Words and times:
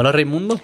Hola 0.00 0.12
Raimundo, 0.12 0.58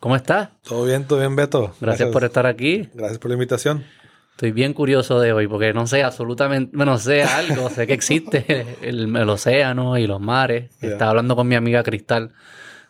¿cómo 0.00 0.14
estás? 0.14 0.50
Todo 0.62 0.84
bien, 0.84 1.06
todo 1.06 1.18
bien, 1.18 1.34
Beto. 1.34 1.74
Gracias, 1.80 2.10
por 2.10 2.24
estar 2.24 2.44
aquí. 2.44 2.86
Gracias 2.92 3.18
por 3.18 3.30
la 3.30 3.36
invitación. 3.36 3.86
Estoy 4.32 4.52
bien 4.52 4.74
curioso 4.74 5.18
de 5.18 5.32
hoy 5.32 5.48
porque 5.48 5.72
no 5.72 5.86
sé 5.86 6.02
absolutamente, 6.02 6.76
bueno, 6.76 6.98
sé 6.98 7.22
algo, 7.22 7.70
sé 7.70 7.86
que 7.86 7.94
existe 7.94 8.76
el, 8.82 9.16
el 9.16 9.30
océano 9.30 9.96
y 9.96 10.06
los 10.06 10.20
mares. 10.20 10.68
Estaba 10.82 11.12
hablando 11.12 11.36
con 11.36 11.48
mi 11.48 11.54
amiga 11.54 11.82
Cristal 11.82 12.34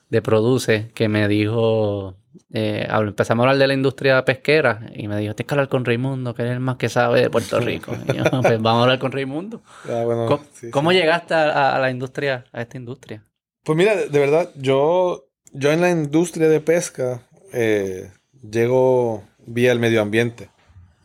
de 0.08 0.20
Produce 0.22 0.90
que 0.92 1.08
me 1.08 1.28
dijo, 1.28 2.16
eh, 2.52 2.88
empezamos 2.90 3.44
a 3.44 3.50
hablar 3.50 3.60
de 3.60 3.68
la 3.68 3.74
industria 3.74 4.24
pesquera 4.24 4.90
y 4.92 5.06
me 5.06 5.18
dijo, 5.18 5.36
tienes 5.36 5.46
que 5.46 5.54
hablar 5.54 5.68
con 5.68 5.84
Raimundo, 5.84 6.34
que 6.34 6.42
es 6.42 6.50
el 6.50 6.58
más 6.58 6.78
que 6.78 6.88
sabe 6.88 7.20
de 7.20 7.30
Puerto 7.30 7.60
Rico. 7.60 7.92
Yo, 8.12 8.24
pues 8.24 8.60
vamos 8.60 8.80
a 8.80 8.82
hablar 8.82 8.98
con 8.98 9.12
Raimundo. 9.12 9.62
Ah, 9.84 10.02
bueno, 10.04 10.26
¿Cómo, 10.26 10.44
sí, 10.52 10.72
cómo 10.72 10.90
sí. 10.90 10.96
llegaste 10.96 11.34
a, 11.34 11.76
a 11.76 11.78
la 11.78 11.92
industria, 11.92 12.44
a 12.50 12.60
esta 12.60 12.76
industria? 12.76 13.22
Pues 13.68 13.76
mira, 13.76 13.94
de 13.94 14.18
verdad, 14.18 14.50
yo, 14.56 15.27
yo 15.52 15.72
en 15.72 15.80
la 15.80 15.90
industria 15.90 16.48
de 16.48 16.60
pesca 16.60 17.22
eh, 17.52 18.10
llego 18.48 19.24
vía 19.46 19.72
el 19.72 19.78
medio 19.78 20.02
ambiente. 20.02 20.50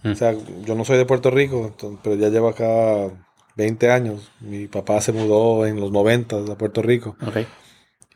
Mm. 0.03 0.11
O 0.11 0.15
sea, 0.15 0.35
yo 0.65 0.75
no 0.75 0.85
soy 0.85 0.97
de 0.97 1.05
Puerto 1.05 1.31
Rico, 1.31 1.65
entonces- 1.67 1.99
pero 2.03 2.15
ya 2.15 2.29
llevo 2.29 2.49
acá 2.49 3.09
20 3.55 3.89
años. 3.91 4.31
Mi 4.41 4.67
papá 4.67 4.99
se 5.01 5.11
mudó 5.13 5.65
en 5.65 5.79
los 5.79 5.91
90 5.91 6.37
a 6.51 6.57
Puerto 6.57 6.81
Rico. 6.81 7.15
Ok. 7.25 7.37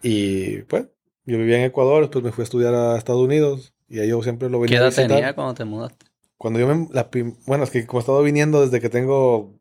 Y 0.03 0.59
pues, 0.63 0.87
yo 1.25 1.37
vivía 1.37 1.57
en 1.57 1.63
Ecuador, 1.65 2.01
después 2.01 2.23
me 2.23 2.31
fui 2.31 2.41
a 2.41 2.45
estudiar 2.45 2.73
a 2.73 2.97
Estados 2.97 3.21
Unidos. 3.21 3.73
Y 3.87 3.99
ahí 3.99 4.09
yo 4.09 4.21
siempre 4.21 4.49
lo 4.49 4.57
¿Qué 4.59 4.63
venía 4.63 4.79
a 4.79 4.81
edad 4.81 4.89
visitar. 4.89 5.07
tenía 5.07 5.33
cuando 5.33 5.53
te 5.53 5.65
mudaste? 5.65 6.05
Cuando 6.37 6.59
yo 6.59 6.67
me... 6.67 6.87
la 6.91 7.09
bueno, 7.45 7.63
es 7.63 7.71
que 7.71 7.85
como 7.87 7.99
he 7.99 8.01
estado 8.01 8.21
viniendo 8.21 8.61
desde 8.61 8.79
que 8.81 8.89
tengo 8.89 9.57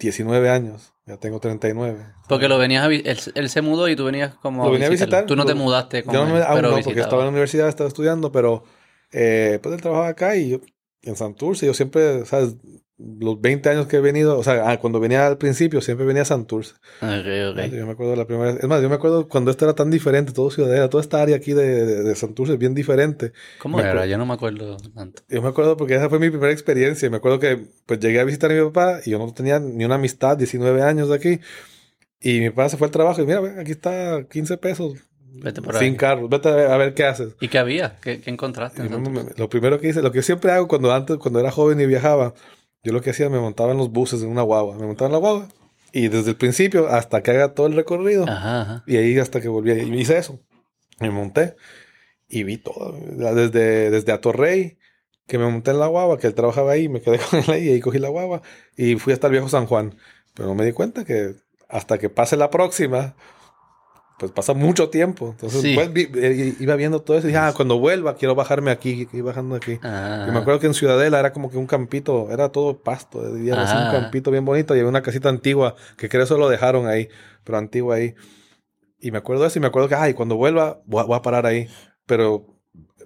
19 0.00 0.48
años, 0.50 0.92
ya 1.06 1.16
tengo 1.18 1.38
39. 1.40 2.04
Porque 2.28 2.48
lo 2.48 2.58
venías 2.58 2.84
a 2.84 2.86
él, 2.88 3.02
él 3.34 3.48
se 3.48 3.62
mudó 3.62 3.88
y 3.88 3.96
tú 3.96 4.04
venías 4.04 4.34
como 4.34 4.64
Lo 4.64 4.72
venía 4.72 4.88
a 4.88 4.90
visitar. 4.90 5.26
Tú 5.26 5.36
no 5.36 5.46
te 5.46 5.54
Lo- 5.54 5.60
mudaste 5.60 6.02
con 6.02 6.12
Yo 6.12 6.20
no 6.26 6.34
él, 6.34 6.40
me, 6.40 6.42
aún 6.42 6.54
pero 6.56 6.70
no, 6.70 6.82
porque 6.82 7.00
estaba 7.00 7.22
en 7.22 7.26
la 7.26 7.30
universidad, 7.30 7.68
estaba 7.68 7.88
estudiando, 7.88 8.32
pero 8.32 8.64
eh, 9.12 9.60
pues 9.62 9.74
él 9.74 9.80
trabajaba 9.80 10.08
acá 10.08 10.36
y 10.36 10.50
yo 10.50 10.60
en 11.02 11.14
Santurce, 11.16 11.66
yo 11.66 11.74
siempre, 11.74 12.24
¿sabes? 12.26 12.56
Los 12.98 13.38
20 13.42 13.68
años 13.68 13.86
que 13.88 13.96
he 13.96 14.00
venido, 14.00 14.38
o 14.38 14.42
sea, 14.42 14.70
ah, 14.70 14.78
cuando 14.80 15.00
venía 15.00 15.26
al 15.26 15.36
principio, 15.36 15.82
siempre 15.82 16.06
venía 16.06 16.22
a 16.22 16.24
Santurce. 16.24 16.72
Ok, 17.02 17.52
ok. 17.52 17.72
Yo 17.72 17.84
me 17.84 17.92
acuerdo 17.92 18.16
la 18.16 18.26
primera 18.26 18.52
vez, 18.54 18.62
es 18.62 18.68
más, 18.68 18.80
yo 18.80 18.88
me 18.88 18.94
acuerdo 18.94 19.28
cuando 19.28 19.50
esto 19.50 19.66
era 19.66 19.74
tan 19.74 19.90
diferente, 19.90 20.32
todo 20.32 20.50
Ciudadela, 20.50 20.88
toda 20.88 21.02
esta 21.02 21.20
área 21.20 21.36
aquí 21.36 21.52
de, 21.52 21.84
de, 21.84 22.02
de 22.04 22.14
Santurce 22.14 22.54
es 22.54 22.58
bien 22.58 22.74
diferente. 22.74 23.32
¿Cómo 23.58 23.76
Me 23.76 23.82
era? 23.82 23.90
acuerdo. 23.92 24.10
Yo 24.10 24.16
no 24.18 24.24
me 24.24 24.32
acuerdo 24.32 24.76
tanto. 24.94 25.22
Yo 25.28 25.42
me 25.42 25.48
acuerdo 25.48 25.76
porque 25.76 25.94
esa 25.94 26.08
fue 26.08 26.18
mi 26.18 26.30
primera 26.30 26.50
experiencia. 26.52 27.10
Me 27.10 27.18
acuerdo 27.18 27.38
que 27.38 27.66
pues 27.84 28.00
llegué 28.00 28.18
a 28.20 28.24
visitar 28.24 28.50
a 28.50 28.54
mi 28.54 28.62
papá 28.62 29.00
y 29.04 29.10
yo 29.10 29.18
no 29.18 29.30
tenía 29.34 29.58
ni 29.60 29.84
una 29.84 29.96
amistad, 29.96 30.38
19 30.38 30.80
años 30.82 31.10
de 31.10 31.16
aquí. 31.16 31.40
Y 32.20 32.40
mi 32.40 32.48
papá 32.50 32.70
se 32.70 32.78
fue 32.78 32.86
al 32.86 32.92
trabajo 32.92 33.20
y 33.22 33.26
mira, 33.26 33.40
aquí 33.60 33.72
está 33.72 34.24
15 34.30 34.56
pesos. 34.56 34.94
Vete 35.38 35.60
por 35.60 35.74
sin 35.74 35.88
ahí. 35.90 35.96
carro, 35.96 36.28
vete 36.30 36.48
a 36.48 36.54
ver, 36.54 36.70
a 36.70 36.76
ver 36.78 36.94
qué 36.94 37.04
haces. 37.04 37.34
¿Y 37.42 37.48
qué 37.48 37.58
había? 37.58 37.96
¿Qué, 38.00 38.22
qué 38.22 38.30
encontraste? 38.30 38.80
En 38.80 39.02
me- 39.02 39.10
me- 39.10 39.30
lo 39.36 39.50
primero 39.50 39.78
que 39.78 39.88
hice, 39.88 40.00
lo 40.00 40.10
que 40.10 40.22
siempre 40.22 40.50
hago 40.50 40.66
cuando 40.66 40.94
antes, 40.94 41.18
cuando 41.18 41.38
era 41.40 41.50
joven 41.50 41.78
y 41.78 41.84
viajaba, 41.84 42.32
yo 42.86 42.92
lo 42.92 43.00
que 43.00 43.10
hacía, 43.10 43.28
me 43.28 43.40
montaba 43.40 43.72
en 43.72 43.78
los 43.78 43.90
buses 43.90 44.22
en 44.22 44.28
una 44.28 44.42
guagua. 44.42 44.76
Me 44.76 44.86
montaba 44.86 45.06
en 45.08 45.12
la 45.14 45.18
guagua 45.18 45.48
y 45.90 46.06
desde 46.06 46.30
el 46.30 46.36
principio 46.36 46.86
hasta 46.86 47.20
que 47.20 47.32
haga 47.32 47.52
todo 47.52 47.66
el 47.66 47.72
recorrido 47.74 48.24
Ajá, 48.28 48.60
ajá. 48.62 48.84
y 48.86 48.96
ahí 48.96 49.18
hasta 49.18 49.40
que 49.40 49.48
volví, 49.48 49.72
y 49.72 50.00
hice 50.00 50.18
eso. 50.18 50.38
Me 51.00 51.10
monté 51.10 51.56
y 52.28 52.44
vi 52.44 52.58
todo, 52.58 52.96
desde, 53.10 53.90
desde 53.90 54.12
Atorrey, 54.12 54.78
que 55.26 55.36
me 55.36 55.50
monté 55.50 55.72
en 55.72 55.80
la 55.80 55.88
guagua, 55.88 56.16
que 56.18 56.28
él 56.28 56.34
trabajaba 56.34 56.70
ahí, 56.72 56.88
me 56.88 57.00
quedé 57.00 57.18
con 57.30 57.40
él 57.40 57.50
ahí, 57.50 57.68
y 57.68 57.72
ahí 57.72 57.80
cogí 57.80 57.98
la 57.98 58.08
guagua 58.08 58.42
y 58.76 58.94
fui 58.96 59.12
hasta 59.12 59.26
el 59.26 59.32
viejo 59.32 59.48
San 59.48 59.66
Juan. 59.66 59.96
Pero 60.34 60.48
no 60.48 60.54
me 60.54 60.64
di 60.64 60.70
cuenta 60.72 61.04
que 61.04 61.34
hasta 61.68 61.98
que 61.98 62.08
pase 62.08 62.36
la 62.36 62.50
próxima, 62.50 63.16
pues 64.18 64.32
pasa 64.32 64.54
mucho 64.54 64.88
tiempo. 64.88 65.30
Entonces, 65.32 65.60
Sí. 65.60 65.74
pues, 65.74 65.92
vi- 65.92 66.08
eh, 66.14 66.54
iba 66.58 66.74
viendo 66.76 67.02
todo 67.02 67.18
eso 67.18 67.26
y 67.26 67.30
dije, 67.32 67.38
ah, 67.38 67.52
cuando 67.54 67.78
vuelva 67.78 68.16
quiero 68.16 68.34
bajarme 68.34 68.70
aquí, 68.70 69.06
ir 69.12 69.22
bajando 69.22 69.54
aquí. 69.56 69.78
Ah, 69.82 70.24
Y 70.28 70.30
me 70.32 70.38
acuerdo 70.38 70.58
que 70.60 70.66
en 70.66 70.74
Ciudadela 70.74 71.18
era 71.20 71.32
como 71.32 71.50
que 71.50 71.58
un 71.58 71.66
campito, 71.66 72.30
era 72.30 72.50
todo 72.50 72.78
pasto, 72.82 73.22
era 73.36 73.62
así 73.62 73.74
Ah. 73.76 73.90
un 73.92 74.00
campito 74.02 74.30
bien 74.30 74.44
bonito 74.44 74.74
y 74.74 74.78
había 74.78 74.88
una 74.88 75.02
casita 75.02 75.28
antigua 75.28 75.74
que 75.98 76.08
creo 76.08 76.24
eso 76.24 76.38
lo 76.38 76.48
dejaron 76.48 76.86
ahí, 76.86 77.08
pero 77.44 77.58
antigua 77.58 77.96
ahí. 77.96 78.14
Y 78.98 79.10
me 79.10 79.18
acuerdo 79.18 79.42
de 79.42 79.48
eso 79.48 79.58
y 79.58 79.62
me 79.62 79.68
acuerdo 79.68 79.88
que, 79.88 79.94
ay, 79.94 80.14
cuando 80.14 80.36
vuelva 80.36 80.80
voy 80.86 81.02
a, 81.02 81.04
voy 81.04 81.16
a 81.16 81.22
parar 81.22 81.44
ahí, 81.44 81.68
pero 82.06 82.46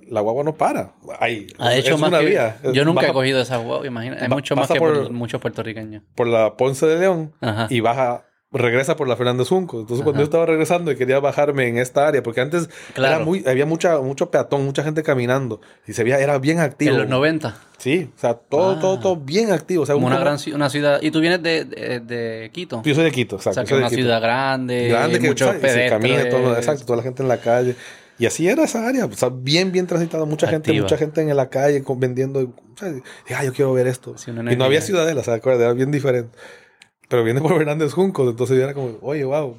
la 0.08 0.20
guagua 0.20 0.44
no 0.44 0.54
para. 0.54 0.94
Ahí, 1.18 1.46
Ha 1.58 1.74
es- 1.74 1.80
hecho 1.84 1.94
es 1.96 2.00
más 2.00 2.08
una 2.10 2.20
que- 2.20 2.26
vía. 2.26 2.56
Yo 2.72 2.84
nunca 2.84 3.00
he 3.00 3.04
baja 3.06 3.12
cogido 3.14 3.40
esa 3.40 3.56
guagua, 3.58 3.86
imagina. 3.86 4.16
Hay 4.20 4.28
mucho 4.28 4.54
más 4.56 4.68
que 4.68 4.78
por, 4.78 4.94
por- 5.04 5.12
muchos 5.12 5.40
puertorriqueños. 5.40 6.02
por 6.14 6.26
la 6.28 6.56
Ponce 6.56 6.86
de 6.86 6.98
León 7.00 7.32
Ajá. 7.40 7.66
y 7.68 7.80
baja, 7.80 8.24
regresa 8.52 8.96
por 8.96 9.06
la 9.06 9.16
Fernández 9.16 9.48
Junco. 9.48 9.80
Entonces, 9.80 10.02
cuando 10.02 10.18
Ajá. 10.18 10.20
yo 10.20 10.24
estaba 10.24 10.46
regresando 10.46 10.90
y 10.90 10.96
quería 10.96 11.20
bajarme 11.20 11.68
en 11.68 11.78
esta 11.78 12.08
área, 12.08 12.22
porque 12.22 12.40
antes 12.40 12.68
Claro. 12.94 13.16
era 13.16 13.24
muy, 13.24 13.44
había 13.46 13.64
mucha, 13.66 14.00
mucho 14.00 14.30
peatón, 14.30 14.64
mucha 14.64 14.82
gente 14.82 15.02
caminando 15.04 15.60
y 15.86 15.92
se 15.92 16.02
veía, 16.02 16.18
era 16.18 16.38
bien 16.38 16.58
activo. 16.58 16.92
En 16.92 16.98
los 16.98 17.08
90. 17.08 17.56
Sí, 17.78 18.10
o 18.14 18.18
sea, 18.18 18.34
todo, 18.34 18.76
Ah. 18.76 18.80
todo, 18.80 18.98
todo 18.98 19.16
bien 19.16 19.52
activo. 19.52 19.84
O 19.84 19.86
sea, 19.86 19.94
Como 19.94 20.06
un- 20.06 20.12
una 20.12 20.20
gran 20.20 20.38
una 20.54 20.68
ciudad. 20.68 21.00
¿Y 21.00 21.10
tú 21.12 21.20
vienes 21.20 21.42
de, 21.42 21.64
de, 21.64 22.00
de 22.00 22.50
Quito? 22.52 22.82
Yo 22.84 22.94
soy 22.94 23.04
de 23.04 23.12
Quito, 23.12 23.36
O 23.36 23.38
exacto. 23.38 23.54
sea, 23.54 23.62
yo 23.64 23.68
que 23.68 23.74
es 23.74 23.78
una 23.78 23.88
Quito. 23.88 24.02
ciudad 24.02 24.20
grande, 24.20 24.88
grande 24.88 25.18
que 25.20 25.28
muchos. 25.28 25.54
Y 25.56 25.68
se 25.68 25.88
camina 25.88 26.28
todo, 26.28 26.56
exacto, 26.56 26.84
toda 26.84 26.96
la 26.98 27.02
gente 27.04 27.22
en 27.22 27.28
la 27.28 27.38
calle. 27.38 27.76
Y 28.18 28.26
así 28.26 28.46
era 28.48 28.64
esa 28.64 28.86
área, 28.86 29.06
o 29.06 29.12
sea, 29.12 29.30
bien, 29.32 29.72
bien 29.72 29.86
transitada, 29.86 30.26
mucha 30.26 30.46
gente, 30.46 30.70
Activa. 30.70 30.82
mucha 30.84 30.98
gente 30.98 31.22
en 31.22 31.34
la 31.34 31.48
calle 31.48 31.82
vendiendo, 31.96 32.40
o 32.40 32.76
sea, 32.76 32.92
ah, 33.38 33.44
yo 33.44 33.54
quiero 33.54 33.72
ver 33.72 33.86
esto. 33.86 34.18
Sí, 34.18 34.30
y 34.30 34.56
no 34.56 34.64
había 34.64 34.82
ciudadela, 34.82 35.22
¿se 35.22 35.32
acuerdan? 35.32 35.62
Era 35.62 35.72
bien 35.72 35.90
diferente. 35.90 36.36
Pero 37.10 37.24
viene 37.24 37.40
por 37.40 37.58
Fernández 37.58 37.92
Juncos, 37.92 38.30
entonces 38.30 38.56
yo 38.56 38.62
era 38.62 38.72
como, 38.72 38.96
oye, 39.02 39.24
wow, 39.24 39.56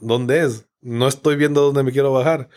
¿dónde, 0.00 0.40
es? 0.42 0.64
No 0.80 1.06
estoy 1.06 1.36
viendo 1.36 1.60
dónde 1.60 1.82
me 1.82 1.92
quiero 1.92 2.14
bajar. 2.14 2.48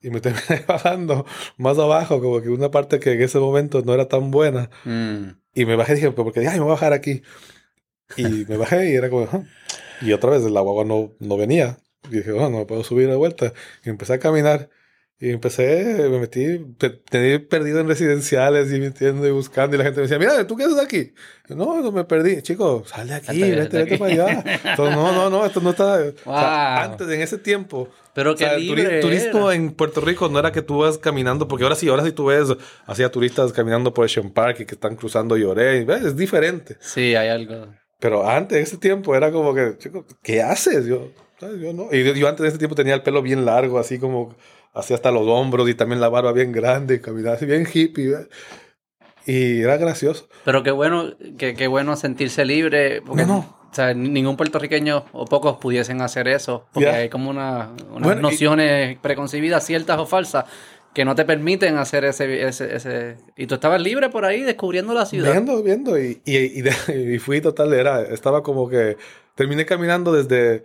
Y 0.00 0.08
me 0.08 0.20
terminé 0.22 0.64
bajando 0.66 1.26
más 1.58 1.78
abajo, 1.78 2.18
como 2.22 2.40
que 2.40 2.48
una 2.48 2.70
parte 2.70 2.98
que 2.98 3.12
en 3.12 3.20
ese 3.20 3.38
momento 3.38 3.82
no 3.82 3.92
era 3.92 4.08
tan 4.08 4.30
buena. 4.30 4.70
Mm. 4.84 5.36
Y 5.52 5.66
me 5.66 5.76
bajé 5.76 5.92
y 5.92 5.94
dije, 5.96 6.10
porque 6.12 6.40
ay, 6.48 6.54
me 6.58 6.60
voy 6.60 6.70
a 6.70 6.72
bajar 6.72 6.94
aquí. 6.94 7.20
Y 8.16 8.46
me 8.48 8.56
bajé 8.56 8.90
y 8.90 8.94
era 8.94 9.10
como, 9.10 9.28
"Ah". 9.30 9.42
y 10.00 10.10
otra 10.12 10.30
vez 10.30 10.42
la 10.44 10.62
guagua 10.62 10.84
no, 10.86 11.12
no 11.20 11.36
venía. 11.36 11.76
Y 12.10 12.16
dije, 12.16 12.32
oh, 12.32 12.48
no 12.48 12.56
me 12.58 12.64
puedo 12.64 12.82
subir 12.82 13.08
de 13.08 13.16
vuelta. 13.16 13.52
Y 13.84 13.90
empecé 13.90 14.14
a 14.14 14.18
caminar. 14.18 14.70
Y 15.18 15.30
empecé, 15.30 15.96
me 16.10 16.18
metí, 16.18 16.58
tenía 17.08 17.42
perdido 17.48 17.80
en 17.80 17.88
residenciales 17.88 18.70
y 18.70 18.78
metiendo 18.78 19.26
y 19.26 19.30
buscando. 19.30 19.74
Y 19.74 19.78
la 19.78 19.84
gente 19.84 20.00
me 20.00 20.02
decía, 20.02 20.18
mira, 20.18 20.46
¿tú 20.46 20.56
qué 20.56 20.64
haces 20.64 20.78
aquí? 20.78 21.14
Yo, 21.48 21.56
no, 21.56 21.80
no 21.80 21.90
me 21.90 22.04
perdí. 22.04 22.42
Chico, 22.42 22.84
sal 22.86 23.08
de 23.08 23.14
aquí, 23.14 23.40
vete, 23.40 23.56
vete 23.56 23.78
vete 23.84 23.98
para 23.98 24.12
allá. 24.12 24.44
Entonces, 24.70 24.94
no, 24.94 25.12
no, 25.12 25.30
no, 25.30 25.46
esto 25.46 25.62
no 25.62 25.70
está. 25.70 25.94
o 25.94 26.02
sea, 26.02 26.12
Wow. 26.26 26.90
antes, 26.92 27.08
en 27.08 27.22
ese 27.22 27.38
tiempo, 27.38 27.88
Pero 28.12 28.32
o 28.32 28.34
qué 28.34 28.44
sea, 28.44 28.54
el 28.56 28.64
turi- 28.68 28.76
libre 28.76 29.00
turismo 29.00 29.50
en 29.50 29.72
Puerto 29.72 30.02
Rico 30.02 30.28
no 30.28 30.38
era 30.38 30.52
que 30.52 30.60
tú 30.60 30.80
vas 30.80 30.98
caminando, 30.98 31.48
porque 31.48 31.64
ahora 31.64 31.76
sí, 31.76 31.88
ahora 31.88 32.04
sí 32.04 32.12
tú 32.12 32.26
ves 32.26 32.48
hacía 32.84 33.10
turistas 33.10 33.54
caminando 33.54 33.94
por 33.94 34.04
Ocean 34.04 34.28
Park 34.30 34.60
y 34.60 34.66
que 34.66 34.74
están 34.74 34.96
cruzando 34.96 35.38
Lloré, 35.38 35.80
y 35.88 35.90
es 36.06 36.14
diferente. 36.14 36.76
Sí, 36.80 37.14
hay 37.14 37.28
algo. 37.30 37.68
Pero 38.00 38.28
antes, 38.28 38.58
en 38.58 38.64
ese 38.64 38.76
tiempo, 38.76 39.16
era 39.16 39.32
como 39.32 39.54
que, 39.54 39.76
chico, 39.78 40.04
¿qué 40.22 40.42
haces? 40.42 40.84
Yo, 40.84 41.08
¿sabes? 41.40 41.58
yo 41.58 41.72
no. 41.72 41.88
Y 41.90 42.04
yo, 42.04 42.12
yo 42.12 42.28
antes 42.28 42.42
de 42.42 42.48
ese 42.48 42.58
tiempo 42.58 42.74
tenía 42.74 42.92
el 42.92 43.00
pelo 43.02 43.22
bien 43.22 43.46
largo, 43.46 43.78
así 43.78 43.98
como, 43.98 44.36
así 44.76 44.94
hasta 44.94 45.10
los 45.10 45.26
hombros 45.26 45.68
y 45.68 45.74
también 45.74 46.00
la 46.00 46.08
barba 46.08 46.32
bien 46.32 46.52
grande, 46.52 46.94
y 46.96 47.00
caminaba 47.00 47.34
así 47.36 47.46
bien 47.46 47.66
hippie. 47.72 48.08
¿ves? 48.10 48.28
Y 49.26 49.60
era 49.62 49.76
gracioso. 49.76 50.28
Pero 50.44 50.62
qué 50.62 50.70
bueno, 50.70 51.14
qué, 51.38 51.54
qué 51.54 51.66
bueno 51.66 51.96
sentirse 51.96 52.44
libre. 52.44 53.02
Porque, 53.02 53.22
No, 53.22 53.28
no. 53.28 53.56
O 53.70 53.74
sea, 53.76 53.92
ni- 53.92 54.08
ningún 54.08 54.36
puertorriqueño 54.36 55.04
o 55.12 55.24
pocos 55.26 55.56
pudiesen 55.58 56.00
hacer 56.00 56.28
eso. 56.28 56.66
Porque 56.72 56.86
Ya. 56.88 56.94
hay 56.94 57.08
como 57.08 57.28
una, 57.30 57.70
unas 57.90 58.02
Bueno, 58.02 58.20
y- 58.20 58.22
nociones 58.22 58.98
preconcebidas, 59.00 59.66
ciertas 59.66 59.98
o 59.98 60.06
falsas, 60.06 60.44
que 60.94 61.04
no 61.04 61.14
te 61.14 61.24
permiten 61.26 61.76
hacer 61.76 62.04
ese, 62.06 62.46
ese, 62.46 62.74
ese... 62.74 63.16
Y 63.36 63.46
tú 63.48 63.56
estabas 63.56 63.82
libre 63.82 64.08
por 64.08 64.24
ahí 64.24 64.42
descubriendo 64.42 64.94
la 64.94 65.04
ciudad. 65.04 65.30
Viendo, 65.32 65.62
viendo. 65.62 65.98
Y, 66.00 66.22
y, 66.24 66.36
y, 66.36 66.62
y 67.14 67.18
fui 67.18 67.40
total, 67.40 67.74
era, 67.74 68.00
estaba 68.02 68.42
como 68.42 68.68
que 68.68 68.96
terminé 69.34 69.66
caminando 69.66 70.12
desde, 70.12 70.62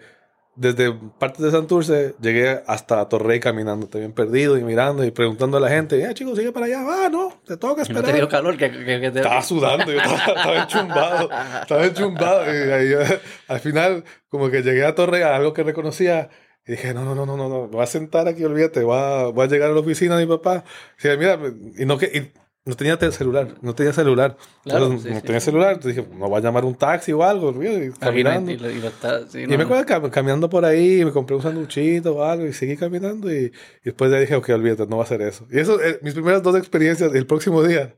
desde 0.55 0.91
partes 1.17 1.41
de 1.41 1.51
Santurce, 1.51 2.13
llegué 2.21 2.61
hasta 2.67 3.07
Torrey 3.07 3.39
caminando, 3.39 3.87
también 3.87 4.11
perdido 4.11 4.57
y 4.57 4.63
mirando 4.63 5.03
y 5.05 5.11
preguntando 5.11 5.57
a 5.57 5.59
la 5.59 5.69
gente, 5.69 6.03
eh, 6.03 6.13
chicos, 6.13 6.37
sigue 6.37 6.51
para 6.51 6.65
allá, 6.65 6.81
ah, 6.81 7.09
no, 7.09 7.33
te 7.45 7.55
toca 7.57 7.73
Y 7.73 7.75
no 7.77 7.99
esperar. 7.99 8.05
te 8.05 8.13
dio 8.13 8.27
calor, 8.29 8.57
que, 8.57 8.69
que- 8.71 8.99
que 9.01 9.11
te... 9.11 9.19
Estaba 9.19 9.41
sudando, 9.41 9.91
yo 9.91 9.97
estaba, 9.99 10.17
estaba 10.37 10.57
enchumbado, 10.63 11.29
estaba 11.61 11.85
enchumbado. 11.85 12.43
Y 12.45 12.71
ahí, 12.71 12.93
al 13.47 13.59
final, 13.61 14.03
como 14.29 14.49
que 14.51 14.61
llegué 14.61 14.85
a 14.85 14.93
Torrey, 14.93 15.21
a 15.23 15.35
algo 15.35 15.53
que 15.53 15.63
reconocía, 15.63 16.29
y 16.67 16.71
dije, 16.73 16.93
no, 16.93 17.05
no, 17.05 17.15
no, 17.15 17.25
no, 17.25 17.37
no, 17.37 17.49
no, 17.49 17.61
me 17.63 17.67
voy 17.67 17.83
a 17.83 17.87
sentar 17.87 18.27
aquí, 18.27 18.43
olvídate, 18.43 18.83
voy 18.83 18.97
a, 18.99 19.23
voy 19.27 19.45
a 19.45 19.49
llegar 19.49 19.69
a 19.71 19.73
la 19.73 19.79
oficina 19.79 20.17
de 20.17 20.25
mi 20.25 20.31
papá. 20.35 20.63
Y 20.99 21.03
dije, 21.07 21.17
mira, 21.17 21.39
y 21.77 21.85
no, 21.85 21.97
que, 21.97 22.05
y 22.07 22.31
no 22.63 22.75
tenía 22.75 22.97
te- 22.99 23.11
celular, 23.11 23.55
no 23.61 23.73
tenía 23.73 23.91
celular. 23.91 24.37
Claro, 24.63 24.85
Entonces, 24.85 25.03
sí, 25.07 25.09
no 25.13 25.15
sí. 25.19 25.25
tenía 25.25 25.39
celular, 25.39 25.73
entonces 25.73 25.95
dije, 25.95 26.07
no 26.15 26.29
voy 26.29 26.37
a 26.39 26.41
llamar 26.43 26.63
un 26.65 26.75
taxi 26.75 27.11
o 27.11 27.23
algo, 27.23 27.51
y 27.63 27.91
caminando. 27.99 28.51
y 28.51 28.57
lo- 28.57 28.69
y 28.69 28.79
lo 28.79 28.87
está- 28.89 29.27
sí, 29.27 29.39
Y 29.39 29.47
no, 29.47 29.57
me 29.57 29.63
acuerdo 29.63 29.83
cam- 29.85 30.09
caminando 30.11 30.49
por 30.49 30.63
ahí, 30.65 31.03
me 31.03 31.11
compré 31.11 31.35
un 31.35 31.41
sanduchito 31.41 32.15
o 32.15 32.23
algo 32.23 32.45
y 32.45 32.53
seguí 32.53 32.77
caminando 32.77 33.33
y, 33.33 33.51
después 33.83 34.11
ya 34.11 34.19
dije, 34.19 34.35
ok, 34.35 34.49
olvídate, 34.49 34.85
no 34.87 34.97
va 34.97 35.03
a 35.03 35.05
hacer 35.05 35.21
eso. 35.23 35.47
Y 35.51 35.59
eso, 35.59 35.81
eh, 35.81 35.99
mis 36.03 36.13
primeras 36.13 36.43
dos 36.43 36.55
experiencias, 36.55 37.13
el 37.15 37.25
próximo 37.25 37.63
día, 37.63 37.95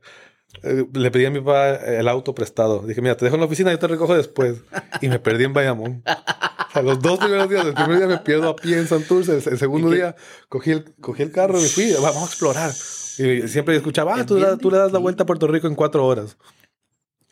eh, 0.62 0.86
le 0.94 1.10
pedí 1.10 1.26
a 1.26 1.30
mi 1.30 1.40
papá 1.40 1.74
el 1.74 2.08
auto 2.08 2.34
prestado. 2.34 2.86
Dije, 2.86 3.02
mira, 3.02 3.16
te 3.16 3.24
dejo 3.26 3.34
en 3.36 3.40
la 3.40 3.46
oficina, 3.46 3.70
yo 3.70 3.78
te 3.78 3.88
recojo 3.88 4.16
después. 4.16 4.62
Y 5.02 5.08
me 5.08 5.18
perdí 5.18 5.44
en 5.44 5.52
Bayamón. 5.52 6.02
A 6.72 6.80
los 6.82 7.00
dos 7.00 7.18
primeros 7.18 7.50
días, 7.50 7.66
el 7.66 7.74
primer 7.74 7.98
día 7.98 8.06
me 8.06 8.18
pierdo 8.18 8.48
a 8.48 8.56
pie 8.56 8.78
en 8.78 8.86
Santurce, 8.88 9.32
el, 9.36 9.42
el 9.46 9.58
segundo 9.58 9.90
día 9.90 10.16
cogí 10.48 10.70
el, 10.70 10.84
cogí 11.00 11.22
el 11.22 11.32
carro 11.32 11.58
y 11.58 11.62
me 11.62 11.68
fui, 11.68 11.92
vamos 12.00 12.22
a 12.22 12.26
explorar. 12.26 12.72
Y 13.18 13.48
siempre 13.48 13.76
escuchaba, 13.76 14.14
ah, 14.16 14.26
tú, 14.26 14.38
le- 14.38 14.56
tú 14.56 14.70
le 14.70 14.78
das 14.78 14.92
la 14.92 14.98
vuelta 14.98 15.22
a 15.22 15.26
Puerto 15.26 15.46
Rico 15.46 15.66
en 15.66 15.74
cuatro 15.74 16.06
horas. 16.06 16.36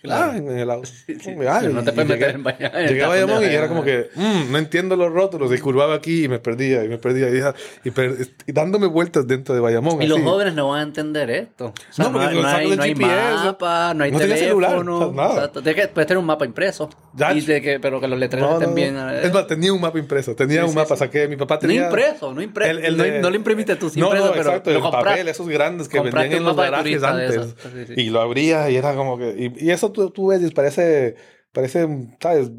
Claro. 0.03 0.33
Ah, 0.33 0.37
en 0.37 0.59
el 0.59 0.69
auto. 0.69 0.89
Sí, 1.07 1.15
sí. 1.21 1.33
Pero 1.39 1.71
no 1.71 1.85
te 1.85 1.93
puedes 1.93 2.11
llegué- 2.11 2.37
meter 2.37 2.71
en 2.75 2.77
el 2.83 2.89
Llegué 2.89 3.05
a 3.05 3.09
Bayamón 3.09 3.43
y 3.45 3.47
era 3.47 3.69
como 3.69 3.85
que, 3.85 4.09
"Mm, 4.17 4.51
no 4.51 4.59
entiendo 4.59 4.97
los 4.97 5.13
rótulos. 5.13 5.55
Y 5.55 5.59
curvaba 5.59 5.95
aquí 5.95 6.25
y 6.25 6.29
me 6.29 6.41
perdía, 6.41 6.85
y 6.85 6.89
me 6.89 6.99
perdía. 6.99 7.29
Y, 7.31 7.89
y 7.89 7.91
per- 7.93 8.17
y 8.45 8.51
dándome 8.53 8.89
vueltas 8.89 9.29
dentro 9.29 9.55
de 9.55 9.61
Bayamón. 9.61 10.03
Y 10.03 10.09
los 10.09 10.21
jóvenes 10.21 10.55
no 10.55 10.71
van 10.71 10.81
a 10.81 10.83
entender 10.83 11.31
esto. 11.31 11.67
O 11.67 11.93
sea, 11.93 12.07
No, 12.07 12.13
porque 12.15 12.35
no 12.35 12.49
hay, 12.49 12.77
no 12.77 12.83
hay 12.83 12.95
GPS, 12.95 13.45
mapa, 13.45 13.95
no 13.95 14.03
hay 14.03 14.11
no 14.11 14.19
teléfono. 14.19 14.49
celular, 14.49 14.77
o 14.89 14.99
sea, 14.99 15.13
nada. 15.15 15.35
Exacto. 15.35 15.63
Tienes 15.63 15.83
que- 15.83 15.89
puedes 15.93 16.07
tener 16.09 16.19
un 16.19 16.27
mapa 16.27 16.47
impreso. 16.47 16.91
Ya. 17.15 17.33
Y 17.35 17.41
de 17.43 17.61
que, 17.61 17.79
pero 17.79 18.01
que 18.01 18.09
los 18.09 18.19
letreros 18.19 18.49
No, 18.49 18.55
no, 18.55 18.61
estén 18.61 18.71
no. 18.71 18.75
bien. 18.75 18.97
eh, 18.97 19.27
Es 19.27 19.33
más, 19.35 19.47
tenía 19.47 19.73
un 19.73 19.81
mapa 19.81 19.99
impreso. 19.99 20.35
Tenía 20.35 20.61
Sí, 20.61 20.65
un 20.65 20.71
sí, 20.71 20.77
mapa, 20.77 20.95
sí. 20.97 21.01
saqué. 21.01 21.29
Mi 21.29 21.37
papá 21.37 21.55
no 21.57 21.61
tenía. 21.61 21.85
impreso, 21.85 22.33
no 22.33 22.41
impreso. 22.41 22.71
el- 22.71 22.85
el 22.85 22.97
no, 22.97 23.03
de- 23.05 23.21
no 23.21 23.31
lo 23.31 23.37
imprimiste 23.37 23.77
tú, 23.77 23.91
sí 23.91 24.01
no, 24.01 24.07
impreso, 24.07 24.27
no, 24.27 24.33
pero 24.33 24.49
exacto, 24.49 24.71
el 24.71 24.81
papel, 24.81 25.29
esos 25.29 25.49
grandes 25.49 25.89
que 25.89 26.01
vendían 26.01 26.33
en 26.33 26.45
los 26.45 26.57
garajes 26.57 27.03
antes. 27.03 27.55
Sí, 27.63 27.85
sí. 27.89 27.95
Y 27.97 28.11
lo 28.11 28.21
abría 28.21 28.71
y 28.71 28.77
era 28.77 28.95
como 28.95 29.19
que. 29.19 29.53
Y, 29.59 29.67
y 29.67 29.71
eso 29.71 29.93
tú, 29.93 30.11
tú 30.11 30.29
ves 30.29 30.43
y 30.43 30.51
parece. 30.51 31.17
Parece, 31.53 31.87
¿sabes? 32.21 32.51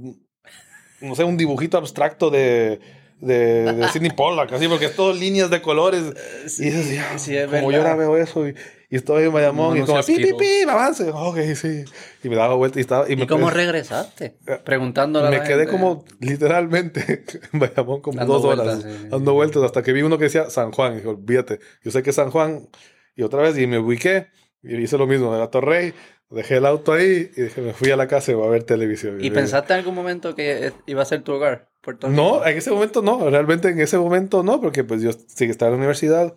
No 1.02 1.16
sé, 1.16 1.24
un 1.24 1.38
dibujito 1.38 1.78
abstracto 1.78 2.30
de. 2.30 2.80
De, 3.20 3.72
de 3.72 3.88
Sidney 3.88 4.12
Pollack, 4.12 4.52
así, 4.52 4.68
porque 4.68 4.86
es 4.88 4.98
todo 4.98 5.14
líneas 5.14 5.50
de 5.50 5.62
colores. 5.62 6.04
Sí, 6.46 6.64
y 6.64 6.66
dices, 6.72 6.94
"Ya, 6.94 7.18
sí, 7.18 7.38
es 7.38 7.48
como 7.48 7.72
yo 7.72 7.78
ahora 7.78 7.96
veo 7.96 8.18
eso 8.18 8.46
y, 8.46 8.54
y 8.94 8.98
estoy 8.98 9.24
en 9.24 9.34
Bayamón 9.34 9.72
No, 9.72 9.76
y 9.76 9.80
no 9.80 9.86
como 9.88 10.04
seas 10.04 10.20
pi, 10.20 10.24
pi, 10.24 10.34
pi, 10.38 10.70
avance. 10.70 11.10
Ok, 11.12 11.40
sí. 11.56 11.84
Y 12.24 12.30
me 12.30 12.36
daba 12.36 12.54
vuelta 12.54 12.78
y 12.78 12.82
estaba. 12.82 13.10
Y, 13.10 13.14
¿Y 13.14 13.16
me, 13.16 13.26
cómo 13.26 13.50
regresaste? 13.50 14.38
Preguntándole 14.64 15.26
a 15.26 15.30
me 15.32 15.38
la 15.40 15.44
quedé 15.44 15.62
gente. 15.62 15.72
como 15.72 16.06
literalmente 16.20 17.26
en 17.54 17.60
Bayamón 17.60 18.02
como 18.02 18.20
Dando 18.20 18.34
dos 18.36 18.46
horas 18.46 18.66
vueltas, 18.68 18.84
sí, 18.84 19.00
sí. 19.02 19.08
dando 19.10 19.34
vueltas 19.34 19.64
hasta 19.64 19.82
que 19.82 19.94
vi 19.94 20.04
uno 20.04 20.20
que 20.20 20.26
decía 20.26 20.52
San 20.52 20.72
Juan. 20.72 20.94
Y 20.94 20.96
dije, 20.98 21.08
olvídate, 21.08 21.60
yo 21.82 21.90
sé 21.90 22.04
que 22.04 22.14
San 22.14 22.30
Juan. 22.30 22.70
Y 23.16 23.24
otra 23.24 23.42
vez 23.42 23.58
y 23.58 23.66
me 23.66 23.80
ubiqué 23.80 24.28
y 24.62 24.76
hice 24.76 25.00
lo 25.00 25.08
mismo. 25.08 25.32
Me 25.32 25.40
la 25.40 25.50
Torrey, 25.50 25.96
dejé 26.30 26.58
el 26.58 26.66
auto 26.68 26.94
ahí 26.94 27.32
y 27.36 27.42
dije, 27.42 27.62
me 27.62 27.74
fui 27.74 27.90
a 27.90 27.96
la 27.96 28.08
casa 28.08 28.32
y 28.32 28.36
voy 28.36 28.46
a 28.46 28.52
ver 28.52 28.62
televisión. 28.62 29.18
¿Y 29.20 29.32
pensaste 29.32 29.74
en 29.74 29.80
algún 29.80 29.96
momento 29.96 30.36
que 30.36 30.68
eh, 30.68 30.74
iba 30.86 31.02
a 31.02 31.06
ser 31.06 31.24
tu 31.24 31.32
hogar? 31.32 31.72
Puerto 31.82 32.10
Rico? 32.10 32.22
No, 32.22 32.46
en 32.46 32.56
ese 32.56 32.70
momento 32.70 33.02
no, 33.02 33.28
realmente 33.28 33.70
en 33.70 33.80
ese 33.80 33.98
momento 33.98 34.44
no, 34.44 34.62
porque 34.62 34.84
pues 34.84 35.02
yo 35.02 35.14
sí 35.14 35.46
que 35.46 35.52
estaba 35.52 35.70
en 35.70 35.74
la 35.74 35.78
universidad, 35.80 36.36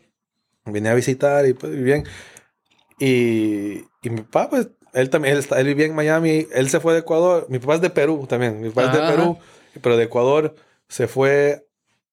vine 0.65 0.89
a 0.89 0.95
visitar 0.95 1.47
y 1.47 1.53
pues 1.53 1.83
bien. 1.83 2.05
Y, 2.99 3.85
y 4.03 4.11
mi 4.11 4.23
papá, 4.23 4.51
pues, 4.51 4.69
él 4.93 5.11
también, 5.11 5.37
él, 5.37 5.45
él 5.57 5.67
vivía 5.67 5.87
en 5.87 5.95
Miami, 5.95 6.47
él 6.55 6.69
se 6.71 6.81
fue 6.81 6.95
de 6.95 7.01
Ecuador, 7.01 7.47
mi 7.51 7.59
papá 7.59 7.75
es 7.75 7.81
de 7.83 7.91
Perú 7.91 8.27
también, 8.29 8.61
mi 8.61 8.69
papá 8.71 8.83
es 8.85 8.89
Ajá. 8.89 9.07
de 9.11 9.13
Perú, 9.17 9.39
pero 9.83 9.97
de 9.97 10.05
Ecuador 10.05 10.55
se 10.89 11.07
fue 11.07 11.67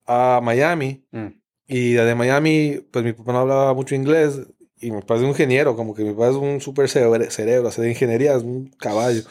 a 0.06 0.40
Miami 0.42 1.02
Mm. 1.10 1.26
y 1.66 1.92
de 1.92 2.14
Miami, 2.14 2.80
pues 2.90 3.04
mi 3.04 3.12
papá 3.14 3.32
no 3.32 3.38
hablaba 3.40 3.72
mucho 3.72 3.94
inglés 3.94 4.38
y 4.80 4.90
mi 4.90 5.00
papá 5.00 5.14
es 5.16 5.22
un 5.22 5.28
ingeniero, 5.28 5.74
como 5.76 5.94
que 5.94 6.04
mi 6.04 6.12
papá 6.12 6.28
es 6.28 6.34
un 6.36 6.60
súper 6.60 6.90
cerebro, 6.90 7.30
cerebro, 7.30 7.70
sea, 7.70 7.82
de 7.84 7.90
ingeniería 7.90 8.34
es 8.36 8.42
un 8.42 8.66
caballo. 8.78 9.22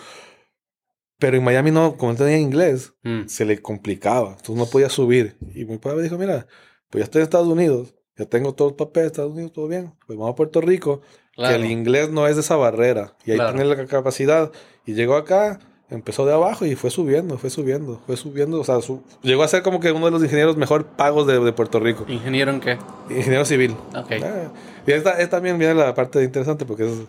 Pero 1.20 1.38
en 1.38 1.44
Miami 1.44 1.70
no, 1.72 1.96
como 1.96 2.14
no 2.14 2.18
tenía 2.18 2.40
inglés, 2.40 2.94
Mm. 3.04 3.28
se 3.28 3.46
le 3.46 3.62
complicaba. 3.62 4.30
Entonces 4.32 4.56
no 4.56 4.66
podía 4.66 4.90
subir. 4.90 5.38
Y 5.54 5.66
mi 5.66 5.78
padre 5.78 5.98
me 5.98 6.04
dijo, 6.04 6.18
mira, 6.18 6.48
pues 6.90 7.02
ya 7.02 7.04
estoy 7.06 7.20
en 7.20 7.24
Estados 7.24 7.48
Unidos, 7.48 7.94
ya 8.18 8.26
tengo 8.26 8.54
todos 8.56 8.72
los 8.72 8.78
papeles 8.78 9.04
de 9.04 9.12
Estados 9.14 9.34
Unidos, 9.34 9.54
todo 9.54 9.68
bien. 9.68 9.94
Pues 10.08 10.18
vamos 10.18 10.34
a 10.34 10.36
Puerto 10.36 10.60
Rico, 10.60 11.02
Claro. 11.36 11.58
que 11.58 11.64
el 11.64 11.72
inglés 11.72 12.10
no 12.12 12.28
es 12.28 12.36
de 12.36 12.42
esa 12.42 12.56
barrera. 12.56 13.16
Y 13.26 13.32
ahí 13.32 13.38
Claro. 13.38 13.56
tiene 13.56 13.76
la 13.76 13.86
capacidad. 13.88 14.52
Y 14.86 14.94
llegó 14.94 15.16
acá, 15.16 15.60
empezó 15.90 16.26
de 16.26 16.34
abajo 16.34 16.66
y 16.66 16.76
fue 16.76 16.92
subiendo, 16.92 17.38
fue 17.40 17.50
subiendo, 17.50 18.02
fue 18.06 18.18
subiendo. 18.18 18.60
O 18.60 18.64
sea, 18.64 18.82
su- 18.82 19.04
llegó 19.24 19.42
a 19.44 19.48
ser 19.48 19.64
como 19.64 19.80
que 19.80 19.92
uno 19.92 20.06
de 20.06 20.12
los 20.12 20.24
ingenieros 20.24 20.58
mejor 20.58 20.86
pagos 20.86 21.26
de, 21.26 21.40
de 21.40 21.52
Puerto 21.54 21.80
Rico. 21.80 22.06
¿Ingeniero 22.08 22.52
en 22.52 22.60
qué? 22.60 22.78
Ingeniero 23.10 23.46
civil. 23.46 23.72
Ok. 23.96 24.12
Ah, 24.24 24.52
y 24.86 24.92
esta, 24.92 25.12
esta 25.20 25.38
también 25.38 25.58
viene 25.58 25.74
la 25.76 25.94
parte 25.96 26.24
interesante 26.24 26.66
porque 26.66 26.86
es... 26.86 27.00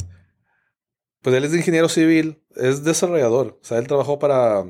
Pues 1.22 1.34
él 1.36 1.44
es 1.44 1.54
ingeniero 1.54 1.88
civil, 1.88 2.42
es 2.56 2.84
desarrollador. 2.84 3.58
O 3.60 3.64
sea, 3.64 3.78
él 3.78 3.86
trabajó 3.86 4.18
para... 4.18 4.64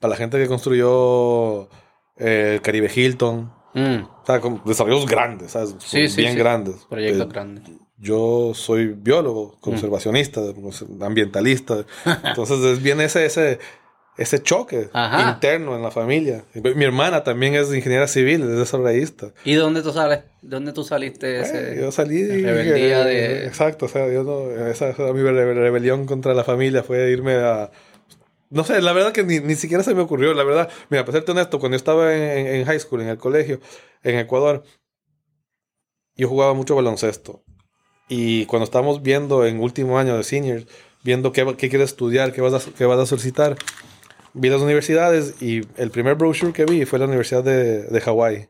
Para 0.00 0.10
la 0.10 0.16
gente 0.16 0.38
que 0.38 0.46
construyó 0.46 1.68
eh, 2.16 2.60
Caribe 2.62 2.90
Hilton. 2.94 3.52
Mm. 3.74 4.02
O 4.04 4.22
sea, 4.26 4.40
con 4.40 4.62
desarrollos 4.64 5.06
grandes, 5.06 5.52
¿sabes? 5.52 5.74
Sí, 5.78 6.08
sí, 6.08 6.20
Bien 6.22 6.32
sí. 6.32 6.38
grandes. 6.38 6.86
Proyectos 6.88 7.26
Eh, 7.26 7.30
grandes. 7.30 7.64
Yo 7.98 8.52
soy 8.54 8.88
biólogo, 8.88 9.54
Mm. 9.56 9.60
conservacionista, 9.60 10.40
ambientalista. 11.00 11.84
Entonces 12.24 12.60
es- 12.60 12.82
viene 12.82 13.04
ese, 13.04 13.24
ese, 13.26 13.58
ese 14.18 14.42
choque 14.42 14.88
Ajá. 14.92 15.30
interno 15.32 15.76
en 15.76 15.82
la 15.82 15.90
familia. 15.90 16.44
Mi 16.54 16.84
hermana 16.84 17.22
también 17.24 17.54
es 17.54 17.72
ingeniera 17.74 18.08
civil, 18.08 18.42
es 18.42 18.56
desarrollista. 18.58 19.32
¿Y 19.44 19.52
de 19.54 19.58
dónde 19.60 19.82
tú 19.82 19.92
sales? 19.92 20.20
¿De 20.42 20.48
dónde 20.48 20.72
tú 20.72 20.84
saliste 20.84 21.40
ese? 21.40 21.72
Eh, 21.74 21.80
yo 21.80 21.92
salí 21.92 22.22
la 22.40 22.52
rebeldía 22.52 23.02
eh, 23.02 23.04
de- 23.04 23.46
exacto 23.46 23.86
o 23.86 23.88
sea 23.88 24.10
yo 24.12 24.22
no 24.24 24.50
esa, 24.68 24.90
esa- 24.90 25.12
mi 25.12 25.20
rebe- 25.20 25.54
rebelión 25.54 26.06
contra 26.06 26.32
la 26.34 26.44
familia 26.44 26.82
fue 26.82 27.10
irme 27.10 27.34
a 27.34 27.70
no 28.48 28.62
sé 28.62 28.80
la 28.80 28.92
verdad 28.92 29.12
que 29.12 29.24
ni, 29.24 29.40
ni 29.40 29.54
siquiera 29.56 29.82
se 29.82 29.92
me 29.94 30.02
ocurrió 30.02 30.32
la 30.34 30.44
verdad 30.44 30.70
mira 30.88 31.04
para 31.04 31.18
serte 31.18 31.32
honesto 31.32 31.58
cuando 31.58 31.74
yo 31.74 31.78
estaba 31.78 32.14
en, 32.14 32.46
en 32.46 32.64
high 32.64 32.78
school 32.78 33.00
en 33.02 33.08
el 33.08 33.18
colegio 33.18 33.58
en 34.04 34.18
Ecuador 34.18 34.62
yo 36.14 36.28
jugaba 36.28 36.54
mucho 36.54 36.74
baloncesto 36.76 37.42
y 38.08 38.46
cuando 38.46 38.64
estábamos 38.64 39.02
viendo 39.02 39.44
en 39.46 39.60
último 39.60 39.98
año 39.98 40.16
de 40.16 40.24
seniors 40.24 40.66
viendo 41.02 41.32
qué, 41.32 41.44
qué 41.56 41.68
quieres 41.68 41.90
estudiar 41.90 42.32
qué 42.32 42.40
vas 42.40 42.66
a, 42.66 42.70
qué 42.72 42.84
vas 42.84 42.98
a 43.00 43.06
solicitar 43.06 43.56
vi 44.34 44.48
las 44.48 44.60
universidades 44.60 45.40
y 45.42 45.62
el 45.76 45.90
primer 45.90 46.14
brochure 46.14 46.52
que 46.52 46.64
vi 46.66 46.84
fue 46.84 46.98
la 46.98 47.06
universidad 47.06 47.42
de, 47.44 47.82
de 47.84 48.00
Hawái 48.00 48.48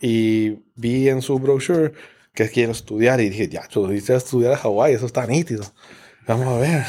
y 0.00 0.58
vi 0.74 1.08
en 1.08 1.22
su 1.22 1.38
brochure 1.38 1.92
que 2.34 2.48
quiero 2.50 2.72
estudiar 2.72 3.20
y 3.20 3.30
dije, 3.30 3.48
ya, 3.48 3.66
tú 3.68 3.86
dices 3.88 4.24
estudiar 4.24 4.52
a 4.52 4.56
Hawái, 4.56 4.92
eso 4.94 5.06
está 5.06 5.24
nítido. 5.26 5.64
Vamos 6.26 6.48
a 6.48 6.58
ver. 6.58 6.82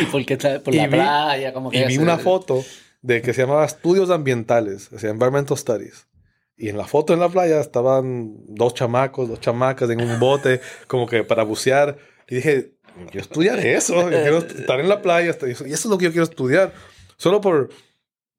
¿Y 0.00 0.04
por 0.10 0.24
qué 0.24 0.34
está- 0.34 0.58
por 0.60 0.74
Y 0.74 0.78
la 0.78 0.86
vi- 0.86 0.92
playa? 0.94 1.52
Como 1.52 1.70
que 1.70 1.80
y 1.82 1.86
vi 1.86 1.98
una 1.98 2.16
foto 2.18 2.64
de 3.02 3.20
que 3.22 3.34
se 3.34 3.42
llamaba 3.42 3.64
Estudios 3.66 4.08
Ambientales, 4.10 4.90
o 4.92 4.98
sea, 4.98 5.10
Environmental 5.10 5.56
Studies. 5.58 6.06
Y 6.62 6.68
en 6.68 6.76
la 6.76 6.84
foto 6.86 7.14
en 7.14 7.20
la 7.20 7.28
playa 7.30 7.58
estaban 7.60 8.34
dos 8.46 8.74
chamacos, 8.74 9.28
dos 9.28 9.40
chamacas 9.40 9.88
en 9.88 10.00
un 10.02 10.20
bote, 10.20 10.60
como 10.86 11.06
que 11.06 11.24
para 11.24 11.42
bucear. 11.42 11.96
Y 12.28 12.34
dije, 12.36 12.74
yo 13.12 13.20
estudiaré 13.20 13.74
eso, 13.76 13.94
yo 14.02 14.08
quiero 14.10 14.38
estar 14.60 14.78
en 14.78 14.88
la 14.88 15.00
playa, 15.00 15.34
y 15.46 15.50
eso 15.50 15.64
es 15.64 15.84
lo 15.86 15.96
que 15.96 16.04
yo 16.04 16.10
quiero 16.10 16.24
estudiar. 16.24 16.72
Solo 17.16 17.40
por, 17.40 17.70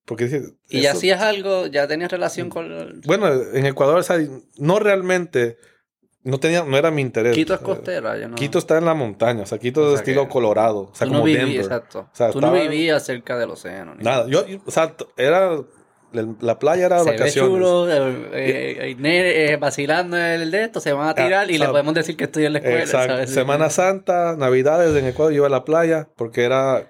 porque 0.06 0.26
dije... 0.26 0.44
¿Y 0.70 0.82
ya 0.82 0.92
hacías 0.92 1.20
algo? 1.22 1.66
¿Ya 1.66 1.88
tenías 1.88 2.12
relación 2.12 2.50
con...? 2.50 3.02
Bueno, 3.06 3.28
en 3.54 3.66
Ecuador, 3.66 3.98
o 3.98 4.04
sea, 4.04 4.18
no 4.58 4.78
realmente, 4.80 5.58
no 6.24 6.40
tenía, 6.40 6.64
no 6.64 6.78
era 6.78 6.92
mi 6.92 7.02
interés. 7.02 7.34
Quito 7.36 7.56
es 7.56 7.62
Eh, 7.62 7.64
costera, 7.64 8.18
yo 8.20 8.28
no... 8.28 8.36
Quito 8.36 8.60
está 8.60 8.78
en 8.78 8.86
la 8.86 8.94
montaña, 8.94 9.44
o 9.44 9.46
sea, 9.48 9.58
Quito 9.58 9.82
O 9.82 9.86
es 9.86 9.90
sea 9.94 10.00
estilo 10.02 10.26
que 10.28 10.34
Colorado, 10.34 10.90
o 10.92 10.96
sea, 10.96 11.06
tú 11.08 11.14
como 11.14 11.20
no 11.20 11.26
vivías, 11.26 11.46
Denver. 11.48 11.62
exacto. 11.64 12.00
O 12.12 12.16
sea, 12.16 12.30
tú 12.30 12.40
no 12.40 12.48
estaba- 12.54 12.70
vivías 12.70 13.04
cerca 13.04 13.38
del 13.40 13.50
océano. 13.50 13.96
Nada, 13.98 14.28
yo, 14.28 14.44
o 14.66 14.70
sea, 14.72 14.96
era, 15.18 15.58
la 16.12 16.60
playa 16.60 16.86
era 16.88 17.00
Se 17.00 17.12
ve 17.12 17.18
vacaciones. 17.18 17.52
chulo, 17.54 17.90
eh, 17.92 18.30
eh, 18.34 18.96
eh, 19.02 19.52
eh, 19.54 19.58
vacilando 19.58 20.18
el 20.18 20.52
de 20.52 20.64
esto, 20.64 20.80
se 20.80 20.94
van 20.94 21.10
a 21.10 21.16
tirar 21.16 21.50
y 21.50 21.56
o 21.56 21.58
sea, 21.58 21.68
le 21.68 21.72
podemos 21.72 21.94
decir 21.94 22.18
que 22.18 22.26
estoy 22.26 22.46
en 22.46 22.54
la 22.54 22.60
escuela, 22.60 22.80
Exacto. 22.82 23.14
¿sabes? 23.14 23.30
Semana 23.34 23.70
Santa, 23.70 24.36
Navidades 24.38 24.96
en 24.96 25.06
Ecuador, 25.08 25.32
yo 25.34 25.38
iba 25.38 25.48
a 25.48 25.50
la 25.50 25.64
playa, 25.64 26.10
porque 26.18 26.44
era, 26.44 26.88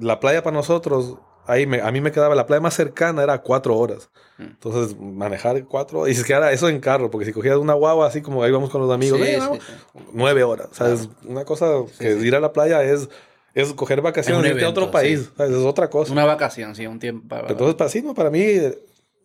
la 0.00 0.20
playa 0.20 0.42
para 0.42 0.56
nosotros, 0.56 1.16
ahí 1.46 1.66
me- 1.66 1.80
a 1.80 1.90
mí 1.90 2.00
me 2.00 2.12
quedaba, 2.12 2.34
la 2.34 2.46
playa 2.46 2.60
más 2.60 2.74
cercana 2.74 3.22
era 3.22 3.38
cuatro 3.42 3.76
horas. 3.76 4.08
Mm. 4.38 4.42
Entonces, 4.44 4.96
manejar 4.98 5.64
cuatro, 5.64 6.06
y 6.06 6.14
si 6.14 6.20
es 6.20 6.26
que 6.26 6.32
era 6.32 6.52
eso 6.52 6.68
en 6.68 6.78
carro, 6.80 7.10
porque 7.10 7.26
si 7.26 7.32
cogías 7.32 7.56
una 7.56 7.74
guagua 7.74 8.06
así 8.06 8.22
como 8.22 8.42
ahí 8.42 8.52
vamos 8.52 8.70
con 8.70 8.80
los 8.80 8.90
amigos, 8.92 9.18
Sí, 9.18 9.24
"Ven, 9.24 9.34
sí, 9.34 9.40
vamos", 9.40 9.58
sí. 9.64 9.72
nueve 10.12 10.44
horas. 10.44 10.68
O 10.70 10.74
sea, 10.74 10.92
es 10.92 11.08
una 11.26 11.44
cosa 11.44 11.66
que 11.98 12.12
ir 12.12 12.34
a 12.36 12.40
la 12.40 12.52
playa 12.52 12.82
es, 12.84 13.08
es 13.54 13.72
coger 13.72 14.00
vacaciones, 14.00 14.44
Es 14.46 14.52
irte 14.52 14.64
a 14.64 14.70
otro 14.70 14.90
país. 14.90 15.20
sí. 15.20 15.30
¿sabes? 15.36 15.52
Es 15.52 15.64
otra 15.64 15.90
cosa. 15.90 16.12
Una 16.12 16.24
vacación, 16.24 16.74
sí, 16.74 16.86
un 16.86 16.98
tiempo. 16.98 17.28
para- 17.28 17.48
Entonces, 17.48 17.74
para 17.74 17.90
sí, 17.90 18.02
no, 18.02 18.14
para 18.14 18.30
mí, 18.30 18.46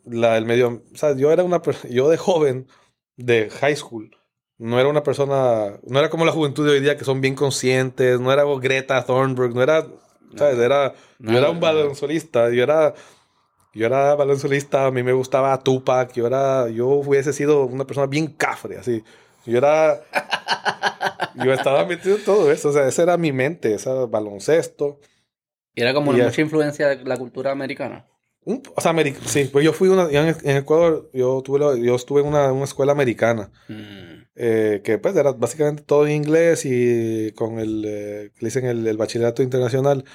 la, 0.05 0.37
el 0.37 0.45
medio, 0.45 0.81
o 0.93 0.97
sea, 0.97 1.15
yo 1.15 1.31
era 1.31 1.43
una, 1.43 1.61
yo 1.89 2.09
de 2.09 2.17
joven, 2.17 2.67
de 3.17 3.49
high 3.49 3.75
school, 3.75 4.11
no 4.57 4.79
era 4.79 4.89
una 4.89 5.03
persona, 5.03 5.79
no 5.87 5.99
era 5.99 6.09
como 6.09 6.25
la 6.25 6.31
juventud 6.31 6.65
de 6.65 6.71
hoy 6.73 6.79
día 6.79 6.97
que 6.97 7.05
son 7.05 7.21
bien 7.21 7.35
conscientes, 7.35 8.19
no 8.19 8.31
era 8.31 8.43
Greta 8.59 9.03
Thunberg, 9.05 9.53
no 9.53 9.61
era, 9.61 9.85
¿sabes? 10.35 10.57
Era, 10.59 10.93
No, 11.19 11.31
yo 11.33 11.37
era 11.39 11.49
un 11.49 11.59
baloncelista, 11.59 12.49
yo 12.51 12.63
era, 12.63 12.93
yo 13.73 13.85
era 13.85 14.15
baloncelista, 14.15 14.85
a 14.85 14.91
mí 14.91 15.03
me 15.03 15.11
gustaba 15.13 15.57
Tupac, 15.61 16.13
yo 16.13 16.27
era, 16.27 16.69
yo 16.69 16.87
hubiese 16.87 17.33
sido 17.33 17.65
una 17.65 17.85
persona 17.85 18.07
bien 18.07 18.27
cafre, 18.27 18.77
así. 18.77 19.03
Yo 19.45 19.57
era, 19.57 20.01
yo 21.43 21.53
estaba 21.53 21.85
metido 21.85 22.15
en 22.17 22.23
todo 22.23 22.51
eso, 22.51 22.69
o 22.69 22.73
sea, 22.73 22.87
esa 22.87 23.03
era 23.03 23.17
mi 23.17 23.31
mente, 23.31 23.73
ese 23.73 23.89
baloncesto. 24.09 24.99
Y 25.73 25.81
era 25.81 25.93
como 25.93 26.13
Y 26.13 26.17
ya. 26.17 26.25
mucha 26.25 26.41
influencia 26.41 26.87
de 26.89 27.03
la 27.03 27.17
cultura 27.17 27.51
americana. 27.51 28.05
Un- 28.45 28.61
o 28.75 28.81
sea, 28.81 28.93
sí, 29.25 29.49
pues 29.51 29.65
yo 29.65 29.73
fui 29.73 29.89
una, 29.89 30.03
en, 30.09 30.35
en 30.43 30.57
Ecuador, 30.57 31.09
yo 31.13 31.41
tuve, 31.43 31.81
yo 31.81 31.95
estuve 31.95 32.21
en 32.21 32.27
una, 32.27 32.51
una 32.51 32.65
escuela 32.65 32.91
americana, 32.91 33.51
Mm. 33.67 34.23
eh, 34.35 34.81
que 34.83 34.97
pues 34.99 35.15
era 35.15 35.31
básicamente 35.31 35.81
todo 35.83 36.05
en 36.05 36.13
inglés 36.13 36.63
y 36.65 37.31
con 37.33 37.59
el, 37.59 37.83
eh, 37.85 38.31
le 38.39 38.47
dicen 38.47 38.65
el, 38.65 38.85
el 38.87 38.97
bachillerato 38.97 39.41
internacional. 39.41 40.05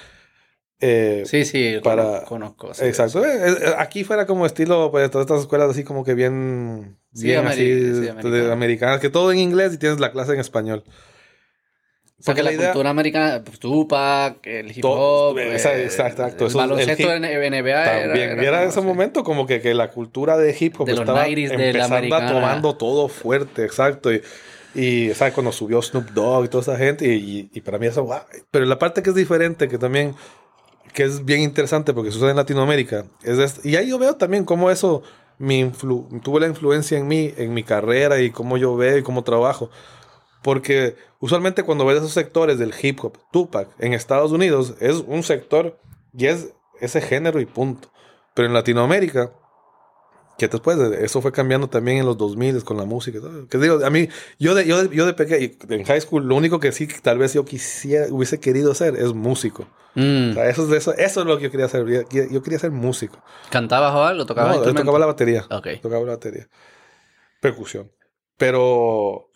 Eh, 0.81 1.23
Sí, 1.25 1.45
sí, 1.45 1.75
para- 1.83 2.23
conozco. 2.23 2.73
sí, 2.73 2.85
Exacto. 2.85 3.23
Eh, 3.23 3.29
eh, 3.49 3.73
Aquí 3.77 4.03
fuera 4.03 4.25
como 4.25 4.45
estilo, 4.47 4.89
pues, 4.91 5.09
todas 5.11 5.25
estas 5.25 5.41
escuelas 5.41 5.69
así 5.69 5.83
como 5.83 6.03
que 6.03 6.15
bien, 6.15 6.97
Sí, 7.13 7.25
bien 7.27 7.45
así, 7.45 7.57
sí, 8.01 8.09
americana. 8.09 8.53
americanas, 8.53 8.99
que 8.99 9.09
todo 9.09 9.31
en 9.31 9.37
inglés 9.39 9.73
y 9.73 9.77
tienes 9.77 9.99
la 9.99 10.11
clase 10.11 10.33
en 10.33 10.39
español. 10.39 10.83
O 12.19 12.23
sea, 12.23 12.33
Porque 12.35 12.43
la, 12.43 12.51
la 12.51 12.55
idea- 12.57 12.69
cultura 12.71 12.89
americana, 12.91 13.43
pues, 13.43 13.57
Tupac, 13.59 14.45
el 14.45 14.77
hip 14.77 14.85
hop, 14.85 15.39
eh, 15.39 15.53
exacto, 15.53 15.81
exacto. 15.81 16.45
el 16.47 16.53
baloncesto 16.53 17.13
en 17.13 17.23
NBA 17.23 17.83
También, 17.83 18.29
era 18.31 18.43
y 18.43 18.45
era 18.45 18.63
ese 18.63 18.77
así. 18.79 18.87
momento 18.87 19.23
como 19.23 19.47
que, 19.47 19.59
que 19.59 19.73
la 19.73 19.89
cultura 19.89 20.37
de 20.37 20.55
hip 20.59 20.79
hop 20.79 20.85
De 20.85 20.93
estaba 20.93 21.25
90s 21.25 21.49
de 21.49 21.57
la 21.73 21.85
empezando 21.85 22.15
a 22.15 22.27
tomando 22.27 22.75
todo 22.75 23.07
fuerte, 23.07 23.63
exacto. 23.65 24.11
Y, 24.13 24.21
y 24.75 25.13
¿sabes? 25.15 25.33
Cuando 25.33 25.51
subió 25.51 25.81
Snoop 25.81 26.11
Dogg 26.11 26.45
y 26.45 26.47
toda 26.47 26.61
esa 26.61 26.77
gente, 26.77 27.07
y, 27.07 27.49
y 27.51 27.61
para 27.61 27.79
mí 27.79 27.87
eso, 27.87 28.03
wow. 28.03 28.19
Pero 28.51 28.65
la 28.65 28.77
parte 28.77 29.01
que 29.01 29.09
es 29.09 29.15
diferente, 29.15 29.67
que 29.67 29.79
también, 29.79 30.13
que 30.93 31.03
es 31.03 31.23
bien 31.25 31.41
interesante 31.41 31.93
porque 31.93 32.11
sucede 32.11 32.31
en 32.31 32.37
Latinoamérica, 32.37 33.05
es 33.23 33.63
y 33.65 33.75
ahí 33.75 33.89
yo 33.89 33.97
veo 33.99 34.15
también 34.15 34.45
cómo 34.45 34.69
eso 34.71 35.03
tuvo 36.23 36.39
la 36.39 36.47
influencia 36.47 36.97
en 36.97 37.07
mí, 37.07 37.33
en 37.37 37.53
mi 37.53 37.63
carrera 37.63 38.19
y 38.19 38.31
cómo 38.31 38.57
yo 38.57 38.75
veo 38.75 38.97
y 38.97 39.03
cómo 39.03 39.23
trabajo. 39.23 39.69
Porque 40.43 40.95
usualmente 41.19 41.63
cuando 41.63 41.85
ves 41.85 41.97
esos 41.97 42.13
sectores 42.13 42.57
del 42.59 42.73
hip 42.81 43.03
hop, 43.03 43.17
Tupac, 43.31 43.69
en 43.79 43.93
Estados 43.93 44.31
Unidos 44.31 44.75
es 44.79 45.03
un 45.07 45.23
sector 45.23 45.79
y 46.15 46.27
es 46.27 46.49
ese 46.79 47.01
género 47.01 47.39
y 47.39 47.45
punto. 47.45 47.91
Pero 48.33 48.47
en 48.47 48.53
Latinoamérica, 48.53 49.31
que 50.37 50.47
después 50.47 50.77
de- 50.77 51.05
eso 51.05 51.21
fue 51.21 51.31
cambiando 51.31 51.67
también 51.69 51.97
en 51.97 52.05
los 52.05 52.17
2000 52.17 52.63
con 52.63 52.77
la 52.77 52.85
música. 52.85 53.19
Que 53.49 53.57
digo, 53.59 53.85
a 53.85 53.89
mí, 53.91 54.09
yo 54.39 54.55
de, 54.55 54.65
yo 54.65 54.83
de, 54.83 54.95
yo 54.95 55.05
de 55.05 55.13
pequeño, 55.13 55.51
en 55.69 55.83
high 55.83 56.01
school, 56.01 56.23
lo 56.27 56.35
único 56.35 56.59
que 56.59 56.71
sí 56.71 56.87
tal 56.87 57.19
vez 57.19 57.33
yo 57.33 57.45
quisiera, 57.45 58.07
hubiese 58.09 58.39
querido 58.39 58.73
ser 58.73 58.95
es 58.95 59.13
músico. 59.13 59.67
Mm. 59.95 60.31
O 60.31 60.33
sea, 60.33 60.49
eso, 60.49 60.75
eso, 60.75 60.93
eso 60.93 61.19
es 61.21 61.25
lo 61.25 61.37
que 61.37 61.43
yo 61.43 61.51
quería 61.51 61.65
hacer. 61.65 61.85
Yo, 61.87 62.03
yo 62.09 62.41
quería 62.41 62.59
ser 62.59 62.71
músico. 62.71 63.23
¿Cantabas 63.49 63.93
o 63.93 64.03
algo? 64.03 64.25
¿Tocabas 64.25 64.57
No, 64.57 64.65
yo 64.65 64.73
tocaba 64.73 64.99
la 64.99 65.05
batería. 65.05 65.45
Ok. 65.49 65.67
Tocaba 65.81 66.05
la 66.05 66.13
batería. 66.13 66.47
Percusión. 67.41 67.91
Pero. 68.37 69.27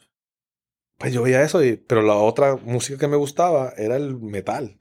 Pues 0.97 1.11
yo 1.11 1.23
veía 1.23 1.41
eso, 1.41 1.61
y, 1.61 1.75
pero 1.75 2.01
la 2.01 2.15
otra 2.15 2.55
música 2.55 2.97
que 2.97 3.07
me 3.09 3.17
gustaba 3.17 3.73
era 3.75 3.97
el 3.97 4.17
metal. 4.17 4.77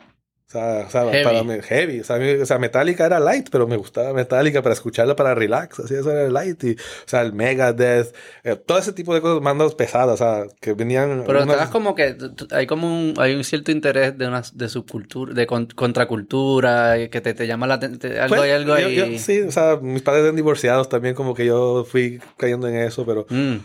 O 0.47 0.51
sea, 0.55 0.85
o 0.87 0.91
sea, 0.91 1.11
Heavy. 1.11 1.25
para 1.25 1.43
mí, 1.43 1.55
heavy. 1.63 2.01
O 2.01 2.05
sea, 2.05 2.17
mí- 2.19 2.35
o 2.35 2.47
sea, 2.47 2.59
Metallica 2.59 3.07
era 3.07 3.19
light, 3.19 3.49
pero 3.51 3.67
me 3.67 3.77
gustaba 3.77 4.13
Metallica 4.13 4.63
para 4.63 4.75
escucharla 4.75 5.17
para 5.17 5.35
relax. 5.35 5.81
Así 5.81 5.95
eso 5.95 6.13
era 6.13 6.29
light. 6.31 6.63
Y, 6.63 6.73
o 6.73 6.77
sea, 7.07 7.23
el 7.23 7.33
Megadeth, 7.33 8.15
eh, 8.45 8.55
todo 8.55 8.79
ese 8.79 8.93
tipo 8.93 9.15
de 9.15 9.21
cosas, 9.23 9.43
mandas 9.43 9.75
pesadas, 9.75 10.21
o 10.21 10.25
sea, 10.25 10.45
que 10.61 10.75
venían. 10.75 11.25
Pero 11.27 11.43
unas- 11.43 11.71
como 11.71 11.95
que 11.95 12.17
hay 12.53 12.67
como 12.67 12.87
un, 12.87 13.15
hay 13.17 13.35
un 13.35 13.43
cierto 13.43 13.73
interés 13.73 14.17
de 14.19 14.29
una 14.29 14.43
de 14.53 14.69
subcultura, 14.69 15.33
de 15.33 15.47
con- 15.47 15.67
contracultura, 15.75 16.99
y 16.99 17.09
que 17.09 17.21
te, 17.21 17.35
te 17.35 17.47
llama 17.47 17.67
la 17.67 17.75
atención. 17.75 18.13
Algo 18.13 18.29
Pues, 18.37 18.43
hay 18.43 18.51
algo 18.51 18.79
yo- 18.79 18.87
ahí. 18.87 18.97
yo- 18.97 19.19
sí, 19.19 19.41
o 19.41 19.51
sea, 19.51 19.79
mis 19.81 20.03
padres 20.03 20.25
eran 20.25 20.37
divorciados 20.37 20.89
también, 20.89 21.15
como 21.15 21.35
que 21.35 21.47
yo 21.47 21.85
fui 21.91 22.21
cayendo 22.37 22.69
en 22.69 22.77
eso, 22.77 23.05
pero. 23.07 23.27
Mm. 23.31 23.57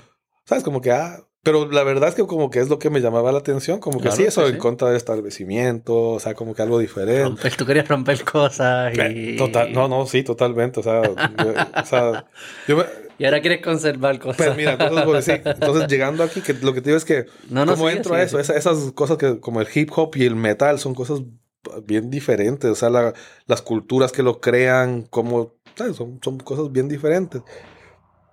¿Sabes? 0.45 0.63
Como 0.63 0.81
que, 0.81 0.91
ah, 0.91 1.19
pero 1.51 1.72
la 1.72 1.84
verdad 1.84 2.10
es 2.10 2.15
que 2.15 2.25
como 2.27 2.50
que 2.51 2.60
es 2.60 2.70
lo 2.70 2.77
que 2.77 2.89
me 2.91 3.00
llamaba 3.01 3.32
la 3.32 3.39
atención, 3.39 3.79
como 3.79 3.98
que 3.98 4.03
Claro, 4.03 4.18
sí, 4.18 4.24
eso 4.24 4.41
sí, 4.41 4.48
en 4.50 4.53
sí. 4.53 4.58
contra 4.60 4.89
del 4.89 4.98
establecimiento, 4.98 5.98
o 6.12 6.20
sea, 6.20 6.34
como 6.36 6.53
que 6.53 6.62
algo 6.62 6.77
diferente. 6.79 7.25
Romper- 7.25 7.56
tú 7.56 7.65
querías 7.65 7.88
romper 7.88 8.24
cosas 8.24 8.94
y... 8.96 9.00
Eh, 9.01 9.36
Total, 9.38 9.72
no, 9.74 9.88
no, 9.88 10.06
sí, 10.06 10.24
totalmente, 10.24 10.79
o 10.79 10.84
sea, 10.84 11.01
yo, 11.03 11.53
o 11.82 11.86
sea, 11.86 12.25
yo 12.68 12.77
me- 12.77 12.86
Y 13.18 13.25
ahora 13.25 13.41
quieres 13.41 13.62
conservar 13.62 14.20
cosas. 14.20 14.38
pues 14.38 14.56
mira, 14.56 14.74
entonces, 14.74 15.03
pues, 15.06 15.25
sí, 15.25 15.32
entonces 15.44 15.88
llegando 15.88 16.24
aquí, 16.24 16.41
que 16.41 16.53
lo 16.53 16.74
que 16.74 16.82
te 16.82 16.89
digo 16.89 16.98
es 16.98 17.06
que, 17.06 17.25
No, 17.50 17.65
no, 17.65 17.74
¿cómo 17.74 17.86
sigue, 17.88 17.98
entro 17.98 18.15
a 18.15 18.22
eso? 18.22 18.38
sigue. 18.38 18.58
Esa- 18.58 18.58
esas 18.72 18.91
cosas 18.94 19.18
que, 19.18 19.39
como 19.39 19.60
el 19.62 19.68
hip 19.74 19.89
hop 19.96 20.12
y 20.15 20.25
el 20.25 20.36
metal, 20.36 20.77
son 20.79 20.94
cosas 20.94 21.22
bien 21.86 22.10
diferentes, 22.10 22.70
o 22.70 22.75
sea, 22.75 22.89
la- 22.89 23.13
las 23.46 23.62
culturas 23.62 24.12
que 24.12 24.24
lo 24.24 24.39
crean, 24.39 25.01
como, 25.03 25.56
¿sabes? 25.75 25.96
Son, 25.98 26.20
son 26.24 26.38
cosas 26.39 26.72
bien 26.72 26.88
diferentes. 26.88 27.41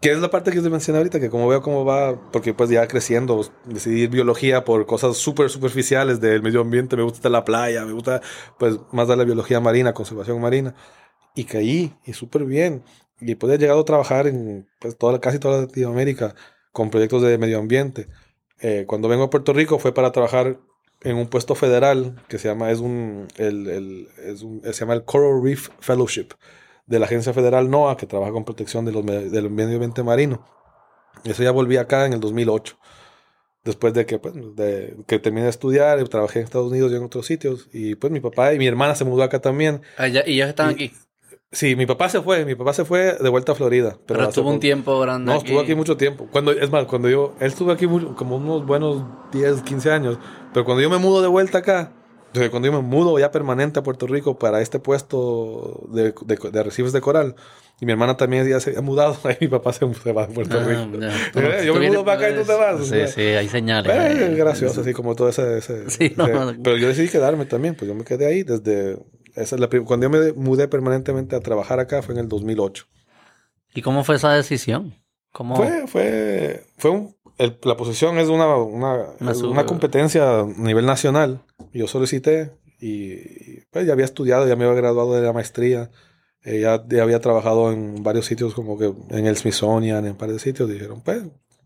Que 0.00 0.12
es 0.12 0.18
la 0.18 0.30
parte 0.30 0.50
que 0.52 0.60
te 0.60 0.68
mencioné 0.70 0.98
ahorita, 0.98 1.18
que 1.18 1.30
como 1.30 1.48
veo 1.48 1.62
cómo 1.62 1.84
va, 1.84 2.30
porque 2.30 2.52
pues 2.52 2.68
ya 2.70 2.86
creciendo, 2.86 3.40
decidir 3.64 4.10
biología 4.10 4.64
por 4.64 4.84
cosas 4.86 5.16
súper 5.16 5.48
superficiales 5.48 6.20
del 6.20 6.42
medio 6.42 6.60
ambiente, 6.60 6.96
me 6.96 7.02
gusta 7.02 7.28
la 7.30 7.44
playa, 7.44 7.84
me 7.86 7.92
gusta 7.92 8.20
pues 8.58 8.78
más 8.92 9.08
de 9.08 9.16
la 9.16 9.24
biología 9.24 9.58
marina, 9.58 9.94
conservación 9.94 10.40
marina, 10.40 10.74
y 11.34 11.44
caí, 11.44 11.94
y 12.04 12.12
súper 12.12 12.44
bien, 12.44 12.84
y 13.20 13.34
pues 13.36 13.52
he 13.54 13.58
llegado 13.58 13.80
a 13.80 13.84
trabajar 13.84 14.26
en 14.26 14.68
pues, 14.80 14.96
toda, 14.98 15.18
casi 15.20 15.38
toda 15.38 15.62
Latinoamérica 15.62 16.34
con 16.72 16.90
proyectos 16.90 17.22
de 17.22 17.38
medio 17.38 17.58
ambiente. 17.58 18.08
Eh, 18.60 18.84
cuando 18.86 19.08
vengo 19.08 19.24
a 19.24 19.30
Puerto 19.30 19.54
Rico 19.54 19.78
fue 19.78 19.92
para 19.94 20.12
trabajar 20.12 20.58
en 21.02 21.16
un 21.16 21.26
puesto 21.26 21.54
federal 21.54 22.22
que 22.28 22.38
se 22.38 22.48
llama, 22.48 22.70
es 22.70 22.80
un, 22.80 23.28
el, 23.38 23.66
el- 23.66 24.08
es 24.24 24.42
un- 24.42 24.60
se 24.62 24.72
llama 24.72 24.94
el 24.94 25.04
Coral 25.04 25.42
Reef 25.42 25.70
Fellowship 25.80 26.28
de 26.86 26.98
la 26.98 27.06
agencia 27.06 27.32
federal 27.32 27.68
NOAA 27.70 27.96
que 27.96 28.06
trabaja 28.06 28.32
con 28.32 28.44
protección 28.44 28.84
de 28.84 28.92
los, 28.92 29.04
del 29.04 29.50
medio 29.50 29.74
ambiente 29.74 30.02
marino. 30.02 30.44
Eso 31.24 31.42
ya 31.42 31.50
volví 31.50 31.76
acá 31.76 32.06
en 32.06 32.12
el 32.12 32.20
2008. 32.20 32.76
Después 33.64 33.92
de 33.94 34.06
que, 34.06 34.18
pues, 34.20 34.34
de, 34.54 34.96
que 35.08 35.18
terminé 35.18 35.44
de 35.44 35.50
estudiar, 35.50 36.06
trabajé 36.08 36.38
en 36.38 36.44
Estados 36.44 36.70
Unidos 36.70 36.92
y 36.92 36.96
en 36.96 37.02
otros 37.02 37.26
sitios. 37.26 37.68
Y 37.72 37.96
pues 37.96 38.12
mi 38.12 38.20
papá 38.20 38.54
y 38.54 38.58
mi 38.58 38.66
hermana 38.68 38.94
se 38.94 39.04
mudó 39.04 39.24
acá 39.24 39.40
también. 39.40 39.82
Allá- 39.98 40.22
y 40.24 40.34
ellos 40.34 40.48
están 40.50 40.70
Y- 40.70 40.74
aquí. 40.74 40.92
Sí, 41.52 41.74
mi 41.74 41.86
papá 41.86 42.08
se 42.08 42.20
fue. 42.20 42.44
Mi 42.44 42.54
papá 42.54 42.72
se 42.72 42.84
fue 42.84 43.14
de 43.18 43.28
vuelta 43.28 43.52
a 43.52 43.54
Florida. 43.54 43.98
Pero, 44.06 44.22
estuvo 44.28 44.50
un 44.50 44.60
tiempo 44.60 45.00
grande 45.00 45.32
No, 45.32 45.38
estuvo 45.38 45.58
aquí 45.60 45.74
mucho 45.74 45.96
tiempo. 45.96 46.28
Cuando, 46.30 46.52
es 46.52 46.70
más, 46.70 46.84
cuando 46.86 47.08
yo, 47.08 47.34
él 47.40 47.46
estuvo 47.48 47.72
aquí 47.72 47.86
mu- 47.86 48.14
como 48.14 48.36
unos 48.36 48.66
buenos 48.66 49.02
10, 49.32 49.62
15 49.62 49.90
años. 49.90 50.18
Pero 50.52 50.64
cuando 50.64 50.82
yo 50.82 50.90
me 50.90 50.98
mudo 50.98 51.22
de 51.22 51.28
vuelta 51.28 51.58
acá, 51.58 51.92
sea, 52.36 52.50
cuando 52.50 52.66
yo 52.66 52.72
me 52.72 52.80
mudo 52.86 53.18
ya 53.18 53.30
permanente 53.30 53.78
a 53.78 53.82
Puerto 53.82 54.06
Rico 54.06 54.38
para 54.38 54.60
este 54.60 54.78
puesto 54.78 55.88
de, 55.92 56.14
de, 56.24 56.50
de 56.50 56.60
arrecifes 56.60 56.92
de 56.92 57.00
coral, 57.00 57.34
y 57.80 57.86
mi 57.86 57.92
hermana 57.92 58.16
también 58.16 58.48
ya 58.48 58.58
se 58.60 58.76
ha 58.76 58.80
mudado, 58.80 59.16
ahí 59.24 59.36
mi 59.40 59.48
papá 59.48 59.72
se, 59.72 59.92
se 59.94 60.12
va 60.12 60.24
a 60.24 60.28
Puerto 60.28 60.58
Ah, 60.58 60.64
Rico. 60.64 60.98
ya. 60.98 61.58
Eh, 61.60 61.66
yo 61.66 61.74
me 61.74 61.88
mudo 61.88 62.04
para 62.04 62.18
acá 62.18 62.30
y 62.30 62.40
tú 62.40 62.46
te 62.46 62.54
vas. 62.54 62.80
o 62.80 62.84
Sí, 62.84 62.90
sea. 62.90 63.06
sí, 63.08 63.20
hay 63.20 63.48
señales. 63.48 63.92
Eh, 63.94 64.28
es 64.32 64.36
gracioso, 64.36 64.80
así 64.80 64.92
como 64.92 65.14
todo 65.14 65.28
ese... 65.28 65.58
ese- 65.58 65.90
Sí, 65.90 66.12
no, 66.16 66.24
ese- 66.26 66.34
no. 66.34 66.62
Pero 66.62 66.76
yo 66.78 66.88
decidí 66.88 67.08
quedarme 67.08 67.44
también, 67.46 67.74
pues 67.74 67.88
yo 67.88 67.94
me 67.94 68.04
quedé 68.04 68.26
ahí 68.26 68.42
desde... 68.42 68.98
Esa 69.34 69.56
es 69.56 69.60
la 69.60 69.68
cuando 69.68 70.04
yo 70.06 70.10
me 70.10 70.32
mudé 70.32 70.66
permanentemente 70.66 71.36
a 71.36 71.40
trabajar 71.40 71.78
acá 71.78 72.00
fue 72.00 72.14
en 72.14 72.20
el 72.20 72.28
2008. 72.28 72.86
¿Y 73.74 73.82
cómo 73.82 74.02
fue 74.04 74.16
esa 74.16 74.32
decisión? 74.32 74.94
¿Cómo? 75.30 75.56
Fue, 75.56 75.86
fue, 75.86 76.64
fue 76.78 76.90
un, 76.92 77.14
el- 77.36 77.58
la 77.64 77.76
posición 77.76 78.16
es 78.16 78.28
una, 78.28 78.56
una, 78.56 79.08
una 79.20 79.66
competencia 79.66 80.40
a 80.40 80.46
nivel 80.56 80.86
nacional. 80.86 81.42
Yo 81.72 81.86
solicité 81.86 82.52
y, 82.80 83.60
pues 83.70 83.86
ya 83.86 83.92
había 83.92 84.04
estudiado, 84.04 84.46
ya 84.48 84.56
me 84.56 84.64
había 84.64 84.76
graduado 84.76 85.14
de 85.14 85.22
la 85.22 85.32
maestría. 85.32 85.90
eh, 86.44 86.60
ya, 86.60 86.84
ya 86.88 87.02
había 87.02 87.20
trabajado 87.20 87.72
en 87.72 88.02
varios 88.02 88.26
sitios 88.26 88.54
como 88.54 88.78
que 88.78 88.92
en 89.10 89.26
el 89.26 89.36
Smithsonian, 89.36 90.04
en 90.04 90.12
un 90.12 90.16
par 90.18 90.30
de 90.32 90.38
sitios. 90.38 90.70
Dijeron, 90.70 91.02
pues, 91.02 91.22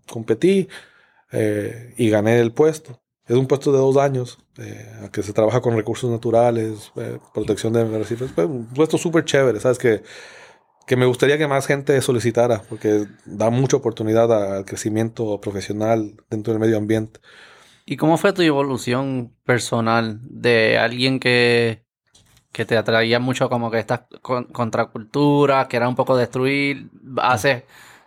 competí 0.09 0.69
eh, 1.33 1.95
y 1.99 2.11
gané 2.11 2.41
el 2.41 2.53
puesto. 2.53 3.03
Es 3.27 3.37
un 3.37 3.47
puesto 3.47 3.71
de 3.73 3.79
dos 3.79 3.97
años, 3.97 4.39
eh, 4.59 5.09
que 5.13 5.23
se 5.23 5.33
trabaja 5.33 5.61
con 5.61 5.77
recursos 5.77 6.11
naturales, 6.11 6.93
eh, 6.97 7.19
protección 7.33 7.73
de 7.73 7.83
arrecifes. 7.83 8.33
Pues, 8.35 8.49
un 8.49 8.67
puesto 8.75 8.99
súper 8.99 9.25
chévere, 9.25 9.61
¿sabes? 9.61 9.79
Que, 9.79 10.03
que 10.87 10.97
me 10.97 11.07
gustaría 11.07 11.39
que 11.39 11.47
más 11.47 11.67
gente 11.67 12.01
solicitara, 12.03 12.63
porque 12.69 13.07
da 13.27 13.51
mucha 13.51 13.77
oportunidad 13.77 14.33
al 14.33 14.65
crecimiento 14.65 15.41
profesional 15.41 16.17
dentro 16.31 16.53
del 16.53 16.61
medio 16.61 16.77
ambiente. 16.79 17.21
¿Y 17.91 17.97
cómo 17.97 18.17
fue 18.19 18.33
tu 18.33 18.43
evolución 18.43 19.35
personal 19.45 20.21
de 20.23 20.79
alguien 20.79 21.19
que, 21.19 21.85
que 22.53 22.65
te 22.67 22.77
atraía 22.77 23.21
mucho 23.21 23.49
como 23.51 23.71
que 23.71 23.79
estas 23.81 24.03
con- 24.23 24.45
contraculturas, 24.47 25.69
que 25.69 25.77
era 25.79 25.89
un 25.89 25.97
poco 25.97 26.17
destruir, 26.17 26.91
haces, 27.19 27.65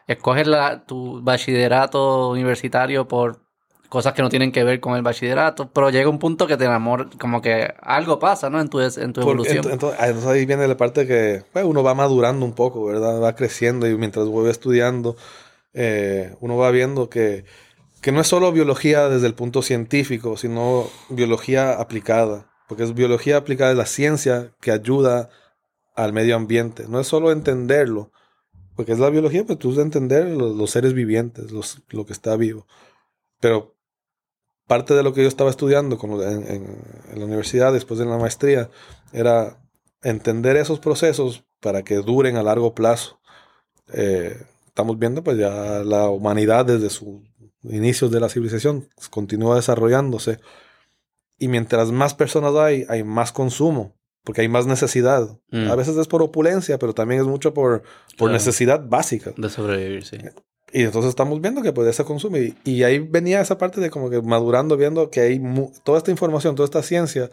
escoges 0.08 0.48
la, 0.48 0.86
tu 0.86 1.22
bachillerato 1.24 2.30
universitario 2.32 3.08
por 3.08 3.42
cosas 3.90 4.14
que 4.14 4.22
no 4.24 4.30
tienen 4.30 4.52
que 4.54 4.64
ver 4.64 4.80
con 4.80 4.96
el 4.96 5.04
bachillerato, 5.04 5.70
pero 5.72 5.90
llega 5.92 6.10
un 6.10 6.20
punto 6.20 6.48
que 6.48 6.58
te 6.58 6.66
enamora, 6.66 7.08
como 7.20 7.42
que 7.42 7.74
algo 7.82 8.20
pasa, 8.20 8.50
¿no? 8.50 8.62
En 8.62 8.70
tu, 8.70 8.80
en 8.82 9.14
tu 9.14 9.22
evolución. 9.22 9.66
ent- 9.66 9.72
entonces, 9.72 10.00
ah, 10.02 10.08
entonces 10.08 10.30
ahí 10.32 10.46
viene 10.46 10.68
la 10.68 10.78
parte 10.78 11.08
que 11.08 11.44
pues, 11.54 11.66
uno 11.66 11.84
va 11.84 11.94
madurando 11.94 12.46
un 12.46 12.54
poco, 12.54 12.86
¿verdad? 12.86 13.22
Va 13.22 13.36
creciendo 13.36 13.88
y 13.88 13.96
mientras 13.98 14.28
voy 14.28 14.50
estudiando, 14.50 15.16
eh, 15.74 16.36
uno 16.42 16.58
va 16.58 16.72
viendo 16.72 17.10
que, 17.10 17.46
que 18.04 18.12
no 18.12 18.20
es 18.20 18.28
solo 18.28 18.52
biología 18.52 19.08
desde 19.08 19.28
el 19.28 19.34
punto 19.34 19.62
científico, 19.62 20.36
sino 20.36 20.90
biología 21.10 21.80
aplicada. 21.80 22.52
Porque 22.68 22.84
es 22.84 22.94
biología 22.94 23.38
aplicada, 23.38 23.72
es 23.72 23.78
la 23.78 23.86
ciencia 23.86 24.54
que 24.60 24.72
ayuda 24.72 25.30
al 25.96 26.12
medio 26.12 26.36
ambiente. 26.36 26.86
No 26.90 27.00
es 27.00 27.08
solo 27.08 27.32
entenderlo, 27.32 28.12
porque 28.76 28.92
es 28.92 29.00
la 29.00 29.10
biología, 29.10 29.46
pues 29.46 29.58
tú 29.58 29.70
es 29.72 29.78
de 29.78 29.84
entender 29.84 30.28
los, 30.28 30.54
los 30.54 30.70
seres 30.70 30.94
vivientes, 30.94 31.52
los, 31.54 31.82
lo 31.90 32.06
que 32.06 32.12
está 32.12 32.36
vivo. 32.36 32.68
Pero 33.40 33.74
parte 34.68 34.94
de 34.96 35.04
lo 35.04 35.14
que 35.14 35.22
yo 35.22 35.30
estaba 35.30 35.50
estudiando 35.50 35.98
con- 35.98 36.22
en, 36.22 36.84
la 37.16 37.24
universidad 37.26 37.72
después 37.72 38.00
de 38.02 38.06
la 38.06 38.18
maestría 38.18 38.70
era 39.14 39.62
entender 40.02 40.58
esos 40.58 40.80
procesos 40.80 41.46
para 41.62 41.84
que 41.84 41.96
duren 41.96 42.36
a 42.36 42.44
largo 42.44 42.76
plazo. 42.76 43.22
Eh, 43.94 44.36
estamos 44.68 45.00
viendo 45.00 45.24
pues 45.24 45.38
ya 45.38 45.84
la 45.86 46.10
humanidad 46.10 46.66
desde 46.66 46.90
sus 46.90 47.22
inicios 47.64 48.12
de 48.12 48.20
la 48.20 48.30
civilización 48.30 48.88
continúa 49.10 49.56
desarrollándose 49.56 50.40
y 51.38 51.48
mientras 51.48 51.92
más 51.92 52.14
personas 52.14 52.54
hay, 52.56 52.86
hay 52.90 53.04
más 53.04 53.32
consumo. 53.32 53.96
porque 54.26 54.40
hay 54.40 54.48
más 54.48 54.66
necesidad. 54.66 55.38
Mm. 55.52 55.70
A 55.70 55.76
veces 55.76 55.98
es 55.98 56.08
por 56.08 56.22
opulencia, 56.22 56.80
pero 56.80 56.94
también 56.94 57.20
es 57.20 57.28
mucho 57.28 57.54
por, 57.54 57.82
por 58.18 58.30
Claro. 58.30 58.32
necesidad 58.34 58.82
básica. 58.88 59.34
De 59.36 59.50
sobrevivir, 59.50 60.06
sí. 60.06 60.16
Y 60.72 60.84
entonces 60.84 61.10
estamos 61.10 61.42
viendo 61.42 61.62
que 61.62 61.74
pues 61.74 61.94
se 61.94 62.06
consume. 62.06 62.40
Y, 62.40 62.72
y 62.72 62.84
ahí 62.84 63.00
venía 63.00 63.42
esa 63.42 63.58
parte 63.58 63.82
de 63.82 63.90
como 63.90 64.10
que 64.10 64.22
madurando, 64.22 64.78
viendo 64.78 65.10
que 65.10 65.20
hay 65.20 65.42
toda 65.84 65.98
esta 65.98 66.10
información, 66.12 66.56
toda 66.56 66.64
esta 66.66 66.82
ciencia, 66.84 67.30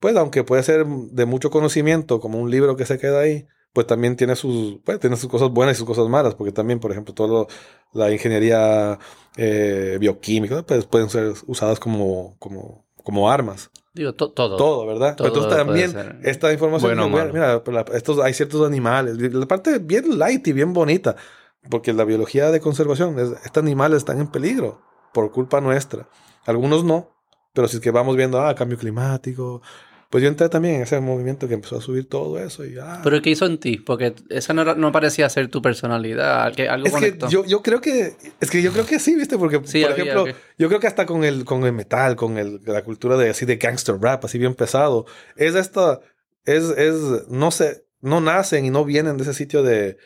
pues 0.00 0.16
aunque 0.16 0.42
puede 0.42 0.62
ser 0.62 0.86
de 0.86 1.26
mucho 1.26 1.50
conocimiento, 1.50 2.18
como 2.18 2.40
un 2.40 2.50
libro 2.50 2.76
que 2.76 2.86
se 2.86 2.98
queda 2.98 3.20
ahí, 3.20 3.46
pues 3.76 3.86
también 3.86 4.16
tiene 4.16 4.34
sus, 4.36 4.78
pues, 4.82 4.98
tiene 4.98 5.18
sus 5.18 5.28
cosas 5.28 5.50
buenas 5.50 5.76
y 5.76 5.78
sus 5.78 5.86
cosas 5.86 6.08
malas, 6.08 6.34
porque 6.34 6.50
también, 6.50 6.80
por 6.80 6.92
ejemplo, 6.92 7.12
todo 7.12 7.46
la 7.92 8.10
ingeniería 8.10 8.98
eh, 9.36 9.98
bioquímica, 10.00 10.62
pues 10.62 10.86
pueden 10.86 11.10
ser 11.10 11.34
usadas 11.46 11.78
como, 11.78 12.36
como, 12.38 12.86
como 13.04 13.30
armas. 13.30 13.70
Digo, 13.92 14.14
to- 14.14 14.30
todo. 14.32 14.56
Todo, 14.56 14.86
¿verdad? 14.86 15.14
Pero 15.18 15.30
Todo 15.30 15.42
entonces 15.42 15.66
también 15.66 15.90
ser 15.90 16.16
esta 16.22 16.50
información, 16.54 16.96
bueno 16.96 17.26
que, 17.26 17.32
mira, 17.34 17.62
estos, 17.92 18.18
hay 18.20 18.32
ciertos 18.32 18.66
animales, 18.66 19.18
la 19.18 19.44
parte 19.44 19.78
bien 19.78 20.18
light 20.18 20.46
y 20.48 20.54
bien 20.54 20.72
bonita, 20.72 21.16
porque 21.68 21.92
la 21.92 22.04
biología 22.04 22.50
de 22.50 22.60
conservación, 22.60 23.18
es, 23.18 23.32
estos 23.44 23.62
animales 23.62 23.98
están 23.98 24.20
en 24.22 24.28
peligro 24.28 24.80
por 25.12 25.30
culpa 25.32 25.60
nuestra. 25.60 26.08
Algunos 26.46 26.82
no, 26.82 27.10
pero 27.52 27.68
si 27.68 27.76
es 27.76 27.82
que 27.82 27.90
vamos 27.90 28.16
viendo, 28.16 28.40
ah, 28.40 28.54
cambio 28.54 28.78
climático, 28.78 29.60
pues 30.16 30.22
yo 30.22 30.30
entré 30.30 30.48
también 30.48 30.76
en 30.76 30.80
ese 30.80 30.98
movimiento 30.98 31.46
que 31.46 31.52
empezó 31.52 31.76
a 31.76 31.82
subir 31.82 32.08
todo 32.08 32.38
eso 32.38 32.64
y 32.64 32.78
ah, 32.78 33.02
Pero 33.04 33.20
¿qué 33.20 33.28
hizo 33.28 33.44
en 33.44 33.58
ti? 33.58 33.76
Porque 33.76 34.14
esa 34.30 34.54
no, 34.54 34.64
no 34.74 34.90
parecía 34.90 35.28
ser 35.28 35.48
tu 35.48 35.60
personalidad. 35.60 36.54
que 36.54 36.70
algo 36.70 36.86
es 36.86 36.94
que 36.94 37.18
yo, 37.28 37.44
yo 37.44 37.60
creo 37.62 37.82
que 37.82 38.14
es 38.40 38.50
que 38.50 38.62
yo 38.62 38.72
creo 38.72 38.86
que 38.86 38.98
sí, 38.98 39.14
viste, 39.14 39.36
porque 39.36 39.60
Sí, 39.64 39.82
por 39.82 39.92
había, 39.92 40.04
ejemplo, 40.04 40.22
ok. 40.22 40.30
yo 40.56 40.68
creo 40.68 40.80
que 40.80 40.86
hasta 40.86 41.04
con 41.04 41.22
el 41.22 41.44
con 41.44 41.64
el 41.64 41.74
metal, 41.74 42.16
con 42.16 42.38
el 42.38 42.62
la 42.64 42.82
cultura 42.82 43.18
de 43.18 43.28
así 43.28 43.44
de 43.44 43.56
gangster 43.56 43.96
rap, 44.00 44.24
así 44.24 44.38
bien 44.38 44.54
pesado, 44.54 45.04
es 45.36 45.54
esta 45.54 46.00
es 46.46 46.62
es 46.70 47.28
no 47.28 47.50
sé, 47.50 47.84
no 48.00 48.22
nacen 48.22 48.64
y 48.64 48.70
no 48.70 48.86
vienen 48.86 49.18
de 49.18 49.24
ese 49.24 49.34
sitio 49.34 49.62
de 49.62 49.98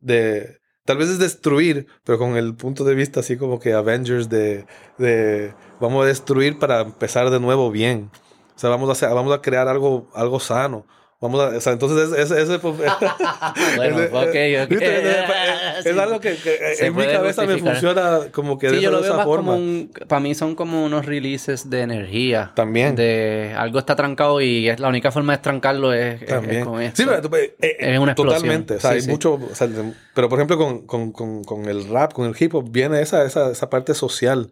de 0.00 0.58
tal 0.84 0.98
vez 0.98 1.08
es 1.08 1.18
destruir, 1.18 1.86
pero 2.04 2.18
con 2.18 2.36
el 2.36 2.54
punto 2.54 2.84
de 2.84 2.94
vista 2.94 3.20
así 3.20 3.38
como 3.38 3.58
que 3.60 3.72
Avengers 3.72 4.28
de 4.28 4.66
de 4.98 5.54
vamos 5.80 6.04
a 6.04 6.08
destruir 6.08 6.58
para 6.58 6.82
empezar 6.82 7.30
de 7.30 7.40
nuevo 7.40 7.70
bien. 7.70 8.10
O 8.54 8.58
sea, 8.58 8.70
vamos 8.70 8.88
a 8.88 8.92
hacer, 8.92 9.08
vamos 9.10 9.32
a 9.34 9.40
crear 9.42 9.66
algo 9.68 10.08
algo 10.14 10.38
sano. 10.40 10.86
Vamos 11.20 11.40
a, 11.40 11.56
o 11.56 11.60
sea, 11.60 11.72
entonces 11.72 12.12
ese, 12.18 12.42
ese, 12.42 12.58
Bueno, 13.76 14.00
ese- 14.00 14.14
ok, 14.14 14.64
ok. 14.64 14.68
¿viste? 14.68 15.00
Es, 15.74 15.86
es 15.86 15.92
Sí. 15.94 15.98
algo 15.98 16.20
que, 16.20 16.36
que 16.36 16.74
en 16.86 16.94
mi 16.94 17.04
cabeza 17.06 17.42
me 17.42 17.54
justificar. 17.54 17.72
funciona 17.74 18.20
como 18.32 18.58
que 18.58 18.68
Sí, 18.70 18.76
de, 18.76 18.82
yo 18.82 18.90
esa- 18.90 18.96
lo 18.96 19.02
veo 19.02 19.08
esa 19.10 19.16
más 19.16 19.26
forma. 19.26 19.52
como 19.52 19.58
un... 19.64 19.90
Para 20.08 20.20
mí 20.20 20.34
son 20.34 20.54
como 20.54 20.84
unos 20.84 21.04
releases 21.06 21.68
de 21.68 21.80
energía. 21.80 22.52
También. 22.54 22.94
De 22.94 23.54
algo 23.56 23.78
está 23.80 23.96
trancado 23.96 24.40
y 24.40 24.68
es 24.68 24.78
la 24.80 24.88
única 24.88 25.10
forma 25.10 25.32
de 25.36 25.42
trancarlo 25.42 25.92
es, 25.92 26.22
es- 26.22 26.28
También. 26.28 26.60
es 26.60 26.64
con 26.66 26.80
esto. 26.82 27.02
Sí, 27.02 27.08
pero 27.08 27.28
tú- 27.28 27.36
eh, 27.36 27.56
eh, 27.60 27.76
Es 27.80 27.98
una 27.98 28.12
explosión. 28.12 28.42
Totalmente. 28.42 28.74
O 28.76 28.80
sea, 28.80 28.90
Sí, 28.90 28.96
hay 28.96 29.02
sí. 29.02 29.10
mucho. 29.10 29.34
o 29.34 29.54
sea, 29.54 29.68
pero 30.14 30.28
por 30.28 30.38
ejemplo, 30.38 30.56
con, 30.58 30.86
con, 30.86 31.12
con, 31.12 31.42
con 31.44 31.64
el 31.66 31.88
rap, 31.88 32.12
con 32.12 32.26
el 32.28 32.36
hip 32.38 32.54
hop, 32.54 32.70
viene 32.70 33.00
esa, 33.02 33.24
esa, 33.24 33.50
esa 33.50 33.68
parte 33.70 33.94
social. 33.94 34.50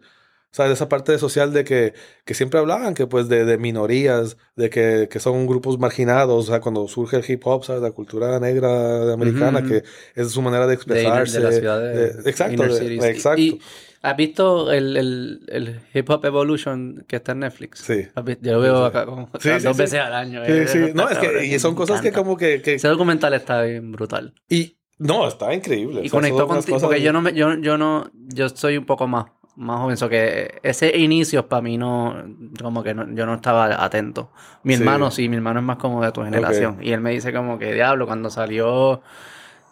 O 0.53 0.55
sea, 0.55 0.71
esa 0.71 0.87
parte 0.87 1.17
social 1.17 1.51
de 1.51 1.63
que, 1.63 1.93
que 2.25 2.35
siempre 2.35 2.59
hablaban 2.59 2.93
que 2.93 3.07
pues 3.07 3.27
de, 3.27 3.43
de 3.43 3.57
minorías, 3.57 4.37
de 4.55 4.69
que, 4.69 5.07
que 5.09 5.19
son 5.19 5.47
grupos 5.47 5.79
marginados. 5.79 6.45
O 6.47 6.51
sea, 6.51 6.61
cuando 6.61 6.87
surge 6.87 7.17
el 7.17 7.25
hip 7.27 7.41
hop, 7.45 7.65
¿sabes? 7.65 7.81
La 7.81 7.89
cultura 7.91 8.39
negra 8.39 9.11
americana, 9.13 9.59
Ujú, 9.59 9.67
que 9.69 9.83
es 10.13 10.29
su 10.31 10.43
manera 10.43 10.67
de 10.67 10.69
de, 10.69 10.75
expresarse. 10.75 11.39
de 11.39 11.43
la 11.43 11.51
ciudad 11.51 11.79
de, 11.81 12.13
de- 12.13 12.29
exacto, 12.29 12.63
de- 12.63 13.09
exacto. 13.09 13.41
Y, 13.41 13.59
¿Has 14.03 14.17
visto 14.17 14.71
el, 14.71 14.97
el, 14.97 15.39
el 15.47 15.79
Hip 15.93 16.09
Hop 16.09 16.25
Evolution 16.25 17.05
que 17.07 17.15
está 17.15 17.31
en 17.31 17.39
Netflix? 17.39 17.79
Sí. 17.79 18.05
Yo 18.41 18.51
lo 18.53 18.59
veo 18.59 18.85
acá 18.85 19.05
como 19.05 19.29
Sí, 19.39 19.49
sí, 19.57 19.63
dos 19.63 19.75
sí. 19.77 19.81
veces 19.81 19.99
al 20.01 20.13
año. 20.13 20.43
Sí, 20.45 20.51
eh, 20.51 20.67
sí. 20.67 20.79
No, 20.93 21.09
es 21.09 21.17
que 21.17 21.45
y 21.45 21.57
son 21.57 21.73
cosas 21.73 22.01
que 22.01 22.11
como 22.11 22.35
que... 22.37 22.61
que 22.61 22.73
Ese 22.75 22.89
documental 22.89 23.33
está 23.33 23.63
bien 23.63 23.91
brutal. 23.91 24.35
y 24.49 24.77
no, 24.99 25.27
está 25.27 25.53
increíble. 25.53 26.01
Y 26.03 26.07
O 26.07 26.09
sea, 26.09 26.11
conectó 26.11 26.47
contigo, 26.47 26.79
porque 26.79 27.01
yo 27.01 27.11
no, 27.11 27.21
me, 27.21 27.33
yo, 27.33 27.55
yo 27.59 27.77
no, 27.77 28.11
yo 28.13 28.49
soy 28.49 28.77
un 28.77 28.85
poco 28.85 29.07
más, 29.07 29.25
más 29.55 29.79
joven, 29.81 29.97
so 29.97 30.09
que 30.09 30.59
ese 30.63 30.97
inicio 30.97 31.47
para 31.47 31.61
mí 31.61 31.77
no, 31.77 32.23
como 32.61 32.81
que 32.83 32.93
no- 32.93 33.07
yo 33.13 33.25
no 33.25 33.35
estaba 33.35 33.83
atento. 33.83 34.31
Mi 34.63 34.75
Sí. 34.75 34.81
hermano 34.81 35.11
sí, 35.11 35.29
mi 35.29 35.35
hermano 35.35 35.59
es 35.59 35.65
más 35.65 35.77
como 35.77 36.03
de 36.03 36.11
tu 36.11 36.23
generación. 36.23 36.77
Y 36.81 36.91
él 36.91 37.01
me 37.01 37.11
dice 37.11 37.31
como 37.33 37.59
que, 37.59 37.73
diablo, 37.73 38.07
cuando 38.07 38.29
salió, 38.31 39.01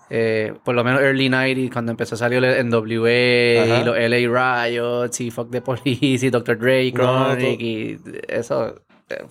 eh, 0.09 0.53
por 0.63 0.75
lo 0.75 0.83
menos 0.83 1.01
early 1.01 1.29
90 1.29 1.71
cuando 1.73 1.91
empezó 1.91 2.15
a 2.15 2.17
salir 2.19 2.43
el 2.43 2.67
NWA 2.69 3.63
Ajá. 3.63 3.81
y 3.81 3.85
los 3.85 3.97
LA 3.97 4.67
Riots 4.67 5.21
y 5.21 5.31
Fuck 5.31 5.49
the 5.51 5.61
Police 5.61 6.25
y 6.25 6.29
Dr. 6.29 6.57
Dre 6.59 6.91
No, 6.91 6.97
Chronic 7.33 7.59
y 7.61 7.99
eso, 8.27 8.81
eh, 9.09 9.25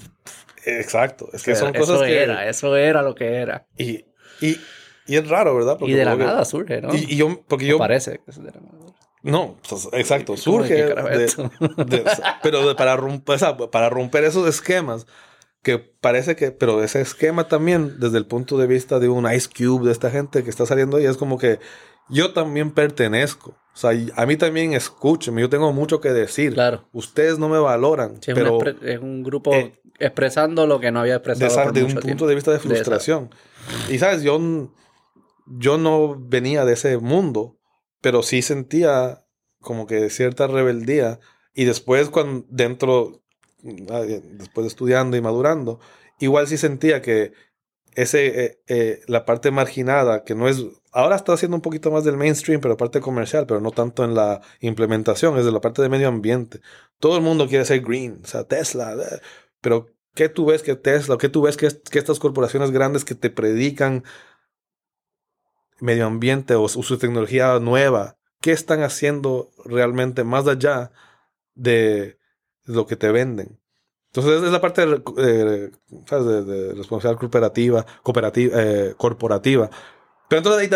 Exacto. 0.67 1.29
Es 1.33 1.43
que 1.43 1.55
son 1.55 1.75
eso 1.77 1.81
cosas 1.87 2.03
que... 2.07 2.23
era, 2.23 2.47
eso 2.49 2.77
era 2.77 3.03
lo 3.03 3.15
que 3.15 3.35
era. 3.37 3.67
Y, 3.77 4.05
y, 4.41 4.57
y 5.07 5.17
es 5.17 5.29
raro, 5.29 5.55
¿verdad? 5.57 5.79
y 5.81 5.93
de 5.93 6.05
la 6.05 6.17
que- 6.17 6.25
nada 6.25 6.45
surge, 6.45 6.81
¿no? 6.83 6.95
Y, 6.95 7.07
y 7.09 7.17
yo, 7.17 7.43
porque 7.49 7.67
yo... 7.67 7.79
Parece 7.79 8.19
que 8.25 8.31
es 8.31 8.37
de 8.43 8.51
la 8.51 8.61
nada. 8.61 8.79
No, 9.22 9.56
pues, 9.68 9.88
exacto, 9.92 10.35
¿Cómo 10.44 10.59
surge 10.59 10.74
de 10.74 10.94
de- 10.94 11.26
de- 11.85 12.04
pero 12.42 12.66
de- 12.66 12.74
para, 12.74 12.96
romper, 12.96 13.35
o 13.37 13.38
sea, 13.38 13.56
para 13.56 13.90
romper 13.90 14.24
esos 14.24 14.48
esquemas, 14.48 15.06
que 15.62 15.78
parece 15.78 16.37
que, 16.37 16.52
pero 16.52 16.83
ese 16.83 17.02
esquema 17.02 17.46
también, 17.48 18.00
desde 18.00 18.16
el 18.16 18.26
punto 18.26 18.56
de 18.56 18.66
vista 18.66 18.98
de 18.98 19.09
un 19.11 19.30
Ice 19.30 19.48
Cube, 19.54 19.85
de 19.87 19.92
esta 19.92 20.11
gente 20.11 20.42
que 20.42 20.48
está 20.48 20.64
saliendo 20.64 20.96
ahí, 20.96 21.04
es 21.04 21.18
como 21.18 21.37
que 21.37 21.59
yo 22.09 22.33
también 22.33 22.70
pertenezco. 22.70 23.50
O 23.72 23.76
sea, 23.76 23.90
a 24.16 24.26
mí 24.26 24.37
también 24.37 24.72
escúchenme, 24.72 25.42
yo 25.42 25.48
tengo 25.50 25.70
mucho 25.72 26.00
que 26.00 26.11
decir. 26.12 26.54
Claro. 26.54 26.88
Ustedes 26.92 27.38
no 27.38 27.48
me 27.50 27.59
valoran, 27.59 28.14
Sí, 28.22 28.33
pero 28.35 28.59
es 28.83 28.98
un 29.00 29.22
grupo 29.22 29.52
eh, 29.54 29.78
expresando 29.98 30.66
lo 30.66 30.80
que 30.80 30.90
no 30.90 31.00
había 31.00 31.12
de, 31.12 31.16
expresado 31.18 31.46
esa- 31.46 31.62
por 31.64 31.72
de 31.74 31.85
un 31.85 31.94
punto 31.94 32.26
de 32.26 32.35
vista 32.35 32.50
de 32.52 32.59
frustración. 32.59 33.30
Y 33.90 33.98
sabes, 33.98 34.22
yo, 34.22 34.40
yo 35.46 35.76
no 35.78 36.16
venía 36.18 36.64
de 36.64 36.72
ese 36.72 36.96
mundo, 36.98 37.59
pero 38.01 38.23
sí 38.23 38.43
sentía 38.43 39.25
como 39.61 39.87
que 39.87 40.11
cierta 40.11 40.47
rebeldía. 40.47 41.21
Y 41.55 41.65
después, 41.65 42.09
cuando 42.11 42.47
dentro, 42.49 43.23
ah, 43.91 44.01
después 44.01 44.65
de 44.65 44.69
estudiando 44.69 45.17
y 45.17 45.21
madurando, 45.21 45.81
igual 46.19 46.47
sí 46.47 46.57
sentía 46.57 47.03
que 47.03 47.33
ese, 47.95 48.45
eh, 48.45 48.63
eh, 48.69 49.01
la 49.07 49.25
parte 49.25 49.51
marginada, 49.51 50.25
que 50.25 50.35
no 50.35 50.49
es, 50.49 50.65
ahora 50.93 51.17
está 51.17 51.33
haciendo 51.33 51.57
un 51.57 51.63
poquito 51.63 51.91
más 51.91 52.05
del 52.05 52.17
mainstream, 52.17 52.61
pero 52.61 52.77
parte 52.77 53.01
comercial, 53.01 53.47
pero 53.47 53.61
no 53.61 53.73
tanto 53.73 54.05
en 54.05 54.15
la 54.15 54.41
implementación, 54.61 55.39
es 55.39 55.45
de 55.45 55.53
la 55.53 55.61
parte 55.61 55.83
de 55.83 55.89
medio 55.89 56.09
ambiente. 56.09 56.61
Todo 56.99 57.17
el 57.17 57.23
mundo 57.23 57.49
quiere 57.49 57.65
ser 57.65 57.81
green, 57.81 58.21
o 58.25 58.27
sea, 58.27 58.45
Tesla, 58.45 58.95
eh, 58.95 59.21
pero 59.61 59.89
¿qué 60.15 60.29
tú 60.29 60.47
ves 60.47 60.63
que 60.63 60.77
Tesla, 60.77 61.19
qué 61.19 61.29
tú 61.29 61.43
ves 61.43 61.57
que, 61.57 61.69
que 61.91 61.99
estas 61.99 62.19
corporaciones 62.19 62.71
grandes 62.71 63.05
que 63.05 63.15
te 63.15 63.31
predican 63.31 64.05
medio 65.81 66.07
ambiente 66.07 66.55
o 66.55 66.69
su, 66.69 66.99
tecnología 66.99 67.59
nueva, 67.59 68.16
qué 68.40 68.53
están 68.53 68.83
haciendo 68.83 69.51
realmente 69.64 70.25
más 70.25 70.47
allá 70.47 70.93
de 71.55 72.19
lo 72.64 72.87
que 72.87 72.97
te 72.97 73.11
venden? 73.11 73.59
Entonces 74.12 74.43
es 74.43 74.51
la 74.51 74.61
parte 74.61 74.83
eh, 75.19 75.71
¿sabes? 76.07 76.27
De, 76.27 76.45
de 76.45 76.75
responsabilidad 76.75 77.21
cooperativa, 77.21 77.87
cooperativa 78.03 78.62
eh, 78.62 78.95
corporativa. 78.97 79.71
Pero 80.29 80.38
entonces 80.38 80.71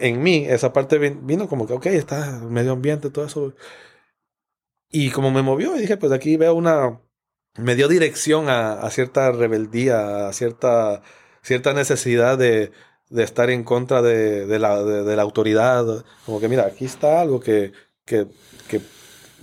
en 0.00 0.22
mí 0.22 0.44
esa 0.48 0.72
parte 0.72 1.00
vin- 1.00 1.24
vino 1.24 1.48
como 1.48 1.66
que, 1.66 1.72
ok, 1.72 1.86
está 1.86 2.40
medio 2.48 2.72
ambiente, 2.72 3.10
todo 3.10 3.26
eso. 3.26 3.52
Y 4.90 5.10
como 5.10 5.30
me 5.30 5.42
movió, 5.42 5.72
dije, 5.74 5.96
pues 5.96 6.12
aquí 6.12 6.36
veo 6.36 6.54
una... 6.54 7.00
Me 7.56 7.76
dio 7.76 7.86
dirección 7.86 8.48
a, 8.48 8.74
a 8.74 8.90
cierta 8.90 9.30
rebeldía, 9.30 10.28
a 10.28 10.32
cierta, 10.32 11.02
cierta 11.42 11.72
necesidad 11.72 12.36
de, 12.38 12.72
de 13.14 13.22
estar 13.22 13.48
en 13.50 13.62
contra 13.64 14.02
de, 14.02 14.46
de 14.46 14.58
la, 14.58 14.82
de, 14.82 15.04
de 15.04 15.16
la 15.16 15.22
autoridad. 15.22 16.04
Como 16.26 16.40
que, 16.40 16.48
mira, 16.48 16.66
aquí 16.66 16.84
está 16.84 17.20
algo 17.20 17.38
que, 17.40 17.72
que, 18.04 18.26
que 18.68 18.80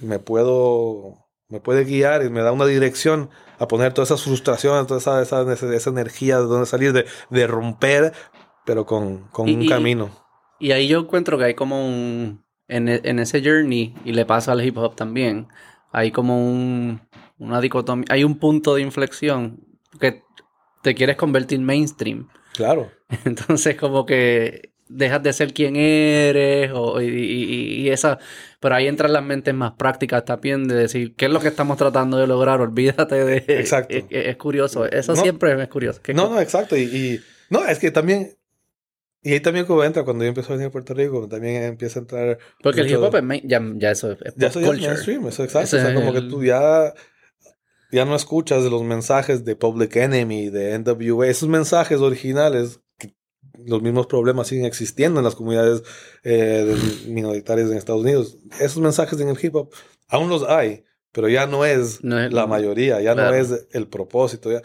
me 0.01 0.19
puedo 0.19 1.17
me 1.47 1.59
puede 1.59 1.83
guiar 1.83 2.23
y 2.23 2.29
me 2.29 2.41
da 2.41 2.53
una 2.53 2.65
dirección 2.65 3.29
a 3.59 3.67
poner 3.67 3.93
todas 3.93 4.09
esas 4.09 4.23
frustraciones, 4.23 4.87
toda 4.87 4.99
esa, 4.99 5.21
esa, 5.21 5.53
esa, 5.53 5.89
energía 5.89 6.37
de 6.39 6.45
donde 6.45 6.65
salir, 6.65 6.93
de, 6.93 7.05
de 7.29 7.45
romper, 7.45 8.13
pero 8.65 8.85
con, 8.85 9.27
con 9.31 9.49
Y- 9.49 9.55
un 9.55 9.63
y- 9.63 9.67
camino. 9.69 10.09
Y 10.59 10.71
ahí 10.71 10.87
yo 10.87 10.99
encuentro 10.99 11.37
que 11.37 11.45
hay 11.45 11.53
como 11.55 11.85
un... 11.85 12.45
En, 12.67 12.87
e- 12.87 13.01
en 13.03 13.19
ese 13.19 13.41
journey, 13.43 13.93
y 14.05 14.13
le 14.13 14.25
pasa 14.25 14.53
al 14.53 14.63
hip 14.63 14.77
hop 14.77 14.95
también, 14.95 15.49
hay 15.91 16.11
como 16.11 16.37
un, 16.37 17.01
una 17.37 17.59
dicotomía, 17.59 18.05
hay 18.09 18.23
un 18.23 18.39
punto 18.39 18.75
de 18.75 18.81
inflexión 18.81 19.59
que 19.99 20.23
te 20.81 20.95
quieres 20.95 21.17
convertir 21.17 21.59
mainstream. 21.59 22.29
Claro. 22.55 22.91
Entonces 23.25 23.75
como 23.75 24.05
que 24.05 24.71
dejas 24.87 25.23
de 25.23 25.31
ser 25.31 25.53
quien 25.53 25.75
eres 25.77 26.71
o, 26.73 27.01
y, 27.01 27.05
y- 27.07 27.81
y 27.83 27.89
esa... 27.89 28.19
Pero 28.59 28.75
ahí 28.75 28.87
entran 28.87 29.13
las 29.13 29.23
mentes 29.23 29.53
más 29.53 29.71
prácticas 29.71 30.25
también 30.25 30.67
de 30.67 30.75
decir, 30.75 31.15
¿qué 31.15 31.25
es 31.25 31.31
lo 31.31 31.39
que 31.39 31.47
estamos 31.47 31.77
tratando 31.77 32.17
de 32.17 32.27
lograr? 32.27 32.59
Olvídate 32.61 33.23
de... 33.23 33.37
Exacto. 33.47 33.95
Es, 33.95 34.05
es 34.09 34.35
curioso, 34.35 34.85
eso 34.85 35.15
No. 35.15 35.21
siempre 35.21 35.59
es 35.61 35.69
curioso. 35.69 36.01
¿Qué 36.03 36.13
No, 36.13 36.29
no, 36.29 36.39
exacto. 36.41 36.75
Y, 36.75 36.81
y- 36.83 37.19
no, 37.49 37.65
es 37.67 37.79
que 37.79 37.89
también. 37.91 38.35
Y 39.23 39.33
ahí 39.33 39.39
también 39.39 39.65
como 39.65 39.83
entra, 39.83 40.03
cuando 40.03 40.23
yo 40.23 40.29
empiezo 40.29 40.51
a 40.51 40.55
venir 40.55 40.69
a 40.69 40.71
Puerto 40.71 40.93
Rico, 40.95 41.27
también 41.27 41.63
empieza 41.63 41.99
a 41.99 42.01
entrar. 42.01 42.39
Porque 42.63 42.81
el 42.81 42.89
hip 42.89 42.97
hop 42.97 43.15
es 43.15 43.23
main- 43.23 43.43
ya, 43.47 43.61
ya 43.75 43.91
eso 43.91 44.11
es, 44.13 44.17
Ya 44.35 44.47
eso 44.47 44.59
ya 44.61 44.71
es 44.73 44.79
mainstream, 44.81 45.27
eso 45.27 45.43
exacto. 45.43 45.77
O 45.77 45.79
sea, 45.79 45.89
es 45.89 45.93
como 45.95 46.11
que 46.11 46.21
tú 46.21 46.43
ya. 46.43 46.93
Ya 47.91 48.05
no 48.05 48.15
escuchas 48.15 48.63
los 48.63 48.83
mensajes 48.83 49.43
de 49.45 49.55
Public 49.55 49.95
Enemy, 49.95 50.49
de 50.49 50.77
NWA, 50.79 51.27
esos 51.27 51.49
mensajes 51.49 51.99
originales, 51.99 52.79
que 52.97 53.13
los 53.65 53.81
mismos 53.81 54.07
problemas 54.07 54.47
siguen 54.47 54.65
existiendo 54.65 55.19
en 55.19 55.23
las 55.25 55.35
comunidades 55.35 55.83
eh, 56.23 56.75
minoritarias 57.07 57.69
en 57.69 57.77
Estados 57.77 58.01
Unidos. 58.01 58.37
Esos 58.59 58.77
mensajes 58.81 59.19
en 59.19 59.29
el 59.29 59.37
hip 59.41 59.55
hop 59.55 59.69
aún 60.07 60.29
los 60.29 60.43
hay, 60.43 60.83
pero 61.11 61.27
ya 61.29 61.47
no 61.47 61.65
es, 61.65 62.03
No 62.03 62.19
es- 62.19 62.31
la 62.31 62.47
mayoría, 62.47 63.01
ya 63.01 63.13
claro. 63.13 63.31
no 63.31 63.35
es 63.37 63.67
el 63.71 63.87
propósito. 63.87 64.51
Ya. 64.51 64.61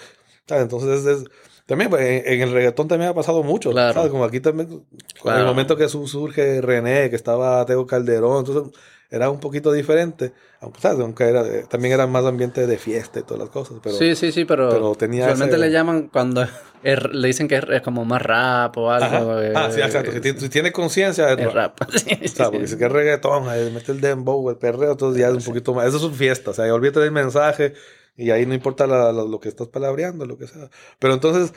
¿sabes? 0.46 0.62
Entonces, 0.62 1.04
es, 1.06 1.24
también 1.66 1.90
pues, 1.90 2.02
en, 2.02 2.32
en 2.32 2.40
el 2.42 2.52
reggaetón 2.52 2.86
también 2.86 3.10
ha 3.10 3.14
pasado 3.14 3.42
mucho. 3.42 3.70
Claro. 3.72 3.94
¿sabes? 3.94 4.10
Como 4.12 4.24
aquí 4.24 4.38
también, 4.40 4.70
en 4.70 4.84
Claro. 5.20 5.40
el 5.40 5.46
momento 5.46 5.76
que 5.76 5.88
su- 5.88 6.06
surge 6.06 6.60
René, 6.60 7.10
que 7.10 7.16
estaba 7.16 7.66
Teo 7.66 7.84
Calderón, 7.86 8.46
entonces 8.46 8.72
era 9.16 9.31
un 9.31 9.40
poquito 9.40 9.72
diferente. 9.72 10.33
Aunque, 10.61 10.81
¿sabes? 10.81 11.00
Aunque 11.00 11.24
era, 11.24 11.44
también 11.68 11.92
era 11.94 12.07
más 12.07 12.24
ambiente 12.24 12.66
de 12.66 12.79
fiesta 12.79 13.18
y 13.20 13.22
todas 13.24 13.40
las 13.40 13.50
cosas. 13.50 13.79
Pero, 13.83 13.96
sí, 13.96 14.14
sí, 14.14 14.33
sí, 14.33 14.44
pero, 14.44 14.68
pero 14.70 14.94
tenía 14.94 15.24
usualmente 15.24 15.57
ese- 15.57 15.64
le 15.66 15.70
llaman 15.72 16.09
cuando 16.09 16.42
es- 16.83 17.12
le 17.12 17.26
dicen 17.29 17.48
que 17.48 17.57
es, 17.57 17.64
es 17.68 17.83
como 17.83 18.05
más 18.05 18.22
rap 18.22 18.76
o 18.79 18.90
algo. 18.90 19.40
Eh, 19.40 19.52
Ah, 19.55 19.70
sí, 19.70 19.81
exacto. 19.81 20.12
Si, 20.12 20.20
tiene- 20.20 20.40
si 20.40 20.48
tiene 20.48 20.72
conciencia, 20.72 21.33
es 21.33 21.38
es 21.38 21.52
rap. 21.52 21.81
rap. 21.81 21.90
Sí, 21.96 22.14
O 22.24 22.29
sea, 22.29 22.50
porque 22.50 22.66
si 22.68 22.76
que 22.79 22.85
es 22.87 22.92
reggaetón, 22.92 23.44
mete 23.74 23.92
el 23.92 24.00
dembow, 24.00 24.48
el 24.50 24.57
perreo, 24.57 24.92
entonces 24.92 25.20
ya 25.20 25.29
es 25.29 25.35
un 25.35 25.42
poquito 25.42 25.74
más. 25.74 25.87
Eso 25.87 25.96
es 25.96 26.02
una 26.05 26.14
fiesta, 26.14 26.52
o 26.52 26.55
sea, 26.55 26.72
olvídate 26.72 27.00
del 27.00 27.12
mensaje 27.12 27.74
y 28.16 28.31
ahí 28.31 28.46
no 28.46 28.55
importa 28.55 28.87
la- 28.87 29.12
la- 29.12 29.24
lo 29.24 29.40
que 29.40 29.48
estás 29.48 29.68
palabreando, 29.68 30.24
lo 30.26 30.38
que 30.38 30.46
sea. 30.46 30.70
Pero 30.98 31.12
entonces, 31.14 31.52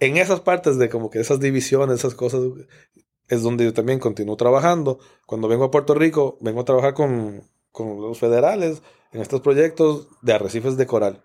en 0.00 0.16
esas 0.16 0.40
partes 0.40 0.78
de 0.78 0.88
como 0.88 1.10
que 1.10 1.20
esas 1.20 1.40
divisiones, 1.40 1.98
esas 1.98 2.14
cosas, 2.14 2.40
es 3.28 3.42
donde 3.42 3.64
yo 3.64 3.72
también 3.72 3.98
continúo 3.98 4.36
trabajando. 4.36 4.98
Cuando 5.26 5.48
vengo 5.48 5.64
a 5.64 5.70
Puerto 5.70 5.94
Rico, 5.94 6.38
vengo 6.40 6.62
a 6.62 6.64
trabajar 6.64 6.94
con, 6.94 7.42
con 7.70 8.00
los 8.00 8.18
federales 8.18 8.82
en 9.12 9.20
estos 9.20 9.40
proyectos 9.40 10.08
de 10.22 10.32
arrecifes 10.32 10.76
de 10.76 10.86
coral. 10.86 11.24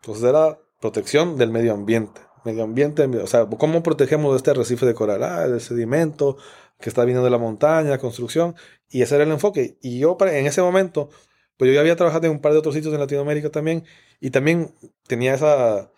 Entonces 0.00 0.24
era 0.24 0.58
protección 0.80 1.36
del 1.36 1.50
medio 1.50 1.74
ambiente. 1.74 2.20
Medio 2.44 2.64
ambiente, 2.64 3.04
o 3.04 3.26
sea, 3.26 3.46
¿cómo 3.46 3.82
protegemos 3.82 4.34
este 4.34 4.50
arrecife 4.52 4.86
de 4.86 4.94
coral? 4.94 5.22
Ah, 5.22 5.44
el 5.44 5.60
sedimento 5.60 6.38
que 6.80 6.88
está 6.88 7.02
viniendo 7.02 7.24
de 7.24 7.30
la 7.30 7.36
montaña, 7.36 7.98
construcción, 7.98 8.54
y 8.88 9.02
ese 9.02 9.16
era 9.16 9.24
el 9.24 9.30
enfoque. 9.30 9.76
Y 9.82 9.98
yo 9.98 10.16
en 10.20 10.46
ese 10.46 10.62
momento, 10.62 11.10
pues 11.58 11.68
yo 11.68 11.74
ya 11.74 11.80
había 11.80 11.96
trabajado 11.96 12.26
en 12.26 12.32
un 12.32 12.40
par 12.40 12.52
de 12.52 12.58
otros 12.58 12.74
sitios 12.74 12.94
en 12.94 13.00
Latinoamérica 13.00 13.50
también, 13.50 13.84
y 14.20 14.30
también 14.30 14.74
tenía 15.06 15.34
esa, 15.34 15.92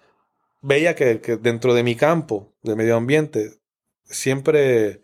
veía 0.63 0.97
que, 0.97 1.21
que 1.21 1.37
dentro 1.37 1.75
de 1.75 1.85
mi 1.85 1.95
campo 1.95 2.53
de 2.63 2.75
medio 2.75 2.97
ambiente, 2.97 3.61
siempre, 4.03 5.03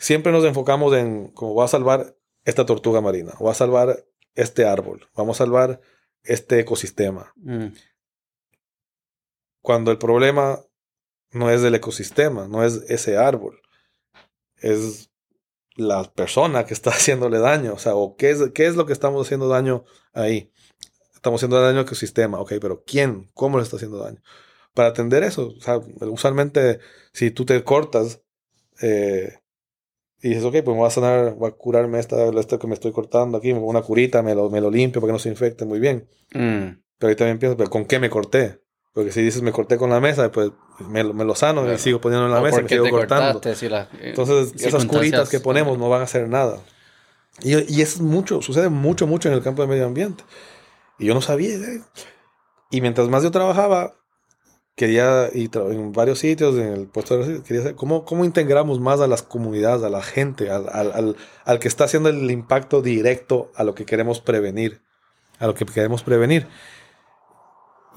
siempre 0.00 0.32
nos 0.32 0.44
enfocamos 0.44 0.94
en 0.94 1.28
cómo 1.28 1.54
va 1.54 1.66
a 1.66 1.68
salvar 1.68 2.16
esta 2.44 2.66
tortuga 2.66 3.00
marina, 3.00 3.34
va 3.44 3.52
a 3.52 3.54
salvar 3.54 4.04
este 4.34 4.64
árbol, 4.64 5.08
vamos 5.14 5.36
a 5.36 5.44
salvar 5.44 5.80
este 6.24 6.58
ecosistema 6.58 7.32
Mm, 7.36 7.68
cuando 9.62 9.90
el 9.90 9.98
problema 9.98 10.60
no 11.32 11.50
es 11.50 11.62
del 11.62 11.74
ecosistema, 11.74 12.48
no 12.48 12.64
es 12.64 12.82
ese 12.88 13.16
árbol, 13.18 13.60
es 14.56 15.10
la 15.76 16.04
persona 16.04 16.64
que 16.64 16.74
está 16.74 16.90
haciéndole 16.96 17.38
daño, 17.38 17.74
o 17.74 17.78
sea, 17.78 17.94
o 17.94 18.16
qué 18.16 18.30
es, 18.30 18.50
qué 18.54 18.66
es 18.66 18.76
lo 18.76 18.86
que 18.86 18.94
estamos 18.94 19.26
haciendo 19.26 19.48
daño 19.48 19.84
ahí. 20.12 20.50
Estamos 21.14 21.40
haciendo 21.40 21.60
daño 21.60 21.80
al 21.80 21.84
ecosistema, 21.84 22.40
ok, 22.40 22.54
pero 22.60 22.82
¿quién? 22.86 23.30
¿Cómo 23.34 23.58
le 23.58 23.64
está 23.64 23.76
haciendo 23.76 23.98
daño? 23.98 24.22
Para 24.72 24.88
atender 24.88 25.22
eso, 25.22 25.48
o 25.48 25.60
sea, 25.60 25.78
usualmente 26.08 26.80
si 27.12 27.30
tú 27.30 27.44
te 27.44 27.62
cortas 27.62 28.22
eh, 28.80 29.39
y 30.22 30.28
dices, 30.30 30.44
ok, 30.44 30.52
pues 30.52 30.66
me 30.66 30.74
voy 30.74 30.86
a 30.86 30.90
sanar, 30.90 31.34
voy 31.34 31.48
a 31.48 31.52
curarme 31.52 31.98
esta, 31.98 32.28
esto 32.38 32.58
que 32.58 32.66
me 32.66 32.74
estoy 32.74 32.92
cortando 32.92 33.38
aquí, 33.38 33.48
me 33.48 33.54
pongo 33.60 33.70
una 33.70 33.82
curita, 33.82 34.22
me 34.22 34.34
lo, 34.34 34.50
me 34.50 34.60
lo 34.60 34.70
limpio 34.70 35.00
para 35.00 35.10
que 35.10 35.12
no 35.14 35.18
se 35.18 35.28
infecte 35.30 35.64
muy 35.64 35.78
bien. 35.80 36.08
mm, 36.34 36.80
Pero 36.98 37.08
ahí 37.10 37.16
también 37.16 37.38
pienso, 37.38 37.56
¿pero 37.56 37.70
¿con 37.70 37.84
qué 37.86 37.98
me 37.98 38.10
corté? 38.10 38.60
Porque 38.92 39.12
si 39.12 39.22
dices 39.22 39.40
me 39.42 39.52
corté 39.52 39.76
con 39.76 39.88
la 39.90 40.00
mesa, 40.00 40.30
pues 40.32 40.50
me, 40.88 41.04
lo- 41.04 41.14
me 41.14 41.24
lo 41.24 41.34
sano 41.34 41.60
Claro. 41.62 41.76
y 41.76 41.78
sigo 41.78 42.00
poniendo 42.00 42.26
en 42.26 42.32
la 42.32 42.40
o 42.40 42.42
mesa 42.42 42.58
y 42.60 42.62
me 42.64 42.68
sigo 42.68 42.84
te 42.84 42.90
cortando. 42.90 43.40
si 43.54 43.68
la- 43.68 43.82
eh, 44.00 44.10
Entonces, 44.10 44.52
esas 44.62 44.84
curitas 44.86 45.28
que 45.28 45.40
ponemos 45.40 45.78
no 45.78 45.88
van 45.88 46.00
a 46.00 46.04
hacer 46.04 46.28
nada. 46.28 46.58
Y, 47.42 47.72
y 47.74 47.80
es 47.80 48.00
mucho, 48.00 48.42
sucede 48.42 48.68
mucho, 48.68 49.06
mucho 49.06 49.28
en 49.28 49.34
el 49.34 49.42
campo 49.42 49.62
de 49.62 49.68
medio 49.68 49.86
ambiente. 49.86 50.24
Y 50.98 51.06
yo 51.06 51.14
no 51.14 51.22
sabía. 51.22 51.54
¿eh? 51.54 51.80
Y 52.70 52.80
mientras 52.80 53.08
más 53.08 53.22
yo 53.22 53.30
trabajaba, 53.30 53.94
quería, 54.80 55.28
y 55.34 55.48
tra- 55.48 55.70
en 55.72 55.92
varios 55.92 56.18
sitios, 56.20 56.56
en 56.56 56.72
el 56.72 56.86
puesto 56.88 57.18
de 57.18 57.42
quería 57.42 57.60
saber 57.62 57.76
cómo, 57.76 58.04
cómo 58.06 58.24
integramos 58.24 58.80
más 58.80 59.00
a 59.00 59.06
las 59.06 59.22
comunidades, 59.22 59.82
a 59.84 59.90
la 59.90 60.02
gente, 60.02 60.50
al, 60.50 60.68
al, 60.70 60.90
al, 60.92 61.16
al 61.44 61.58
que 61.58 61.68
está 61.68 61.84
haciendo 61.84 62.08
el 62.08 62.30
impacto 62.30 62.80
directo 62.80 63.52
a 63.54 63.62
lo 63.64 63.74
que 63.74 63.84
queremos 63.84 64.20
prevenir, 64.20 64.80
a 65.38 65.46
lo 65.46 65.54
que 65.54 65.66
queremos 65.66 66.02
prevenir. 66.02 66.46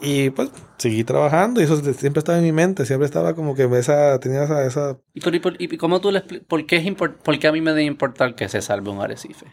Y 0.02 0.32
pues 0.32 0.52
seguí 0.78 1.04
trabajando 1.06 1.62
y 1.62 1.64
eso 1.64 1.78
siempre 1.94 2.20
estaba 2.20 2.38
en 2.38 2.44
mi 2.44 2.52
mente, 2.52 2.86
siempre 2.86 3.06
estaba 3.06 3.36
como 3.36 3.56
que 3.56 3.64
esa, 3.78 4.20
tenía 4.20 4.44
esa, 4.44 4.66
esa 4.66 4.98
¿Y, 5.14 5.22
por, 5.22 5.34
y, 5.36 5.40
por- 5.40 5.62
y 5.62 5.78
cómo 5.78 6.02
tú 6.02 6.12
le 6.12 6.22
por 6.22 6.66
qué, 6.66 6.78
es 6.78 6.96
por 6.96 7.40
qué 7.40 7.48
a 7.48 7.52
mí 7.54 7.62
me 7.62 7.72
debe 7.72 7.84
importar 7.84 8.36
que 8.36 8.50
se 8.50 8.62
salve 8.62 8.90
un 8.92 9.02
arrecife? 9.02 9.46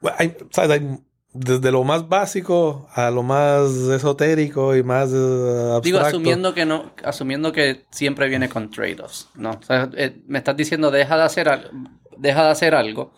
Bueno, 0.00 0.16
hay- 0.18 0.36
¿sabes? 0.50 0.70
Hay 0.70 0.98
desde 1.32 1.70
lo 1.70 1.84
más 1.84 2.08
básico 2.08 2.88
a 2.94 3.10
lo 3.10 3.22
más 3.22 3.70
esotérico 3.70 4.74
y 4.76 4.82
más 4.82 5.10
eh, 5.12 5.16
abstracto. 5.16 5.80
Digo, 5.82 5.98
asumiendo 6.00 6.54
que 6.54 6.66
no, 6.66 6.92
asumiendo 7.04 7.52
que 7.52 7.84
siempre 7.90 8.28
viene 8.28 8.48
con 8.48 8.70
trade-offs, 8.70 9.28
¿no? 9.36 9.50
O 9.50 9.62
sea, 9.62 9.88
eh, 9.96 10.20
me 10.26 10.38
estás 10.38 10.56
diciendo 10.56 10.90
deja 10.90 11.16
de 11.16 11.22
hacer 11.22 11.48
al- 11.48 11.70
deja 12.18 12.44
de 12.44 12.50
hacer 12.50 12.74
algo 12.74 13.12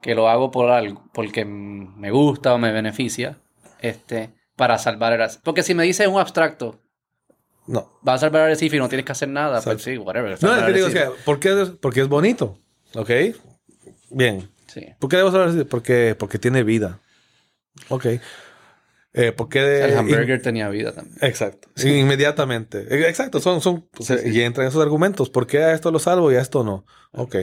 que 0.00 0.14
lo 0.14 0.28
hago 0.28 0.50
por 0.50 0.70
algo, 0.70 1.04
porque 1.12 1.44
me 1.44 2.10
gusta 2.10 2.54
o 2.54 2.58
me 2.58 2.72
beneficia, 2.72 3.38
este, 3.80 4.30
para 4.56 4.78
salvar 4.78 5.12
el. 5.12 5.28
Porque 5.42 5.62
si 5.62 5.74
me 5.74 5.82
dices 5.84 6.06
un 6.06 6.18
abstracto, 6.20 6.80
No. 7.66 7.98
vas 8.02 8.16
a 8.16 8.18
salvar 8.26 8.42
el 8.42 8.46
arrecife 8.48 8.76
y 8.76 8.78
no 8.78 8.88
tienes 8.88 9.04
que 9.04 9.12
hacer 9.12 9.28
nada, 9.28 9.60
pues 9.60 9.82
sí, 9.82 9.98
whatever. 9.98 10.30
No, 10.30 10.36
salvar 10.36 10.58
es 10.58 10.64
el 10.68 10.72
que 10.72 10.76
digo, 10.78 10.86
o 10.86 10.90
sea, 10.90 11.10
¿por 11.24 11.38
qué 11.40 11.66
porque 11.80 12.00
es 12.00 12.08
bonito. 12.08 12.56
¿Ok? 12.94 13.10
Bien. 14.10 14.48
Sí. 14.68 14.86
¿Por 14.98 15.10
qué 15.10 15.16
debemos 15.16 15.34
hablar 15.34 15.50
así? 15.50 15.64
Porque, 15.64 16.14
porque 16.18 16.38
tiene 16.38 16.62
vida. 16.62 17.00
Ok. 17.88 18.06
Eh, 19.12 19.32
¿Por 19.32 19.48
qué? 19.48 19.84
El 19.84 19.98
hamburger 19.98 20.40
tenía 20.40 20.68
vida 20.68 20.92
también. 20.92 21.16
Exacto. 21.20 21.68
Sí, 21.74 21.98
inmediatamente. 21.98 22.86
Eh, 22.90 23.08
Exacto. 23.08 23.40
Son, 23.40 23.60
son, 23.60 23.88
o 23.98 24.02
sea, 24.04 24.18
Y 24.24 24.40
entran 24.42 24.68
esos 24.68 24.80
argumentos. 24.82 25.30
¿Por 25.30 25.46
qué 25.48 25.58
a 25.64 25.72
esto 25.72 25.90
lo 25.90 25.98
salvo 25.98 26.30
y 26.30 26.36
a 26.36 26.40
esto 26.40 26.62
no? 26.62 26.84
Ok. 27.12 27.36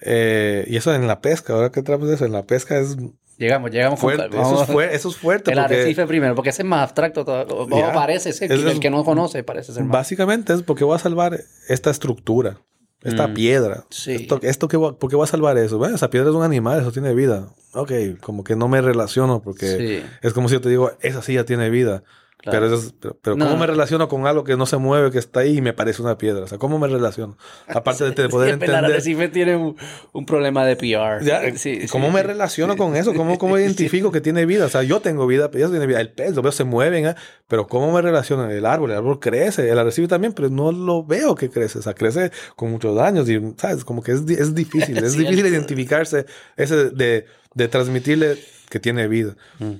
Eh, 0.00 0.64
y 0.68 0.76
eso 0.76 0.94
en 0.94 1.06
la 1.06 1.20
pesca. 1.20 1.54
Ahora 1.54 1.70
que 1.70 1.82
traemos 1.82 2.08
de 2.08 2.16
eso, 2.16 2.24
en 2.26 2.32
la 2.32 2.46
pesca 2.46 2.78
es 2.78 2.96
Llegamos, 3.38 3.70
llegamos 3.70 3.98
con 3.98 4.10
fuerte. 4.10 4.28
calma. 4.36 4.42
Eso 4.46 4.62
es, 4.62 4.68
fuerte 4.70 4.94
eso 4.96 5.08
es 5.08 5.16
fuerte. 5.16 5.50
El 5.52 5.58
porque 5.58 5.74
arrecife 5.74 6.06
primero, 6.06 6.34
porque 6.34 6.50
ese 6.50 6.62
es 6.62 6.68
más 6.68 6.82
abstracto. 6.82 7.24
todo- 7.24 7.68
Ya. 7.70 7.92
parece 7.92 8.32
ser, 8.32 8.52
Es- 8.52 8.62
el 8.64 8.78
que 8.78 8.90
no 8.90 9.02
conoce 9.04 9.42
parece 9.42 9.72
ser 9.72 9.82
más. 9.84 9.92
Básicamente 9.92 10.52
es 10.52 10.62
porque 10.62 10.84
voy 10.84 10.94
a 10.96 10.98
salvar 10.98 11.40
esta 11.68 11.90
estructura, 11.90 12.58
esta 13.02 13.28
Mm. 13.28 13.34
piedra. 13.34 13.84
Sí. 13.90 14.12
Esto, 14.14 14.38
esto 14.42 14.68
que 14.68 14.78
¿Por 14.78 15.10
qué 15.10 15.16
voy 15.16 15.24
a 15.24 15.26
salvar 15.26 15.58
eso? 15.58 15.78
Bueno, 15.78 15.96
esa 15.96 16.10
piedra 16.10 16.30
es 16.30 16.34
un 16.36 16.42
animal, 16.42 16.80
eso 16.80 16.92
tiene 16.92 17.14
vida. 17.14 17.48
Ok, 17.74 17.92
como 18.20 18.44
que 18.44 18.54
no 18.56 18.68
me 18.68 18.80
relaciono 18.80 19.40
porque 19.42 19.76
Sí, 19.78 20.02
es 20.22 20.32
como 20.32 20.48
si 20.48 20.54
yo 20.54 20.60
te 20.60 20.68
digo, 20.68 20.92
esa 21.00 21.20
ya 21.32 21.44
tiene 21.44 21.70
vida. 21.70 22.02
Claro. 22.42 22.58
Pero, 22.58 22.66
eso 22.66 22.86
es- 22.86 22.94
pero, 23.00 23.18
pero 23.22 23.36
No. 23.36 23.46
¿cómo 23.46 23.56
me 23.58 23.66
relaciono 23.66 24.08
con 24.08 24.26
algo 24.26 24.44
que 24.44 24.56
no 24.56 24.66
se 24.66 24.76
mueve, 24.76 25.10
que 25.10 25.18
está 25.18 25.40
ahí 25.40 25.58
y 25.58 25.60
me 25.62 25.72
parece 25.72 26.02
una 26.02 26.18
piedra? 26.18 26.44
O 26.44 26.46
sea, 26.46 26.58
¿cómo 26.58 26.78
me 26.78 26.88
relaciono? 26.88 27.38
Aparte 27.66 28.04
de, 28.04 28.10
de 28.22 28.28
poder 28.28 28.54
entender... 28.54 28.84
arrecife 28.84 29.28
tiene 29.28 29.56
un, 29.56 29.76
un 30.12 30.26
problema 30.26 30.64
de 30.66 30.76
PR. 30.76 31.24
Ya, 31.24 31.40
Sí, 31.56 31.86
¿Cómo 31.90 32.08
sí, 32.08 32.12
me 32.14 32.20
sí. 32.20 32.26
relaciono 32.26 32.76
con 32.76 32.96
eso? 32.96 33.14
¿Cómo, 33.14 33.38
cómo 33.38 33.56
identifico 33.58 34.12
que 34.12 34.20
tiene 34.20 34.44
vida? 34.46 34.66
O 34.66 34.68
sea, 34.68 34.82
yo 34.82 35.00
tengo 35.00 35.26
vida, 35.26 35.50
pero 35.50 35.60
ellos 35.64 35.70
tienen 35.70 35.88
vida. 35.88 36.00
El 36.00 36.12
pez, 36.12 36.34
lo 36.34 36.42
veo, 36.42 36.52
se 36.52 36.64
mueven, 36.64 37.06
¿eh? 37.06 37.14
pero 37.48 37.66
¿cómo 37.66 37.92
me 37.92 38.02
relaciono? 38.02 38.50
El 38.50 38.66
árbol, 38.66 38.90
el 38.90 38.96
árbol 38.98 39.20
crece, 39.20 39.70
el 39.70 39.78
arrecife 39.78 40.08
también, 40.08 40.32
pero 40.32 40.48
no 40.50 40.72
lo 40.72 41.04
veo 41.04 41.34
que 41.34 41.50
crece. 41.50 41.78
O 41.78 41.82
sea, 41.82 41.94
crece 41.94 42.30
con 42.56 42.70
muchos 42.70 42.96
daños 42.96 43.28
y, 43.28 43.40
¿sabes? 43.56 43.84
Como 43.84 44.02
que 44.02 44.12
es, 44.12 44.20
es 44.28 44.54
difícil. 44.54 44.98
Es 44.98 45.16
difícil 45.16 45.46
identificarse 45.46 46.26
ese 46.56 46.90
de, 46.90 47.26
de, 47.54 47.68
transmitirle 47.68 48.38
que 48.68 48.80
tiene 48.80 49.06
vida. 49.08 49.36
Mm. 49.58 49.72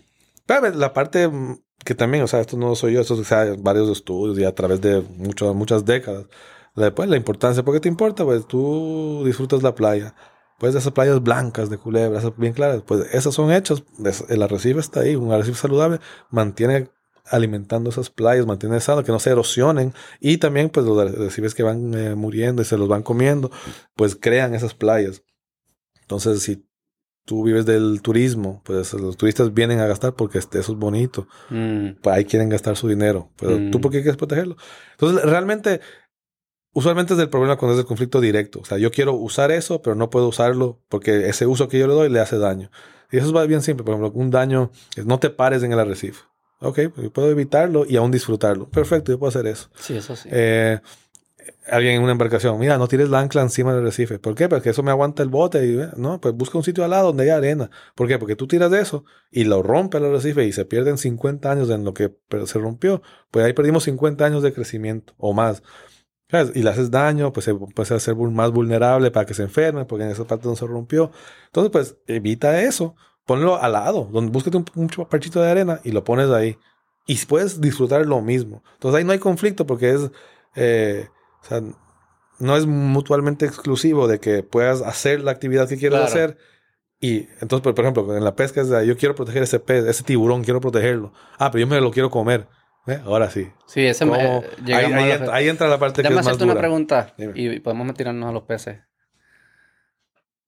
Pero 0.47 0.71
la 0.71 0.93
parte 0.93 1.31
que 1.85 1.95
también, 1.95 2.23
o 2.25 2.27
sea, 2.27 2.41
esto 2.41 2.57
no 2.57 2.75
soy 2.75 2.95
yo, 2.95 3.01
esto 3.01 3.15
o 3.15 3.25
sea, 3.25 3.55
varios 3.59 3.89
estudios 3.91 4.39
y 4.39 4.45
a 4.45 4.55
través 4.55 4.81
de 4.81 5.01
mucho- 5.17 5.53
muchas 5.55 5.85
décadas. 5.85 6.27
Después 6.77 7.09
la 7.09 7.17
importancia, 7.17 7.63
¿por 7.63 7.75
qué 7.75 7.81
te 7.81 7.89
importa? 7.89 8.25
Pues 8.25 8.47
tú 8.47 9.23
disfrutas 9.25 9.63
la 9.63 9.75
playa. 9.75 10.15
Pues 10.59 10.75
esas 10.75 10.93
playas 10.93 11.23
blancas 11.23 11.69
de 11.71 11.77
culebras, 11.79 12.25
bien 12.37 12.53
claras, 12.53 12.83
pues 12.87 13.13
esas 13.13 13.35
son 13.35 13.51
hechas. 13.53 13.83
El 14.29 14.43
arrecife 14.43 14.81
está 14.81 15.01
ahí, 15.01 15.17
un 15.17 15.33
arrecife 15.33 15.59
saludable 15.59 15.99
mantiene 16.31 16.89
alimentando 17.27 17.91
esas 17.91 18.11
playas, 18.11 18.47
mantiene 18.47 18.81
sano, 18.81 19.05
que 19.05 19.13
no 19.13 19.19
se 19.21 19.31
erosionen 19.31 19.93
y 20.21 20.39
también 20.39 20.71
pues 20.71 20.87
los 20.87 20.99
arrecifes 20.99 21.55
que 21.55 21.63
van 21.63 21.95
eh, 21.95 22.15
muriendo 22.15 22.63
y 22.63 22.65
se 22.65 22.77
los 22.77 22.89
van 22.89 23.03
comiendo, 23.03 23.51
pues 23.97 24.17
crean 24.17 24.55
esas 24.55 24.75
playas. 24.75 25.23
Entonces 26.01 26.43
si 26.43 26.67
tú 27.25 27.45
vives 27.45 27.65
del 27.67 28.01
turismo, 28.03 28.61
pues 28.65 28.93
los 28.95 29.17
turistas 29.17 29.55
vienen 29.55 29.79
a 29.81 29.87
gastar 29.87 30.15
porque 30.15 30.39
este, 30.39 30.59
eso 30.59 30.73
es 30.73 30.79
bonito 30.79 31.29
Mm, 31.51 31.91
pues 32.03 32.17
ahí 32.17 32.25
quieren 32.25 32.49
gastar 32.49 32.77
su 32.77 32.89
dinero. 32.89 33.31
Pero 33.37 33.59
Mm. 33.59 33.71
tú, 33.71 33.81
¿por 33.81 33.91
qué 33.93 34.03
quieres 34.03 34.17
protegerlo? 34.17 34.57
Entonces, 34.93 35.23
realmente, 35.25 35.81
usualmente 36.73 37.15
es 37.15 37.21
el 37.21 37.29
problema 37.29 37.57
cuando 37.57 37.75
es 37.75 37.81
el 37.81 37.87
conflicto 37.87 38.21
directo. 38.21 38.61
O 38.61 38.65
sea, 38.65 38.79
yo 38.79 38.91
quiero 38.91 39.15
usar 39.15 39.51
eso, 39.53 39.83
pero 39.83 39.95
no 39.95 40.11
puedo 40.11 40.29
usarlo 40.29 40.81
porque 40.89 41.29
ese 41.29 41.47
uso 41.47 41.69
que 41.69 41.79
yo 41.79 41.87
le 41.87 41.95
doy 41.95 42.09
le 42.09 42.21
hace 42.21 42.39
daño. 42.39 42.71
Y 43.11 43.19
eso 43.19 43.41
es 43.43 43.49
bien 43.49 43.63
simple. 43.63 43.85
Por 43.85 43.95
ejemplo, 43.95 44.13
un 44.21 44.31
daño 44.31 44.71
es 44.97 45.05
no 45.07 45.19
te 45.19 45.31
pares 45.31 45.63
en 45.63 45.73
el 45.73 45.79
arrecife. 45.79 46.23
Ok, 46.61 46.79
pues 46.95 47.11
puedo 47.11 47.29
evitarlo 47.31 47.85
y 47.87 47.97
aún 47.97 48.11
disfrutarlo. 48.11 48.69
Perfecto, 48.71 49.11
yo 49.13 49.19
puedo 49.19 49.29
hacer 49.31 49.47
eso. 49.49 49.69
Sí, 49.79 49.97
eso 49.97 50.15
sí. 50.17 50.29
Eh, 50.33 50.81
alguien 51.67 51.97
en 51.97 52.03
una 52.03 52.13
embarcación, 52.13 52.59
mira, 52.59 52.79
no 52.79 52.89
tires 52.89 53.09
la 53.09 53.21
ancla 53.21 53.43
encima 53.43 53.75
del 53.75 53.85
recife. 53.85 54.19
¿Por 54.19 54.35
qué? 54.35 54.49
Porque 54.49 54.71
eso 54.71 54.83
me 54.83 54.91
aguanta 54.91 55.23
el 55.23 55.29
bote. 55.29 55.65
Y, 55.67 55.79
eh, 55.79 55.89
no, 55.97 56.21
pues 56.21 56.35
busca 56.35 56.59
un 56.59 56.65
sitio 56.65 56.85
al 56.85 56.91
lado 56.91 57.09
donde 57.09 57.25
haya 57.25 57.37
arena. 57.37 57.71
¿Por 57.95 58.09
qué? 58.09 58.19
Porque 58.19 58.37
tú 58.37 58.47
tiras 58.47 58.71
de 58.71 58.81
eso 58.81 59.05
y 59.31 59.45
lo 59.45 59.63
rompe 59.63 59.99
el 59.99 60.11
recife 60.11 60.45
y 60.45 60.53
se 60.53 60.65
pierden 60.65 60.99
50 60.99 61.51
años 61.51 61.71
en 61.71 61.85
lo 61.85 61.95
que 61.95 62.15
se 62.47 62.59
rompió. 62.59 63.03
Pues 63.31 63.45
ahí 63.45 63.53
perdimos 63.53 63.85
50 63.85 64.25
años 64.25 64.43
de 64.43 64.53
crecimiento 64.53 65.15
o 65.19 65.33
más. 65.33 65.63
¿Sabes? 66.31 66.53
Y 66.57 66.63
le 66.63 66.71
haces 66.71 66.91
daño, 66.91 67.33
pues 67.33 67.45
se 67.45 67.55
puede 67.55 67.95
hacer 67.95 68.17
más 68.17 68.51
vulnerable 68.51 69.11
para 69.11 69.27
que 69.27 69.35
se 69.35 69.43
enferme, 69.43 69.85
porque 69.85 70.05
en 70.05 70.11
esa 70.11 70.25
parte 70.25 70.49
no 70.49 70.57
se 70.57 70.67
rompió. 70.67 71.11
Entonces, 71.47 71.71
pues 71.71 71.97
evita 72.07 72.63
eso. 72.63 72.95
Ponlo 73.27 73.61
al 73.63 73.73
lado, 73.73 74.09
donde 74.11 74.33
búsquete 74.33 74.57
un, 74.57 74.65
un 74.75 74.89
parchito 74.89 75.41
de 75.41 75.51
arena 75.51 75.81
y 75.85 75.93
lo 75.93 76.03
pones 76.03 76.31
ahí. 76.31 76.57
Y 77.07 77.17
puedes 77.27 77.61
disfrutar 77.61 78.07
lo 78.07 78.21
mismo. 78.21 78.63
Entonces 78.75 78.99
ahí 78.99 79.05
no 79.05 79.13
hay 79.13 79.19
conflicto 79.19 79.67
porque 79.67 79.91
es... 79.91 80.11
Eh, 80.55 81.09
o 81.43 81.45
sea, 81.45 81.63
no 82.39 82.57
es 82.57 82.67
mutuamente 82.67 83.47
exclusivo 83.47 84.09
de 84.09 84.21
que 84.21 84.43
puedas 84.43 84.83
hacer 84.83 85.23
la 85.23 85.33
actividad 85.33 85.69
que 85.69 85.77
quieras 85.77 86.03
hacer. 86.03 86.39
Y 87.01 87.29
entonces, 87.41 87.61
por, 87.61 87.79
ejemplo, 87.79 88.17
en 88.17 88.25
la 88.25 88.37
pesca 88.37 88.61
es 88.61 88.69
de, 88.69 88.87
yo 88.87 88.97
quiero 88.97 89.15
proteger 89.15 89.43
ese 89.43 89.59
pez, 89.59 89.85
ese 89.87 90.05
tiburón, 90.05 90.45
quiero 90.45 90.61
protegerlo. 90.61 91.13
Ah, 91.39 91.51
pero 91.51 91.61
yo 91.63 91.67
me 91.67 91.81
lo 91.81 91.91
quiero 91.91 92.11
comer. 92.11 92.47
¿Eh? 92.87 93.01
Ahora 93.05 93.31
sí. 93.31 93.49
Sí, 93.67 93.87
ese 93.87 94.05
me, 94.05 94.17
ahí, 94.17 94.43
ahí, 94.73 95.11
entra, 95.13 95.35
ahí, 95.35 95.49
entra, 95.49 95.69
la 95.69 95.79
parte 95.79 96.03
Déjame 96.03 96.17
que 96.17 96.21
es 96.21 96.27
más 96.27 96.39
dura. 96.39 96.53
una 96.53 96.61
pregunta 96.61 97.15
y 97.35 97.61
podemos 97.61 97.95
tirarnos 97.95 98.29
a 98.29 98.33
los 98.33 98.43
peces. 98.43 98.81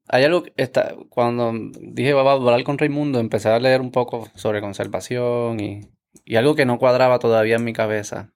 Hay 0.08 0.24
algo 0.24 0.42
que 0.42 0.52
está, 0.56 0.94
cuando 1.08 1.52
dije 1.80 2.12
va 2.12 2.32
a 2.32 2.34
volar 2.34 2.62
con 2.64 2.76
Raimundo, 2.76 3.20
empecé 3.20 3.48
a 3.48 3.58
leer 3.58 3.80
un 3.80 3.92
poco 3.92 4.28
sobre 4.34 4.60
conservación 4.60 5.60
y, 5.60 5.92
y 6.24 6.36
algo 6.36 6.56
que 6.56 6.66
no 6.66 6.78
cuadraba 6.78 7.20
todavía 7.20 7.56
en 7.56 7.64
mi 7.64 7.72
cabeza 7.72 8.32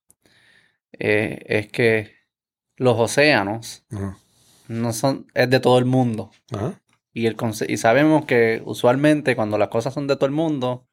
eh, 0.93 1.41
es 1.47 1.69
que 1.69 2.18
los 2.79 2.99
océanos 2.99 3.85
Ajá. 3.93 4.17
no 4.69 4.93
son, 4.93 5.27
es 5.35 5.51
de 5.51 5.61
todo 5.61 5.79
el 5.79 5.85
mundo. 5.85 6.31
Ajá. 6.53 6.81
Y, 7.13 7.27
el 7.27 7.37
y 7.69 7.77
sabemos 7.77 8.25
que 8.25 8.63
usualmente 8.65 9.35
cuando 9.37 9.59
las 9.59 9.69
cosas 9.69 9.93
son 9.93 10.07
de 10.07 10.17
todo 10.17 10.27
el 10.27 10.33
mundo, 10.33 10.87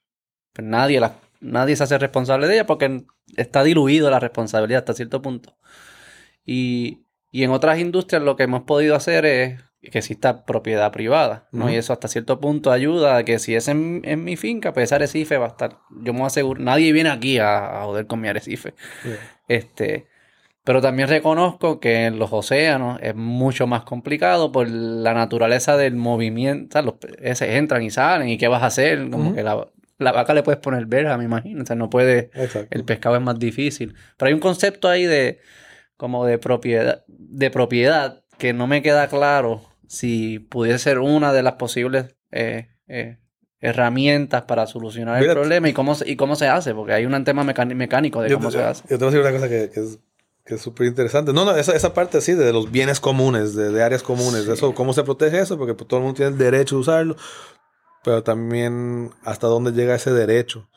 pues 0.54 0.68
nadie, 0.68 1.00
las, 1.00 1.14
nadie 1.40 1.76
se 1.76 1.84
hace 1.84 1.98
responsable 1.98 2.48
de 2.48 2.56
ellas 2.56 2.66
porque 2.66 3.06
está 3.38 3.64
diluido 3.64 4.10
la 4.10 4.20
responsabilidad 4.20 4.80
hasta 4.80 4.94
cierto 4.94 5.22
punto. 5.22 5.56
Y, 6.44 7.06
y 7.32 7.44
en 7.44 7.52
otras 7.52 7.80
industrias 7.80 8.24
lo 8.24 8.36
que 8.36 8.44
hemos 8.44 8.64
podido 8.64 8.96
hacer 8.96 9.26
es 9.26 9.62
que 9.92 10.00
exista 10.00 10.46
propiedad 10.46 10.92
privada, 10.92 11.48
¿no? 11.52 11.70
Y 11.70 11.76
eso 11.76 11.94
hasta 11.94 12.08
cierto 12.08 12.40
punto 12.40 12.72
ayuda 12.72 13.18
a 13.18 13.24
que 13.24 13.38
si 13.38 13.54
es 13.54 13.68
en, 13.68 14.02
en 14.04 14.24
mi 14.24 14.36
finca, 14.36 14.74
pues 14.74 14.86
ese 14.86 14.96
arrecife 14.96 15.38
va 15.38 15.46
a 15.46 15.50
estar, 15.50 15.80
yo 16.02 16.12
me 16.14 16.24
aseguro, 16.24 16.60
nadie 16.60 16.92
viene 16.92 17.10
aquí 17.10 17.38
a, 17.38 17.82
a 17.82 17.86
joder 17.86 18.08
con 18.08 18.20
mi 18.20 18.28
arrecife. 18.28 18.74
Este, 19.48 20.08
pero 20.66 20.82
también 20.82 21.08
reconozco 21.08 21.80
que 21.80 22.08
en 22.08 22.18
los 22.18 22.34
océanos 22.34 23.00
es 23.02 23.16
mucho 23.16 23.68
más 23.68 23.84
complicado 23.84 24.52
por 24.52 24.68
la 24.68 25.14
naturaleza 25.14 25.78
del 25.78 25.96
movimiento. 25.96 26.70
O 26.70 26.72
sea, 26.74 26.82
los 26.82 26.96
peces 26.96 27.50
entran 27.50 27.84
y 27.84 27.92
salen, 27.92 28.30
¿y 28.30 28.40
qué 28.40 28.48
vas 28.48 28.64
a 28.64 28.66
hacer? 28.66 29.12
Como 29.12 29.36
que 29.36 29.44
la, 29.44 29.68
la 30.00 30.12
vaca 30.12 30.34
le 30.34 30.42
puedes 30.42 30.60
poner 30.60 30.88
verja, 30.88 31.20
me 31.20 31.24
imagino. 31.24 31.62
O 31.62 31.66
sea, 31.68 31.76
no 31.76 31.92
puede. 31.92 32.32
Exacto. 32.34 32.68
El 32.72 32.84
pescado 32.84 33.16
es 33.16 33.22
más 33.22 33.38
difícil. 33.38 33.94
Pero 34.18 34.28
hay 34.28 34.34
un 34.34 34.40
concepto 34.40 34.90
ahí 34.90 35.06
de 35.06 35.40
como 35.98 36.26
de 36.26 36.40
propiedad, 36.40 37.06
de 37.08 37.52
propiedad 37.52 38.24
que 38.40 38.52
no 38.54 38.66
me 38.66 38.82
queda 38.82 39.08
claro 39.08 39.62
si 39.88 40.40
pudiese 40.40 40.80
ser 40.80 40.98
una 40.98 41.32
de 41.32 41.44
las 41.44 41.54
posibles 41.54 42.16
eh, 42.32 42.70
eh, 42.88 43.20
herramientas 43.60 44.42
para 44.46 44.66
solucionar 44.66 45.20
Mira, 45.20 45.34
el 45.34 45.38
problema 45.38 45.70
y 45.70 45.74
cómo 45.74 45.94
se, 45.94 46.10
y 46.10 46.16
cómo 46.16 46.36
se 46.36 46.48
hace, 46.48 46.74
porque 46.74 46.94
hay 46.94 47.06
un 47.06 47.24
tema 47.24 47.44
mecánico 47.44 48.24
de 48.24 48.34
cómo 48.34 48.50
te, 48.50 48.58
se 48.58 48.64
hace. 48.64 48.84
yo 48.90 48.98
te 48.98 49.06
voy 49.06 49.14
a 49.14 49.18
decir 49.18 49.22
una 49.22 49.32
cosa 49.32 49.48
que, 49.48 49.70
que 49.70 49.80
es 49.80 50.00
que 50.46 50.56
es 50.56 50.62
súper 50.62 50.88
interesante. 50.88 51.34
No, 51.34 51.44
no, 51.46 51.56
esa, 51.56 51.74
esa 51.76 51.94
parte 51.94 52.22
sí, 52.22 52.34
de 52.34 52.54
los 52.54 52.72
bienes 52.72 53.00
comunes, 53.00 53.56
de, 53.56 53.72
de 53.72 53.84
áreas 53.84 54.04
comunes, 54.04 54.46
de 54.46 54.54
eso, 54.54 54.74
cómo 54.76 54.94
se 54.94 55.04
protege 55.04 55.40
eso, 55.40 55.58
porque 55.58 55.74
pues, 55.74 55.88
todo 55.88 56.00
el 56.00 56.04
mundo 56.06 56.18
tiene 56.18 56.32
el 56.34 56.38
derecho 56.38 56.76
a 56.76 56.80
usarlo, 56.80 57.16
pero 58.04 58.24
también 58.24 59.12
hasta 59.24 59.48
dónde 59.48 59.72
llega 59.72 59.96
ese 59.96 60.12
derecho. 60.12 60.70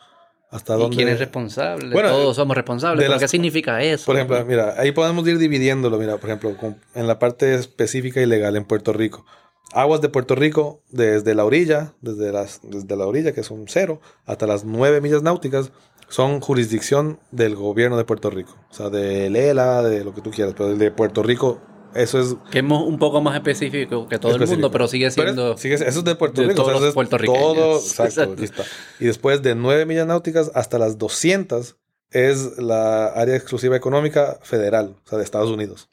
Hasta 0.51 0.77
¿Y 0.77 0.79
dónde... 0.79 0.97
quién 0.97 1.09
es 1.09 1.19
responsable? 1.19 1.93
Bueno, 1.93 2.09
Todos 2.09 2.37
somos 2.37 2.57
responsables. 2.57 3.01
de 3.01 3.05
¿Pero 3.05 3.13
las- 3.13 3.21
qué 3.21 3.29
significa 3.29 3.83
eso? 3.83 4.07
Por 4.07 4.17
ejemplo, 4.17 4.43
mira, 4.47 4.75
ahí 4.79 4.93
podemos 4.93 5.29
ir 5.29 5.37
dividiéndolo, 5.37 5.99
mira, 5.99 6.17
por 6.17 6.31
ejemplo, 6.31 6.57
con- 6.57 6.81
en 6.95 7.07
la 7.07 7.19
parte 7.19 7.55
específica 7.55 8.23
y 8.23 8.27
legal 8.27 8.57
en 8.57 8.65
Puerto 8.65 8.95
Rico. 8.95 9.27
Aguas 9.75 10.01
de 10.01 10.09
Puerto 10.09 10.35
Rico, 10.35 10.81
desde 10.89 11.35
la 11.35 11.45
orilla, 11.45 11.93
desde, 12.01 12.33
las, 12.33 12.61
desde 12.63 12.97
la 12.97 13.07
orilla, 13.07 13.33
que 13.33 13.43
son 13.43 13.67
cero, 13.69 14.01
hasta 14.25 14.47
las 14.47 14.65
nueve 14.65 15.03
millas 15.03 15.23
náuticas, 15.23 15.71
son 16.09 16.41
jurisdicción 16.41 17.19
del 17.31 17.55
gobierno 17.55 17.97
de 17.97 18.05
Puerto 18.05 18.31
Rico. 18.31 18.57
O 18.71 18.75
sea, 18.75 18.89
de 18.91 19.29
Lela, 19.31 19.83
de 19.83 20.05
lo 20.05 20.15
que 20.15 20.21
tú 20.23 20.31
quieras, 20.31 20.55
pero 20.57 20.71
el 20.71 20.79
de 20.79 20.91
Puerto 20.91 21.23
Rico, 21.23 21.61
eso 21.95 22.19
es... 22.21 22.37
que 22.51 22.59
es 22.61 22.65
un 22.65 22.99
poco 22.99 23.21
más 23.21 23.35
específico 23.35 24.09
que 24.09 24.19
todo 24.19 24.35
el 24.35 24.47
mundo, 24.47 24.71
pero 24.71 24.89
sigue 24.89 25.11
Pero 25.15 25.29
siendo... 25.29 25.53
es- 25.55 25.61
sigue- 25.61 25.75
eso 25.75 25.99
es 26.01 26.05
de 26.05 26.15
Puerto 26.15 26.41
de 26.43 26.49
Rico. 26.49 26.63
o 26.63 26.65
sea, 26.65 26.73
todos 26.75 26.85
los 26.87 26.95
puertorriqueños. 26.95 27.43
Todo, 27.43 27.77
exacto, 27.79 28.23
Exacto. 28.23 28.43
está. 28.45 28.65
Y 29.01 29.05
después 29.07 29.43
de 29.43 29.55
nueve 29.55 29.85
millas 29.87 30.07
náuticas 30.07 30.51
hasta 30.55 30.79
las 30.79 30.99
200 30.99 31.77
es 32.11 32.57
la 32.59 33.09
área 33.09 33.37
exclusiva 33.37 33.77
económica 33.77 34.39
federal, 34.43 34.97
o 35.05 35.09
sea, 35.09 35.19
de 35.19 35.25
Estados 35.25 35.51
Unidos. 35.51 35.91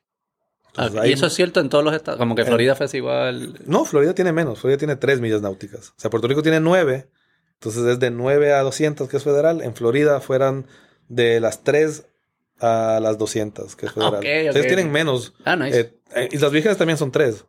Ah, 0.77 0.89
y 1.07 1.13
eso 1.13 1.25
es 1.27 1.33
cierto 1.33 1.61
en 1.61 1.69
todos 1.69 1.85
los 1.85 1.93
estados. 1.93 2.17
Como 2.19 2.35
que 2.35 2.41
Eh, 2.41 2.45
Florida 2.45 2.75
fue 2.75 2.87
igual. 2.93 3.57
No, 3.65 3.85
Florida 3.85 4.13
tiene 4.13 4.33
menos. 4.33 4.59
Florida 4.59 4.77
tiene 4.77 4.97
3 4.97 5.21
millas 5.21 5.41
náuticas. 5.41 5.91
O 5.91 5.93
sea, 5.95 6.09
Puerto 6.09 6.27
Rico 6.27 6.43
tiene 6.43 6.59
9. 6.59 7.07
Entonces 7.65 7.93
es 7.93 7.99
de 7.99 8.11
9 8.11 8.53
a 8.53 8.61
200, 8.61 9.09
que 9.09 9.17
es 9.17 9.23
federal. 9.23 9.61
En 9.63 9.73
Florida 9.73 10.21
fueran 10.21 10.67
de 11.09 11.39
las 11.39 11.63
3 11.63 12.05
a 12.59 12.99
las 13.01 13.17
200, 13.17 13.75
que 13.75 13.87
es 13.87 13.91
federal. 13.91 14.13
Ok, 14.13 14.19
ok. 14.19 14.25
Entonces 14.25 14.67
tienen 14.67 14.91
menos. 14.91 15.33
Ah, 15.45 15.55
nice. 15.55 15.79
Eh, 15.79 15.93
eh, 16.15 16.29
Islas 16.31 16.51
Vírgenes 16.51 16.77
también 16.77 16.99
son 16.99 17.11
3. 17.11 17.43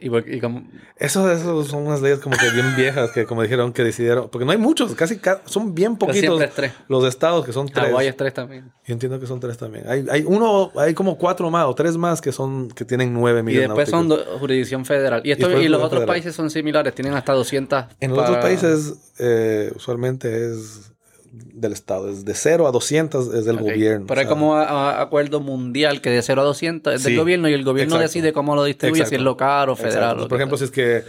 Y, 0.00 0.06
y 0.36 0.40
como- 0.40 0.62
Eso, 0.96 1.30
eso 1.30 1.64
son 1.64 1.86
unas 1.86 2.00
leyes 2.00 2.20
como 2.20 2.36
que 2.36 2.48
bien 2.50 2.76
viejas 2.76 3.10
que 3.10 3.24
como 3.24 3.42
dijeron 3.42 3.72
que 3.72 3.82
decidieron. 3.82 4.28
Porque 4.30 4.44
no 4.44 4.52
hay 4.52 4.58
muchos, 4.58 4.94
casi 4.94 5.18
ca- 5.18 5.42
son 5.46 5.74
bien 5.74 5.96
poquitos 5.96 6.40
es 6.40 6.54
tres. 6.54 6.72
los 6.88 7.04
estados 7.04 7.44
que 7.44 7.52
son 7.52 7.68
3. 7.68 7.88
Hawái 7.88 8.06
es 8.06 8.16
tres 8.16 8.32
también. 8.32 8.70
Yo 8.86 8.92
entiendo 8.92 9.18
que 9.18 9.26
son 9.26 9.40
3 9.40 9.58
también. 9.58 9.88
Hay, 9.88 10.06
hay 10.10 10.24
uno, 10.26 10.70
hay 10.76 10.94
como 10.94 11.18
4 11.18 11.50
más 11.50 11.66
o 11.66 11.74
3 11.74 11.96
más 11.96 12.20
que 12.20 12.30
son 12.32 12.68
que 12.68 12.84
tienen 12.84 13.12
9 13.12 13.40
Y 13.40 13.42
millas 13.42 13.62
después 13.62 13.88
son 13.90 14.08
do- 14.08 14.24
jurisdicción 14.38 14.84
federal. 14.84 15.20
Y, 15.24 15.32
esto, 15.32 15.50
y 15.60 15.68
los 15.68 15.78
otros 15.82 16.00
federal. 16.00 16.06
países 16.06 16.34
son 16.34 16.48
similares, 16.50 16.94
tienen 16.94 17.14
hasta 17.14 17.32
200. 17.32 17.84
En 18.00 18.10
los 18.10 18.20
otros 18.20 18.36
países, 18.38 19.12
eh, 19.18 19.72
usualmente 19.74 20.52
es 20.52 20.92
del 21.32 21.72
Estado. 21.72 22.08
Es 22.10 22.24
de 22.24 22.34
0 22.34 22.66
a 22.66 22.72
200 22.72 23.34
es 23.34 23.44
del 23.44 23.58
gobierno. 23.58 24.06
Pero 24.06 24.22
o 24.22 24.26
como 24.28 24.54
a- 24.56 24.64
a- 24.98 25.02
acuerdo 25.02 25.40
mundial 25.40 26.00
que 26.00 26.10
de 26.10 26.22
0 26.22 26.42
a 26.42 26.44
200 26.44 26.94
es 26.94 27.02
del 27.04 27.12
Sí, 27.12 27.16
gobierno 27.18 27.48
y 27.48 27.52
el 27.54 27.64
gobierno 27.64 27.96
exacto. 27.96 28.08
decide 28.08 28.32
cómo 28.32 28.54
lo 28.54 28.64
distribuye, 28.64 29.04
si 29.06 29.14
es 29.16 29.20
local 29.20 29.68
o 29.70 29.76
federal. 29.76 30.16
Por 30.18 30.30
lo 30.30 30.36
ejemplo, 30.36 30.56
si 30.58 30.64
es 30.64 30.70
que 30.70 31.04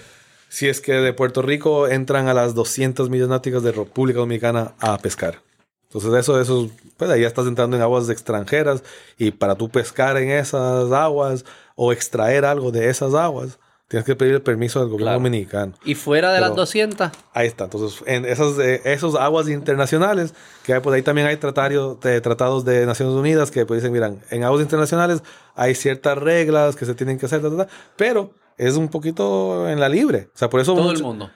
si 0.51 0.67
es 0.67 0.81
que 0.81 0.93
de 0.93 1.13
Puerto 1.13 1.41
Rico 1.43 1.87
entran 1.87 2.27
a 2.27 2.33
las 2.33 2.55
200 2.55 3.09
millas 3.11 3.27
náuticas 3.29 3.61
de 3.61 3.71
República 3.71 4.19
Dominicana 4.19 4.73
a 4.79 4.97
pescar. 4.97 5.41
Entonces 5.83 6.11
eso, 6.13 6.39
eso, 6.41 6.69
pues 6.97 7.09
ahí 7.11 7.21
ya 7.21 7.27
estás 7.27 7.45
entrando 7.47 7.75
en 7.75 7.81
aguas 7.83 8.09
extranjeras 8.09 8.83
y 9.17 9.31
para 9.31 9.55
tú 9.55 9.69
pescar 9.69 10.17
en 10.17 10.29
esas 10.31 10.91
aguas 10.91 11.45
o 11.75 11.91
extraer 11.93 12.45
algo 12.45 12.71
de 12.71 12.89
esas 12.89 13.13
aguas, 13.13 13.59
tienes 13.89 14.05
que 14.05 14.15
pedir 14.15 14.35
el 14.35 14.41
permiso 14.41 14.79
del 14.79 14.87
gobierno 14.87 15.05
Claro. 15.07 15.19
dominicano. 15.19 15.73
Y 15.83 15.95
fuera 15.95 16.31
de 16.31 16.37
Pero- 16.37 16.47
las 16.47 16.55
200, 16.55 17.11
Ahí 17.33 17.47
está. 17.47 17.65
Entonces, 17.65 18.01
en 18.05 18.23
esas, 18.23 18.57
eh, 18.59 18.79
esos 18.85 19.15
aguas 19.15 19.49
internacionales, 19.49 20.33
que 20.63 20.73
hay, 20.75 20.79
pues 20.79 20.95
ahí 20.95 21.01
también 21.01 21.27
hay 21.27 21.35
tratario- 21.37 21.95
de, 22.01 22.21
tratados 22.21 22.63
de 22.63 22.85
Naciones 22.85 23.15
Unidas 23.15 23.51
que 23.51 23.65
pues 23.65 23.81
dicen, 23.81 23.91
miran, 23.91 24.21
en 24.29 24.43
aguas 24.45 24.61
internacionales 24.61 25.21
hay 25.55 25.75
ciertas 25.75 26.17
reglas 26.17 26.75
que 26.77 26.85
se 26.85 26.93
tienen 26.95 27.17
que 27.19 27.25
hacer, 27.25 27.41
ta, 27.41 27.49
ta, 27.49 27.65
ta, 27.65 27.67
pero 27.97 28.31
es 28.57 28.75
un 28.75 28.87
poquito 28.89 29.67
en 29.69 29.79
la 29.79 29.89
libre. 29.89 30.29
O 30.33 30.37
sea, 30.37 30.49
por 30.49 30.61
eso 30.61 30.73
todo 30.75 30.91
el 30.91 30.93
mucho- 30.97 31.05
mundo. 31.05 31.29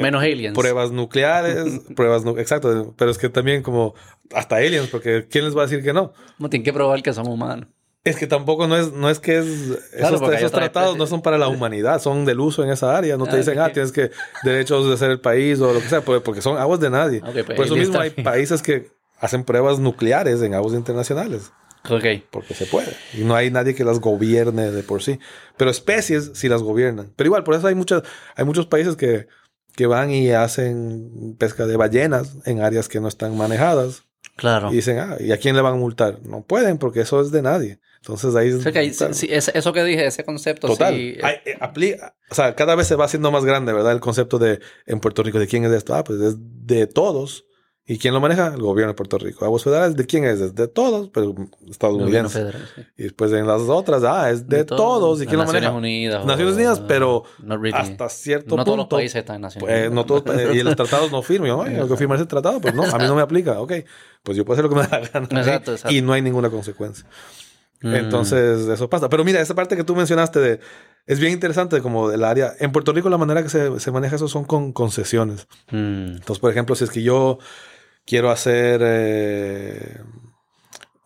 Menos 0.00 0.24
aliens. 0.24 0.58
pruebas 0.58 0.90
nucleares, 0.90 1.80
pruebas, 1.96 2.24
nu- 2.24 2.36
exacto, 2.38 2.94
pero 2.98 3.12
es 3.12 3.18
que 3.18 3.28
también 3.28 3.62
como 3.62 3.94
hasta 4.34 4.56
aliens, 4.56 4.88
porque 4.88 5.28
¿quién 5.30 5.44
les 5.44 5.56
va 5.56 5.62
a 5.62 5.66
decir 5.66 5.84
que 5.84 5.92
no? 5.92 6.12
Como 6.36 6.50
tienen 6.50 6.64
que 6.64 6.72
probar 6.72 7.00
que 7.00 7.12
son 7.12 7.28
humanos. 7.28 7.68
Es 8.04 8.16
que 8.16 8.26
tampoco 8.26 8.66
no 8.66 8.76
es, 8.76 8.92
no 8.92 9.08
es 9.08 9.18
que 9.18 9.38
es, 9.38 9.46
esos, 9.94 10.52
tratados 10.52 10.98
no 10.98 11.06
son 11.06 11.22
para 11.22 11.38
la 11.38 11.48
humanidad, 11.48 12.00
son 12.02 12.26
del 12.26 12.38
uso 12.38 12.62
en 12.62 12.68
esa 12.70 12.94
área. 12.96 13.16
No 13.16 13.24
te 13.24 13.30
Ah, 13.32 13.36
dicen, 13.36 13.58
ah, 13.58 13.72
tienes 13.72 13.92
que 13.92 14.10
derechos 14.42 14.88
de 14.90 14.96
ser 14.98 15.10
el 15.10 15.20
país 15.20 15.58
o 15.60 15.72
lo 15.72 15.80
que 15.80 15.88
sea, 15.88 16.02
porque 16.02 16.42
son 16.42 16.58
aguas 16.58 16.80
de 16.80 16.90
nadie. 16.90 17.20
Pues, 17.20 17.44
Por 17.56 17.64
eso 17.64 17.76
mismo 17.76 17.98
hay 17.98 18.10
países 18.10 18.60
que 18.60 18.90
hacen 19.18 19.42
pruebas 19.44 19.78
nucleares 19.78 20.42
en 20.42 20.52
aguas 20.52 20.74
internacionales, 20.74 21.50
Ok. 21.88 22.04
porque 22.30 22.52
se 22.52 22.66
puede. 22.66 22.92
Y 23.14 23.24
no 23.24 23.34
hay 23.34 23.50
nadie 23.50 23.74
que 23.74 23.84
las 23.84 24.00
gobierne 24.00 24.70
de 24.70 24.82
por 24.82 25.02
sí. 25.02 25.18
Pero 25.56 25.70
especies 25.70 26.32
sí 26.34 26.50
las 26.50 26.62
gobiernan. 26.62 27.10
Pero 27.16 27.28
igual, 27.28 27.42
por 27.44 27.54
eso 27.54 27.66
hay, 27.68 27.74
muchas, 27.74 28.02
hay 28.36 28.44
muchos 28.44 28.66
países 28.66 28.96
que, 28.96 29.28
que 29.76 29.86
van 29.86 30.10
y 30.10 30.30
hacen 30.30 31.36
pesca 31.38 31.64
de 31.66 31.78
ballenas 31.78 32.36
en 32.44 32.60
áreas 32.60 32.88
que 32.88 33.00
no 33.00 33.08
están 33.08 33.34
manejadas. 33.34 34.02
Claro. 34.36 34.70
Y 34.72 34.76
dicen, 34.76 34.98
ah, 34.98 35.16
¿y 35.20 35.32
a 35.32 35.38
quién 35.38 35.56
le 35.56 35.62
van 35.62 35.74
a 35.74 35.76
multar? 35.78 36.18
No 36.24 36.42
pueden 36.42 36.76
porque 36.76 37.00
eso 37.00 37.20
es 37.22 37.30
de 37.30 37.40
nadie. 37.40 37.78
Entonces 38.06 38.34
ahí... 38.34 38.52
O 38.52 38.60
sea 38.60 38.70
que 38.70 38.78
ahí- 38.80 38.92
sí, 38.92 39.28
eso 39.30 39.72
que 39.72 39.82
dije, 39.82 40.04
ese 40.04 40.24
concepto, 40.24 40.66
Total. 40.66 40.94
sí. 40.94 41.16
Hay- 41.22 41.36
eh, 41.46 41.56
aplica, 41.58 42.14
o 42.30 42.34
sea, 42.34 42.54
cada 42.54 42.74
vez 42.74 42.86
se 42.86 42.96
va 42.96 43.06
haciendo 43.06 43.30
más 43.30 43.46
grande, 43.46 43.72
¿verdad? 43.72 43.92
El 43.92 44.00
concepto 44.00 44.38
de 44.38 44.60
en 44.84 45.00
Puerto 45.00 45.22
Rico 45.22 45.38
de 45.38 45.46
quién 45.46 45.64
es 45.64 45.72
esto. 45.72 45.94
Ah, 45.94 46.04
pues 46.04 46.20
es 46.20 46.36
de 46.38 46.86
todos 46.86 47.46
¿Y 47.86 47.98
quién 47.98 48.14
lo 48.14 48.20
maneja? 48.22 48.46
El 48.54 48.62
gobierno 48.62 48.92
de 48.92 48.96
Puerto 48.96 49.18
Rico. 49.18 49.44
Aguas 49.44 49.62
federales, 49.62 49.94
¿de 49.94 50.06
quién 50.06 50.24
es? 50.24 50.54
De 50.54 50.68
todos, 50.68 51.10
pero 51.12 51.34
estadounidense. 51.68 52.38
Federal, 52.38 52.66
sí. 52.74 52.82
Y 52.96 53.02
después 53.02 53.30
en 53.32 53.46
las 53.46 53.60
otras, 53.60 54.02
ah, 54.04 54.30
es 54.30 54.48
de, 54.48 54.64
todos. 54.64 55.20
¿Y 55.20 55.26
quién 55.26 55.36
lo 55.36 55.42
Naciones 55.44 55.64
maneja? 55.70 55.76
Unidas. 55.78 56.24
Naciones 56.24 56.54
o- 56.54 56.56
Unidas, 56.56 56.80
pero 56.88 57.24
not 57.42 57.60
really. 57.60 57.76
hasta 57.76 58.08
cierto 58.08 58.46
no 58.56 58.56
punto. 58.56 58.64
todos 58.64 58.78
los 58.78 58.86
países 58.86 59.16
están 59.16 59.36
en 59.36 59.42
Naciones 59.42 59.64
Pues, 59.68 59.74
Unidas. 59.74 59.92
no 59.92 60.06
todos, 60.06 60.22
eh, 60.34 60.54
y 60.54 60.62
los 60.62 60.76
tratados 60.76 61.12
no 61.12 61.20
firman. 61.20 61.48
Yo, 61.48 61.62
"Ay, 61.62 61.74
Tengo 61.74 61.88
que 61.88 61.96
firmar 61.98 62.16
ese 62.16 62.26
tratado, 62.26 62.58
pues 62.58 62.74
no, 62.74 62.84
a 62.84 62.98
mí 62.98 63.04
no 63.06 63.16
me 63.16 63.20
aplica. 63.20 63.60
Ok, 63.60 63.72
pues 64.22 64.34
yo 64.38 64.46
puedo 64.46 64.54
hacer 64.54 64.64
lo 64.64 64.70
que 64.70 64.76
me 64.76 64.86
da 64.88 65.00
la 65.00 65.08
gana. 65.08 65.28
Exacto, 65.42 65.72
exacto. 65.72 65.94
Y 65.94 66.00
no 66.00 66.14
hay 66.14 66.22
ninguna 66.22 66.48
consecuencia. 66.48 67.04
Mm. 67.82 67.94
Entonces, 67.94 68.68
eso 68.68 68.88
pasa. 68.88 69.08
Pero 69.08 69.24
mira, 69.24 69.40
esa 69.40 69.54
parte 69.54 69.76
que 69.76 69.84
tú 69.84 69.94
mencionaste 69.94 70.40
de, 70.40 70.60
es 71.06 71.20
bien 71.20 71.32
interesante 71.32 71.80
como 71.82 72.08
del 72.08 72.24
área. 72.24 72.52
En 72.58 72.72
Puerto 72.72 72.92
Rico 72.92 73.10
la 73.10 73.18
manera 73.18 73.42
que 73.42 73.48
se, 73.48 73.78
se 73.80 73.90
maneja 73.90 74.16
eso 74.16 74.28
son 74.28 74.44
con 74.44 74.72
concesiones. 74.72 75.46
Mm. 75.70 76.16
Entonces, 76.16 76.38
por 76.38 76.50
ejemplo, 76.50 76.74
si 76.74 76.84
es 76.84 76.90
que 76.90 77.02
yo 77.02 77.38
quiero 78.06 78.30
hacer 78.30 78.80
eh, 78.82 80.00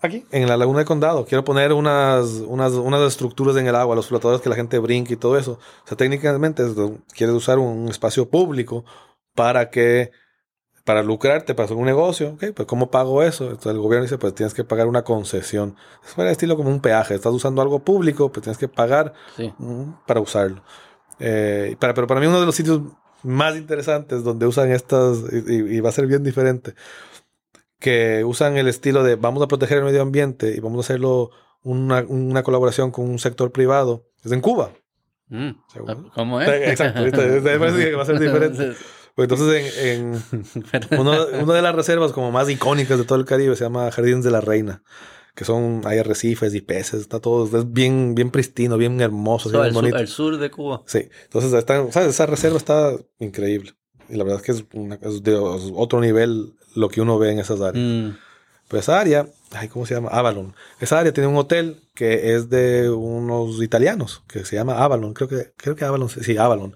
aquí, 0.01 0.25
en 0.31 0.49
la 0.49 0.57
laguna 0.57 0.81
de 0.81 0.85
condado, 0.85 1.25
quiero 1.27 1.45
poner 1.45 1.73
unas, 1.73 2.27
unas, 2.47 2.73
unas 2.73 3.03
estructuras 3.03 3.57
en 3.57 3.67
el 3.67 3.75
agua, 3.75 3.97
los 3.97 4.09
flotadores 4.09 4.41
que 4.41 4.49
la 4.49 4.57
gente 4.57 4.79
brinque 4.79 5.15
y 5.15 5.17
todo 5.17 5.39
eso. 5.39 5.59
O 5.85 5.89
sea, 5.89 5.97
técnicamente 5.97 6.65
quieres 7.15 7.35
usar 7.35 7.59
un 7.59 7.89
espacio 7.89 8.29
público 8.29 8.85
para 9.35 9.71
que 9.71 10.11
para 10.89 11.03
lucrarte, 11.03 11.55
para 11.55 11.67
hacer 11.67 11.77
un 11.77 11.85
negocio, 11.85 12.31
ok, 12.31 12.45
pues 12.57 12.67
¿cómo 12.67 12.91
pago 12.91 13.23
eso? 13.23 13.45
Entonces 13.51 13.73
el 13.73 13.79
gobierno 13.79 14.05
dice, 14.05 14.17
pues 14.17 14.35
tienes 14.35 14.55
que 14.55 14.65
pagar 14.65 14.87
una 14.87 15.03
concesión. 15.03 15.77
Es 16.03 16.17
el 16.17 16.27
estilo 16.29 16.57
como 16.57 16.71
un 16.71 16.81
peaje. 16.81 17.15
Estás 17.15 17.35
usando 17.35 17.61
algo 17.61 17.81
público, 17.81 18.33
pues 18.33 18.43
tienes 18.43 18.57
que 18.57 18.69
pagar 18.69 19.13
Sí. 19.37 19.53
Mm, 19.59 19.97
para 20.07 20.21
usarlo. 20.21 20.63
Eh, 21.19 21.77
para, 21.79 21.93
pero 21.93 22.07
para 22.07 22.21
mí 22.21 22.27
uno 22.27 22.41
de 22.41 22.47
los 22.47 22.55
sitios 22.55 22.81
más 23.23 23.55
interesantes 23.55 24.25
donde 24.25 24.47
usan 24.47 24.71
estas, 24.71 25.25
y, 25.31 25.79
va 25.81 25.91
a 25.91 25.93
ser 25.93 26.07
bien 26.07 26.23
diferente, 26.23 26.73
que 27.79 28.25
usan 28.25 28.57
el 28.57 28.67
estilo 28.67 29.05
de 29.05 29.17
vamos 29.17 29.43
a 29.43 29.47
proteger 29.47 29.77
el 29.77 29.85
medio 29.85 30.01
ambiente 30.01 30.55
y 30.57 30.61
vamos 30.61 30.79
a 30.79 30.87
hacerlo 30.87 31.33
una, 31.63 32.03
una 32.09 32.43
colaboración 32.43 32.93
con 32.93 33.11
un 33.11 33.19
sector 33.19 33.53
privado, 33.53 34.07
es 34.25 34.33
en 34.33 34.41
Cuba. 34.41 34.71
Mm. 35.29 35.51
¿Cómo 36.15 36.41
es? 36.41 36.49
Exacto. 36.49 37.03
Me 37.03 37.13
parece 37.13 37.91
que 37.91 37.95
va 37.95 38.05
a 38.05 38.07
ser 38.07 38.19
diferente. 38.21 38.75
Pues 39.19 39.29
entonces 39.29 39.77
en, 39.79 40.15
en 40.73 40.99
uno- 41.01 41.27
una 41.43 41.55
de 41.55 41.61
las 41.63 41.75
reservas 41.75 42.13
como 42.13 42.31
más 42.31 42.49
icónicas 42.49 42.99
de 42.99 43.05
todo 43.05 43.19
el 43.19 43.25
Caribe 43.25 43.57
se 43.57 43.65
llama 43.65 43.91
Jardines 43.91 44.23
de 44.25 44.31
la 44.31 44.41
Reina. 44.41 44.85
Que 45.35 45.45
son, 45.45 45.83
hay 45.87 45.99
arrecifes 45.99 46.55
y 46.55 46.61
peces, 46.61 47.01
está 47.01 47.19
todo, 47.19 47.45
es 47.59 47.73
bien, 47.73 48.15
bien 48.15 48.31
pristino, 48.31 48.77
bien 48.77 49.01
hermoso, 49.01 49.51
bien 49.51 49.65
el, 49.65 49.73
sur, 49.73 49.75
bonito. 49.83 49.97
el 49.99 50.07
sur 50.07 50.39
de 50.39 50.51
Cuba. 50.53 50.83
Sí, 50.87 51.09
entonces 51.25 51.53
está, 51.53 51.91
¿sabes? 51.91 52.11
esa 52.11 52.27
reserva 52.27 52.59
está 52.59 52.93
increíble. 53.19 53.75
Y 54.09 54.15
la 54.17 54.23
verdad 54.23 54.39
es 54.41 54.47
que 54.47 54.53
es, 54.53 54.65
una- 54.73 55.01
es 55.03 55.25
de 55.25 55.35
otro 55.37 56.01
nivel 56.01 56.53
lo 56.77 56.89
que 56.89 57.01
uno 57.01 57.19
ve 57.19 57.33
en 57.33 57.41
esas 57.41 57.61
áreas. 57.61 57.85
Mm. 57.85 58.17
Pues 58.69 58.83
esa 58.85 59.01
área, 59.01 59.27
ay, 59.51 59.67
¿cómo 59.67 59.85
se 59.85 59.95
llama? 59.95 60.11
Avalon. 60.11 60.55
Esa 60.79 61.01
área 61.01 61.13
tiene 61.13 61.27
un 61.29 61.37
hotel 61.37 61.81
que 61.95 62.35
es 62.37 62.49
de 62.51 62.89
unos 62.89 63.61
italianos, 63.65 64.23
que 64.29 64.45
se 64.45 64.55
llama 64.55 64.83
Avalon. 64.85 65.13
Creo 65.13 65.29
que, 65.29 65.53
creo 65.57 65.75
que 65.75 65.85
Avalon, 65.85 66.09
sí, 66.09 66.37
Avalon. 66.37 66.73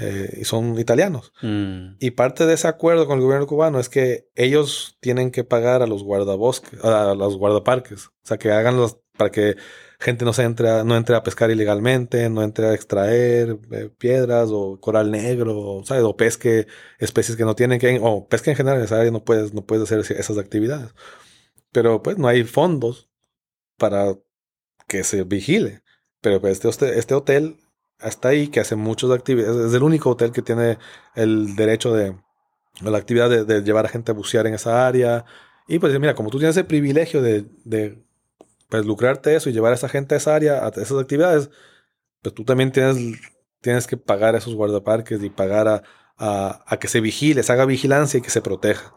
Eh, 0.00 0.38
y 0.40 0.44
son 0.44 0.78
italianos. 0.78 1.32
Mm. 1.42 1.96
Y 1.98 2.12
parte 2.12 2.46
de 2.46 2.54
ese 2.54 2.68
acuerdo 2.68 3.06
con 3.08 3.18
el 3.18 3.24
gobierno 3.24 3.48
cubano 3.48 3.80
es 3.80 3.88
que 3.88 4.28
ellos 4.36 4.96
tienen 5.00 5.32
que 5.32 5.42
pagar 5.42 5.82
a 5.82 5.88
los 5.88 6.04
guardabosques, 6.04 6.82
a 6.84 7.14
los 7.14 7.36
guardaparques. 7.36 8.06
O 8.06 8.12
sea, 8.22 8.38
que 8.38 8.52
hagan 8.52 8.76
los, 8.76 8.98
para 9.16 9.32
que 9.32 9.56
gente 9.98 10.24
no 10.24 10.32
se 10.32 10.44
entre 10.44 10.70
a, 10.70 10.84
no 10.84 10.96
entre 10.96 11.16
a 11.16 11.24
pescar 11.24 11.50
ilegalmente, 11.50 12.30
no 12.30 12.44
entre 12.44 12.66
a 12.68 12.74
extraer 12.74 13.58
eh, 13.72 13.90
piedras 13.98 14.50
o 14.52 14.78
coral 14.80 15.10
negro, 15.10 15.82
¿sabes? 15.84 16.04
O 16.04 16.16
pesque 16.16 16.68
especies 17.00 17.36
que 17.36 17.44
no 17.44 17.56
tienen 17.56 17.80
que, 17.80 17.98
o 18.00 18.28
pesca 18.28 18.52
en 18.52 18.56
general 18.56 18.78
en 18.78 18.84
esa 18.84 19.00
área 19.00 19.10
no 19.10 19.24
puedes, 19.24 19.52
no 19.52 19.66
puedes 19.66 19.90
hacer 19.90 20.16
esas 20.16 20.38
actividades. 20.38 20.94
Pero 21.72 22.02
pues 22.02 22.18
no 22.18 22.28
hay 22.28 22.44
fondos 22.44 23.10
para 23.76 24.16
que 24.86 25.04
se 25.04 25.24
vigile. 25.24 25.82
Pero 26.20 26.40
pues, 26.40 26.64
este, 26.64 26.98
este 26.98 27.14
hotel 27.14 27.58
está 28.00 28.28
ahí 28.28 28.48
que 28.48 28.60
hace 28.60 28.76
muchas 28.76 29.10
actividades. 29.10 29.56
Es 29.56 29.74
el 29.74 29.82
único 29.82 30.10
hotel 30.10 30.32
que 30.32 30.42
tiene 30.42 30.78
el 31.14 31.56
derecho 31.56 31.92
de, 31.92 32.16
de 32.80 32.90
la 32.90 32.98
actividad 32.98 33.30
de, 33.30 33.44
de 33.44 33.62
llevar 33.62 33.86
a 33.86 33.88
gente 33.88 34.12
a 34.12 34.14
bucear 34.14 34.46
en 34.46 34.54
esa 34.54 34.86
área. 34.86 35.24
Y 35.66 35.78
pues 35.78 35.98
mira, 35.98 36.14
como 36.14 36.30
tú 36.30 36.38
tienes 36.38 36.56
el 36.56 36.66
privilegio 36.66 37.22
de, 37.22 37.46
de 37.64 38.02
pues, 38.68 38.86
lucrarte 38.86 39.34
eso 39.34 39.50
y 39.50 39.52
llevar 39.52 39.72
a 39.72 39.76
esa 39.76 39.88
gente 39.88 40.14
a 40.14 40.18
esa 40.18 40.34
área, 40.34 40.64
a 40.64 40.68
esas 40.68 40.98
actividades, 40.98 41.50
pues 42.22 42.34
tú 42.34 42.44
también 42.44 42.72
tienes, 42.72 42.96
tienes 43.60 43.86
que 43.86 43.96
pagar 43.96 44.34
a 44.34 44.38
esos 44.38 44.54
guardaparques 44.54 45.22
y 45.22 45.30
pagar 45.30 45.68
a, 45.68 45.82
a, 46.16 46.64
a 46.66 46.78
que 46.78 46.88
se 46.88 47.00
vigile, 47.00 47.42
se 47.42 47.52
haga 47.52 47.64
vigilancia 47.66 48.18
y 48.18 48.22
que 48.22 48.30
se 48.30 48.42
proteja. 48.42 48.94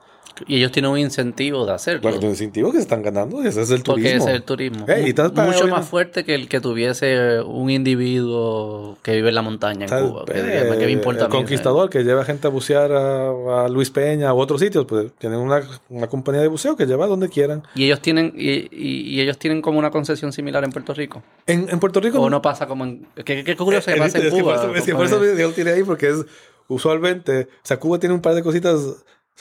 Y 0.48 0.58
ellos 0.58 0.72
tienen 0.72 0.92
un 0.92 0.98
incentivo 0.98 1.66
de 1.66 1.74
hacerlo. 1.74 2.02
Bueno, 2.02 2.18
el 2.20 2.24
incentivo 2.26 2.72
que 2.72 2.78
se 2.78 2.84
están 2.84 3.02
ganando, 3.02 3.42
ese 3.44 3.62
es 3.62 3.70
el 3.72 3.84
porque 3.84 4.02
turismo. 4.04 4.28
es 4.30 4.34
el 4.36 4.44
turismo. 4.44 4.86
Eh, 4.88 5.14
y 5.16 5.42
Mucho 5.42 5.68
más 5.68 5.88
fuerte 5.88 6.24
que 6.24 6.36
el 6.36 6.48
que 6.48 6.60
tuviese 6.62 7.42
un 7.42 7.70
individuo 7.70 8.98
que 9.04 9.14
vive 9.16 9.30
en 9.30 9.36
la 9.36 9.42
montaña 9.42 9.84
en 9.84 9.90
¿Sabes? 9.90 10.10
Cuba. 10.10 10.26
Que, 10.26 10.34
Eh, 10.40 10.76
¿qué 10.80 10.86
me 10.86 10.92
importa 10.92 11.26
el 11.26 11.30
mí? 11.30 11.36
conquistador 11.38 11.90
que 11.90 12.04
lleva 12.04 12.24
gente 12.26 12.48
a 12.48 12.50
bucear 12.50 12.92
a, 12.92 13.66
a 13.66 13.70
Luis 13.70 13.90
Peña 13.90 14.34
u 14.34 14.40
otros 14.40 14.60
sitios, 14.62 14.86
pues 14.86 15.12
tienen 15.18 15.40
una, 15.40 15.62
una 15.90 16.08
compañía 16.08 16.42
de 16.42 16.48
buceo 16.48 16.76
que 16.76 16.86
lleva 16.86 17.08
donde 17.08 17.30
quieran. 17.30 17.64
Y 17.76 17.86
ellos 17.86 18.00
tienen 18.02 18.34
y, 18.36 18.50
y- 18.72 19.02
y 19.12 19.22
ellos 19.22 19.38
tienen 19.38 19.62
como 19.62 19.80
una 19.80 19.92
concesión 19.92 20.32
similar 20.32 20.64
en 20.64 20.72
Puerto 20.72 20.94
Rico. 20.94 21.22
En, 21.48 21.68
en 21.70 21.80
Puerto 21.80 22.00
Rico 22.00 22.20
O 22.22 22.30
no 22.30 22.42
pasa 22.42 22.68
como 22.68 22.86
en... 22.86 23.06
Qué, 23.26 23.44
qué 23.44 23.56
curioso 23.56 23.88
que 23.92 23.98
Eh, 23.98 24.00
pasa 24.00 24.18
en 24.18 24.24
que 24.26 24.30
por 24.32 24.42
Cuba. 24.42 24.56
eso- 24.56 24.76
es 24.76 24.84
que 24.84 24.96
por 24.96 25.06
eso 25.06 25.22
yo 25.36 25.52
tiré 25.52 25.74
ahí 25.74 25.84
porque 25.84 26.10
es 26.10 26.26
usualmente, 26.68 27.42
o 27.52 27.60
sea, 27.64 27.78
Cuba 27.78 28.00
tiene 28.00 28.16
un 28.16 28.22
par 28.22 28.34
de 28.36 28.44
cositas, 28.44 28.80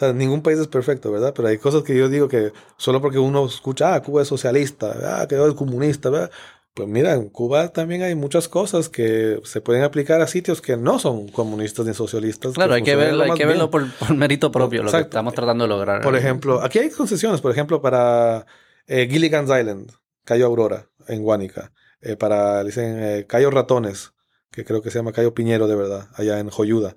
sea, 0.00 0.12
ningún 0.12 0.42
país 0.42 0.58
es 0.58 0.66
perfecto, 0.66 1.12
¿verdad? 1.12 1.32
Pero 1.34 1.48
hay 1.48 1.58
cosas 1.58 1.82
que 1.82 1.96
yo 1.96 2.08
digo 2.08 2.28
que 2.28 2.52
solo 2.76 3.00
porque 3.00 3.18
uno 3.18 3.46
escucha, 3.46 3.94
ah, 3.94 4.02
Cuba 4.02 4.22
es 4.22 4.28
socialista, 4.28 5.22
ah, 5.22 5.26
que 5.28 5.36
es 5.36 5.54
comunista, 5.54 6.10
¿verdad? 6.10 6.30
Pues 6.74 6.88
mira, 6.88 7.14
en 7.14 7.28
Cuba 7.28 7.68
también 7.68 8.02
hay 8.02 8.14
muchas 8.14 8.48
cosas 8.48 8.88
que 8.88 9.40
se 9.44 9.60
pueden 9.60 9.82
aplicar 9.82 10.20
a 10.20 10.26
sitios 10.26 10.62
que 10.62 10.76
no 10.76 10.98
son 10.98 11.28
comunistas 11.28 11.84
ni 11.84 11.94
socialistas. 11.94 12.54
Claro, 12.54 12.74
hay 12.74 12.82
que 12.82 12.94
verlo, 12.94 13.24
lo 13.24 13.32
hay 13.32 13.38
que 13.38 13.44
verlo 13.44 13.70
por, 13.70 13.90
por 13.92 14.14
mérito 14.14 14.52
propio, 14.52 14.82
lo 14.82 14.90
que 14.90 14.96
Exacto. 14.96 15.16
estamos 15.16 15.34
tratando 15.34 15.64
de 15.64 15.68
lograr. 15.68 16.00
Por 16.00 16.16
ejemplo, 16.16 16.62
aquí 16.62 16.78
hay 16.78 16.90
concesiones, 16.90 17.40
por 17.40 17.50
ejemplo, 17.50 17.82
para 17.82 18.46
eh, 18.86 19.08
Gilligan's 19.10 19.50
Island, 19.50 19.90
Cayo 20.24 20.46
Aurora, 20.46 20.86
en 21.08 21.22
Guánica. 21.22 21.72
Eh, 22.02 22.16
para, 22.16 22.64
dicen, 22.64 23.02
eh, 23.02 23.26
Cayo 23.28 23.50
Ratones, 23.50 24.14
que 24.50 24.64
creo 24.64 24.80
que 24.80 24.90
se 24.90 24.98
llama 24.98 25.12
Cayo 25.12 25.34
Piñero 25.34 25.66
de 25.66 25.76
verdad, 25.76 26.08
allá 26.14 26.38
en 26.38 26.50
Joyuda. 26.50 26.94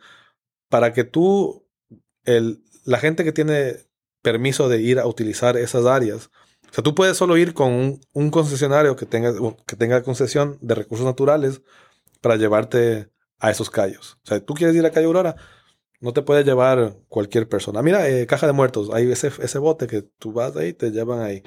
Para 0.69 0.93
que 0.93 1.03
tú, 1.03 1.67
el, 2.23 2.63
la 2.83 2.99
gente 2.99 3.23
que 3.23 3.31
tiene 3.31 3.77
permiso 4.21 4.69
de 4.69 4.81
ir 4.81 4.99
a 4.99 5.07
utilizar 5.07 5.57
esas 5.57 5.85
áreas, 5.85 6.29
o 6.69 6.73
sea, 6.73 6.83
tú 6.83 6.95
puedes 6.95 7.17
solo 7.17 7.37
ir 7.37 7.53
con 7.53 7.99
un, 8.13 8.29
concesionario 8.31 8.95
que 8.95 9.05
tenga, 9.05 9.33
que 9.67 9.75
tenga 9.75 10.01
concesión 10.01 10.57
de 10.61 10.73
recursos 10.73 11.05
naturales 11.05 11.61
para 12.19 12.35
llevarte 12.35 13.09
a 13.39 13.51
esos 13.51 13.69
callos. 13.69 14.17
O 14.23 14.27
sea, 14.27 14.39
tú 14.39 14.55
quieres 14.55 14.75
ir 14.75 14.85
a 14.85 14.91
Cayo 14.91 15.07
Aurora, 15.07 15.35
no 15.99 16.13
te 16.13 16.23
puede 16.23 16.43
llevar 16.43 16.97
cualquier 17.09 17.47
persona. 17.47 17.81
Mira, 17.83 18.09
eh, 18.09 18.25
caja 18.25 18.47
de 18.47 18.53
muertos, 18.53 18.89
hay 18.91 19.11
ese, 19.11 19.31
ese 19.39 19.59
bote 19.59 19.85
que 19.85 20.01
tú 20.01 20.33
vas 20.33 20.55
ahí, 20.55 20.73
te 20.73 20.91
llevan 20.91 21.21
ahí. 21.21 21.43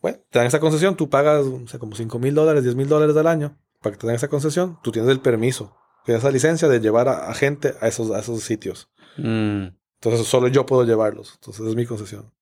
Bueno, 0.00 0.18
te 0.30 0.38
dan 0.38 0.46
esa 0.46 0.60
concesión, 0.60 0.96
tú 0.96 1.10
pagas 1.10 1.44
no 1.44 1.66
sé, 1.66 1.78
como 1.78 1.96
5 1.96 2.18
mil 2.18 2.34
dólares, 2.34 2.62
10 2.62 2.76
mil 2.76 2.88
dólares 2.88 3.16
al 3.16 3.26
año 3.26 3.58
para 3.80 3.94
que 3.94 4.00
te 4.00 4.06
den 4.06 4.16
esa 4.16 4.28
concesión. 4.28 4.78
Tú 4.82 4.92
tienes 4.92 5.10
el 5.10 5.20
permiso, 5.20 5.76
tienes 6.04 6.22
esa 6.22 6.30
licencia 6.30 6.68
de 6.68 6.80
llevar 6.80 7.08
a, 7.08 7.28
a 7.28 7.34
gente 7.34 7.74
a 7.80 7.88
esos, 7.88 8.10
a 8.10 8.20
esos 8.20 8.42
sitios. 8.42 8.90
Mm. 9.16 9.79
Entonces 10.02 10.26
solo 10.26 10.48
yo 10.48 10.64
puedo 10.66 10.84
llevarlos. 10.84 11.32
Entonces 11.34 11.66
es 11.66 11.74
mi 11.76 11.84
concesión. 11.86 12.32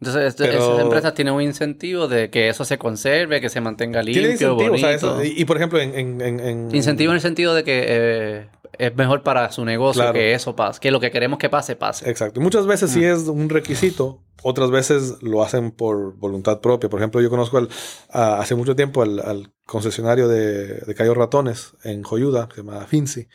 Entonces, 0.00 0.26
este- 0.28 0.44
Pero- 0.44 0.58
esas 0.74 0.80
empresas 0.84 1.14
tienen 1.14 1.34
un 1.34 1.42
incentivo 1.42 2.06
de 2.06 2.30
que 2.30 2.48
eso 2.48 2.64
se 2.64 2.78
conserve, 2.78 3.40
que 3.40 3.48
se 3.48 3.60
mantenga 3.60 4.00
limpio, 4.02 4.22
incentivo, 4.30 4.52
o 4.52 4.54
bonito. 4.56 4.78
sea, 4.78 4.92
eso- 4.92 5.24
y, 5.24 5.40
y, 5.40 5.44
por 5.44 5.56
ejemplo, 5.56 5.80
en... 5.80 5.92
en, 5.98 6.20
en- 6.20 6.40
en- 6.40 6.74
Incentivo 6.74 7.10
en 7.10 7.16
el 7.16 7.20
sentido 7.20 7.52
de 7.52 7.64
que 7.64 7.84
eh, 7.88 8.48
es 8.78 8.94
mejor 8.94 9.24
para 9.24 9.50
su 9.50 9.64
negocio 9.64 10.02
Claro. 10.02 10.12
que 10.14 10.34
eso 10.34 10.54
pase, 10.54 10.78
que 10.78 10.92
lo 10.92 11.00
que 11.00 11.10
queremos 11.10 11.40
que 11.40 11.48
pase, 11.48 11.74
pase. 11.74 12.08
Exacto. 12.08 12.40
Muchas 12.40 12.64
veces 12.66 12.90
Mm. 12.90 12.94
sí 12.94 13.04
es 13.04 13.18
un 13.26 13.48
requisito, 13.48 14.22
otras 14.44 14.70
veces 14.70 15.20
lo 15.20 15.42
hacen 15.42 15.72
por 15.72 16.14
voluntad 16.16 16.60
propia. 16.60 16.88
Por 16.88 17.00
ejemplo, 17.00 17.20
yo 17.20 17.28
conozco 17.30 17.58
al- 17.58 17.68
a- 18.12 18.38
hace 18.38 18.54
mucho 18.54 18.76
tiempo 18.76 19.02
al, 19.02 19.18
al 19.18 19.52
concesionario 19.66 20.28
de, 20.28 20.74
de 20.74 20.94
Cayo 20.94 21.12
Ratones 21.14 21.72
en 21.82 22.04
Joyuda, 22.04 22.46
que 22.48 22.54
se 22.56 22.62
llama 22.62 22.86
Finzi. 22.86 23.26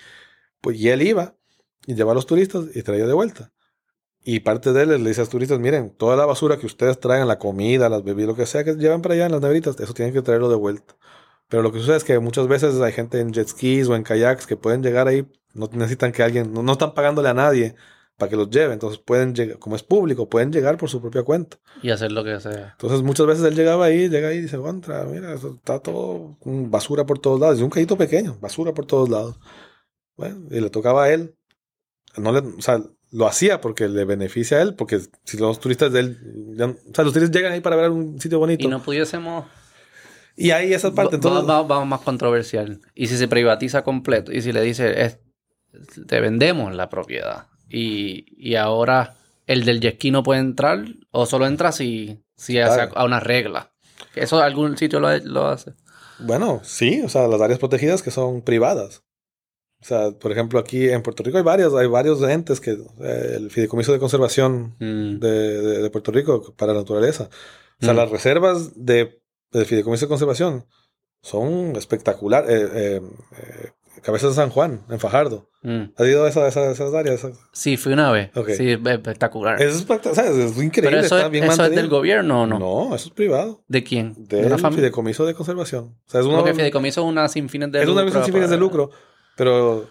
Pues, 0.61 0.77
y 0.79 0.87
él 0.87 1.01
iba 1.01 1.35
y 1.85 1.95
llevaba 1.95 2.11
a 2.13 2.15
los 2.15 2.25
turistas 2.25 2.65
y 2.73 2.83
traía 2.83 3.05
de 3.05 3.13
vuelta. 3.13 3.51
Y 4.25 4.39
parte 4.39 4.71
de 4.71 4.83
él 4.83 4.89
le 4.89 5.09
dice 5.09 5.21
a 5.21 5.23
los 5.23 5.29
turistas, 5.29 5.59
miren, 5.59 5.95
toda 5.97 6.15
la 6.15 6.25
basura 6.25 6.57
que 6.57 6.65
ustedes 6.65 6.99
traen, 6.99 7.27
la 7.27 7.39
comida, 7.39 7.89
las 7.89 8.03
bebidas, 8.03 8.29
lo 8.29 8.35
que 8.35 8.45
sea 8.45 8.63
que 8.63 8.75
llevan 8.75 9.01
para 9.01 9.15
allá 9.15 9.25
en 9.25 9.33
las 9.33 9.41
neveritas, 9.41 9.79
eso 9.79 9.93
tienen 9.93 10.13
que 10.13 10.21
traerlo 10.21 10.49
de 10.49 10.55
vuelta. 10.55 10.95
Pero 11.49 11.61
lo 11.61 11.71
que 11.71 11.79
sucede 11.79 11.97
es 11.97 12.03
que 12.03 12.17
muchas 12.19 12.47
veces 12.47 12.79
hay 12.79 12.93
gente 12.93 13.19
en 13.19 13.33
jet 13.33 13.47
skis 13.47 13.87
o 13.89 13.95
en 13.95 14.03
kayaks 14.03 14.47
que 14.47 14.55
pueden 14.55 14.81
llegar 14.81 15.07
ahí, 15.07 15.27
no 15.53 15.69
necesitan 15.73 16.11
que 16.11 16.23
alguien, 16.23 16.53
no, 16.53 16.63
no 16.63 16.71
están 16.71 16.93
pagándole 16.93 17.29
a 17.29 17.33
nadie 17.33 17.75
para 18.17 18.29
que 18.29 18.35
los 18.35 18.49
lleve. 18.49 18.73
Entonces 18.73 18.99
pueden 18.99 19.35
llegar, 19.35 19.59
como 19.59 19.75
es 19.75 19.83
público, 19.83 20.29
pueden 20.29 20.51
llegar 20.51 20.77
por 20.77 20.89
su 20.89 21.01
propia 21.01 21.23
cuenta. 21.23 21.57
Y 21.81 21.91
hacer 21.91 22.11
lo 22.11 22.23
que 22.23 22.39
sea. 22.39 22.71
Entonces 22.71 23.01
muchas 23.01 23.27
veces 23.27 23.45
él 23.45 23.55
llegaba 23.55 23.85
ahí, 23.85 24.09
llega 24.09 24.29
ahí 24.29 24.37
y 24.37 24.41
dice, 24.41 24.57
contra, 24.57 25.03
mira, 25.05 25.33
está 25.33 25.79
todo 25.79 26.37
basura 26.43 27.05
por 27.05 27.19
todos 27.19 27.39
lados. 27.39 27.59
Y 27.59 27.63
un 27.63 27.69
cajito 27.69 27.97
pequeño, 27.97 28.37
basura 28.39 28.73
por 28.73 28.85
todos 28.85 29.09
lados. 29.09 29.39
Bueno, 30.15 30.47
y 30.49 30.59
le 30.59 30.69
tocaba 30.69 31.03
a 31.03 31.13
él. 31.13 31.35
No 32.17 32.31
le, 32.31 32.39
o 32.39 32.61
sea, 32.61 32.81
lo 33.11 33.27
hacía 33.27 33.61
porque 33.61 33.87
le 33.87 34.05
beneficia 34.05 34.57
a 34.57 34.61
él, 34.61 34.75
porque 34.75 34.99
si 35.23 35.37
los 35.37 35.59
turistas 35.59 35.91
de 35.91 35.99
él, 35.99 36.17
ya- 36.55 36.67
o 36.67 36.93
sea, 36.93 37.03
los 37.03 37.13
turistas 37.13 37.31
llegan 37.35 37.53
ahí 37.53 37.61
para 37.61 37.75
ver 37.75 37.89
un 37.89 38.19
sitio 38.19 38.39
bonito. 38.39 38.63
Y 38.65 38.67
no 38.69 38.81
pudiésemos... 38.81 39.45
Y 40.35 40.49
ahí 40.49 40.73
esa 40.73 40.91
parte, 40.93 41.15
entonces, 41.15 41.47
va- 41.47 41.61
Vamos 41.61 41.87
más 41.87 42.01
controversial. 42.01 42.79
Y 42.95 43.05
si 43.07 43.17
se 43.17 43.27
privatiza 43.27 43.83
completo, 43.83 44.31
y 44.31 44.41
si 44.41 44.51
le 44.51 44.61
dice, 44.61 45.03
es- 45.03 45.19
te 46.07 46.19
vendemos 46.19 46.73
la 46.75 46.89
propiedad, 46.89 47.47
y, 47.69 48.25
y 48.37 48.55
ahora 48.55 49.15
el 49.45 49.63
del 49.65 49.79
jet 49.79 50.03
no 50.11 50.23
puede 50.23 50.39
entrar, 50.39 50.85
o 51.11 51.25
solo 51.27 51.45
entra 51.45 51.71
si, 51.71 52.23
si 52.35 52.57
hace 52.59 52.89
a 52.95 53.03
una 53.05 53.19
regla. 53.19 53.71
Eso 54.15 54.39
algún 54.41 54.75
sitio 54.77 54.99
lo, 54.99 55.15
lo 55.19 55.47
hace. 55.47 55.73
bueno, 56.19 56.61
sí, 56.63 57.01
o 57.03 57.09
sea, 57.09 57.27
las 57.27 57.41
áreas 57.41 57.59
protegidas 57.59 58.01
que 58.01 58.09
son 58.11 58.41
privadas. 58.41 59.02
O 59.83 59.85
sea, 59.85 60.11
por 60.11 60.31
ejemplo, 60.31 60.59
aquí 60.59 60.89
en 60.89 61.01
Puerto 61.03 61.23
Rico 61.23 61.37
hay 61.37 61.43
varias, 61.43 61.73
hay 61.73 61.87
varios 61.87 62.21
entes 62.23 62.61
que 62.61 62.71
eh, 62.71 63.33
el 63.35 63.51
Fideicomiso 63.51 63.91
de 63.91 63.99
Conservación 63.99 64.75
Mm. 64.79 65.19
de, 65.19 65.61
de- 65.61 65.81
de 65.83 65.89
Puerto 65.89 66.11
Rico 66.11 66.53
para 66.57 66.71
la 66.73 66.79
naturaleza. 66.79 67.29
O 67.81 67.85
sea, 67.85 67.93
Mm. 67.93 67.97
las 67.97 68.09
reservas 68.09 68.71
de, 68.85 69.19
del 69.51 69.65
Fideicomiso 69.65 70.05
de 70.05 70.09
Conservación 70.09 70.65
son 71.21 71.75
espectaculares. 71.75 72.49
Eh, 72.49 72.69
eh, 72.73 73.01
eh, 73.37 73.69
Cabezas 74.01 74.31
de 74.31 74.35
San 74.35 74.49
Juan, 74.49 74.81
en 74.89 74.99
Fajardo. 74.99 75.49
Mm. 75.61 75.83
¿Has 75.95 76.07
ido 76.07 76.25
a 76.25 76.29
esa- 76.29 76.47
esa- 76.47 76.71
esas 76.71 76.93
áreas? 76.93 77.25
Sí, 77.53 77.77
fui 77.77 77.93
una 77.93 78.11
vez. 78.11 78.31
Ok. 78.35 78.49
Sí, 78.49 78.71
es 78.71 78.79
espectacular. 78.85 79.61
Es, 79.61 79.85
espect- 79.87 80.13
¿sabes? 80.13 80.31
es 80.31 80.51
increíble, 80.57 80.81
Pero 80.89 80.97
eso, 80.99 81.15
está 81.15 81.27
es, 81.27 81.31
bien 81.31 81.43
eso 81.45 81.63
es 81.65 81.71
del 81.75 81.87
gobierno 81.87 82.41
o 82.41 82.47
no? 82.47 82.59
No, 82.59 82.95
eso 82.95 83.07
es 83.07 83.13
privado. 83.13 83.63
¿De 83.67 83.83
quién? 83.83 84.13
¿De 84.27 84.37
Del 84.37 84.45
una 84.47 84.57
familia? 84.57 84.77
Fideicomiso 84.81 85.25
de 85.25 85.33
Conservación. 85.35 85.95
O 86.05 86.09
sea, 86.09 86.19
es 86.21 86.25
una, 86.25 86.37
Porque 86.39 86.53
fideicomiso 86.53 87.01
es 87.01 87.07
una 87.07 87.29
sin 87.29 87.47
fines 87.47 87.71
de 87.71 87.79
es 87.79 87.83
una 87.85 88.01
lucro. 88.01 88.07
organización 88.07 88.25
sin 88.25 88.33
fines 88.33 88.49
de 88.49 88.55
para- 88.57 88.59
lucro, 88.61 88.89
pero 89.35 89.89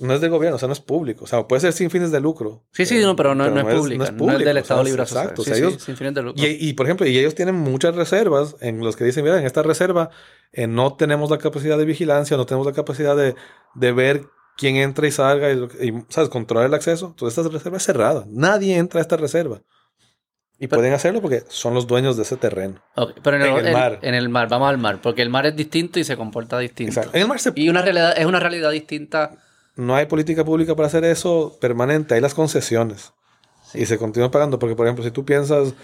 no 0.00 0.14
es 0.14 0.20
del 0.20 0.30
gobierno, 0.30 0.56
o 0.56 0.58
sea, 0.58 0.66
no 0.68 0.72
es 0.72 0.80
público. 0.80 1.24
O 1.24 1.26
sea, 1.28 1.46
puede 1.46 1.60
ser 1.60 1.72
sin 1.72 1.90
fines 1.90 2.10
de 2.10 2.20
lucro. 2.20 2.64
Sí, 2.72 2.86
sí, 2.86 2.98
no, 3.00 3.14
pero 3.14 3.34
no, 3.34 3.48
no 3.50 3.68
es, 3.68 3.74
pública. 3.76 3.98
No 3.98 4.04
es, 4.04 4.10
público, 4.12 4.38
del 4.38 4.48
o 4.48 4.52
sea, 4.52 4.60
Estado 4.60 4.80
es- 4.80 4.86
Libre 4.86 5.02
Asociado. 5.02 5.28
Exacto. 5.30 5.42
Sí, 5.44 5.50
o 5.50 5.54
sea, 5.54 5.62
sí, 5.62 5.68
ellos, 5.70 5.82
sin 5.82 5.96
fines 5.96 6.14
de 6.14 6.22
lucro. 6.22 6.42
y, 6.44 6.68
y, 6.68 6.72
por 6.72 6.86
ejemplo, 6.86 7.06
y 7.06 7.18
ellos 7.18 7.34
tienen 7.34 7.54
muchas 7.54 7.94
reservas 7.94 8.56
en 8.60 8.80
los 8.80 8.96
que 8.96 9.04
dicen, 9.04 9.22
mira, 9.24 9.38
en 9.38 9.46
esta 9.46 9.62
reserva 9.62 10.10
eh, 10.52 10.66
no 10.66 10.96
tenemos 10.96 11.30
la 11.30 11.38
capacidad 11.38 11.78
de 11.78 11.84
vigilancia, 11.84 12.36
no 12.36 12.46
tenemos 12.46 12.66
la 12.66 12.72
capacidad 12.72 13.16
de, 13.16 13.36
de 13.74 13.92
ver 13.92 14.24
quién 14.56 14.76
entra 14.76 15.06
y 15.06 15.10
salga 15.12 15.52
y, 15.52 15.56
y, 15.88 15.92
¿sabes? 16.08 16.28
Controlar 16.30 16.66
el 16.66 16.74
acceso. 16.74 17.08
Entonces, 17.08 17.38
esta 17.38 17.50
reserva 17.50 17.76
es 17.76 17.82
cerrada. 17.84 18.24
Nadie 18.28 18.76
entra 18.78 18.98
a 18.98 19.02
esta 19.02 19.16
reserva. 19.16 19.62
Y 20.62 20.68
Pero- 20.68 20.78
pueden 20.78 20.92
hacerlo 20.94 21.20
porque 21.20 21.42
son 21.48 21.74
los 21.74 21.88
dueños 21.88 22.16
de 22.16 22.22
ese 22.22 22.36
terreno. 22.36 22.80
Pero 23.24 23.36
en 23.36 23.42
el, 23.42 23.48
en 23.48 23.56
el 23.58 23.66
en- 23.66 23.72
mar. 23.72 23.98
En 24.00 24.14
el 24.14 24.28
mar, 24.28 24.48
vamos 24.48 24.68
al 24.70 24.78
mar, 24.78 25.00
porque 25.02 25.20
el 25.22 25.28
mar 25.28 25.44
es 25.46 25.56
distinto 25.56 25.98
y 25.98 26.04
se 26.04 26.16
comporta 26.16 26.56
distinto. 26.60 26.90
Exacto. 26.92 27.16
En 27.16 27.22
el 27.22 27.28
mar 27.28 27.40
se- 27.40 27.52
Y 27.56 27.68
una 27.68 27.82
realidad, 27.82 28.14
es 28.16 28.24
una 28.26 28.38
realidad 28.38 28.70
distinta. 28.70 29.32
no 29.74 29.96
hay 29.96 30.06
política 30.06 30.44
pública 30.44 30.76
para 30.76 30.86
hacer 30.86 31.02
eso 31.04 31.56
permanente. 31.60 32.14
Hay 32.14 32.20
las 32.20 32.34
concesiones. 32.34 33.12
Y 33.74 33.86
se 33.86 33.98
continúa 33.98 34.30
pagando. 34.30 34.58
Porque, 34.60 34.76
por 34.76 34.86
ejemplo, 34.86 35.04
si 35.04 35.10
tú 35.10 35.24
piensas 35.24 35.74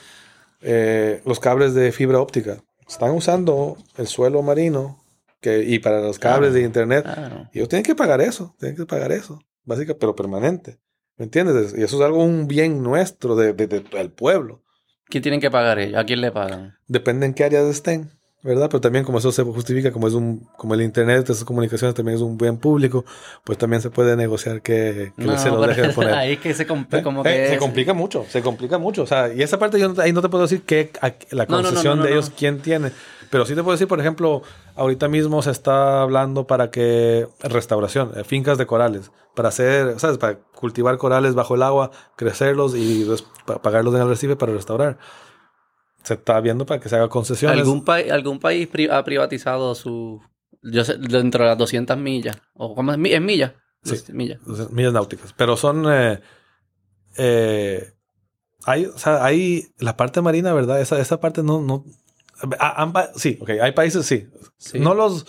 eh, 0.60 1.22
los 1.24 1.40
cables 1.40 1.74
de 1.74 1.90
fibra 1.92 2.20
óptica, 2.20 2.58
están 2.88 3.10
usando 3.12 3.76
el 3.96 4.06
suelo 4.06 4.42
marino 4.42 5.02
que, 5.40 5.62
y 5.64 5.78
para 5.80 6.00
los 6.00 6.18
cables 6.18 6.52
de 6.54 6.62
internet. 6.62 7.04
Y 7.52 7.58
ellos 7.58 7.68
tienen 7.68 7.84
que 7.84 7.94
pagar 7.94 8.20
eso. 8.20 8.54
Tienen 8.58 8.76
que 8.76 8.86
pagar 8.86 9.10
eso. 9.12 9.40
Básica, 9.64 9.94
pero 9.98 10.14
permanente. 10.14 10.78
¿Me 11.16 11.24
entiendes? 11.24 11.74
Y 11.76 11.82
eso 11.82 11.96
es 11.96 12.02
algo, 12.02 12.22
un 12.22 12.46
bien 12.46 12.82
nuestro 12.82 13.34
de- 13.34 13.52
de- 13.52 13.66
de- 13.66 13.80
del 13.80 14.10
pueblo. 14.12 14.62
¿Quién 15.08 15.22
tienen 15.22 15.40
que 15.40 15.50
pagar 15.50 15.78
ellos? 15.78 15.98
¿A 15.98 16.04
quién 16.04 16.20
le 16.20 16.30
pagan? 16.30 16.76
Depende 16.86 17.26
en 17.26 17.34
qué 17.34 17.44
áreas 17.44 17.66
estén. 17.66 18.10
¿Verdad? 18.40 18.68
Pero 18.70 18.80
también 18.80 19.04
como 19.04 19.18
eso 19.18 19.32
se 19.32 19.42
justifica, 19.42 19.90
como 19.90 20.06
es 20.06 20.14
un, 20.14 20.46
como 20.56 20.72
el 20.74 20.82
internet, 20.82 21.28
esas 21.28 21.42
comunicaciones 21.44 21.96
también 21.96 22.14
es 22.14 22.22
un 22.22 22.38
bien 22.38 22.56
público, 22.56 23.04
pues 23.42 23.58
también 23.58 23.82
se 23.82 23.90
puede 23.90 24.14
negociar 24.14 24.62
que, 24.62 25.12
que 25.18 25.24
No, 25.24 25.36
se 25.36 25.48
lo 25.50 25.60
dejen 25.66 25.92
poner. 25.92 26.14
Ahí 26.14 26.34
es 26.34 26.38
que 26.38 26.54
se 26.54 26.64
complica 26.64 26.98
¿Eh? 27.00 27.02
como 27.02 27.22
Eh, 27.22 27.24
que 27.24 27.46
se 27.48 27.54
es- 27.54 27.58
complica 27.58 27.94
mucho, 27.94 28.24
se 28.28 28.40
complica 28.40 28.78
mucho. 28.78 29.02
O 29.02 29.06
sea, 29.08 29.34
y 29.34 29.42
esa 29.42 29.58
parte 29.58 29.80
yo 29.80 29.92
no- 29.92 30.00
ahí 30.00 30.12
no 30.12 30.22
te 30.22 30.28
puedo 30.28 30.44
decir 30.44 30.62
que 30.62 30.92
la 31.32 31.46
concesión 31.46 31.96
no, 31.96 31.96
no, 31.96 32.02
de 32.04 32.12
ellos 32.12 32.30
quién 32.30 32.60
tiene. 32.60 32.92
Pero 33.30 33.44
sí 33.44 33.54
te 33.54 33.62
puedo 33.62 33.72
decir, 33.74 33.88
por 33.88 34.00
ejemplo, 34.00 34.42
ahorita 34.76 35.08
mismo 35.08 35.42
se 35.42 35.50
está 35.50 36.02
hablando 36.02 36.46
para 36.46 36.70
que 36.70 37.28
restauración, 37.40 38.12
eh, 38.16 38.24
fincas 38.24 38.56
de 38.58 38.66
corales, 38.66 39.10
para 39.34 39.50
hacer, 39.50 39.98
¿sabes? 40.00 40.18
Para 40.18 40.38
cultivar 40.38 40.96
corales 40.98 41.34
bajo 41.34 41.54
el 41.54 41.62
agua, 41.62 41.90
crecerlos 42.16 42.74
y 42.74 43.06
pa- 43.44 43.60
pagarlos 43.60 43.94
en 43.94 44.00
el 44.00 44.06
arrecife 44.06 44.36
para 44.36 44.52
restaurar. 44.52 44.98
Se 46.04 46.14
está 46.14 46.40
viendo 46.40 46.64
para 46.64 46.80
que 46.80 46.88
se 46.88 46.96
haga 46.96 47.08
concesiones. 47.08 47.58
¿Algún, 47.58 47.84
país 47.84 48.10
algún 48.10 48.38
país 48.40 48.66
pri- 48.66 48.88
ha 48.88 49.04
privatizado 49.04 49.74
su... 49.74 50.22
Yo 50.62 50.84
sé, 50.84 50.96
dentro 50.96 51.44
de 51.44 51.50
las 51.50 51.58
200 51.58 51.96
millas. 51.98 52.36
¿O 52.54 52.74
cómo 52.74 52.92
es? 52.92 52.98
¿Es 53.12 53.20
millas? 53.20 53.52
Sí. 53.84 53.96
Millas. 54.12 54.38
millas 54.72 54.92
náuticas. 54.92 55.32
Pero 55.36 55.56
son. 55.56 55.84
eh, 55.92 56.20
eh, 57.16 57.92
hay, 58.64 58.86
o 58.86 58.98
sea, 58.98 59.24
hay 59.24 59.68
la 59.78 59.96
parte 59.96 60.20
marina, 60.20 60.52
¿verdad? 60.52 60.80
Esa, 60.80 60.98
esa 60.98 61.20
parte 61.20 61.42
no. 61.42 61.60
no 61.60 61.84
a- 62.58 63.10
sí, 63.16 63.38
ok. 63.40 63.50
Hay 63.62 63.72
países, 63.72 64.06
sí. 64.06 64.28
Sí. 64.56 64.78
No 64.80 64.94
los. 64.94 65.26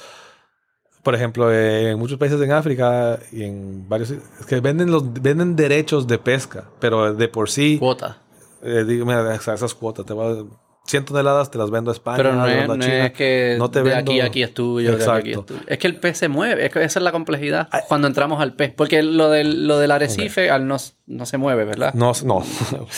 Por 1.04 1.16
ejemplo, 1.16 1.52
eh, 1.52 1.92
en 1.92 2.00
muchos 2.00 2.18
países 2.20 2.40
en 2.42 2.52
África 2.52 3.20
y 3.32 3.44
en 3.44 3.88
varios. 3.88 4.12
Es 4.12 4.46
que 4.48 4.60
venden, 4.60 4.92
los, 4.92 5.14
venden 5.14 5.56
derechos 5.56 6.08
de 6.08 6.18
pesca, 6.20 6.66
pero 6.80 7.14
de 7.14 7.28
por 7.30 7.50
sí. 7.50 7.78
Cuota. 7.80 8.22
Eh, 8.62 8.84
digo, 8.86 9.06
mira, 9.06 9.34
esas, 9.34 9.56
esas 9.56 9.74
cuotas. 9.74 10.06
Te 10.06 10.14
voy 10.14 10.40
a- 10.40 10.69
100 10.90 11.06
toneladas 11.06 11.52
te 11.52 11.58
las 11.58 11.70
vendo 11.70 11.92
a 11.92 11.94
España. 11.94 12.18
Pero 12.18 12.34
no 12.34 12.48
es, 12.48 12.68
no 12.68 12.76
China. 12.78 13.06
es 13.06 13.12
que 13.14 13.56
No 13.60 13.70
te 13.70 13.80
de 13.84 13.90
vendo- 13.92 14.12
aquí 14.12 14.22
aquí 14.22 14.44
es 14.44 14.54
tuyo, 14.54 14.98
de 14.98 15.12
aquí 15.12 15.32
es 15.32 15.46
tuyo. 15.46 15.60
Es 15.68 15.78
que 15.78 15.88
el 15.88 15.96
pez 15.98 16.18
se 16.18 16.28
mueve, 16.30 16.66
es 16.66 16.72
que 16.74 16.84
esa 16.84 17.00
es 17.00 17.04
la 17.04 17.12
complejidad 17.12 17.68
Ay. 17.72 17.82
cuando 17.88 18.08
entramos 18.08 18.42
al 18.42 18.54
pez. 18.56 18.74
Porque 18.76 19.04
lo 19.04 19.30
del, 19.30 19.68
lo 19.68 19.78
del 19.78 19.92
arrecife 19.92 20.50
al 20.50 20.68
no, 20.68 20.78
no 21.06 21.26
se 21.26 21.38
mueve, 21.38 21.66
¿verdad? 21.66 21.94
No, 21.94 22.12
no. 22.26 22.44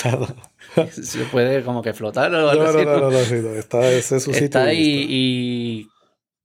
Se 0.91 1.25
puede 1.25 1.63
como 1.63 1.81
que 1.81 1.93
flotar 1.93 2.33
o 2.33 2.49
algo 2.49 2.63
no, 2.63 2.69
así. 2.69 2.85
no, 2.85 2.97
no, 2.99 3.11
no, 3.11 3.19
sí, 3.19 3.35
no. 3.35 3.49
Está, 3.49 3.85
ese 3.91 4.17
es 4.17 4.23
su 4.23 4.31
sitio. 4.31 4.45
está 4.45 4.63
ahí 4.65 5.05
y 5.09 5.87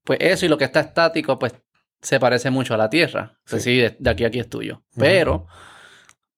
pues 0.05 0.19
eso 0.21 0.47
y 0.47 0.49
lo 0.49 0.59
que 0.59 0.65
está 0.65 0.81
estático 0.81 1.39
pues 1.39 1.55
se 2.03 2.19
parece 2.19 2.51
mucho 2.51 2.75
a 2.75 2.77
la 2.77 2.91
Tierra. 2.91 3.39
Pues 3.49 3.63
Sí. 3.63 3.71
sí, 3.75 3.79
de, 3.79 3.97
de 3.99 4.11
aquí 4.11 4.25
a 4.25 4.29
aquí 4.29 4.39
es 4.41 4.49
tuyo. 4.49 4.83
Pero 4.97 5.47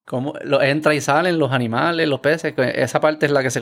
como 0.09 0.33
lo, 0.43 0.63
entra 0.63 0.95
y 0.95 1.01
salen 1.01 1.39
los 1.39 1.53
animales, 1.53 2.09
los 2.09 2.21
peces, 2.21 2.55
esa 2.57 3.01
parte 3.01 3.27
es 3.27 3.33
la 3.33 3.43
que 3.43 3.51
se, 3.51 3.61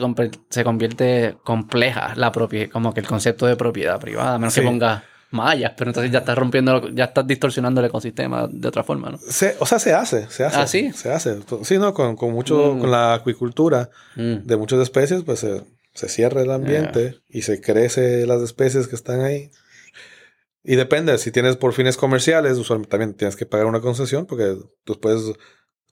se 0.49 0.63
convierte 0.63 1.35
compleja, 1.43 2.13
la 2.15 2.31
propia, 2.31 2.69
como 2.69 2.93
que 2.93 3.01
el 3.01 3.07
concepto 3.07 3.45
de 3.45 3.55
propiedad 3.57 3.99
privada, 3.99 4.35
a 4.35 4.37
menos 4.39 4.53
Sí. 4.53 4.61
que 4.61 4.65
pongas 4.67 5.03
mallas, 5.29 5.73
pero 5.77 5.89
entonces 5.89 6.09
ya 6.09 6.19
estás 6.19 6.37
rompiendo, 6.37 6.87
ya 6.89 7.03
estás 7.05 7.27
distorsionando 7.27 7.81
el 7.81 7.87
ecosistema 7.87 8.47
de 8.49 8.65
otra 8.69 8.83
forma, 8.85 9.09
¿no? 9.09 9.17
Se- 9.17 9.57
o 9.59 9.65
sea, 9.65 9.77
se 9.77 9.93
hace, 9.93 10.25
se 10.29 10.45
hace. 10.45 10.57
¿Ah, 10.57 10.67
sí? 10.67 10.93
Se 10.93 11.11
hace. 11.11 11.37
Sí, 11.63 11.77
¿no? 11.77 11.93
Con, 11.93 12.15
con 12.15 12.31
mucho, 12.31 12.75
Mm. 12.75 12.79
con 12.79 12.91
la 12.91 13.13
acuicultura 13.15 13.89
Mm. 14.15 14.45
de 14.45 14.55
muchas 14.55 14.79
especies, 14.79 15.23
pues 15.23 15.39
se, 15.39 15.63
se 15.93 16.07
cierra 16.07 16.41
el 16.43 16.51
ambiente 16.51 17.19
y 17.27 17.41
se 17.41 17.59
crece 17.59 18.25
las 18.25 18.41
especies 18.41 18.87
que 18.87 18.95
están 18.95 19.19
ahí. 19.19 19.51
Y 20.63 20.75
depende, 20.75 21.17
si 21.17 21.31
tienes 21.31 21.55
por 21.57 21.73
fines 21.73 21.97
comerciales, 21.97 22.57
usualmente 22.57 22.89
también 22.91 23.13
tienes 23.13 23.35
que 23.35 23.45
pagar 23.45 23.65
una 23.67 23.79
concesión 23.81 24.25
porque 24.25 24.55
tú 24.85 24.99
puedes, 24.99 25.33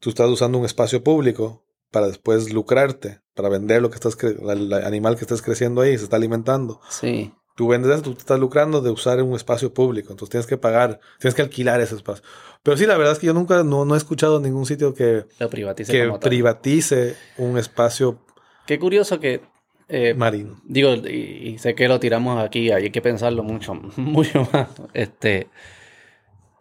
tú 0.06 0.12
estás 0.12 0.30
usando 0.30 0.60
un 0.60 0.66
espacio 0.66 1.04
público 1.04 1.66
para 1.90 2.06
después 2.06 2.54
lucrarte, 2.54 3.22
para 3.34 3.50
vender 3.50 3.82
lo 3.82 3.90
que 3.90 3.96
estás, 3.96 4.16
el 4.24 4.72
animal 4.72 5.16
que 5.16 5.22
estás 5.22 5.42
creciendo 5.42 5.82
ahí, 5.82 5.98
se 5.98 6.04
está 6.04 6.16
alimentando. 6.16 6.80
Sí. 6.92 7.34
Tú 7.56 7.70
vendes 7.70 7.92
eso, 7.92 8.04
tú 8.04 8.14
te 8.14 8.20
estás 8.20 8.40
lucrando 8.40 8.82
de 8.82 8.92
usar 8.92 9.20
un 9.24 9.34
espacio 9.34 9.74
público. 9.74 10.12
Entonces 10.12 10.30
tienes 10.30 10.46
que 10.46 10.58
pagar, 10.58 11.00
tienes 11.20 11.34
que 11.34 11.42
alquilar 11.42 11.82
ese 11.82 11.96
espacio. 11.96 12.24
Pero 12.62 12.78
sí, 12.78 12.86
la 12.86 12.98
verdad 12.98 13.14
es 13.14 13.20
que 13.20 13.26
yo 13.26 13.34
nunca, 13.34 13.64
no, 13.64 13.84
no 13.84 13.96
he 13.96 13.98
escuchado 13.98 14.40
ningún 14.40 14.68
sitio 14.68 14.94
que, 14.94 15.26
Lo 15.40 15.50
privatice 15.50 15.92
que 15.92 16.20
privatice 16.20 17.16
un 17.40 17.58
espacio 17.58 18.20
Qué 18.68 18.78
curioso 18.78 19.20
que 19.20 19.42
eh, 19.88 20.14
marino. 20.14 20.62
Digo, 20.66 20.94
y, 20.94 21.50
y 21.50 21.58
sé 21.58 21.74
que 21.74 21.88
lo 21.88 22.00
tiramos 22.00 22.44
aquí, 22.44 22.70
hay 22.70 22.92
que 22.92 23.02
pensarlo 23.02 23.42
mucho, 23.42 23.74
mucho 23.96 24.48
más. 24.54 24.68
Este, 24.94 25.48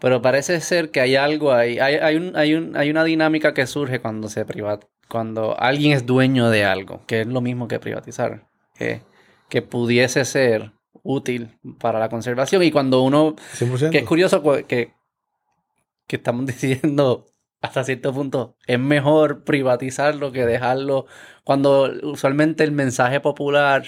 pero 0.04 0.20
parece 0.20 0.60
ser 0.60 0.90
que 0.90 1.00
hay 1.00 1.16
algo 1.16 1.52
ahí. 1.52 1.78
Hay, 1.78 1.94
hay, 1.94 2.16
un, 2.16 2.36
hay, 2.36 2.52
un, 2.54 2.76
hay 2.76 2.90
una 2.90 3.04
dinámica 3.04 3.54
que 3.54 3.66
surge 3.66 4.00
cuando 4.00 4.28
se 4.28 4.44
privatiza, 4.44 4.90
cuando 5.08 5.58
alguien 5.58 5.92
es 5.92 6.04
dueño 6.04 6.50
de 6.50 6.64
algo, 6.64 7.02
que 7.06 7.22
es 7.22 7.26
lo 7.26 7.40
mismo 7.40 7.68
que 7.68 7.80
privatizar, 7.80 8.46
que, 8.74 9.00
que 9.48 9.62
pudiese 9.62 10.26
ser 10.26 10.72
útil 11.02 11.58
para 11.80 11.98
la 11.98 12.10
conservación. 12.10 12.62
Y 12.62 12.70
cuando 12.70 13.00
uno, 13.02 13.34
100%. 13.58 13.90
que 13.90 13.98
es 13.98 14.04
curioso 14.04 14.42
cu- 14.42 14.64
que, 14.68 14.92
que 16.06 16.16
estamos 16.16 16.44
diciendo 16.46 17.24
hasta 17.62 17.82
cierto 17.82 18.12
punto, 18.12 18.56
es 18.66 18.78
mejor 18.78 19.42
privatizarlo 19.44 20.32
que 20.32 20.44
dejarlo 20.44 21.06
cuando 21.44 21.90
usualmente 22.02 22.62
el 22.62 22.72
mensaje 22.72 23.20
popular 23.20 23.84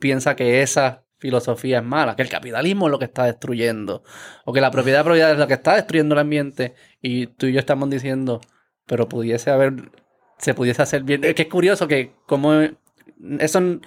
piensa 0.00 0.34
que 0.34 0.62
esa 0.62 1.04
filosofía 1.22 1.78
es 1.78 1.84
mala, 1.84 2.16
que 2.16 2.22
el 2.22 2.28
capitalismo 2.28 2.86
es 2.86 2.90
lo 2.90 2.98
que 2.98 3.04
está 3.04 3.24
destruyendo, 3.24 4.02
o 4.44 4.52
que 4.52 4.60
la 4.60 4.72
propiedad 4.72 5.04
propiedad 5.04 5.30
es 5.30 5.38
lo 5.38 5.46
que 5.46 5.54
está 5.54 5.76
destruyendo 5.76 6.16
el 6.16 6.18
ambiente, 6.18 6.74
y 7.00 7.28
tú 7.28 7.46
y 7.46 7.52
yo 7.52 7.60
estamos 7.60 7.88
diciendo, 7.88 8.40
pero 8.86 9.08
pudiese 9.08 9.50
haber, 9.52 9.92
se 10.38 10.52
pudiese 10.52 10.82
hacer 10.82 11.04
bien. 11.04 11.22
Es 11.22 11.36
que 11.36 11.42
es 11.42 11.48
curioso 11.48 11.86
que 11.86 12.12
como 12.26 12.54
eso, 13.38 13.80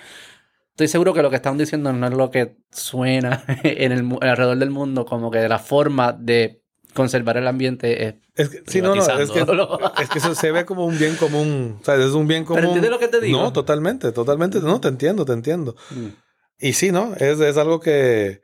estoy 0.71 0.87
seguro 0.87 1.13
que 1.13 1.21
lo 1.21 1.29
que 1.29 1.35
están 1.35 1.57
diciendo 1.57 1.91
no 1.91 2.07
es 2.07 2.13
lo 2.13 2.31
que 2.31 2.55
suena 2.71 3.43
en 3.63 3.91
el 3.91 4.17
alrededor 4.21 4.57
del 4.57 4.71
mundo, 4.71 5.05
como 5.05 5.29
que 5.29 5.45
la 5.49 5.59
forma 5.59 6.13
de 6.13 6.61
conservar 6.93 7.35
el 7.35 7.49
ambiente 7.49 8.07
es 8.07 8.15
Es 8.35 8.47
que, 8.47 8.63
sí, 8.65 8.81
no, 8.81 8.95
no, 8.95 9.01
es 9.01 9.07
que, 9.29 9.39
es 10.01 10.09
que 10.09 10.19
eso 10.19 10.33
se 10.33 10.53
ve 10.53 10.63
como 10.63 10.85
un 10.85 10.97
bien 10.97 11.17
común. 11.17 11.79
O 11.81 11.83
sea, 11.83 11.95
es 11.95 12.11
un 12.11 12.27
bien 12.27 12.45
común. 12.45 12.61
¿Pero 12.61 12.67
entiendes 12.69 12.91
lo 12.91 12.99
que 12.99 13.09
te 13.09 13.19
digo? 13.19 13.41
No, 13.41 13.51
totalmente, 13.51 14.13
totalmente. 14.13 14.61
No, 14.61 14.79
te 14.79 14.87
entiendo, 14.87 15.25
te 15.25 15.33
entiendo. 15.33 15.75
Mm. 15.89 16.24
Y 16.59 16.73
sí, 16.73 16.91
¿no? 16.91 17.13
Es, 17.15 17.39
es 17.39 17.57
algo 17.57 17.79
que, 17.79 18.41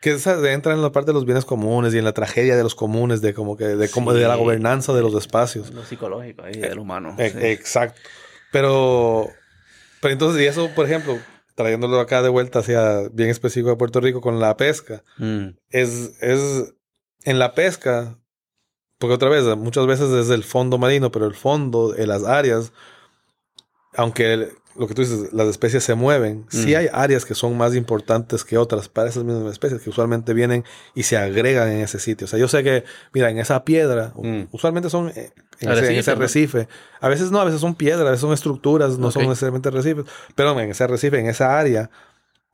que 0.00 0.18
entra 0.52 0.72
en 0.72 0.82
la 0.82 0.92
parte 0.92 1.10
de 1.10 1.14
los 1.14 1.24
bienes 1.24 1.44
comunes 1.44 1.94
y 1.94 1.98
en 1.98 2.04
la 2.04 2.12
tragedia 2.12 2.56
de 2.56 2.62
los 2.62 2.74
comunes, 2.74 3.20
de 3.20 3.32
como 3.32 3.56
que, 3.56 3.64
de, 3.64 3.88
como 3.88 4.12
de 4.12 4.26
la 4.26 4.34
gobernanza 4.34 4.92
de 4.92 5.02
los 5.02 5.14
espacios. 5.14 5.72
Lo 5.72 5.84
psicológico 5.84 6.42
ahí, 6.42 6.54
del 6.54 6.78
humano. 6.78 7.14
E, 7.18 7.52
exacto. 7.52 8.00
Pero, 8.52 9.28
pero 10.00 10.12
entonces, 10.12 10.42
y 10.42 10.46
eso, 10.46 10.68
por 10.74 10.86
ejemplo, 10.86 11.18
trayéndolo 11.54 12.00
acá 12.00 12.22
de 12.22 12.28
vuelta 12.28 12.58
hacia 12.58 13.08
bien 13.12 13.30
específico 13.30 13.70
de 13.70 13.76
Puerto 13.76 14.00
Rico 14.00 14.20
con 14.20 14.40
la 14.40 14.56
pesca, 14.56 15.02
mm. 15.18 15.48
es, 15.70 16.12
es 16.20 16.74
en 17.24 17.38
la 17.38 17.54
pesca, 17.54 18.18
porque 18.98 19.14
otra 19.14 19.28
vez, 19.28 19.44
muchas 19.56 19.86
veces 19.86 20.10
es 20.10 20.30
el 20.30 20.44
fondo 20.44 20.78
marino, 20.78 21.10
pero 21.10 21.26
el 21.26 21.34
fondo, 21.34 21.96
en 21.96 22.08
las 22.08 22.24
áreas, 22.24 22.72
aunque 23.94 24.50
lo 24.76 24.88
que 24.88 24.94
tú 24.94 25.02
dices, 25.02 25.32
las 25.32 25.48
especies 25.48 25.84
se 25.84 25.94
mueven, 25.94 26.46
sí 26.48 26.74
mm. 26.74 26.76
hay 26.76 26.88
áreas 26.92 27.24
que 27.24 27.34
son 27.34 27.56
más 27.56 27.74
importantes 27.74 28.44
que 28.44 28.58
otras 28.58 28.88
para 28.88 29.08
esas 29.08 29.24
mismas 29.24 29.52
especies 29.52 29.80
que 29.80 29.90
usualmente 29.90 30.34
vienen 30.34 30.64
y 30.94 31.04
se 31.04 31.16
agregan 31.16 31.68
en 31.70 31.80
ese 31.80 31.98
sitio. 31.98 32.24
O 32.24 32.28
sea, 32.28 32.38
yo 32.38 32.48
sé 32.48 32.62
que, 32.64 32.84
mira, 33.12 33.30
en 33.30 33.38
esa 33.38 33.64
piedra, 33.64 34.12
mm. 34.16 34.48
usualmente 34.50 34.90
son 34.90 35.08
eh, 35.14 35.32
en, 35.60 35.70
ese, 35.70 36.10
arrecife. 36.10 36.68
A 37.00 37.08
veces 37.08 37.30
no, 37.30 37.40
a 37.40 37.44
veces 37.44 37.60
son 37.60 37.74
piedras, 37.74 38.00
a 38.06 38.10
veces 38.10 38.20
son 38.20 38.32
estructuras, 38.32 38.98
no 38.98 39.10
son 39.10 39.22
necesariamente 39.28 39.68
arrecifes, 39.68 40.06
pero 40.34 40.58
en 40.58 40.70
ese 40.70 40.84
arrecife, 40.84 41.18
en 41.18 41.26
esa 41.26 41.58
área, 41.58 41.90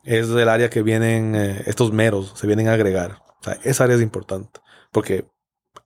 es 0.05 0.29
el 0.29 0.49
área 0.49 0.69
que 0.71 0.83
vienen 0.83 1.35
eh, 1.35 1.63
estos 1.67 1.93
meros, 1.93 2.33
se 2.37 2.47
vienen 2.47 2.69
a 2.69 2.75
agregar. 2.75 3.23
O 3.41 3.45
sea, 3.45 3.59
esa 3.65 3.85
área 3.85 3.97
es 3.97 4.03
importante 4.03 4.61
porque 4.93 5.25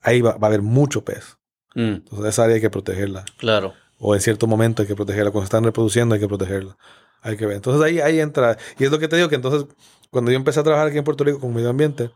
ahí 0.00 0.20
va, 0.20 0.36
a 0.40 0.46
haber 0.46 0.62
mucho 0.62 1.04
pez. 1.04 1.38
Mm. 1.76 1.94
Entonces, 1.94 2.26
esa 2.26 2.44
área 2.44 2.56
hay 2.56 2.60
que 2.60 2.70
protegerla. 2.70 3.24
Claro 3.38 3.74
o 4.06 4.14
en 4.14 4.20
cierto 4.20 4.46
momento 4.46 4.82
hay 4.82 4.88
que 4.88 4.94
protegerla. 4.94 5.30
Cuando 5.30 5.44
se 5.44 5.46
están 5.46 5.64
reproduciendo 5.64 6.14
hay 6.14 6.20
que 6.20 6.28
protegerla. 6.28 6.76
Hay 7.22 7.38
que 7.38 7.46
ver. 7.46 7.56
Entonces 7.56 7.82
ahí, 7.82 8.00
ahí 8.00 8.20
entra. 8.20 8.58
Y 8.78 8.84
es 8.84 8.90
lo 8.90 8.98
que 8.98 9.08
te 9.08 9.16
digo 9.16 9.30
que 9.30 9.36
entonces, 9.36 9.66
cuando 10.10 10.30
yo 10.30 10.36
empecé 10.36 10.60
a 10.60 10.62
trabajar 10.62 10.88
aquí 10.88 10.98
en 10.98 11.04
Puerto 11.04 11.24
Rico 11.24 11.40
con 11.40 11.54
medio 11.54 11.70
ambiente, 11.70 12.10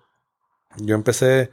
yo 0.76 0.94
empecé 0.94 1.50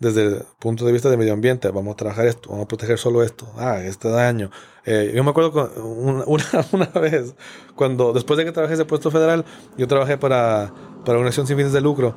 desde 0.00 0.24
el 0.24 0.42
punto 0.58 0.84
de 0.84 0.90
vista 0.90 1.08
de 1.08 1.16
medio 1.16 1.32
ambiente. 1.32 1.70
Vamos 1.70 1.92
a 1.94 1.96
trabajar 1.96 2.26
esto, 2.26 2.50
vamos 2.50 2.64
a 2.64 2.68
proteger 2.68 2.98
solo 2.98 3.22
esto. 3.22 3.48
Ah, 3.56 3.78
este 3.78 4.08
daño. 4.08 4.50
Eh, 4.84 5.12
yo 5.14 5.22
me 5.22 5.30
acuerdo 5.30 5.72
una, 5.84 6.24
una, 6.72 6.86
vez, 7.00 7.36
cuando 7.76 8.12
después 8.12 8.38
de 8.38 8.44
que 8.44 8.50
trabajé 8.50 8.74
ese 8.74 8.86
puesto 8.86 9.12
federal, 9.12 9.44
yo 9.78 9.86
trabajé 9.86 10.18
para, 10.18 10.74
para 11.04 11.18
una 11.18 11.28
acción 11.28 11.46
sin 11.46 11.56
fines 11.56 11.72
de 11.72 11.80
lucro 11.80 12.16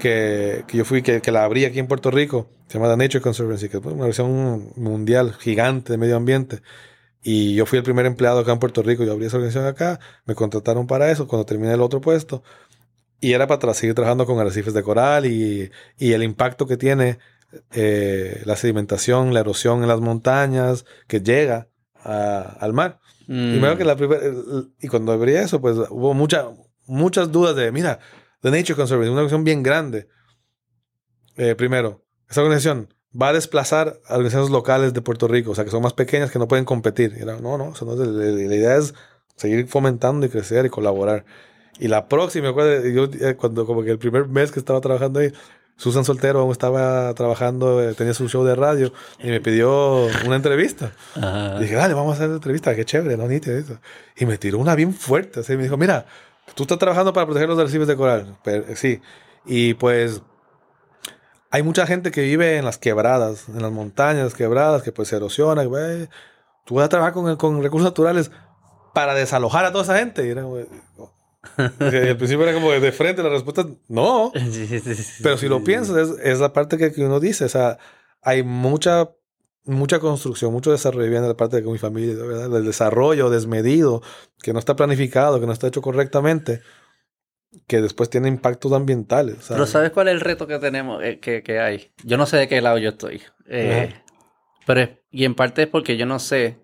que, 0.00 0.64
que 0.66 0.78
yo 0.78 0.84
fui, 0.84 1.02
que, 1.02 1.20
que, 1.22 1.30
la 1.30 1.44
abrí 1.44 1.66
aquí 1.66 1.78
en 1.78 1.86
Puerto 1.86 2.10
Rico, 2.10 2.48
se 2.66 2.78
llama 2.78 2.90
The 2.90 2.96
Nature 2.96 3.20
Conservancy, 3.20 3.68
que 3.68 3.76
es 3.76 3.84
una 3.84 4.06
versión 4.06 4.72
mundial 4.74 5.34
gigante 5.34 5.92
de 5.92 5.98
medio 5.98 6.16
ambiente. 6.16 6.62
Y 7.28 7.56
yo 7.56 7.66
fui 7.66 7.76
el 7.76 7.82
primer 7.82 8.06
empleado 8.06 8.38
acá 8.38 8.52
en 8.52 8.60
Puerto 8.60 8.84
Rico, 8.84 9.02
yo 9.02 9.10
abrí 9.10 9.26
esa 9.26 9.38
organización 9.38 9.66
acá, 9.66 9.98
me 10.26 10.36
contrataron 10.36 10.86
para 10.86 11.10
eso 11.10 11.26
cuando 11.26 11.44
terminé 11.44 11.74
el 11.74 11.82
otro 11.82 12.00
puesto. 12.00 12.44
Y 13.20 13.32
era 13.32 13.48
para 13.48 13.74
seguir 13.74 13.96
trabajando 13.96 14.26
con 14.26 14.38
arrecifes 14.38 14.72
de 14.74 14.84
coral 14.84 15.26
y, 15.26 15.68
y 15.98 16.12
el 16.12 16.22
impacto 16.22 16.68
que 16.68 16.76
tiene 16.76 17.18
eh, 17.72 18.42
la 18.44 18.54
sedimentación, 18.54 19.34
la 19.34 19.40
erosión 19.40 19.82
en 19.82 19.88
las 19.88 20.00
montañas, 20.00 20.84
que 21.08 21.20
llega 21.20 21.68
al 22.04 22.72
mar. 22.72 23.00
Y, 23.26 23.32
me 23.32 23.74
mm. 23.74 23.76
que 23.76 23.84
la 23.84 23.96
y 24.80 24.86
cuando 24.86 25.10
abrí 25.10 25.34
eso, 25.34 25.60
pues 25.60 25.76
hubo 25.90 26.14
mucha, 26.14 26.46
muchas 26.86 27.32
dudas 27.32 27.56
de, 27.56 27.72
mira, 27.72 27.98
The 28.40 28.52
Nature 28.52 28.76
Conservancy, 28.76 29.10
una 29.10 29.22
organización 29.22 29.42
bien 29.42 29.64
grande. 29.64 30.06
Eh, 31.36 31.56
primero, 31.56 32.04
esa 32.30 32.42
organización 32.42 32.94
va 33.20 33.28
a 33.28 33.32
desplazar 33.32 34.00
a 34.06 34.14
organizaciones 34.14 34.50
locales 34.50 34.92
de 34.94 35.02
Puerto 35.02 35.28
Rico, 35.28 35.52
o 35.52 35.54
sea, 35.54 35.64
que 35.64 35.70
son 35.70 35.82
más 35.82 35.92
pequeñas 35.92 36.30
que 36.30 36.38
no 36.38 36.48
pueden 36.48 36.64
competir. 36.64 37.24
no, 37.24 37.40
no, 37.40 37.58
no 37.58 37.72
es, 37.72 37.82
la, 37.82 38.54
idea 38.54 38.76
es 38.76 38.94
seguir 39.36 39.66
fomentando 39.68 40.26
y 40.26 40.28
crecer 40.28 40.66
y 40.66 40.70
colaborar. 40.70 41.24
Y 41.78 41.88
la 41.88 42.08
próxima, 42.08 42.54
yo 42.92 43.04
eh, 43.20 43.36
cuando 43.36 43.66
como 43.66 43.82
que 43.82 43.90
el 43.90 43.98
primer 43.98 44.28
mes 44.28 44.50
que 44.50 44.58
estaba 44.58 44.80
trabajando 44.80 45.20
ahí, 45.20 45.32
Susan 45.76 46.06
Soltero 46.06 46.40
aún 46.40 46.52
estaba 46.52 47.12
trabajando, 47.12 47.82
eh, 47.82 47.92
tenía 47.92 48.14
su 48.14 48.28
show 48.28 48.44
de 48.44 48.54
radio 48.54 48.92
y 49.22 49.28
me 49.28 49.40
pidió 49.42 50.06
una 50.24 50.36
entrevista. 50.36 50.92
Y 51.14 51.62
dije, 51.62 51.74
dale, 51.74 51.92
vamos 51.92 52.12
a 52.12 52.14
hacer 52.14 52.28
una 52.28 52.36
entrevista, 52.36 52.74
qué 52.74 52.86
chévere, 52.86 53.18
no, 53.18 53.30
eso. 53.30 53.78
Y 54.16 54.24
me 54.24 54.38
tiró 54.38 54.58
una 54.58 54.74
bien 54.74 54.94
fuerte, 54.94 55.40
así 55.40 55.54
me 55.54 55.64
dijo, 55.64 55.76
mira, 55.76 56.06
Tú 56.54 56.62
estás 56.62 56.78
trabajando 56.78 57.12
para 57.12 57.26
proteger 57.26 57.48
los 57.48 57.58
arrecifes 57.58 57.88
de 57.88 57.96
coral. 57.96 58.36
sí. 58.74 59.00
Y 59.44 59.74
pues 59.74 60.22
hay 61.56 61.62
mucha 61.62 61.86
gente 61.86 62.10
que 62.10 62.20
vive 62.20 62.58
en 62.58 62.66
las 62.66 62.76
quebradas, 62.76 63.48
en 63.48 63.62
las 63.62 63.72
montañas 63.72 64.34
quebradas, 64.34 64.82
que 64.82 64.92
pues 64.92 65.08
se 65.08 65.16
erosiona. 65.16 65.64
tú 66.66 66.74
vas 66.74 66.84
a 66.84 66.88
trabajar 66.90 67.14
con, 67.14 67.34
con 67.36 67.62
recursos 67.62 67.88
naturales 67.88 68.30
para 68.92 69.14
desalojar 69.14 69.64
a 69.64 69.72
toda 69.72 69.84
esa 69.84 69.98
gente. 69.98 70.26
Y 70.26 70.30
era, 70.32 70.42
al 70.42 72.16
principio 72.18 72.42
era 72.42 72.52
como 72.52 72.72
de 72.72 72.92
frente 72.92 73.22
la 73.22 73.30
respuesta, 73.30 73.66
no. 73.88 74.32
Pero 75.22 75.38
si 75.38 75.48
lo 75.48 75.64
piensas, 75.64 75.96
es, 75.96 76.18
es 76.22 76.40
la 76.40 76.52
parte 76.52 76.76
que, 76.76 76.92
que, 76.92 77.06
uno 77.06 77.20
dice. 77.20 77.46
O 77.46 77.48
sea, 77.48 77.78
hay 78.20 78.42
mucha 78.42 79.08
mucha 79.64 79.98
construcción, 79.98 80.52
mucho 80.52 80.70
desarrollo 80.70 81.10
viene 81.10 81.26
de 81.26 81.34
parte 81.34 81.62
de 81.62 81.68
mi 81.68 81.78
familia, 81.78 82.22
¿verdad? 82.22 82.50
del 82.50 82.66
desarrollo 82.66 83.30
desmedido, 83.30 84.02
que 84.42 84.52
no 84.52 84.58
está 84.58 84.76
planificado, 84.76 85.40
que 85.40 85.46
no 85.46 85.54
está 85.54 85.68
hecho 85.68 85.80
correctamente, 85.80 86.60
que 87.66 87.80
después 87.80 88.10
tiene 88.10 88.28
impactos 88.28 88.72
ambientales. 88.72 89.46
Pero 89.48 89.66
¿sabes 89.66 89.90
cuál 89.90 90.08
es 90.08 90.14
el 90.14 90.20
reto 90.20 90.46
que 90.46 90.58
tenemos, 90.58 91.02
eh, 91.02 91.18
que, 91.20 91.60
hay? 91.60 91.92
Yo 92.04 92.16
no 92.16 92.26
sé 92.26 92.36
de 92.36 92.48
qué 92.48 92.60
lado 92.60 92.78
yo 92.78 92.90
estoy. 92.90 93.22
Eh, 93.46 93.94
pero, 94.66 94.88
y 95.10 95.24
en 95.24 95.34
parte 95.34 95.62
es 95.62 95.68
porque 95.68 95.96
yo 95.96 96.06
no 96.06 96.18
sé, 96.18 96.58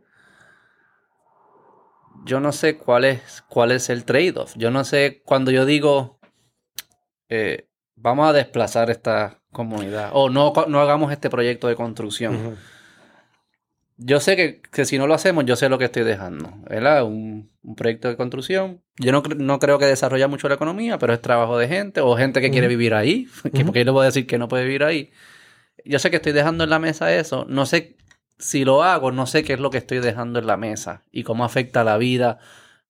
yo 2.24 2.40
no 2.40 2.52
sé 2.52 2.76
cuál 2.76 3.04
es, 3.04 3.42
cuál 3.48 3.72
es 3.72 3.90
el 3.90 4.04
trade-off. 4.04 4.54
Yo 4.56 4.70
no 4.70 4.84
sé, 4.84 5.22
cuando 5.24 5.50
yo 5.50 5.64
digo, 5.64 6.18
eh, 7.28 7.68
vamos 7.94 8.28
a 8.28 8.32
desplazar 8.32 8.90
esta 8.90 9.40
comunidad, 9.52 10.10
o 10.12 10.30
no, 10.30 10.52
no 10.68 10.80
hagamos 10.80 11.12
este 11.12 11.30
proyecto 11.30 11.68
de 11.68 11.76
construcción 11.76 12.56
yo 13.96 14.20
sé 14.20 14.60
que, 14.70 14.84
si 14.84 14.98
no 14.98 15.06
lo 15.06 15.14
hacemos, 15.14 15.44
yo 15.44 15.56
sé 15.56 15.68
lo 15.68 15.78
que 15.78 15.86
estoy 15.86 16.02
dejando. 16.02 16.52
¿Verdad? 16.68 17.04
Un, 17.04 17.50
proyecto 17.76 18.08
de 18.08 18.16
construcción. 18.16 18.80
Yo 18.98 19.12
no, 19.12 19.22
no, 19.36 19.58
creo 19.60 19.78
que 19.78 19.86
desarrolla 19.86 20.26
mucho 20.26 20.48
la 20.48 20.56
economía, 20.56 20.98
pero 20.98 21.12
es 21.12 21.22
trabajo 21.22 21.56
de 21.58 21.68
gente 21.68 22.00
o 22.00 22.16
gente 22.16 22.40
que 22.40 22.50
quiere 22.50 22.66
vivir 22.66 22.94
ahí. 22.94 23.28
Porque 23.42 23.78
yo 23.80 23.84
le 23.84 23.90
voy 23.90 24.02
a 24.02 24.06
decir 24.06 24.26
que 24.26 24.38
no 24.38 24.48
puede 24.48 24.64
vivir 24.64 24.82
ahí. 24.82 25.10
Yo 25.84 25.98
sé 25.98 26.10
que 26.10 26.16
estoy 26.16 26.32
dejando 26.32 26.64
en 26.64 26.70
la 26.70 26.78
mesa 26.78 27.14
eso. 27.14 27.46
No 27.48 27.66
sé 27.66 27.96
si 28.38 28.64
lo 28.64 28.82
hago, 28.82 29.12
no 29.12 29.26
sé 29.26 29.44
qué 29.44 29.52
es 29.52 29.60
lo 29.60 29.70
que 29.70 29.78
estoy 29.78 29.98
dejando 29.98 30.40
en 30.40 30.46
la 30.46 30.56
mesa 30.56 31.04
y 31.12 31.22
cómo 31.22 31.44
afecta 31.44 31.84
la 31.84 31.96
vida 31.96 32.38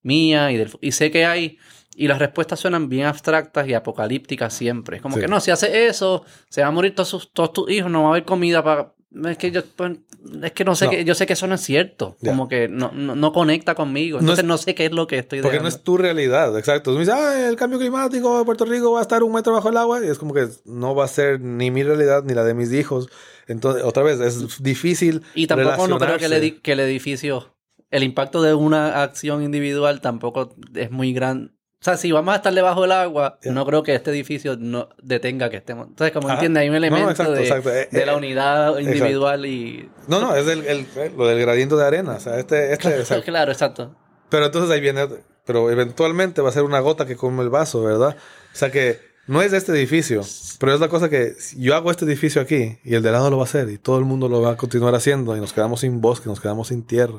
mía 0.01 0.51
y, 0.51 0.57
del, 0.57 0.71
y 0.81 0.93
sé 0.93 1.11
que 1.11 1.27
hay. 1.27 1.59
Y 1.95 2.09
las 2.09 2.19
respuestas 2.19 2.59
suenan 2.59 2.89
bien 2.89 3.05
abstractas 3.05 3.69
y 3.69 3.75
apocalípticas 3.75 4.55
siempre. 4.55 5.01
Como 5.01 5.19
que 5.19 5.29
no, 5.29 5.41
si 5.41 5.51
hace 5.51 5.87
eso, 5.87 6.25
se 6.49 6.63
van 6.63 6.69
a 6.69 6.73
morir 6.73 6.95
todos, 6.95 7.31
todos 7.35 7.53
tus 7.53 7.71
hijos, 7.71 7.91
no 7.91 8.05
va 8.05 8.09
a 8.09 8.11
haber 8.13 8.25
comida 8.25 8.65
para, 8.65 8.95
es 9.29 9.39
que 9.39 9.51
yo, 9.51 9.63
pues, 9.77 9.99
es 10.43 10.53
que 10.53 10.65
no 10.65 10.75
sé, 10.75 10.89
Que, 10.89 11.05
yo 11.05 11.15
sé 11.15 11.27
que 11.27 11.35
eso 11.35 11.47
no 11.47 11.55
es 11.55 11.61
cierto. 11.61 12.17
Como 12.25 12.49
que 12.49 12.69
no, 12.69 12.93
no, 12.93 13.33
conecta 13.33 13.75
conmigo. 13.75 14.19
Entonces 14.19 14.45
no, 14.45 14.57
sé 14.59 14.75
qué 14.75 14.87
es 14.87 14.93
lo 14.93 15.07
que 15.07 15.19
estoy 15.19 15.43
Porque 15.43 15.61
no 15.61 15.69
es 15.69 15.83
tu 15.83 15.97
realidad, 15.97 16.57
exacto. 16.59 16.91
Tú 16.91 16.99
me 16.99 17.05
dices, 17.05 17.15
ah, 17.15 17.49
el 17.49 17.57
cambio 17.57 17.79
climático 17.79 18.39
de 18.39 18.45
Puerto 18.45 18.65
Rico 18.65 18.93
va 18.93 19.01
a 19.01 19.03
estar 19.03 19.23
un 19.23 19.33
metro 19.33 19.53
bajo 19.53 19.69
el 19.69 19.77
agua. 19.77 20.05
Y 20.05 20.09
es 20.09 20.19
como 20.19 20.33
que 20.35 20.49
no 20.65 20.95
va 20.95 21.05
a 21.05 21.09
ser 21.09 21.41
ni 21.41 21.71
mi 21.71 21.83
realidad 21.83 22.25
ni 22.25 22.35
la 22.35 22.45
de 22.45 22.55
mis 22.55 22.73
hijos. 22.73 23.09
Entonces, 23.47 23.83
otra 23.85 24.03
vez, 24.03 24.21
es 24.21 24.63
difícil. 24.63 25.23
Y 25.35 25.47
tampoco 25.47 25.89
no 25.89 25.99
creo 25.99 26.19
que 26.19 26.27
el, 26.27 26.63
que 26.63 26.73
el 26.73 26.81
edificio, 26.81 27.55
el 27.91 28.03
impacto 28.03 28.43
de 28.43 28.55
una 28.55 29.03
acción 29.03 29.43
individual 29.43 30.01
tampoco 30.01 30.55
es 30.75 30.91
muy 30.91 31.13
grande 31.13 31.53
o 31.83 31.85
sea, 31.85 31.97
si 31.97 32.13
vamos 32.13 32.33
a 32.33 32.37
estar 32.37 32.55
debajo 32.55 32.83
del 32.83 32.93
agua, 32.93 33.41
no 33.43 33.67
creo 33.67 33.83
que 33.83 33.93
este 33.93 34.13
edificio 34.13 34.57
no 34.57 34.89
detenga 35.03 35.51
que 35.51 35.57
estemos. 35.57 35.89
Entonces, 35.89 36.13
como 36.13 36.31
entiende, 36.31 36.61
hay 36.61 36.69
un 36.69 36.77
elemento 36.77 37.33
de, 37.33 37.49
eh, 37.49 37.89
de, 37.91 38.07
la 38.07 38.13
eh, 38.13 38.17
unidad 38.17 38.79
individual 38.79 39.45
y. 39.47 39.91
No, 40.07 40.21
no, 40.21 40.37
es 40.37 40.47
el, 40.47 40.65
el, 40.65 40.87
lo 41.17 41.27
del 41.27 41.41
gradiente 41.41 41.75
de 41.75 41.85
arena. 41.85 42.13
O 42.13 42.21
sea, 42.21 42.39
este. 42.39 42.73
este 42.73 43.23
claro, 43.25 43.51
exacto. 43.51 43.97
Pero 44.29 44.47
entonces 44.47 44.71
ahí 44.71 44.81
viene. 44.81 45.09
Pero 45.45 45.73
eventualmente 45.73 46.41
va 46.41 46.51
a 46.51 46.53
ser 46.53 46.63
una 46.63 46.79
gota 46.79 47.05
que 47.05 47.17
come 47.17 47.43
el 47.43 47.51
vaso, 47.51 47.83
¿verdad? 47.83 48.17
O 48.55 48.57
sea 48.57 48.71
que 48.71 49.01
no 49.27 49.43
es 49.43 49.51
de 49.51 49.59
este 49.59 49.73
edificio, 49.73 50.23
pero 50.61 50.75
es 50.75 50.79
la 50.79 50.87
cosa 50.87 51.09
que 51.09 51.33
yo 51.57 51.75
hago 51.75 51.91
este 51.91 52.05
edificio 52.05 52.41
aquí 52.41 52.79
y 52.85 52.95
el 52.95 53.03
de 53.03 53.11
lado 53.11 53.29
lo 53.29 53.39
va 53.39 53.43
a 53.43 53.47
hacer 53.47 53.69
y 53.71 53.79
todo 53.79 53.99
el 53.99 54.05
mundo 54.05 54.29
lo 54.29 54.41
va 54.41 54.53
a 54.53 54.57
continuar 54.57 54.95
haciendo 54.95 55.37
y 55.37 55.41
nos 55.41 55.53
quedamos 55.53 55.81
sin 55.81 56.01
bosque, 56.01 56.29
nos 56.29 56.41
quedamos 56.41 56.69
sin 56.69 56.85
tierra 56.85 57.19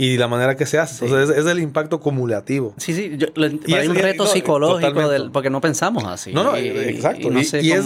y 0.00 0.16
la 0.16 0.28
manera 0.28 0.56
que 0.56 0.64
se 0.64 0.78
hace. 0.78 1.04
Entonces, 1.04 1.36
es, 1.36 1.44
el 1.44 1.58
impacto 1.58 2.00
cumulativo. 2.00 2.72
Sí, 2.78 2.94
sí. 2.94 3.18
y 3.66 3.74
hay 3.74 3.86
un 3.86 3.94
reto 3.94 4.24
psicológico 4.26 5.10
del, 5.10 5.30
porque 5.30 5.50
no 5.50 5.60
pensamos 5.60 6.04
así. 6.04 6.32
No, 6.32 6.42
no, 6.42 6.56
exacto. 6.56 7.28
Y, 7.28 7.30
no 7.30 7.44
sé 7.44 7.60
es, 7.60 7.84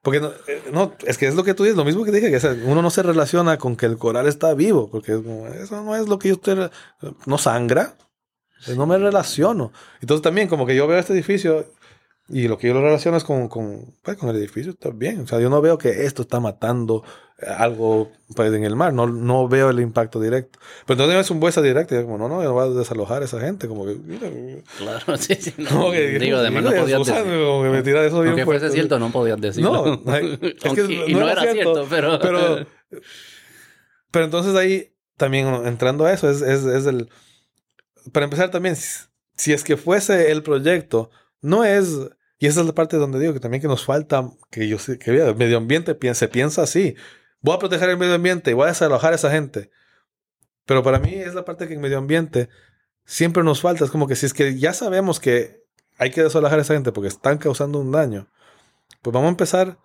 porque 0.00 0.22
eh, 0.48 0.62
no, 0.72 0.94
es 1.06 1.18
que 1.18 1.26
es 1.26 1.34
lo 1.34 1.44
que 1.44 1.52
tú 1.52 1.64
dices, 1.64 1.76
lo 1.76 1.84
mismo 1.84 2.02
que 2.04 2.12
dije, 2.12 2.30
que 2.30 2.48
uno 2.64 2.80
no 2.80 2.88
se 2.88 3.02
relaciona 3.02 3.58
con 3.58 3.76
que 3.76 3.84
el 3.84 3.98
coral 3.98 4.26
está 4.26 4.54
vivo, 4.54 4.88
porque 4.90 5.20
eso 5.62 5.82
no 5.82 5.94
es 5.96 6.08
lo 6.08 6.18
que 6.18 6.28
yo 6.28 6.36
usted 6.36 6.70
no 7.26 7.36
sangra, 7.36 7.94
no 8.74 8.86
me 8.86 8.96
relaciono. 8.96 9.70
Entonces 10.00 10.22
también 10.22 10.48
como 10.48 10.64
que 10.64 10.74
yo 10.74 10.86
veo 10.86 10.98
este 10.98 11.12
edificio 11.12 11.66
y 12.30 12.48
lo 12.48 12.56
que 12.56 12.68
yo 12.68 12.74
lo 12.74 12.80
relaciono 12.80 13.18
es 13.18 13.24
con, 13.24 13.48
con, 13.48 13.96
pues, 14.02 14.16
con 14.16 14.30
el 14.30 14.36
edificio 14.36 14.74
también. 14.74 15.20
O 15.20 15.26
sea, 15.26 15.40
yo 15.40 15.50
no 15.50 15.60
veo 15.60 15.76
que 15.76 16.06
esto 16.06 16.22
está 16.22 16.40
matando 16.40 17.04
algo 17.46 18.10
pues, 18.34 18.52
en 18.52 18.64
el 18.64 18.76
mar. 18.76 18.92
No, 18.92 19.06
no 19.06 19.48
veo 19.48 19.70
el 19.70 19.80
impacto 19.80 20.20
directo. 20.20 20.58
Pero 20.86 21.02
entonces 21.02 21.24
es 21.26 21.30
un 21.30 21.40
vuesa 21.40 21.62
directo. 21.62 21.94
Y 21.94 21.98
yo 21.98 22.04
como, 22.04 22.18
no, 22.18 22.28
no, 22.28 22.42
no 22.42 22.54
va 22.54 22.64
a 22.64 22.68
desalojar 22.68 23.22
a 23.22 23.24
esa 23.24 23.40
gente. 23.40 23.68
Como 23.68 23.86
que, 23.86 23.94
mira. 23.94 24.28
Claro, 24.78 25.16
sí, 25.18 25.34
sí. 25.34 25.54
No, 25.56 25.70
Como 25.70 25.90
que, 25.92 26.18
digo, 26.18 26.38
además 26.38 26.64
no 26.64 26.70
podías 26.70 27.06
decir. 27.06 27.22
Como 27.24 27.62
que 27.62 27.68
me 27.70 27.82
tira 27.82 28.04
eso 28.04 28.20
bien 28.20 28.28
Aunque 28.30 28.44
fuese 28.44 28.60
fuerte. 28.60 28.74
cierto, 28.74 28.98
no 28.98 29.10
podías 29.10 29.40
decirlo. 29.40 30.00
No, 30.04 30.14
es 30.16 30.38
que 30.38 30.56
Aunque- 30.66 31.04
y 31.08 31.14
no 31.14 31.28
era 31.28 31.42
cierto, 31.52 31.86
pero... 31.88 32.18
pero, 32.20 32.66
pero 34.10 34.24
entonces 34.24 34.54
ahí 34.56 34.92
también 35.16 35.46
entrando 35.66 36.04
a 36.06 36.12
eso 36.12 36.30
es, 36.30 36.40
es, 36.42 36.64
es 36.64 36.86
el... 36.86 37.08
Para 38.12 38.24
empezar 38.24 38.50
también, 38.50 38.76
si, 38.76 39.04
si 39.36 39.52
es 39.52 39.62
que 39.62 39.76
fuese 39.76 40.30
el 40.30 40.42
proyecto, 40.42 41.10
no 41.40 41.64
es... 41.64 41.96
Y 42.38 42.46
esa 42.46 42.60
es 42.60 42.66
la 42.66 42.74
parte 42.74 42.96
donde 42.96 43.20
digo 43.20 43.34
que 43.34 43.40
también 43.40 43.60
que 43.60 43.68
nos 43.68 43.84
falta, 43.84 44.30
que 44.50 44.66
yo 44.66 44.78
sé, 44.78 44.98
que 44.98 45.10
el 45.10 45.36
medio 45.36 45.58
ambiente 45.58 45.94
se 46.14 46.28
piensa 46.28 46.62
así. 46.62 46.96
Voy 47.42 47.54
a 47.54 47.58
proteger 47.58 47.88
el 47.90 47.96
medio 47.98 48.14
ambiente 48.14 48.50
y 48.50 48.54
voy 48.54 48.64
a 48.64 48.68
desalojar 48.68 49.12
a 49.12 49.16
esa 49.16 49.30
gente. 49.30 49.70
Pero 50.66 50.82
para 50.82 50.98
mí 50.98 51.14
es 51.14 51.34
la 51.34 51.44
parte 51.44 51.66
que 51.66 51.74
en 51.74 51.80
medio 51.80 51.98
ambiente 51.98 52.48
siempre 53.04 53.42
nos 53.42 53.60
falta. 53.60 53.84
Es 53.84 53.90
como 53.90 54.06
que 54.06 54.16
si 54.16 54.26
es 54.26 54.34
que 54.34 54.58
ya 54.58 54.72
sabemos 54.72 55.20
que 55.20 55.62
hay 55.98 56.10
que 56.10 56.22
desalojar 56.22 56.58
a 56.58 56.62
esa 56.62 56.74
gente 56.74 56.92
porque 56.92 57.08
están 57.08 57.38
causando 57.38 57.78
un 57.78 57.90
daño, 57.90 58.28
pues 59.02 59.12
vamos 59.12 59.28
a 59.28 59.30
empezar 59.30 59.78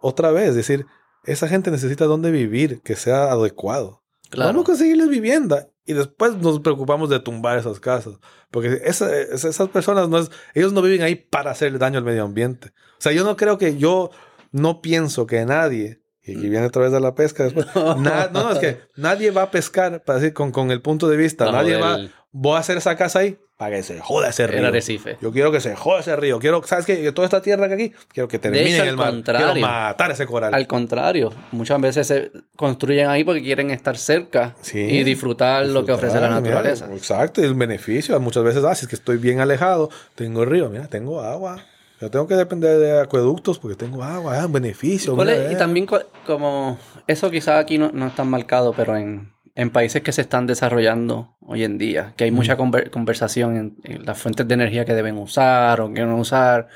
otra 0.00 0.30
vez. 0.32 0.54
decir, 0.54 0.86
esa 1.24 1.48
gente 1.48 1.70
necesita 1.70 2.06
dónde 2.06 2.30
vivir 2.30 2.80
que 2.82 2.96
sea 2.96 3.30
adecuado. 3.30 4.02
Claro. 4.30 4.48
Vamos 4.48 4.62
a 4.64 4.66
conseguirles 4.66 5.08
vivienda 5.08 5.68
y 5.84 5.92
después 5.92 6.34
nos 6.36 6.60
preocupamos 6.60 7.08
de 7.10 7.20
tumbar 7.20 7.58
esas 7.58 7.78
casas. 7.80 8.14
Porque 8.50 8.80
esa- 8.84 9.14
esa- 9.16 9.48
esas 9.48 9.68
personas 9.68 10.08
no 10.08 10.18
es, 10.18 10.30
ellos 10.54 10.72
no 10.72 10.82
viven 10.82 11.02
ahí 11.02 11.14
para 11.14 11.50
hacerle 11.52 11.78
daño 11.78 11.98
al 11.98 12.04
medio 12.04 12.24
ambiente. 12.24 12.68
O 12.98 13.00
sea, 13.00 13.12
yo 13.12 13.24
no 13.24 13.36
creo 13.36 13.58
que 13.58 13.76
yo 13.76 14.10
no 14.50 14.80
pienso 14.82 15.26
que 15.26 15.44
nadie, 15.44 16.01
y 16.24 16.36
aquí 16.36 16.48
viene 16.48 16.66
a 16.66 16.70
través 16.70 16.92
de 16.92 17.00
la 17.00 17.14
pesca 17.14 17.44
después, 17.44 17.66
na- 17.98 18.30
no, 18.32 18.52
es 18.52 18.58
que 18.58 18.80
nadie 18.96 19.30
va 19.30 19.42
a 19.42 19.50
pescar 19.50 20.02
para 20.04 20.18
decir 20.20 20.32
con, 20.34 20.52
con 20.52 20.70
el 20.70 20.80
punto 20.80 21.08
de 21.08 21.16
vista, 21.16 21.50
nadie 21.50 21.76
va, 21.76 21.98
voy 22.30 22.56
a 22.56 22.60
hacer 22.60 22.76
esa 22.78 22.96
casa 22.96 23.20
ahí 23.20 23.38
para 23.56 23.76
que 23.76 23.82
se 23.84 24.00
joda 24.00 24.30
ese 24.30 24.42
El 24.44 24.48
río. 24.50 24.66
arrecife. 24.66 25.18
Yo 25.20 25.30
quiero 25.30 25.52
que 25.52 25.60
se 25.60 25.76
joda 25.76 26.00
ese 26.00 26.16
río. 26.16 26.40
Quiero, 26.40 26.60
¿sabes 26.64 26.84
qué? 26.84 27.00
Que 27.00 27.12
toda 27.12 27.26
esta 27.26 27.40
tierra 27.42 27.68
que 27.68 27.74
aquí, 27.74 27.92
quiero 28.12 28.26
que 28.26 28.40
termine 28.40 28.64
hecho, 28.66 28.74
en 28.76 28.82
al 28.82 28.88
el 28.88 28.96
mar. 28.96 29.22
Quiero 29.22 29.54
matar 29.60 30.10
ese 30.10 30.26
coral. 30.26 30.52
Al 30.52 30.66
contrario, 30.66 31.32
muchas 31.52 31.80
veces 31.80 32.06
se 32.08 32.32
construyen 32.56 33.08
ahí 33.08 33.22
porque 33.22 33.40
quieren 33.40 33.70
estar 33.70 33.96
cerca 33.96 34.56
Sí. 34.62 34.80
y 34.80 35.04
disfrutar, 35.04 35.66
lo 35.66 35.84
que 35.84 35.92
ofrece 35.92 36.16
la 36.16 36.22
Disfrutar, 36.22 36.42
mira, 36.42 36.54
naturaleza. 36.56 36.92
exacto, 36.92 37.40
y 37.40 37.44
el 37.44 37.54
beneficio. 37.54 38.18
Muchas 38.18 38.42
veces, 38.42 38.64
ah, 38.64 38.74
si 38.74 38.86
es 38.86 38.88
que 38.88 38.96
estoy 38.96 39.18
bien 39.18 39.38
alejado, 39.38 39.90
tengo 40.16 40.42
el 40.42 40.50
río, 40.50 40.68
mira, 40.68 40.88
tengo 40.88 41.20
agua. 41.20 41.64
Yo 42.02 42.10
tengo 42.10 42.26
que 42.26 42.34
depender 42.34 42.78
de 42.80 43.00
acueductos 43.00 43.60
porque 43.60 43.76
tengo 43.76 44.02
agua, 44.02 44.36
es 44.36 44.44
un 44.44 44.52
beneficio. 44.52 45.14
Y 45.50 45.54
eh. 45.54 45.56
también 45.56 45.86
co- 45.86 46.02
como 46.26 46.76
eso 47.06 47.30
quizás 47.30 47.60
aquí 47.62 47.78
no, 47.78 47.92
no 47.92 48.08
es 48.08 48.14
tan 48.16 48.28
marcado, 48.28 48.72
pero 48.76 48.96
en, 48.96 49.32
en 49.54 49.70
países 49.70 50.02
que 50.02 50.10
se 50.10 50.22
están 50.22 50.48
desarrollando 50.48 51.36
hoy 51.40 51.62
en 51.62 51.78
día, 51.78 52.12
que 52.16 52.24
hay 52.24 52.32
mucha 52.32 52.58
conver- 52.58 52.90
conversación 52.90 53.56
en, 53.56 53.76
en 53.84 54.04
las 54.04 54.18
fuentes 54.18 54.48
de 54.48 54.54
energía 54.54 54.84
que 54.84 54.94
deben 54.94 55.16
usar 55.16 55.80
o 55.80 55.92
que 55.94 56.00
no 56.04 56.16
usar. 56.18 56.66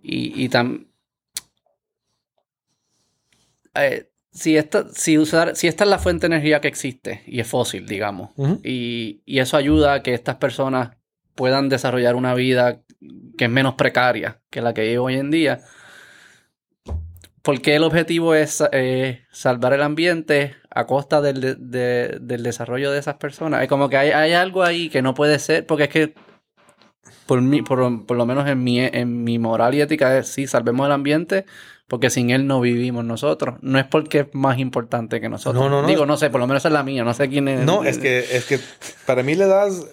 Y, 0.00 0.44
y 0.44 0.48
tam- 0.48 0.86
eh, 3.74 4.08
si, 4.30 4.56
esta, 4.56 4.88
si, 4.90 5.18
usar, 5.18 5.56
si 5.56 5.66
esta 5.66 5.82
es 5.84 5.90
la 5.90 5.98
fuente 5.98 6.28
de 6.28 6.34
energía 6.36 6.60
que 6.60 6.68
existe 6.68 7.22
y 7.26 7.40
es 7.40 7.46
fósil, 7.48 7.86
digamos, 7.86 8.30
y, 8.62 9.22
y 9.26 9.38
eso 9.40 9.56
ayuda 9.56 9.94
a 9.94 10.02
que 10.04 10.14
estas 10.14 10.36
personas 10.36 10.90
puedan 11.34 11.68
desarrollar 11.68 12.14
una 12.14 12.34
vida 12.34 12.80
que 13.36 13.44
es 13.44 13.50
menos 13.50 13.74
precaria 13.74 14.40
que 14.50 14.60
la 14.60 14.74
que 14.74 14.82
hay 14.82 14.96
hoy 14.96 15.14
en 15.16 15.30
día. 15.30 15.60
Porque 17.42 17.74
el 17.74 17.82
objetivo 17.82 18.34
es 18.36 18.62
eh, 18.70 19.22
salvar 19.32 19.72
el 19.72 19.82
ambiente 19.82 20.54
a 20.70 20.86
costa 20.86 21.20
del, 21.20 21.40
de- 21.40 21.54
de- 21.56 22.18
del 22.20 22.42
desarrollo 22.44 22.92
de 22.92 23.00
esas 23.00 23.16
personas. 23.16 23.62
Es 23.62 23.68
como 23.68 23.88
que 23.88 23.96
hay, 23.96 24.10
hay 24.10 24.32
algo 24.32 24.62
ahí 24.62 24.88
que 24.88 25.02
no 25.02 25.12
puede 25.14 25.40
ser, 25.40 25.66
porque 25.66 25.84
es 25.84 25.88
que 25.90 26.14
por, 27.26 27.42
mí, 27.42 27.62
por, 27.62 28.06
por 28.06 28.16
lo 28.16 28.26
menos 28.26 28.48
en 28.48 28.62
mi, 28.62 28.78
en 28.78 29.24
mi 29.24 29.40
moral 29.40 29.74
y 29.74 29.80
ética 29.80 30.16
es 30.18 30.28
sí, 30.28 30.46
salvemos 30.46 30.86
el 30.86 30.92
ambiente, 30.92 31.44
porque 31.88 32.10
sin 32.10 32.30
él 32.30 32.46
no 32.46 32.60
vivimos 32.60 33.04
nosotros. 33.04 33.56
No 33.60 33.80
es 33.80 33.86
porque 33.86 34.20
es 34.20 34.26
más 34.34 34.58
importante 34.60 35.20
que 35.20 35.28
nosotros. 35.28 35.64
No, 35.64 35.68
no, 35.68 35.82
no. 35.82 35.88
Digo, 35.88 36.06
no 36.06 36.16
sé, 36.16 36.30
por 36.30 36.40
lo 36.40 36.46
menos 36.46 36.64
es 36.64 36.70
la 36.70 36.84
mía, 36.84 37.02
no 37.02 37.12
sé 37.12 37.28
quién 37.28 37.48
es. 37.48 37.66
No, 37.66 37.82
es 37.82 37.98
que, 37.98 38.20
es 38.20 38.44
que 38.44 38.60
para 39.04 39.24
mí 39.24 39.34
le 39.34 39.46
das, 39.46 39.84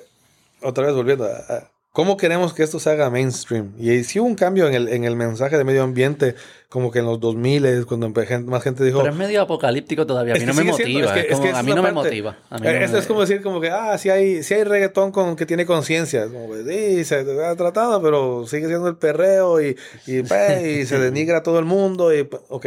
otra 0.62 0.86
vez 0.88 0.96
volviendo, 0.96 1.26
a- 1.26 1.30
a- 1.54 1.72
¿cómo 1.92 2.18
queremos 2.18 2.54
que 2.54 2.64
esto 2.64 2.80
se 2.80 2.90
haga 2.92 3.10
mainstream? 3.10 3.74
Y 3.80 4.04
sí 4.04 4.20
hubo 4.20 4.28
un 4.28 4.36
cambio 4.36 4.68
en 4.68 4.74
el, 4.76 4.88
en 4.90 5.04
el 5.06 5.16
mensaje 5.16 5.58
de 5.58 5.64
medio 5.64 5.84
ambiente, 5.84 6.36
como 6.70 6.92
que 6.92 7.00
en 7.00 7.06
los 7.06 7.20
2000 7.20 7.86
cuando 7.88 8.10
más 8.10 8.64
gente 8.64 8.84
dijo... 8.84 9.00
Pero 9.00 9.12
es 9.12 9.18
medio 9.18 9.42
apocalíptico 9.42 10.06
todavía. 10.06 10.36
A 10.36 10.38
mí 10.38 10.46
no 10.46 10.54
me 10.54 10.64
motiva. 10.66 11.12
a 11.12 11.64
mí 11.64 11.72
no 11.72 11.82
me 11.84 11.92
parte. 11.92 11.94
motiva. 11.94 12.38
Esto 12.52 12.94
me- 12.94 13.00
es 13.00 13.08
como 13.08 13.22
decir 13.22 13.42
como 13.42 13.60
que, 13.60 13.70
ah, 13.72 13.98
si 13.98 14.10
hay, 14.10 14.44
si 14.44 14.54
hay 14.54 14.64
reggaetón 14.64 15.12
con, 15.12 15.36
que 15.36 15.46
tiene 15.46 15.66
conciencia. 15.66 16.28
Como 16.28 16.54
que, 16.54 16.64
sí, 16.64 17.06
se 17.06 17.16
ha 17.44 17.56
tratado, 17.56 18.02
pero 18.02 18.46
sigue 18.48 18.68
siendo 18.68 18.88
el 18.88 18.98
perreo 18.98 19.60
y, 19.60 19.76
y, 20.06 20.20
y 20.82 20.86
se 20.86 21.00
denigra 21.00 21.40
a 21.40 21.44
todo 21.44 21.58
el 21.60 21.66
mundo. 21.66 22.14
Y, 22.16 22.22
ok. 22.50 22.66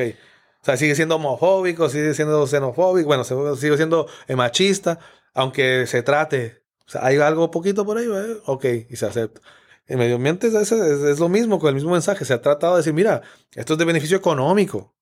O 0.61 0.64
sea, 0.64 0.76
sigue 0.76 0.95
siendo 0.95 1.16
homofóbico, 1.16 1.88
sigue 1.88 2.14
siendo 2.14 2.47
xenofóbico, 2.47 3.07
bueno, 3.09 3.24
sigue 3.24 3.76
siendo 3.76 4.07
machista, 4.36 4.99
aunque 5.34 5.86
se 5.86 6.03
trate. 6.03 6.61
Sea, 6.93 7.05
hay 7.07 7.16
algo 7.18 7.51
poquito 7.51 7.84
por 7.84 7.99
ahí, 7.99 8.07
¿eh? 8.07 8.36
ok, 8.47 8.64
y 8.90 8.97
se 8.97 9.07
acepta. 9.07 9.40
El 9.86 9.99
medio 9.99 10.16
ambiente 10.16 10.47
es, 10.47 10.55
es- 10.55 10.72
es 10.72 11.18
lo 11.18 11.28
mismo, 11.28 11.59
con 11.59 11.68
el 11.68 11.74
mismo 11.74 11.90
mensaje. 11.90 12.24
Se 12.24 12.32
ha 12.34 12.40
tratado 12.40 12.74
de 12.74 12.78
decir, 12.80 12.93
mira, 12.93 13.22
esto 13.55 13.72
es 13.74 13.78
de 13.78 13.84
beneficio 13.84 14.16
económico. 14.16 14.95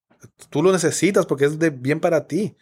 Tú 0.50 0.62
lo 0.62 0.72
necesitas 0.72 1.26
porque 1.26 1.44
es 1.46 1.58
de 1.58 1.70
bien 1.70 2.00
para 2.00 2.26
ti. 2.26 2.56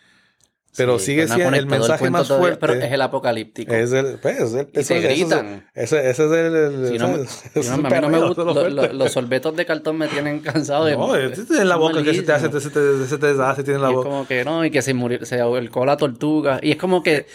Pero 0.76 0.98
Sí, 0.98 1.06
sigue 1.06 1.26
siendo 1.26 1.56
el 1.56 1.66
mensaje 1.66 1.98
cuento 2.00 2.18
más 2.18 2.28
todavía, 2.28 2.48
fuerte. 2.56 2.66
Pero 2.66 2.72
es 2.86 2.92
el 2.92 3.00
apocalíptico. 3.02 3.72
Es 3.74 3.90
el, 3.92 4.18
pues, 4.20 4.38
es 4.40 4.52
el, 4.52 4.68
Y 4.72 4.78
eso- 4.80 4.94
te 4.94 4.98
es- 4.98 5.04
gritan. 5.18 5.68
Ese, 5.74 6.10
ese 6.10 6.24
es 6.26 6.30
el, 6.32 6.54
el- 6.56 6.84
es 6.84 7.00
el 7.00 7.26
es 7.54 8.92
los 8.94 9.12
sorbetos 9.12 9.56
de 9.56 9.66
cartón 9.66 9.96
me 9.98 10.08
tienen 10.08 10.40
cansado 10.40 10.84
de. 10.84 10.96
No, 10.96 11.16
es 11.16 11.38
en 11.50 11.68
la 11.68 11.76
boca 11.76 12.02
que 12.02 12.14
se 12.14 12.22
te 12.22 12.32
hace, 12.32 12.48
malísimo. 12.48 12.72
se 12.74 12.80
te, 12.80 13.06
se 13.08 13.18
te 13.18 13.26
deshace, 13.28 13.62
tiene 13.64 13.76
en 13.76 13.82
la 13.82 13.88
Y 13.88 13.92
es 13.92 13.96
boca. 13.96 14.08
como 14.08 14.26
que 14.28 14.44
no, 14.44 14.64
y 14.64 14.70
que 14.70 14.82
se 14.82 14.94
murió, 14.94 15.24
se 15.24 15.40
ahorcó 15.40 15.84
la 15.84 15.96
tortuga. 15.96 16.60
Y 16.62 16.70
es 16.72 16.76
como 16.76 17.02
que. 17.02 17.26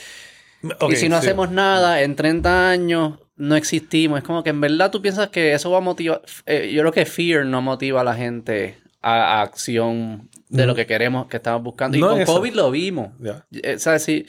Y 0.90 0.96
si 0.96 1.10
no 1.10 1.20
sí. 1.20 1.28
hacemos 1.28 1.52
nada, 1.52 2.02
en 2.02 2.16
30 2.16 2.70
años 2.70 3.20
no 3.36 3.56
existimos. 3.56 4.20
Es 4.20 4.24
como 4.24 4.44
que 4.44 4.52
en 4.52 4.62
verdad 4.62 4.92
tú 4.92 5.02
piensas 5.02 5.30
que 5.30 5.54
eso 5.54 5.72
va 5.72 5.80
a 5.80 5.82
motivar. 5.82 6.22
eh, 6.46 6.72
yo 6.74 6.82
creo 6.82 6.92
que 6.92 7.06
fear 7.06 7.46
no 7.46 7.62
motiva 7.62 8.02
a 8.02 8.04
la 8.04 8.16
gente 8.16 8.78
a, 9.02 9.40
a 9.40 9.42
acción 9.42 10.30
de 10.50 10.66
lo 10.66 10.76
que 10.76 10.86
queremos, 10.86 11.28
que 11.28 11.38
estamos 11.38 11.64
buscando. 11.64 11.98
Y 11.98 12.02
No 12.02 12.08
con 12.10 12.18
en 12.18 12.24
eso. 12.24 12.34
COVID 12.36 12.54
lo 12.54 12.72
vimos. 12.72 13.10
Eh, 13.52 13.78
¿sabes? 13.80 14.04
Sí, 14.04 14.26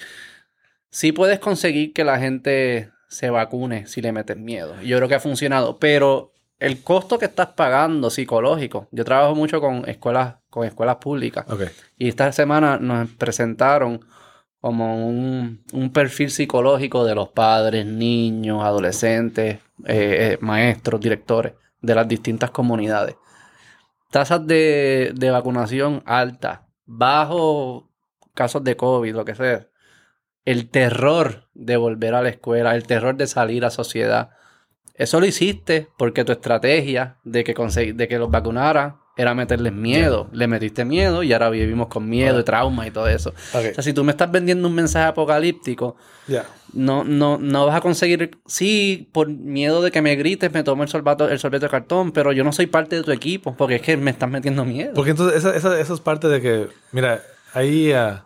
sí 0.91 1.13
puedes 1.13 1.39
conseguir 1.39 1.93
que 1.93 2.03
la 2.05 2.19
gente 2.19 2.91
se 3.09 3.31
vacune 3.31 3.87
si 3.87 4.01
le 4.01 4.11
metes 4.11 4.37
miedo. 4.37 4.75
Y 4.83 4.89
Yo 4.89 4.97
creo 4.97 5.09
que 5.09 5.15
ha 5.15 5.21
funcionado, 5.21 5.79
pero 5.79 6.33
el 6.59 6.83
costo 6.83 7.19
que 7.19 7.27
estás 7.27 7.49
pagando 7.49 8.11
psicológico. 8.11 8.89
Yo 8.91 9.05
trabajo 9.05 9.35
mucho 9.35 9.61
con 9.61 9.89
escuelas, 9.89 10.37
con 10.51 10.67
escuelas 10.67 10.97
públicas. 10.97 11.45
Y 11.99 12.09
esta 12.09 12.33
semana 12.33 12.79
nos 12.79 13.11
presentaron 13.11 14.01
como 14.65 15.07
un, 15.07 15.63
un 15.75 15.93
perfil 15.93 16.31
psicológico 16.31 17.05
de 17.05 17.15
los 17.15 17.29
padres, 17.29 17.85
niños, 17.85 18.65
adolescentes, 18.65 19.57
eh, 19.57 19.59
eh, 19.85 20.39
maestros, 20.41 21.03
directores 21.03 21.53
de 21.83 21.95
las 21.95 22.09
distintas 22.09 22.51
comunidades. 22.51 23.15
Tasas 24.11 24.47
de, 24.47 25.13
de 25.15 25.31
vacunación 25.31 26.03
altas, 26.07 26.61
bajo 26.87 27.91
casos 28.33 28.65
de 28.65 28.75
COVID, 28.75 29.15
lo 29.15 29.27
que 29.27 29.35
sea. 29.35 29.69
El 30.47 30.71
terror 30.71 31.51
de 31.53 31.77
volver 31.77 32.15
a 32.15 32.23
la 32.23 32.31
escuela, 32.31 32.75
el 32.75 32.87
terror 32.87 33.17
de 33.17 33.27
salir 33.27 33.67
a 33.67 33.71
sociedad. 33.71 34.31
Eso 34.95 35.21
lo 35.21 35.27
hiciste 35.27 35.89
porque 35.99 36.25
tu 36.25 36.33
estrategia 36.33 37.19
de 37.23 37.45
que, 37.45 37.53
de 37.93 38.09
que 38.09 38.19
los 38.19 38.31
vacunaran 38.31 38.97
era 39.17 39.35
meterles 39.35 39.73
miedo. 39.73 40.29
Le 40.33 40.47
metiste 40.49 40.85
miedo 40.85 41.23
y 41.23 41.33
ahora 41.33 41.49
vivimos 41.51 41.87
con 41.89 42.09
miedo 42.09 42.41
y 42.41 42.45
trauma 42.45 42.87
y 42.87 42.91
todo 42.91 43.07
eso. 43.09 43.31
Ok. 43.53 43.67
O 43.71 43.75
sea, 43.75 43.83
si 43.85 43.93
tú 43.93 44.03
me 44.05 44.11
estás 44.13 44.31
vendiendo 44.31 44.67
un 44.67 44.75
mensaje 44.75 45.07
apocalíptico, 45.07 45.97
Ya. 46.27 46.45
no, 46.73 47.05
no, 47.05 47.39
no 47.39 47.67
vas 47.67 47.77
a 47.77 47.81
conseguir. 47.81 48.39
Sí, 48.47 49.09
por 49.13 49.29
miedo 49.29 49.83
de 49.83 49.91
que 49.93 50.03
me 50.03 50.17
grites, 50.17 50.53
me 50.53 50.65
tomo 50.65 50.83
el 50.83 50.89
sorbato, 50.89 51.29
el 51.29 51.39
sorbeto 51.39 51.67
de 51.67 51.71
cartón, 51.71 52.11
pero 52.13 52.33
yo 52.33 52.43
no 52.43 52.53
soy 52.53 52.67
parte 52.67 52.97
de 52.97 53.03
tu 53.03 53.13
equipo 53.13 53.55
porque 53.57 53.77
es 53.77 53.83
que 53.83 53.97
me 53.97 54.11
estás 54.11 54.29
metiendo 54.31 54.65
miedo. 54.65 54.93
Porque 54.95 55.11
entonces 55.13 55.37
esa, 55.39 55.55
esa, 55.55 55.79
esa 55.81 55.95
es 55.95 56.01
parte 56.01 56.27
de 56.29 56.41
que, 56.41 56.69
mira, 56.93 57.23
ahí 57.53 57.93
ah, 57.93 58.25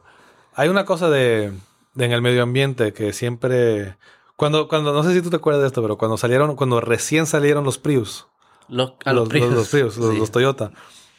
hay 0.55 0.69
una 0.71 0.85
cosa 0.87 1.11
de, 1.11 1.53
de 1.95 2.05
en 2.07 2.13
el 2.13 2.23
medio 2.23 2.43
ambiente 2.43 2.93
que 2.95 3.13
siempre, 3.13 3.97
cuando, 4.37 4.69
cuando, 4.69 4.93
no 4.95 5.03
sé 5.03 5.13
si 5.13 5.21
tú 5.21 5.29
te 5.31 5.37
acuerdas 5.37 5.61
de 5.63 5.67
esto, 5.69 5.83
pero 5.83 5.99
cuando 5.99 6.17
salieron, 6.17 6.57
cuando 6.57 6.81
recién 6.81 7.27
salieron 7.27 7.65
los 7.65 7.77
Prius, 7.77 8.27
Los, 8.69 8.93
a 9.05 9.13
los, 9.13 9.33
los, 9.33 9.51
los 9.53 9.69
Prius, 9.69 9.97
los, 9.97 10.13
Sí. 10.15 10.19
los 10.19 10.31
Toyota, 10.31 10.71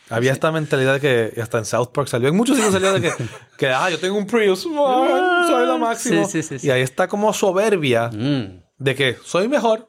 había 0.10 0.32
esta 0.32 0.52
mentalidad 0.52 0.93
de 0.93 1.00
que 1.34 1.41
hasta 1.41 1.58
en 1.60 1.66
South 1.66 1.89
Park 1.93 2.08
salió, 2.08 2.30
en 2.30 2.36
muchos 2.36 2.56
sitios 2.56 2.74
salió 2.74 2.93
de 2.93 3.02
que, 3.02 3.12
que 3.58 3.68
ah, 3.70 3.89
yo 3.89 4.00
tengo 4.00 4.18
un 4.18 4.26
Prius, 4.28 4.68
ah, 4.78 5.45
soy 5.47 5.68
la 5.68 5.78
máxima. 5.78 6.26
Sí, 6.26 6.41
sí, 6.41 6.43
sí, 6.43 6.60
sí. 6.60 6.68
Y 6.68 6.72
ahí 6.72 6.82
está 6.82 7.08
como 7.08 7.32
soberbia 7.34 8.10
Mm, 8.12 8.62
de 8.78 8.95
que 8.95 9.18
soy 9.24 9.47
mejor, 9.47 9.88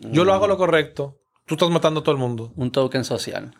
yo 0.00 0.24
lo 0.24 0.34
hago 0.34 0.46
lo 0.46 0.56
correcto, 0.56 1.18
tú 1.46 1.54
estás 1.54 1.70
matando 1.70 2.00
a 2.00 2.02
todo 2.02 2.12
el 2.12 2.20
mundo. 2.20 2.52
un 2.56 2.70
token 2.70 3.04
social. 3.04 3.54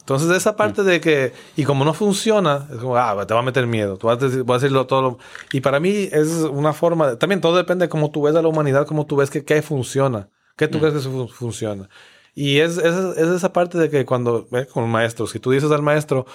Entonces, 0.00 0.30
esa 0.36 0.54
parte 0.54 0.82
de 0.82 1.00
que, 1.00 1.32
y 1.56 1.64
como 1.64 1.82
no 1.84 1.94
funciona, 1.94 2.66
es 2.70 2.76
como, 2.78 2.96
ah, 2.96 3.24
te 3.26 3.32
va 3.32 3.40
a 3.40 3.42
meter 3.42 3.66
miedo, 3.66 3.96
tú 3.96 4.08
vas 4.08 4.20
a, 4.22 4.26
decir, 4.26 4.42
vas 4.44 4.56
a 4.56 4.58
decirlo 4.60 4.86
todo. 4.86 5.00
lo- 5.02 5.18
y 5.52 5.60
para 5.62 5.80
mí 5.80 6.08
es 6.12 6.28
una 6.50 6.72
forma, 6.74 7.16
también 7.16 7.40
todo 7.40 7.56
depende 7.56 7.86
de 7.86 7.88
cómo 7.88 8.10
tú 8.10 8.20
ves 8.22 8.34
a 8.36 8.42
la 8.42 8.48
humanidad, 8.48 8.86
cómo 8.86 9.06
tú 9.06 9.16
ves 9.16 9.30
que 9.30 9.44
qué 9.46 9.62
funciona, 9.62 10.28
qué 10.58 10.68
tú 10.68 10.78
crees 10.78 10.92
que 10.94 11.00
fu- 11.00 11.28
funciona. 11.28 11.88
Y 12.34 12.58
es, 12.58 12.78
es, 12.78 12.94
es 13.16 13.28
esa 13.28 13.52
parte 13.52 13.78
de 13.78 13.88
que 13.90 14.04
cuando, 14.04 14.48
eh, 14.52 14.66
con 14.72 14.88
maestros, 14.88 15.30
si 15.30 15.38
tú 15.38 15.50
dices 15.52 15.70
al 15.70 15.82
maestro, 15.82 16.26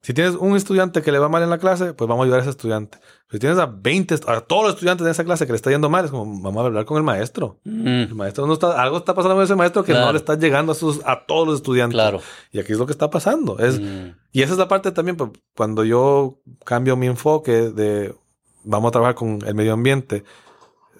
si 0.00 0.12
tienes 0.12 0.34
un 0.36 0.54
estudiante 0.54 1.00
que 1.00 1.10
le 1.12 1.18
va 1.18 1.28
mal 1.30 1.42
en 1.42 1.48
la 1.50 1.56
clase, 1.58 1.94
pues 1.94 2.06
vamos 2.08 2.22
a 2.22 2.24
ayudar 2.24 2.40
a 2.40 2.42
ese 2.42 2.50
estudiante. 2.50 2.98
Si 3.30 3.38
tienes 3.38 3.58
a 3.58 3.64
20, 3.66 4.14
est- 4.14 4.28
a 4.28 4.42
todos 4.42 4.64
los 4.64 4.74
estudiantes 4.74 5.04
de 5.04 5.10
esa 5.10 5.24
clase 5.24 5.46
que 5.46 5.52
le 5.52 5.56
está 5.56 5.70
yendo 5.70 5.88
mal, 5.88 6.04
es 6.04 6.10
como, 6.10 6.26
vamos 6.42 6.62
a 6.62 6.66
hablar 6.66 6.84
con 6.84 6.98
el 6.98 7.02
maestro. 7.02 7.58
Mm, 7.64 7.86
El 7.86 8.14
maestro 8.14 8.46
no 8.46 8.52
está, 8.52 8.80
algo 8.82 8.98
está 8.98 9.14
pasando 9.14 9.34
con 9.34 9.44
ese 9.44 9.54
maestro 9.54 9.82
que 9.82 9.92
Claro. 9.92 10.06
no 10.08 10.12
le 10.12 10.18
está 10.18 10.34
llegando 10.38 10.72
a, 10.72 10.74
sus, 10.74 11.00
a 11.06 11.24
todos 11.26 11.46
los 11.46 11.56
estudiantes. 11.56 11.94
claro. 11.94 12.20
Y 12.52 12.58
aquí 12.60 12.72
es 12.72 12.78
lo 12.78 12.84
que 12.86 12.92
está 12.92 13.08
pasando. 13.10 13.58
Es, 13.58 13.80
Mm, 13.80 14.14
y 14.32 14.42
esa 14.42 14.52
es 14.52 14.58
la 14.58 14.68
parte 14.68 14.92
también, 14.92 15.16
pues, 15.16 15.30
cuando 15.56 15.84
yo 15.84 16.38
cambio 16.64 16.96
mi 16.96 17.06
enfoque 17.06 17.70
de 17.70 18.14
vamos 18.62 18.88
a 18.88 18.92
trabajar 18.92 19.14
con 19.14 19.38
el 19.46 19.54
medio 19.54 19.72
ambiente, 19.72 20.24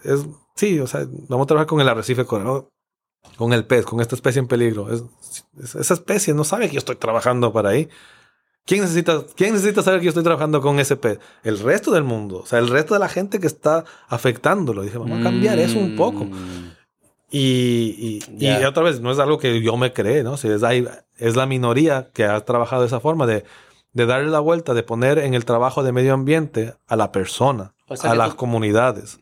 es, 0.02 0.26
sí, 0.54 0.78
o 0.80 0.86
sea, 0.86 1.06
vamos 1.28 1.44
a 1.44 1.46
trabajar 1.48 1.66
con 1.66 1.80
el 1.80 1.88
arrecife 1.88 2.24
coral, 2.24 2.64
con 3.36 3.52
el 3.52 3.64
pez, 3.66 3.84
con 3.84 4.00
esta 4.00 4.14
especie 4.14 4.38
en 4.40 4.46
peligro. 4.48 4.92
Es, 4.92 5.02
es- 5.62 5.74
esa 5.74 5.94
especie 5.94 6.34
no 6.34 6.44
sabe 6.44 6.68
que 6.68 6.74
yo 6.74 6.78
estoy 6.78 6.96
trabajando 6.96 7.52
para 7.52 7.70
ahí. 7.70 7.88
¿Quién 8.66 8.80
necesita, 8.80 9.22
¿Quién 9.36 9.52
necesita 9.52 9.82
saber 9.82 10.00
que 10.00 10.04
yo 10.06 10.10
estoy 10.10 10.24
trabajando 10.24 10.60
con 10.62 10.80
ese 10.80 10.96
pez? 10.96 11.18
El 11.42 11.58
resto 11.58 11.90
del 11.90 12.02
mundo, 12.04 12.38
o 12.38 12.46
sea, 12.46 12.58
el 12.60 12.68
resto 12.68 12.94
de 12.94 13.00
la 13.00 13.08
gente 13.10 13.38
que 13.38 13.46
está 13.46 13.84
afectándolo. 14.08 14.80
Dije, 14.82 14.96
vamos 14.96 15.20
a 15.20 15.22
cambiar 15.22 15.58
eso 15.58 15.78
un 15.78 15.96
poco. 15.96 16.24
mm, 16.24 16.70
Y, 17.30 18.20
otra 18.66 18.82
vez, 18.84 19.00
no 19.00 19.10
es 19.12 19.18
algo 19.18 19.38
que 19.38 19.60
yo 19.60 19.76
me 19.76 19.92
cree, 19.92 20.22
¿no? 20.22 20.36
Si 20.36 20.48
es, 20.48 20.62
hay- 20.62 20.86
es 21.18 21.36
la 21.36 21.46
minoría 21.46 22.10
que 22.14 22.24
ha 22.24 22.40
trabajado 22.44 22.82
de 22.82 22.86
esa 22.88 23.00
forma, 23.00 23.26
de, 23.26 23.44
de 23.92 24.06
darle 24.06 24.30
la 24.30 24.40
vuelta, 24.40 24.72
de 24.74 24.82
poner 24.82 25.18
en 25.18 25.34
el 25.34 25.44
trabajo 25.44 25.82
de 25.82 25.92
medio 25.92 26.14
ambiente 26.14 26.74
a 26.86 26.96
la 26.96 27.12
persona, 27.12 27.74
O 27.88 27.96
sea 27.96 28.12
a 28.12 28.14
las 28.14 28.30
tú- 28.30 28.36
comunidades. 28.36 29.18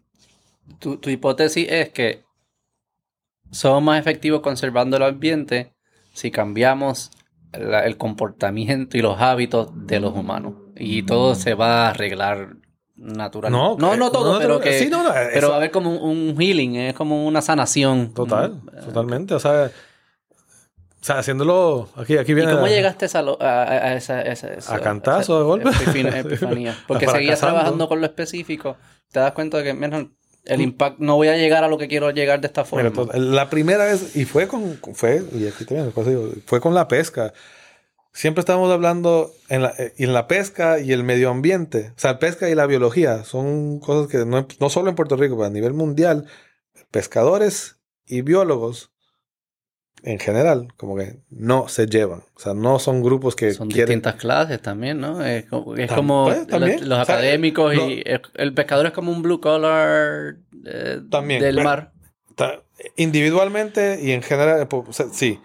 Tu, 0.78 0.98
tu 0.98 1.10
hipótesis 1.10 1.66
es 1.68 1.88
que 1.90 2.22
somos 3.52 3.82
más 3.82 4.00
efectivos 4.00 4.40
conservando 4.40 4.96
el 4.96 5.04
ambiente 5.04 5.74
si 6.12 6.30
cambiamos 6.32 7.10
la- 7.52 7.84
el 7.84 7.96
comportamiento 7.96 8.96
y 8.98 9.02
los 9.02 9.20
hábitos 9.20 9.68
de 9.86 10.00
los 10.00 10.14
humanos. 10.14 10.54
Y 10.76 11.02
todo 11.04 11.34
se 11.36 11.54
va 11.54 11.86
a 11.86 11.90
arreglar 11.90 12.56
natural. 12.96 13.52
No, 13.52 13.76
no, 13.78 13.96
no 13.96 14.10
todo, 14.10 14.32
no, 14.34 14.38
pero 14.38 14.58
que... 14.60 14.78
sí, 14.78 14.88
no, 14.90 15.02
no, 15.02 15.10
pero 15.34 15.48
va 15.48 15.54
a 15.54 15.56
haber 15.58 15.70
como 15.70 15.90
un, 15.96 16.34
healing, 16.38 16.76
es 16.76 16.94
como 16.94 17.26
una 17.26 17.40
sanación. 17.42 18.12
Total, 18.14 18.54
Mm, 18.54 18.84
totalmente. 18.86 19.34
O 19.34 19.38
sea, 19.38 19.70
o 21.00 21.04
sea, 21.04 21.18
haciéndolo. 21.18 21.88
Aquí, 21.96 22.16
aquí 22.16 22.30
¿Y 22.32 22.34
viene. 22.34 22.52
cómo 22.52 22.66
la- 22.66 22.72
llegaste 22.72 23.04
a 23.04 23.06
esa, 23.06 23.22
lo- 23.22 23.40
a, 23.42 23.62
a- 23.64 23.64
a 23.88 23.94
esa, 23.96 24.22
esa- 24.22 24.52
esa- 24.54 24.74
A 24.76 24.80
cantazo, 24.80 25.20
esa 25.20 25.38
de 25.38 25.44
golpe. 25.44 25.68
epifan- 25.70 26.14
epifanía? 26.16 26.76
Porque 26.86 27.08
seguías 27.08 27.40
trabajando 27.40 27.88
con 27.88 28.00
lo 28.00 28.06
específico. 28.06 28.76
Te 29.10 29.18
das 29.20 29.32
cuenta 29.32 29.58
de 29.58 29.64
que 29.64 29.74
menos 29.74 30.06
el 30.44 30.60
impacto 30.60 31.02
no 31.04 31.16
voy 31.16 31.28
a 31.28 31.36
llegar 31.36 31.64
a 31.64 31.68
lo 31.68 31.78
que 31.78 31.88
quiero 31.88 32.10
llegar 32.10 32.40
de 32.40 32.46
esta 32.48 32.64
forma. 32.64 32.90
Mira, 32.90 33.04
to- 33.12 33.18
la 33.18 33.48
primera 33.50 33.84
vez, 33.84 34.16
y 34.16 34.24
fue 34.24 34.48
con, 34.48 34.78
fue, 34.94 35.22
y 35.32 35.46
aquí 35.46 35.64
también, 35.64 35.92
fue 36.46 36.60
con 36.60 36.74
la 36.74 36.88
pesca. 36.88 37.32
Siempre 38.14 38.40
estamos 38.40 38.70
hablando 38.70 39.32
en 39.48 39.62
la, 39.62 39.70
eh, 39.78 39.94
en 39.96 40.12
la 40.12 40.28
pesca 40.28 40.80
y 40.80 40.92
el 40.92 41.02
medio 41.02 41.30
ambiente. 41.30 41.92
O 41.96 41.98
sea, 41.98 42.18
pesca 42.18 42.50
y 42.50 42.54
la 42.54 42.66
biología 42.66 43.24
son 43.24 43.78
cosas 43.80 44.10
que 44.10 44.26
no, 44.26 44.46
no 44.60 44.68
solo 44.70 44.90
en 44.90 44.96
Puerto 44.96 45.16
Rico, 45.16 45.36
pero 45.36 45.46
a 45.46 45.50
nivel 45.50 45.72
mundial, 45.72 46.26
pescadores 46.90 47.76
y 48.06 48.20
biólogos 48.22 48.91
en 50.04 50.18
general, 50.18 50.68
como 50.76 50.96
que 50.96 51.20
no 51.30 51.68
se 51.68 51.86
llevan. 51.86 52.20
O 52.34 52.40
sea, 52.40 52.54
no 52.54 52.78
son 52.78 53.02
grupos 53.02 53.36
que 53.36 53.52
Son 53.52 53.68
quieren. 53.68 53.86
distintas 53.86 54.16
clases 54.16 54.60
también, 54.60 55.00
¿no? 55.00 55.24
Es 55.24 55.46
como, 55.46 55.76
es 55.76 55.90
Tam- 55.90 55.94
como 55.94 56.24
pues, 56.24 56.50
los, 56.50 56.60
los 56.60 56.98
O 57.00 57.04
sea, 57.04 57.14
académicos 57.16 57.74
lo- 57.76 57.88
y 57.90 58.02
el 58.34 58.54
pescador 58.54 58.86
es 58.86 58.92
como 58.92 59.12
un 59.12 59.22
blue 59.22 59.40
collar 59.40 60.36
eh, 60.66 61.00
También, 61.10 61.40
del 61.40 61.54
pero- 61.56 61.68
mar. 61.68 61.92
Ta- 62.34 62.62
Individualmente 62.96 64.00
y 64.02 64.10
en 64.12 64.22
general, 64.22 64.66
pues, 64.68 64.88
o 64.88 64.92
sea, 64.92 65.06
sí. 65.12 65.38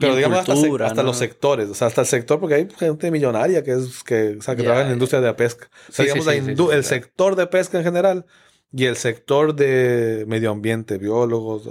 Pero 0.00 0.16
digamos 0.16 0.40
hasta, 0.40 0.54
sec- 0.54 0.60
cultura, 0.62 0.86
hasta 0.86 1.02
¿no? 1.02 1.08
los 1.08 1.16
sectores, 1.18 1.68
o 1.68 1.74
sea, 1.74 1.86
hasta 1.86 2.00
el 2.00 2.06
sector, 2.08 2.40
porque 2.40 2.54
hay 2.56 2.68
gente 2.76 3.12
millonaria 3.12 3.62
que 3.62 3.72
es 3.72 4.02
que, 4.02 4.36
o 4.38 4.42
sea, 4.42 4.56
que 4.56 4.62
Ya, 4.62 4.66
trabaja 4.66 4.82
en 4.82 4.88
la 4.88 4.94
industria 4.94 5.20
de 5.20 5.26
la 5.28 5.36
pesca. 5.36 5.68
O 5.88 5.92
sea, 5.92 6.04
Sí, 6.04 6.10
digamos, 6.18 6.24
sí, 6.34 6.54
sí, 6.56 6.74
el 6.74 6.82
sector 6.84 7.36
de 7.36 7.46
pesca 7.46 7.78
en 7.78 7.84
general 7.84 8.26
y 8.72 8.86
el 8.86 8.96
sector 8.96 9.54
de 9.54 10.24
medio 10.26 10.50
ambiente, 10.50 10.98
biólogos, 10.98 11.66
eh, 11.66 11.70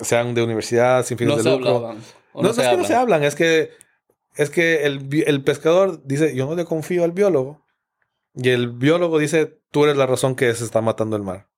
sean 0.00 0.34
de 0.34 0.42
universidad, 0.42 1.04
sin 1.04 1.18
fines 1.18 1.36
No 1.36 1.42
de 1.42 1.50
lucro. 1.50 1.76
hablaban. 1.76 1.96
No, 2.34 2.42
no 2.42 2.42
no 2.42 2.50
es 2.50 2.56
que 2.68 2.76
no 2.76 2.84
se 2.84 2.94
hablan, 2.94 3.24
es 3.24 3.34
que, 3.34 3.70
es 4.36 4.50
que 4.50 4.84
el, 4.84 5.08
el 5.26 5.42
pescador 5.44 6.02
dice, 6.04 6.34
yo 6.34 6.46
no 6.46 6.54
le 6.54 6.64
confío 6.64 7.04
al 7.04 7.12
biólogo. 7.12 7.64
Y 8.34 8.48
el 8.48 8.70
biólogo 8.70 9.18
dice, 9.18 9.58
tú 9.70 9.84
eres 9.84 9.96
la 9.96 10.06
razón 10.06 10.34
que 10.34 10.52
se 10.54 10.64
está 10.64 10.80
matando 10.80 11.16
el 11.16 11.22
mar. 11.22 11.48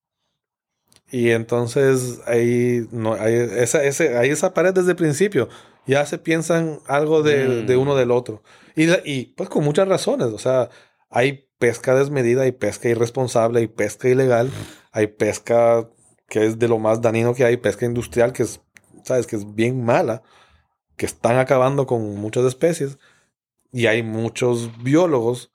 Y 1.11 1.31
entonces 1.31 2.21
ahí, 2.27 2.87
no, 2.91 3.15
hay, 3.15 3.35
esa, 3.35 3.85
ese, 3.85 4.17
hay 4.19 4.31
esa 4.31 4.55
pared 4.55 4.73
desde 4.75 4.91
el 4.91 4.97
principio. 4.97 5.49
Ya 5.87 6.05
se 6.07 6.19
piensan 6.19 6.81
algo 6.87 7.23
de, 7.23 7.47
Mm. 7.63 7.67
de 7.67 7.77
uno 7.77 7.95
del 7.95 8.11
otro. 8.11 8.43
Y, 8.75 8.91
y 9.09 9.27
pues 9.37 9.49
con 9.49 9.63
muchas 9.63 9.87
razones. 9.87 10.29
O 10.29 10.39
sea, 10.39 10.71
hay 11.11 11.47
pesca 11.59 11.95
desmedida, 11.95 12.43
hay 12.43 12.53
pesca 12.53 12.89
irresponsable, 12.89 13.61
hay 13.61 13.67
pesca 13.69 14.09
ilegal, 14.09 14.51
hay 14.91 15.07
pesca 15.07 15.89
que 16.29 16.47
es 16.47 16.59
de 16.59 16.69
lo 16.69 16.79
más 16.79 17.01
dañino 17.01 17.35
que 17.35 17.45
hay, 17.45 17.57
pesca 17.57 17.87
industrial 17.87 18.33
que 18.33 18.45
es, 18.45 18.61
sabes, 19.05 19.27
que 19.27 19.37
es 19.37 19.55
bien 19.55 19.85
mala, 19.85 20.23
que 20.97 21.07
están 21.07 21.39
acabando 21.39 21.87
con 21.87 22.17
muchas 22.17 22.45
especies. 22.45 22.99
Y 23.73 23.87
hay 23.87 24.03
muchos 24.03 24.71
biólogos 24.83 25.51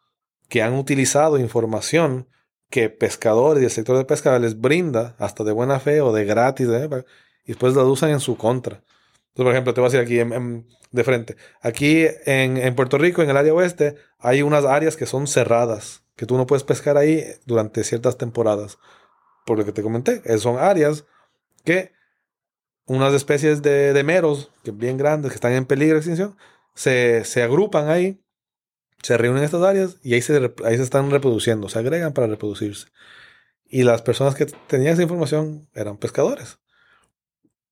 que 0.50 0.62
han 0.62 0.74
utilizado 0.74 1.38
información 1.38 2.28
que 2.70 2.90
pescadores 2.90 3.62
y 3.62 3.66
el 3.66 3.72
sector 3.72 3.98
de 3.98 4.06
pesca 4.06 4.38
les 4.40 4.60
brinda, 4.60 5.16
hasta 5.20 5.44
de 5.44 5.52
buena 5.52 5.80
fe 5.80 6.02
o 6.02 6.14
de 6.14 6.26
gratis, 6.26 6.68
¿eh? 6.68 6.90
y 7.46 7.48
después 7.50 7.76
la 7.76 7.84
usan 7.84 8.12
en 8.12 8.20
su 8.20 8.38
contra. 8.38 8.84
Entonces, 9.30 9.44
por 9.44 9.52
ejemplo, 9.52 9.74
te 9.74 9.82
voy 9.82 9.88
a 9.88 9.92
decir 9.92 10.06
aquí 10.06 10.20
en- 10.20 10.68
de 10.92 11.04
frente. 11.04 11.36
Aquí 11.62 12.06
en, 12.26 12.58
en 12.58 12.76
Puerto 12.76 12.98
Rico, 12.98 13.22
en 13.22 13.30
el 13.30 13.38
área 13.38 13.54
oeste, 13.54 13.96
hay 14.18 14.42
unas 14.42 14.66
áreas 14.66 14.98
que 14.98 15.06
son 15.06 15.28
cerradas, 15.28 16.04
que 16.16 16.26
tú 16.26 16.36
no 16.36 16.48
puedes 16.48 16.64
pescar 16.64 16.98
ahí 16.98 17.24
durante 17.46 17.84
ciertas 17.84 18.18
temporadas. 18.18 18.78
Por 19.46 19.58
lo 19.58 19.66
que 19.66 19.72
te 19.72 19.82
comenté, 19.82 20.22
son 20.38 20.58
áreas 20.58 21.06
que 21.64 21.92
unas 22.86 23.14
especies 23.14 23.62
de, 23.62 23.94
de 23.94 24.04
meros, 24.04 24.52
que 24.64 24.72
bien 24.72 24.98
grandes, 24.98 25.32
que 25.32 25.36
están 25.36 25.54
en 25.54 25.66
peligro 25.66 25.96
de 25.96 26.00
extinción, 26.00 26.38
se, 26.74 27.24
se 27.24 27.44
agrupan 27.44 27.90
ahí, 27.90 28.22
se 29.02 29.18
reúnen 29.18 29.40
en 29.40 29.46
estas 29.46 29.64
áreas 29.64 29.98
y 30.02 30.14
ahí 30.14 30.22
se, 30.22 30.54
ahí 30.66 30.78
se 30.78 30.84
están 30.84 31.12
reproduciendo, 31.12 31.70
se 31.70 31.80
agregan 31.80 32.14
para 32.14 32.28
reproducirse. 32.28 32.88
Y 33.66 33.84
las 33.84 34.02
personas 34.02 34.36
que 34.36 34.46
tenían 34.46 34.94
esa 34.94 35.04
información 35.04 35.70
eran 35.74 35.98
pescadores. 35.98 36.60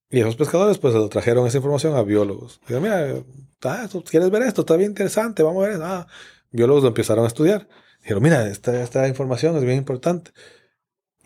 Y 0.09 0.19
esos 0.19 0.35
pescadores 0.35 0.77
pues 0.77 0.93
lo 0.93 1.09
trajeron 1.09 1.47
esa 1.47 1.57
información 1.57 1.95
a 1.95 2.03
biólogos. 2.03 2.61
Dijeron, 2.61 2.83
mira, 2.83 3.23
ah, 3.63 3.87
¿tú 3.91 4.03
quieres 4.03 4.29
ver 4.29 4.43
esto? 4.43 4.61
Está 4.61 4.77
bien 4.77 4.91
interesante, 4.91 5.43
vamos 5.43 5.65
a 5.65 5.69
ver. 5.69 5.79
Ah, 5.81 6.07
biólogos 6.51 6.83
lo 6.83 6.89
empezaron 6.89 7.25
a 7.25 7.27
estudiar. 7.27 7.67
Dijeron, 8.01 8.23
mira, 8.23 8.47
esta, 8.47 8.81
esta 8.81 9.07
información 9.07 9.57
es 9.57 9.63
bien 9.63 9.77
importante. 9.77 10.31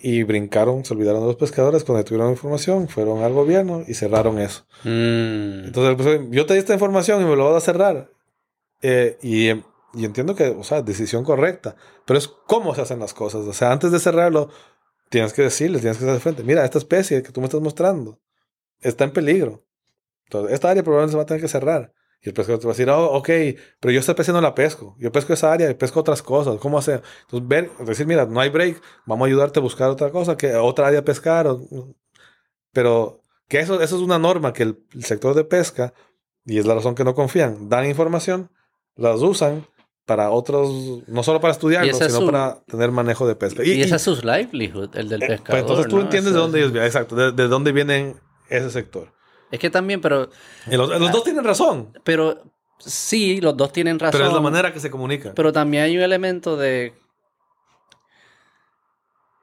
Y 0.04 0.24
brincaron, 0.24 0.84
se 0.84 0.94
olvidaron 0.94 1.22
de 1.22 1.28
los 1.28 1.36
pescadores 1.36 1.84
cuando 1.84 2.04
tuvieron 2.04 2.32
información, 2.32 2.88
fueron 2.88 3.22
al 3.22 3.34
gobierno 3.34 3.84
y 3.88 3.94
cerraron 3.94 4.40
eso. 4.40 4.66
Mm. 4.84 5.66
Entonces, 5.66 5.96
pues, 5.96 6.22
yo 6.32 6.46
te 6.46 6.54
di 6.54 6.60
esta 6.60 6.74
información 6.74 7.22
y 7.22 7.26
me 7.26 7.36
lo 7.36 7.52
vas 7.52 7.62
a 7.62 7.66
cerrar. 7.66 8.10
Eh, 8.82 9.18
y, 9.22 9.50
y 9.94 10.06
entiendo 10.06 10.34
que, 10.34 10.48
o 10.48 10.64
sea, 10.64 10.82
decisión 10.82 11.24
correcta, 11.24 11.76
pero 12.06 12.18
es 12.18 12.28
cómo 12.28 12.74
se 12.74 12.82
hacen 12.82 13.00
las 13.00 13.14
cosas. 13.14 13.42
O 13.46 13.54
sea, 13.54 13.72
antes 13.72 13.92
de 13.92 14.00
cerrarlo, 14.00 14.50
tienes 15.10 15.34
que 15.34 15.44
decirle, 15.44 15.80
tienes 15.80 15.98
que 15.98 16.06
estar 16.06 16.16
de 16.16 16.22
frente. 16.22 16.44
Mira, 16.44 16.66
esta 16.66 16.80
especie 16.80 17.22
que 17.22 17.32
tú 17.32 17.42
me 17.42 17.46
estás 17.46 17.62
mostrando 17.62 18.20
está 18.80 19.04
en 19.04 19.12
peligro. 19.12 19.64
Entonces, 20.26 20.54
esta 20.54 20.72
área 20.72 20.82
probablemente 20.82 21.12
se 21.12 21.18
va 21.18 21.24
a 21.24 21.26
tener 21.28 21.42
que 21.42 21.48
cerrar. 21.48 21.94
Y 22.24 22.30
el 22.30 22.36
pescador 22.36 22.60
te 22.60 22.68
va 22.68 22.72
a 22.72 22.76
decir, 22.76 22.90
oh, 22.90 23.06
ok, 23.14 23.30
pero 23.80 23.92
yo 23.92 24.00
esta 24.00 24.12
especie 24.12 24.32
no 24.32 24.42
la 24.42 24.54
pesco. 24.54 24.96
Yo 25.00 25.12
pesco 25.12 25.34
esa 25.34 25.52
área 25.52 25.70
y 25.72 25.74
pesco 25.74 26.00
otras 26.02 26.22
cosas. 26.22 26.58
¿Cómo 26.60 26.78
hacer? 26.78 27.02
Entonces, 27.24 27.48
ver, 27.48 27.72
decir, 27.80 28.06
mira, 28.06 28.26
no 28.28 28.40
hay 28.40 28.50
break, 28.50 28.80
vamos 29.08 29.26
a 29.26 29.28
ayudarte 29.28 29.60
a 29.60 29.64
buscar 29.64 29.90
otra 29.90 30.12
cosa, 30.12 30.38
que 30.38 30.54
otra 30.56 30.88
área 30.88 31.00
a 31.00 31.04
pescar. 31.04 31.48
o- 31.48 31.68
pero 32.72 33.24
que 33.48 33.60
eso, 33.60 33.82
eso 33.82 33.96
es 33.96 34.02
una 34.02 34.20
norma 34.20 34.54
que 34.54 34.64
el, 34.64 34.80
el 34.94 35.04
sector 35.04 35.34
de 35.36 35.44
pesca, 35.44 35.94
y 36.46 36.58
es 36.60 36.66
la 36.66 36.76
razón 36.76 36.96
que 36.96 37.04
no 37.04 37.16
confían, 37.16 37.70
dan 37.70 37.86
información, 37.86 38.50
las 38.96 39.22
usan 39.22 39.66
para 40.06 40.30
otros, 40.32 41.04
no 41.08 41.24
solo 41.24 41.42
para 41.42 41.52
estudiarlo, 41.54 41.94
sino 41.94 42.10
su- 42.10 42.26
para 42.26 42.64
tener 42.66 42.92
manejo 42.92 43.28
de 43.28 43.36
pesca. 43.36 43.64
Y, 43.64 43.82
ese 43.82 43.96
es 43.96 44.02
su 44.02 44.16
livelihood, 44.22 44.96
el 44.96 45.10
del 45.10 45.24
eh, 45.24 45.28
pescador. 45.28 45.50
pues 45.50 45.62
entonces 45.62 45.88
tú 45.88 45.96
¿no? 45.98 46.02
entiendes 46.04 46.34
de 46.34 46.40
dónde 46.40 46.60
ellos 46.60 46.72
vienen, 46.72 46.88
exacto, 46.88 47.16
de, 47.16 47.32
de 47.32 47.48
dónde 47.48 47.72
vienen 47.72 48.20
ese 48.50 48.70
sector. 48.70 49.14
Es 49.52 49.60
que 49.60 49.70
también, 49.70 50.00
pero, 50.02 50.30
los, 50.68 50.90
los 51.00 51.12
dos 51.12 51.24
tienen 51.24 51.44
razón, 51.44 51.92
pero 52.04 52.42
sí, 52.80 53.42
los 53.42 53.56
dos 53.58 53.72
tienen 53.74 54.00
razón. 54.00 54.14
pero 54.20 54.28
es 54.30 54.34
la 54.34 54.42
manera 54.42 54.74
que 54.74 54.80
se 54.80 54.90
comunican. 54.90 55.34
Pero 55.36 55.52
también 55.52 55.84
hay 55.84 55.98
un 55.98 56.04
elemento 56.04 56.56
de. 56.58 56.94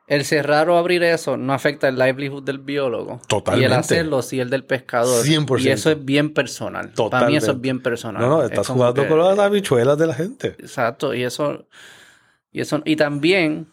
el 0.07 0.25
cerrar 0.25 0.71
o 0.71 0.79
abrir 0.79 1.03
eso 1.03 1.37
no 1.37 1.53
afecta 1.53 1.87
el 1.89 1.99
livelihood 1.99 2.43
del 2.43 2.59
biólogo. 2.59 3.21
Totalmente. 3.29 3.63
Y 3.63 3.67
el 3.67 3.79
hacerlo 3.79 4.23
sí 4.23 4.41
el 4.41 4.49
del 4.49 4.65
pescador. 4.65 5.23
100%. 5.23 5.61
Y 5.61 5.69
eso 5.69 5.91
es 5.91 6.03
bien 6.03 6.33
personal. 6.33 6.91
Para 7.11 7.27
mí 7.29 7.37
eso 7.37 7.53
es 7.53 7.61
bien 7.61 7.83
personal. 7.83 8.23
No, 8.23 8.29
no, 8.29 8.43
Es 8.43 8.51
estás 8.51 8.69
jugando 8.69 9.03
que- 9.03 9.09
con 9.09 9.19
las 9.19 9.39
habichuelas 9.39 9.99
de 9.99 10.07
la 10.07 10.15
gente. 10.15 10.49
Exacto, 10.59 11.13
y 11.13 11.25
eso, 11.25 11.67
y 12.51 12.63
eso, 12.63 12.81
y 12.87 12.97
también, 12.97 13.69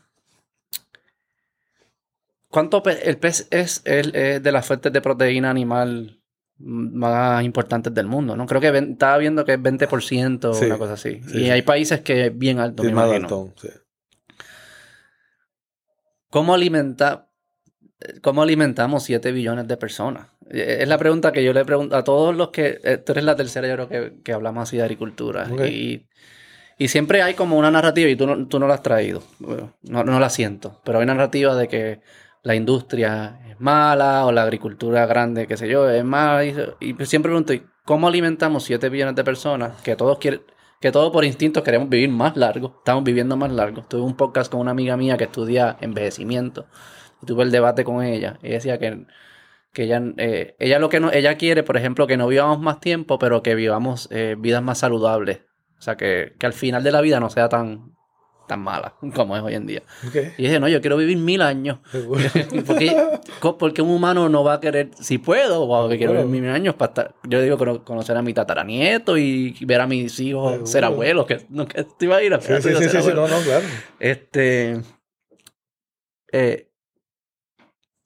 ¿cuánto 2.50 2.84
pe- 2.84 3.08
el 3.10 3.18
pez 3.18 3.48
es, 3.52 3.82
el- 3.86 4.14
es 4.16 4.44
de 4.44 4.52
las 4.52 4.66
fuentes 4.66 4.92
de 4.92 5.02
proteína 5.02 5.50
animal 5.50 6.20
más 6.60 7.44
importantes 7.44 7.94
del 7.94 8.08
mundo? 8.08 8.36
¿no? 8.36 8.46
Creo 8.46 8.62
que 8.62 8.72
ven- 8.72 8.92
estaba 8.94 9.18
viendo 9.18 9.44
que 9.46 9.54
es 9.54 9.62
20% 9.62 10.52
o 10.52 10.54
Sí, 10.54 10.66
una 10.66 10.78
cosa 10.78 10.94
así. 10.94 11.22
sí, 11.28 11.38
y 11.38 11.44
sí. 11.46 11.50
hay 11.52 11.62
países 11.64 12.02
que 12.02 12.28
es 12.28 12.38
bien 12.38 12.60
alto, 12.60 12.84
Es 12.84 12.92
más 12.94 13.12
alto, 13.12 13.54
sí. 13.58 13.70
¿Cómo 16.30 16.54
alimenta, 16.54 17.30
cómo 18.22 18.42
alimentamos 18.44 19.04
7 19.04 19.32
billones 19.32 19.68
de 19.68 19.78
personas? 19.78 20.28
Eh, 20.50 20.78
Es 20.82 20.88
la 20.88 20.98
pregunta 20.98 21.32
que 21.32 21.44
yo 21.44 21.54
le 21.54 21.64
pregunto 21.66 21.96
a 21.96 22.04
todos 22.04 22.36
los 22.36 22.50
que... 22.50 22.80
eh, 22.84 22.98
Tú 22.98 23.14
eres 23.14 23.24
la 23.24 23.36
tercera, 23.36 23.68
yo 23.68 23.76
creo 23.76 23.90
que, 23.90 24.22
que 24.22 24.34
hablamos 24.34 24.64
así 24.64 24.78
de 24.78 24.84
agricultura. 24.84 25.48
Y, 25.68 26.08
y 26.78 26.88
siempre 26.90 27.22
hay 27.22 27.36
como 27.36 27.58
una 27.58 27.72
narrativa, 27.72 28.10
y 28.10 28.16
tú 28.16 28.28
no, 28.28 28.48
tú 28.48 28.60
no 28.60 28.68
la 28.68 28.74
has 28.76 28.84
traído. 28.84 29.24
Bueno, 29.40 29.74
no, 29.84 30.04
no 30.04 30.20
la 30.20 30.30
siento. 30.30 30.82
Pero 30.84 30.98
hay 31.00 31.04
una 31.06 31.14
narrativa 31.14 31.56
de 31.56 31.68
que 31.70 32.02
la 32.46 32.54
industria 32.54 33.40
es 33.50 33.60
mala 33.60 34.24
o 34.28 34.32
la 34.32 34.44
agricultura 34.44 35.08
grande, 35.08 35.48
qué 35.48 35.58
sé 35.58 35.68
yo, 35.68 35.90
es 35.90 36.06
mala. 36.06 36.46
Y, 36.46 36.54
siempre 37.06 37.30
pregunto, 37.30 37.54
¿y 37.54 37.66
¿cómo 37.84 38.08
alimentamos 38.08 38.64
7 38.66 38.88
billones 38.90 39.16
de 39.16 39.24
personas 39.24 39.82
que 39.82 39.96
todos 39.96 40.20
quieren... 40.20 40.42
Que 40.80 40.92
todos 40.92 41.12
por 41.12 41.26
instinto 41.26 41.64
queremos 41.64 41.90
vivir 41.90 42.10
más 42.10 42.38
largo, 42.38 42.76
estamos 42.78 43.04
viviendo 43.04 43.36
más 43.36 43.52
largo. 43.52 43.82
Tuve 43.90 44.02
un 44.02 44.16
podcast 44.16 44.52
con 44.52 44.62
una 44.62 44.72
amiga 44.72 44.96
mía 44.96 45.18
que 45.18 45.24
estudia 45.24 45.78
envejecimiento 45.82 46.68
y 47.24 47.26
tuve 47.26 47.44
el 47.44 47.50
debate 47.50 47.84
con 47.84 48.04
ella. 48.04 48.38
Ella 48.44 48.54
decía 48.54 48.78
que, 48.78 49.08
que 49.74 49.84
ella, 49.84 50.04
eh, 50.18 50.56
ella 50.60 50.78
lo 50.78 50.90
que 50.90 51.00
no, 51.00 51.12
ella 51.12 51.38
quiere, 51.38 51.64
por 51.64 51.78
ejemplo, 51.78 52.06
que 52.06 52.18
no 52.18 52.28
vivamos 52.28 52.60
más 52.60 52.80
tiempo, 52.80 53.18
pero 53.18 53.42
que 53.42 53.56
vivamos 53.56 54.08
eh, 54.12 54.36
vidas 54.38 54.62
más 54.62 54.78
saludables. 54.78 55.40
O 55.80 55.82
sea, 55.82 55.96
que, 55.98 56.36
que 56.38 56.46
al 56.46 56.54
final 56.54 56.84
de 56.84 56.92
la 56.92 57.02
vida 57.02 57.20
no 57.20 57.32
sea 57.32 57.50
tan, 57.50 57.95
tan 58.48 58.62
mala 58.62 58.94
como 59.16 59.36
es 59.36 59.44
hoy 59.44 59.54
en 59.56 59.66
día. 59.68 59.82
Ok. 60.08 60.16
Y 60.38 60.44
dije, 60.44 60.60
no, 60.60 60.68
yo 60.68 60.82
quiero 60.82 60.98
vivir 60.98 61.18
mil 61.18 61.42
años. 61.42 61.80
Porque, 62.66 62.96
porque 63.60 63.82
un 63.82 63.90
humano 63.90 64.30
no 64.30 64.44
va 64.44 64.54
a 64.56 64.60
querer, 64.60 64.90
si 65.00 65.18
puedo, 65.18 65.66
wow, 65.68 65.90
que 65.90 65.98
quiero 65.98 66.14
vivir 66.14 66.28
mil 66.28 66.50
años 66.50 66.76
para 66.76 66.90
estar, 66.90 67.16
yo 67.24 67.42
digo 67.42 67.58
cono- 67.58 67.84
conocer 67.84 68.16
a 68.18 68.22
mi 68.22 68.34
tataranieto 68.34 69.18
y 69.18 69.56
ver 69.66 69.82
a 69.82 69.88
mis 69.88 70.20
hijos 70.20 70.52
Seguro. 70.52 70.68
ser 70.68 70.84
abuelos, 70.86 71.26
que 71.26 71.46
nunca 71.50 71.84
te 71.84 72.06
iba 72.06 72.18
a 72.18 72.24
ir 72.24 72.34
a 72.34 72.42
Sí, 72.42 72.54
sí, 72.62 72.70
sí, 72.76 72.90
sí, 72.90 73.02
sí, 73.02 73.10
no, 73.14 73.28
no, 73.28 73.40
claro. 73.42 73.66
este. 74.00 74.82
eh, 76.32 76.70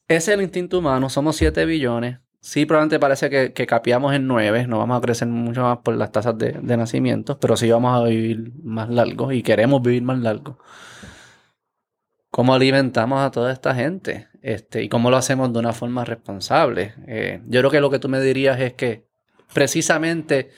ese 0.08 0.18
es 0.18 0.28
el 0.30 0.42
instinto 0.42 0.80
humano. 0.80 1.10
Somos 1.10 1.36
7 1.36 1.66
billones. 1.66 2.18
Sí, 2.42 2.66
probablemente 2.66 3.00
parece 3.00 3.30
que, 3.30 3.54
que 3.54 3.68
capeamos 3.68 4.14
en 4.14 4.28
9. 4.28 4.68
No 4.68 4.80
vamos 4.80 4.98
a 4.98 5.02
crecer 5.02 5.28
mucho 5.28 5.62
más 5.62 5.80
por 5.80 5.96
las 5.96 6.12
tasas 6.12 6.38
de, 6.38 6.54
de 6.54 7.36
pero 7.40 7.58
sí 7.58 7.70
vamos 7.70 8.00
a 8.00 8.06
vivir 8.06 8.54
más 8.64 8.90
largo 8.90 9.32
y 9.32 9.44
queremos 9.44 9.82
vivir 9.82 10.04
más 10.04 10.20
largo. 10.20 10.58
¿Cómo 12.32 12.54
alimentamos 12.54 13.20
a 13.20 13.32
toda 13.32 13.52
esta 13.52 13.76
gente? 13.76 14.28
Este, 14.42 14.84
y 14.84 14.90
cómo 14.90 15.10
lo 15.10 15.18
hacemos 15.18 15.52
de 15.52 15.60
una 15.60 15.74
forma 15.74 16.06
responsable. 16.06 16.94
Eh, 17.08 17.42
yo 17.48 17.60
creo 17.60 17.72
que 17.72 17.82
lo 17.82 17.90
que 17.90 18.00
tú 18.00 18.08
me 18.08 18.22
dirías 18.22 18.60
es 18.62 18.74
que 18.74 19.08
precisamente 19.54 20.50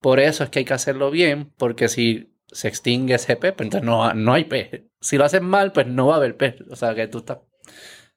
por 0.00 0.20
eso 0.20 0.44
es 0.44 0.50
que 0.50 0.60
hay 0.60 0.64
que 0.64 0.74
hacerlo 0.74 1.10
bien, 1.10 1.52
porque 1.56 1.88
si 1.88 2.36
se 2.48 2.68
extingue 2.68 3.14
ese 3.14 3.36
pez, 3.36 3.54
pues 3.54 3.66
entonces 3.66 3.86
no, 3.86 4.12
no 4.14 4.32
hay 4.34 4.44
pez. 4.44 4.84
Si 5.00 5.18
lo 5.18 5.24
haces 5.24 5.42
mal, 5.42 5.72
pues 5.72 5.86
no 5.86 6.06
va 6.06 6.14
a 6.14 6.16
haber 6.18 6.36
pez. 6.36 6.60
O 6.70 6.76
sea, 6.76 6.94
que 6.94 7.08
tú 7.08 7.18
estás... 7.18 7.38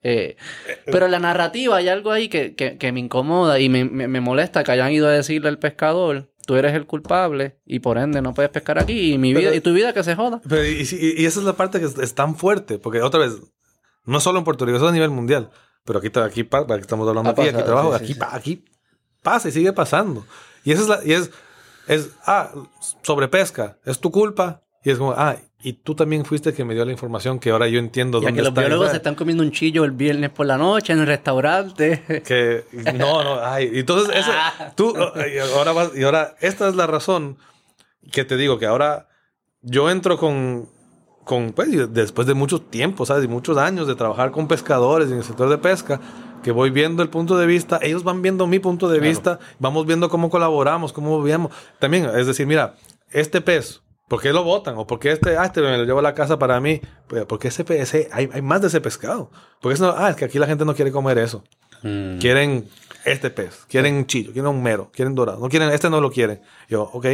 eh, 0.03 0.37
pero 0.85 1.05
en 1.05 1.11
la 1.11 1.19
narrativa 1.19 1.77
hay 1.77 1.87
algo 1.89 2.11
ahí 2.11 2.29
que, 2.29 2.55
que- 2.55 2.77
que 2.77 2.91
me 2.91 2.99
incomoda 2.99 3.59
y 3.59 3.69
me, 3.69 3.85
me- 3.85 4.07
me 4.07 4.21
molesta 4.21 4.63
que 4.63 4.71
hayan 4.71 4.91
ido 4.91 5.07
a 5.07 5.11
decirle 5.11 5.49
al 5.49 5.59
pescador, 5.59 6.31
tú 6.45 6.55
eres 6.55 6.73
el 6.73 6.85
culpable 6.85 7.59
y 7.65 7.79
por 7.79 7.97
ende 7.97 8.21
no 8.21 8.33
puedes 8.33 8.49
pescar 8.51 8.79
aquí 8.79 9.13
y 9.13 9.17
mi 9.17 9.33
Pero- 9.33 9.41
vida 9.49 9.55
y 9.55 9.61
tu 9.61 9.73
vida 9.73 9.93
que 9.93 10.03
se 10.03 10.15
joda. 10.15 10.41
Pero 10.47 10.65
y, 10.65 10.81
y- 10.91 11.21
y 11.21 11.25
esa 11.25 11.39
es 11.39 11.45
la 11.45 11.53
parte 11.53 11.79
que 11.79 11.85
es, 11.85 12.15
tan 12.15 12.35
fuerte, 12.35 12.79
porque 12.79 13.01
otra 13.01 13.19
vez, 13.19 13.33
no 14.05 14.19
solo 14.19 14.39
en 14.39 14.45
Puerto 14.45 14.65
Rico, 14.65 14.77
eso 14.77 14.85
es 14.85 14.89
a 14.91 14.93
nivel 14.93 15.09
mundial. 15.11 15.49
Pero 15.85 15.99
aquí, 15.99 16.07
aquí, 16.07 16.41
aquí 16.49 16.81
estamos 16.81 17.07
hablando 17.07 17.29
Ha 17.29 17.33
aquí, 17.33 17.41
aquí 17.41 17.51
pasado, 17.51 17.65
trabajo, 17.65 17.97
sí, 17.99 18.05
sí, 18.05 18.11
aquí, 18.11 18.13
sí. 18.13 18.19
aquí 18.31 18.65
pasa 19.23 19.49
y 19.49 19.51
sigue 19.51 19.73
pasando. 19.73 20.25
Y 20.63 20.71
esa 20.71 20.81
es 20.83 20.87
la, 20.89 20.99
y 21.05 21.13
es, 21.13 21.31
es, 21.87 22.09
ah, 22.25 22.51
sobrepesca, 23.01 23.77
es 23.85 23.99
tu 23.99 24.11
culpa. 24.11 24.61
Y 24.83 24.91
es 24.91 24.97
como, 24.97 25.13
ah, 25.15 25.35
y 25.61 25.73
tú 25.73 25.93
también 25.95 26.23
fuiste 26.25 26.49
el 26.51 26.55
que 26.55 26.63
me 26.63 26.73
dio 26.73 26.85
la 26.85 26.91
información 26.91 27.37
que 27.39 27.51
ahora 27.51 27.67
yo 27.67 27.79
entiendo 27.79 28.19
Ya 28.21 28.27
dónde 28.27 28.39
que 28.41 28.45
los 28.45 28.53
biólogos 28.53 28.79
¿verdad? 28.87 28.91
se 28.91 28.97
están 28.97 29.15
comiendo 29.15 29.43
un 29.43 29.51
chillo 29.51 29.83
el 29.83 29.91
viernes 29.91 30.29
por 30.29 30.45
la 30.45 30.57
noche 30.57 30.93
en 30.93 30.99
el 30.99 31.07
restaurante. 31.07 32.03
Que 32.25 32.63
no, 32.95 33.23
no, 33.23 33.39
ay, 33.43 33.69
entonces 33.73 34.15
eso, 34.15 34.31
Ah. 34.33 34.71
tú, 34.75 34.93
y 34.95 35.37
ahora 35.39 35.71
vas, 35.73 35.91
y 35.95 36.03
ahora, 36.03 36.35
esta 36.39 36.67
es 36.69 36.75
la 36.75 36.87
razón 36.87 37.37
que 38.11 38.23
te 38.25 38.37
digo 38.37 38.57
que 38.57 38.65
ahora 38.65 39.07
yo 39.61 39.89
entro 39.89 40.17
con, 40.17 40.69
con 41.25 41.51
pues, 41.51 41.93
después 41.93 42.25
de 42.27 42.33
mucho 42.33 42.61
tiempo, 42.61 43.05
¿sabes? 43.05 43.25
Y 43.25 43.27
muchos 43.27 43.57
años 43.57 43.85
de 43.87 43.95
trabajar 43.95 44.31
con 44.31 44.47
pescadores 44.47 45.11
en 45.11 45.17
el 45.17 45.23
sector 45.23 45.49
de 45.49 45.57
pesca, 45.57 45.99
que 46.41 46.51
voy 46.51 46.69
viendo 46.69 47.03
el 47.03 47.09
punto 47.09 47.37
de 47.37 47.45
vista, 47.45 47.79
ellos 47.81 48.03
van 48.05 48.21
viendo 48.21 48.47
mi 48.47 48.59
punto 48.59 48.87
de 48.87 48.99
Claro. 48.99 49.09
vista, 49.09 49.39
vamos 49.59 49.85
viendo 49.85 50.07
cómo 50.07 50.29
colaboramos, 50.29 50.93
cómo 50.93 51.21
vemos. 51.21 51.51
También, 51.79 52.05
es 52.15 52.25
decir, 52.27 52.47
mira, 52.47 52.75
este 53.11 53.41
pez, 53.41 53.81
¿por 54.09 54.19
qué 54.21 54.33
lo 54.33 54.43
botan? 54.43 54.75
O 54.77 54.85
porque 54.85 55.11
este, 55.11 55.37
ah, 55.37 55.45
este 55.45 55.61
me 55.61 55.77
lo 55.77 55.85
llevo 55.85 55.99
a 55.99 56.01
la 56.01 56.13
casa 56.13 56.37
para 56.37 56.59
mí. 56.59 56.81
Pues, 57.07 57.23
porque 57.25 57.47
ese 57.47 57.63
pez, 57.63 57.81
ese- 57.81 58.09
hay, 58.11 58.29
hay 58.33 58.41
más 58.41 58.59
de 58.61 58.67
ese 58.67 58.81
pescado. 58.81 59.31
Porque 59.61 59.75
es 59.75 59.79
no, 59.79 59.93
ah, 59.95 60.09
es 60.09 60.17
que 60.17 60.25
aquí 60.25 60.37
la 60.39 60.47
gente 60.47 60.65
no 60.65 60.75
quiere 60.75 60.91
comer 60.91 61.17
eso. 61.19 61.43
Mm. 61.83 62.17
Quieren 62.19 62.67
este 63.05 63.29
pez, 63.29 63.65
quieren 63.69 63.95
un 63.95 64.05
chillo, 64.05 64.33
quieren 64.33 64.49
un 64.51 64.61
mero, 64.61 64.91
quieren 64.93 65.15
dorado. 65.15 65.39
No 65.39 65.47
quieren, 65.47 65.69
este 65.69 65.89
no 65.89 66.01
lo 66.01 66.11
quieren. 66.11 66.41
Yo, 66.67 66.81
ok, 66.83 67.05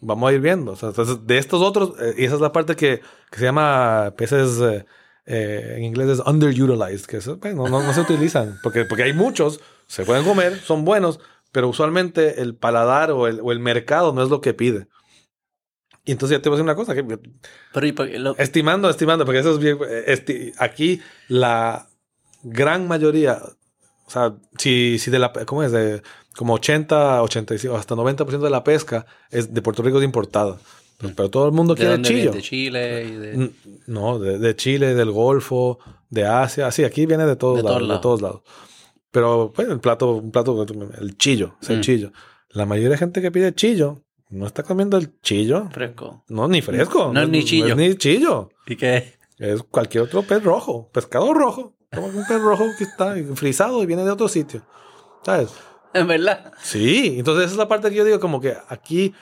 vamos 0.00 0.30
a 0.30 0.32
ir 0.34 0.40
viendo. 0.40 0.72
O 0.72 0.76
sea, 0.76 0.90
entonces, 0.90 1.26
de 1.26 1.38
estos 1.38 1.62
otros, 1.62 1.94
eh, 2.00 2.14
y 2.18 2.24
esa 2.26 2.34
es 2.34 2.40
la 2.42 2.52
parte 2.52 2.76
que, 2.76 3.00
que 3.30 3.38
se 3.38 3.44
llama 3.44 4.12
peces, 4.16 4.60
eh, 4.60 4.84
eh, 5.26 5.74
en 5.78 5.84
inglés 5.84 6.08
es 6.10 6.18
underutilized, 6.20 7.06
que 7.06 7.18
eso, 7.18 7.38
pues, 7.38 7.54
no, 7.54 7.68
no, 7.68 7.82
no 7.82 7.94
se 7.94 8.00
utilizan, 8.00 8.58
porque, 8.62 8.84
porque 8.84 9.04
hay 9.04 9.12
muchos, 9.12 9.60
se 9.86 10.04
pueden 10.04 10.24
comer, 10.24 10.58
son 10.60 10.84
buenos, 10.84 11.20
pero 11.52 11.68
usualmente 11.68 12.42
el 12.42 12.54
paladar 12.54 13.10
o 13.12 13.26
el, 13.26 13.40
o 13.42 13.52
el 13.52 13.60
mercado 13.60 14.12
no 14.12 14.22
es 14.22 14.28
lo 14.28 14.40
que 14.40 14.54
pide. 14.54 14.86
Y 16.10 16.12
entonces 16.12 16.36
ya 16.38 16.42
te 16.42 16.48
voy 16.48 16.56
a 16.56 16.58
decir 16.58 16.64
una 16.64 16.74
cosa, 16.74 16.92
que 16.92 17.04
Pero 17.72 17.86
¿y 17.86 18.18
lo- 18.18 18.36
Estimando, 18.36 18.90
estimando, 18.90 19.24
porque 19.24 19.38
eso 19.38 19.52
es 19.52 19.58
bien. 19.60 19.78
esti- 19.78 20.52
aquí 20.58 21.00
la 21.28 21.86
gran 22.42 22.88
mayoría, 22.88 23.40
o 24.06 24.10
sea, 24.10 24.34
si, 24.58 24.98
si 24.98 25.10
de 25.12 25.20
la. 25.20 25.32
¿Cómo 25.46 25.62
es? 25.62 25.70
De 25.70 26.02
como 26.36 26.54
80, 26.54 27.22
85, 27.22 27.76
hasta 27.76 27.94
90% 27.94 28.40
de 28.40 28.50
la 28.50 28.64
pesca 28.64 29.06
es 29.30 29.54
de 29.54 29.62
Puerto 29.62 29.82
Rico 29.84 29.98
es 29.98 30.04
importada. 30.04 30.58
Pero, 30.98 31.12
pero 31.14 31.30
todo 31.30 31.46
el 31.46 31.52
mundo 31.52 31.74
¿De 31.74 31.78
quiere 31.78 31.92
dónde 31.92 32.08
viene? 32.08 32.22
chillo. 32.22 32.32
De 32.32 32.42
Chile 32.42 33.04
y 33.04 33.12
de... 33.12 33.50
No, 33.86 34.18
de, 34.18 34.38
de 34.38 34.56
Chile, 34.56 34.94
del 34.94 35.10
Golfo, 35.12 35.78
de 36.08 36.24
Asia. 36.26 36.70
Sí, 36.72 36.82
aquí 36.82 37.06
viene 37.06 37.24
de 37.24 37.36
todos 37.36 37.58
De 37.58 37.62
lados, 37.62 37.78
todos 37.78 37.88
lados. 37.88 37.98
de 37.98 38.02
todos 38.02 38.22
lados. 38.22 38.42
Pero, 39.12 39.52
pues, 39.54 39.68
el 39.68 39.80
plato, 39.80 40.12
un 40.16 40.30
plato, 40.32 40.66
el 41.00 41.16
chillo, 41.16 41.54
es 41.62 41.70
el 41.70 41.78
Mm. 41.78 41.82
chillo. 41.82 42.12
La 42.50 42.66
mayoría 42.66 42.90
de 42.90 42.98
gente 42.98 43.22
que 43.22 43.30
pide 43.30 43.54
chillo 43.54 44.02
no 44.30 44.46
está 44.46 44.62
comiendo 44.62 44.96
el 44.96 45.20
chillo. 45.20 45.68
Fresco. 45.70 46.24
No, 46.28 46.48
ni 46.48 46.62
fresco. 46.62 47.10
No 47.12 47.20
es 47.22 47.28
ni 47.28 47.44
chillo. 47.44 47.74
No 47.74 47.82
es 47.82 47.88
ni 47.90 47.96
chillo. 47.96 48.50
¿Y 48.66 48.76
qué? 48.76 49.14
Es 49.38 49.62
cualquier 49.62 50.04
otro 50.04 50.22
pez 50.22 50.42
rojo, 50.42 50.88
pescado 50.92 51.32
rojo. 51.34 51.74
Como 51.92 52.06
un 52.08 52.24
pez 52.26 52.40
rojo 52.40 52.64
que 52.78 52.84
está 52.84 53.14
frisado 53.34 53.82
y 53.82 53.86
viene 53.86 54.04
de 54.04 54.10
otro 54.10 54.28
sitio. 54.28 54.62
¿Sabes? 55.24 55.50
En 55.92 56.06
verdad. 56.06 56.52
Sí, 56.62 57.16
entonces 57.18 57.44
esa 57.46 57.52
es 57.54 57.58
la 57.58 57.66
parte 57.68 57.90
que 57.90 57.96
yo 57.96 58.04
digo 58.04 58.20
como 58.20 58.40
que 58.40 58.54
aquí, 58.68 59.12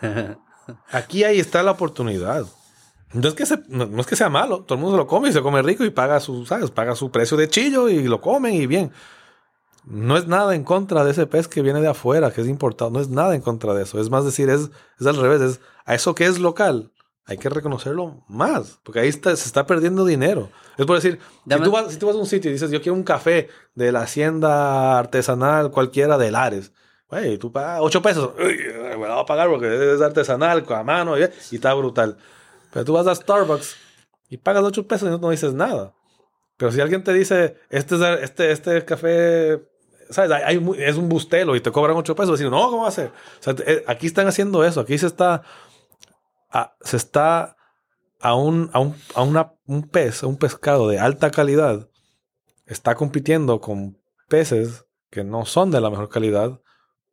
aquí 0.90 1.24
ahí 1.24 1.38
está 1.38 1.62
la 1.62 1.72
oportunidad. 1.72 2.44
No 3.12 3.28
es, 3.28 3.34
que 3.34 3.46
se- 3.46 3.62
no, 3.68 3.86
no 3.86 4.00
es 4.00 4.06
que 4.06 4.16
sea 4.16 4.28
malo, 4.28 4.64
todo 4.64 4.74
el 4.76 4.80
mundo 4.82 4.96
se 4.96 5.02
lo 5.02 5.06
come 5.06 5.30
y 5.30 5.32
se 5.32 5.40
come 5.40 5.62
rico 5.62 5.82
y 5.84 5.90
paga 5.90 6.20
su, 6.20 6.44
¿sabes? 6.44 6.70
Paga 6.70 6.94
su 6.94 7.10
precio 7.10 7.36
de 7.38 7.48
chillo 7.48 7.88
y 7.88 8.06
lo 8.06 8.20
comen 8.20 8.54
y 8.54 8.66
bien. 8.66 8.92
No 9.84 10.16
es 10.16 10.26
nada 10.26 10.54
en 10.54 10.64
contra 10.64 11.04
de 11.04 11.12
ese 11.12 11.26
pez 11.26 11.48
que 11.48 11.62
viene 11.62 11.80
de 11.80 11.88
afuera, 11.88 12.30
que 12.30 12.40
es 12.40 12.46
importado. 12.46 12.90
No 12.90 13.00
es 13.00 13.08
nada 13.08 13.34
en 13.34 13.40
contra 13.40 13.74
de 13.74 13.84
eso. 13.84 14.00
Es 14.00 14.10
más 14.10 14.24
decir, 14.24 14.50
es, 14.50 14.70
es 15.00 15.06
al 15.06 15.16
revés. 15.16 15.40
Es 15.40 15.60
a 15.84 15.94
eso 15.94 16.14
que 16.14 16.26
es 16.26 16.38
local. 16.38 16.92
Hay 17.28 17.36
que 17.36 17.50
reconocerlo 17.50 18.24
más, 18.26 18.80
porque 18.82 19.00
ahí 19.00 19.08
está, 19.08 19.36
se 19.36 19.44
está 19.44 19.66
perdiendo 19.66 20.06
dinero. 20.06 20.50
Es 20.78 20.86
por 20.86 20.96
decir, 20.96 21.18
si 21.46 21.60
tú, 21.60 21.70
vas, 21.70 21.92
si 21.92 21.98
tú 21.98 22.06
vas 22.06 22.16
a 22.16 22.18
un 22.18 22.26
sitio 22.26 22.50
y 22.50 22.54
dices, 22.54 22.70
yo 22.70 22.80
quiero 22.80 22.94
un 22.94 23.02
café 23.02 23.50
de 23.74 23.92
la 23.92 24.00
hacienda 24.00 24.98
artesanal 24.98 25.70
cualquiera 25.70 26.16
de 26.16 26.30
Lares, 26.30 26.72
güey, 27.10 27.36
tú 27.36 27.52
pagas 27.52 27.80
8 27.82 28.00
pesos, 28.00 28.30
Uy, 28.38 28.56
me 28.96 29.06
la 29.06 29.14
voy 29.14 29.22
a 29.22 29.26
pagar 29.26 29.50
porque 29.50 29.94
es 29.94 30.00
artesanal, 30.00 30.64
con 30.64 30.78
a 30.78 30.82
mano, 30.82 31.18
y, 31.18 31.22
y 31.50 31.56
está 31.56 31.74
brutal. 31.74 32.16
Pero 32.72 32.86
tú 32.86 32.94
vas 32.94 33.06
a 33.06 33.14
Starbucks 33.14 33.76
y 34.30 34.38
pagas 34.38 34.64
8 34.64 34.88
pesos 34.88 35.08
y 35.08 35.10
no, 35.10 35.18
no 35.18 35.28
dices 35.28 35.52
nada. 35.52 35.92
Pero 36.58 36.70
si 36.72 36.80
alguien 36.82 37.02
te 37.02 37.14
dice, 37.14 37.56
este, 37.70 37.94
es, 37.94 38.02
este, 38.22 38.50
este 38.52 38.84
café, 38.84 39.62
¿sabes? 40.10 40.30
Hay, 40.32 40.62
es 40.78 40.96
un 40.96 41.08
bustelo 41.08 41.56
y 41.56 41.60
te 41.60 41.72
cobran 41.72 41.96
8 41.96 42.14
pesos, 42.14 42.38
decir, 42.38 42.50
no, 42.50 42.60
¿cómo 42.68 42.82
va 42.82 42.88
a 42.88 42.90
ser? 42.90 43.10
Eh, 43.66 43.84
aquí 43.86 44.06
están 44.06 44.26
haciendo 44.26 44.62
eso, 44.64 44.80
aquí 44.80 44.98
se 44.98 45.06
está, 45.06 45.42
ah, 46.50 46.74
se 46.82 46.96
está 46.96 47.56
a 48.20 48.34
un, 48.34 48.68
a 48.72 48.80
un, 48.80 48.94
a 49.14 49.22
una- 49.22 49.54
un 49.66 49.88
pez, 49.88 50.22
a 50.22 50.26
un 50.26 50.36
pescado 50.36 50.88
de 50.88 50.98
alta 50.98 51.30
calidad, 51.30 51.88
está 52.66 52.94
compitiendo 52.96 53.60
con 53.60 53.96
peces 54.28 54.84
que 55.10 55.24
no 55.24 55.46
son 55.46 55.70
de 55.70 55.80
la 55.80 55.90
mejor 55.90 56.08
calidad, 56.08 56.60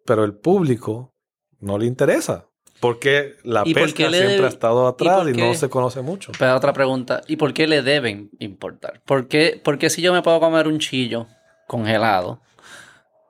pero 0.06 0.24
el 0.24 0.34
público 0.36 1.14
no 1.60 1.78
le 1.78 1.86
interesa. 1.86 2.50
Porque 2.86 3.38
la 3.44 3.64
¿Y 3.66 3.74
por 3.74 3.84
pesca 3.86 4.12
siempre 4.12 4.36
debe- 4.36 4.46
ha 4.46 4.50
estado 4.50 4.88
atrás 4.88 5.28
y, 5.28 5.32
no 5.32 5.56
se 5.56 5.70
conoce 5.70 6.04
mucho. 6.04 6.32
Pero 6.38 6.56
otra 6.56 6.72
pregunta, 6.72 7.22
¿y 7.28 7.36
por 7.36 7.52
qué 7.52 7.66
le 7.66 7.82
deben 7.82 8.30
importar? 8.38 9.02
¿Por 9.06 9.28
qué, 9.28 9.60
por 9.64 9.80
qué 9.80 9.90
si 9.90 10.04
yo 10.04 10.14
me 10.14 10.22
puedo 10.22 10.40
comer 10.40 10.68
un 10.68 10.78
chillo 10.78 11.26
congelado, 11.66 12.42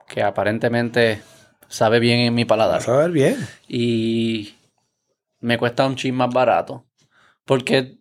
que 0.10 0.24
aparentemente 0.24 1.22
sabe 1.70 2.00
bien 2.00 2.20
en 2.20 2.34
mi 2.34 2.44
paladar, 2.44 2.80
Vas 2.80 2.90
a 2.90 2.98
ver 2.98 3.12
bien. 3.12 3.48
y 3.70 4.56
me 5.40 5.58
cuesta 5.58 5.86
un 5.88 5.96
chin 5.96 6.16
más 6.16 6.34
barato? 6.34 6.86
¿Por 7.46 7.64
qué, 7.64 8.00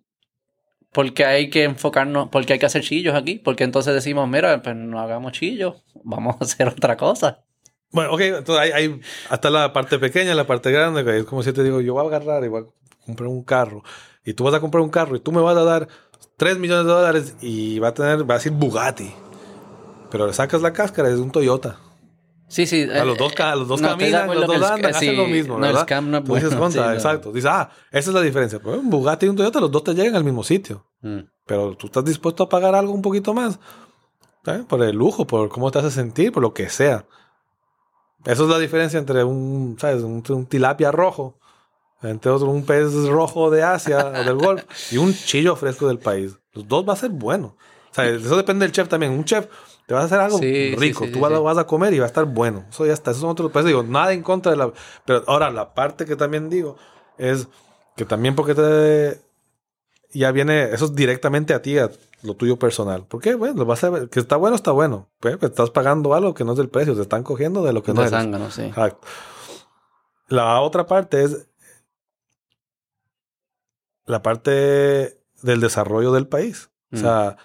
por 0.90 1.14
qué 1.14 1.24
hay 1.24 1.50
que 1.50 1.62
enfocarnos, 1.62 2.30
por 2.30 2.44
qué 2.44 2.54
hay 2.54 2.58
que 2.58 2.66
hacer 2.66 2.82
chillos 2.82 3.14
aquí? 3.14 3.36
Porque 3.36 3.62
entonces 3.62 3.94
decimos, 3.94 4.28
mira, 4.28 4.60
pues 4.60 4.74
no 4.74 4.98
hagamos 5.00 5.30
chillos, 5.30 5.84
vamos 6.02 6.34
a 6.40 6.44
hacer 6.44 6.66
otra 6.66 6.96
cosa. 6.96 7.43
Bueno, 7.94 8.12
ok, 8.12 8.20
entonces 8.20 8.58
hay, 8.58 8.70
hay 8.72 9.00
hasta 9.30 9.48
la 9.50 9.72
parte 9.72 9.98
pequeña, 9.98 10.34
la 10.34 10.46
parte 10.46 10.70
grande, 10.70 11.04
que 11.04 11.18
es 11.18 11.24
como 11.24 11.42
si 11.42 11.52
te 11.52 11.62
digo, 11.62 11.80
yo 11.80 11.94
voy 11.94 12.04
a 12.04 12.08
agarrar 12.08 12.44
y 12.44 12.48
voy 12.48 12.62
a 12.64 13.04
comprar 13.06 13.28
un 13.28 13.42
carro, 13.44 13.82
y 14.24 14.34
tú 14.34 14.44
vas 14.44 14.52
a 14.54 14.60
comprar 14.60 14.82
un 14.82 14.90
carro 14.90 15.16
y 15.16 15.20
tú 15.20 15.30
me 15.32 15.40
vas 15.40 15.56
a 15.56 15.62
dar 15.64 15.88
3 16.36 16.58
millones 16.58 16.86
de 16.86 16.92
dólares 16.92 17.36
y 17.40 17.78
va 17.78 17.88
a 17.88 17.94
tener, 17.94 18.28
va 18.28 18.34
a 18.34 18.38
decir 18.38 18.52
Bugatti, 18.52 19.12
pero 20.10 20.26
le 20.26 20.32
sacas 20.32 20.60
la 20.60 20.72
cáscara, 20.72 21.08
es 21.08 21.18
un 21.18 21.30
Toyota. 21.30 21.78
Sí, 22.46 22.66
sí. 22.66 22.82
A 22.82 23.04
los 23.04 23.16
eh, 23.16 23.18
dos, 23.18 23.32
ca- 23.32 23.56
los 23.56 23.66
dos 23.66 23.80
no, 23.80 23.88
caminan, 23.88 24.26
los 24.28 24.46
dos 24.46 24.62
andan, 24.62 24.92
eh, 24.92 24.96
hacen 24.96 25.10
sí, 25.10 25.16
lo 25.16 25.26
mismo, 25.26 25.54
no, 25.58 25.66
el 25.66 25.72
¿verdad? 25.72 25.82
scam 25.86 26.10
no 26.10 26.18
es 26.18 26.24
bueno, 26.24 26.48
contra, 26.58 26.70
sí, 26.70 26.78
no. 26.88 26.92
exacto. 26.92 27.32
Dices, 27.32 27.50
ah, 27.52 27.70
esa 27.90 28.10
es 28.10 28.14
la 28.14 28.20
diferencia. 28.20 28.60
Pues 28.60 28.76
un 28.78 28.90
Bugatti 28.90 29.26
y 29.26 29.28
un 29.28 29.36
Toyota, 29.36 29.60
los 29.60 29.70
dos 29.70 29.82
te 29.82 29.94
llegan 29.94 30.14
al 30.16 30.24
mismo 30.24 30.44
sitio. 30.44 30.86
Mm. 31.00 31.20
Pero 31.46 31.74
tú 31.76 31.86
estás 31.86 32.04
dispuesto 32.04 32.44
a 32.44 32.48
pagar 32.48 32.74
algo 32.74 32.92
un 32.92 33.02
poquito 33.02 33.34
más. 33.34 33.58
¿eh? 34.46 34.62
Por 34.68 34.82
el 34.82 34.94
lujo, 34.94 35.26
por 35.26 35.48
cómo 35.48 35.70
te 35.70 35.78
hace 35.78 35.90
sentir, 35.90 36.32
por 36.32 36.42
lo 36.42 36.52
que 36.54 36.68
sea. 36.68 37.06
Eso 38.24 38.44
es 38.44 38.50
la 38.50 38.58
diferencia 38.58 38.98
entre 38.98 39.22
un, 39.24 39.76
¿sabes? 39.80 40.02
Un, 40.02 40.22
un 40.28 40.46
tilapia 40.46 40.90
rojo, 40.90 41.38
entre 42.02 42.30
otro 42.30 42.48
un 42.48 42.64
pez 42.64 42.92
rojo 43.08 43.50
de 43.50 43.62
Asia 43.62 44.06
o 44.06 44.10
del 44.24 44.36
Golfo 44.36 44.64
y 44.90 44.96
un 44.98 45.14
chillo 45.14 45.56
fresco 45.56 45.88
del 45.88 45.98
país. 45.98 46.36
Los 46.52 46.66
dos 46.68 46.88
va 46.88 46.92
a 46.94 46.96
ser 46.96 47.10
bueno. 47.10 47.56
O 47.90 47.94
sea, 47.94 48.06
eso 48.08 48.36
depende 48.36 48.64
del 48.64 48.72
chef 48.72 48.88
también. 48.88 49.12
Un 49.12 49.24
chef 49.24 49.46
te 49.86 49.94
va 49.94 50.00
a 50.00 50.04
hacer 50.04 50.18
algo 50.18 50.38
Sí, 50.38 50.74
rico. 50.76 51.04
sí, 51.04 51.12
Tú 51.12 51.20
vas, 51.20 51.38
vas 51.40 51.58
a 51.58 51.66
comer 51.66 51.92
y 51.94 51.98
va 51.98 52.04
a 52.06 52.08
estar 52.08 52.24
bueno. 52.24 52.64
Eso 52.70 52.86
ya 52.86 52.92
está. 52.92 53.12
Eso 53.12 53.20
son 53.20 53.30
otros. 53.30 53.52
Pues 53.52 53.64
digo, 53.64 53.82
nada 53.82 54.12
en 54.12 54.22
contra 54.22 54.50
de 54.50 54.58
la. 54.58 54.72
Pero 55.04 55.22
ahora, 55.26 55.50
la 55.50 55.74
parte 55.74 56.04
que 56.04 56.16
también 56.16 56.48
digo 56.50 56.76
es 57.18 57.46
que 57.96 58.04
también 58.04 58.34
porque 58.34 58.54
te. 58.54 59.20
Ya 60.12 60.32
viene. 60.32 60.70
Eso 60.72 60.86
es 60.86 60.94
directamente 60.94 61.54
a 61.54 61.62
ti, 61.62 61.78
a 61.78 61.90
lo 62.24 62.34
tuyo 62.34 62.58
personal. 62.58 63.06
¿Por 63.06 63.20
qué? 63.20 63.34
Bueno, 63.34 63.64
vas 63.64 63.84
a 63.84 63.90
ver. 63.90 64.08
Que 64.08 64.18
está 64.18 64.36
bueno, 64.36 64.56
está 64.56 64.72
bueno. 64.72 65.10
Pues, 65.20 65.36
estás 65.42 65.70
pagando 65.70 66.14
algo 66.14 66.34
que 66.34 66.44
no 66.44 66.52
es 66.52 66.58
del 66.58 66.68
precio. 66.70 66.94
Te 66.96 67.02
están 67.02 67.22
cogiendo 67.22 67.62
de 67.62 67.72
lo 67.72 67.82
que 67.82 67.92
no 67.94 68.00
De 68.02 68.08
eres. 68.08 68.54
sí. 68.54 68.62
Exacto. 68.62 69.06
La 70.28 70.60
otra 70.60 70.86
parte 70.86 71.22
es 71.22 71.48
la 74.06 74.22
parte 74.22 75.20
del 75.42 75.60
desarrollo 75.60 76.12
del 76.12 76.26
país. 76.26 76.70
O 76.92 76.96
Mm. 76.96 77.00
sea, 77.00 77.36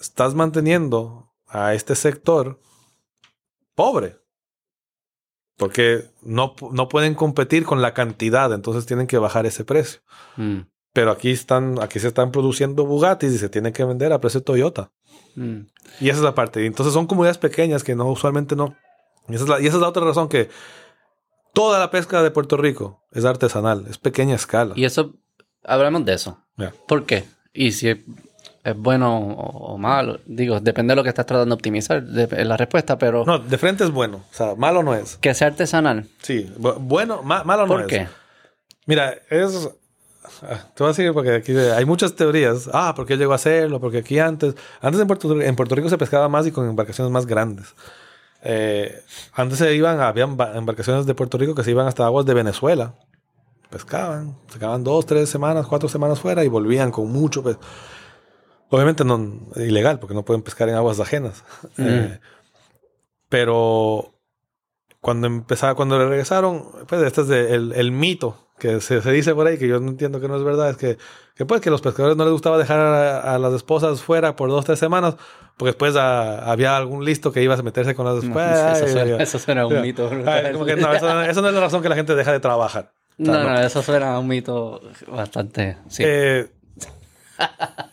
estás 0.00 0.34
manteniendo 0.34 1.32
a 1.46 1.74
este 1.74 1.94
sector 1.94 2.60
pobre. 3.74 4.18
Porque 5.56 6.10
no, 6.22 6.54
no 6.72 6.88
pueden 6.88 7.14
competir 7.14 7.64
con 7.64 7.80
la 7.80 7.94
cantidad, 7.94 8.52
entonces 8.52 8.86
tienen 8.86 9.06
que 9.06 9.18
bajar 9.18 9.46
ese 9.46 9.64
precio. 9.64 10.00
Mm, 10.36 10.60
Pero 10.94 11.10
aquí 11.10 11.30
están, 11.32 11.82
aquí 11.82 11.98
se 12.00 12.08
están 12.08 12.30
produciendo 12.32 12.86
Bugattis 12.86 13.32
y 13.34 13.38
se 13.38 13.50
tienen 13.50 13.72
que 13.74 13.84
vender 13.84 14.12
a 14.14 14.20
precio 14.20 14.42
Toyota. 14.42 14.90
mm. 15.36 15.58
Y 16.00 16.08
esa 16.08 16.18
es 16.18 16.24
la 16.24 16.34
parte. 16.34 16.62
Y 16.62 16.66
entonces 16.66 16.94
son 16.94 17.06
comunidades 17.06 17.36
pequeñas 17.38 17.84
que 17.84 17.94
no 17.94 18.06
usualmente 18.10 18.56
no. 18.56 18.74
Y 19.28 19.34
esa 19.34 19.44
es 19.44 19.50
la, 19.50 19.60
y 19.60 19.66
esa 19.66 19.76
es 19.76 19.82
la 19.82 19.88
otra 19.88 20.04
razón 20.04 20.28
que 20.30 20.48
toda 21.52 21.78
la 21.78 21.90
pesca 21.90 22.22
de 22.22 22.30
Puerto 22.30 22.56
Rico 22.56 23.02
es 23.12 23.24
artesanal, 23.24 23.86
es 23.88 23.98
pequeña 23.98 24.34
escala. 24.34 24.72
Y 24.76 24.84
eso, 24.84 25.14
hablamos 25.64 26.04
de 26.04 26.14
eso. 26.14 26.38
Ya. 26.56 26.72
¿Por 26.88 27.04
qué? 27.06 27.24
Y 27.52 27.72
si 27.72 27.88
es, 27.90 27.98
es 28.64 28.76
bueno 28.76 29.18
o, 29.18 29.74
o 29.74 29.78
malo. 29.78 30.20
Digo, 30.26 30.60
depende 30.60 30.92
de 30.92 30.96
lo 30.96 31.02
que 31.02 31.08
estás 31.10 31.26
tratando 31.26 31.54
de 31.54 31.58
optimizar, 31.58 32.02
de, 32.04 32.44
la 32.44 32.56
respuesta, 32.56 32.98
pero 32.98 33.24
No, 33.24 33.38
de 33.38 33.58
frente 33.58 33.82
es 33.84 33.90
bueno. 33.90 34.24
O 34.30 34.34
sea, 34.34 34.54
malo 34.56 34.82
no 34.82 34.94
es. 34.94 35.16
que 35.16 35.34
sea 35.34 35.48
artesanal. 35.48 36.06
Sí, 36.22 36.50
bu- 36.58 36.76
bueno, 36.78 37.22
ma- 37.22 37.44
malo 37.44 37.62
no 37.66 37.72
¿Por 37.74 37.80
es. 37.82 37.86
qué? 37.88 38.08
Mira, 38.86 39.14
es. 39.30 39.70
Te 40.40 40.82
voy 40.82 40.86
a 40.86 40.88
decir 40.88 41.12
porque 41.12 41.34
aquí 41.34 41.56
hay 41.56 41.84
muchas 41.84 42.14
teorías. 42.16 42.68
Ah, 42.72 42.94
¿por 42.96 43.04
qué 43.06 43.16
llegó 43.16 43.32
a 43.32 43.36
hacerlo? 43.36 43.80
Porque 43.80 43.98
aquí 43.98 44.18
antes. 44.18 44.54
Antes 44.80 45.00
en 45.00 45.06
Puerto, 45.06 45.40
en 45.40 45.54
Puerto 45.56 45.74
Rico 45.74 45.88
se 45.88 45.98
pescaba 45.98 46.28
más 46.28 46.46
y 46.46 46.50
con 46.52 46.68
embarcaciones 46.68 47.12
más 47.12 47.26
grandes. 47.26 47.74
Eh, 48.42 49.02
antes 49.34 49.58
se 49.58 49.74
iban, 49.74 50.00
habían 50.00 50.36
ba- 50.36 50.56
embarcaciones 50.56 51.06
de 51.06 51.14
Puerto 51.14 51.36
Rico 51.38 51.54
que 51.54 51.62
se 51.64 51.70
iban 51.70 51.86
hasta 51.86 52.04
aguas 52.06 52.24
de 52.26 52.34
Venezuela. 52.34 52.94
Pescaban, 53.70 54.36
se 54.48 54.58
quedaban 54.58 54.84
dos, 54.84 55.04
tres 55.06 55.28
semanas, 55.28 55.66
cuatro 55.66 55.88
semanas 55.88 56.20
fuera 56.20 56.44
y 56.44 56.48
volvían 56.48 56.90
con 56.90 57.10
mucho 57.10 57.42
pez. 57.42 57.56
Obviamente 58.70 59.04
no 59.04 59.40
ilegal, 59.56 59.98
porque 59.98 60.14
no 60.14 60.24
pueden 60.24 60.42
pescar 60.42 60.68
en 60.68 60.74
aguas 60.76 61.00
ajenas. 61.00 61.44
Eh, 61.78 62.18
pero 63.28 64.14
cuando 65.00 65.26
empezaba, 65.26 65.74
cuando 65.74 65.98
le 65.98 66.06
regresaron, 66.08 66.64
pues 66.86 67.02
este 67.02 67.22
es 67.22 67.28
de- 67.28 67.54
el, 67.54 67.72
el 67.72 67.92
mito 67.92 68.43
que 68.58 68.80
se, 68.80 69.02
se 69.02 69.10
dice 69.12 69.34
por 69.34 69.46
ahí, 69.46 69.58
que 69.58 69.66
yo 69.68 69.80
no 69.80 69.88
entiendo 69.90 70.20
que 70.20 70.28
no 70.28 70.36
es 70.36 70.42
verdad, 70.44 70.70
es 70.70 70.76
que, 70.76 70.96
que 71.34 71.44
pues 71.44 71.60
que 71.60 71.70
los 71.70 71.80
pescadores 71.80 72.16
no 72.16 72.24
les 72.24 72.32
gustaba 72.32 72.56
dejar 72.58 72.78
a, 72.78 73.34
a 73.34 73.38
las 73.38 73.52
esposas 73.54 74.00
fuera 74.02 74.36
por 74.36 74.48
dos, 74.50 74.64
tres 74.64 74.78
semanas, 74.78 75.16
porque 75.56 75.70
después 75.70 75.94
ah, 75.96 76.50
había 76.50 76.76
algún 76.76 77.04
listo 77.04 77.32
que 77.32 77.42
iba 77.42 77.54
a 77.54 77.62
meterse 77.62 77.94
con 77.94 78.06
las 78.06 78.22
No, 78.22 78.28
esposas. 78.28 78.76
eso, 78.82 78.86
Ay, 78.86 78.92
suena, 78.92 79.22
eso 79.22 79.38
suena 79.38 79.60
a 79.62 79.66
un 79.66 79.80
mito. 79.82 80.10
Ay, 80.26 80.52
como 80.52 80.64
que 80.64 80.76
no, 80.76 80.92
eso, 80.92 81.22
eso 81.22 81.42
no 81.42 81.48
es 81.48 81.54
la 81.54 81.60
razón 81.60 81.82
que 81.82 81.88
la 81.88 81.96
gente 81.96 82.14
deja 82.14 82.32
de 82.32 82.40
trabajar. 82.40 82.92
No, 83.18 83.32
O 83.32 83.34
sea, 83.34 83.44
no, 83.44 83.60
eso 83.60 83.82
suena 83.82 84.14
a 84.14 84.18
un 84.18 84.26
mito 84.28 84.80
bastante. 85.08 85.76
Sí. 85.88 86.02
Eh, 86.06 86.48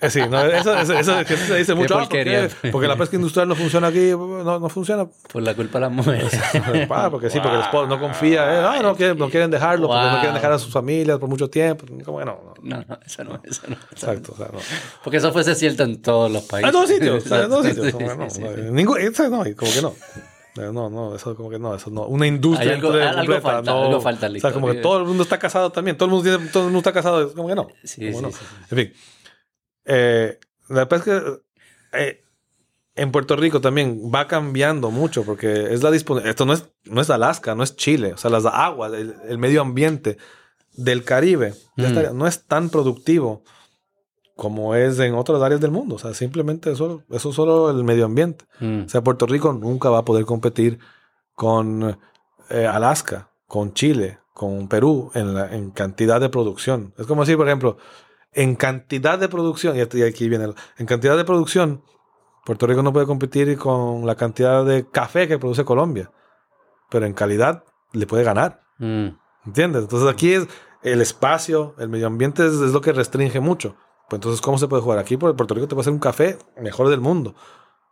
sí, 0.09 0.19
no, 0.29 0.39
eso, 0.45 0.73
eso, 0.77 0.93
eso- 0.93 1.19
eso 1.19 1.37
se 1.45 1.57
dice 1.57 1.73
mucho. 1.75 1.95
ah, 1.97 2.07
¿por 2.07 2.09
qué? 2.09 2.49
porque 2.71 2.87
la 2.87 2.95
pesca 2.95 3.15
industrial 3.15 3.47
no 3.47 3.55
funciona 3.55 3.87
aquí, 3.87 4.11
no, 4.11 4.59
no 4.59 4.69
funciona. 4.69 5.07
Por 5.31 5.41
la 5.43 5.53
culpa 5.53 5.79
de 5.79 5.85
las 5.85 5.91
mujeres. 5.91 6.31
Ah, 6.89 7.09
porque 7.09 7.29
sí, 7.29 7.39
porque 7.39 7.55
el 7.57 7.61
esposo 7.63 7.87
no 7.87 7.99
confía. 7.99 8.43
eh, 8.53 8.65
ah, 8.65 8.79
no, 8.81 8.95
quieren, 8.95 9.17
no 9.17 9.29
quieren 9.29 9.49
dejarlo 9.49 9.87
porque 9.87 10.01
no 10.03 10.09
Wow. 10.11 10.19
quieren 10.19 10.33
dejar 10.35 10.51
a 10.51 10.59
sus 10.59 10.71
familias 10.73 11.17
por 11.19 11.29
mucho 11.29 11.49
tiempo. 11.49 11.85
Que 11.85 11.93
no, 12.03 12.25
no. 12.25 12.53
No, 12.61 12.85
eso 13.05 13.23
no, 13.23 13.41
eso 13.43 13.61
no. 13.67 13.75
Exacto. 13.91 14.33
O 14.33 14.37
sea, 14.37 14.47
no. 14.51 14.59
Porque 15.03 15.17
eso 15.17 15.31
fuese 15.31 15.55
cierto 15.55 15.83
en 15.83 16.01
todos 16.01 16.29
los 16.31 16.43
países. 16.43 16.67
En 16.67 16.71
todos 16.73 16.89
sitios. 16.89 17.25
en 17.25 17.49
todos 17.49 17.65
Sí, 17.65 17.69
sitios. 17.73 17.87
sí, 17.87 17.91
como 17.93 18.09
sí, 18.11 18.17
no, 18.17 18.29
sí. 18.29 18.61
ningún- 18.71 18.99
eso 18.99 19.23
no, 19.29 19.37
como 19.55 19.71
que 19.71 19.81
no. 19.81 19.93
Eh, 20.57 20.69
No, 20.73 20.89
no, 20.89 21.15
eso 21.15 21.33
como 21.35 21.49
que 21.49 21.57
no, 21.57 21.73
eso 21.73 21.89
no. 21.89 22.03
Una 22.07 22.27
industria 22.27 22.73
algo- 22.73 22.89
completa, 22.89 23.19
algo 23.21 23.41
falta, 23.41 23.71
no. 23.71 23.83
algo 23.85 24.01
falta 24.01 24.27
O 24.27 24.39
sea, 24.39 24.51
como 24.51 24.67
que 24.67 24.73
todo 24.75 24.97
el 24.99 25.05
mundo 25.05 25.23
está 25.23 25.39
casado 25.39 25.71
también. 25.71 25.95
Todo 25.97 26.07
el 26.07 26.11
mundo, 26.15 26.29
tiene- 26.29 26.51
todo 26.51 26.63
el 26.63 26.67
mundo 26.67 26.79
está 26.79 26.91
casado. 26.91 27.33
Como 27.33 27.47
que 27.47 27.55
no. 27.55 27.67
Sí, 27.83 28.11
Como 28.11 28.17
sí, 28.17 28.23
no. 28.25 28.31
sí, 28.31 28.37
sí. 28.37 28.65
En 28.71 28.77
fin. 28.77 28.93
Eh, 29.85 30.39
la 30.69 30.87
pesca 30.87 31.21
eh, 31.93 32.23
en 32.95 33.11
Puerto 33.11 33.35
Rico 33.35 33.61
también 33.61 34.11
va 34.13 34.27
cambiando 34.27 34.91
mucho 34.91 35.23
porque 35.23 35.73
es 35.73 35.81
la 35.83 35.91
disponibilidad. 35.91 36.29
Esto 36.31 36.45
no 36.45 36.53
es, 36.53 36.69
no 36.85 37.01
es 37.01 37.09
Alaska, 37.09 37.55
no 37.55 37.63
es 37.63 37.75
Chile. 37.75 38.13
O 38.13 38.17
sea, 38.17 38.29
las 38.31 38.45
aguas, 38.45 38.93
el, 38.93 39.15
el 39.27 39.37
medio 39.37 39.61
ambiente 39.61 40.17
del 40.73 41.03
Caribe 41.03 41.53
Mm. 41.77 41.81
está- 41.85 42.13
no 42.13 42.27
es 42.27 42.45
tan 42.45 42.69
productivo 42.69 43.43
como 44.35 44.75
es 44.75 44.99
en 44.99 45.13
otras 45.15 45.41
áreas 45.41 45.61
del 45.61 45.71
mundo. 45.71 45.95
O 45.95 45.99
sea, 45.99 46.13
simplemente 46.13 46.71
eso, 46.71 47.03
eso 47.09 47.29
es 47.29 47.35
solo 47.35 47.69
el 47.69 47.83
medio 47.83 48.05
ambiente. 48.05 48.45
Mm. 48.59 48.83
O 48.85 48.89
sea, 48.89 49.01
Puerto 49.03 49.25
Rico 49.25 49.53
nunca 49.53 49.89
va 49.89 49.99
a 49.99 50.05
poder 50.05 50.25
competir 50.25 50.79
con 51.35 51.97
eh, 52.49 52.65
Alaska, 52.65 53.29
con 53.47 53.73
Chile, 53.73 54.19
con 54.33 54.67
Perú 54.67 55.11
en, 55.13 55.33
la, 55.33 55.53
en 55.55 55.71
cantidad 55.71 56.19
de 56.19 56.29
producción. 56.29 56.93
Es 56.97 57.05
como 57.07 57.21
decir, 57.21 57.37
por 57.37 57.47
ejemplo, 57.47 57.77
en 58.33 58.55
cantidad 58.55 59.19
de 59.19 59.27
producción, 59.27 59.75
y 59.75 59.81
aquí- 59.81 60.29
viene, 60.29 60.53
en 60.77 60.85
cantidad 60.85 61.17
de 61.17 61.25
producción, 61.25 61.83
Puerto 62.45 62.65
Rico 62.67 62.81
no 62.81 62.91
puede 62.93 63.05
competir 63.05 63.57
con 63.57 64.05
la 64.05 64.15
cantidad 64.15 64.65
de 64.65 64.89
café 64.89 65.27
que 65.27 65.37
produce 65.37 65.63
Colombia, 65.65 66.11
pero 66.89 67.05
en 67.05 67.13
calidad 67.13 67.63
le 67.93 68.07
puede 68.07 68.23
ganar. 68.23 68.63
Mm. 68.79 69.09
¿Entiendes? 69.45 69.83
Entonces 69.83 70.09
aquí 70.09 70.33
es 70.33 70.47
el 70.83 71.01
espacio, 71.01 71.75
el 71.77 71.89
medio 71.89 72.07
ambiente 72.07 72.45
es, 72.45 72.53
es 72.53 72.71
lo 72.71 72.81
que 72.81 72.93
restringe 72.93 73.39
mucho. 73.39 73.75
Pues 74.09 74.17
entonces, 74.17 74.41
¿cómo 74.41 74.57
se 74.57 74.67
puede 74.67 74.81
jugar? 74.81 74.97
Aquí 74.99 75.17
por 75.17 75.35
Puerto 75.35 75.53
Rico 75.53 75.67
te 75.67 75.75
puede 75.75 75.81
hacer 75.83 75.93
un 75.93 75.99
café 75.99 76.37
mejor 76.59 76.89
del 76.89 76.99
mundo. 76.99 77.35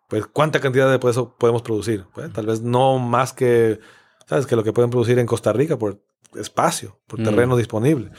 Pues, 0.07 0.25
¿cuánta 0.25 0.59
cantidad 0.59 0.89
de 0.89 1.09
eso 1.09 1.35
podemos 1.37 1.61
producir? 1.61 2.05
Pues, 2.13 2.33
tal 2.33 2.47
vez 2.47 2.61
no 2.61 2.97
más 2.97 3.31
que, 3.33 3.79
¿sabes? 4.25 4.47
Que 4.47 4.55
lo 4.55 4.63
que 4.63 4.73
pueden 4.73 4.89
producir 4.89 5.19
en 5.19 5.27
Costa 5.27 5.53
Rica 5.53 5.77
por 5.77 6.01
espacio, 6.35 6.99
por 7.07 7.19
Mm. 7.19 7.23
terreno 7.23 7.55
disponible. 7.55 8.11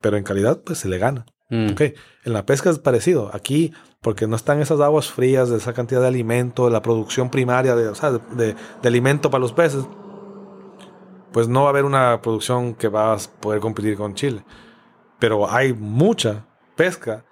Pero 0.00 0.16
en 0.16 0.24
calidad, 0.24 0.62
pues 0.64 0.78
se 0.78 0.88
le 0.88 0.98
gana. 0.98 1.26
Mm. 1.54 1.72
Ok, 1.72 1.80
en 2.24 2.32
la 2.32 2.44
pesca 2.46 2.70
es 2.70 2.78
parecido. 2.78 3.30
Aquí, 3.32 3.72
porque 4.00 4.26
no 4.26 4.34
están 4.36 4.60
esas 4.60 4.80
aguas 4.80 5.10
frías 5.10 5.50
de 5.50 5.56
esa 5.58 5.72
cantidad 5.72 6.00
de 6.00 6.08
alimento, 6.08 6.68
la 6.70 6.82
producción 6.82 7.30
primaria 7.30 7.76
de, 7.76 7.88
o 7.88 7.94
sea, 7.94 8.12
de, 8.12 8.18
de- 8.34 8.54
de 8.82 8.88
alimento 8.88 9.30
para 9.30 9.40
los 9.40 9.52
peces, 9.52 9.84
pues 11.32 11.48
no 11.48 11.62
va 11.62 11.66
a 11.66 11.70
haber 11.70 11.84
una 11.84 12.20
producción 12.22 12.74
que 12.74 12.88
va 12.88 13.12
a 13.12 13.18
poder 13.40 13.60
competir 13.60 13.96
con 13.96 14.14
Chile. 14.14 14.44
Pero 15.18 15.50
hay 15.50 15.72
mucha 15.72 16.46
pesca 16.76 17.24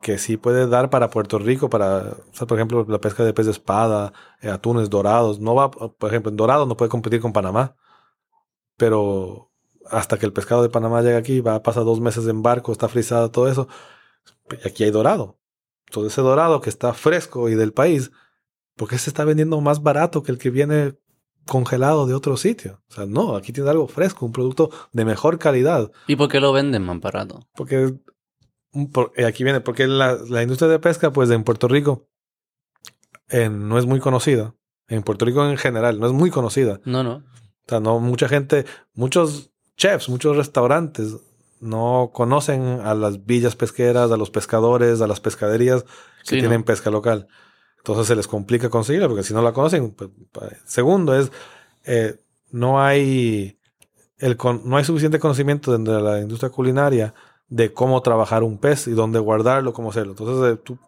que 0.00 0.16
sí 0.18 0.36
puede 0.36 0.66
dar 0.68 0.90
para 0.90 1.10
Puerto 1.10 1.38
Rico, 1.38 1.68
para, 1.68 1.98
o 1.98 2.34
sea, 2.34 2.46
por 2.46 2.56
ejemplo, 2.58 2.86
la 2.88 3.00
pesca 3.00 3.24
de 3.24 3.32
pez 3.34 3.46
de 3.46 3.52
espada, 3.52 4.12
eh, 4.40 4.48
atunes 4.48 4.88
dorados. 4.90 5.40
No 5.40 5.54
va, 5.54 5.70
por 5.70 6.08
ejemplo, 6.10 6.30
en 6.30 6.36
dorado 6.36 6.66
no 6.66 6.76
puede 6.76 6.88
competir 6.90 7.20
con 7.20 7.32
Panamá, 7.32 7.74
pero 8.76 9.47
hasta 9.90 10.18
que 10.18 10.26
el 10.26 10.32
pescado 10.32 10.62
de 10.62 10.68
Panamá 10.68 11.02
llegue 11.02 11.16
aquí, 11.16 11.40
va 11.40 11.56
a 11.56 11.62
pasar 11.62 11.84
dos 11.84 12.00
meses 12.00 12.26
en 12.26 12.42
barco, 12.42 12.72
está 12.72 12.88
frisado, 12.88 13.30
todo 13.30 13.48
eso. 13.48 13.68
Y 14.64 14.68
aquí 14.68 14.84
hay 14.84 14.90
dorado. 14.90 15.38
Todo 15.90 16.06
ese 16.06 16.20
dorado 16.20 16.60
que 16.60 16.70
está 16.70 16.92
fresco 16.92 17.48
y 17.48 17.54
del 17.54 17.72
país, 17.72 18.10
¿por 18.76 18.88
qué 18.88 18.98
se 18.98 19.10
está 19.10 19.24
vendiendo 19.24 19.60
más 19.60 19.82
barato 19.82 20.22
que 20.22 20.32
el 20.32 20.38
que 20.38 20.50
viene 20.50 20.94
congelado 21.46 22.06
de 22.06 22.14
otro 22.14 22.36
sitio? 22.36 22.82
O 22.90 22.94
sea, 22.94 23.06
no, 23.06 23.36
aquí 23.36 23.52
tiene 23.52 23.70
algo 23.70 23.88
fresco, 23.88 24.26
un 24.26 24.32
producto 24.32 24.70
de 24.92 25.04
mejor 25.04 25.38
calidad. 25.38 25.90
¿Y 26.06 26.16
por 26.16 26.28
qué 26.28 26.40
lo 26.40 26.52
venden 26.52 26.82
más 26.82 27.00
barato? 27.00 27.46
Porque 27.54 27.94
por, 28.92 29.12
eh, 29.16 29.24
aquí 29.24 29.44
viene, 29.44 29.60
porque 29.60 29.86
la, 29.86 30.18
la, 30.28 30.42
industria 30.42 30.68
de 30.68 30.78
pesca, 30.78 31.12
pues 31.12 31.30
en 31.30 31.44
Puerto 31.44 31.68
Rico, 31.68 32.08
eh, 33.28 33.48
no 33.48 33.78
es 33.78 33.86
muy 33.86 34.00
conocida. 34.00 34.54
En 34.88 35.02
Puerto 35.02 35.24
Rico 35.24 35.48
en 35.48 35.56
general, 35.56 36.00
no 36.00 36.06
es 36.06 36.12
muy 36.12 36.30
conocida. 36.30 36.80
No, 36.84 37.02
no. 37.02 37.16
O 37.16 37.68
sea, 37.68 37.80
no, 37.80 37.98
mucha 37.98 38.28
gente, 38.28 38.64
muchos 38.94 39.52
chefs, 39.78 40.08
muchos 40.10 40.36
restaurantes 40.36 41.16
no 41.60 42.10
conocen 42.12 42.80
a 42.84 42.94
las 42.94 43.24
villas 43.24 43.56
pesqueras, 43.56 44.10
a 44.12 44.16
los 44.16 44.30
pescadores, 44.30 45.00
a 45.00 45.06
las 45.06 45.20
pescaderías 45.20 45.82
que 45.84 45.90
Sí, 46.36 46.38
tienen 46.40 46.60
no. 46.60 46.64
pesca 46.66 46.90
local. 46.90 47.26
Entonces 47.78 48.06
se 48.06 48.14
les 48.16 48.28
complica 48.28 48.68
conseguirla 48.68 49.08
porque 49.08 49.22
si 49.22 49.32
no 49.32 49.40
la 49.42 49.52
conocen. 49.52 49.92
pues, 49.92 50.10
pa- 50.30 50.48
segundo 50.66 51.14
es, 51.18 51.32
eh, 51.84 52.16
no 52.50 52.80
hay 52.82 53.58
el 54.18 54.36
con- 54.36 54.62
no 54.68 54.76
hay 54.76 54.84
suficiente 54.84 55.18
conocimiento 55.18 55.72
dentro 55.72 55.94
de 55.94 56.02
la 56.02 56.20
industria 56.20 56.50
culinaria 56.50 57.14
de 57.48 57.72
cómo 57.72 58.02
trabajar 58.02 58.42
un 58.42 58.58
pez 58.58 58.86
y 58.88 58.90
dónde 58.92 59.18
guardarlo, 59.20 59.72
cómo 59.72 59.90
hacerlo. 59.90 60.12
Entonces 60.12 60.54
eh, 60.58 60.60
tú 60.62 60.78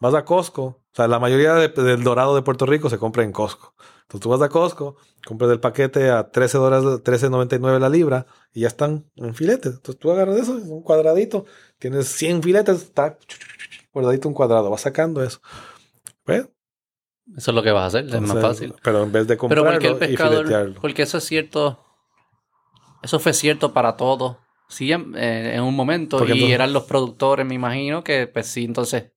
vas 0.00 0.14
a 0.14 0.24
Costco, 0.24 0.62
o 0.64 0.80
sea, 0.92 1.08
la 1.08 1.18
mayoría 1.18 1.54
de- 1.54 1.68
del 1.68 2.04
dorado 2.04 2.34
de 2.36 2.42
Puerto 2.42 2.66
Rico 2.66 2.88
se 2.90 2.98
compra 2.98 3.24
en 3.24 3.32
Costco. 3.32 3.74
Entonces 4.04 4.20
tú 4.22 4.28
vas 4.28 4.42
a 4.42 4.48
Costco, 4.48 4.96
compras 5.26 5.50
el 5.50 5.60
paquete 5.60 6.10
a 6.10 6.30
13 6.30 6.58
dólares, 6.58 6.84
13.99 7.02 7.78
la 7.80 7.88
libra 7.88 8.26
y 8.52 8.60
ya 8.60 8.68
están 8.68 9.10
en 9.16 9.34
filetes. 9.34 9.74
Entonces 9.74 9.98
tú 9.98 10.10
agarras 10.12 10.36
eso, 10.36 10.52
un 10.52 10.82
cuadradito, 10.82 11.46
tienes 11.78 12.06
100 12.08 12.42
filetes, 12.42 12.82
está 12.82 13.18
guardadito 13.92 14.28
un 14.28 14.34
cuadrado, 14.34 14.70
vas 14.70 14.82
sacando 14.82 15.22
eso. 15.24 15.40
¿Ves? 16.26 16.48
Eso 17.36 17.50
es 17.50 17.54
lo 17.54 17.62
que 17.62 17.70
vas 17.72 17.82
a 17.84 17.86
hacer, 17.98 18.14
es 18.14 18.20
más 18.20 18.38
fácil. 18.40 18.74
Pero 18.82 19.02
en 19.02 19.10
vez 19.12 19.22
de 19.26 19.36
Pero 19.36 19.38
comprarlo 19.38 19.70
porque 19.72 19.86
el 19.88 19.94
y 19.94 19.98
pescador, 19.98 20.36
filetearlo. 20.44 20.80
porque 20.82 21.02
eso 21.02 21.16
es 21.18 21.24
cierto, 21.24 21.80
eso 23.02 23.18
fue 23.18 23.32
cierto 23.32 23.72
para 23.72 23.96
todos, 23.96 24.36
sí, 24.68 24.92
en, 24.92 25.14
eh, 25.16 25.54
en 25.54 25.62
un 25.62 25.74
momento, 25.74 26.18
Porque 26.18 26.32
y 26.32 26.36
entonces- 26.36 26.54
eran 26.54 26.72
los 26.74 26.84
productores, 26.84 27.46
me 27.46 27.54
imagino, 27.54 28.04
que 28.04 28.26
pues 28.26 28.46
sí, 28.48 28.64
entonces 28.64 29.12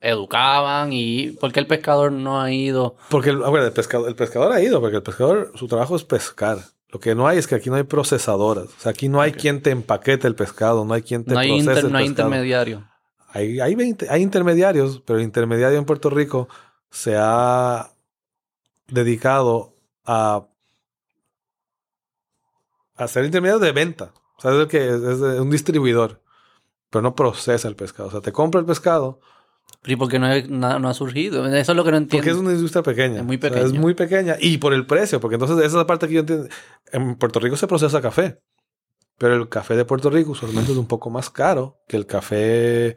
educaban 0.00 0.92
y 0.92 1.32
porque 1.40 1.60
el 1.60 1.66
pescador 1.66 2.12
no 2.12 2.40
ha 2.40 2.52
ido, 2.52 2.96
Porque 3.10 3.30
el, 3.30 3.42
acuérdate, 3.42 3.68
el 3.68 3.72
pescador, 3.74 4.08
el 4.08 4.14
pescador 4.16 4.52
ha 4.52 4.60
ido, 4.62 4.80
porque 4.80 4.96
el 4.96 5.02
pescador, 5.02 5.52
su 5.56 5.66
trabajo 5.68 5.96
es 5.96 6.04
pescar. 6.04 6.58
Lo 6.90 7.00
que 7.00 7.14
no 7.14 7.26
hay 7.28 7.36
es 7.38 7.46
que 7.46 7.54
aquí 7.54 7.68
no 7.68 7.76
hay 7.76 7.82
procesadoras. 7.82 8.66
O 8.66 8.80
sea, 8.80 8.90
aquí 8.92 9.08
no 9.08 9.20
hay 9.20 9.32
quien 9.32 9.60
te 9.60 9.70
empaquete 9.70 10.26
el 10.26 10.34
pescado, 10.34 10.84
no 10.84 10.94
hay 10.94 11.02
quien 11.02 11.24
te 11.24 11.34
no 11.34 11.40
hay, 11.40 11.50
inter- 11.50 11.78
el 11.84 11.92
no 11.92 11.98
hay 11.98 12.08
pescado. 12.08 12.28
intermediario. 12.28 12.88
Hay, 13.30 13.60
hay, 13.60 13.74
20 13.74 14.08
hay 14.08 14.22
intermediarios, 14.22 15.02
pero 15.04 15.18
el 15.18 15.24
intermediario 15.24 15.78
en 15.78 15.84
Puerto 15.84 16.08
Rico 16.08 16.48
se 16.90 17.14
ha 17.18 17.90
dedicado 18.86 19.74
a, 20.06 20.46
a 22.96 23.08
ser 23.08 23.24
intermediario 23.24 23.64
de 23.64 23.72
venta. 23.72 24.12
O 24.38 24.40
sea, 24.40 24.52
es, 24.52 24.58
el 24.60 24.68
que, 24.68 24.88
es 24.88 25.20
de- 25.20 25.40
un 25.40 25.50
distribuidor, 25.50 26.22
pero 26.90 27.02
no 27.02 27.14
procesa 27.14 27.68
el 27.68 27.76
pescado. 27.76 28.08
O 28.08 28.12
sea, 28.12 28.20
te 28.20 28.32
compra 28.32 28.60
el 28.60 28.66
pescado 28.66 29.20
¿Y 29.84 29.96
por 29.96 30.08
qué 30.08 30.18
no, 30.18 30.78
no 30.78 30.88
ha 30.88 30.94
surgido? 30.94 31.46
Eso 31.46 31.72
es 31.72 31.76
lo 31.76 31.84
que 31.84 31.90
no 31.92 31.96
entiendo. 31.98 32.18
Porque 32.24 32.30
es 32.30 32.36
una 32.36 32.52
industria 32.52 32.82
pequeña. 32.82 33.20
Es 33.20 33.24
muy 33.24 33.36
O 33.36 33.40
sea, 33.40 33.50
pequeña. 33.50 33.66
es 33.66 33.72
muy 33.72 33.94
pequeña. 33.94 34.36
Y 34.40 34.58
por 34.58 34.74
el 34.74 34.86
precio, 34.86 35.20
porque 35.20 35.36
entonces 35.36 35.56
esa 35.58 35.66
es 35.66 35.72
la 35.74 35.86
parte 35.86 36.08
que 36.08 36.14
yo 36.14 36.20
entiendo. 36.20 36.48
En 36.92 37.16
Puerto 37.16 37.38
Rico 37.40 37.56
se 37.56 37.66
procesa 37.66 38.00
café. 38.02 38.40
Pero 39.18 39.34
el 39.34 39.48
café 39.48 39.76
de 39.76 39.84
Puerto 39.84 40.10
Rico 40.10 40.32
usualmente 40.32 40.72
es 40.72 40.78
un 40.78 40.86
poco 40.86 41.10
más 41.10 41.30
caro 41.30 41.78
que 41.88 41.96
el 41.96 42.06
café 42.06 42.96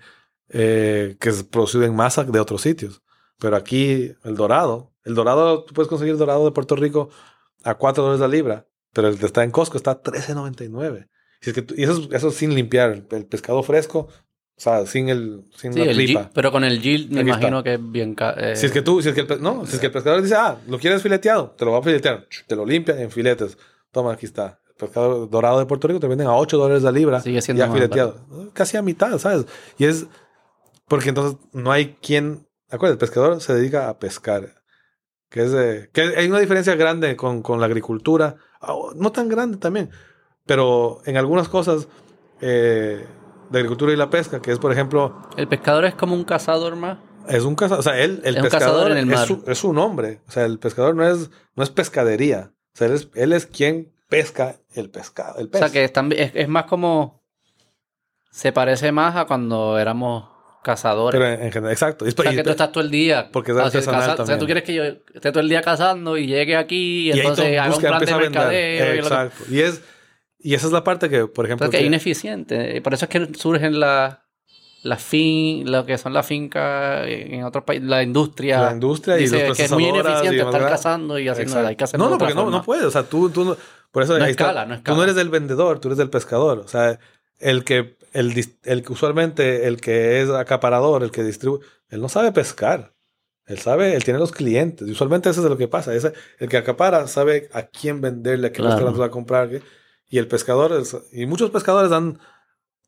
eh, 0.50 1.18
que 1.20 1.30
es 1.30 1.44
producido 1.44 1.84
en 1.84 1.96
masa 1.96 2.24
de 2.24 2.40
otros 2.40 2.62
sitios. 2.62 3.02
Pero 3.40 3.56
aquí, 3.56 4.12
el 4.24 4.36
dorado, 4.36 4.92
el 5.04 5.16
dorado, 5.16 5.64
tú 5.64 5.74
puedes 5.74 5.88
conseguir 5.90 6.18
dorado 6.18 6.46
de 6.46 6.52
Puerto 6.52 6.76
Rico 6.76 7.10
a 7.64 7.76
4 7.76 8.04
dólares 8.04 8.22
la 8.22 8.28
libra, 8.28 8.68
pero 8.94 9.08
el 9.08 9.18
que 9.18 9.26
está 9.26 9.44
en 9.44 9.52
Costco 9.52 9.78
está 9.78 9.92
a 9.92 10.02
13.99. 10.04 11.08
Y, 11.44 11.50
es 11.50 11.54
que 11.56 11.62
tú- 11.64 11.74
y 11.78 11.84
eso, 11.84 11.94
es- 12.02 12.10
eso 12.12 12.28
es 12.28 12.36
sin 12.36 12.54
limpiar, 12.54 12.92
el, 12.92 13.08
el 13.12 13.26
pescado 13.26 13.64
fresco, 13.64 14.08
o 14.58 14.62
sea, 14.64 14.86
sin, 14.86 15.10
el, 15.10 15.46
sin 15.56 15.74
Sí, 15.74 15.80
la 15.80 15.86
el 15.92 15.96
tripa. 15.98 16.30
pero 16.34 16.52
con 16.52 16.64
el 16.64 16.82
yield 16.82 17.12
me 17.12 17.22
Aquí 17.22 17.30
imagino 17.30 17.60
está. 17.60 17.64
que 17.64 17.74
es 17.76 17.92
bien 17.92 18.16
eh, 18.38 18.56
Si 18.56 18.66
es 18.68 18.72
que 18.72 18.82
tú, 18.82 19.02
si 19.02 19.10
es 19.10 19.16
que 19.16 19.22
el, 19.22 19.42
no, 19.42 19.66
si 19.66 19.74
es 19.76 19.80
que 19.80 19.88
el 19.88 19.92
pescador 19.92 20.22
dice, 20.22 20.36
ah, 20.36 20.58
lo 20.68 20.78
quieres 20.78 21.02
fileteado, 21.02 21.52
te 21.58 21.66
lo 21.66 21.72
va 21.72 21.80
a 21.80 21.84
filetear, 21.84 22.28
te 22.48 22.56
lo 22.56 22.66
limpia 22.66 23.02
en 23.02 23.10
filetes. 23.10 23.58
Toma, 23.92 24.14
aquí 24.14 24.26
está. 24.26 24.60
El 24.70 24.76
pescado 24.76 25.26
dorado 25.28 25.60
de 25.60 25.66
Puerto 25.66 25.88
Rico 25.88 26.00
te 26.00 26.08
venden 26.08 26.28
a 26.28 26.36
8 26.36 26.58
dólares 26.58 26.84
la 26.84 26.92
libra. 26.92 27.20
Sigue 27.22 27.42
siendo 27.42 27.66
ya 27.66 27.72
fileteado. 27.72 28.26
Casi 28.54 28.78
a 28.78 28.82
mitad, 28.82 29.18
¿sabes? 29.18 29.46
Y 29.78 29.86
es 29.86 30.06
porque 30.88 31.10
entonces 31.10 31.40
no 31.54 31.72
hay 31.72 31.98
quien. 32.02 32.48
Acuérdate, 32.70 32.94
el 33.04 33.10
pescador 33.10 33.42
se 33.42 33.54
dedica 33.54 33.90
a 33.90 33.98
pescar. 34.00 34.62
Que 35.30 35.44
es 35.44 35.52
de- 35.52 35.90
que 35.94 36.02
hay 36.02 36.28
una 36.28 36.40
diferencia 36.40 36.76
grande 36.76 37.16
con, 37.16 37.42
con 37.42 37.60
la 37.60 37.66
agricultura. 37.66 38.36
Ah, 38.62 38.74
No 38.96 39.12
tan 39.12 39.28
grande 39.30 39.58
también. 39.58 39.90
Pero 40.46 41.02
en 41.06 41.18
algunas 41.18 41.48
cosas 41.50 41.88
eh, 42.42 43.06
de 43.52 43.60
agricultura 43.60 43.92
y 43.94 43.96
la 43.98 44.10
pesca, 44.10 44.42
que 44.42 44.52
es, 44.52 44.60
por 44.60 44.72
ejemplo, 44.72 45.28
el 45.38 45.48
pescador 45.48 45.86
es 45.86 45.94
como 45.96 46.16
un 46.16 46.24
cazador 46.24 46.76
más. 46.76 46.98
es 47.28 47.44
un 47.44 47.56
cazador, 47.56 47.80
o 47.80 47.84
sea, 47.84 48.00
él, 48.00 48.22
el 48.24 48.36
Es 48.38 48.44
un 48.44 48.50
pescador 48.50 48.68
cazador 48.70 48.92
en 48.92 48.98
el 48.98 49.10
es, 49.10 49.16
mar. 49.16 49.28
su, 49.28 49.44
es 49.48 49.58
su 49.58 49.74
nombre. 49.74 50.22
O 50.28 50.32
sea, 50.32 50.46
el 50.46 50.58
pescador 50.60 50.96
no 50.96 51.08
es, 51.08 51.30
no 51.56 51.64
es 51.64 51.70
pescadería. 51.70 52.52
O 52.74 52.78
sea, 52.78 52.88
él 52.88 52.94
es, 52.94 53.10
él 53.16 53.34
es 53.34 53.46
quien 53.46 53.92
pesca 54.10 54.56
el 54.74 54.90
pescado, 54.90 55.40
el 55.40 55.48
O 55.48 55.52
pez. 55.52 55.60
sea, 55.60 55.70
que 55.70 55.84
es, 55.84 55.92
es, 56.18 56.32
es 56.34 56.48
más 56.48 56.66
como. 56.66 57.22
Se 58.32 58.52
parece 58.54 58.92
más 58.94 59.16
a 59.18 59.26
cuando 59.26 59.78
éramos 59.78 60.30
cazadores. 60.64 61.20
Pero 61.20 61.34
en, 61.34 61.42
en 61.48 61.52
general, 61.52 61.74
exacto. 61.74 62.06
Es- 62.06 62.18
o 62.18 62.22
sea, 62.24 62.32
y- 62.32 62.36
que 62.38 62.44
tú 62.44 62.50
estás 62.52 62.72
todo 62.72 62.84
el 62.84 62.90
día. 62.92 63.30
Porque 63.32 63.52
es 63.52 63.58
artesanal 63.58 64.00
caza- 64.02 64.14
O 64.14 64.16
sea, 64.16 64.16
también. 64.26 64.40
tú 64.40 64.46
quieres 64.46 64.64
que 64.64 64.74
yo 64.74 64.84
esté 64.86 65.32
todo 65.32 65.42
el 65.42 65.50
día 65.50 65.62
cazando 65.62 66.18
y 66.18 66.28
llegue 66.28 66.56
aquí 66.56 67.10
y, 67.10 67.14
y 67.14 67.20
entonces 67.20 67.60
haga 67.60 67.76
un 67.76 67.82
plan 67.82 68.00
de 68.06 68.16
mercadeo. 68.16 68.76
y 68.76 68.80
lo 68.80 68.94
que- 68.94 69.00
Exacto. 69.00 69.44
Y 69.50 69.60
es, 69.60 69.82
y 70.44 70.54
esa 70.56 70.68
es 70.68 70.74
la 70.74 70.84
parte 70.84 71.10
que, 71.10 71.28
por 71.28 71.46
ejemplo, 71.46 71.66
sea, 71.68 71.72
que 71.72 71.80
es 71.80 71.86
ineficiente. 71.88 72.82
Por 72.82 72.94
eso 72.94 73.06
es 73.06 73.10
que 73.10 73.34
surgen 73.38 73.80
las 73.80 74.18
las 74.84 75.04
fin, 75.04 75.72
lo 75.72 75.86
que 75.86 75.96
son 76.00 76.12
las 76.12 76.26
fincas 76.26 77.06
en 77.08 77.44
otros 77.44 77.64
países, 77.64 77.88
la 77.88 78.02
industria. 78.02 78.62
la 78.64 78.72
industria 78.72 79.20
y 79.20 79.28
los 79.28 79.56
que 79.56 79.66
es 79.66 79.72
muy 79.72 79.86
ineficiente 79.86 80.38
estar 80.42 80.62
cazando 80.68 81.20
y 81.20 81.28
haciendo 81.28 81.60
hay 81.68 81.76
que 81.76 81.84
hacerlo 81.84 82.06
No, 82.06 82.12
no, 82.12 82.18
porque 82.18 82.34
no, 82.34 82.50
no 82.50 82.64
puedes. 82.64 82.86
O 82.86 82.92
sea, 82.92 83.04
tú, 83.04 83.30
tú 83.30 83.46
no- 83.46 83.58
por 83.92 84.02
eso 84.02 84.18
No 84.18 84.24
ahí 84.26 84.32
está. 84.32 84.46
escala, 84.46 84.66
no 84.66 84.74
Tú 84.74 84.78
escala. 84.80 84.98
no 84.98 85.04
eres 85.04 85.16
del 85.16 85.30
vendedor, 85.30 85.80
tú 85.80 85.90
eres 85.90 86.00
del 86.00 86.10
pescador. 86.10 86.60
O 86.60 86.68
sea, 86.68 86.98
el 87.40 87.64
que, 87.64 87.98
el, 88.14 88.34
el 88.64 88.84
que 88.84 88.92
usualmente, 88.94 89.68
el 89.68 89.80
que 89.80 90.22
es 90.22 90.30
acaparador, 90.32 91.04
el 91.04 91.12
que 91.12 91.24
distribuye, 91.24 91.64
él 91.90 92.02
no 92.02 92.10
sabe 92.10 92.32
pescar. 92.32 92.96
Él 93.46 93.60
sabe, 93.60 93.96
él 93.96 94.04
tiene 94.04 94.20
los 94.20 94.32
clientes. 94.32 94.88
Y 94.88 94.92
usualmente 94.92 95.30
eso 95.30 95.44
es 95.44 95.50
lo 95.50 95.58
que 95.58 95.68
pasa. 95.68 95.94
Ese, 95.94 96.14
el 96.40 96.50
que 96.50 96.58
acapara 96.58 97.06
sabe 97.08 97.50
a 97.54 97.64
quién 97.64 98.00
venderle, 98.02 98.48
a 98.48 98.52
qué 98.52 98.58
Claro. 98.58 98.70
restaurante 98.72 99.00
va 99.00 99.06
a 99.08 99.12
comprar. 99.12 99.50
qué- 99.50 99.62
Y 100.12 100.20
el 100.20 100.28
pescador, 100.28 100.74
es- 100.74 100.96
y 101.12 101.26
muchos 101.26 101.50
pescadores 101.50 101.92
han, 101.92 102.20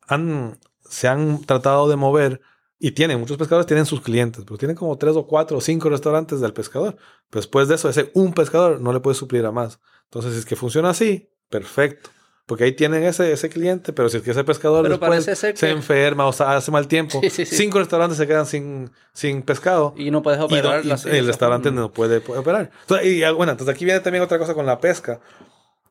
han, 0.06 0.58
se 0.88 1.08
han 1.08 1.42
tratado 1.44 1.88
de 1.88 1.96
mover 1.96 2.40
y 2.78 2.92
tienen, 2.92 3.18
muchos 3.18 3.38
pescadores 3.38 3.66
tienen 3.66 3.86
sus 3.86 4.00
clientes, 4.02 4.44
pero 4.44 4.58
tienen 4.58 4.76
como 4.76 4.98
tres 4.98 5.16
o 5.16 5.26
cuatro 5.26 5.56
o 5.58 5.60
cinco 5.60 5.88
restaurantes 5.88 6.40
del 6.40 6.52
pescador. 6.52 6.96
Pero 7.30 7.40
después 7.40 7.66
de 7.68 7.76
eso, 7.76 7.88
ese 7.88 8.10
un 8.14 8.34
pescador 8.34 8.80
no 8.80 8.92
le 8.92 9.00
puede 9.00 9.14
suplir 9.16 9.44
a 9.46 9.52
más. 9.52 9.80
Entonces, 10.04 10.34
si 10.34 10.38
es 10.40 10.44
que 10.44 10.54
funciona 10.54 10.90
así, 10.90 11.30
perfecto. 11.48 12.10
Porque 12.46 12.64
ahí 12.64 12.72
tienen 12.72 13.02
ese, 13.04 13.32
ese 13.32 13.48
cliente, 13.48 13.94
pero 13.94 14.10
si 14.10 14.18
es 14.18 14.22
que 14.22 14.32
ese 14.32 14.44
pescador 14.44 14.82
Pero 14.82 14.98
después 14.98 15.24
se 15.38 15.54
que- 15.54 15.70
enferma 15.70 16.26
o 16.26 16.32
sa- 16.34 16.54
hace 16.56 16.70
mal 16.70 16.86
tiempo, 16.88 17.20
Sí, 17.22 17.30
sí, 17.30 17.46
sí. 17.46 17.56
cinco 17.56 17.78
restaurantes 17.78 18.18
se 18.18 18.26
quedan 18.26 18.44
sin, 18.44 18.90
sin 19.14 19.40
pescado. 19.40 19.94
Y 19.96 20.10
no 20.10 20.22
puedes 20.22 20.36
Y, 20.38 20.40
no- 20.42 20.46
operar 20.46 20.84
y 20.84 20.90
el 21.16 21.26
restaurante 21.26 21.70
no 21.70 21.90
puede, 21.90 22.20
puede 22.20 22.40
operar. 22.40 22.70
Entonces, 22.82 23.06
y, 23.06 23.22
ah, 23.24 23.32
bueno, 23.32 23.52
entonces 23.52 23.74
aquí 23.74 23.86
viene 23.86 24.00
también 24.00 24.22
otra 24.22 24.38
cosa 24.38 24.52
con 24.52 24.66
la 24.66 24.78
pesca, 24.78 25.20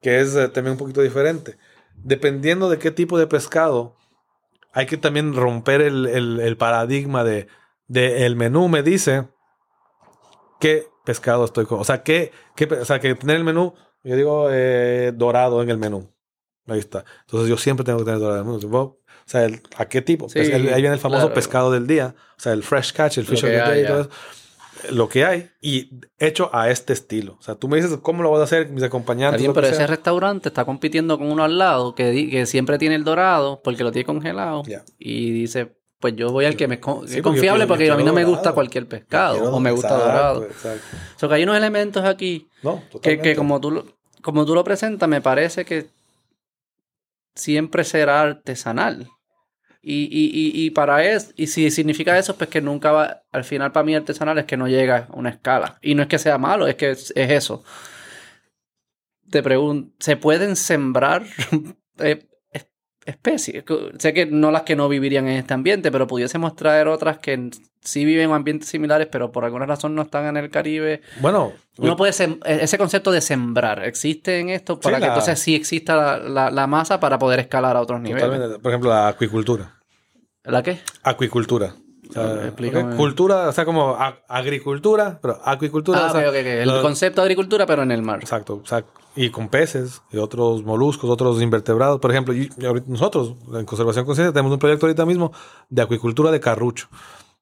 que 0.03 0.19
es 0.19 0.35
eh, 0.35 0.49
también 0.49 0.73
un 0.73 0.77
poquito 0.77 1.01
diferente. 1.01 1.57
Dependiendo 1.95 2.69
de 2.69 2.77
qué 2.77 2.91
tipo 2.91 3.17
de 3.17 3.25
pescado, 3.25 3.95
hay 4.73 4.85
que 4.85 4.97
también 4.97 5.33
romper 5.33 5.81
el, 5.81 6.05
el- 6.05 6.39
el 6.39 6.57
paradigma 6.57 7.23
de, 7.23 7.47
de 7.87 8.25
el 8.25 8.35
menú 8.35 8.67
me 8.69 8.83
dice 8.83 9.27
qué 10.59 10.87
pescado 11.05 11.45
estoy 11.45 11.65
con. 11.65 11.79
O 11.79 11.83
sea, 11.83 12.03
qué, 12.03 12.31
qué 12.55 12.67
pe- 12.67 12.79
o 12.79 12.85
sea, 12.85 12.99
que 12.99 13.15
tener 13.15 13.37
el 13.37 13.43
menú, 13.43 13.73
yo 14.03 14.15
digo 14.15 14.47
eh, 14.51 15.11
dorado 15.15 15.61
en 15.61 15.69
el 15.69 15.77
menú. 15.77 16.09
Ahí 16.67 16.79
está. 16.79 17.03
Entonces 17.21 17.49
yo 17.49 17.57
siempre 17.57 17.83
tengo 17.85 17.99
que 17.99 18.05
tener 18.05 18.19
dorado 18.19 18.41
en 18.41 18.47
el 18.47 18.53
menú. 18.67 18.75
O 18.77 18.97
sea, 19.25 19.45
el- 19.45 19.61
¿a 19.77 19.85
qué 19.85 20.01
tipo? 20.01 20.27
Sí, 20.29 20.39
Pues, 20.39 20.49
ahí 20.53 20.81
viene 20.81 20.93
el 20.95 20.99
famoso 20.99 21.21
claro. 21.23 21.33
pescado 21.35 21.71
del 21.71 21.87
día. 21.87 22.15
O 22.37 22.39
sea, 22.41 22.53
el 22.53 22.63
fresh 22.63 22.93
catch, 22.93 23.17
el 23.17 23.25
fish 23.25 23.39
of 23.43 23.49
que 23.49 23.57
the 23.57 23.57
day 23.57 23.81
y 23.81 23.85
haya. 23.85 24.07
Lo 24.91 25.07
que 25.09 25.25
hay 25.25 25.49
y 25.61 25.89
hecho 26.17 26.49
a 26.53 26.69
este 26.69 26.93
estilo. 26.93 27.37
O 27.39 27.41
sea, 27.43 27.55
tú 27.55 27.67
me 27.67 27.77
dices 27.77 27.97
cómo 28.01 28.23
lo 28.23 28.31
vas 28.31 28.41
a 28.41 28.43
hacer, 28.43 28.69
mis 28.69 28.83
acompañantes. 28.83 29.41
bien, 29.41 29.53
pero 29.53 29.67
ese 29.67 29.77
sea. 29.77 29.87
restaurante 29.87 30.49
está 30.49 30.65
compitiendo 30.65 31.17
con 31.17 31.31
uno 31.31 31.43
al 31.43 31.57
lado 31.57 31.95
que, 31.95 32.29
que 32.29 32.45
siempre 32.45 32.77
tiene 32.77 32.95
el 32.95 33.03
dorado 33.03 33.61
porque 33.63 33.83
lo 33.83 33.91
tiene 33.91 34.05
congelado. 34.05 34.63
Y 34.99 35.31
dice, 35.31 35.75
pues 35.99 36.15
yo 36.15 36.29
voy 36.31 36.45
al 36.45 36.55
que 36.57 36.67
me 36.67 36.75
Sí, 37.07 37.17
es 37.17 37.21
confiable 37.21 37.65
porque 37.67 37.89
a 37.89 37.95
mí 37.95 38.03
no 38.03 38.11
me 38.13 38.21
dorado. 38.21 38.35
gusta 38.35 38.51
cualquier 38.53 38.87
pescado 38.87 39.53
o 39.53 39.59
me 39.59 39.71
gusta 39.71 39.87
exacto, 39.89 40.05
dorado. 40.07 40.43
Exacto. 40.43 40.97
O 41.15 41.19
sea, 41.19 41.29
que 41.29 41.35
hay 41.35 41.43
unos 41.43 41.55
elementos 41.57 42.03
aquí 42.03 42.47
No, 42.61 42.81
que, 43.01 43.19
que 43.19 43.35
como, 43.35 43.61
tú, 43.61 43.71
lo- 43.71 43.85
como 44.21 44.45
tú 44.45 44.53
lo 44.55 44.63
presentas, 44.63 45.07
me 45.07 45.21
parece 45.21 45.63
que 45.65 45.87
siempre 47.35 47.83
será 47.83 48.21
artesanal. 48.21 49.07
Y, 49.85 50.05
y, 50.05 50.61
y, 50.63 50.65
y 50.65 50.69
para 50.69 51.03
eso, 51.03 51.33
y 51.35 51.47
si 51.47 51.69
significa 51.69 52.17
eso, 52.17 52.37
pues 52.37 52.49
que 52.49 52.61
nunca 52.61 52.93
va, 52.93 53.23
al 53.33 53.43
final 53.43 53.73
para 53.73 53.83
mí 53.83 53.93
artesanal 53.93 54.37
es 54.37 54.45
que 54.45 54.55
no 54.55 54.69
llega 54.69 55.09
a 55.11 55.13
una 55.13 55.29
escala. 55.29 55.77
Y 55.81 55.93
no 55.93 56.03
es 56.03 56.07
que 56.07 56.19
sea 56.19 56.37
malo, 56.37 56.67
es 56.67 56.75
que 56.75 56.91
es, 56.91 57.11
es 57.17 57.31
eso. 57.31 57.63
Te 59.29 59.43
pregunto, 59.43 59.93
¿se 59.99 60.15
pueden 60.15 60.55
sembrar 60.55 61.23
eh, 61.99 62.25
especies? 63.05 63.63
Sé 63.99 64.13
que 64.13 64.25
no 64.25 64.51
las 64.51 64.61
que 64.63 64.75
no 64.75 64.87
vivirían 64.89 65.27
en 65.27 65.37
este 65.37 65.53
ambiente, 65.53 65.91
pero 65.91 66.07
pudiésemos 66.07 66.55
traer 66.55 66.87
otras 66.87 67.17
que 67.19 67.49
sí 67.81 68.05
viven 68.05 68.29
en 68.29 68.35
ambientes 68.35 68.69
similares, 68.69 69.07
pero 69.11 69.31
por 69.31 69.43
alguna 69.45 69.65
razón 69.65 69.93
no 69.95 70.03
están 70.03 70.25
en 70.25 70.37
el 70.37 70.49
Caribe. 70.49 71.01
Bueno, 71.19 71.51
Uno 71.77 71.95
puede 71.97 72.13
sem- 72.13 72.39
e-, 72.45 72.63
ese 72.63 72.77
concepto 72.77 73.11
de 73.11 73.19
sembrar 73.21 73.83
existe 73.83 74.39
en 74.39 74.49
esto 74.49 74.79
para 74.79 74.97
Sí, 74.97 75.01
que 75.01 75.07
la- 75.07 75.13
entonces 75.13 75.39
sí 75.39 75.55
exista 75.55 75.95
la, 75.95 76.17
la- 76.17 76.51
la 76.51 76.67
masa 76.67 76.99
para 76.99 77.19
poder 77.19 77.39
escalar 77.41 77.75
a 77.75 77.81
otros 77.81 77.99
niveles. 77.99 78.23
totalmente. 78.23 78.59
Por 78.59 78.71
ejemplo, 78.71 78.89
la 78.89 79.07
acuicultura. 79.09 79.73
¿La 80.45 80.61
qué? 80.63 80.79
Acuicultura. 81.03 81.73
O 82.09 82.13
sea, 82.13 82.23
Ah, 82.23 82.39
explícame. 82.45 82.91
ok, 82.93 82.97
Cultura, 82.97 83.47
o 83.47 83.51
sea, 83.51 83.65
como 83.65 83.97
agricultura, 84.27 85.19
pero 85.21 85.39
acuicultura. 85.43 85.99
Ah, 86.05 86.09
o 86.09 86.11
sea, 86.11 86.21
ok, 86.21 86.27
ok, 86.27 86.35
ok. 86.35 86.45
El 86.45 86.67
lo- 86.69 86.81
concepto 86.81 87.21
de 87.21 87.25
agricultura, 87.25 87.65
pero 87.65 87.83
en 87.83 87.91
el 87.91 88.01
mar. 88.01 88.19
Exacto, 88.21 88.61
o 88.63 88.65
sea, 88.65 88.83
y 89.15 89.29
con 89.29 89.47
peces 89.49 90.01
y 90.11 90.17
otros 90.17 90.63
moluscos, 90.63 91.09
otros 91.09 91.41
invertebrados. 91.41 91.99
Por 91.99 92.11
ejemplo, 92.11 92.33
y- 92.33 92.49
nosotros 92.87 93.35
en 93.53 93.65
Conservación 93.65 94.05
Consciente 94.05 94.33
tenemos 94.33 94.51
un 94.53 94.59
proyecto 94.59 94.85
ahorita 94.87 95.05
mismo 95.05 95.31
de 95.69 95.81
acuicultura 95.81 96.31
de 96.31 96.39
carrucho. 96.39 96.87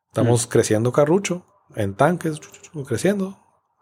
Estamos 0.08 0.48
creciendo 0.48 0.92
carrucho 0.92 1.46
en 1.76 1.94
tanques, 1.96 2.40
creciendo. 2.86 3.38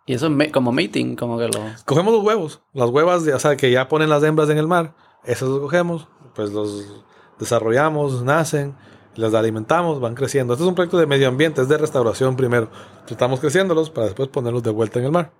Y 0.06 0.14
eso 0.14 0.28
es 0.28 0.52
como 0.52 0.72
mating, 0.72 1.16
como 1.16 1.38
que 1.38 1.46
lo... 1.48 1.60
Cogemos 1.86 2.14
los 2.14 2.24
huevos, 2.24 2.62
las 2.74 2.90
huevas, 2.90 3.26
de- 3.26 3.34
o 3.34 3.40
sea, 3.40 3.56
que 3.58 3.72
ya 3.72 3.88
ponen 3.88 4.10
las 4.10 4.24
hembras 4.24 4.50
en 4.50 4.58
el 4.58 4.68
mar, 4.68 4.96
esos 5.24 5.50
los 5.50 5.60
cogemos, 5.60 6.08
pues 6.36 6.52
los 6.52 7.04
desarrollamos, 7.40 8.24
nacen, 8.24 8.76
las 9.16 9.34
alimentamos, 9.34 10.00
van 10.00 10.16
creciendo. 10.16 10.54
Este 10.54 10.64
es 10.64 10.70
un 10.70 10.76
proyecto 10.76 10.98
de 10.98 11.06
medio 11.08 11.28
ambiente, 11.28 11.62
es 11.62 11.68
de 11.70 11.78
restauración 11.78 12.36
primero. 12.36 12.70
Estamos 13.08 13.40
creciéndolos 13.40 13.90
para 13.90 14.06
después 14.06 14.30
ponerlos 14.30 14.64
de 14.64 14.70
vuelta 14.72 15.00
en 15.00 15.06
el 15.06 15.12
mar. 15.12 15.32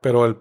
Pero 0.00 0.24
el 0.24 0.36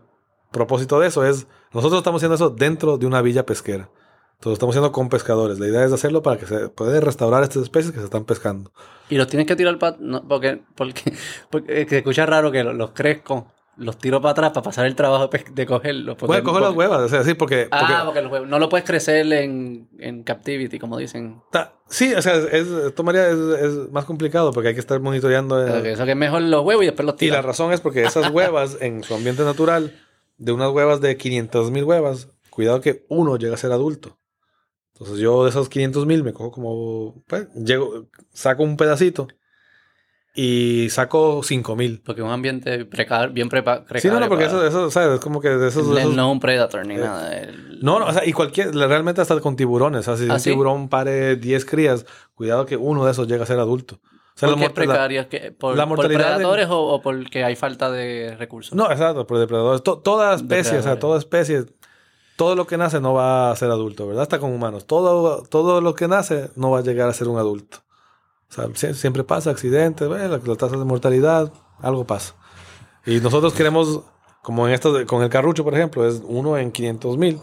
propósito 0.52 0.99
de 0.99 1.07
eso 1.07 1.26
es, 1.26 1.48
nosotros 1.73 1.99
estamos 1.99 2.19
haciendo 2.19 2.36
eso 2.36 2.49
dentro 2.49 2.98
de 2.98 3.06
una 3.06 3.22
villa 3.22 3.45
pesquera. 3.45 3.90
Entonces 4.34 4.45
lo 4.45 4.53
estamos 4.53 4.73
haciendo 4.73 4.91
con 4.91 5.07
pescadores. 5.10 5.60
La 5.60 5.68
idea 5.68 5.86
es 5.86 5.91
hacerlo 5.94 6.23
para 6.23 6.38
que 6.40 6.48
se 6.48 6.69
pueda 6.69 6.99
restaurar 6.99 7.44
estas 7.44 7.64
especies 7.64 7.91
que 7.94 7.99
se 7.99 8.06
están 8.06 8.26
pescando. 8.26 8.72
Y 9.10 9.15
los 9.15 9.28
tienes 9.28 9.45
que 9.48 9.56
tirar 9.56 9.78
para... 9.78 9.98
No, 9.99 10.28
porque, 10.28 10.61
porque, 10.76 11.14
porque 11.52 11.86
se 11.88 11.98
escucha 11.99 12.26
raro 12.26 12.52
que 12.52 12.64
los, 12.64 12.73
los 12.73 12.90
crezco, 12.91 13.52
los 13.78 13.99
tiro 13.99 14.19
para 14.19 14.32
atrás 14.32 14.49
para 14.49 14.64
pasar 14.64 14.88
el 14.88 14.95
trabajo 14.95 15.30
de, 15.53 15.65
cogerlos. 15.68 16.15
porque- 16.15 16.26
Pueden 16.28 16.44
coger 16.44 16.61
las 16.64 16.73
huevas, 16.73 17.02
o 17.02 17.07
sea, 17.07 17.23
sí, 17.23 17.36
porque... 17.36 17.68
Ah, 17.69 17.80
porque- 17.82 18.03
porque 18.06 18.22
los 18.23 18.32
huevos. 18.32 18.49
No 18.49 18.57
lo 18.57 18.68
puedes 18.68 18.84
crecer 18.86 19.32
en, 19.32 19.88
en 19.99 20.23
captivity, 20.23 20.80
como 20.80 20.98
dicen. 20.98 21.41
Ta- 21.52 21.76
Sí, 21.88 22.11
o 22.15 22.22
sea, 22.23 22.36
es, 22.36 22.68
es- 22.68 22.95
tomaría 22.95 23.28
es, 23.30 23.38
es 23.38 23.91
más 23.91 24.06
complicado 24.06 24.52
porque 24.53 24.69
hay 24.69 24.73
que 24.73 24.80
estar 24.80 24.99
monitoreando. 25.02 25.61
eh, 25.68 25.80
Ok, 25.82 25.86
Eso 25.86 26.06
que 26.06 26.11
es 26.11 26.18
mejor 26.18 26.41
los 26.41 26.64
huevos 26.65 26.84
y 26.84 26.88
después 26.88 27.06
los 27.06 27.14
Y 27.22 27.26
la 27.28 27.36
tiras. 27.36 27.45
razón 27.45 27.72
es 27.73 27.80
porque 27.82 28.03
esas 28.06 28.30
huevas 28.34 28.78
en 28.82 29.03
su 29.03 29.14
ambiente 29.14 29.44
natural, 29.44 29.94
de 30.42 30.52
unas 30.52 30.72
huevas 30.72 31.02
de 31.02 31.18
500 31.18 31.70
mil 31.70 31.84
huevas, 31.84 32.30
cuidado 32.50 32.82
que 32.82 33.06
uno 33.10 33.38
llega 33.38 33.54
a 33.54 33.58
ser 33.58 33.72
adulto. 33.72 34.18
Entonces 34.94 35.20
yo 35.20 35.44
de 35.44 35.52
esos 35.52 35.70
500 35.70 36.06
mil 36.06 36.24
me 36.24 36.34
cojo 36.34 36.52
como, 36.52 37.24
pues, 37.28 37.48
llego, 37.54 38.08
saco 38.34 38.64
un 38.64 38.76
pedacito 38.76 39.28
y 40.34 40.88
saco 40.90 41.42
5 41.44 41.76
mil. 41.76 42.02
Porque 42.06 42.22
es 42.22 42.26
un 42.26 42.32
ambiente 42.32 42.86
precar, 42.86 43.32
bien 43.32 43.50
preparado. 43.50 43.86
Sí, 44.00 44.08
no, 44.08 44.20
no, 44.20 44.30
porque 44.30 44.46
eso, 44.46 44.66
eso, 44.66 44.90
¿sabes? 44.90 45.16
Es 45.16 45.20
como 45.20 45.42
que 45.42 45.50
de 45.50 45.68
esos... 45.68 45.94
de 45.94 46.02
esos- 46.02 46.16
no 46.16 46.32
un 46.32 46.40
predator 46.40 46.86
ni 46.88 46.96
nada. 46.96 47.38
El- 47.38 47.80
no, 47.82 48.00
no, 48.00 48.08
o 48.08 48.14
sea, 48.14 48.26
y 48.26 48.32
cualquier, 48.34 48.74
realmente 48.74 49.22
hasta 49.22 49.40
con 49.42 49.56
tiburones. 49.56 50.08
O 50.08 50.16
sea, 50.16 50.18
si 50.18 50.30
¿Ah, 50.30 50.36
un 50.36 50.40
sí? 50.40 50.52
tiburón 50.52 50.88
pare 50.90 51.36
10 51.36 51.66
crías, 51.66 52.06
cuidado 52.34 52.66
que 52.66 52.78
uno 52.78 53.06
de 53.06 53.12
esos 53.12 53.28
llega 53.28 53.44
a 53.44 53.48
ser 53.48 53.60
adulto. 53.60 54.00
Sea, 54.42 54.50
¿Por 54.50 54.58
la 54.58 55.08
qué 55.08 55.18
es? 55.18 55.28
¿Que 55.28 55.52
¿Por, 55.52 55.78
la 55.78 55.84
por 55.84 55.98
mortalidad 55.98 56.22
en- 56.32 56.36
predadores 56.38 56.68
o, 56.70 56.80
o 56.82 57.02
porque 57.02 57.44
hay 57.44 57.56
falta 57.56 57.92
de 57.92 58.36
recursos? 58.40 58.74
No, 58.76 58.90
exacto, 58.92 59.28
por 59.28 59.38
depredadores. 59.38 59.84
To- 59.84 60.00
toda 60.00 60.34
especie, 60.34 60.80
o 60.80 60.82
sea, 60.82 60.96
Depredadores. 60.96 61.00
toda 61.00 61.20
especie, 61.20 61.66
todo 62.38 62.56
lo 62.56 62.66
que 62.66 62.76
nace 62.78 63.00
no 63.00 63.14
va 63.14 63.52
a 63.52 63.56
ser 63.56 63.70
adulto, 63.70 64.08
¿verdad? 64.08 64.24
Hasta 64.24 64.40
con 64.40 64.52
humanos. 64.52 64.88
Todo, 64.88 65.44
todo 65.44 65.80
lo 65.82 65.94
que 65.94 66.08
nace 66.08 66.50
no 66.56 66.72
va 66.72 66.80
a 66.80 66.82
llegar 66.82 67.08
a 67.08 67.14
ser 67.14 67.28
un 67.28 67.38
adulto. 67.38 67.78
O 68.50 68.54
sea, 68.54 68.66
sie- 68.70 68.94
siempre 68.96 69.24
pasa 69.24 69.52
accidentes, 69.52 70.10
la, 70.10 70.28
la 70.28 70.56
tasa 70.56 70.76
de 70.76 70.86
mortalidad, 70.86 71.54
algo 71.80 72.06
pasa. 72.06 72.34
Y 73.06 73.20
nosotros 73.20 73.54
queremos, 73.54 74.02
como 74.42 74.68
en 74.68 74.74
esto, 74.74 74.92
de- 74.92 75.06
con 75.06 75.22
el 75.22 75.30
carrucho, 75.30 75.64
por 75.64 75.76
ejemplo, 75.76 76.08
es 76.08 76.22
uno 76.26 76.58
en 76.58 76.72
500 76.72 77.18
mil, 77.18 77.40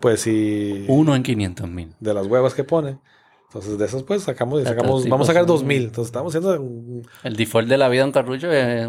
pues 0.00 0.20
si 0.20 0.84
Uno 0.88 1.16
en 1.16 1.22
500 1.22 1.66
mil. 1.68 1.94
de 1.98 2.12
las 2.14 2.26
huevas 2.26 2.52
que 2.52 2.62
pone. 2.64 2.98
Entonces, 3.48 3.78
de 3.78 3.84
esos, 3.86 4.02
pues 4.02 4.22
sacamos, 4.22 4.60
y 4.62 4.64
sacamos 4.64 5.08
vamos 5.08 5.28
a 5.28 5.32
sacar 5.32 5.42
son- 5.42 5.56
2000. 5.58 5.84
Entonces, 5.84 6.06
estamos 6.08 6.34
haciendo. 6.34 7.02
El 7.22 7.36
default 7.36 7.68
de 7.68 7.78
la 7.78 7.88
vida 7.88 8.02
de 8.02 8.06
un 8.06 8.12
carrucho 8.12 8.50
es 8.52 8.88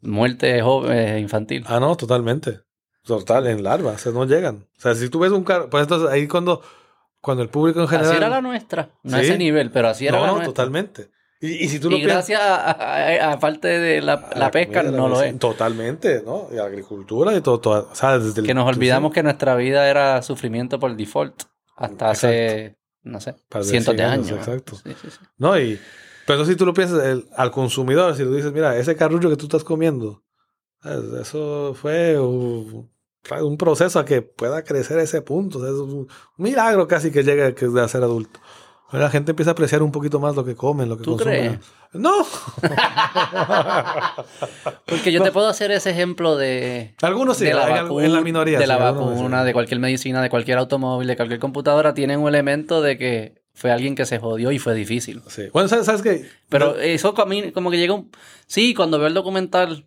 muerte 0.00 0.60
joven, 0.62 0.96
eh, 0.98 1.20
infantil. 1.20 1.64
Ah, 1.66 1.78
no, 1.80 1.96
totalmente. 1.96 2.60
Total, 3.04 3.46
en 3.48 3.62
larvas, 3.62 3.96
o 3.96 3.98
sea, 3.98 4.12
no 4.12 4.24
llegan. 4.26 4.66
O 4.78 4.80
sea, 4.80 4.94
si 4.94 5.08
tú 5.08 5.18
ves 5.18 5.32
un 5.32 5.44
carro, 5.44 5.68
pues 5.68 5.82
entonces 5.82 6.08
ahí 6.08 6.26
cuando, 6.28 6.62
cuando 7.20 7.42
el 7.42 7.48
público 7.48 7.80
en 7.80 7.88
general. 7.88 8.10
Así 8.10 8.16
era 8.16 8.28
la 8.28 8.40
nuestra. 8.40 8.90
No 9.02 9.16
a 9.16 9.20
Sí. 9.20 9.26
ese 9.26 9.38
nivel, 9.38 9.70
pero 9.70 9.88
así 9.88 10.06
era 10.06 10.16
no, 10.16 10.22
la 10.22 10.26
no, 10.28 10.32
nuestra. 10.34 10.54
totalmente. 10.54 11.10
Y, 11.40 11.64
y 11.64 11.68
si 11.68 11.80
tú 11.80 11.90
lo 11.90 11.96
Y 11.96 12.00
piensas. 12.04 12.28
gracias 12.28 12.40
a, 12.44 13.36
parte 13.40 13.66
de 13.66 14.00
la, 14.00 14.30
la 14.36 14.50
pesca, 14.52 14.82
comida, 14.82 14.96
no 14.96 15.08
lo 15.08 15.16
la- 15.20 15.26
es. 15.26 15.38
Totalmente, 15.40 16.22
¿no? 16.24 16.46
Y 16.52 16.54
la 16.54 16.64
agricultura 16.66 17.34
y 17.36 17.40
todo. 17.40 17.58
todo 17.58 17.88
o 17.90 17.94
sea, 17.96 18.18
desde 18.20 18.40
el- 18.40 18.46
Que 18.46 18.54
nos 18.54 18.68
olvidamos 18.68 19.12
que 19.12 19.24
nuestra 19.24 19.56
vida 19.56 19.88
era 19.90 20.22
sufrimiento 20.22 20.78
por 20.78 20.94
default. 20.96 21.42
Hasta 21.76 22.10
hace, 22.10 22.76
no 23.02 23.20
sé, 23.20 23.34
Par 23.48 23.62
de 23.62 23.68
cientos 23.68 23.96
de 23.96 24.02
años. 24.02 24.28
años, 24.28 24.38
exacto. 24.38 24.76
Sí, 24.76 24.94
sí, 25.00 25.10
sí. 25.10 25.18
No, 25.38 25.58
y. 25.58 25.78
Pero 26.26 26.44
si 26.44 26.54
tú 26.54 26.64
lo 26.64 26.72
piensas 26.72 27.04
el- 27.04 27.28
al 27.36 27.50
consumidor, 27.50 28.16
si 28.16 28.22
tú 28.22 28.34
dices, 28.34 28.52
mira, 28.52 28.76
ese 28.76 28.94
carrullo 28.94 29.28
que 29.28 29.36
tú 29.36 29.46
estás 29.46 29.64
comiendo, 29.64 30.22
¿sabes? 30.82 31.12
eso 31.20 31.74
fue 31.74 32.18
un, 32.18 32.88
proceso 33.58 33.98
a 33.98 34.04
que 34.04 34.22
pueda 34.22 34.62
crecer 34.62 34.98
a 34.98 35.02
ese 35.02 35.22
punto. 35.22 35.58
O 35.58 35.62
sea, 35.62 35.70
es 35.70 35.76
un 35.76 36.08
milagro 36.36 36.86
casi 36.86 37.10
que 37.10 37.24
llegue 37.24 37.54
a 37.80 37.88
ser 37.88 38.02
adulto. 38.02 38.40
La 38.92 39.10
gente 39.10 39.30
empieza 39.32 39.50
a 39.50 39.52
apreciar 39.52 39.82
un 39.82 39.90
poquito 39.92 40.20
más 40.20 40.36
lo 40.36 40.44
que 40.44 40.54
comen, 40.54 40.88
lo 40.88 40.96
que 40.98 41.04
¿Tú 41.04 41.12
consumen. 41.12 41.38
crees? 41.38 41.60
No. 41.94 42.26
Porque 44.86 45.12
yo 45.12 45.22
te 45.22 45.32
puedo 45.32 45.48
hacer 45.48 45.70
ese 45.70 45.90
ejemplo 45.90 46.36
de, 46.36 46.94
Algunos 47.02 47.36
sí, 47.38 47.44
de 47.44 47.54
la, 47.54 47.68
vacu- 47.84 48.02
en 48.02 48.12
la 48.12 48.20
minoría. 48.20 48.58
de 48.58 48.66
la 48.66 48.76
sí. 48.76 48.82
vacuna, 48.82 49.44
de 49.44 49.52
cualquier 49.52 49.80
medicina, 49.80 50.22
de 50.22 50.30
cualquier 50.30 50.58
automóvil, 50.58 51.08
de 51.08 51.16
cualquier 51.16 51.40
computadora, 51.40 51.94
tienen 51.94 52.20
un 52.20 52.28
elemento 52.28 52.82
de 52.82 52.98
que 52.98 53.42
fue 53.54 53.70
alguien 53.70 53.94
que 53.94 54.06
se 54.06 54.18
jodió 54.18 54.50
y 54.52 54.58
fue 54.58 54.74
difícil. 54.74 55.22
Sí. 55.28 55.44
Bueno, 55.52 55.68
¿sabes, 55.68 55.86
sabes 55.86 56.02
qué? 56.02 56.26
Pero 56.48 56.76
eso 56.78 57.14
a 57.20 57.26
mí 57.26 57.52
como 57.52 57.70
que 57.70 57.78
llega 57.78 57.94
un... 57.94 58.10
Sí, 58.46 58.74
cuando 58.74 58.98
veo 58.98 59.08
el 59.08 59.14
documental, 59.14 59.86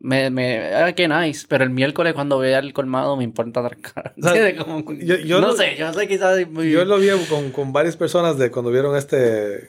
me... 0.00 0.30
me 0.30 0.74
ah, 0.74 0.92
qué 0.94 1.06
nice. 1.08 1.46
Pero 1.48 1.64
el 1.64 1.70
miércoles 1.70 2.14
cuando 2.14 2.38
vea 2.38 2.58
el 2.58 2.72
colmado 2.72 3.16
me 3.16 3.24
importa 3.24 3.62
dar 3.62 3.76
cara. 3.78 4.14
O 4.20 4.28
sea, 4.28 4.50
yo- 5.00 5.16
yo 5.16 5.40
no 5.40 5.48
lo- 5.48 5.56
sé, 5.56 5.76
yo 5.78 5.86
no 5.86 5.94
sé 5.94 6.08
quizás... 6.08 6.48
muy- 6.48 6.70
Yo 6.70 6.84
lo 6.84 6.98
vi 6.98 7.08
con, 7.28 7.50
con 7.52 7.72
varias 7.72 7.96
personas 7.96 8.38
de 8.38 8.50
cuando 8.50 8.70
vieron 8.70 8.96
este 8.96 9.16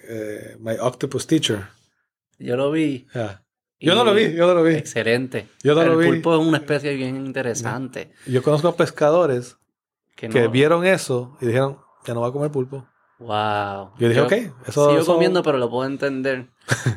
eh, 0.07 0.57
My 0.59 0.73
Octopus 0.79 1.27
Teacher. 1.27 1.61
yo 2.39 2.55
lo 2.57 2.71
vi. 2.71 3.07
Yo 3.79 3.95
no 3.95 4.05
lo 4.05 4.13
vi, 4.13 4.33
yo 4.33 4.47
no 4.47 4.53
lo 4.53 4.63
vi. 4.63 4.75
Excelente. 4.75 5.47
Yo 5.61 5.75
no 5.75 5.81
el 5.81 5.89
lo 5.89 5.97
vi. 5.97 6.07
pulpo 6.07 6.33
es 6.39 6.47
una 6.47 6.57
especie 6.57 6.93
bien 6.95 7.17
interesante. 7.17 8.13
Yo 8.25 8.41
conozco 8.41 8.69
a 8.69 8.77
pescadores 8.77 9.57
Que, 10.15 10.29
que 10.29 10.47
vieron 10.47 10.85
eso 10.85 11.37
y 11.41 11.47
dijeron, 11.47 11.79
ya 12.05 12.13
no 12.13 12.21
va 12.21 12.29
a 12.29 12.31
comer 12.31 12.49
pulpo. 12.49 12.87
Wow. 13.23 13.91
Yo 13.99 14.09
dije, 14.09 14.21
ok, 14.21 14.31
eso- 14.67 14.89
Sigo 14.89 15.01
eso- 15.01 15.13
comiendo, 15.13 15.41
pero 15.43 15.57
lo 15.57 15.69
puedo 15.69 15.87
entender. 15.89 16.47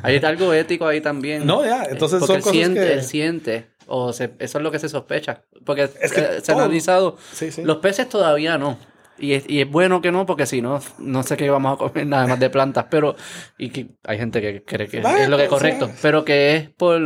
Hay 0.03 0.17
algo 0.17 0.53
ético 0.53 0.87
ahí 0.87 1.01
también. 1.01 1.45
No, 1.45 1.63
ya, 1.65 1.83
Eh, 1.83 1.87
entonces 1.91 2.19
porque 2.19 2.27
son 2.27 2.35
él 2.37 2.41
cosas 2.43 2.53
siente, 2.57 2.79
que... 2.81 2.93
él 2.93 3.03
siente. 3.03 3.67
O 3.87 4.11
se- 4.13 4.35
eso 4.39 4.57
es 4.57 4.63
lo 4.63 4.71
que 4.71 4.79
se 4.79 4.89
sospecha. 4.89 5.43
Porque 5.65 5.83
Es 6.01 6.11
que 6.11 6.19
eh, 6.21 6.41
se 6.41 6.51
ha 6.51 6.55
todo- 6.55 6.63
analizado. 6.65 7.17
Sí, 7.33 7.51
sí. 7.51 7.63
Los 7.63 7.77
peces 7.77 8.09
todavía 8.09 8.57
no. 8.57 8.77
Y 9.19 9.33
es, 9.33 9.49
y 9.49 9.61
es 9.61 9.69
bueno 9.71 10.01
que 10.01 10.11
no, 10.11 10.25
porque 10.25 10.45
si 10.45 10.61
no, 10.61 10.79
no 10.99 11.23
sé 11.23 11.37
qué 11.37 11.49
vamos 11.49 11.73
a 11.73 11.77
comer 11.77 12.05
nada 12.05 12.27
más 12.27 12.39
de 12.39 12.49
plantas. 12.49 12.85
Pero, 12.91 13.15
y 13.57 13.69
que 13.69 13.87
hay 14.03 14.17
gente 14.17 14.41
que 14.41 14.63
cree 14.63 14.87
que 14.87 14.97
es 14.99 15.29
lo 15.29 15.37
que 15.37 15.43
es 15.45 15.49
correcto. 15.49 15.89
Pero 16.01 16.23
que 16.25 16.55
es 16.55 16.69
por 16.69 16.99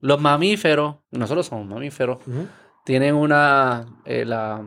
los 0.00 0.20
mamíferos, 0.20 0.96
nosotros 1.10 1.46
somos 1.46 1.66
mamíferos, 1.66 2.18
tienen 2.84 3.14
una, 3.14 3.86
eh, 4.04 4.24
la, 4.24 4.62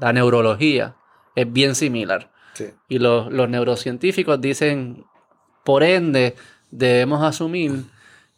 la 0.00 0.12
neurología 0.12 0.96
es 1.36 1.52
bien 1.52 1.74
similar. 1.74 2.30
Sí. 2.54 2.66
Y 2.88 2.98
los, 2.98 3.32
los 3.32 3.48
neurocientíficos 3.48 4.40
dicen, 4.40 5.04
por 5.64 5.82
ende, 5.82 6.34
debemos 6.70 7.22
asumir 7.22 7.84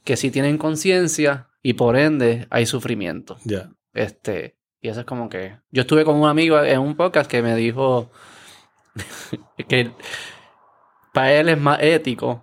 que 0.05 0.17
sí 0.17 0.31
tienen 0.31 0.59
conciencia 0.59 1.49
y 1.63 1.75
por 1.75 1.97
ende 1.97 2.47
hay 2.51 2.67
sufrimiento. 2.67 3.37
Ya. 3.45 3.71
Este, 3.93 4.57
y 4.81 4.89
eso 4.89 5.01
es 5.01 5.07
como 5.07 5.29
que. 5.29 5.57
Yo 5.71 5.83
estuve 5.83 6.05
con 6.05 6.17
un 6.17 6.29
amigo 6.29 6.61
en 6.63 6.81
un 6.81 6.97
podcast 6.97 7.31
que 7.31 7.43
me 7.43 7.57
dijo 7.57 8.11
que 9.69 9.91
para 11.13 11.33
él 11.35 11.49
es 11.49 11.59
más 11.61 11.79
ético 11.83 12.43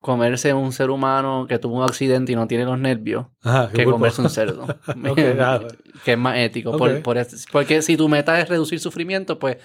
comerse 0.00 0.54
un 0.54 0.72
ser 0.72 0.90
humano 0.90 1.46
que 1.48 1.58
tuvo 1.58 1.76
un 1.78 1.82
accidente 1.82 2.30
y 2.32 2.36
no 2.36 2.46
tiene 2.46 2.64
los 2.64 2.78
nervios 2.78 3.26
Ajá, 3.42 3.70
que 3.72 3.84
comerse 3.84 4.22
un 4.22 4.30
cerdo. 4.30 4.66
Que 6.04 6.12
es 6.12 6.18
más 6.18 6.36
ético. 6.38 6.76
Por- 6.76 6.90
Ok. 6.90 7.02
por 7.02 7.18
es- 7.18 7.46
porque 7.50 7.82
si 7.82 7.96
tu 7.96 8.08
meta 8.08 8.38
es 8.40 8.48
reducir 8.48 8.78
sufrimiento, 8.80 9.38
pues 9.38 9.56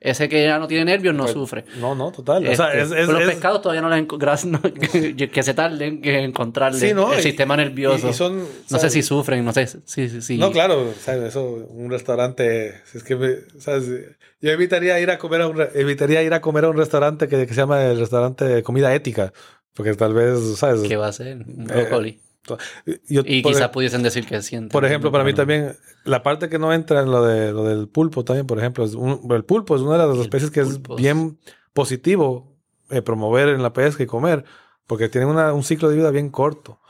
ese 0.00 0.28
que 0.30 0.44
ya 0.44 0.58
no 0.58 0.66
tiene 0.66 0.86
nervios 0.86 1.14
no 1.14 1.24
Pues, 1.24 1.34
sufre. 1.34 1.64
No, 1.78 1.94
no, 1.94 2.10
total. 2.10 2.46
o 2.48 2.56
sea, 2.56 2.68
Este, 2.72 2.78
es, 2.80 2.84
es- 3.02 3.06
pero 3.06 3.12
los 3.12 3.22
es- 3.22 3.28
pescados 3.28 3.60
todavía 3.60 3.82
no 3.82 3.90
les 3.90 4.44
no, 4.46 4.60
que, 5.16 5.30
que 5.30 5.42
se 5.42 5.52
tarden 5.54 6.00
en 6.02 6.14
encontrarle 6.24 6.78
Sí, 6.88 6.94
¿no? 6.94 7.12
el 7.12 7.20
Y- 7.20 7.22
sistema 7.22 7.56
nervioso. 7.56 8.06
y- 8.08 8.10
y 8.10 8.14
son, 8.14 8.38
no 8.38 8.44
¿sabes? 8.66 8.82
sé 8.82 8.90
si 8.90 9.02
sufren, 9.02 9.44
no 9.44 9.52
sé 9.52 9.66
si... 9.66 9.78
si, 10.08 10.22
si- 10.22 10.38
No, 10.38 10.50
claro, 10.50 10.92
sea, 10.94 11.14
eso, 11.26 11.44
un 11.70 11.90
restaurante, 11.90 12.80
si 12.86 12.98
es 12.98 13.04
que, 13.04 13.14
me- 13.16 13.36
¿sabes? 13.58 13.84
Yo 14.40 14.50
evitaría 14.50 14.98
ir 15.00 15.10
a 15.10 15.18
comer 15.18 15.42
a 15.42 15.48
un, 15.48 15.60
evitaría 15.74 16.22
ir 16.22 16.32
a 16.32 16.40
comer 16.40 16.64
a 16.64 16.70
un 16.70 16.76
restaurante 16.78 17.28
que, 17.28 17.46
que 17.46 17.52
se 17.54 17.60
llama 17.60 17.84
el 17.84 17.98
restaurante 18.00 18.46
de 18.46 18.62
comida 18.62 18.94
ética, 18.94 19.34
porque 19.74 19.92
tal 19.94 20.14
vez, 20.14 20.38
¿sabes? 20.56 20.80
¿Qué 20.88 20.96
va 20.96 21.08
a 21.08 21.12
ser? 21.12 21.36
Eh, 21.42 21.44
brócoli. 21.46 22.20
Yo, 23.08 23.22
y 23.24 23.42
por, 23.42 23.52
quizás 23.52 23.68
pudiesen 23.70 24.02
decir 24.02 24.26
que 24.26 24.40
sienten. 24.42 24.70
por 24.70 24.84
ejemplo, 24.84 25.10
para 25.12 25.24
mí 25.24 25.34
también, 25.34 25.76
la 26.04 26.22
parte 26.22 26.48
que 26.48 26.58
no 26.58 26.72
entra 26.72 27.00
en 27.00 27.10
lo, 27.10 27.24
de, 27.24 27.52
lo 27.52 27.64
del 27.64 27.88
pulpo 27.88 28.24
también, 28.24 28.46
por 28.46 28.58
ejemplo, 28.58 28.84
es 28.84 28.94
un- 28.94 29.20
el 29.30 29.44
pulpo 29.44 29.76
es 29.76 29.82
una 29.82 29.92
de 29.98 30.06
las 30.06 30.16
El 30.16 30.22
especies 30.22 30.50
que 30.50 30.62
pulpo. 30.64 30.94
es 30.96 31.02
bien 31.02 31.38
positivo 31.72 32.56
eh, 32.90 33.02
promover 33.02 33.48
en 33.50 33.62
la 33.62 33.72
pesca 33.72 34.02
y 34.02 34.06
comer, 34.06 34.44
porque 34.86 35.08
tienen 35.08 35.28
una- 35.30 35.52
un 35.52 35.62
ciclo 35.62 35.88
de 35.88 35.96
vida 35.96 36.10
bien 36.10 36.30
corto. 36.30 36.80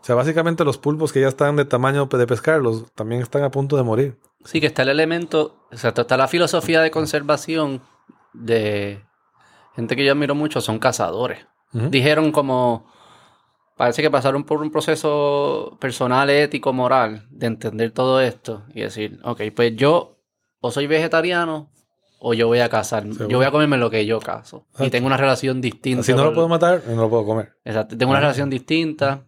O 0.00 0.04
sea, 0.04 0.14
básicamente 0.14 0.64
los 0.64 0.78
pulpos 0.78 1.12
que 1.12 1.20
ya 1.20 1.28
están 1.28 1.56
de 1.56 1.64
tamaño 1.64 2.06
de 2.06 2.26
pescarlos 2.26 2.86
también 2.94 3.22
están 3.22 3.42
a 3.44 3.50
punto 3.50 3.76
de 3.76 3.82
morir. 3.84 4.18
Sí, 4.44 4.60
que 4.60 4.66
está 4.66 4.82
el 4.82 4.88
elemento, 4.88 5.66
o 5.70 5.76
sea, 5.76 5.90
está 5.96 6.16
la 6.16 6.26
filosofía 6.28 6.80
de 6.80 6.90
conservación 6.90 7.82
de 8.32 9.04
gente 9.76 9.94
que 9.96 10.04
yo 10.04 10.12
admiro 10.12 10.34
mucho, 10.34 10.60
son 10.60 10.78
cazadores. 10.78 11.46
Ujú. 11.72 11.88
Dijeron 11.88 12.32
como, 12.32 12.86
parece 13.82 14.00
que 14.00 14.12
pasaron 14.12 14.44
por 14.44 14.62
un 14.62 14.70
proceso 14.70 15.76
personal, 15.80 16.30
ético, 16.30 16.72
moral, 16.72 17.26
de 17.30 17.48
entender 17.48 17.90
todo 17.90 18.20
esto 18.20 18.62
y 18.72 18.82
decir, 18.82 19.18
ok, 19.24 19.40
pues 19.56 19.74
yo 19.74 20.20
o 20.60 20.70
soy 20.70 20.86
vegetariano 20.86 21.68
o 22.20 22.32
yo 22.32 22.46
voy 22.46 22.60
a 22.60 22.68
cazar. 22.68 23.02
Seguro. 23.02 23.28
Yo 23.28 23.38
voy 23.38 23.46
a 23.46 23.50
comerme 23.50 23.78
lo 23.78 23.90
que 23.90 24.06
yo 24.06 24.20
cazo. 24.20 24.68
Y 24.78 24.88
tengo 24.88 25.08
una 25.08 25.16
relación 25.16 25.60
distinta. 25.60 26.04
Si 26.04 26.12
no 26.12 26.26
lo 26.26 26.32
puedo 26.32 26.46
matar, 26.46 26.80
no 26.86 26.94
lo 26.94 27.10
puedo 27.10 27.26
comer. 27.26 27.56
Exacto, 27.64 27.98
tengo 27.98 28.12
una 28.12 28.20
relación 28.20 28.48
distinta. 28.50 29.26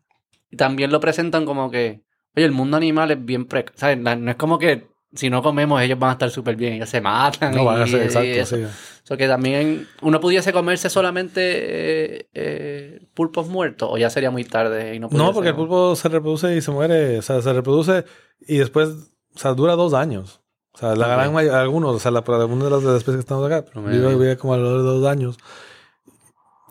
Y 0.49 0.57
también 0.57 0.93
lo 0.93 1.01
presentan 1.01 1.45
como 1.47 1.69
que, 1.69 2.05
oye, 2.37 2.47
el 2.47 2.53
mundo 2.53 2.77
animal 2.77 3.11
es 3.11 3.25
bien 3.25 3.47
pre... 3.47 3.65
¿sabes? 3.75 3.99
No 3.99 4.31
es 4.31 4.37
como 4.37 4.61
que 4.61 4.87
si 5.15 5.31
no 5.31 5.43
comemos 5.43 5.81
ellos 5.83 5.99
van 5.99 6.11
a 6.11 6.13
estar 6.15 6.31
súper 6.31 6.57
bien, 6.57 6.75
ellos 6.75 6.89
se 6.89 7.01
matan. 7.01 7.55
No 7.55 7.65
van 7.65 7.83
a 7.83 7.87
y- 7.87 7.91
ser 7.91 8.01
y 8.01 8.05
exacto, 8.05 8.29
eso. 8.29 8.57
sí. 8.57 8.63
O 8.65 9.07
sea, 9.07 9.17
que 9.19 9.29
también 9.29 9.87
uno 10.03 10.19
pudiese 10.21 10.53
comerse 10.53 10.89
solamente 10.91 11.41
eh, 11.43 12.29
eh, 12.35 13.07
pulpos 13.15 13.49
muertos 13.49 13.89
o 13.93 13.99
ya 13.99 14.09
sería 14.11 14.31
muy 14.31 14.45
tarde 14.45 14.95
y 14.95 14.99
no 14.99 15.09
No, 15.11 15.33
porque 15.35 15.51
el 15.51 15.55
pulpo 15.55 15.95
se 15.95 16.09
reproduce 16.09 16.57
y 16.57 16.63
se 16.63 16.71
muere. 16.71 17.19
O 17.19 17.23
sea, 17.23 17.43
se 17.43 17.53
reproduce 17.53 18.05
y 18.47 18.57
después, 18.57 18.89
o 19.35 19.39
sea, 19.39 19.53
dura 19.55 19.75
dos 19.77 19.93
años. 19.95 20.41
O 20.73 20.79
sea, 20.79 20.97
la 20.97 21.07
gran 21.07 21.33
mayoría, 21.33 21.61
algunos, 21.61 21.95
o 21.95 21.99
sea, 22.01 22.11
la, 22.11 22.21
algunas 22.27 22.65
de 22.65 22.71
las 22.71 22.83
especies 22.97 23.17
que 23.17 23.21
estamos 23.21 23.47
acá, 23.47 23.65
Promedio. 23.65 24.01
vive, 24.09 24.15
vive 24.17 24.37
como 24.39 24.55
alrededor 24.55 24.79
de 24.83 24.89
dos 25.01 25.07
años. 25.07 25.39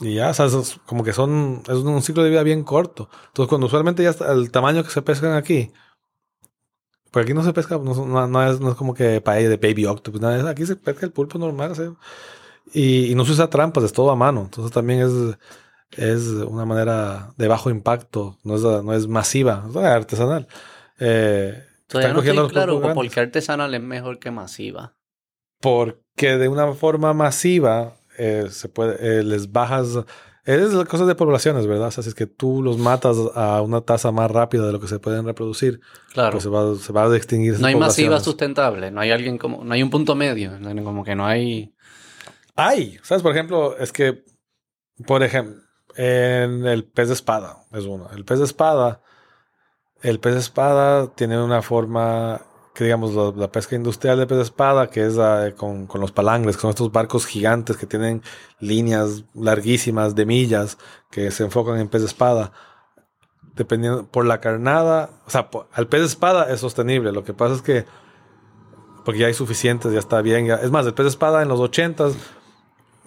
Y 0.02 0.16
ya, 0.16 0.32
o 0.32 0.34
sea, 0.34 0.48
esos 0.48 0.80
como 0.86 1.04
que 1.04 1.14
son, 1.14 1.62
es 1.68 1.76
un 1.76 2.02
ciclo 2.02 2.24
de 2.24 2.30
vida 2.32 2.44
bien 2.44 2.64
corto. 2.64 3.10
Entonces, 3.28 3.48
cuando 3.48 3.68
usualmente 3.68 4.04
ya 4.04 4.10
está 4.10 4.32
el 4.34 4.52
tamaño 4.52 4.84
que 4.84 4.90
se 4.90 5.02
pescan 5.04 5.34
aquí, 5.34 5.72
porque 7.14 7.28
aquí 7.28 7.36
no 7.36 7.44
se 7.46 7.54
pesca, 7.54 7.78
no, 7.78 7.94
no- 8.08 8.28
no 8.28 8.44
es, 8.52 8.60
no 8.60 8.72
es 8.72 8.76
como 8.76 8.96
que 8.96 9.22
paella 9.22 9.50
de 9.50 9.58
baby 9.58 9.86
octopus, 9.86 10.20
nada, 10.22 10.50
aquí 10.52 10.66
se 10.66 10.76
pesca 10.76 11.06
el 11.06 11.14
pulpo 11.14 11.40
normal, 11.40 11.72
o 11.72 11.76
sea, 11.76 11.94
y, 12.74 13.12
y 13.12 13.16
no 13.16 13.26
se 13.26 13.34
usa 13.34 13.50
trampas, 13.50 13.86
es 13.86 13.94
todo 13.94 14.12
a 14.12 14.16
mano. 14.18 14.42
Entonces 14.44 14.72
también 14.74 15.02
es, 15.02 15.12
es 15.98 16.24
una 16.28 16.66
manera 16.66 17.34
de 17.38 17.48
bajo 17.48 17.70
impacto, 17.70 18.38
no 18.44 18.56
es, 18.56 18.62
no 18.64 18.94
es 18.94 19.08
masiva, 19.08 19.66
es 19.70 19.76
artesanal. 19.78 20.48
Eh, 21.00 21.64
Todavía 21.88 22.14
no 22.14 22.20
cogiendo 22.20 22.48
estoy 22.48 22.64
claro 22.64 22.82
por 22.94 23.10
qué 23.10 23.20
artesanal 23.20 23.74
es 23.76 23.82
mejor 23.82 24.20
que 24.20 24.32
masiva. 24.32 24.96
Porque 25.62 26.38
de 26.38 26.48
una 26.48 26.74
forma 26.74 27.14
masiva 27.14 27.96
eh, 28.18 28.48
se 28.50 28.70
puede, 28.70 29.20
eh, 29.20 29.24
les 29.24 29.52
bajas. 29.52 30.00
Es 30.46 30.74
cosas 30.88 31.08
de 31.08 31.16
poblaciones, 31.16 31.68
¿verdad? 31.68 31.88
O 31.88 31.92
sea, 31.92 32.04
si 32.04 32.10
es 32.10 32.16
que 32.16 32.26
tú 32.28 32.62
los 32.62 32.78
matas 32.78 33.16
a 33.34 33.62
una 33.62 33.80
tasa 33.82 34.12
más 34.12 34.30
rápida 34.30 34.66
de 34.66 34.74
lo 34.74 34.80
que 34.82 34.88
se 34.90 35.00
pueden 35.00 35.26
reproducir, 35.26 35.80
Claro. 36.14 36.32
pues 36.32 36.44
se 36.44 36.50
va, 36.50 36.76
se 36.76 36.92
va 36.92 37.06
a 37.06 37.16
extinguir. 37.16 37.60
no 37.60 37.68
hay 37.68 37.76
masiva 37.76 38.20
sustentable, 38.20 38.92
no 38.92 39.00
hay 39.00 39.12
alguien 39.12 39.38
como, 39.38 39.64
no 39.64 39.74
hay 39.74 39.82
un 39.82 39.90
punto 39.90 40.16
medio, 40.16 40.52
como 40.84 41.04
que 41.04 41.16
no 41.16 41.26
hay... 41.26 41.74
Hay, 42.56 43.00
¿sabes? 43.04 43.24
Por 43.24 43.32
ejemplo, 43.32 43.78
es 43.78 43.92
que, 43.94 44.26
por 45.08 45.24
ejemplo, 45.24 45.64
en 45.96 46.66
el 46.68 46.84
pez 46.84 47.08
de 47.08 47.14
espada 47.14 47.64
es 47.72 47.86
uno. 47.86 48.10
El 48.16 48.26
pez 48.26 48.40
de 48.40 48.46
espada, 48.46 49.02
el 50.02 50.20
pez 50.20 50.34
de 50.34 50.40
espada 50.42 51.08
tiene 51.16 51.42
una 51.42 51.62
forma 51.62 52.42
que, 52.74 52.86
digamos, 52.86 53.36
la, 53.36 53.52
pesca 53.52 53.76
industrial 53.76 54.18
de 54.18 54.26
pez 54.26 54.38
de 54.38 54.44
espada, 54.44 54.90
que 54.90 55.06
es 55.06 55.16
con, 55.56 55.86
con 55.86 56.02
los 56.02 56.12
palangres, 56.12 56.58
con 56.58 56.72
estos 56.72 56.92
barcos 56.92 57.26
gigantes 57.26 57.78
que 57.78 57.86
tienen 57.86 58.24
líneas 58.60 59.26
larguísimas 59.36 60.16
de 60.16 60.26
millas 60.26 60.78
que 61.12 61.30
se 61.30 61.44
enfocan 61.44 61.80
en 61.80 61.88
pez 61.88 62.02
de 62.02 62.08
espada. 62.08 62.52
Dependiendo 63.56 64.08
por 64.08 64.26
la 64.26 64.42
carnada, 64.42 65.12
o 65.28 65.30
sea, 65.30 65.50
al 65.74 65.88
pez 65.88 66.02
de 66.02 66.08
espada 66.08 66.52
es 66.52 66.62
sostenible. 66.62 67.12
Lo 67.12 67.24
que 67.24 67.34
pasa 67.34 67.54
es 67.54 67.62
que, 67.62 67.86
porque 69.06 69.20
ya 69.20 69.28
hay 69.28 69.36
suficientes, 69.36 69.94
ya 69.94 70.00
está 70.00 70.22
bien. 70.22 70.50
es 70.50 70.72
más, 70.72 70.88
el 70.88 70.96
pez 70.96 71.04
de 71.04 71.10
espada 71.10 71.44
en 71.44 71.50
los 71.50 71.60
80s 71.60 72.16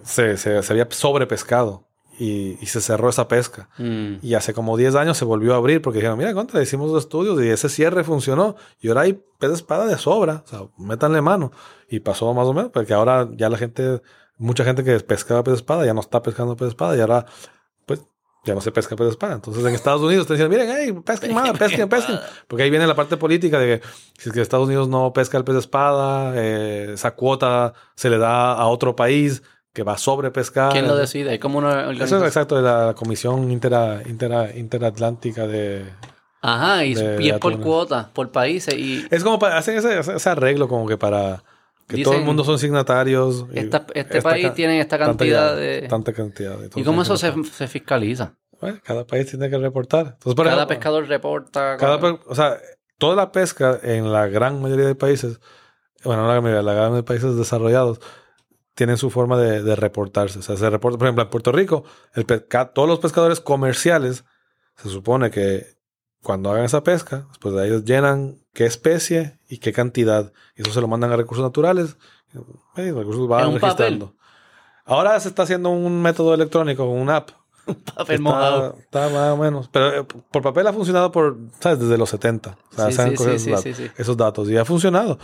se, 0.05 0.37
se, 0.37 0.63
se 0.63 0.73
había 0.73 0.87
sobrepescado 0.91 1.86
y, 2.19 2.59
y 2.61 2.67
se 2.67 2.81
cerró 2.81 3.09
esa 3.09 3.29
pesca. 3.29 3.69
Mm. 3.79 4.17
Y 4.23 4.35
hace 4.35 4.55
como 4.55 4.77
10 4.77 4.95
años 4.95 5.17
se 5.17 5.25
volvió 5.25 5.55
a 5.55 5.57
abrir 5.57 5.83
porque 5.83 5.99
dijeron, 5.99 6.19
mira, 6.19 6.33
contra, 6.35 6.63
hicimos 6.63 6.91
los 6.91 7.05
estudios 7.05 7.41
y 7.43 7.49
ese 7.49 7.69
cierre 7.69 8.05
funcionó. 8.05 8.57
Y 8.81 8.89
ahora 8.89 9.03
hay 9.03 9.23
pez 9.39 9.51
de 9.51 9.57
espada 9.57 9.87
de 9.87 9.99
sobra. 9.99 10.43
O 10.45 10.49
sea, 10.49 10.61
métanle 10.79 11.21
mano. 11.21 11.53
Y 11.89 12.01
pasó 12.01 12.33
más 12.35 12.47
o 12.47 12.53
menos, 12.53 12.71
porque 12.73 12.95
ahora 12.95 13.29
ya 13.33 13.49
la 13.49 13.59
gente, 13.59 14.01
mucha 14.39 14.65
gente 14.65 14.83
que 14.85 14.99
pescaba 15.01 15.45
pez 15.45 15.53
de 15.53 15.57
espada 15.59 15.85
ya 15.85 15.95
no 15.95 16.01
está 16.01 16.23
pescando 16.23 16.57
pez 16.57 16.67
de 16.67 16.71
espada 16.71 16.97
y 16.97 17.01
ahora, 17.01 17.27
pues, 17.85 18.03
ya 18.45 18.55
no 18.55 18.61
se 18.61 18.73
pesca 18.73 18.97
pez 18.97 19.07
de 19.07 19.11
espada. 19.11 19.35
Entonces 19.35 19.65
en 19.65 19.75
Estados 19.75 20.03
Unidos 20.03 20.27
te 20.27 20.35
dicen, 20.35 20.49
miren, 20.49 20.69
hey, 20.71 20.93
pesquen 21.05 21.35
más, 21.35 21.51
pesquen, 21.59 21.89
pesquen. 21.89 22.19
Porque 22.49 22.63
ahí 22.63 22.71
viene 22.71 22.87
la 22.87 22.95
parte 22.95 23.17
política 23.17 23.59
de 23.59 23.81
que 23.81 23.87
si 24.19 24.31
es 24.31 24.35
que 24.35 24.41
Estados 24.41 24.67
Unidos 24.67 24.89
no 24.89 25.13
pesca 25.13 25.37
el 25.37 25.45
pez 25.45 25.55
de 25.55 25.61
espada, 25.61 26.33
eh, 26.37 26.93
esa 26.95 27.15
cuota 27.15 27.75
se 27.95 28.11
le 28.11 28.19
da 28.19 28.53
a 28.53 28.67
otro 28.67 28.97
país 28.97 29.43
que 29.77 29.83
va 29.83 29.93
a 29.93 29.99
sobrepescar. 29.99 30.73
¿Quién 30.73 30.89
lo 30.89 30.97
decide? 30.97 31.39
Como 31.39 31.59
una 31.59 31.91
Eso 31.93 32.17
es 32.17 32.23
exacto 32.23 32.57
de 32.57 32.63
la 32.63 32.95
Comisión 32.97 33.51
Intera, 33.53 34.03
Intera- 34.05 34.57
Interatlántica 34.57 35.47
de... 35.47 35.85
Ajá, 36.41 36.83
y, 36.87 36.95
de 36.95 37.23
y 37.23 37.29
es 37.29 37.39
por 37.39 37.61
cuotas, 37.61 38.07
por 38.07 38.31
países. 38.33 38.73
Y 38.75 39.05
Es 39.11 39.23
como 39.23 39.39
para... 39.39 39.59
Hacen 39.59 39.77
ese, 39.77 39.99
ese 40.01 40.31
arreglo 40.31 40.67
como 40.67 40.87
que 40.89 40.97
para... 40.97 41.45
Que 41.87 42.03
todo 42.03 42.15
el 42.15 42.23
mundo 42.25 42.43
son 42.43 42.59
signatarios. 42.59 43.45
esta- 43.53 43.85
este 43.95 44.17
esta 44.19 44.31
país 44.31 44.55
tiene 44.55 44.81
esta 44.81 44.99
cantidad 44.99 45.55
de... 45.55 45.83
Tanta 45.89 46.15
cantidad. 46.15 46.57
de- 46.57 46.71
¿Y 46.75 46.83
cómo 46.83 47.03
eso 47.03 47.19
se, 47.19 47.33
se 47.53 47.69
fiscaliza? 47.69 48.33
bueno, 48.59 48.79
cada 48.83 49.05
país 49.07 49.29
tiene 49.29 49.51
que 49.51 49.59
reportar. 49.59 50.15
Entonces, 50.15 50.35
Cada 50.35 50.49
ejemplo, 50.51 50.67
pescador 50.69 51.07
reporta... 51.07 51.77
cada 51.77 51.97
o 51.97 52.35
sea, 52.35 52.57
toda 52.97 53.15
la 53.15 53.31
pesca 53.31 53.79
en 53.83 54.11
la 54.11 54.27
gran 54.29 54.63
mayoría 54.63 54.87
de 54.87 54.95
países, 54.95 55.39
bueno, 56.03 56.23
no 56.23 56.29
la 56.35 56.41
mayoría, 56.41 56.63
la 56.63 56.73
gran 56.73 56.85
mayoría 56.93 57.03
de 57.03 57.07
países 57.07 57.37
desarrollados, 57.37 58.01
tienen 58.77 58.97
su 58.99 59.11
forma 59.11 59.37
de, 59.39 59.63
de 59.65 59.75
reportarse. 59.75 60.39
O 60.39 60.43
sea, 60.43 60.57
se 60.57 60.71
reporta, 60.71 60.99
por 60.99 61.09
ejemplo, 61.09 61.25
en 61.25 61.31
Puerto 61.31 61.51
Rico, 61.51 61.83
el 62.15 62.25
pesca- 62.25 62.73
todos 62.73 62.89
los 62.89 63.01
pescadores 63.01 63.41
comerciales, 63.41 64.25
se 64.77 64.89
supone 64.91 65.31
que 65.33 65.75
cuando 66.23 66.51
hagan 66.51 66.65
esa 66.65 66.85
pesca, 66.85 67.27
pues 67.41 67.55
de 67.55 67.67
ellos 67.67 67.85
llenan 67.85 68.37
qué 68.53 68.67
especie 68.67 69.39
y 69.49 69.59
qué 69.59 69.73
cantidad. 69.73 70.33
Y 70.57 70.63
eso 70.63 70.73
se 70.73 70.81
lo 70.81 70.87
mandan 70.89 71.11
a 71.11 71.17
recursos 71.17 71.45
naturales. 71.45 71.97
Y 72.77 72.83
los 72.89 72.99
recursos 72.99 73.27
van 73.27 73.49
un 73.49 73.55
papel. 73.55 73.61
registrando. 74.01 74.15
Ahora 74.85 75.19
se 75.21 75.29
está 75.29 75.43
haciendo 75.45 75.71
un 75.71 76.01
método 76.03 76.35
electrónico, 76.35 76.85
un 76.85 77.11
app. 77.11 77.31
papel 77.97 78.17
Está, 78.17 78.23
mojado. 78.23 78.77
está 78.79 79.09
más 79.09 79.33
o 79.33 79.37
menos. 79.39 79.69
Pero 79.73 80.01
eh, 80.03 80.05
por 80.31 80.43
papel 80.43 80.67
ha 80.67 80.73
funcionado 80.73 81.11
por, 81.11 81.37
¿sabes? 81.61 81.81
Desde 81.81 81.97
los 81.99 82.11
70. 82.11 82.51
O 82.73 82.75
sea, 82.77 82.87
Sí, 82.87 82.93
se 82.93 83.03
han 83.03 83.11
sí, 83.11 83.17
sí, 83.17 83.23
esos, 83.25 83.43
sí, 83.43 83.51
datos, 83.51 83.99
esos 83.99 84.17
datos. 84.17 84.51
Y 84.51 84.57
ha 84.57 84.65
funcionado. 84.65 85.19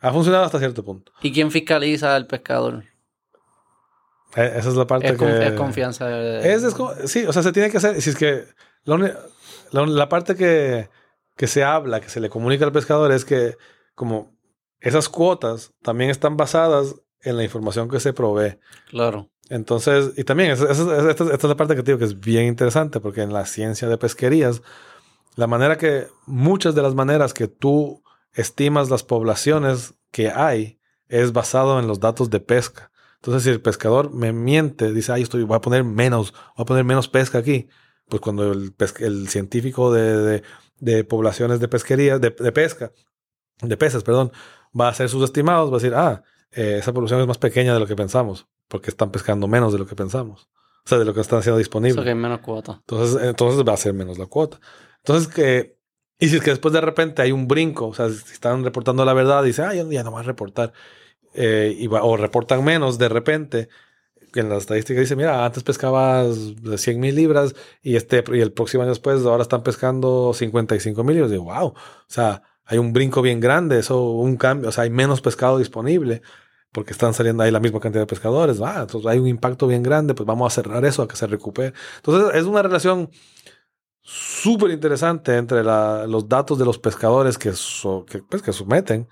Ha 0.00 0.12
funcionado 0.12 0.44
hasta 0.44 0.58
cierto 0.58 0.84
punto. 0.84 1.12
¿Y 1.22 1.32
quién 1.32 1.50
fiscaliza 1.50 2.14
al 2.16 2.26
pescador? 2.26 2.84
Eh, 4.36 4.54
esa 4.56 4.68
es 4.68 4.74
la 4.76 4.86
parte 4.86 5.08
Es, 5.08 5.18
que... 5.18 5.46
es 5.48 5.52
confianza. 5.54 6.06
de- 6.06 6.52
Es 6.52 6.62
sí, 7.06 7.24
o 7.26 7.32
sea, 7.32 7.42
se 7.42 7.52
tiene 7.52 7.70
que 7.70 7.78
hacer. 7.78 8.00
Si 8.00 8.10
es 8.10 8.16
que 8.16 8.44
la, 8.84 8.96
la, 9.72 9.86
la 9.86 10.08
parte 10.08 10.34
que, 10.36 10.88
que 11.36 11.46
se 11.46 11.64
habla, 11.64 12.00
que 12.00 12.08
se 12.08 12.20
le 12.20 12.30
comunica 12.30 12.64
al 12.64 12.72
pescador 12.72 13.10
es 13.12 13.24
que 13.24 13.56
como 13.94 14.32
esas 14.80 15.08
cuotas 15.08 15.72
también 15.82 16.10
están 16.10 16.36
basadas 16.36 16.94
en 17.22 17.36
la 17.36 17.44
información 17.44 17.88
que 17.90 18.00
se 18.00 18.12
provee. 18.12 18.58
Claro. 18.88 19.28
Entonces, 19.50 20.12
y 20.16 20.22
también, 20.24 20.52
esa- 20.52 20.70
esa- 20.70 21.10
esta, 21.10 21.24
esta 21.24 21.34
es 21.34 21.44
la 21.44 21.56
parte 21.56 21.74
que 21.74 21.82
te 21.82 21.90
digo 21.90 21.98
que 21.98 22.04
es 22.04 22.18
bien 22.20 22.46
interesante, 22.46 23.00
porque 23.00 23.22
en 23.22 23.32
la 23.32 23.44
ciencia 23.46 23.88
de 23.88 23.98
pesquerías, 23.98 24.62
la 25.34 25.48
manera 25.48 25.76
que, 25.76 26.06
muchas 26.26 26.74
de 26.76 26.82
las 26.82 26.94
maneras 26.94 27.34
que 27.34 27.48
tú 27.48 28.00
estimas 28.34 28.90
las 28.90 29.02
poblaciones 29.02 29.94
que 30.10 30.30
hay 30.30 30.78
es 31.08 31.32
basado 31.32 31.78
en 31.78 31.86
los 31.86 32.00
datos 32.00 32.30
de 32.30 32.40
pesca. 32.40 32.90
Entonces, 33.16 33.42
si 33.42 33.50
el 33.50 33.60
pescador 33.60 34.12
me 34.12 34.32
miente, 34.32 34.92
dice, 34.92 35.12
ay, 35.12 35.22
estoy, 35.22 35.42
voy 35.42 35.56
a 35.56 35.60
poner 35.60 35.84
menos, 35.84 36.32
voy 36.56 36.62
a 36.62 36.64
poner 36.64 36.84
menos 36.84 37.08
pesca 37.08 37.38
aquí, 37.38 37.68
pues 38.08 38.20
cuando 38.22 38.50
el, 38.52 39.28
científico 39.28 39.92
de, 39.92 40.16
de- 40.18 40.42
de 40.78 41.04
poblaciones 41.04 41.60
de 41.60 41.68
pesquería, 41.68 42.18
de, 42.18 42.30
de 42.30 42.52
pesca, 42.52 42.90
de 43.60 43.76
peces, 43.76 44.02
perdón, 44.02 44.32
va 44.78 44.86
a 44.86 44.90
hacer 44.90 45.10
sus 45.10 45.22
estimados, 45.22 45.70
va 45.70 45.76
a 45.76 45.78
decir, 45.78 45.94
ah, 45.94 46.22
eh, 46.52 46.76
esa 46.78 46.92
población 46.94 47.20
es 47.20 47.26
más 47.26 47.36
pequeña 47.38 47.74
de 47.74 47.80
lo 47.80 47.86
que 47.86 47.94
pensamos, 47.96 48.46
porque 48.66 48.88
están 48.90 49.10
pescando 49.10 49.46
menos 49.46 49.72
de 49.74 49.78
lo 49.78 49.86
que 49.86 49.94
pensamos. 49.94 50.48
O 50.86 50.88
sea, 50.88 50.98
de 50.98 51.04
lo 51.04 51.12
que 51.12 51.20
están 51.20 51.40
haciendo 51.40 51.58
disponible. 51.58 51.92
Eso 52.00 52.02
que 52.04 52.10
es 52.10 52.16
menos 52.16 52.40
cuota. 52.40 52.72
Entonces, 52.80 53.22
entonces 53.22 53.62
va 53.68 53.74
a 53.74 53.76
ser 53.76 53.92
menos 53.92 54.16
la 54.18 54.24
cuota. 54.26 54.58
Entonces, 54.98 55.28
que. 55.32 55.78
Y 56.20 56.28
si 56.28 56.36
es 56.36 56.42
que 56.42 56.50
después 56.50 56.72
de 56.74 56.80
repente 56.82 57.22
hay 57.22 57.32
un 57.32 57.48
brinco, 57.48 57.88
o 57.88 57.94
sea, 57.94 58.10
si 58.10 58.32
están 58.32 58.62
reportando 58.64 59.04
la 59.04 59.14
verdad, 59.14 59.42
dice, 59.42 59.62
ah, 59.62 59.74
ya, 59.74 60.02
no 60.04 60.12
va 60.12 60.20
a 60.20 60.22
reportar. 60.24 60.72
eh, 61.34 61.88
o 61.90 62.16
reportan 62.18 62.64
menos 62.64 62.98
de 62.98 63.08
repente. 63.10 63.68
En 64.34 64.48
la 64.50 64.58
estadística 64.58 65.00
dice, 65.00 65.16
mira, 65.16 65.44
antes 65.44 65.64
pescabas 65.64 66.62
de 66.62 66.78
100 66.78 67.00
mil 67.00 67.16
libras 67.16 67.54
y, 67.82 67.96
este, 67.96 68.22
y 68.32 68.40
el 68.40 68.52
próximo 68.52 68.82
año 68.84 68.90
después 68.90 69.24
ahora 69.26 69.42
están 69.42 69.62
pescando 69.64 70.32
55 70.34 71.04
mil. 71.04 71.18
Yo 71.18 71.28
digo, 71.28 71.44
wow, 71.44 71.68
o 71.68 71.74
sea, 72.08 72.42
hay 72.64 72.78
un 72.78 72.92
brinco 72.92 73.22
bien 73.22 73.40
grande, 73.40 73.78
eso, 73.80 74.02
un 74.12 74.36
cambio, 74.36 74.68
o 74.70 74.72
sea, 74.72 74.84
hay 74.84 74.90
menos 74.90 75.20
pescado 75.20 75.58
disponible 75.58 76.22
porque 76.72 76.92
están 76.92 77.14
saliendo 77.14 77.42
ahí 77.42 77.50
la 77.50 77.60
misma 77.60 77.80
cantidad 77.80 78.02
de 78.02 78.06
pescadores. 78.06 78.60
Ah, 78.62 78.82
entonces 78.82 79.10
hay 79.10 79.18
un 79.18 79.26
impacto 79.28 79.66
bien 79.66 79.82
grande, 79.82 80.14
pues 80.14 80.26
vamos 80.26 80.52
a 80.52 80.54
cerrar 80.62 80.84
eso 80.84 81.02
a 81.02 81.08
que 81.08 81.16
se 81.16 81.26
recupere. 81.26 81.74
Entonces 81.96 82.34
es 82.40 82.44
una 82.46 82.62
relación 82.62 83.10
súper 84.02 84.70
interesante 84.70 85.36
entre 85.36 85.62
la- 85.62 86.06
los 86.06 86.28
datos 86.28 86.58
de 86.58 86.64
los 86.64 86.78
pescadores 86.78 87.38
que, 87.38 87.52
so- 87.52 88.04
que, 88.06 88.18
pues, 88.18 88.42
que 88.42 88.52
someten 88.52 89.08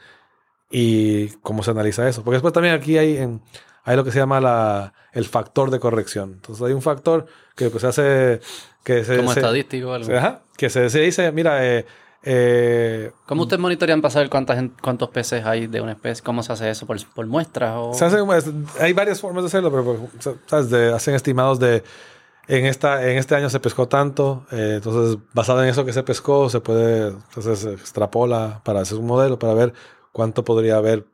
y 0.70 1.28
cómo 1.42 1.62
se 1.62 1.70
analiza 1.70 2.08
eso. 2.08 2.22
Porque 2.22 2.36
después 2.36 2.52
también 2.54 2.74
aquí 2.74 2.98
hay, 2.98 3.16
en- 3.16 3.42
hay 3.84 3.96
lo 3.96 4.04
que 4.04 4.12
se 4.12 4.18
llama 4.18 4.40
la, 4.40 4.92
el 5.12 5.24
factor 5.24 5.70
de 5.70 5.80
corrección. 5.80 6.32
Entonces 6.34 6.64
hay 6.66 6.72
un 6.72 6.82
factor 6.82 7.26
que 7.56 7.70
pues, 7.70 7.82
se 7.82 7.86
hace... 7.88 8.40
Que 8.84 9.04
se, 9.04 9.16
Como 9.18 9.32
se- 9.32 9.40
estadístico 9.40 9.88
o 9.88 9.92
algo. 9.92 10.06
se- 10.06 10.16
ajá, 10.16 10.42
que 10.56 10.70
se, 10.70 10.88
se 10.90 11.00
dice, 11.00 11.30
mira, 11.32 11.64
eh, 11.66 11.84
eh, 12.22 13.12
¿Cómo 13.26 13.42
ustedes 13.42 13.60
monitorean 13.60 14.00
para 14.00 14.10
saber 14.10 14.28
cuántas, 14.30 14.62
cuántos 14.82 15.08
peces 15.10 15.44
hay 15.44 15.66
de 15.68 15.80
una 15.80 15.92
especie? 15.92 16.24
¿Cómo 16.24 16.42
se 16.42 16.52
hace 16.52 16.68
eso? 16.70 16.86
¿Por, 16.86 16.98
por 17.14 17.26
muestras? 17.26 17.74
O... 17.76 17.94
Se 17.94 18.04
hace- 18.06 18.22
pues, 18.24 18.50
hay 18.80 18.92
varias 18.92 19.20
formas 19.20 19.42
de 19.44 19.46
hacerlo, 19.48 19.70
pero 19.70 19.84
pues, 20.12 20.36
¿sabes? 20.46 20.70
De- 20.70 20.92
hacen 20.92 21.14
estimados 21.14 21.58
de 21.60 21.82
en 22.48 22.66
esta 22.66 23.08
en 23.10 23.18
este 23.18 23.34
año 23.34 23.50
se 23.50 23.60
pescó 23.60 23.88
tanto, 23.88 24.46
eh, 24.50 24.74
entonces 24.76 25.18
basado 25.34 25.62
en 25.62 25.68
eso 25.68 25.84
que 25.84 25.92
se 25.92 26.02
pescó 26.02 26.48
se 26.48 26.60
puede 26.60 27.08
entonces 27.08 27.58
se 27.60 27.72
extrapola 27.74 28.62
para 28.64 28.80
hacer 28.80 28.98
un 28.98 29.06
modelo 29.06 29.38
para 29.38 29.54
ver 29.54 29.74
cuánto 30.12 30.44
podría 30.44 30.76
haber. 30.76 31.06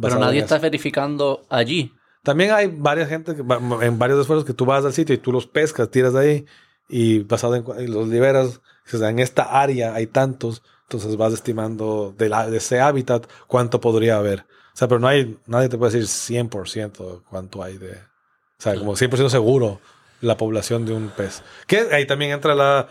Pero 0.00 0.18
nadie 0.18 0.40
está 0.40 0.56
eso. 0.56 0.62
verificando 0.62 1.44
allí. 1.50 1.92
También 2.22 2.52
hay 2.52 2.68
varias 2.68 3.08
gente 3.08 3.34
que 3.34 3.40
en 3.42 3.98
varios 3.98 4.20
esfuerzos 4.20 4.44
que 4.46 4.54
tú 4.54 4.64
vas 4.64 4.84
al 4.84 4.92
sitio 4.92 5.14
y 5.14 5.18
tú 5.18 5.32
los 5.32 5.46
pescas, 5.46 5.90
tiras 5.90 6.12
de 6.12 6.20
ahí 6.20 6.46
y 6.88 7.20
basado 7.20 7.56
en, 7.56 7.64
y 7.80 7.86
los 7.88 8.06
liberas, 8.08 8.60
o 8.92 8.96
sea, 8.96 9.10
en 9.10 9.18
esta 9.18 9.60
área 9.60 9.94
hay 9.94 10.06
tantos, 10.06 10.62
entonces 10.82 11.16
vas 11.16 11.32
estimando 11.32 12.14
de, 12.16 12.28
la- 12.28 12.48
de 12.48 12.58
ese 12.58 12.80
hábitat 12.80 13.26
cuánto 13.48 13.80
podría 13.80 14.18
haber. 14.18 14.40
O 14.72 14.76
sea, 14.76 14.88
pero 14.88 15.00
no 15.00 15.08
hay, 15.08 15.38
nadie 15.46 15.68
te 15.68 15.76
puede 15.78 15.92
decir 15.92 16.06
100% 16.08 17.24
cuánto 17.28 17.62
hay 17.62 17.76
de, 17.78 17.92
o 17.92 18.62
sea, 18.62 18.76
como 18.76 18.94
100% 18.96 19.28
seguro 19.28 19.80
la 20.22 20.36
población 20.38 20.86
de 20.86 20.92
un 20.94 21.08
pez. 21.10 21.42
Que 21.66 21.88
ahí 21.92 22.06
también 22.06 22.30
entra 22.30 22.54
la, 22.54 22.88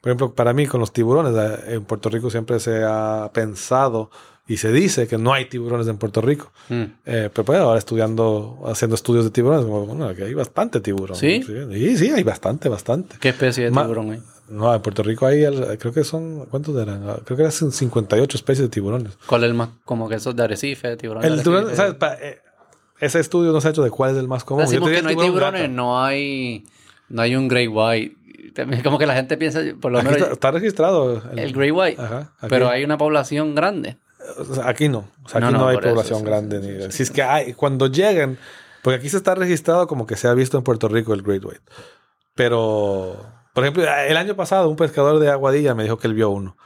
por 0.00 0.10
ejemplo, 0.10 0.32
para 0.34 0.52
mí 0.54 0.66
con 0.66 0.80
los 0.80 0.92
tiburones, 0.92 1.34
en 1.68 1.84
Puerto 1.84 2.08
Rico 2.08 2.30
siempre 2.30 2.58
se 2.60 2.82
ha 2.84 3.30
pensado 3.34 4.10
y 4.46 4.56
se 4.56 4.72
dice 4.72 5.06
que 5.06 5.18
no 5.18 5.34
hay 5.34 5.44
tiburones 5.44 5.86
en 5.88 5.98
Puerto 5.98 6.22
Rico. 6.22 6.50
Mm. 6.70 6.82
Eh, 7.04 7.28
pero 7.30 7.44
pues 7.44 7.58
ahora 7.58 7.78
estudiando, 7.78 8.62
haciendo 8.66 8.94
estudios 8.94 9.24
de 9.26 9.30
tiburones, 9.30 9.66
como, 9.66 9.84
bueno, 9.84 10.06
aquí 10.08 10.22
hay 10.22 10.32
bastante 10.32 10.80
tiburón. 10.80 11.16
¿Sí? 11.18 11.42
Sí, 11.44 11.96
sí, 11.98 12.10
hay 12.10 12.22
bastante, 12.22 12.70
bastante. 12.70 13.16
¿Qué 13.20 13.28
especie 13.28 13.64
de 13.64 13.70
tiburón 13.70 14.10
hay? 14.12 14.22
No, 14.48 14.74
en 14.74 14.80
Puerto 14.80 15.02
Rico 15.02 15.26
hay, 15.26 15.42
el- 15.44 15.76
creo 15.76 15.92
que 15.92 16.02
son, 16.04 16.46
¿cuántos 16.46 16.74
eran? 16.80 17.02
Creo 17.26 17.36
que 17.36 17.42
eran 17.42 17.52
58 17.52 18.36
especies 18.38 18.62
de 18.62 18.68
tiburones. 18.70 19.12
¿Cuál 19.26 19.44
es 19.44 19.50
el 19.50 19.54
más? 19.54 19.68
Como 19.84 20.08
que 20.08 20.14
esos 20.14 20.34
de 20.34 20.42
arrecife, 20.44 20.96
tiburón. 20.96 21.20
de 21.22 21.28
El 21.28 21.42
tiburón, 21.42 21.64
arrecife. 21.64 21.76
¿sabes? 21.76 21.94
Pa- 21.96 22.14
eh, 22.14 22.38
ese 23.00 23.20
estudio 23.20 23.52
no 23.52 23.60
se 23.60 23.68
ha 23.68 23.70
hecho 23.70 23.82
de 23.82 23.90
cuál 23.90 24.12
es 24.12 24.16
el 24.18 24.28
más 24.28 24.44
común. 24.44 24.64
Decimos 24.64 24.90
que 24.90 25.02
no 25.02 25.08
hay 25.10 25.16
tiburones, 25.16 25.70
no 25.70 26.02
hay, 26.02 26.66
no 27.08 27.22
hay 27.22 27.36
un 27.36 27.48
Grey 27.48 27.68
White. 27.68 28.16
Como 28.82 28.98
que 28.98 29.06
la 29.06 29.14
gente 29.14 29.36
piensa, 29.36 29.60
por 29.80 29.92
lo 29.92 29.98
Aquí 29.98 30.06
menos, 30.06 30.20
está, 30.22 30.32
está 30.32 30.50
registrado. 30.50 31.22
el 31.36 31.52
Grey 31.52 31.70
White. 31.70 32.00
Ajá. 32.02 32.32
Pero 32.48 32.68
hay 32.68 32.84
una 32.84 32.98
población 32.98 33.54
grande. 33.54 33.98
O 34.38 34.54
sea, 34.54 34.68
aquí 34.68 34.88
no. 34.88 35.08
O 35.24 35.28
sea, 35.28 35.40
No, 35.40 35.46
aquí 35.46 35.52
no, 35.54 35.60
no, 35.60 35.68
hay 35.68 35.76
por 35.76 35.84
eso, 35.84 35.94
población 35.94 36.18
sí, 36.20 36.24
grande. 36.24 36.60
sí, 36.60 36.66
ni- 36.68 36.82
sí, 36.84 36.90
si 36.90 37.02
es 37.04 37.10
que 37.10 37.22
hay, 37.22 37.54
cuando 37.54 37.86
lleguen, 37.86 38.36
porque 38.82 38.96
aquí 38.98 39.08
se 39.08 39.16
está 39.16 39.34
registrado 39.36 39.86
como 39.86 40.06
que 40.06 40.16
se 40.16 40.26
ha 40.28 40.34
visto 40.34 40.58
en 40.58 40.64
Puerto 40.64 40.88
Rico 40.88 41.14
el 41.14 41.22
Great 41.22 41.44
White. 41.44 41.60
Pero, 42.34 43.16
por 43.54 43.64
ejemplo, 43.64 43.84
el 43.84 44.16
año 44.16 44.34
pasado 44.36 44.68
un 44.68 44.76
pescador 44.76 45.18
de 45.18 45.30
Aguadilla 45.30 45.74
me 45.74 45.82
dijo 45.84 45.98
que 45.98 46.06
él 46.06 46.14
vio 46.14 46.30
uno, 46.30 46.56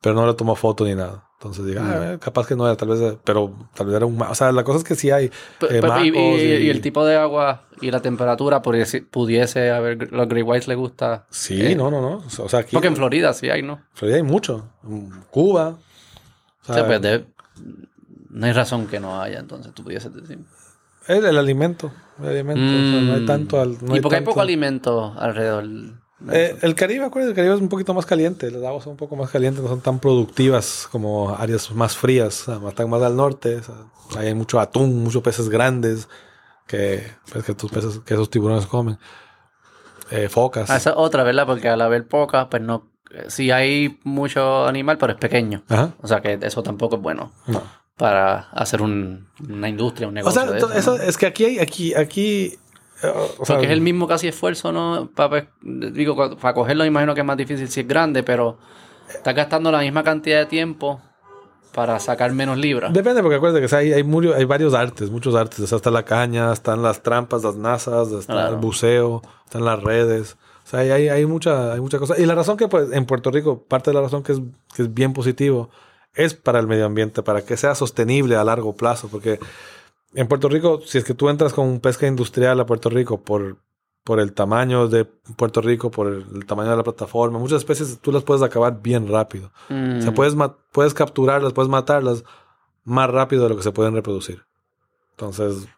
pero 0.00 0.14
no 0.14 0.26
le 0.26 0.34
tomó 0.34 0.54
foto 0.54 0.84
ni 0.84 0.94
nada. 0.94 1.27
Entonces 1.40 1.66
dije, 1.66 1.78
ah, 1.78 2.14
eh, 2.14 2.18
capaz 2.18 2.48
que 2.48 2.56
no 2.56 2.66
era, 2.66 2.76
tal 2.76 2.88
vez, 2.88 3.16
pero 3.22 3.54
tal 3.74 3.86
vez 3.86 3.94
era 3.96 4.06
un... 4.06 4.20
O 4.20 4.34
sea, 4.34 4.50
la 4.50 4.64
cosa 4.64 4.78
es 4.78 4.84
que 4.84 4.96
sí 4.96 5.12
hay 5.12 5.26
eh, 5.26 5.30
p- 5.60 5.68
y, 6.02 6.08
y- 6.08 6.18
y- 6.18 6.66
y 6.66 6.70
el 6.70 6.80
tipo 6.80 7.04
de 7.06 7.14
agua 7.16 7.62
y 7.80 7.92
la 7.92 8.00
temperatura 8.00 8.60
pudiese, 8.60 9.02
pudiese 9.02 9.70
haber, 9.70 10.10
los 10.12 10.26
Grey 10.28 10.42
Whites 10.42 10.66
le 10.66 10.74
gusta. 10.74 11.26
Sí, 11.30 11.64
eh, 11.64 11.76
no, 11.76 11.92
no, 11.92 12.00
no. 12.00 12.24
O 12.42 12.48
sea, 12.48 12.58
aquí 12.60 12.72
Porque 12.72 12.88
en 12.88 12.96
Florida 12.96 13.32
sí 13.34 13.48
hay, 13.50 13.62
¿no? 13.62 13.74
en 13.74 13.84
Florida 13.94 14.16
hay 14.16 14.24
mucho. 14.24 14.68
Mm, 14.82 15.10
Cuba. 15.30 15.68
O 15.68 15.72
O 15.74 16.64
sea, 16.66 16.74
sea, 16.74 16.86
pues 16.88 17.00
de- 17.02 17.24
no 18.30 18.46
hay 18.46 18.52
razón 18.52 18.88
que 18.88 18.98
no 18.98 19.22
haya, 19.22 19.38
entonces 19.38 19.72
tú 19.74 19.84
pudieses 19.84 20.12
decir. 20.12 20.40
el, 21.06 21.24
el 21.24 21.38
alimento. 21.38 21.92
El 22.20 22.30
alimento. 22.30 22.60
o 22.62 22.66
sea, 22.66 23.00
no 23.00 23.14
hay 23.14 23.20
Mm. 23.22 23.26
tanto... 23.26 23.60
al- 23.60 23.78
no 23.80 23.94
y 23.96 24.00
porque 24.00 24.16
hay 24.16 24.20
tanto- 24.22 24.30
poco 24.32 24.40
alimento 24.40 25.14
alrededor. 25.16 25.64
Eh, 26.32 26.56
el 26.62 26.74
Caribe, 26.74 27.04
acuérdense, 27.04 27.30
el 27.30 27.36
Caribe 27.36 27.54
es 27.54 27.60
un 27.60 27.68
poquito 27.68 27.94
más 27.94 28.04
caliente, 28.04 28.50
las 28.50 28.62
aguas 28.64 28.82
son 28.84 28.92
un 28.92 28.96
poco 28.96 29.14
más 29.14 29.30
calientes, 29.30 29.62
no 29.62 29.68
son 29.68 29.80
tan 29.80 30.00
productivas 30.00 30.88
como 30.90 31.34
áreas 31.36 31.70
más 31.72 31.96
frías, 31.96 32.48
o 32.48 32.68
están 32.68 32.90
más 32.90 33.02
al 33.02 33.14
norte, 33.16 33.60
o 34.14 34.18
hay 34.18 34.34
mucho 34.34 34.58
atún, 34.58 35.02
muchos 35.04 35.22
peces 35.22 35.48
grandes 35.48 36.08
que, 36.66 37.06
pues, 37.32 37.44
que, 37.44 37.54
peces, 37.54 38.00
que 38.04 38.14
esos 38.14 38.30
tiburones 38.30 38.66
comen. 38.66 38.98
Eh, 40.10 40.28
focas. 40.28 40.68
Ah, 40.70 40.76
esa 40.78 40.90
es 40.90 40.96
otra, 40.98 41.22
¿verdad? 41.22 41.46
Porque 41.46 41.68
al 41.68 41.80
haber 41.82 42.06
pocas, 42.08 42.46
pues 42.50 42.62
no. 42.62 42.88
eh, 43.12 43.26
Sí 43.28 43.50
hay 43.50 44.00
mucho 44.04 44.66
animal, 44.66 44.98
pero 44.98 45.12
es 45.12 45.18
pequeño. 45.18 45.62
Ajá. 45.68 45.92
O 46.02 46.08
sea 46.08 46.20
que 46.20 46.38
eso 46.42 46.62
tampoco 46.62 46.96
es 46.96 47.02
bueno 47.02 47.30
No. 47.46 47.62
para 47.96 48.48
hacer 48.52 48.80
un- 48.82 49.28
una 49.48 49.68
industria, 49.68 50.08
un 50.08 50.14
O 50.14 50.16
negocio. 50.16 50.40
sea, 50.42 50.50
de 50.50 50.78
eso, 50.78 50.96
¿no? 50.96 51.02
es 51.02 51.16
que 51.16 51.26
aquí 51.26 51.44
hay, 51.44 51.58
aquí, 51.58 51.94
aquí, 51.94 52.58
eh, 53.02 53.12
o 53.38 53.44
sea, 53.44 53.56
Porque 53.56 53.66
es 53.66 53.72
el 53.72 53.80
mismo 53.80 54.06
casi 54.08 54.28
esfuerzo, 54.28 54.72
¿no? 54.72 55.08
Para, 55.14 55.48
digo, 55.62 56.14
cu- 56.16 56.36
para 56.36 56.54
cogerlo 56.54 56.84
imagino 56.84 57.14
que 57.14 57.20
es 57.20 57.26
más 57.26 57.36
difícil 57.36 57.68
si 57.68 57.80
es 57.80 57.88
grande, 57.88 58.22
pero 58.22 58.58
estás 59.08 59.34
gastando 59.34 59.70
la 59.70 59.80
misma 59.80 60.02
cantidad 60.02 60.38
de 60.40 60.46
tiempo 60.46 61.00
para 61.72 61.98
sacar 62.00 62.32
menos 62.32 62.58
libras. 62.58 62.92
Depende, 62.92 63.22
porque 63.22 63.36
acuérdate 63.36 63.64
que 63.66 63.76
hay, 63.76 63.92
hay, 63.92 64.02
hay 64.34 64.44
varios 64.44 64.74
artes, 64.74 65.10
muchos 65.10 65.34
artes. 65.34 65.60
O 65.60 65.66
sea, 65.66 65.76
está 65.76 65.90
la 65.90 66.04
caña, 66.04 66.52
están 66.52 66.82
las 66.82 67.02
trampas, 67.02 67.44
las 67.44 67.56
nazas, 67.56 68.10
está 68.10 68.32
Claro. 68.32 68.54
el 68.54 68.56
buceo, 68.60 69.22
están 69.44 69.64
las 69.64 69.80
redes. 69.82 70.36
O 70.66 70.68
sea, 70.70 70.80
hay, 70.80 70.90
hay, 70.90 71.08
hay 71.08 71.24
mucha, 71.26 71.72
hay 71.74 71.80
mucha 71.80 71.98
cosa. 71.98 72.14
Y 72.18 72.26
la 72.26 72.34
razón 72.34 72.56
que 72.56 72.68
pues, 72.68 72.90
en 72.92 73.06
Puerto 73.06 73.30
Rico, 73.30 73.62
parte 73.68 73.90
de 73.90 73.94
la 73.94 74.00
razón 74.00 74.22
que 74.22 74.32
es, 74.32 74.40
que 74.74 74.82
es 74.82 74.92
bien 74.92 75.12
positivo, 75.12 75.70
es 76.14 76.34
para 76.34 76.58
el 76.58 76.66
medio 76.66 76.84
ambiente, 76.86 77.22
para 77.22 77.42
que 77.44 77.56
sea 77.56 77.74
sostenible 77.76 78.34
a 78.34 78.42
largo 78.44 78.74
plazo. 78.74 79.08
Porque 79.08 79.38
en 80.14 80.26
Puerto 80.28 80.48
Rico, 80.48 80.80
si 80.84 80.98
es 80.98 81.04
que 81.04 81.14
tú 81.14 81.28
entras 81.28 81.52
con 81.52 81.80
pesca 81.80 82.06
industrial 82.06 82.58
a 82.60 82.66
Puerto 82.66 82.88
Rico 82.90 83.20
por, 83.22 83.56
por 84.04 84.20
el 84.20 84.32
tamaño 84.32 84.88
de 84.88 85.04
Puerto 85.04 85.60
Rico, 85.60 85.90
por 85.90 86.06
el, 86.08 86.24
el 86.34 86.46
tamaño 86.46 86.70
de 86.70 86.76
la 86.76 86.82
plataforma, 86.84 87.38
muchas 87.38 87.58
especies 87.58 87.98
tú 88.00 88.10
las 88.12 88.22
puedes 88.22 88.42
acabar 88.42 88.80
bien 88.80 89.06
rápido. 89.08 89.52
Mm. 89.68 89.98
O 89.98 90.02
sea, 90.02 90.14
puedes, 90.14 90.34
ma- 90.34 90.56
puedes 90.72 90.94
capturarlas, 90.94 91.52
puedes 91.52 91.68
matarlas 91.68 92.24
más 92.84 93.10
rápido 93.10 93.42
de 93.44 93.50
lo 93.50 93.56
que 93.56 93.62
se 93.62 93.72
pueden 93.72 93.94
reproducir. 93.94 94.42
Entonces, 95.10 95.68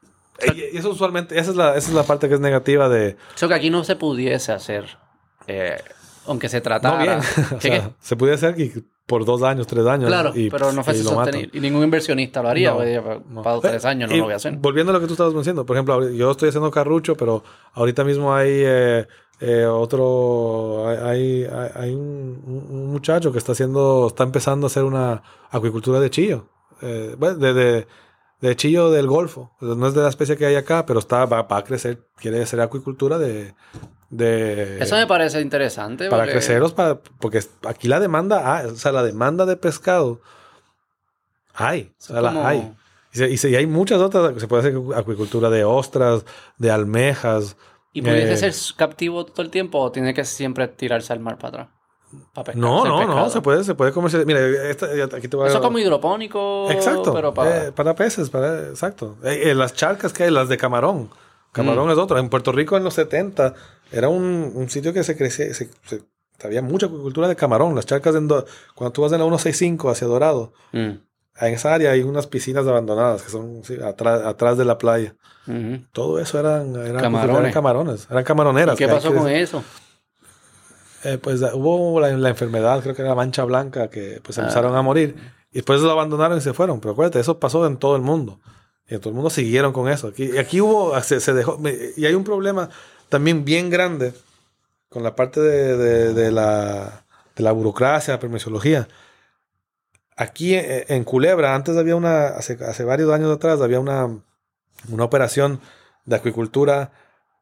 y- 0.55 0.75
y 0.75 0.79
eso 0.79 0.91
usualmente, 0.91 1.39
esa 1.39 1.51
es, 1.51 1.57
la, 1.57 1.77
esa 1.77 1.89
es 1.89 1.95
la 1.95 2.05
parte 2.05 2.29
que 2.29 2.35
es 2.35 2.41
negativa 2.41 2.89
de... 2.89 3.17
Eso 3.35 3.49
que 3.49 3.55
aquí 3.55 3.69
no 3.71 3.83
se 3.85 3.97
pudiese 3.97 4.53
hacer, 4.53 4.97
eh, 5.47 5.77
aunque 6.27 6.49
se 6.49 6.61
tratara. 6.61 6.97
No 6.99 7.03
bien. 7.03 7.19
o 7.53 7.59
¿Qué, 7.59 7.69
sea, 7.69 7.91
se 8.01 8.17
puede 8.17 8.35
hacer 8.35 8.55
que 8.55 8.85
por 9.11 9.25
dos 9.25 9.43
años, 9.43 9.67
tres 9.67 9.85
años. 9.87 10.07
Claro, 10.07 10.31
y, 10.35 10.49
pero 10.49 10.73
no 10.73 10.85
fuese 10.85 11.01
y 11.01 11.03
sostenible. 11.03 11.61
Ningún 11.61 11.83
inversionista 11.83 12.41
lo 12.43 12.49
haría. 12.49 12.71
No, 12.71 12.79
para, 12.79 13.21
no. 13.29 13.43
para 13.43 13.61
tres 13.61 13.85
años 13.85 14.09
no 14.09 14.15
Y 14.15 14.19
lo 14.21 14.25
voy 14.27 14.35
a 14.35 14.37
hacer. 14.37 14.57
Volviendo 14.57 14.91
a 14.91 14.95
lo 14.95 15.01
que 15.01 15.09
tú 15.09 15.15
estabas 15.15 15.35
diciendo, 15.35 15.67
por 15.67 15.77
ejemplo, 15.77 16.09
yo 16.11 16.31
estoy 16.31 16.51
haciendo 16.51 16.71
carrucho, 16.71 17.17
pero 17.17 17.43
ahorita 17.75 18.05
mismo 18.05 18.33
hay 18.33 18.51
eh, 18.53 19.07
eh, 19.41 19.67
otro, 19.67 20.87
hay, 20.87 21.45
hay, 21.75 21.93
un, 21.93 22.93
muchacho 22.93 23.33
que 23.33 23.39
está 23.39 23.51
haciendo, 23.51 24.07
está 24.07 24.23
empezando 24.23 24.67
a 24.67 24.69
hacer 24.69 24.85
una 24.85 25.23
acuicultura 25.51 25.99
de 25.99 26.11
chillo, 26.11 26.47
eh, 26.81 27.17
de, 27.19 27.87
de 28.41 28.57
chillo 28.57 28.91
del 28.91 29.07
Golfo. 29.07 29.53
No 29.61 29.87
es 29.87 29.95
de 29.95 30.03
la 30.03 30.09
especie 30.09 30.37
que 30.37 30.47
hay 30.47 30.57
acá, 30.57 30.87
pero 30.87 30.99
está, 30.99 31.25
va, 31.27 31.43
va 31.43 31.59
a 31.59 31.65
crecer. 31.65 32.07
Quiere 32.17 32.45
ser 32.47 32.61
acuicultura 32.61 33.19
de, 33.19 33.55
de 34.09 34.79
Eso 34.83 34.97
me 34.97 35.07
parece 35.07 35.41
interesante. 35.41 36.09
para 36.09 36.23
porque- 36.23 36.33
creceros, 36.33 36.73
para, 36.73 36.99
porque 36.99 37.41
aquí 37.69 37.87
la 37.89 38.01
demanda, 38.01 38.57
hay, 38.57 38.67
o 38.67 38.77
sea, 38.77 38.93
la 38.93 39.03
demanda 39.03 39.45
de 39.47 39.57
pescado 39.57 40.21
hay, 41.55 41.93
o 41.99 42.03
sea, 42.03 42.21
la 42.21 42.33
como- 42.33 42.47
hay. 42.47 42.75
Y, 43.13 43.19
se- 43.19 43.31
y 43.31 43.37
se- 43.37 43.51
y 43.51 43.57
hay 43.57 43.67
muchas 43.67 44.01
otras, 44.01 44.41
se 44.41 44.47
puede 44.49 44.61
hacer 44.69 44.81
acuicultura 44.97 45.51
de 45.51 45.65
ostras, 45.65 46.25
de 46.59 46.71
almejas. 46.71 47.57
¿Y 47.93 48.03
pudiese 48.03 48.47
eh, 48.47 48.53
ser 48.53 48.77
captivo 48.77 49.27
todo 49.27 49.43
el 49.43 49.51
tiempo 49.51 49.81
o 49.81 49.91
tiene 49.91 50.15
que 50.15 50.25
siempre 50.25 50.69
tirarse 50.69 51.13
al 51.13 51.19
mar 51.21 51.37
para 51.39 51.49
atrás? 51.49 51.69
Para 52.35 52.45
pescar, 52.47 52.57
No, 52.57 52.85
no, 52.85 53.01
no, 53.01 53.07
pescado? 53.07 53.31
se 53.31 53.41
puede, 53.41 53.65
se 53.65 53.75
puede 53.75 53.93
comercializar. 53.93 54.27
Mira, 54.27 54.69
esta- 54.71 54.87
aquí 55.17 55.29
te 55.29 55.37
voy 55.37 55.47
a 55.47 55.49
Eso 55.49 55.59
es 55.59 55.63
como 55.63 55.79
hidropónico. 55.79 56.71
Exacto. 56.71 57.13
Pero 57.15 57.33
para... 57.35 57.67
eh, 57.67 57.73
para 57.73 57.95
peces, 57.95 58.31
para, 58.31 58.69
exacto. 58.69 59.17
Eh, 59.25 59.51
eh, 59.51 59.55
las 59.55 59.75
charcas 59.75 60.13
que 60.13 60.25
hay, 60.25 60.31
las 60.31 60.49
de 60.49 60.57
camarón. 60.57 61.11
Camarón 61.53 61.89
Mm. 61.89 61.93
es 61.93 61.99
otro. 61.99 62.19
En 62.19 62.29
Puerto 62.29 62.53
Rico 62.53 62.77
en 62.77 62.85
los 62.85 62.95
70 62.95 63.55
era 63.93 64.09
un, 64.09 64.53
un 64.55 64.71
sitio 64.71 64.93
que 64.93 65.03
se 65.05 65.17
crecía, 65.17 65.53
se, 65.55 65.69
se- 65.87 66.03
había 66.43 66.63
mucha 66.63 66.87
acuicultura 66.87 67.29
de 67.29 67.37
camarón. 67.37 67.75
Las 67.75 67.87
charcas, 67.87 68.15
en 68.15 68.27
Do- 68.29 68.45
cuando 68.75 68.93
tú 68.93 69.03
vas 69.03 69.13
en 69.13 69.19
la 69.19 69.25
165 69.25 69.91
hacia 69.91 70.07
Dorado, 70.07 70.53
Mm, 70.73 70.79
en 71.43 71.55
esa 71.55 71.73
área 71.75 71.91
hay 71.93 72.03
unas 72.03 72.27
piscinas 72.27 72.67
abandonadas 72.67 73.23
que 73.23 73.31
son 73.31 73.63
sí, 73.65 73.77
atrás, 73.83 74.23
atrás 74.25 74.57
de 74.59 74.65
la 74.65 74.79
playa. 74.79 75.15
ujú. 75.47 75.85
Todo 75.93 76.19
eso 76.21 76.39
eran, 76.39 76.75
eran 76.77 77.01
Camarones. 77.01 77.41
eran 77.41 77.53
camarones, 77.53 78.09
eran 78.11 78.25
camaroneras. 78.25 78.75
¿Y 78.75 78.79
qué 78.79 78.89
pasó 78.89 79.13
con 79.15 79.29
eso? 79.29 79.63
Eh, 81.05 81.19
pues 81.19 81.41
hubo 81.55 82.01
la, 82.01 82.09
la 82.17 82.29
enfermedad, 82.29 82.83
creo 82.83 82.95
que 82.95 83.03
era 83.03 83.11
la 83.11 83.15
mancha 83.17 83.45
blanca, 83.45 83.89
que 83.89 84.21
pues 84.23 84.39
Ah. 84.39 84.43
empezaron 84.43 84.75
a 84.77 84.83
morir. 84.83 85.17
Y 85.53 85.57
después 85.57 85.81
lo 85.81 85.91
abandonaron 85.91 86.39
y 86.39 86.41
se 86.41 86.53
fueron. 86.53 86.81
Pero 86.81 86.93
acuérdate, 86.93 87.21
eso 87.21 87.39
pasó 87.41 87.67
en 87.67 87.77
todo 87.77 87.97
el 87.97 88.03
mundo. 88.03 88.41
Y 88.89 88.95
en 88.95 89.01
todo 89.01 89.11
el 89.11 89.15
mundo 89.15 89.31
siguieron 89.31 89.73
con 89.73 89.89
eso. 89.89 90.09
Aquí, 90.09 90.31
y 90.35 90.39
aquí 90.39 90.61
hubo, 90.61 91.01
se, 91.03 91.21
se 91.21 91.33
dejó, 91.33 91.59
y 91.97 92.05
hay 92.07 92.15
un 92.15 92.25
problema 92.25 92.69
también 93.09 93.45
bien 93.45 93.71
grande 93.71 94.13
con 94.89 95.03
la 95.03 95.15
parte 95.17 95.41
de, 95.41 95.77
de- 95.77 96.15
de 96.15 96.31
la, 96.33 97.05
de 97.37 97.43
la 97.43 97.53
burocracia, 97.53 98.15
la 98.15 98.21
permisología. 98.21 98.89
Aquí 100.17 100.55
eh, 100.55 100.85
en 100.89 101.05
Culebra, 101.05 101.55
antes 101.55 101.77
había 101.77 101.97
una, 101.97 102.27
hace, 102.29 102.59
hace 102.65 102.85
varios 102.85 103.11
años 103.13 103.35
atrás, 103.35 103.61
había 103.61 103.81
una, 103.81 104.07
una 104.89 105.05
operación 105.05 105.61
de 106.05 106.17
acuicultura 106.17 106.93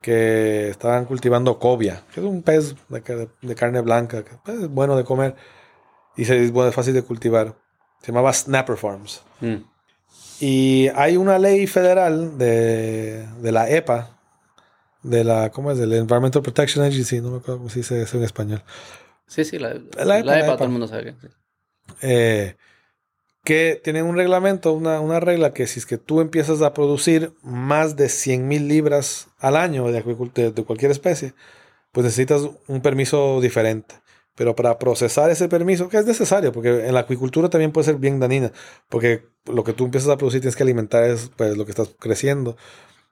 que 0.00 0.68
estaban 0.68 1.04
cultivando 1.06 1.58
cobia, 1.58 2.02
que 2.14 2.20
es 2.20 2.26
un 2.26 2.42
pez 2.42 2.74
de, 2.88 3.02
ca- 3.02 3.26
de 3.42 3.54
carne 3.54 3.80
blanca, 3.80 4.24
que 4.24 4.30
pues, 4.44 4.58
es 4.62 4.68
bueno 4.68 4.96
de 4.96 5.04
comer 5.04 5.34
y 6.16 6.24
se- 6.24 6.42
es 6.44 6.52
bueno, 6.52 6.68
es 6.70 6.74
fácil 6.74 6.94
de 6.94 7.02
cultivar. 7.02 7.56
Se 8.00 8.08
llamaba 8.12 8.32
Snapper 8.32 8.76
Farms. 8.76 9.22
Mm, 9.40 9.56
Y 10.40 10.88
hay 10.94 11.16
una 11.16 11.38
ley 11.38 11.66
federal 11.66 12.38
de, 12.38 13.26
de 13.42 13.52
la 13.52 13.68
EPA, 13.68 14.16
de 15.02 15.24
la, 15.24 15.50
¿cómo 15.50 15.70
es? 15.72 15.78
Del 15.78 15.92
Environmental 15.92 16.42
Protection 16.42 16.84
Agency, 16.84 17.20
no 17.20 17.30
me 17.30 17.36
acuerdo 17.38 17.58
cómo 17.58 17.70
se 17.70 17.80
dice 17.80 18.00
eso 18.02 18.18
en 18.18 18.24
español. 18.24 18.62
Sí, 19.26 19.44
sí, 19.44 19.58
la, 19.58 19.74
La 19.74 20.04
la, 20.04 20.18
EPA, 20.18 20.24
la 20.24 20.38
EPA, 20.38 20.46
EPA. 20.46 20.56
todo 20.56 20.64
el 20.66 20.70
mundo 20.70 20.86
sabe 20.88 21.04
que 21.04 21.12
sí. 21.20 21.28
eh, 22.02 22.56
que 23.48 23.80
tienen 23.82 24.04
un 24.04 24.14
reglamento, 24.14 24.74
una, 24.74 25.00
una 25.00 25.20
regla 25.20 25.54
que 25.54 25.66
si 25.66 25.78
es 25.80 25.86
que 25.86 25.96
tú 25.96 26.20
empiezas 26.20 26.60
a 26.60 26.74
producir 26.74 27.32
más 27.42 27.96
de 27.96 28.10
100 28.10 28.46
mil 28.46 28.68
libras 28.68 29.28
al 29.38 29.56
año 29.56 29.90
de, 29.90 30.02
de- 30.34 30.50
de 30.52 30.64
cualquier 30.64 30.90
especie, 30.90 31.32
pues 31.92 32.04
necesitas 32.04 32.42
un 32.66 32.82
permiso 32.82 33.40
diferente. 33.40 33.94
Pero 34.34 34.54
para 34.54 34.78
procesar 34.78 35.30
ese 35.30 35.48
permiso, 35.48 35.88
que 35.88 35.96
es 35.96 36.04
necesario, 36.04 36.52
porque 36.52 36.86
en 36.86 36.92
la 36.92 37.00
acuicultura 37.00 37.48
también 37.48 37.72
puede 37.72 37.86
ser 37.86 37.96
bien 37.96 38.20
dañina, 38.20 38.52
porque 38.90 39.24
lo 39.46 39.64
que 39.64 39.72
tú 39.72 39.86
empiezas 39.86 40.10
a 40.10 40.18
producir 40.18 40.42
tienes 40.42 40.54
que 40.54 40.62
alimentar 40.64 41.04
es 41.04 41.30
pues, 41.34 41.56
lo 41.56 41.64
que 41.64 41.70
estás 41.72 41.88
creciendo. 41.98 42.54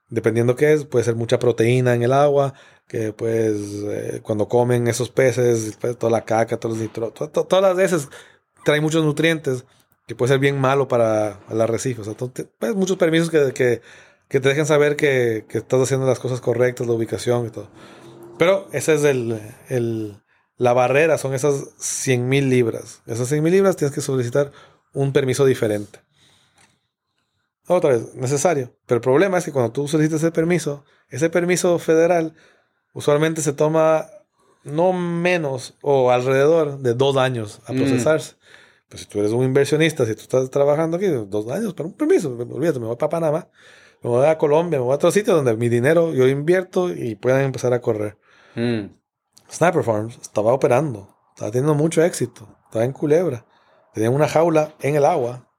Dependiendo 0.09 0.55
qué 0.55 0.71
es, 0.73 0.85
puede 0.85 1.03
ser 1.03 1.15
mucha 1.15 1.39
proteína 1.39 1.95
en 1.95 2.03
el 2.03 2.13
agua, 2.13 2.53
que 2.87 3.11
pues 3.11 3.55
eh, 3.87 4.19
cuando 4.21 4.47
comen 4.47 4.87
esos 4.87 5.09
peces, 5.09 5.75
pues, 5.81 5.97
toda 5.97 6.11
la 6.11 6.25
caca, 6.25 6.57
todos 6.57 6.77
los 6.77 6.81
nitro, 6.83 7.09
to- 7.09 7.29
to- 7.29 7.45
todas 7.45 7.63
las 7.63 7.75
veces 7.75 8.07
trae 8.63 8.81
muchos 8.81 9.03
nutrientes 9.03 9.65
que 10.07 10.15
puede 10.15 10.31
ser 10.31 10.39
bien 10.39 10.59
malo 10.59 10.87
para 10.87 11.39
el 11.51 11.61
arrecife. 11.61 12.01
O 12.01 12.03
sea, 12.03 12.13
te- 12.15 12.45
pues, 12.45 12.73
muchos 12.75 12.97
permisos 12.97 13.29
que, 13.29 13.53
que, 13.53 13.81
que 14.29 14.39
te 14.39 14.49
dejan 14.49 14.65
saber 14.65 14.95
que, 14.95 15.45
que 15.47 15.59
estás 15.59 15.81
haciendo 15.81 16.07
las 16.07 16.19
cosas 16.19 16.41
correctas, 16.41 16.87
la 16.87 16.93
ubicación 16.93 17.45
y 17.45 17.49
todo. 17.49 17.69
Pero 18.39 18.67
esa 18.71 18.93
es 18.93 19.03
el, 19.03 19.39
el- 19.69 20.21
la 20.57 20.73
barrera, 20.73 21.17
son 21.17 21.33
esas 21.35 21.69
100 21.77 22.27
mil 22.27 22.49
libras. 22.49 23.01
Esas 23.05 23.27
100 23.27 23.43
mil 23.43 23.53
libras 23.53 23.75
tienes 23.75 23.93
que 23.93 24.01
solicitar 24.01 24.51
un 24.93 25.11
permiso 25.13 25.45
diferente. 25.45 25.99
Otra 27.67 27.91
vez, 27.91 28.15
necesario. 28.15 28.73
Pero 28.85 28.95
el 28.97 29.01
problema 29.01 29.37
es 29.37 29.45
que 29.45 29.51
cuando 29.51 29.71
tú 29.71 29.87
solicitas 29.87 30.21
ese 30.23 30.31
permiso, 30.31 30.85
ese 31.09 31.29
permiso 31.29 31.77
federal 31.79 32.33
usualmente 32.93 33.41
se 33.41 33.53
toma 33.53 34.07
no 34.63 34.93
menos 34.93 35.75
o 35.81 36.11
alrededor 36.11 36.79
de 36.79 36.93
dos 36.93 37.17
años 37.17 37.59
a 37.67 37.73
Mm. 37.73 37.77
Pues 38.89 39.01
si 39.01 39.07
tú 39.07 39.19
eres 39.19 39.31
un 39.31 39.43
inversionista, 39.43 40.05
si 40.05 40.15
tú 40.15 40.21
estás 40.21 40.49
trabajando 40.49 40.97
aquí, 40.97 41.07
dos 41.07 41.49
años 41.49 41.73
para 41.73 41.87
un 41.87 41.93
permiso, 41.93 42.29
olvídate, 42.29 42.79
me 42.79 42.87
voy 42.87 42.95
para 42.95 43.09
Panamá, 43.09 43.49
me 44.01 44.09
voy 44.09 44.25
a 44.25 44.37
Colombia, 44.37 44.79
me 44.79 44.85
voy 44.85 44.93
a 44.93 44.95
otro 44.95 45.11
sitio 45.11 45.35
donde 45.35 45.55
mi 45.57 45.67
dinero 45.67 46.13
yo 46.13 46.27
invierto 46.27 46.89
y 46.93 47.15
puedan 47.15 47.41
empezar 47.41 47.73
a 47.73 47.81
correr. 47.81 48.17
Mm, 48.55 48.85
Sniper 49.51 49.83
Farms 49.83 50.17
estaba 50.21 50.53
operando, 50.53 51.15
estaba 51.33 51.51
teniendo 51.51 51.75
mucho 51.75 52.01
éxito, 52.01 52.47
estaba 52.65 52.85
en 52.85 52.93
Culebra, 52.93 53.45
tenían 53.93 54.13
una 54.13 54.27
jaula 54.27 54.73
en 54.81 54.95
el 54.95 55.03
agua 55.03 55.49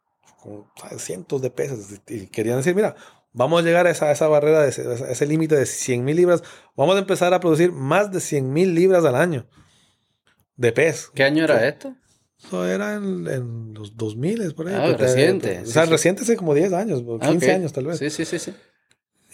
con 0.43 0.67
¿sabes? 0.81 1.03
cientos 1.03 1.43
de 1.43 1.51
peces 1.51 2.01
y 2.07 2.29
querían 2.29 2.57
decir, 2.57 2.75
mira, 2.75 2.97
vamos 3.33 3.61
a 3.61 3.65
llegar 3.65 3.87
a 3.87 3.91
esa, 3.91 4.07
a 4.07 4.13
esa 4.13 4.29
barrera, 4.29 4.63
de 4.63 4.71
ese, 4.71 4.83
a 4.89 5.11
ese 5.11 5.27
límite 5.27 5.55
de 5.55 5.67
100 5.67 6.03
mil 6.03 6.17
libras, 6.17 6.43
vamos 6.77 6.97
a 6.97 7.01
empezar 7.01 7.35
a 7.35 7.41
producir 7.41 7.73
más 7.73 8.11
de 8.11 8.21
100 8.21 8.53
mil 8.53 8.75
libras 8.75 9.05
al 9.05 9.17
año 9.17 9.47
de 10.57 10.73
pez. 10.73 11.11
¿Qué 11.15 11.25
año 11.25 11.45
era 11.45 11.67
esto? 11.69 11.95
Eso 12.43 12.67
era 12.67 12.95
en, 12.95 13.27
en 13.27 13.75
los 13.75 13.97
2000 13.97 14.55
por 14.55 14.69
ahí. 14.69 14.75
Ah, 14.77 14.97
reciente, 14.97 15.61
O 15.63 15.67
sea, 15.67 15.85
sí. 15.85 15.91
reciente 15.91 16.23
hace 16.23 16.37
como 16.37 16.55
10 16.55 16.73
años, 16.73 17.03
o 17.07 17.19
15 17.19 17.51
Ah, 17.51 17.55
ok. 17.55 17.59
años 17.59 17.73
tal 17.73 17.87
vez. 17.87 17.99
Sí, 17.99 18.11
sí, 18.11 18.25
sí, 18.25 18.39
sí. 18.39 18.55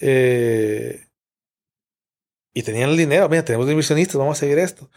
Eh, 0.01 1.07
y 2.55 2.63
tenían 2.63 2.91
el 2.91 2.97
dinero, 2.97 3.29
mira, 3.29 3.45
tenemos 3.45 3.69
inversionistas, 3.69 4.17
vamos 4.17 4.39
a 4.39 4.41
seguir 4.41 4.59
esto. 4.59 4.89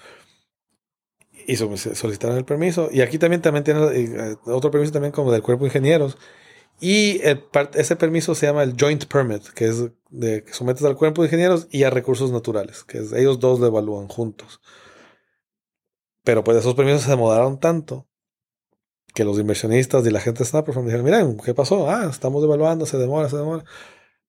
Y 1.45 1.55
solicitaron 1.55 2.37
el 2.37 2.45
permiso. 2.45 2.89
Y 2.91 3.01
aquí 3.01 3.17
también, 3.17 3.41
también 3.41 3.63
tienen 3.63 3.83
eh, 3.93 4.35
otro 4.45 4.69
permiso 4.69 4.91
también 4.93 5.11
como 5.13 5.31
del 5.31 5.41
cuerpo 5.41 5.63
de 5.63 5.69
ingenieros. 5.69 6.17
Y 6.79 7.21
el 7.23 7.43
ese 7.73 7.95
permiso 7.95 8.35
se 8.35 8.45
llama 8.45 8.63
el 8.63 8.75
Joint 8.79 9.05
Permit, 9.05 9.47
que 9.49 9.65
es 9.65 9.83
de 10.09 10.43
que 10.43 10.53
sometes 10.53 10.83
al 10.83 10.95
cuerpo 10.95 11.21
de 11.21 11.27
ingenieros 11.27 11.67
y 11.71 11.83
a 11.83 11.89
recursos 11.89 12.31
naturales, 12.31 12.83
que 12.83 12.99
es- 12.99 13.13
ellos 13.13 13.39
dos 13.39 13.59
lo 13.59 13.67
evalúan 13.67 14.07
juntos. 14.07 14.61
Pero 16.27 16.43
pues 16.43 16.57
esos 16.57 16.75
permisos 16.75 17.03
se 17.03 17.09
demoraron 17.11 17.57
tanto 17.57 18.05
que 19.13 19.23
los 19.23 19.39
inversionistas 19.39 20.05
y 20.05 20.09
la 20.11 20.19
gente 20.19 20.39
de 20.39 20.45
Snapperfarm 20.49 20.85
dijeron, 20.85 21.05
miren, 21.05 21.37
¿qué 21.37 21.53
pasó? 21.53 21.89
Ah, 21.89 22.05
estamos 22.11 22.43
evaluando, 22.43 22.85
se 22.85 22.97
demora, 22.97 23.29
se 23.29 23.37
demora. 23.37 23.63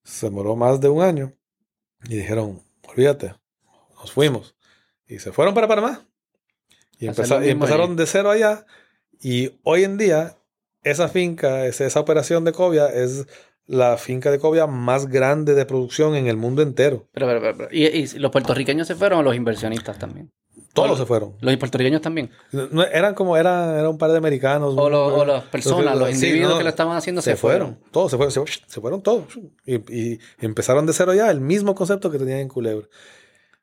Se 0.05 0.27
demoró 0.27 0.55
más 0.55 0.79
de 0.79 0.87
un 0.87 1.01
año. 1.03 1.33
Y 2.05 2.15
dijeron, 2.15 2.61
olvídate, 2.87 3.35
nos 3.99 4.13
fuimos. 4.13 4.55
Y 5.07 5.19
se 5.19 5.33
fueron 5.33 5.53
para 5.53 5.67
Panamá. 5.67 6.07
Y, 6.99 7.07
Hacer 7.09 7.25
empeza- 7.25 7.35
lo 7.35 7.41
y 7.43 7.47
mismo 7.47 7.65
empezaron 7.65 7.95
de 7.97 8.05
cero 8.05 8.31
allá. 8.31 8.65
Y 9.19 9.59
hoy 9.63 9.83
en 9.83 9.97
día, 9.97 10.37
esa 10.83 11.09
finca, 11.09 11.65
esa, 11.65 11.85
esa 11.85 11.99
operación 11.99 12.45
de 12.45 12.53
cobia 12.53 12.87
es 12.87 13.27
la 13.65 13.97
finca 13.97 14.31
de 14.31 14.39
cobia 14.39 14.67
más 14.67 15.07
grande 15.07 15.53
de 15.53 15.65
producción 15.65 16.15
en 16.15 16.27
el 16.27 16.37
mundo 16.37 16.61
entero. 16.61 17.09
Pero, 17.11 17.27
pero, 17.27 17.41
pero, 17.41 17.57
pero, 17.57 17.69
¿y, 17.73 17.83
y 17.87 18.07
los 18.19 18.31
puertorriqueños 18.31 18.87
se 18.87 18.95
fueron 18.95 19.19
o 19.19 19.23
los 19.23 19.35
inversionistas 19.35 19.99
también? 19.99 20.31
Todos 20.73 20.97
se 20.99 21.05
fueron. 21.05 21.35
Los 21.41 21.57
puertorriqueños 21.57 22.01
también. 22.01 22.29
No- 22.51 22.83
eran 22.83 23.13
como, 23.15 23.35
eran, 23.37 23.77
era 23.77 23.89
un 23.89 23.97
par 23.97 24.11
de 24.11 24.17
americanos. 24.17 24.75
O, 24.77 24.89
los- 24.89 25.13
o 25.13 25.25
las 25.25 25.43
personas, 25.45 25.97
los 25.97 26.09
sí, 26.09 26.13
individuos 26.15 26.51
no, 26.53 26.57
que 26.59 26.63
lo 26.63 26.69
estaban 26.69 26.95
haciendo 26.95 27.21
se, 27.21 27.31
se, 27.31 27.35
fueron. 27.37 27.79
Todos 27.91 28.11
se 28.11 28.17
fueron, 28.17 28.31
se, 28.31 28.41
se 28.67 28.79
fueron 28.81 29.01
todos. 29.01 29.25
Y, 29.65 29.75
y 29.93 30.19
empezaron 30.39 30.85
de 30.85 30.93
cero 30.93 31.13
ya, 31.13 31.29
el 31.31 31.41
mismo 31.41 31.75
concepto 31.75 32.11
que 32.11 32.19
tenían 32.19 32.39
en 32.39 32.47
Culebra. 32.49 32.87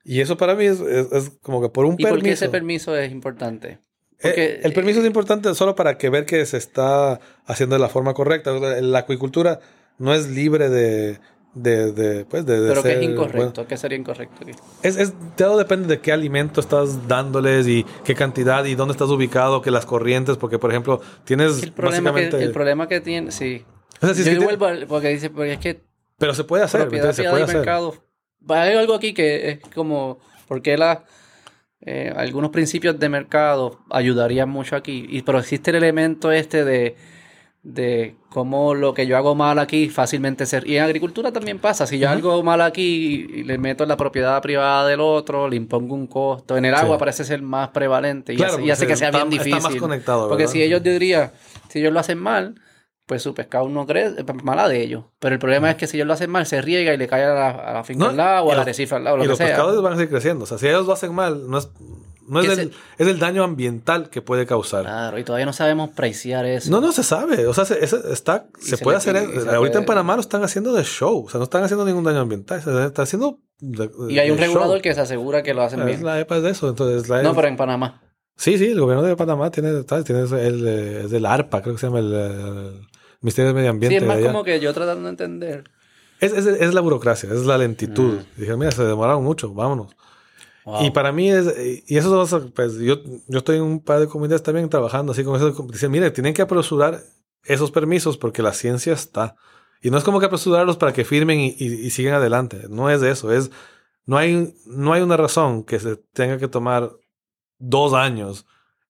Y 0.04 0.20
eso 0.20 0.36
para 0.36 0.54
mí 0.54 0.64
es, 0.66 0.80
es- 0.80 1.12
es 1.12 1.30
como 1.42 1.60
que 1.62 1.68
por 1.68 1.84
un 1.84 1.94
¿Y 1.98 2.02
por 2.02 2.10
qué 2.10 2.16
permiso. 2.22 2.44
ese 2.44 2.48
permiso 2.48 2.96
es 2.96 3.10
importante? 3.12 3.68
Eh, 3.68 3.78
Porque, 4.22 4.60
el 4.62 4.72
permiso 4.72 5.00
es 5.00 5.06
importante 5.06 5.54
solo 5.54 5.74
para 5.74 5.98
que 5.98 6.10
ver 6.10 6.24
que 6.26 6.44
se 6.46 6.56
está 6.56 7.20
haciendo 7.44 7.76
de 7.76 7.80
la 7.80 7.88
forma 7.88 8.14
correcta. 8.14 8.52
La 8.52 8.98
acuicultura 9.00 9.60
no 9.98 10.14
es 10.14 10.28
libre 10.28 10.68
de, 10.70 11.18
de, 11.56 11.92
de, 11.92 12.24
pues, 12.26 12.44
de, 12.44 12.60
de 12.60 12.68
pero 12.68 12.82
que 12.82 12.88
es 12.92 12.94
ser- 12.96 13.02
incorrecto. 13.02 13.38
bueno, 13.54 13.66
¿Qué 13.68 13.76
sería 13.78 13.96
incorrecto 13.98 14.44
es, 14.82 14.96
es- 14.96 15.14
todo 15.36 15.56
depende 15.56 15.88
de 15.88 16.00
qué 16.00 16.12
alimento 16.12 16.60
estás 16.60 17.08
dándoles 17.08 17.66
y 17.66 17.84
qué 18.04 18.14
cantidad 18.14 18.64
y 18.66 18.74
dónde 18.74 18.92
estás 18.92 19.08
ubicado, 19.08 19.62
que 19.62 19.70
las 19.70 19.86
corrientes, 19.86 20.36
porque 20.36 20.58
por 20.58 20.70
ejemplo 20.70 21.00
tienes 21.24 21.62
El 21.62 21.72
problema, 21.72 22.10
que, 22.10 22.14
básicamente... 22.16 22.44
el 22.44 22.52
problema 22.52 22.88
que 22.88 23.00
tiene, 23.00 23.30
sí. 23.32 23.64
O 24.02 24.06
sea, 24.06 24.14
si 24.14 24.20
es 24.20 24.26
Yo 24.26 24.38
que 24.40 24.44
vuelvo 24.44 24.66
al- 24.66 24.86
porque 24.86 25.08
dice, 25.08 25.30
porque 25.30 25.54
es 25.54 25.58
que 25.58 25.80
pero 26.18 26.34
se 26.34 26.44
puede 26.44 26.64
hacer, 26.64 26.82
propiedad 26.82 27.12
se 27.12 27.24
puede 27.24 27.42
hacer. 27.44 27.56
mercado. 27.56 27.94
Hay 28.48 28.74
algo 28.76 28.94
aquí 28.94 29.12
que 29.14 29.50
es 29.50 29.60
como, 29.74 30.18
porque 30.48 30.76
la, 30.76 31.04
eh, 31.80 32.12
algunos 32.16 32.50
principios 32.50 32.98
de 32.98 33.08
mercado 33.08 33.80
ayudarían 33.90 34.48
mucho 34.48 34.76
aquí, 34.76 35.06
y, 35.08 35.22
pero 35.22 35.38
existe 35.38 35.70
el 35.70 35.76
elemento 35.76 36.30
este 36.32 36.64
de, 36.64 36.96
de 37.66 38.14
cómo 38.28 38.74
lo 38.74 38.94
que 38.94 39.08
yo 39.08 39.16
hago 39.16 39.34
mal 39.34 39.58
aquí 39.58 39.88
fácilmente 39.88 40.46
ser. 40.46 40.68
Y 40.68 40.76
en 40.76 40.84
agricultura 40.84 41.32
también 41.32 41.58
pasa. 41.58 41.84
Si 41.84 41.98
yo 41.98 42.08
hago 42.08 42.42
mal 42.44 42.60
aquí 42.60 43.26
y 43.28 43.42
le 43.42 43.58
meto 43.58 43.82
en 43.82 43.88
la 43.88 43.96
propiedad 43.96 44.40
privada 44.40 44.86
del 44.86 45.00
otro, 45.00 45.48
le 45.48 45.56
impongo 45.56 45.96
un 45.96 46.06
costo. 46.06 46.56
En 46.56 46.64
el 46.64 46.74
agua 46.76 46.96
parece 46.96 47.24
ser 47.24 47.42
más 47.42 47.70
prevalente 47.70 48.34
y 48.34 48.42
hace, 48.42 48.62
y 48.62 48.70
hace 48.70 48.86
que 48.86 48.94
sea 48.94 49.10
bien 49.10 49.28
difícil. 49.30 49.56
Está 49.56 49.68
más 49.68 49.80
conectado, 49.80 50.28
Porque 50.28 50.46
si 50.46 50.62
ellos 50.62 50.80
diría, 50.80 51.32
si 51.68 51.80
ellos 51.80 51.92
lo 51.92 51.98
hacen 51.98 52.18
mal, 52.18 52.54
pues 53.04 53.22
su 53.22 53.34
pescado 53.34 53.68
no 53.68 53.84
crece, 53.84 54.24
mala 54.44 54.68
de 54.68 54.82
ellos. 54.82 55.06
Pero 55.18 55.34
el 55.34 55.40
problema 55.40 55.68
es 55.68 55.76
que 55.76 55.88
si 55.88 55.96
ellos 55.96 56.06
lo 56.06 56.12
hacen 56.12 56.30
mal, 56.30 56.46
se 56.46 56.62
riega 56.62 56.94
y 56.94 56.96
le 56.96 57.08
cae 57.08 57.24
a 57.24 57.72
la, 57.72 57.84
finca 57.84 58.10
al 58.10 58.16
lado 58.16 58.46
o 58.46 58.52
al 58.52 58.60
arrecife 58.60 58.94
al 58.94 59.02
lado. 59.02 59.16
Lo 59.16 59.24
y 59.24 59.26
los 59.26 59.38
pescados 59.38 59.82
van 59.82 59.94
a 59.94 59.96
seguir 59.96 60.10
creciendo. 60.10 60.44
O 60.44 60.46
sea, 60.46 60.58
si 60.58 60.68
ellos 60.68 60.86
lo 60.86 60.92
hacen 60.92 61.12
mal, 61.12 61.50
no 61.50 61.58
es 61.58 61.68
no 62.28 62.40
es 62.40 62.58
el, 62.58 62.72
es 62.98 63.06
el 63.06 63.18
daño 63.18 63.44
ambiental 63.44 64.10
que 64.10 64.22
puede 64.22 64.46
causar. 64.46 64.82
Claro, 64.82 65.18
y 65.18 65.24
todavía 65.24 65.46
no 65.46 65.52
sabemos 65.52 65.90
preciar 65.90 66.44
eso. 66.46 66.70
No, 66.70 66.80
no 66.80 66.92
se 66.92 67.02
sabe. 67.02 67.46
O 67.46 67.54
sea, 67.54 67.64
se, 67.64 67.84
está, 67.84 68.48
se, 68.58 68.78
puede 68.78 68.96
hacer. 68.96 69.16
ahorita 69.16 69.78
en 69.78 69.84
Panamá 69.84 70.14
lo 70.14 70.20
están 70.20 70.42
haciendo 70.42 70.72
de 70.72 70.84
show. 70.84 71.24
O 71.26 71.30
sea, 71.30 71.38
no 71.38 71.44
están 71.44 71.62
haciendo 71.62 71.84
ningún 71.84 72.04
daño 72.04 72.20
ambiental. 72.20 72.62
Se 72.62 72.86
está 72.86 73.02
haciendo. 73.02 73.40
y 74.08 74.18
hay 74.18 74.30
un 74.30 74.38
regulador 74.38 74.80
que 74.80 74.94
se 74.94 75.00
asegura 75.00 75.42
que 75.42 75.54
lo 75.54 75.62
hacen 75.62 75.84
bien. 75.84 75.98
Es 75.98 76.02
la 76.02 76.20
EPA 76.20 76.40
de 76.40 76.50
eso. 76.50 76.68
Entonces, 76.68 77.08
no, 77.08 77.34
pero 77.34 77.48
en 77.48 77.56
Panamá. 77.56 78.02
Sí, 78.36 78.58
sí, 78.58 78.66
el 78.66 78.80
gobierno 78.80 79.02
de 79.02 79.16
Panamá 79.16 79.50
tiene, 79.50 79.82
tiene 79.82 80.20
el, 80.20 80.68
es 80.68 81.10
del 81.10 81.24
ARPA, 81.24 81.62
creo 81.62 81.74
que 81.74 81.80
se 81.80 81.86
llama 81.86 82.00
el, 82.00 82.86
Ministerio 83.22 83.48
de 83.48 83.54
Medio 83.54 83.70
Ambiente. 83.70 83.98
Sí, 83.98 84.04
es 84.04 84.06
más 84.06 84.20
como 84.20 84.44
que 84.44 84.60
yo 84.60 84.74
tratando 84.74 85.04
de 85.04 85.10
entender. 85.10 85.64
Es, 86.20 86.32
es, 86.32 86.46
es 86.46 86.74
la 86.74 86.80
burocracia, 86.80 87.30
es 87.32 87.46
la 87.46 87.56
lentitud. 87.56 88.14
Mm. 88.14 88.40
Dije, 88.40 88.56
mira, 88.56 88.70
se 88.70 88.84
demoraron 88.84 89.24
mucho, 89.24 89.52
vámonos. 89.52 89.96
Y 90.80 90.90
para 90.90 91.12
mí 91.12 91.30
es, 91.30 91.46
y 91.86 91.96
eso 91.96 92.50
pues 92.54 92.74
yo, 92.78 92.96
yo 93.28 93.38
estoy 93.38 93.58
en 93.58 93.62
un 93.62 93.80
par 93.80 94.00
de 94.00 94.08
comunidades 94.08 94.42
también 94.42 94.68
trabajando 94.68 95.12
así 95.12 95.22
con 95.22 95.36
eso. 95.36 95.50
Dicen, 95.70 95.92
mire, 95.92 96.10
tienen 96.10 96.34
que 96.34 96.42
apresurar 96.42 97.02
esos 97.44 97.70
permisos 97.70 98.18
porque 98.18 98.42
la 98.42 98.52
ciencia 98.52 98.92
está. 98.92 99.36
Y 99.80 99.90
no 99.90 99.98
es 99.98 100.02
como 100.02 100.18
que 100.18 100.26
apresurarlos 100.26 100.76
para 100.76 100.92
que 100.92 101.04
firmen 101.04 101.38
y, 101.38 101.54
y, 101.58 101.90
sigan 101.90 102.14
adelante. 102.14 102.64
No 102.68 102.90
es 102.90 103.02
eso. 103.02 103.30
Es, 103.32 103.52
no 104.06 104.16
hay, 104.16 104.56
no 104.66 104.92
hay 104.92 105.02
una 105.02 105.16
razón 105.16 105.62
que 105.62 105.78
se 105.78 105.96
tenga 105.96 106.38
que 106.38 106.48
tomar 106.48 106.90
dos 107.58 107.94
años 107.94 108.46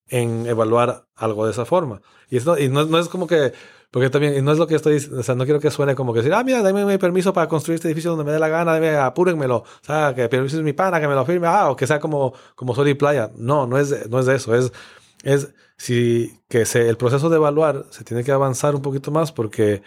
en 0.09 0.47
evaluar 0.47 1.07
algo 1.15 1.45
de 1.45 1.53
esa 1.53 1.67
forma. 1.67 2.01
Y, 2.31 2.39
esto, 2.39 2.59
y 2.59 2.69
no, 2.69 2.87
no 2.87 2.99
es 2.99 3.09
como 3.09 3.27
que 3.27 3.53
porque 3.97 4.11
también, 4.11 4.45
no 4.45 4.53
es 4.53 4.59
lo 4.59 4.67
que 4.67 4.75
estoy 4.75 4.93
diciendo, 4.93 5.21
o 5.21 5.23
sea, 5.23 5.35
no 5.35 5.45
quiero 5.45 5.59
que 5.59 5.71
suene 5.71 5.95
como 5.95 6.13
que 6.13 6.19
decir, 6.19 6.35
ah, 6.35 6.45
mira, 6.45 6.61
dame 6.61 6.85
mi 6.85 6.99
permiso 6.99 7.33
para 7.33 7.49
construir 7.49 7.77
este 7.77 7.89
edificio 7.89 8.11
donde 8.11 8.27
me 8.27 8.33
dé 8.33 8.39
la 8.39 8.49
gana, 8.49 8.75
dame, 8.75 8.91
apúrenmelo, 8.91 9.57
o 9.57 9.67
sea, 9.81 10.13
que 10.15 10.29
permiso 10.29 10.59
es 10.59 10.63
mi 10.63 10.75
pana, 10.75 11.01
que 11.01 11.09
me 11.09 11.15
lo 11.15 11.25
firme, 11.25 11.47
ah, 11.47 11.71
o 11.71 11.77
que 11.77 11.87
sea 11.87 11.99
como, 11.99 12.35
como 12.55 12.75
Sol 12.75 12.87
y 12.89 12.93
Playa. 12.93 13.31
No, 13.39 13.67
no 13.67 13.79
es, 13.79 14.07
no 14.11 14.19
es 14.19 14.27
de 14.27 14.35
eso, 14.35 14.55
es, 14.55 14.71
es 15.23 15.55
si 15.79 16.43
que 16.47 16.67
se, 16.67 16.91
el 16.91 16.99
proceso 16.99 17.31
de 17.31 17.37
evaluar 17.37 17.87
se 17.89 18.05
tiene 18.05 18.23
que 18.23 18.33
avanzar 18.33 18.75
un 18.75 18.83
poquito 18.83 19.11
más 19.11 19.33
porque 19.33 19.81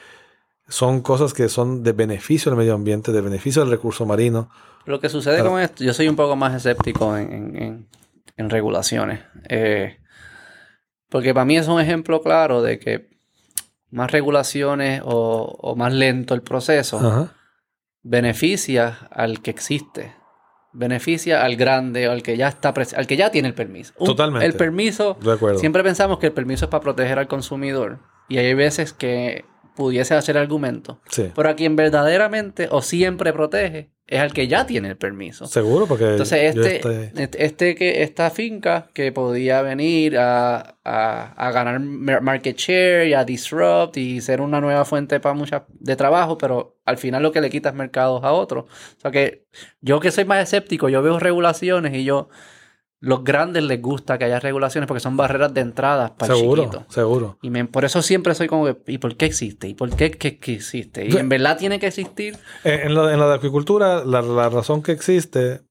son 0.68 1.02
cosas 1.02 1.36
que 1.36 1.48
son 1.48 1.84
de 1.84 1.92
beneficio 1.92 2.52
al 2.52 2.58
medio 2.58 2.74
ambiente, 2.74 3.12
de 3.12 3.22
beneficio 3.22 3.62
al 3.62 3.70
recurso 3.70 4.08
marino. 4.08 4.50
Lo 4.86 5.00
que 5.00 5.10
sucede 5.10 5.44
con 5.44 5.60
esto, 5.62 5.84
yo 5.84 5.94
soy 5.94 6.08
un 6.08 6.16
poco 6.16 6.36
más 6.36 6.56
escéptico 6.56 7.16
en, 7.16 7.56
en, 7.56 7.88
en 8.38 8.50
regulaciones. 8.50 9.20
Eh, 9.48 10.00
porque 11.10 11.32
para 11.36 11.46
mí 11.46 11.58
es 11.58 11.68
un 11.68 11.80
ejemplo 11.80 12.24
claro 12.24 12.64
de 12.64 12.80
que 12.80 13.09
más 13.92 14.12
regulaciones 14.12 15.02
o, 15.04 15.76
más 15.78 15.94
lento 15.94 16.34
el 16.34 16.42
proceso, 16.42 17.30
beneficia 18.02 19.10
al 19.12 19.42
que 19.42 19.52
existe. 19.52 20.16
Beneficia 20.72 21.44
al 21.44 21.56
grande 21.56 22.08
o 22.08 22.12
al 22.12 22.22
que 22.22 22.38
ya 22.38 22.48
está 22.48 22.74
al 22.96 23.08
que 23.08 23.18
ya 23.18 23.32
tiene 23.32 23.48
el 23.48 23.56
permiso. 23.56 23.94
Totalmente. 23.98 24.46
El 24.46 24.54
permiso. 24.54 25.18
Siempre 25.58 25.84
pensamos 25.84 26.20
que 26.20 26.28
el 26.28 26.34
permiso 26.34 26.66
es 26.66 26.72
para 26.72 26.82
proteger 26.82 27.18
al 27.18 27.28
consumidor. 27.28 28.00
Y 28.28 28.38
hay 28.38 28.54
veces 28.54 28.94
que 28.94 29.46
pudiese 29.76 30.14
hacer 30.14 30.38
argumento. 30.38 31.02
Pero 31.36 31.50
a 31.50 31.56
quien 31.56 31.76
verdaderamente 31.76 32.68
o 32.70 32.82
siempre 32.82 33.34
protege 33.34 33.90
es 34.10 34.20
al 34.20 34.34
que 34.34 34.48
ya 34.48 34.66
tiene 34.66 34.90
el 34.90 34.98
permiso. 34.98 35.46
Seguro, 35.46 35.86
porque. 35.86 36.12
Entonces, 36.12 36.56
este, 36.56 36.78
este, 37.16 37.46
este, 37.46 37.76
que, 37.76 38.02
esta 38.02 38.32
finca 38.32 38.90
que 38.94 39.12
podía 39.12 39.62
venir 39.62 40.18
a, 40.18 40.78
a, 40.84 41.52
ganar 41.52 41.80
market 41.80 42.58
share 42.58 43.08
y 43.08 43.14
a 43.14 43.24
disrupt 43.24 43.98
y 43.98 44.20
ser 44.22 44.42
una 44.42 44.60
nueva 44.62 44.84
fuente 44.84 45.20
para 45.20 45.36
muchas 45.36 45.62
de 45.70 45.96
trabajo, 45.96 46.40
pero 46.40 46.80
al 46.86 46.98
final 46.98 47.22
lo 47.22 47.32
que 47.32 47.40
le 47.40 47.52
quita 47.52 47.70
es 47.70 47.76
mercados 47.76 48.24
a 48.24 48.32
otros. 48.32 48.66
O 48.66 49.00
sea 49.00 49.12
que 49.12 49.46
yo 49.80 50.00
que 50.00 50.10
soy 50.10 50.26
más 50.26 50.42
escéptico, 50.42 50.90
yo 50.90 51.04
veo 51.04 51.20
regulaciones 51.20 51.94
y 51.94 52.04
yo 52.04 52.30
los 53.02 53.24
grandes 53.24 53.64
les 53.64 53.82
gusta 53.82 54.18
que 54.18 54.26
haya 54.26 54.40
regulaciones 54.40 54.88
porque 54.88 55.00
son 55.00 55.16
barreras 55.16 55.54
de 55.54 55.62
entrada 55.62 56.16
para 56.16 56.36
seguro, 56.36 56.64
el 56.64 56.70
chiquito. 56.70 56.92
Seguro. 56.92 57.38
Y 57.42 57.50
por 57.64 57.86
eso 57.86 58.02
siempre 58.02 58.36
soy 58.36 58.48
como, 58.48 58.68
¿y 58.88 58.98
por 58.98 59.16
qué 59.16 59.26
existe? 59.26 59.70
¿Y 59.70 59.74
por 59.74 59.96
qué 59.96 60.12
que, 60.12 60.38
existe? 60.54 61.08
Y 61.08 61.16
en 61.16 61.30
verdad 61.30 61.58
tiene 61.58 61.80
que 61.80 61.88
existir. 61.88 62.38
Eh, 62.66 62.82
en, 62.84 62.96
la 62.96 63.08
de 63.08 63.34
agricultura, 63.34 64.04
la, 64.04 64.50
razón 64.50 64.84
que 64.84 64.92
existe 64.92 65.62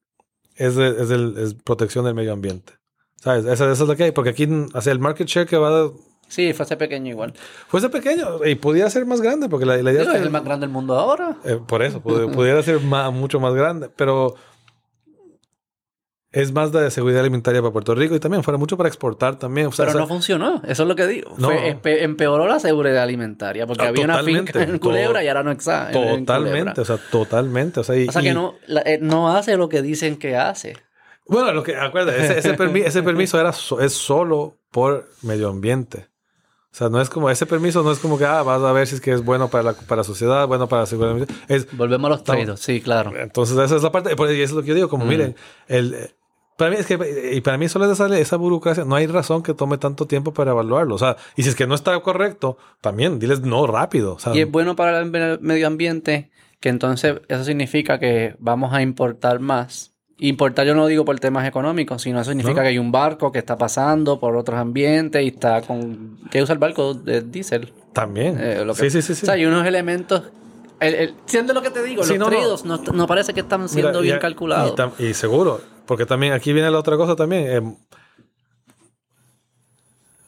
es, 0.54 0.76
es, 0.78 1.54
protección 1.64 2.06
del 2.06 2.14
medio 2.14 2.32
ambiente. 2.32 2.72
¿Sabes? 3.16 3.44
Esa, 3.44 3.70
es 3.70 3.80
lo 3.80 3.94
que 3.94 4.04
hay. 4.04 4.12
Porque 4.12 4.30
aquí, 4.30 4.48
hacia 4.72 4.92
el 4.92 4.98
market 4.98 5.26
share 5.26 5.46
que 5.46 5.58
va 5.58 5.84
a... 5.84 5.90
Sí, 6.28 6.52
fuese 6.52 6.76
pequeño 6.76 7.10
igual. 7.10 7.34
Fuese 7.68 7.88
pequeño 7.88 8.44
y 8.44 8.54
pudiera 8.54 8.88
ser 8.90 9.06
más 9.06 9.20
grande 9.20 9.48
porque 9.48 9.64
la, 9.64 9.78
idea 9.78 10.02
es, 10.02 10.08
el 10.08 10.30
más 10.30 10.44
grande 10.44 10.66
del 10.66 10.72
mundo 10.72 10.94
ahora. 10.94 11.36
Eh, 11.44 11.58
por 11.66 11.82
eso, 11.82 12.00
pudiera 12.02 12.62
ser 12.62 12.80
mucho 12.80 13.40
más 13.40 13.54
grande. 13.54 13.90
Pero 13.94 14.34
es 16.30 16.52
más 16.52 16.72
de 16.72 16.90
seguridad 16.90 17.20
alimentaria 17.20 17.62
para 17.62 17.72
Puerto 17.72 17.94
Rico 17.94 18.14
y 18.14 18.20
también 18.20 18.42
fuera 18.42 18.58
mucho 18.58 18.76
para 18.76 18.88
exportar 18.88 19.38
también. 19.38 19.70
Pero 19.74 19.94
no 19.94 20.06
funcionó, 20.06 20.62
eso 20.66 20.82
es 20.82 20.88
lo 20.88 20.94
que 20.94 21.06
digo. 21.06 21.34
empeoró 21.84 22.46
la 22.46 22.60
seguridad 22.60 23.02
alimentaria 23.02 23.66
porque 23.66 23.84
ah, 23.84 23.88
había 23.88 24.04
una 24.04 24.22
finca 24.22 24.62
en 24.62 24.78
Culebra 24.78 25.24
y 25.24 25.28
ahora 25.28 25.42
no 25.42 25.52
está. 25.52 25.90
Totalmente, 25.90 26.80
o 26.80 26.84
sea, 26.84 26.98
totalmente. 27.10 27.80
O 27.80 27.84
sea, 27.84 28.22
que 28.22 28.34
no, 28.34 28.56
eh, 28.84 28.98
no 29.00 29.34
hace 29.34 29.56
lo 29.56 29.68
que 29.68 29.82
dicen 29.82 30.16
que 30.16 30.36
hace. 30.36 30.76
Bueno, 31.26 31.52
lo 31.52 31.62
que, 31.62 31.76
acuérdate, 31.76 32.38
ese, 32.38 32.38
ese, 32.38 33.02
permiso 33.02 33.38
era 33.38 33.50
es 33.50 33.92
solo 33.92 34.56
por 34.70 35.08
medio 35.22 35.50
ambiente. 35.50 36.08
O 36.72 36.76
sea, 36.78 36.88
no 36.90 37.00
es 37.00 37.08
como, 37.10 37.28
ese 37.28 37.44
permiso 37.44 37.82
no 37.82 37.90
es 37.90 37.98
como 37.98 38.18
que, 38.18 38.24
ah, 38.24 38.42
vas 38.42 38.62
a 38.62 38.72
ver 38.72 38.86
si 38.86 38.94
es 38.94 39.00
que 39.00 39.12
es 39.12 39.24
bueno 39.24 39.48
para 39.48 39.64
la, 39.64 39.72
para 39.72 40.00
la 40.00 40.04
sociedad, 40.04 40.46
bueno 40.46 40.68
para 40.68 40.82
la 40.82 40.86
seguridad. 40.86 41.28
Es, 41.48 41.66
Volvemos 41.76 42.06
a 42.06 42.10
los 42.10 42.24
traídos, 42.24 42.60
sí, 42.60 42.80
claro. 42.80 43.12
Entonces, 43.18 43.56
esa 43.56 43.76
es 43.76 43.82
la 43.82 43.90
parte, 43.90 44.10
y 44.10 44.12
eso 44.12 44.42
es 44.42 44.52
lo 44.52 44.62
que 44.62 44.68
yo 44.68 44.74
digo, 44.74 44.88
como 44.88 45.04
miren, 45.04 45.34
el, 45.66 46.10
para 46.58 46.72
mí 46.72 46.76
es 46.76 46.86
que, 46.86 47.30
y 47.34 47.40
para 47.40 47.56
mí 47.56 47.68
solo 47.68 47.94
sale 47.94 48.20
esa 48.20 48.36
burocracia, 48.36 48.84
no 48.84 48.96
hay 48.96 49.06
razón 49.06 49.44
que 49.44 49.54
tome 49.54 49.78
tanto 49.78 50.08
tiempo 50.08 50.32
para 50.32 50.50
evaluarlo. 50.50 50.96
O 50.96 50.98
sea, 50.98 51.16
y 51.36 51.44
si 51.44 51.50
es 51.50 51.54
que 51.54 51.68
no 51.68 51.76
está 51.76 51.98
correcto, 52.00 52.58
también 52.80 53.20
diles 53.20 53.42
no 53.42 53.68
rápido. 53.68 54.16
y 54.34 54.40
es 54.40 54.50
bueno 54.50 54.74
para 54.74 54.98
el 54.98 55.08
medio 55.40 55.68
ambiente, 55.68 56.30
que 56.58 56.68
entonces 56.68 57.20
eso 57.28 57.44
significa 57.44 58.00
que 58.00 58.34
vamos 58.40 58.74
a 58.74 58.82
importar 58.82 59.38
más. 59.38 59.94
Importar 60.18 60.66
yo 60.66 60.74
no 60.74 60.88
digo 60.88 61.04
por 61.04 61.20
temas 61.20 61.46
económicos, 61.46 62.02
sino 62.02 62.20
eso 62.20 62.32
significa 62.32 62.62
que 62.62 62.68
hay 62.68 62.78
un 62.78 62.90
barco 62.90 63.30
que 63.30 63.38
está 63.38 63.56
pasando 63.56 64.18
por 64.18 64.36
otros 64.36 64.58
ambientes 64.58 65.22
y 65.22 65.28
está 65.28 65.62
con... 65.62 66.18
que 66.28 66.42
usa 66.42 66.54
el 66.54 66.58
barco 66.58 66.92
de 66.92 67.22
diésel. 67.22 67.72
También. 67.92 68.36
Eh, 68.36 68.66
sí, 68.74 68.90
sí, 68.90 69.00
sí, 69.00 69.14
sí. 69.14 69.22
O 69.22 69.26
sea, 69.26 69.34
hay 69.34 69.46
unos 69.46 69.64
elementos 69.64 70.24
siendo 71.26 71.52
lo 71.52 71.62
que 71.62 71.70
te 71.70 71.82
digo, 71.82 72.02
los 72.04 72.64
no, 72.64 72.78
no, 72.78 73.06
parece 73.06 73.34
que 73.34 73.40
están 73.40 73.68
siendo 73.68 74.00
bien 74.00 74.18
calculados. 74.18 74.74
y, 74.98 75.14
seguro, 75.14 75.60
porque 75.86 76.06
también 76.06 76.32
aquí 76.32 76.52
viene 76.52 76.70
la 76.70 76.78
otra 76.78 76.96
cosa 76.96 77.16
también. 77.16 77.46
Eh, 77.48 77.76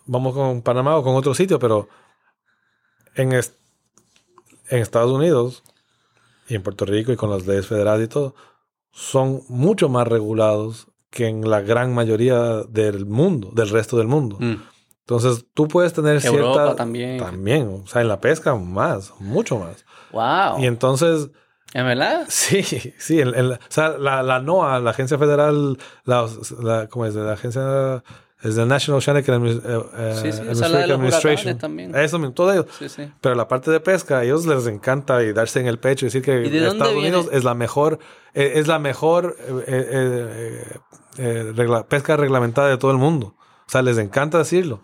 vamos 0.07 0.35
con 0.35 0.63
Panamá 0.63 0.97
o 0.97 1.03
con 1.03 1.15
otro 1.15 1.35
sitio, 1.35 1.59
pero 1.59 1.89
en, 3.15 3.33
en 3.33 3.43
Estados 4.71 5.13
Unidos 5.13 5.63
y 6.49 6.57
en 6.57 6.63
Puerto 6.63 6.85
Rico 6.85 7.13
y 7.13 7.17
con 7.17 7.31
las 7.31 7.47
leyes 7.47 7.67
federales 7.67 8.07
y 8.07 8.09
todo, 8.09 8.35
son 8.93 9.43
mucho 9.49 9.89
más 9.89 10.09
regulados 10.09 10.89
que 11.11 11.27
en 11.27 11.49
la 11.49 11.61
gran 11.61 11.95
mayoría 11.95 12.63
del 12.69 13.07
mundo, 13.07 13.51
del 13.55 13.69
resto 13.69 13.97
del 13.99 14.09
mundo. 14.09 14.37
Mm. 14.41 14.57
Entonces, 15.11 15.45
tú 15.55 15.67
puedes 15.67 15.93
tener 15.93 16.25
Europa 16.25 16.53
cierta... 16.53 16.77
también. 16.77 17.19
También. 17.19 17.83
O 17.85 17.87
sea, 17.89 18.01
en 18.01 18.09
la 18.09 18.21
pesca 18.21 18.55
más, 18.55 19.13
mucho 19.19 19.59
más. 19.59 19.85
Wow. 20.13 20.63
Y 20.63 20.67
entonces 20.67 21.31
¿En 21.75 21.87
verdad? 21.87 22.27
Sí, 22.29 22.63
sí. 22.99 23.23
o 23.23 23.59
sea, 23.69 23.97
la, 23.99 24.23
la, 24.23 24.41
NOAA, 24.41 24.81
la 24.81 24.91
agencia 24.91 25.19
federal, 25.19 25.79
la, 26.05 26.27
la, 26.63 26.89
¿cómo 26.89 27.07
es? 27.07 27.15
La 27.15 27.33
agencia 27.33 28.03
es 28.43 28.57
la 28.57 28.67
National 28.67 28.99
Oceanic 28.99 29.29
Administration. 29.29 31.59
También. 31.59 31.95
Eso 31.95 32.19
mismo, 32.19 32.35
todo 32.35 32.53
ello. 32.53 32.67
Sí, 32.79 32.89
sí. 32.89 33.11
Pero 33.21 33.35
la 33.35 33.49
parte 33.49 33.71
de 33.71 33.81
pesca, 33.81 34.19
a 34.19 34.25
ellos 34.25 34.47
les 34.47 34.67
encanta 34.67 35.23
y 35.23 35.33
darse 35.33 35.61
en 35.61 35.67
el 35.67 35.79
pecho 35.79 36.07
y 36.07 36.09
decir 36.09 36.23
que 36.23 36.45
Estados 36.45 36.95
Unidos 36.95 37.29
es 37.33 37.45
la 37.45 37.55
mejor, 37.55 37.99
eh, 38.35 38.53
es 38.57 38.67
la 38.67 38.79
mejor 38.79 39.37
eh, 39.67 40.65
eh, 41.19 41.85
pesca 41.89 42.17
reglamentada 42.17 42.69
de 42.69 42.79
todo 42.79 42.91
el 42.91 42.99
mundo. 42.99 43.35
O 43.71 43.73
sea, 43.73 43.83
les 43.83 43.99
encanta 43.99 44.39
decirlo. 44.39 44.81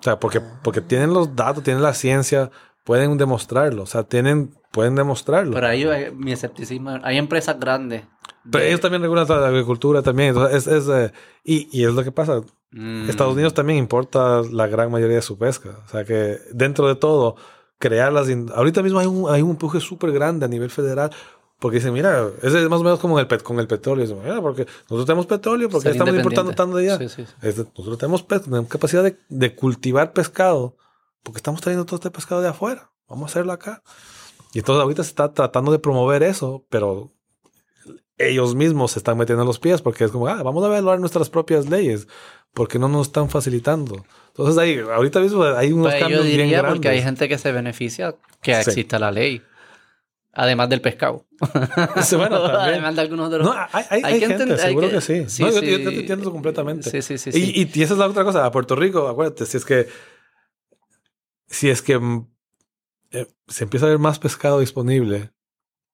O 0.00 0.02
sea, 0.02 0.18
porque, 0.18 0.40
porque 0.64 0.80
tienen 0.80 1.14
los 1.14 1.36
datos, 1.36 1.62
tienen 1.62 1.80
la 1.80 1.94
ciencia, 1.94 2.50
pueden 2.82 3.16
demostrarlo. 3.18 3.84
O 3.84 3.86
sea, 3.86 4.02
tienen 4.02 4.50
pueden 4.72 4.96
demostrarlo. 4.96 5.52
Pero 5.54 5.68
ahí 5.68 5.86
mi 6.16 6.32
escepticismo, 6.32 6.98
hay 7.04 7.18
empresas 7.18 7.58
grandes. 7.60 8.02
Pero 8.50 8.64
ellos 8.64 8.80
también 8.80 9.00
regulan 9.00 9.28
la 9.28 9.46
agricultura 9.46 10.02
también. 10.02 10.34
es, 10.50 10.66
es, 10.66 10.88
eh, 10.88 11.12
y, 11.44 11.68
y, 11.72 11.84
es 11.84 11.94
lo 11.94 12.02
que 12.02 12.10
pasa. 12.10 12.40
Mm. 12.72 13.08
Estados 13.08 13.34
Unidos 13.34 13.54
también 13.54 13.78
importa 13.78 14.42
la 14.50 14.66
gran 14.66 14.90
mayoría 14.90 15.16
de 15.16 15.22
su 15.22 15.38
pesca. 15.38 15.78
O 15.86 15.88
sea 15.88 16.04
que 16.04 16.38
dentro 16.52 16.88
de 16.88 16.96
todo, 16.96 17.36
crear 17.78 18.12
las... 18.12 18.28
in- 18.28 18.50
Ahorita 18.52 18.82
mismo 18.82 18.98
hay 18.98 19.06
un, 19.06 19.30
hay 19.32 19.40
un 19.40 19.50
empuje 19.52 19.78
súper 19.78 20.10
grande 20.10 20.44
a 20.46 20.48
nivel 20.48 20.70
federal. 20.70 21.10
Porque 21.58 21.76
dicen, 21.78 21.92
mira, 21.94 22.28
ese 22.42 22.62
es 22.62 22.68
más 22.68 22.80
o 22.80 22.84
menos 22.84 22.98
como 22.98 23.18
el 23.18 23.26
pet- 23.26 23.42
con 23.42 23.58
el 23.58 23.66
petróleo. 23.66 24.04
Dicen, 24.06 24.22
mira, 24.22 24.40
porque 24.42 24.66
nosotros 24.82 25.06
tenemos 25.06 25.26
petróleo, 25.26 25.68
porque 25.70 25.88
estamos 25.88 26.14
importando 26.14 26.52
tanto 26.52 26.76
de 26.76 26.90
allá. 26.90 26.98
Sí, 26.98 27.08
sí, 27.08 27.24
sí. 27.26 27.32
Es 27.42 27.56
de- 27.56 27.64
nosotros 27.64 27.96
tenemos, 27.98 28.26
tenemos 28.26 28.68
capacidad 28.68 29.02
de, 29.02 29.16
de 29.28 29.54
cultivar 29.54 30.12
pescado, 30.12 30.76
porque 31.22 31.38
estamos 31.38 31.60
trayendo 31.62 31.86
todo 31.86 31.96
este 31.96 32.10
pescado 32.10 32.42
de 32.42 32.48
afuera. 32.48 32.90
Vamos 33.08 33.24
a 33.24 33.32
hacerlo 33.32 33.52
acá. 33.52 33.82
Y 34.52 34.58
entonces 34.58 34.82
ahorita 34.82 35.02
se 35.02 35.08
está 35.10 35.32
tratando 35.32 35.72
de 35.72 35.78
promover 35.78 36.22
eso, 36.22 36.66
pero 36.68 37.12
ellos 38.18 38.54
mismos 38.54 38.92
se 38.92 38.98
están 38.98 39.18
metiendo 39.18 39.42
en 39.42 39.46
los 39.48 39.58
pies 39.58 39.82
porque 39.82 40.04
es 40.04 40.10
como, 40.10 40.26
ah, 40.28 40.42
vamos 40.42 40.64
a 40.64 40.68
evaluar 40.68 40.98
nuestras 41.00 41.28
propias 41.28 41.68
leyes, 41.68 42.08
porque 42.54 42.78
no 42.78 42.88
nos 42.88 43.08
están 43.08 43.28
facilitando. 43.28 44.04
Entonces 44.28 44.56
ahí, 44.58 44.78
ahorita 44.78 45.20
mismo 45.20 45.42
hay 45.42 45.72
unos 45.72 45.88
Pues 45.88 45.94
yo 45.96 46.00
cambios 46.00 46.24
bien 46.24 46.38
diría 46.38 46.58
grandes. 46.58 46.76
porque 46.78 46.88
hay 46.88 47.02
gente 47.02 47.28
que 47.28 47.36
se 47.38 47.52
beneficia 47.52 48.14
que 48.40 48.58
exista 48.58 48.98
la 48.98 49.10
ley. 49.10 49.42
Además 50.38 50.68
del 50.68 50.80
pescado. 50.82 51.26
Sí, 52.02 52.14
bueno. 52.16 52.36
Además 52.44 52.94
de 52.94 53.00
algunos 53.00 53.30
los... 53.30 53.42
No, 53.42 53.52
hay, 53.52 53.66
hay- 53.72 53.84
hay 53.90 54.02
Hay 54.04 54.20
gente, 54.20 54.34
entender- 54.34 54.60
hay 54.60 54.66
seguro 54.68 54.88
que- 54.88 54.94
que, 54.96 55.00
sí. 55.00 55.24
sí, 55.28 55.42
No, 55.42 55.50
sí. 55.50 55.54
yo- 55.66 55.78
yo 55.78 55.90
te 55.90 56.00
entiendo 56.00 56.30
completamente. 56.30 56.90
Sí, 56.90 57.02
sí, 57.02 57.16
sí. 57.18 57.32
sí. 57.32 57.38
Y, 57.56 57.62
y- 57.62 57.70
y 57.74 57.82
esa 57.82 57.94
es 57.94 57.98
la 57.98 58.06
otra 58.06 58.22
cosa. 58.24 58.44
A 58.44 58.50
Puerto 58.50 58.76
Rico, 58.76 59.08
acuérdate, 59.08 59.46
si 59.46 59.56
es 59.56 59.64
que 59.64 59.88
si 61.48 61.70
es 61.70 61.82
que 61.82 61.98
mm, 61.98 62.26
eh, 63.12 63.26
se 63.48 63.64
empieza 63.64 63.86
a 63.86 63.90
ver 63.90 63.98
más 63.98 64.18
pescado 64.18 64.60
disponible, 64.60 65.32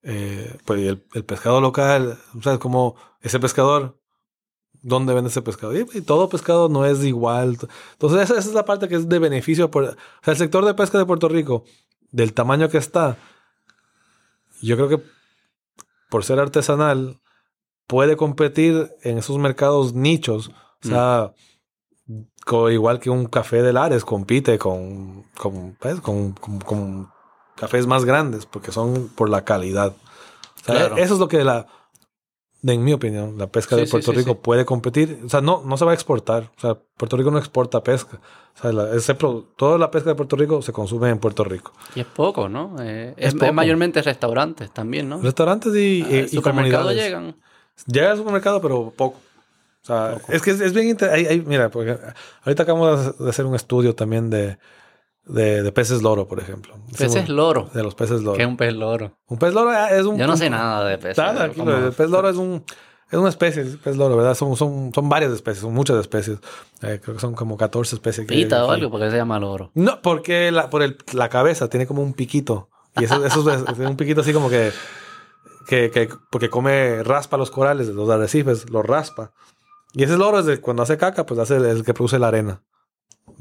eh, 0.03 0.57
pues 0.65 0.81
el, 0.81 1.05
el 1.15 1.25
pescado 1.25 1.61
local, 1.61 2.19
o 2.37 2.43
sea, 2.43 2.59
como 2.59 2.97
ese 3.21 3.39
pescador, 3.39 4.01
¿dónde 4.81 5.15
vende 5.15 5.31
ese 5.31 5.43
pescado? 5.43 5.77
Y, 5.79 5.87
y 5.95 6.01
todo 6.01 6.29
pescado 6.29 6.69
no 6.69 6.85
es 6.87 7.05
igual. 7.05 7.59
Entonces, 7.93 8.23
esa, 8.23 8.39
esa 8.39 8.49
es 8.49 8.55
la 8.55 8.65
parte 8.65 8.89
que 8.89 8.97
es 8.97 9.09
de 9.09 9.19
beneficio. 9.19 9.71
Por, 9.71 9.85
o 9.85 9.95
sea, 10.23 10.33
el 10.33 10.37
sector 10.37 10.65
de 10.65 10.75
pesca 10.75 10.99
de 10.99 11.07
Puerto 11.07 11.29
Rico, 11.29 11.65
del 12.11 12.33
tamaño 12.33 12.69
que 12.69 12.79
está, 12.79 13.17
yo 14.67 14.77
creo 14.77 14.89
que 14.89 15.03
por 16.11 16.25
ser 16.25 16.39
artesanal, 16.41 17.21
puede 17.87 18.17
competir 18.17 18.91
en 19.03 19.19
esos 19.19 19.39
mercados 19.39 19.95
nichos. 19.95 20.51
O 20.85 20.89
sea, 20.89 21.33
co- 22.45 22.71
igual 22.71 23.01
que 23.01 23.11
un 23.11 23.27
café 23.27 23.63
de 23.63 23.73
Lares 23.73 24.05
compite 24.05 24.59
con, 24.59 25.25
con, 25.39 25.77
pues, 25.81 26.01
con, 26.01 26.33
con- 26.33 26.61
con 26.61 27.11
cafés 27.57 27.87
más 27.87 28.05
grandes, 28.05 28.45
porque 28.47 28.73
son 28.73 29.09
por 29.15 29.29
la 29.31 29.45
calidad. 29.45 29.95
O 29.95 30.65
sea, 30.65 30.75
Claro. 30.77 30.97
Eso 30.97 31.15
es 31.15 31.21
lo 31.21 31.29
que 31.29 31.45
la, 31.45 31.67
en 32.65 32.85
mi 32.85 32.93
opinión, 32.93 33.37
la 33.39 33.49
pesca 33.49 33.75
de 33.77 33.83
Sí, 33.83 33.87
sí, 33.87 33.91
Puerto 33.91 34.13
sí, 34.13 34.19
Rico 34.19 34.33
sí. 34.33 34.39
puede 34.43 34.65
competir. 34.65 35.21
O 35.25 35.29
sea, 35.29 35.41
no, 35.41 35.63
no 35.65 35.77
se 35.77 35.85
va 35.85 35.91
a 35.91 35.95
exportar. 35.95 36.51
O 36.57 36.61
sea, 36.61 36.75
Puerto 36.97 37.17
Rico 37.17 37.31
no 37.31 37.39
exporta 37.39 37.83
pesca. 37.83 38.21
O 38.57 38.61
sea, 38.61 38.73
la- 38.73 38.95
ese 38.95 39.15
toda 39.57 39.79
la 39.79 39.91
pesca 39.91 40.11
de 40.11 40.15
Puerto 40.15 40.37
Rico 40.37 40.63
se 40.63 40.73
consume 40.73 41.09
en 41.11 41.19
Puerto 41.19 41.43
Rico. 41.43 41.73
Y 41.95 42.01
es 42.01 42.07
poco, 42.07 42.49
¿no? 42.49 42.77
Eh, 42.81 43.15
Es 43.17 43.29
es, 43.29 43.35
poco. 43.35 43.47
es 43.47 43.53
mayormente 43.55 44.01
restaurantes 44.03 44.71
también, 44.71 45.09
¿no? 45.09 45.21
Restaurantes 45.21 45.75
y, 45.75 46.03
Al 46.03 46.11
y- 46.33 46.39
y 46.39 46.41
comunidades. 46.41 46.97
llegan. 46.97 47.35
Llega 47.87 48.13
al 48.13 48.17
supermercado, 48.19 48.61
pero 48.61 48.93
poco. 48.97 49.19
O 49.83 49.85
sea, 49.87 50.13
Poco. 50.21 50.33
es 50.33 50.43
que 50.43 50.53
es, 50.53 50.61
es 50.61 50.73
bien 50.73 50.89
inter- 50.91 51.11
hay- 51.11 51.27
hay- 51.27 51.41
Mira, 51.41 51.69
porque 51.71 51.99
ahorita 52.45 52.63
acabamos 52.63 53.19
de 53.19 53.29
hacer 53.31 53.45
un 53.47 53.57
estudio 53.57 53.95
también 53.97 54.31
de, 54.31 54.57
de, 55.25 55.63
de 55.63 55.73
peces 55.73 56.03
loro, 56.03 56.27
por 56.29 56.41
ejemplo. 56.41 56.75
Peces 56.99 57.29
loro. 57.29 57.71
De 57.73 57.83
los 57.83 57.95
peces 57.95 58.23
loro. 58.23 58.37
¿Qué 58.37 58.43
es 58.43 58.49
un 58.49 58.57
pez 58.57 58.75
loro? 58.75 59.19
Un 59.29 59.39
pez 59.39 59.55
loro 59.55 59.73
es 59.73 60.05
un. 60.05 60.19
Yo 60.19 60.27
no 60.27 60.37
sé 60.37 60.51
nada 60.51 60.85
de 60.85 60.99
peces. 60.99 61.19
Nada, 61.19 61.49
como- 61.51 61.71
El 61.71 61.93
pez 61.93 62.11
loro 62.11 62.29
es 62.29 62.37
un. 62.37 62.65
Es 63.11 63.19
una 63.19 63.29
especie, 63.29 63.61
el 63.61 63.79
pez 63.79 63.95
loro, 63.97 64.17
¿verdad? 64.17 64.35
Son, 64.35 64.57
son, 64.57 64.91
son 64.95 65.09
varias 65.11 65.33
especies, 65.33 65.61
son 65.61 65.75
muchas 65.75 65.99
especies. 65.99 66.39
Eh, 66.81 66.99
creo 67.03 67.15
que 67.17 67.21
son 67.21 67.35
como 67.35 67.59
14 67.59 67.95
especies. 67.97 68.27
Pita 68.27 68.65
o 68.65 68.71
aquí. 68.71 68.81
algo, 68.81 68.91
porque 68.91 69.11
se 69.11 69.17
llama 69.19 69.39
loro. 69.39 69.71
No, 69.75 70.01
porque 70.01 70.51
la, 70.51 70.71
por 70.71 70.83
el, 70.83 70.97
la 71.13 71.29
cabeza 71.29 71.69
tiene 71.69 71.87
como 71.87 72.03
un 72.03 72.15
piquito. 72.15 72.71
Y 72.99 73.05
eso, 73.05 73.23
eso 73.27 73.51
es, 73.51 73.63
es 73.69 73.79
un 73.87 73.97
piquito 73.99 74.23
así 74.23 74.33
como 74.33 74.49
que, 74.49 74.73
que, 75.69 75.91
que- 75.91 76.09
Porque 76.31 76.49
come, 76.49 77.03
raspa 77.03 77.37
los 77.37 77.51
corales, 77.51 77.89
los 77.89 78.09
arrecifes, 78.09 78.71
los 78.71 78.85
raspa. 78.85 79.33
Y 79.93 80.05
ese 80.05 80.17
loro 80.17 80.39
es 80.39 80.47
de 80.47 80.59
cuando 80.63 80.83
hace 80.83 80.97
caca, 80.97 81.27
pues 81.27 81.39
hace 81.39 81.57
el 81.57 81.85
que 81.85 81.93
produce 81.93 82.19
la 82.19 82.29
arena. 82.29 82.63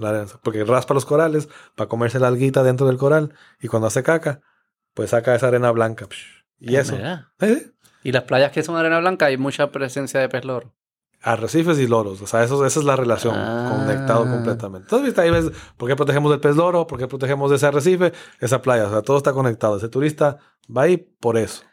La 0.01 0.25
Porque 0.41 0.63
raspa 0.63 0.93
los 0.93 1.05
corales 1.05 1.47
para 1.75 1.87
comerse 1.87 2.19
la 2.19 2.27
alguita 2.27 2.63
dentro 2.63 2.87
del 2.87 2.97
coral. 2.97 3.33
Y 3.61 3.67
cuando 3.67 3.87
hace 3.87 4.03
caca, 4.03 4.41
pues 4.93 5.11
saca 5.11 5.35
esa 5.35 5.47
arena 5.47 5.71
blanca. 5.71 6.07
Y 6.59 6.75
eso. 6.75 6.95
¿Verdad? 6.95 7.27
¿Eh? 7.39 7.71
Y 8.03 8.11
las 8.11 8.23
playas 8.23 8.51
que 8.51 8.63
son 8.63 8.75
arena 8.75 8.99
blanca 8.99 9.27
hay 9.27 9.37
mucha 9.37 9.71
presencia 9.71 10.19
de 10.19 10.27
pez 10.29 10.43
loro. 10.43 10.73
Arrecifes 11.21 11.77
y 11.77 11.87
loros. 11.87 12.19
O 12.21 12.27
sea, 12.27 12.43
eso, 12.43 12.65
esa 12.65 12.79
es 12.79 12.85
la 12.85 12.95
relación. 12.95 13.35
Ah. 13.37 13.77
Conectado 13.77 14.23
completamente. 14.23 14.85
Entonces, 14.85 15.05
viste, 15.05 15.21
ahí 15.21 15.29
ves 15.29 15.51
por 15.77 15.87
qué 15.87 15.95
protegemos 15.95 16.31
del 16.31 16.39
pez 16.39 16.55
loro, 16.55 16.87
por 16.87 16.97
qué 16.97 17.07
protegemos 17.07 17.51
de 17.51 17.57
ese 17.57 17.67
arrecife, 17.67 18.11
esa 18.39 18.61
playa. 18.63 18.87
O 18.87 18.89
sea, 18.89 19.03
todo 19.03 19.17
está 19.17 19.31
conectado. 19.33 19.77
Ese 19.77 19.87
turista 19.87 20.39
va 20.75 20.83
ahí 20.83 20.97
por 20.97 21.37
eso. 21.37 21.63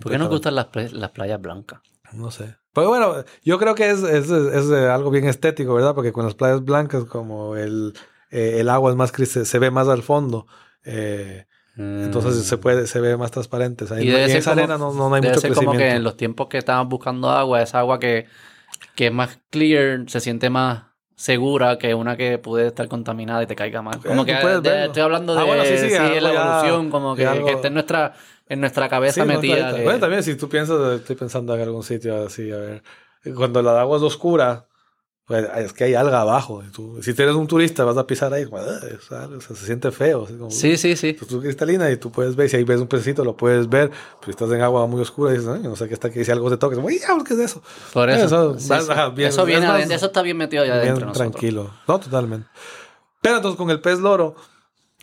¿Por 0.00 0.12
qué 0.12 0.18
nos 0.18 0.28
gustan 0.28 0.54
las 0.54 0.66
playas 0.66 1.40
blancas? 1.40 1.80
No 2.12 2.30
sé. 2.30 2.56
Pero 2.72 2.88
bueno, 2.88 3.24
yo 3.42 3.58
creo 3.58 3.74
que 3.74 3.90
es, 3.90 4.02
es, 4.02 4.30
es, 4.30 4.70
algo 4.70 5.10
bien 5.10 5.26
estético, 5.26 5.74
¿verdad? 5.74 5.94
Porque 5.94 6.12
con 6.12 6.24
las 6.24 6.34
playas 6.34 6.64
blancas, 6.64 7.04
como 7.04 7.56
el, 7.56 7.94
eh, 8.30 8.58
el 8.60 8.68
agua 8.68 8.90
es 8.90 8.96
más 8.96 9.12
cris- 9.12 9.44
se 9.44 9.58
ve 9.58 9.70
más 9.70 9.88
al 9.88 10.02
fondo. 10.02 10.46
eh, 10.84 11.46
entonces 11.76 12.44
se 12.44 12.58
puede, 12.58 12.86
se 12.86 13.00
ve 13.00 13.16
más 13.16 13.30
transparente. 13.30 13.84
O 13.84 13.86
sea, 13.86 13.96
Mm. 13.96 14.02
Y 14.02 14.10
en- 14.10 14.30
esa 14.36 14.50
como- 14.50 14.62
arena 14.62 14.78
no, 14.78 14.92
no, 14.92 15.14
hay 15.14 15.20
Debe 15.22 15.32
mucho 15.34 15.40
ser 15.40 15.54
como 15.54 15.70
que 15.72 15.76
crecimiento. 15.78 15.96
en 15.96 16.04
los 16.04 16.16
tiempos 16.16 16.48
que 16.48 16.58
estamos 16.58 16.88
buscando 16.88 17.30
agua, 17.30 17.62
esa 17.62 17.78
agua 17.78 17.98
que, 17.98 18.26
que 18.94 19.06
es 19.06 19.12
más 19.12 19.38
clear, 19.50 20.04
se 20.08 20.20
siente 20.20 20.50
más 20.50 20.84
segura 21.16 21.78
que 21.78 21.94
una 21.94 22.16
que 22.16 22.38
puede 22.38 22.66
estar 22.68 22.88
contaminada 22.88 23.42
y 23.42 23.46
te 23.46 23.54
caiga 23.56 23.82
mal. 23.82 24.00
Como 24.02 24.24
que 24.24 24.32
de- 24.34 24.86
estoy 24.86 25.02
hablando 25.02 25.34
de 25.34 25.40
Ah, 25.40 25.44
bueno, 25.44 25.64
sí, 25.64 25.76
sí, 25.78 25.94
algo 25.94 26.20
la 26.20 26.32
evolución, 26.34 26.90
como 26.90 27.14
que, 27.16 27.24
que 27.44 27.50
está 27.52 27.68
en 27.68 27.74
nuestra, 27.74 28.14
en 28.50 28.60
nuestra 28.60 28.88
cabeza 28.90 29.14
Sí, 29.14 29.20
no, 29.20 29.26
metida. 29.26 29.74
que- 29.74 29.84
Bueno, 29.84 29.98
también 30.00 30.22
si 30.22 30.34
tú 30.34 30.48
piensas, 30.50 30.78
estoy 31.00 31.16
pensando 31.16 31.54
en 31.54 31.62
algún 31.62 31.82
sitio 31.82 32.26
así, 32.26 32.50
a 32.52 32.56
ver. 32.58 32.82
Cuando 33.34 33.62
la 33.62 33.80
agua 33.80 33.96
es 33.96 34.02
oscura, 34.02 34.66
pues 35.24 35.46
es 35.58 35.72
que 35.72 35.84
hay 35.84 35.94
alga 35.94 36.22
abajo. 36.22 36.60
tú- 36.72 37.00
si 37.02 37.14
tienes 37.14 37.36
un 37.36 37.46
turista, 37.46 37.84
vas 37.84 37.96
a 37.96 38.04
pisar 38.06 38.32
ahí, 38.34 38.44
como, 38.46 38.58
"Ah, 38.58 38.80
es 38.92 39.12
algo", 39.12 39.38
o 39.38 39.40
sea, 39.40 39.54
se 39.54 39.64
siente 39.66 39.92
feo. 39.92 40.24
así 40.24 40.34
como- 40.34 40.50
Sí, 40.50 40.76
sí, 40.76 40.96
sí. 40.96 41.12
Pues 41.12 41.28
tú 41.30 41.40
cristalina 41.40 41.88
y 41.90 41.96
tú 41.96 42.10
puedes 42.10 42.34
ver, 42.34 42.48
si 42.48 42.56
ahí 42.56 42.64
ves 42.64 42.80
un 42.80 42.88
pececito, 42.88 43.24
lo 43.24 43.36
puedes 43.36 43.68
ver, 43.68 43.90
pero 43.90 44.24
si 44.24 44.30
estás 44.30 44.50
en 44.50 44.60
agua 44.62 44.84
muy 44.88 45.00
oscura 45.00 45.30
y 45.32 45.36
dices, 45.38 45.48
"Ay, 45.48 45.62
no 45.62 45.76
sé 45.76 45.86
qué 45.86 45.94
está 45.94 46.08
aquí, 46.08 46.24
si 46.24 46.32
algo 46.32 46.50
te 46.50 46.56
toca, 46.56 46.72
es 46.74 46.78
como, 46.78 46.88
"Ay, 46.88 46.98
diablos, 46.98 47.22
¿qué 47.24 47.34
es 47.34 47.40
eso? 47.40 47.62
Por 47.92 48.10
eso. 48.10 48.24
Eso, 48.26 48.58
Sí, 48.58 48.68
vas- 48.68 48.86
sí. 48.86 48.90
ajá, 48.92 49.08
bien, 49.10 49.28
eso, 49.28 49.44
viene 49.44 49.68
más- 49.68 49.88
eso 49.88 50.06
está 50.06 50.22
bien 50.22 50.36
metido 50.36 50.64
allá 50.64 50.72
Bien 50.80 50.82
adentro. 50.88 51.00
de 51.02 51.06
nosotros. 51.12 51.30
tranquilo. 51.32 51.70
No, 51.86 52.00
totalmente. 52.00 52.48
Pero 53.22 53.36
entonces 53.36 53.56
con 53.56 53.70
el 53.70 53.80
pez 53.80 54.00
loro, 54.00 54.34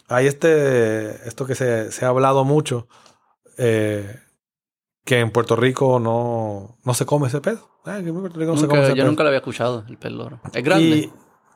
hay 0.10 0.28
este, 0.28 1.26
esto 1.28 1.45
que 1.45 1.56
se, 1.56 1.91
se 1.94 2.03
ha 2.03 2.10
hablado 2.10 2.44
mucho, 2.44 2.88
eh, 3.57 4.19
que 5.05 5.19
en 5.19 5.31
Puerto 5.31 5.55
Rico 5.55 5.99
no, 5.99 6.77
no 6.84 6.93
se 6.93 7.05
come 7.05 7.27
ese 7.27 7.41
pez. 7.41 7.59
Ah, 7.85 7.99
que 8.03 8.09
en 8.09 8.19
Puerto 8.19 8.38
Rico 8.39 8.51
no 8.51 8.57
se 8.57 8.63
Nunca- 8.63 8.75
come 8.75 8.81
ese 8.88 8.91
yo 8.95 9.03
pez. 9.03 9.05
nunca 9.05 9.23
lo 9.23 9.29
había 9.29 9.39
escuchado, 9.39 9.84
el 9.88 9.97
pez 9.97 10.11
loro. 10.11 10.39
Es 10.53 10.63
grande. 10.63 10.85
Y 10.97 11.13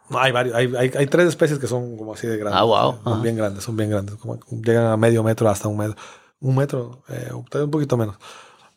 no, 0.09 0.19
hay 0.19 0.31
varios, 0.31 0.55
hay, 0.55 0.73
hay, 0.77 0.91
hay 0.97 1.07
tres 1.07 1.27
especies 1.27 1.59
que 1.59 1.67
son 1.67 1.97
como 1.97 2.13
así 2.13 2.27
de 2.27 2.37
grandes. 2.37 2.59
Ah, 2.59 2.63
wow. 2.63 2.99
Son 3.03 3.13
Ajá. 3.13 3.21
bien 3.21 3.35
grandes, 3.35 3.63
son 3.63 3.75
bien 3.77 3.89
grandes. 3.89 4.15
Como, 4.15 4.39
llegan 4.63 4.85
a 4.85 4.97
medio 4.97 5.23
metro 5.23 5.49
hasta 5.49 5.67
un 5.67 5.77
metro. 5.77 5.95
Un 6.39 6.55
metro, 6.55 7.03
eh, 7.09 7.29
un 7.33 7.69
poquito 7.71 7.97
menos. 7.97 8.15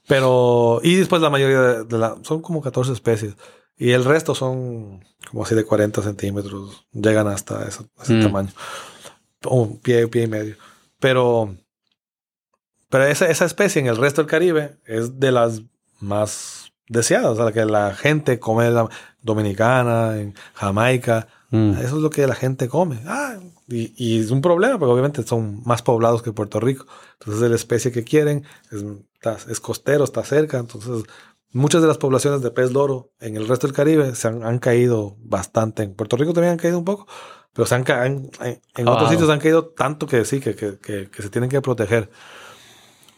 Pero, 0.07 0.81
y 0.83 0.97
después 0.97 1.23
la 1.23 1.31
mayoría 1.31 1.61
de, 1.61 1.85
de 1.85 1.99
la, 1.99 2.17
son 2.23 2.43
como 2.43 2.61
14 2.61 2.93
especies. 2.93 3.37
Y 3.77 3.93
el 3.93 4.05
resto 4.05 4.35
son 4.35 5.03
como 5.31 5.45
así 5.45 5.55
de 5.55 5.65
40 5.65 6.03
centímetros. 6.03 6.87
Llegan 6.93 7.27
hasta 7.29 7.67
ese, 7.67 7.85
ese 8.03 8.15
Mm. 8.15 8.23
tamaño. 8.23 8.51
Un 9.49 9.79
pie, 9.81 10.07
pie 10.09 10.25
y 10.25 10.27
medio. 10.27 10.57
Pero, 11.01 11.57
pero 12.95 13.07
esa, 13.11 13.27
esa 13.27 13.45
especie 13.45 13.81
en 13.81 13.89
el 13.89 13.97
resto 13.97 14.23
del 14.23 14.31
Caribe 14.31 14.77
es 14.87 15.19
de 15.19 15.33
las 15.33 15.63
más 15.99 16.71
deseadas. 16.89 17.33
O 17.33 17.43
sea, 17.43 17.51
que 17.53 17.65
la 17.65 17.93
gente 17.95 18.39
come 18.39 18.71
la 18.71 18.89
dominicana, 19.21 20.17
en 20.21 20.35
Jamaica. 20.55 21.27
Mm. 21.51 21.73
Eso 21.79 21.97
es 21.97 22.03
lo 22.03 22.11
que 22.11 22.25
la 22.29 22.37
gente 22.37 22.69
come. 22.69 23.01
Ah, 23.07 23.37
y, 23.69 23.93
y 23.97 24.21
es 24.21 24.31
un 24.31 24.41
problema 24.43 24.79
porque 24.79 24.93
obviamente 24.93 25.23
son 25.25 25.61
más 25.65 25.83
poblados 25.83 26.23
que 26.23 26.33
Puerto 26.33 26.61
Rico. 26.61 26.87
Entonces 27.19 27.43
es 27.43 27.51
la 27.51 27.57
especie 27.57 27.91
que 27.91 28.05
quieren. 28.05 28.45
Es, 28.71 28.85
es 29.49 29.59
costero, 29.61 30.05
está 30.05 30.23
cerca. 30.23 30.59
Entonces 30.59 31.03
muchas 31.53 31.83
de 31.83 31.89
las 31.89 31.99
poblaciones 31.99 32.43
de 32.43 32.51
pez 32.53 32.71
loro 32.73 33.11
en 33.21 33.37
el 33.37 33.49
resto 33.49 33.67
del 33.67 33.75
Caribe 33.75 34.15
se 34.15 34.29
han, 34.29 34.45
han 34.45 34.59
caído 34.61 35.17
bastante. 35.19 35.83
En 35.83 35.95
Puerto 35.95 36.17
Rico 36.17 36.33
también 36.33 36.53
han 36.53 36.59
caído 36.59 36.79
un 36.79 36.85
poco. 36.85 37.07
Pero 37.55 37.67
se 37.67 37.75
han, 37.77 37.85
en, 37.89 38.31
en 38.77 38.89
otros 38.89 39.03
Wow. 39.05 39.11
sitios 39.11 39.31
han 39.31 39.39
caído 39.41 39.67
tanto 39.67 40.07
que 40.07 40.25
sí, 40.25 40.41
que, 40.41 40.55
que, 40.57 40.79
que- 40.79 41.09
que 41.11 41.23
se 41.23 41.31
tienen 41.31 41.49
que 41.51 41.61
proteger. 41.61 42.11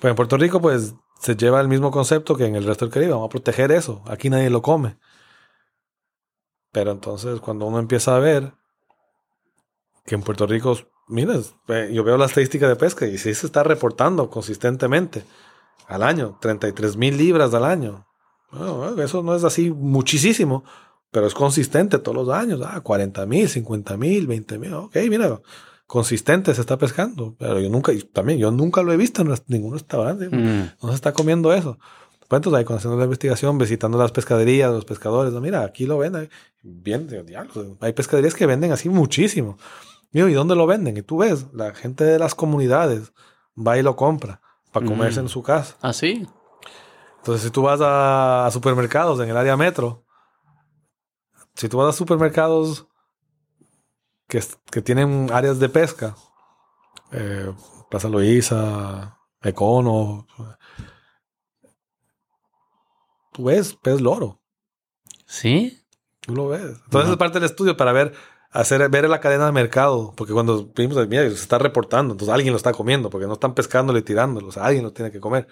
Pero 0.01 0.11
en 0.11 0.17
Puerto 0.17 0.37
Rico 0.37 0.61
pues 0.61 0.95
se 1.21 1.37
lleva 1.37 1.61
el 1.61 1.69
mismo 1.69 1.91
concepto 1.91 2.37
que 2.37 2.47
en 2.47 2.57
el 2.57 2.65
resto 2.65 2.85
del 2.85 2.93
Caribe. 2.93 3.13
Vamos 3.13 3.27
a 3.27 3.31
proteger 3.31 3.73
eso. 3.73 4.03
Aquí 4.07 4.31
nadie 4.31 4.51
lo 4.51 4.63
come. 4.63 4.99
Pero 6.73 6.93
entonces 6.93 7.41
cuando 7.41 7.67
uno 7.67 7.79
empieza 7.79 8.17
a 8.17 8.19
ver 8.19 8.53
que 10.05 10.15
en 10.15 10.23
Puerto 10.23 10.47
Rico, 10.47 10.77
mira, 11.09 11.35
yo 11.91 12.05
veo 12.05 12.17
la 12.17 12.27
estadística 12.27 12.69
de 12.69 12.77
pesca 12.77 13.07
y 13.07 13.19
sí 13.19 13.35
se 13.35 13.47
está 13.47 13.63
reportando 13.63 14.31
consistentemente 14.31 15.25
al 15.89 16.03
año, 16.03 16.39
33 16.41 16.97
mil 16.97 17.17
libras 17.17 17.55
al 17.55 17.65
año. 17.65 18.07
Bueno, 18.51 19.03
eso 19.03 19.23
no 19.23 19.35
es 19.35 19.45
así 19.45 19.71
muchísimo, 19.71 20.65
pero 21.11 21.27
es 21.27 21.35
consistente 21.35 21.99
todos 21.99 22.17
los 22.17 22.29
años. 22.29 22.61
Ah, 22.65 22.81
40 22.81 23.27
mil, 23.27 23.49
50 23.49 23.97
mil, 23.97 24.27
20 24.27 24.59
mil. 24.59 24.75
Ok, 24.75 24.97
mira, 25.09 25.41
consistente 25.87 26.55
se 26.55 26.61
está 26.61 26.77
pescando. 26.79 27.35
Pero 27.39 27.61
yo 27.61 27.69
nunca, 27.71 27.93
y 27.93 28.03
también 28.03 28.39
yo 28.39 28.51
nunca 28.51 28.83
lo 28.83 28.93
he 28.93 28.97
visto 28.97 29.23
en 29.23 29.35
ningún 29.47 29.73
restaurante. 29.75 30.29
Mm. 30.29 30.73
No 30.83 30.89
se 30.89 30.95
está 30.95 31.13
comiendo 31.13 31.53
eso. 31.53 31.79
Pues 32.29 32.39
entonces 32.41 32.59
ahí 32.59 32.65
cuando 32.65 32.79
haciendo 32.79 32.99
la 32.99 33.05
investigación, 33.05 33.57
visitando 33.57 33.97
las 33.99 34.11
pescaderías, 34.11 34.73
los 34.73 34.85
pescadores, 34.85 35.33
no, 35.33 35.41
mira, 35.41 35.63
aquí 35.63 35.87
lo 35.87 35.99
venden. 35.99 36.29
Bien, 36.63 37.07
diablo, 37.07 37.77
hay 37.81 37.93
pescaderías 37.93 38.35
que 38.35 38.47
venden 38.47 38.73
así 38.73 38.89
muchísimo. 38.89 39.59
Digo, 40.11 40.27
¿y 40.29 40.33
dónde 40.35 40.57
lo 40.57 40.67
venden? 40.67 40.97
Y 40.97 41.03
tú 41.03 41.19
ves, 41.19 41.47
la 41.53 41.73
gente 41.75 42.03
de 42.05 42.19
las 42.19 42.35
comunidades 42.35 43.13
va 43.57 43.79
y 43.79 43.83
lo 43.83 43.95
compra 43.95 44.41
para 44.73 44.85
comerse 44.87 45.21
Mm. 45.21 45.25
en 45.25 45.29
su 45.29 45.43
casa. 45.45 45.77
¿Ah, 45.83 45.93
sí? 45.93 46.27
Entonces, 47.19 47.45
si 47.45 47.51
tú 47.51 47.63
vas 47.63 47.81
a, 47.81 48.47
a 48.47 48.51
supermercados 48.51 49.21
en 49.21 49.29
el 49.31 49.37
área 49.37 49.57
metro, 49.57 50.05
si 51.55 51.69
tú 51.69 51.79
vas 51.79 51.95
a 51.95 51.97
supermercados 51.97 52.87
que, 54.29 54.43
que 54.71 54.83
tienen 54.83 55.29
áreas 55.33 55.59
de 55.59 55.69
pesca, 55.69 56.17
eh, 57.13 57.53
Plaza 57.91 58.09
Loíza, 58.09 59.19
Econo, 59.43 60.27
tú 63.33 63.45
ves 63.45 63.75
pez 63.83 64.01
loro, 64.01 64.41
¿Sí? 65.27 65.83
tú 66.21 66.35
lo 66.35 66.49
ves. 66.49 66.77
Entonces 66.85 67.11
es 67.13 67.17
parte 67.17 67.39
del 67.39 67.49
estudio 67.49 67.77
para 67.77 67.93
ver, 67.93 68.13
hacer, 68.51 68.89
ver 68.89 69.09
la 69.09 69.21
cadena 69.21 69.47
de 69.47 69.53
mercado, 69.53 70.13
porque 70.17 70.33
cuando 70.33 70.73
vimos, 70.75 70.97
mira, 71.09 71.23
se 71.29 71.35
está 71.35 71.59
reportando, 71.59 72.13
entonces 72.15 72.35
alguien 72.35 72.53
lo 72.53 72.57
está 72.57 72.73
comiendo, 72.73 73.11
porque 73.11 73.27
no 73.27 73.35
están 73.35 73.55
pescándolo 73.55 73.99
y 73.99 74.03
tirándolo, 74.03 74.49
o 74.49 74.53
sea, 74.53 74.65
alguien 74.65 74.85
lo 74.85 74.93
tiene 74.93 75.11
que 75.11 75.21
comer. 75.21 75.47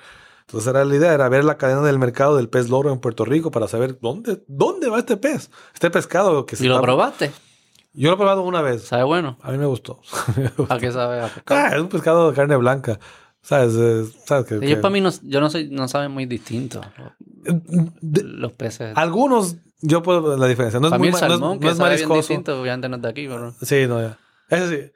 Entonces 0.47 0.69
era 0.69 0.85
la 0.85 0.95
idea, 0.95 1.15
era 1.15 1.29
ver 1.31 1.43
la 1.45 1.57
cadena 1.57 1.81
del 1.83 1.99
mercado 1.99 2.37
del 2.37 2.51
pez 2.51 2.69
loro 2.69 2.93
en 2.93 3.01
Puerto 3.01 3.25
Rico 3.25 3.51
para 3.51 3.67
saber 3.67 3.99
dónde, 4.01 4.45
dónde 4.47 4.91
va 4.91 4.99
este 4.99 5.17
pez, 5.17 5.51
este 5.73 5.91
pescado 5.91 6.45
que 6.45 6.57
se 6.57 6.65
¿Y 6.65 6.69
lo 6.69 6.75
está- 6.75 6.83
probaste? 6.83 7.33
Yo 7.95 8.09
lo 8.11 8.15
he 8.15 8.17
probado 8.19 8.43
una 8.43 8.61
vez, 8.61 8.83
¿Sabe 8.85 9.05
bueno? 9.05 9.39
a 9.41 9.53
mí 9.53 9.59
me 9.59 9.67
gustó. 9.67 10.01
¿A 10.69 10.79
qué 10.79 10.91
sabe? 10.91 11.21
¿A 11.21 11.31
ah, 11.47 11.71
es 11.75 11.81
un 11.81 11.89
pescado 11.89 12.29
de 12.29 12.35
carne 12.37 12.57
blanca, 12.57 12.99
¿sabes? 13.41 13.75
Eh, 13.77 14.05
¿sabes 14.27 14.47
que, 14.47 14.55
Ellos 14.57 14.69
que- 14.69 14.77
para 14.79 14.93
mí 14.93 15.01
no, 15.01 15.11
yo 15.23 15.41
no 15.41 15.49
soy, 15.49 15.69
no 15.71 15.87
saben 15.89 16.11
muy 16.11 16.27
distintos 16.27 16.85
De- 18.01 18.23
los 18.25 18.53
peces. 18.53 18.97
algunos, 18.97 19.57
yo 19.81 20.03
puedo 20.03 20.23
ver 20.23 20.39
la 20.39 20.47
diferencia. 20.47 20.81
No 20.81 20.89
es 20.89 20.91
para 20.91 20.99
mí 21.03 21.09
muy 21.09 21.09
el 21.09 21.13
ma- 21.15 21.21
no 21.21 21.27
es- 21.35 21.41
salmón, 21.41 21.55
no 21.57 21.61
que 21.61 21.69
es 21.69 21.77
sabe 21.77 21.97
bien 21.97 22.13
distinto, 22.13 22.61
obviamente 22.61 22.89
no 22.89 22.97
es 22.97 23.03
de 23.03 23.09
aquí, 23.09 23.29
pero... 23.29 23.53
Sí, 23.63 23.87
no, 23.87 24.01
ya. 24.01 24.19
Ese 24.49 24.69
sí. 24.69 24.93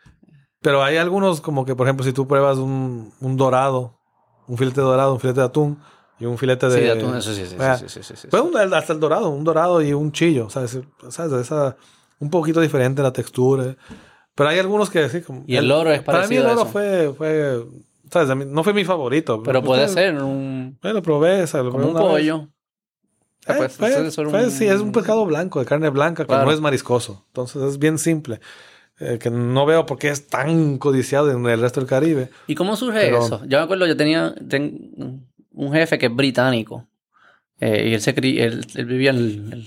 Pero 0.61 0.83
hay 0.83 0.97
algunos 0.97 1.41
como 1.41 1.65
que, 1.65 1.77
por 1.77 1.87
ejemplo, 1.87 2.05
si 2.05 2.12
tú 2.12 2.27
pruebas 2.27 2.59
un, 2.59 3.12
un 3.20 3.37
dorado, 3.37 4.01
un 4.49 4.59
filete 4.59 4.81
dorado, 4.81 5.12
un 5.15 5.20
filete 5.20 5.39
de 5.41 5.47
atún 5.47 5.79
y 6.19 6.25
un 6.25 6.37
filete 6.37 6.66
de... 6.69 6.75
Sí, 6.75 6.81
de 6.81 6.91
atún, 6.91 7.16
eso 7.16 7.33
sí, 7.33 7.47
sí, 7.47 7.55
sí, 7.57 7.57
sí, 7.79 7.89
sí, 7.89 8.03
sí, 8.03 8.15
sí. 8.16 8.29
Pues 8.29 8.43
un- 8.43 8.57
hasta 8.75 8.93
el 8.93 8.99
dorado, 8.99 9.29
un 9.29 9.45
dorado 9.45 9.81
y 9.83 9.93
un 9.93 10.11
chillo, 10.11 10.51
¿sabes? 10.51 10.81
¿Sabes? 11.11 11.33
Esa, 11.33 11.77
un 12.20 12.31
poquito 12.31 12.61
diferente 12.61 13.03
la 13.03 13.12
textura. 13.12 13.77
Pero 14.35 14.49
hay 14.51 14.59
algunos 14.59 14.89
que 14.90 15.09
sí, 15.09 15.20
como... 15.23 15.45
Y 15.47 15.57
el 15.57 15.66
loro 15.69 15.90
es 15.93 16.03
Para 16.03 16.27
mí 16.28 16.36
el 16.36 16.43
parecido 16.43 16.47
a 16.47 16.55
loro 16.55 16.66
fue, 16.66 17.12
fue, 17.16 17.65
¿sabes? 18.11 18.36
Mí 18.36 18.45
no 18.47 18.62
fue 18.62 18.73
mi 18.73 18.85
favorito. 18.85 19.43
Pero 19.43 19.62
puede 19.62 19.85
Fue- 19.86 19.95
ser 19.95 20.23
un, 20.23 20.78
Bueno, 20.81 21.03
probé, 21.03 21.47
¿sabes? 21.47 21.66
Lo 21.66 21.73
como 21.73 21.89
un 21.89 21.95
vez. 21.95 22.03
pollo. 22.03 22.49
Eh, 23.47 23.55
Pues, 23.57 23.73
fue- 23.77 24.11
fue- 24.11 24.45
un- 24.45 24.51
Sí, 24.51 24.66
es 24.66 24.81
un 24.81 24.93
pescado 24.93 25.24
blanco, 25.27 25.59
de 25.59 25.66
carne 25.66 25.89
blanca, 25.90 26.23
que 26.24 26.28
Claro. 26.28 26.45
no 26.47 26.53
es 26.53 26.61
mariscoso. 26.61 27.24
Entonces 27.28 27.62
es 27.62 27.78
bien 27.78 27.99
simple. 27.99 28.40
Eh, 29.01 29.19
que 29.20 29.31
no 29.31 29.65
veo 29.65 29.86
por 29.86 29.97
qué 29.99 30.09
es 30.09 30.27
tan 30.27 30.77
codiciado 30.78 31.31
en 31.31 31.47
el 31.47 31.61
resto 31.61 31.81
del 31.81 31.89
Caribe. 31.89 32.31
¿Y 32.49 32.55
cómo 32.57 32.74
surge 32.77 33.01
Pero- 33.01 33.24
eso? 33.24 33.40
Yo 33.47 33.59
me 33.59 33.65
acuerdo, 33.65 33.86
yo 33.86 33.97
tenía 33.97 34.35
ten- 34.49 35.24
un 35.53 35.73
jefe 35.73 35.99
que 35.99 36.07
es 36.07 36.15
británico. 36.15 36.86
eh, 37.61 37.89
y 37.89 37.95
él, 37.95 38.01
se 38.01 38.11
él, 38.11 38.65
él 38.77 38.85
vivía 38.86 39.11
en, 39.11 39.16
el- 39.16 39.53
en 39.53 39.66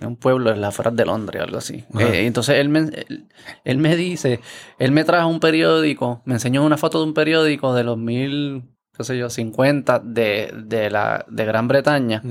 un 0.00 0.16
pueblo 0.16 0.50
en 0.50 0.60
las 0.60 0.70
afueras 0.70 0.96
de 0.96 1.04
Londres 1.04 1.40
o 1.40 1.44
algo 1.44 1.58
así. 1.58 1.84
Eh, 1.98 2.26
entonces 2.26 2.56
él 2.58 2.68
me, 2.68 2.80
él, 2.80 3.28
él 3.64 3.78
me 3.78 3.94
dice, 3.96 4.40
él 4.78 4.92
me 4.92 5.04
trajo 5.04 5.28
un 5.28 5.40
periódico, 5.40 6.22
me 6.24 6.34
enseñó 6.34 6.64
una 6.64 6.76
foto 6.78 6.98
de 7.00 7.04
un 7.04 7.14
periódico 7.14 7.74
de 7.74 7.84
los 7.84 7.98
mil, 7.98 8.64
qué 8.96 9.04
sé 9.04 9.18
yo, 9.18 9.28
50 9.30 10.00
de, 10.00 10.52
de, 10.64 10.90
la, 10.90 11.24
de 11.28 11.44
Gran 11.44 11.68
Bretaña, 11.68 12.22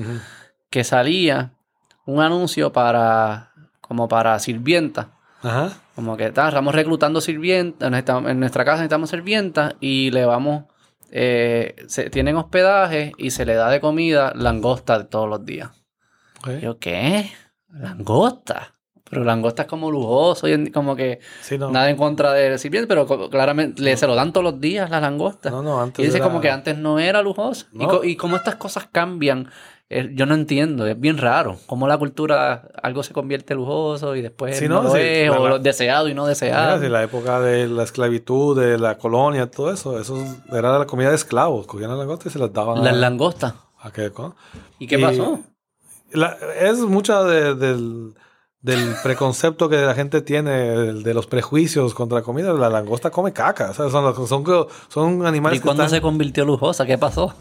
que 0.69 0.83
salía 0.83 1.51
un 2.05 2.21
anuncio 2.21 2.73
para, 2.73 3.51
como 3.79 4.07
para 4.07 4.37
sirvientas. 4.39 5.07
Ajá. 5.43 5.73
Como 5.95 6.17
que 6.17 6.31
"Ta, 6.31 6.47
estamos 6.49 6.73
reclutando 6.73 7.19
sirvientas, 7.21 7.91
en 8.07 8.39
nuestra 8.39 8.63
casa 8.65 8.77
necesitamos 8.77 9.09
sirvientas 9.09 9.75
y 9.79 10.09
le 10.11 10.25
vamos, 10.25 10.65
eh, 11.11 11.75
se, 11.87 12.09
tienen 12.09 12.37
hospedaje 12.37 13.11
y 13.17 13.31
se 13.31 13.45
le 13.45 13.55
da 13.55 13.69
de 13.69 13.81
comida 13.81 14.33
langosta 14.35 15.07
todos 15.07 15.27
los 15.29 15.45
días. 15.45 15.69
Ok. 16.39 16.49
Yo, 16.61 16.79
¿qué? 16.79 17.31
¿Langosta? 17.73 18.75
Pero 19.09 19.25
langosta 19.25 19.63
es 19.63 19.67
como 19.67 19.91
lujoso 19.91 20.47
y 20.47 20.71
como 20.71 20.95
que 20.95 21.19
Sí, 21.41 21.57
no. 21.57 21.69
nada 21.69 21.89
en 21.89 21.97
contra 21.97 22.31
de 22.31 22.57
sirvientes, 22.57 22.87
pero 22.87 23.29
claramente 23.29 23.81
le, 23.81 23.97
se 23.97 24.07
lo 24.07 24.15
dan 24.15 24.31
todos 24.31 24.43
los 24.45 24.61
días 24.61 24.89
la 24.89 25.01
langosta. 25.01 25.49
No, 25.49 25.61
no, 25.61 25.81
antes 25.81 25.99
y 26.01 26.05
dice 26.05 26.17
era- 26.19 26.25
como 26.27 26.39
que 26.39 26.49
antes 26.49 26.77
no 26.77 26.97
era 26.97 27.21
lujoso. 27.21 27.65
Y, 27.73 27.77
No. 27.79 28.03
y 28.05 28.15
cómo 28.15 28.37
estas 28.37 28.55
cosas 28.55 28.87
cambian, 28.89 29.49
eh, 29.89 30.11
yo 30.13 30.25
no 30.25 30.33
entiendo, 30.33 30.87
es 30.87 30.97
bien 30.97 31.17
raro. 31.17 31.57
Cómo 31.65 31.89
la 31.89 31.97
cultura, 31.97 32.69
algo 32.81 33.03
se 33.03 33.11
convierte 33.11 33.53
lujoso 33.53 34.15
y 34.15 34.21
después 34.21 34.57
Sí, 34.57 34.69
no, 34.69 34.75
no, 34.75 34.83
lo 34.83 34.91
sí, 34.91 34.99
es, 35.01 35.29
la- 35.29 35.39
o 35.41 35.47
lo 35.49 35.59
deseado 35.59 36.07
y 36.07 36.13
no 36.13 36.21
Mira, 36.21 36.29
deseado. 36.29 36.81
si 36.81 36.87
la 36.87 37.03
época 37.03 37.41
de 37.41 37.67
la 37.67 37.83
esclavitud, 37.83 38.57
de 38.57 38.77
la 38.77 38.97
colonia, 38.97 39.51
todo 39.51 39.73
eso, 39.73 39.99
eso 39.99 40.23
era 40.53 40.79
la 40.79 40.85
comida 40.85 41.09
de 41.09 41.15
esclavos. 41.15 41.67
Cogían 41.67 41.89
las 41.89 41.99
langostas 41.99 42.27
y 42.27 42.29
se 42.29 42.39
las 42.39 42.53
daban 42.53 42.81
Las 42.81 42.93
a, 42.93 42.95
langostas. 42.95 43.55
a 43.81 43.91
qué, 43.91 44.09
¿Y 44.79 44.87
qué 44.87 44.97
Y- 44.97 45.01
pasó? 45.01 45.41
La- 46.13 46.37
es 46.59 46.77
mucha 46.79 47.23
de- 47.23 47.55
del, 47.55 48.13
del 48.61 48.95
preconcepto 49.03 49.69
que 49.69 49.77
la 49.77 49.93
gente 49.95 50.21
tiene, 50.21 50.51
de, 50.51 50.93
de 51.03 51.13
los 51.13 51.27
prejuicios 51.27 51.93
contra 51.93 52.19
la 52.19 52.23
comida. 52.23 52.53
La 52.53 52.69
langosta 52.69 53.09
come 53.11 53.33
caca. 53.33 53.73
sea, 53.73 53.89
son, 53.89 54.27
son, 54.27 54.67
son 54.89 55.25
animales 55.25 55.57
¿Y 55.57 55.61
que 55.61 55.65
cuándo 55.65 55.83
están- 55.83 55.97
se 55.97 56.01
convirtió 56.01 56.45
lujosa? 56.45 56.85
¿Qué 56.85 56.97
pasó? 56.97 57.33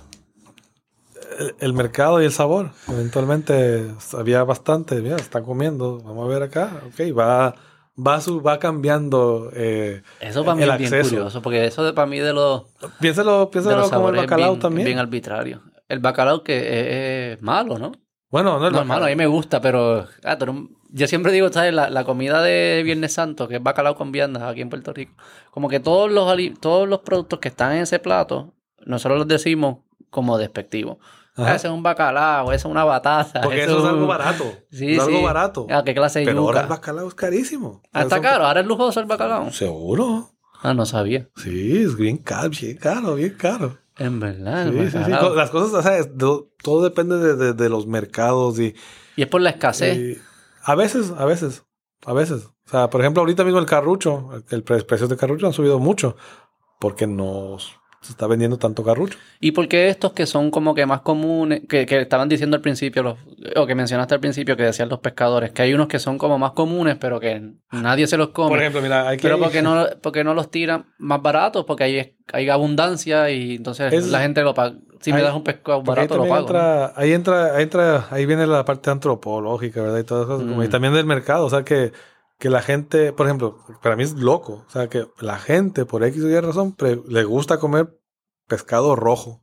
el, 1.39 1.55
el 1.59 1.73
mercado 1.73 2.21
y 2.21 2.27
el 2.27 2.33
sabor. 2.33 2.71
Eventualmente 2.89 3.87
había 4.17 4.45
bastante. 4.45 5.01
Mira, 5.01 5.17
están 5.17 5.45
comiendo. 5.45 5.99
Vamos 6.01 6.27
a 6.27 6.29
ver 6.29 6.43
acá. 6.43 6.83
Ok, 6.87 7.17
va, 7.17 7.55
va, 7.99 8.21
su, 8.21 8.41
va 8.43 8.59
cambiando. 8.59 9.51
eh, 9.55 10.03
Eso 10.21 10.45
para 10.45 10.55
mí 10.57 10.63
el 10.63 10.71
es 10.71 10.79
bien 10.79 10.95
acceso. 10.95 11.17
curioso, 11.17 11.43
porque 11.43 11.65
eso 11.65 11.83
de, 11.85 11.93
para 11.93 12.07
mí 12.07 12.19
de 12.19 12.33
los, 12.33 12.65
Piénsalo, 13.01 13.41
de 13.41 13.47
piénsalo 13.47 13.79
los 13.79 13.91
como 13.91 14.11
el 14.11 14.17
bacalao 14.17 14.51
bien, 14.53 14.61
también. 14.61 14.85
bien 14.87 14.99
arbitrario. 14.99 15.63
El 15.89 15.99
bacalao 16.01 16.45
que 16.45 16.59
es, 16.59 17.37
es 17.39 17.43
malo, 17.43 17.79
¿no? 17.79 17.93
Bueno, 18.31 18.59
no 18.59 18.71
No, 18.71 18.81
es 18.81 18.87
malo, 18.87 19.05
a 19.05 19.09
mí 19.09 19.17
me 19.17 19.27
gusta, 19.27 19.61
pero, 19.61 20.07
ah, 20.25 20.37
no- 20.47 20.69
yo 20.93 21.07
siempre 21.07 21.33
digo, 21.33 21.53
¿sabes? 21.53 21.73
La, 21.75 21.91
la 21.91 22.05
comida 22.05 22.43
de 22.43 22.83
Viernes 22.85 23.13
Santo, 23.13 23.47
que 23.49 23.57
es 23.57 23.63
bacalao 23.63 23.95
con 23.97 24.13
viandas 24.13 24.43
aquí 24.43 24.61
en 24.61 24.71
Puerto 24.71 24.93
Rico, 24.93 25.15
como 25.51 25.69
que 25.69 25.81
todos 25.81 26.11
los, 26.11 26.29
ali- 26.31 26.55
todos 26.55 26.89
los 26.89 27.01
productos 27.01 27.39
que 27.41 27.49
están 27.49 27.73
en 27.73 27.83
ese 27.83 27.99
plato, 27.99 28.55
nosotros 28.87 29.19
los 29.19 29.29
decimos 29.29 29.79
como 30.11 30.39
despectivos. 30.39 30.99
Ah, 31.37 31.55
ese 31.55 31.69
es 31.69 31.73
un 31.73 31.83
bacalao, 31.83 32.53
esa 32.53 32.67
es 32.69 32.71
una 32.71 32.85
batata. 32.85 33.41
Porque 33.41 33.63
eso 33.65 33.79
es 33.79 33.85
algo 33.85 34.07
barato. 34.07 34.45
Sí, 34.71 34.93
es 34.95 35.01
algo 35.01 35.23
barato. 35.23 35.67
Ah, 35.71 35.83
qué 35.85 35.95
clase 35.95 36.19
de 36.19 36.25
Pero 36.27 36.41
ahora 36.41 36.63
el 36.63 36.67
bacalao 36.67 37.09
es 37.09 37.15
carísimo. 37.15 37.81
Ah, 37.93 38.03
está 38.03 38.21
caro, 38.21 38.45
ahora 38.47 38.61
es 38.61 38.67
lujoso 38.67 39.01
el 39.01 39.07
bacalao. 39.07 39.51
Seguro. 39.53 40.31
Ah, 40.63 40.75
no 40.75 40.85
sabía. 40.85 41.29
Sí, 41.37 41.83
es 41.83 41.97
bien 41.97 42.19
caro, 42.19 42.51
bien 42.51 42.77
caro, 42.77 43.15
bien 43.15 43.35
caro. 43.39 43.79
En 44.01 44.19
verdad, 44.19 44.73
sí, 44.73 44.91
sí. 44.91 45.11
Las 45.37 45.51
cosas, 45.51 46.09
todo 46.17 46.83
depende 46.83 47.19
de, 47.19 47.37
de- 47.37 47.53
de 47.53 47.69
los 47.69 47.87
mercados 47.87 48.59
y, 48.59 48.75
Y 49.15 49.23
es 49.23 49.29
por 49.29 49.41
la 49.43 49.51
escasez. 49.51 50.19
a 50.65 50.75
veces, 50.75 51.13
a 51.17 51.25
veces, 51.27 51.65
a 52.07 52.13
veces. 52.13 52.47
O 52.67 52.71
sea, 52.71 52.89
por 52.91 53.01
ejemplo, 53.03 53.21
ahorita 53.21 53.45
mismo 53.45 53.59
el 53.61 53.67
carrucho, 53.67 54.31
el, 54.35 54.45
el 54.51 54.63
pre- 54.63 54.83
precios 54.85 55.11
de 55.11 55.17
carrucho 55.17 55.47
han 55.47 55.53
subido 55.53 55.79
mucho 55.79 56.17
porque 56.81 57.07
no 57.07 57.59
se 58.01 58.13
está 58.13 58.27
vendiendo 58.27 58.57
tanto 58.57 58.83
carrucho. 58.83 59.19
¿Y 59.41 59.53
por 59.53 59.69
qué 59.69 59.89
estos 59.91 60.13
que 60.13 60.25
son 60.25 60.51
como 60.51 60.75
que 60.75 60.87
más 60.87 61.03
comunes, 61.03 61.61
que, 61.69 61.85
que 61.85 62.01
estaban 62.01 62.29
diciendo 62.31 62.57
al 62.57 62.63
principio, 62.63 63.03
los, 63.03 63.19
o 63.57 63.67
que 63.67 63.75
mencionaste 63.75 64.15
al 64.15 64.21
principio, 64.21 64.57
que 64.57 64.63
decían 64.63 64.89
los 64.89 65.01
pescadores, 65.01 65.53
que 65.53 65.61
hay 65.63 65.75
unos 65.75 65.87
que 65.89 65.99
son 65.99 66.17
como 66.17 66.39
más 66.39 66.53
comunes, 66.53 66.97
pero 66.99 67.21
que 67.21 67.53
nadie 67.73 68.07
se 68.07 68.17
los 68.17 68.29
come? 68.31 68.49
Por 68.49 68.59
ejemplo, 68.61 68.81
mira, 68.81 69.07
hay 69.09 69.19
que... 69.19 69.23
pero 69.25 69.39
porque 69.39 69.61
no, 69.63 69.85
porque 70.03 70.25
no 70.25 70.33
los 70.33 70.51
tiran 70.51 70.87
más 70.99 71.21
baratos, 71.21 71.67
porque 71.67 71.85
hay, 71.85 72.17
hay 72.33 72.49
abundancia 72.49 73.29
y 73.31 73.57
entonces 73.57 73.93
Es- 73.93 74.09
la 74.09 74.21
gente 74.23 74.43
lo 74.43 74.55
paga. 74.55 74.77
Si 75.01 75.13
me 75.13 75.19
hay- 75.19 75.25
das 75.25 75.35
un 75.35 75.45
pescado 75.45 75.79
ahí 75.81 75.85
barato, 75.87 76.17
lo 76.17 76.23
pago. 76.23 76.35
¿no? 76.35 76.41
entra, 76.41 76.93
ahí 76.97 77.13
entra, 77.13 77.55
ahí 77.57 77.63
entra, 77.65 78.07
ahí 78.11 78.25
viene 78.27 78.47
la 78.47 78.65
parte 78.65 78.91
antropológica, 78.91 79.83
¿verdad? 79.83 79.99
Y 79.99 80.05
todas 80.05 80.25
esas 80.25 80.37
cosas, 80.37 80.49
como- 80.49 80.63
y 80.65 80.69
Mm. 80.69 80.71
también 80.71 80.95
del 80.95 81.07
mercado, 81.07 81.45
o 81.47 81.51
sea 81.51 81.65
que, 81.65 81.93
que 82.41 82.51
la 82.51 82.63
gente, 82.63 83.13
por 83.13 83.27
ejemplo, 83.27 83.59
para 83.83 83.95
mí 83.95 84.03
es 84.03 84.15
loco, 84.15 84.65
o 84.67 84.71
sea 84.71 84.89
que 84.89 85.07
la 85.21 85.39
gente 85.39 85.85
por 85.85 86.03
X 86.03 86.25
o 86.25 86.29
Y 86.29 86.41
razón 86.41 86.73
pre- 86.75 87.01
le 87.07 87.23
gusta 87.23 87.59
comer 87.61 87.97
pescado 88.49 88.97
rojo. 88.97 89.41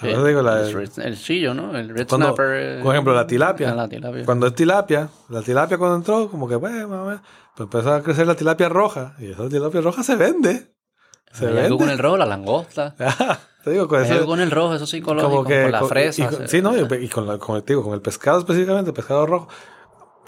Sí. 0.00 0.06
Digo, 0.08 0.42
la- 0.42 0.60
el, 0.68 0.90
el 1.02 1.18
chillo, 1.18 1.54
¿no? 1.54 1.76
El 1.76 1.88
red 1.90 2.06
Cuando- 2.08 2.28
snapper. 2.28 2.78
eh, 2.78 2.80
por 2.82 2.94
ejemplo, 2.94 3.14
la 3.14 3.26
tilapia. 3.26 3.74
la 3.74 3.88
tilapia. 3.88 4.24
Cuando 4.24 4.46
es 4.46 4.54
tilapia, 4.54 5.08
la 5.28 5.42
tilapia 5.42 5.76
cuando 5.78 5.96
entró, 5.96 6.28
como 6.30 6.48
que, 6.48 6.56
bueno, 6.56 6.86
bueno, 7.04 7.22
pues 7.56 7.66
empezó 7.66 7.92
a 7.92 8.02
crecer 8.02 8.26
la 8.26 8.34
tilapia 8.34 8.68
roja, 8.68 9.14
y 9.18 9.30
esa 9.32 9.48
tilapia 9.48 9.80
roja 9.80 10.02
se 10.02 10.16
vende. 10.16 10.74
Se 11.32 11.46
Hay 11.46 11.56
algo 11.58 11.78
con 11.78 11.86
vende. 11.86 11.92
el 11.94 11.98
rojo, 11.98 12.16
la 12.16 12.26
langosta. 12.26 12.94
Te 13.64 13.70
digo, 13.70 13.86
con 13.86 14.02
eso. 14.02 14.26
con 14.26 14.40
el 14.40 14.50
rojo, 14.50 14.74
eso 14.74 14.86
psicológico, 14.86 15.44
con 15.44 15.70
la 15.72 15.80
con- 15.80 15.88
fresa. 15.88 16.22
y 16.22 16.26
con- 16.26 16.36
se- 16.38 16.48
sí, 16.48 16.62
no, 16.62 16.76
y, 16.76 16.80
y 17.04 17.08
con, 17.08 17.26
la, 17.26 17.38
con, 17.38 17.56
el, 17.56 17.62
te 17.62 17.74
digo, 17.74 17.84
con 17.84 17.94
el 17.94 18.00
pescado 18.02 18.40
específicamente, 18.40 18.90
el 18.90 18.94
pescado 18.94 19.24
rojo, 19.26 19.48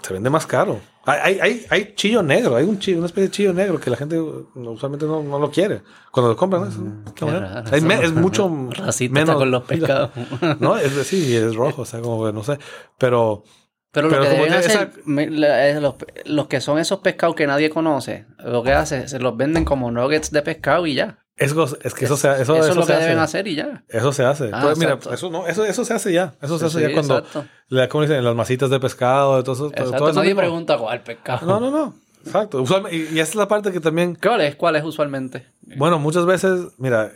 se 0.05 0.13
vende 0.13 0.29
más 0.29 0.45
caro. 0.45 0.79
Hay, 1.05 1.19
hay, 1.19 1.39
hay, 1.39 1.65
hay 1.69 1.93
chillo 1.95 2.23
negro, 2.23 2.55
hay 2.55 2.63
un 2.65 2.79
chillo, 2.79 2.97
una 2.97 3.07
especie 3.07 3.27
de 3.27 3.31
chillo 3.31 3.53
negro 3.53 3.79
que 3.79 3.89
la 3.89 3.97
gente 3.97 4.19
usualmente 4.19 5.05
no, 5.05 5.21
no 5.21 5.39
lo 5.39 5.51
quiere. 5.51 5.81
Cuando 6.11 6.29
lo 6.31 6.37
compran. 6.37 6.67
Es- 6.67 6.77
Mm, 6.77 7.85
me- 7.87 7.95
es 8.03 8.13
mucho 8.13 8.49
menos 9.09 9.35
con 9.35 9.51
los 9.51 9.63
pescados. 9.63 10.11
no, 10.59 10.77
es 10.77 10.95
decir, 10.95 11.27
y 11.29 11.35
es 11.35 11.55
rojo, 11.55 11.83
o 11.83 11.85
sea, 11.85 12.01
como 12.01 12.25
que 12.25 12.33
no 12.33 12.43
sé. 12.43 12.57
Pero 12.97 13.43
Pero, 13.91 14.09
Pero 14.09 14.23
lo 14.23 14.29
que 14.29 14.35
deben 14.35 14.53
hacer, 14.53 14.71
esa- 14.71 15.79
los, 15.81 15.95
los 16.25 16.47
que 16.47 16.59
son 16.61 16.79
esos 16.79 16.99
pescados 16.99 17.35
que 17.35 17.47
nadie 17.47 17.69
conoce, 17.69 18.25
lo 18.39 18.61
que 18.63 18.71
hace, 18.73 19.07
se 19.07 19.19
los 19.19 19.37
venden 19.37 19.63
como 19.65 19.89
nuggets 19.91 20.31
de 20.31 20.41
pescado 20.41 20.85
y 20.87 20.95
ya. 20.95 21.24
Es, 21.37 21.53
go- 21.53 21.67
es 21.83 21.93
que 21.93 22.05
eso, 22.05 22.15
se, 22.17 22.29
eso, 22.29 22.41
Eso, 22.41 22.55
eso 22.57 22.69
es 22.69 22.75
lo 22.75 22.81
se 22.83 22.87
que 22.87 22.93
hace. 22.93 23.03
deben 23.03 23.19
hacer 23.19 23.47
y 23.47 23.55
ya. 23.55 23.83
Eso 23.89 24.11
se 24.13 24.23
hace. 24.23 24.49
Ah, 24.53 24.61
Pues 24.63 24.77
mira, 24.77 24.97
eso 25.11 25.29
no, 25.29 25.47
eso, 25.47 25.65
eso 25.65 25.83
se 25.85 25.93
hace 25.93 26.13
ya. 26.13 26.35
Eso 26.41 26.57
se 26.57 26.65
hace 26.65 26.77
Sí, 26.79 26.83
ya 26.87 26.93
cuando 26.93 27.17
exacto. 27.19 27.45
le 27.69 27.89
¿cómo 27.89 28.03
dicen? 28.03 28.23
las 28.23 28.35
masitas 28.35 28.69
de 28.69 28.79
pescado, 28.79 29.43
todo 29.43 29.53
eso. 29.55 29.67
Exacto, 29.67 29.97
todo 29.97 30.09
eso 30.09 30.19
nadie 30.19 30.29
mismo. 30.29 30.41
pregunta 30.41 30.77
cuál 30.77 31.01
pescado. 31.03 31.45
No, 31.45 31.59
no, 31.59 31.71
no. 31.71 31.95
Exacto. 32.25 32.61
Usualmente, 32.61 32.97
y, 32.97 33.01
y 33.15 33.19
esa 33.19 33.29
es 33.31 33.35
la 33.35 33.47
parte 33.47 33.71
que 33.71 33.79
también, 33.79 34.17
¿Cuál 34.21 34.41
es? 34.41 34.55
¿Cuál 34.55 34.75
es 34.77 34.83
usualmente? 34.83 35.45
bueno, 35.77 35.99
muchas 35.99 36.25
veces, 36.25 36.69
mira, 36.77 37.11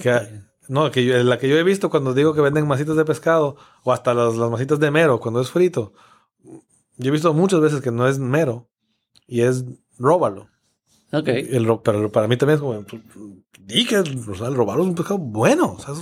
que, 0.00 0.20
no, 0.68 0.90
que 0.90 1.04
yo- 1.04 1.22
la 1.24 1.38
que 1.38 1.48
yo 1.48 1.56
he 1.58 1.62
visto 1.64 1.90
cuando 1.90 2.14
digo 2.14 2.32
que 2.34 2.40
venden 2.40 2.66
masitas 2.68 2.94
de 2.96 3.04
pescado 3.04 3.56
o 3.82 3.92
hasta 3.92 4.14
las, 4.14 4.36
las 4.36 4.50
masitas 4.50 4.78
de 4.78 4.90
mero 4.90 5.18
cuando 5.18 5.40
es 5.40 5.50
frito, 5.50 5.92
yo 6.96 7.08
he 7.08 7.10
visto 7.10 7.32
muchas 7.34 7.60
veces 7.60 7.80
que 7.80 7.90
no 7.90 8.06
es 8.06 8.18
mero 8.18 8.68
y 9.26 9.40
es 9.40 9.64
róbalo. 9.98 10.48
Ok. 11.14 11.28
El 11.28 11.64
ro- 11.66 11.82
pero 11.82 12.10
para 12.10 12.26
mí 12.28 12.36
también 12.36 12.56
es 12.56 12.60
como, 12.60 12.84
que 12.84 13.98
o 14.30 14.34
sea, 14.34 14.48
el 14.48 14.54
robalo 14.54 14.82
es 14.82 14.88
un 14.88 14.94
pescado 14.94 15.18
bueno, 15.18 15.76
o 15.78 15.80
sea, 15.80 15.94
es 15.94 16.00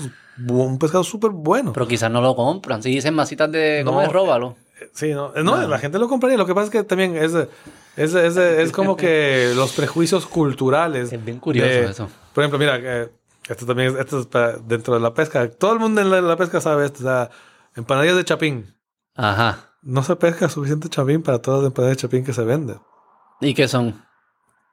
un 0.50 0.78
pescado 0.78 1.04
súper 1.04 1.30
bueno. 1.30 1.72
Pero 1.72 1.86
quizás 1.86 2.10
no 2.10 2.20
lo 2.20 2.34
compran. 2.34 2.82
Si 2.82 2.90
dicen 2.90 3.14
masitas 3.14 3.50
de... 3.52 3.82
¿Cómo 3.84 4.00
No, 4.00 4.06
es? 4.06 4.12
Róbalo. 4.12 4.56
Sí, 4.94 5.12
no, 5.12 5.32
no, 5.44 5.66
la 5.68 5.78
gente 5.78 5.98
lo 5.98 6.08
compraría. 6.08 6.36
Lo 6.36 6.46
que 6.46 6.54
pasa 6.54 6.64
es 6.64 6.70
que 6.70 6.82
también 6.82 7.16
es, 7.16 7.32
es, 7.96 8.14
es, 8.14 8.36
es 8.36 8.72
como 8.72 8.96
que 8.96 9.52
los 9.56 9.72
prejuicios 9.74 10.26
culturales. 10.26 11.12
Es 11.12 11.24
bien 11.24 11.38
curioso 11.38 11.68
de- 11.68 11.84
eso. 11.84 12.08
Por 12.34 12.42
ejemplo, 12.42 12.58
mira, 12.58 12.78
eh, 12.82 13.08
esto 13.48 13.64
también 13.64 13.92
es, 13.92 14.00
esto 14.00 14.20
es 14.20 14.26
para- 14.26 14.56
dentro 14.56 14.94
de 14.94 15.00
la 15.00 15.14
pesca. 15.14 15.48
Todo 15.50 15.74
el 15.74 15.78
mundo 15.78 16.00
en 16.00 16.10
la, 16.10 16.20
la 16.20 16.36
pesca 16.36 16.60
sabe 16.60 16.86
esto. 16.86 16.98
O 17.00 17.02
sea, 17.02 17.30
empanadillas 17.76 18.16
de 18.16 18.24
chapín. 18.24 18.74
Ajá. 19.14 19.68
No 19.82 20.02
se 20.02 20.16
pesca 20.16 20.48
suficiente 20.48 20.88
chapín 20.88 21.22
para 21.22 21.40
todas 21.40 21.60
las 21.60 21.68
empanadillas 21.68 21.98
de 21.98 22.02
chapín 22.02 22.24
que 22.24 22.32
se 22.32 22.42
venden. 22.42 22.78
¿Y 23.40 23.54
qué 23.54 23.68
son? 23.68 24.02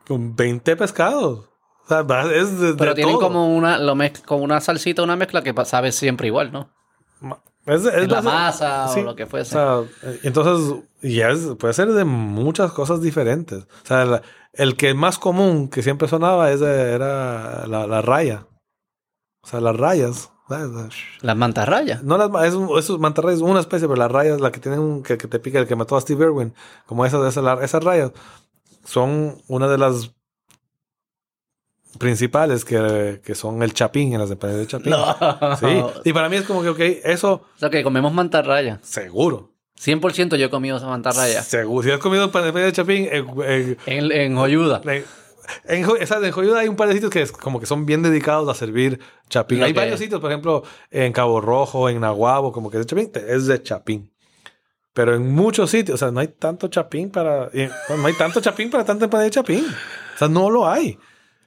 Con 0.09 0.35
20 0.35 0.75
pescados. 0.75 1.45
O 1.85 1.87
sea, 1.87 2.01
es 2.33 2.59
de, 2.59 2.73
Pero 2.73 2.91
de 2.91 2.95
tienen 2.95 3.15
todo. 3.15 3.21
como 3.27 3.55
una, 3.55 3.77
lo 3.79 3.95
mez- 3.95 4.21
como 4.25 4.43
una 4.43 4.59
salsita, 4.59 5.01
una 5.03 5.15
mezcla 5.15 5.41
que 5.41 5.53
sabe 5.65 5.93
siempre 5.93 6.27
igual, 6.27 6.51
¿no? 6.51 6.69
Es, 7.65 7.85
es 7.85 8.09
la 8.09 8.21
masa 8.21 8.87
sí. 8.89 8.99
o 9.01 9.03
lo 9.03 9.15
que 9.15 9.23
O 9.23 9.27
fuese. 9.27 9.51
sea, 9.51 9.81
eh, 10.03 10.19
entonces, 10.23 10.75
y 11.01 11.21
es, 11.21 11.39
puede 11.59 11.73
ser 11.73 11.89
de 11.93 12.03
muchas 12.03 12.71
cosas 12.73 13.01
diferentes. 13.01 13.63
O 13.83 13.85
sea, 13.85 14.21
el 14.53 14.75
que 14.75 14.93
más 14.93 15.17
común 15.19 15.69
que 15.69 15.83
siempre 15.83 16.07
sonaba 16.07 16.51
es 16.51 16.61
era 16.61 17.65
la, 17.67 17.85
la 17.87 18.01
raya. 18.01 18.47
O 19.43 19.47
sea, 19.47 19.61
las 19.61 19.75
rayas. 19.77 20.31
Las 21.21 21.37
mantarrayas. 21.37 22.01
No 22.03 22.17
las 22.17 22.29
es, 22.47 22.55
es 22.79 22.89
un- 22.89 23.01
mantarraya 23.01 23.35
es 23.35 23.41
una 23.41 23.59
especie, 23.59 23.87
pero 23.87 23.97
las 23.99 24.11
rayas, 24.11 24.41
la 24.41 24.51
que 24.51 24.59
tienen 24.59 24.79
un- 24.79 25.03
que, 25.03 25.17
que 25.17 25.27
te 25.27 25.37
pica, 25.39 25.59
el 25.59 25.67
que 25.67 25.75
mató 25.75 25.95
a 25.95 26.01
Steve 26.01 26.25
Irwin, 26.25 26.53
como 26.87 27.05
esas, 27.05 27.23
esas, 27.27 27.61
esas 27.61 27.83
rayas, 27.83 28.11
son 28.83 29.41
una 29.47 29.67
de 29.67 29.77
las 29.77 30.11
principales 31.97 32.63
que, 32.65 33.21
que 33.23 33.35
son 33.35 33.61
el 33.63 33.73
chapín 33.73 34.13
en 34.13 34.19
las 34.19 34.31
empresas 34.31 34.59
de 34.59 34.67
chapín. 34.67 34.93
Sí. 35.59 35.83
Y 36.05 36.13
para 36.13 36.29
mí 36.29 36.37
es 36.37 36.43
como 36.43 36.61
que, 36.61 36.69
ok, 36.69 36.79
eso 37.03 37.33
O 37.55 37.59
sea, 37.59 37.69
que 37.69 37.83
comemos 37.83 38.13
mantarraya. 38.13 38.79
seguro. 38.83 39.51
100% 39.79 40.35
yo 40.35 40.45
he 40.45 40.49
comido 40.49 40.77
esa 40.77 40.87
mantarraya. 40.87 41.41
Seguro. 41.41 41.83
Si 41.87 41.91
has 41.91 41.99
comido 41.99 42.25
empanadillas 42.25 42.65
de 42.65 42.73
chapín, 42.73 43.07
en, 43.11 43.27
en, 43.43 43.77
En, 43.85 44.11
en 44.11 44.35
Joyuda. 44.35 44.81
en, 44.83 45.05
en 45.67 45.83
Jo- 45.85 45.95
¿sabes? 46.05 46.27
en 46.27 46.31
Joyuda 46.33 46.59
hay 46.59 46.67
un 46.67 46.75
par 46.75 46.89
de 46.89 46.95
sitios 46.95 47.09
que 47.11 47.21
es 47.21 47.31
como 47.31 47.59
que 47.59 47.65
son 47.65 47.85
bien 47.85 48.03
dedicados 48.03 48.47
a 48.49 48.53
servir 48.53 48.99
chapín. 49.29 49.63
Hay 49.63 49.73
varios 49.73 49.99
sitios, 49.99 50.19
por 50.19 50.29
ejemplo, 50.31 50.63
en 50.91 51.11
Cabo 51.13 51.39
Rojo, 51.41 51.89
en 51.89 52.01
Nahuabo, 52.01 52.51
como 52.51 52.69
que 52.69 52.77
es 52.77 52.85
de 52.85 52.89
chapín, 52.89 53.11
es 53.27 53.45
de 53.47 53.63
chapín. 53.63 54.11
Pero 54.99 55.15
en 55.15 55.31
muchos 55.33 55.69
sitios, 55.71 55.95
o 55.95 55.97
sea, 55.97 56.11
no 56.11 56.19
hay 56.19 56.27
tanto 56.27 56.67
chapín 56.67 57.09
para. 57.09 57.49
y- 57.53 57.69
no 57.95 58.05
hay 58.05 58.11
tanto 58.17 58.41
chapín 58.41 58.69
para 58.69 58.83
tanta 58.83 59.05
empanadilla 59.05 59.29
de 59.29 59.33
chapín. 59.33 59.65
O 59.65 60.17
sea, 60.17 60.27
no 60.27 60.49
lo 60.49 60.67
hay. 60.67 60.99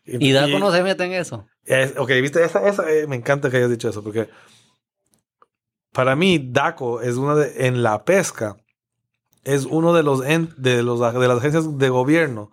Y 0.06 0.32
Daco 0.32 0.58
no 0.58 0.72
se 0.72 0.82
mete 0.82 1.04
en 1.04 1.12
eso. 1.12 1.44
Es- 1.66 1.92
ok, 1.98 2.08
viste, 2.22 2.42
esa, 2.42 2.66
esa, 2.66 2.90
eh, 2.90 3.06
me 3.06 3.14
encanta 3.16 3.50
que 3.50 3.58
hayas 3.58 3.68
dicho 3.68 3.90
eso, 3.90 4.02
porque 4.02 4.30
para 5.92 6.16
mí, 6.16 6.38
DACO 6.38 7.02
es 7.02 7.16
una 7.16 7.34
de, 7.34 7.66
en 7.66 7.82
la 7.82 8.06
pesca, 8.06 8.56
es 9.44 9.66
uno 9.66 9.92
de 9.92 10.02
los, 10.02 10.24
en- 10.24 10.54
de 10.56 10.82
los 10.82 10.98
de 11.00 11.28
las 11.28 11.36
agencias 11.36 11.76
de 11.76 11.88
gobierno 11.90 12.50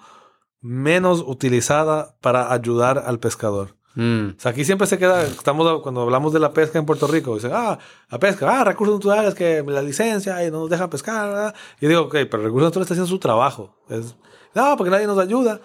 menos 0.60 1.24
utilizada 1.26 2.18
para 2.20 2.52
ayudar 2.52 2.98
al 3.06 3.20
pescador. 3.20 3.78
Mm. 3.96 4.30
O 4.38 4.40
sea, 4.40 4.52
aquí 4.52 4.64
siempre 4.64 4.88
se 4.88 4.98
queda, 4.98 5.24
estamos 5.24 5.82
cuando 5.82 6.02
hablamos 6.02 6.32
de 6.32 6.40
la 6.40 6.54
pesca 6.54 6.80
en 6.80 6.86
Puerto 6.86 7.08
Rico, 7.08 7.36
dicen, 7.36 7.52
ah, 7.54 7.78
la 8.10 8.20
pesca, 8.20 8.62
ah, 8.62 8.64
recursos 8.64 8.96
naturales, 8.96 9.34
que 9.34 9.64
la 9.68 9.82
licencia 9.82 10.46
y 10.46 10.52
no 10.52 10.60
nos 10.62 10.70
dejan 10.70 10.90
pescar. 10.90 11.54
Y 11.80 11.84
yo 11.84 11.90
digo, 11.90 12.02
ok, 12.04 12.16
pero 12.30 12.44
recursos 12.44 12.70
naturales 12.70 12.86
está 12.86 12.94
haciendo 12.94 13.08
su 13.08 13.20
trabajo. 13.20 13.76
Es, 13.90 14.16
no, 14.54 14.78
porque 14.78 14.92
nadie 14.92 15.08
nos 15.08 15.18
ayuda. 15.18 15.60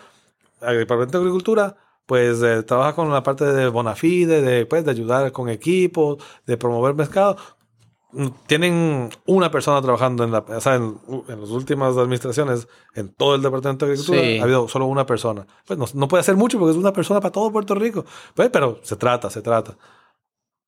El 0.61 0.79
Departamento 0.79 1.19
de 1.19 1.23
Agricultura, 1.25 1.77
pues 2.07 2.43
eh, 2.43 2.63
trabaja 2.63 2.95
con 2.95 3.11
la 3.11 3.23
parte 3.23 3.45
de 3.45 3.69
bona 3.69 3.95
fide, 3.95 4.41
de, 4.43 4.67
pues, 4.67 4.85
de 4.85 4.91
ayudar 4.91 5.31
con 5.33 5.49
equipos, 5.49 6.23
de 6.47 6.57
promover 6.57 6.97
pescado. 6.97 7.37
Tienen 8.47 9.11
una 9.27 9.51
persona 9.51 9.81
trabajando 9.83 10.23
en 10.25 10.31
la, 10.33 10.39
o 10.39 10.61
sea, 10.61 10.77
en, 10.77 10.99
en 11.29 11.41
las 11.41 11.51
últimas 11.51 11.97
administraciones, 11.97 12.69
en 12.95 13.09
todo 13.15 13.35
el 13.35 13.43
Departamento 13.43 13.87
de 13.87 13.93
Agricultura, 13.93 14.21
Sí. 14.23 14.39
ha 14.39 14.43
habido 14.45 14.69
solo 14.69 14.87
una 14.87 15.05
persona. 15.07 15.47
Pues 15.67 15.79
no, 15.79 15.87
no 15.95 16.09
puede 16.09 16.21
hacer 16.21 16.37
mucho 16.37 16.59
porque 16.59 16.73
es 16.73 16.77
una 16.79 16.93
persona 16.93 17.21
para 17.21 17.33
todo 17.33 17.51
Puerto 17.53 17.75
Rico. 17.75 18.05
Pues, 18.35 18.51
pero 18.51 18.79
se 18.83 18.97
trata, 18.97 19.31
se 19.31 19.43
trata. 19.43 19.77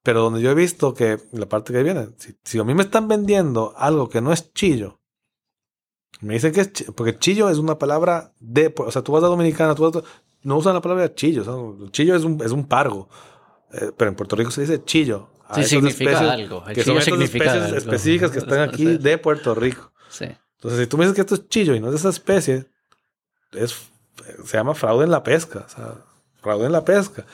Pero 0.03 0.23
donde 0.23 0.41
yo 0.41 0.51
he 0.51 0.55
visto 0.55 0.95
que 0.95 1.19
la 1.33 1.47
parte 1.47 1.73
que 1.73 1.83
viene, 1.83 2.09
si, 2.17 2.35
si 2.45 2.59
a 2.59 2.65
mí 2.65 2.75
me 2.75 2.83
están 2.83 3.09
vendiendo 3.09 3.75
algo 3.77 4.09
que 4.09 4.21
no 4.21 4.33
es 4.33 4.53
chillo, 4.53 5.01
me 6.21 6.35
dicen 6.35 6.53
que 6.53 6.61
es 6.63 6.73
chi- 6.73 6.85
porque 6.95 7.19
chillo 7.19 7.49
es 7.51 7.59
una 7.59 7.79
palabra 7.79 8.33
de, 8.41 8.73
o 8.79 8.91
sea, 8.91 9.03
tú 9.03 9.13
vas 9.13 9.23
a 9.25 9.27
Dominicana, 9.27 9.75
tú 9.75 9.83
vas 9.91 9.97
a- 10.03 10.07
no 10.43 10.57
usan 10.57 10.75
la 10.75 10.81
palabra 10.81 11.15
chillo, 11.15 11.43
o 11.43 11.45
sea, 11.45 11.91
chillo 11.91 12.15
es 12.17 12.25
un, 12.25 12.41
es 12.43 12.53
un 12.53 12.67
pargo, 12.67 13.09
Eh, 13.73 13.91
pero 13.97 14.09
en 14.11 14.17
Puerto 14.17 14.37
Rico 14.37 14.53
se 14.53 14.61
dice 14.61 14.85
chillo. 14.85 15.29
A 15.49 15.55
Sí, 15.57 15.65
significa 15.65 16.11
especies 16.13 16.31
algo. 16.33 16.65
El 16.69 16.75
Que 16.75 16.83
son 16.83 16.93
estas 16.99 17.05
significa 17.05 17.45
especies 17.45 17.65
algo. 17.65 17.77
específicas 17.79 18.31
que 18.31 18.39
están 18.39 18.61
aquí 18.61 18.85
de 18.99 19.19
Puerto 19.19 19.55
Rico. 19.55 19.93
Sí. 20.09 20.27
Entonces, 20.57 20.81
si 20.81 20.87
tú 20.87 20.97
me 20.99 21.05
dices 21.05 21.15
que 21.15 21.21
esto 21.21 21.35
es 21.35 21.49
chillo 21.49 21.75
y 21.75 21.81
no 21.81 21.87
es 21.87 21.93
de 21.93 21.99
esa 21.99 22.09
especie, 22.09 22.67
es, 23.53 23.77
se 24.45 24.57
llama 24.57 24.75
fraude 24.75 25.05
en 25.05 25.11
la 25.11 25.23
pesca. 25.23 25.65
O 25.67 25.69
sea, 25.69 25.95
fraude 26.41 26.67
en 26.67 26.73
la 26.73 26.85
pesca. 26.85 27.25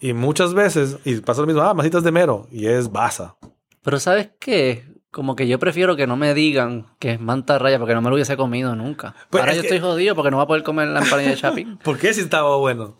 Y 0.00 0.12
muchas 0.12 0.52
veces, 0.54 0.98
y 1.04 1.16
pasa 1.20 1.40
lo 1.40 1.46
mismo, 1.46 1.62
ah, 1.62 1.72
masitas 1.74 2.02
de 2.04 2.12
mero, 2.12 2.46
y 2.50 2.66
es 2.66 2.90
basa. 2.92 3.36
Pero 3.82 3.98
¿sabes 4.00 4.30
qué? 4.38 4.84
Como 5.10 5.36
que 5.36 5.46
yo 5.46 5.58
prefiero 5.58 5.94
que 5.96 6.06
no 6.06 6.16
me 6.16 6.34
digan 6.34 6.86
que 6.98 7.12
es 7.12 7.20
mantarraya 7.20 7.78
porque 7.78 7.94
no 7.94 8.02
me 8.02 8.08
lo 8.10 8.16
hubiese 8.16 8.36
comido 8.36 8.74
nunca. 8.74 9.14
Pues 9.30 9.40
Ahora 9.40 9.52
es 9.52 9.56
yo 9.58 9.62
que- 9.62 9.68
estoy 9.68 9.80
jodido 9.80 10.14
porque 10.14 10.30
no 10.30 10.36
voy 10.38 10.44
a 10.44 10.46
poder 10.48 10.62
comer 10.64 10.88
la 10.88 11.00
empanada 11.00 11.30
de 11.30 11.36
chapín. 11.36 11.78
¿Por 11.84 11.98
qué 11.98 12.12
si 12.12 12.20
estaba 12.20 12.56
bueno? 12.56 12.96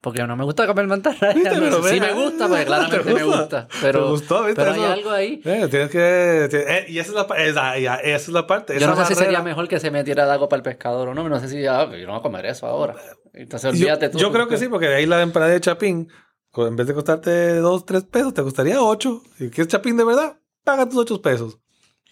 Porque 0.00 0.22
no 0.22 0.36
me 0.36 0.44
gusta 0.44 0.64
comer 0.66 0.86
mantarraya. 0.86 1.34
Viste, 1.34 1.50
pero 1.58 1.82
sí 1.82 1.98
me 1.98 2.12
gusta, 2.12 2.46
porque 2.46 2.64
claramente 2.66 2.98
¿Te 3.04 3.14
me 3.14 3.22
gusta? 3.24 3.40
gusta. 3.40 3.68
Pero, 3.80 4.04
¿Te 4.04 4.10
gustó? 4.10 4.44
¿Viste 4.44 4.54
pero 4.62 4.72
hay 4.74 4.80
eso? 4.80 4.92
algo 4.92 5.10
ahí. 5.10 5.42
Eh, 5.44 5.66
tienes 5.68 5.90
que... 5.90 6.44
eh, 6.52 6.86
y 6.88 6.98
esa 7.00 7.10
es 7.10 7.14
la, 7.28 7.36
esa, 7.36 7.78
ya, 7.78 7.94
esa 7.96 8.16
es 8.16 8.28
la 8.28 8.46
parte. 8.46 8.78
Yo 8.78 8.86
no 8.86 8.94
sé 8.96 9.06
si 9.06 9.14
sería 9.16 9.42
mejor 9.42 9.66
que 9.66 9.80
se 9.80 9.90
metiera 9.90 10.24
de 10.26 10.32
agua 10.32 10.48
para 10.48 10.58
el 10.58 10.62
pescador 10.62 11.08
o 11.08 11.14
no. 11.14 11.28
No 11.28 11.40
sé 11.40 11.48
si 11.48 11.66
ah, 11.66 11.84
yo 11.90 12.06
no 12.06 12.12
voy 12.12 12.20
a 12.20 12.22
comer 12.22 12.46
eso 12.46 12.66
ahora. 12.66 12.94
Entonces 13.32 13.72
Yo, 13.72 13.78
olvídate 13.86 14.08
tú. 14.10 14.18
yo 14.18 14.30
creo 14.32 14.46
que 14.46 14.56
sí, 14.56 14.68
porque 14.68 14.86
ahí 14.88 15.04
la 15.06 15.20
empanada 15.20 15.52
de 15.52 15.60
chapín, 15.60 16.08
en 16.56 16.76
vez 16.76 16.86
de 16.86 16.94
costarte 16.94 17.56
2, 17.56 17.84
3 17.84 18.04
pesos, 18.04 18.34
te 18.34 18.42
costaría 18.42 18.80
8. 18.80 19.22
Si 19.36 19.50
quieres 19.50 19.66
chapín 19.68 19.96
de 19.96 20.04
verdad, 20.04 20.38
paga 20.62 20.88
tus 20.88 20.98
8 20.98 21.20
pesos. 21.22 21.58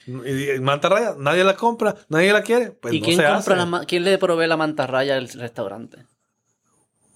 Y, 0.09 0.51
y 0.53 0.61
mantarraya, 0.61 1.15
nadie 1.19 1.43
la 1.45 1.55
compra, 1.55 1.95
nadie 2.09 2.33
la 2.33 2.43
quiere. 2.43 2.73
Pues 2.73 2.95
¿Y 2.95 3.01
no 3.01 3.05
quién 3.07 3.17
se 3.19 3.25
compra 3.25 3.63
hace. 3.63 3.71
la 3.71 3.85
quién 3.87 4.03
le 4.05 4.19
provee 4.19 4.47
la 4.49 4.57
mantarraya 4.57 5.17
al 5.17 5.29
restaurante? 5.29 6.05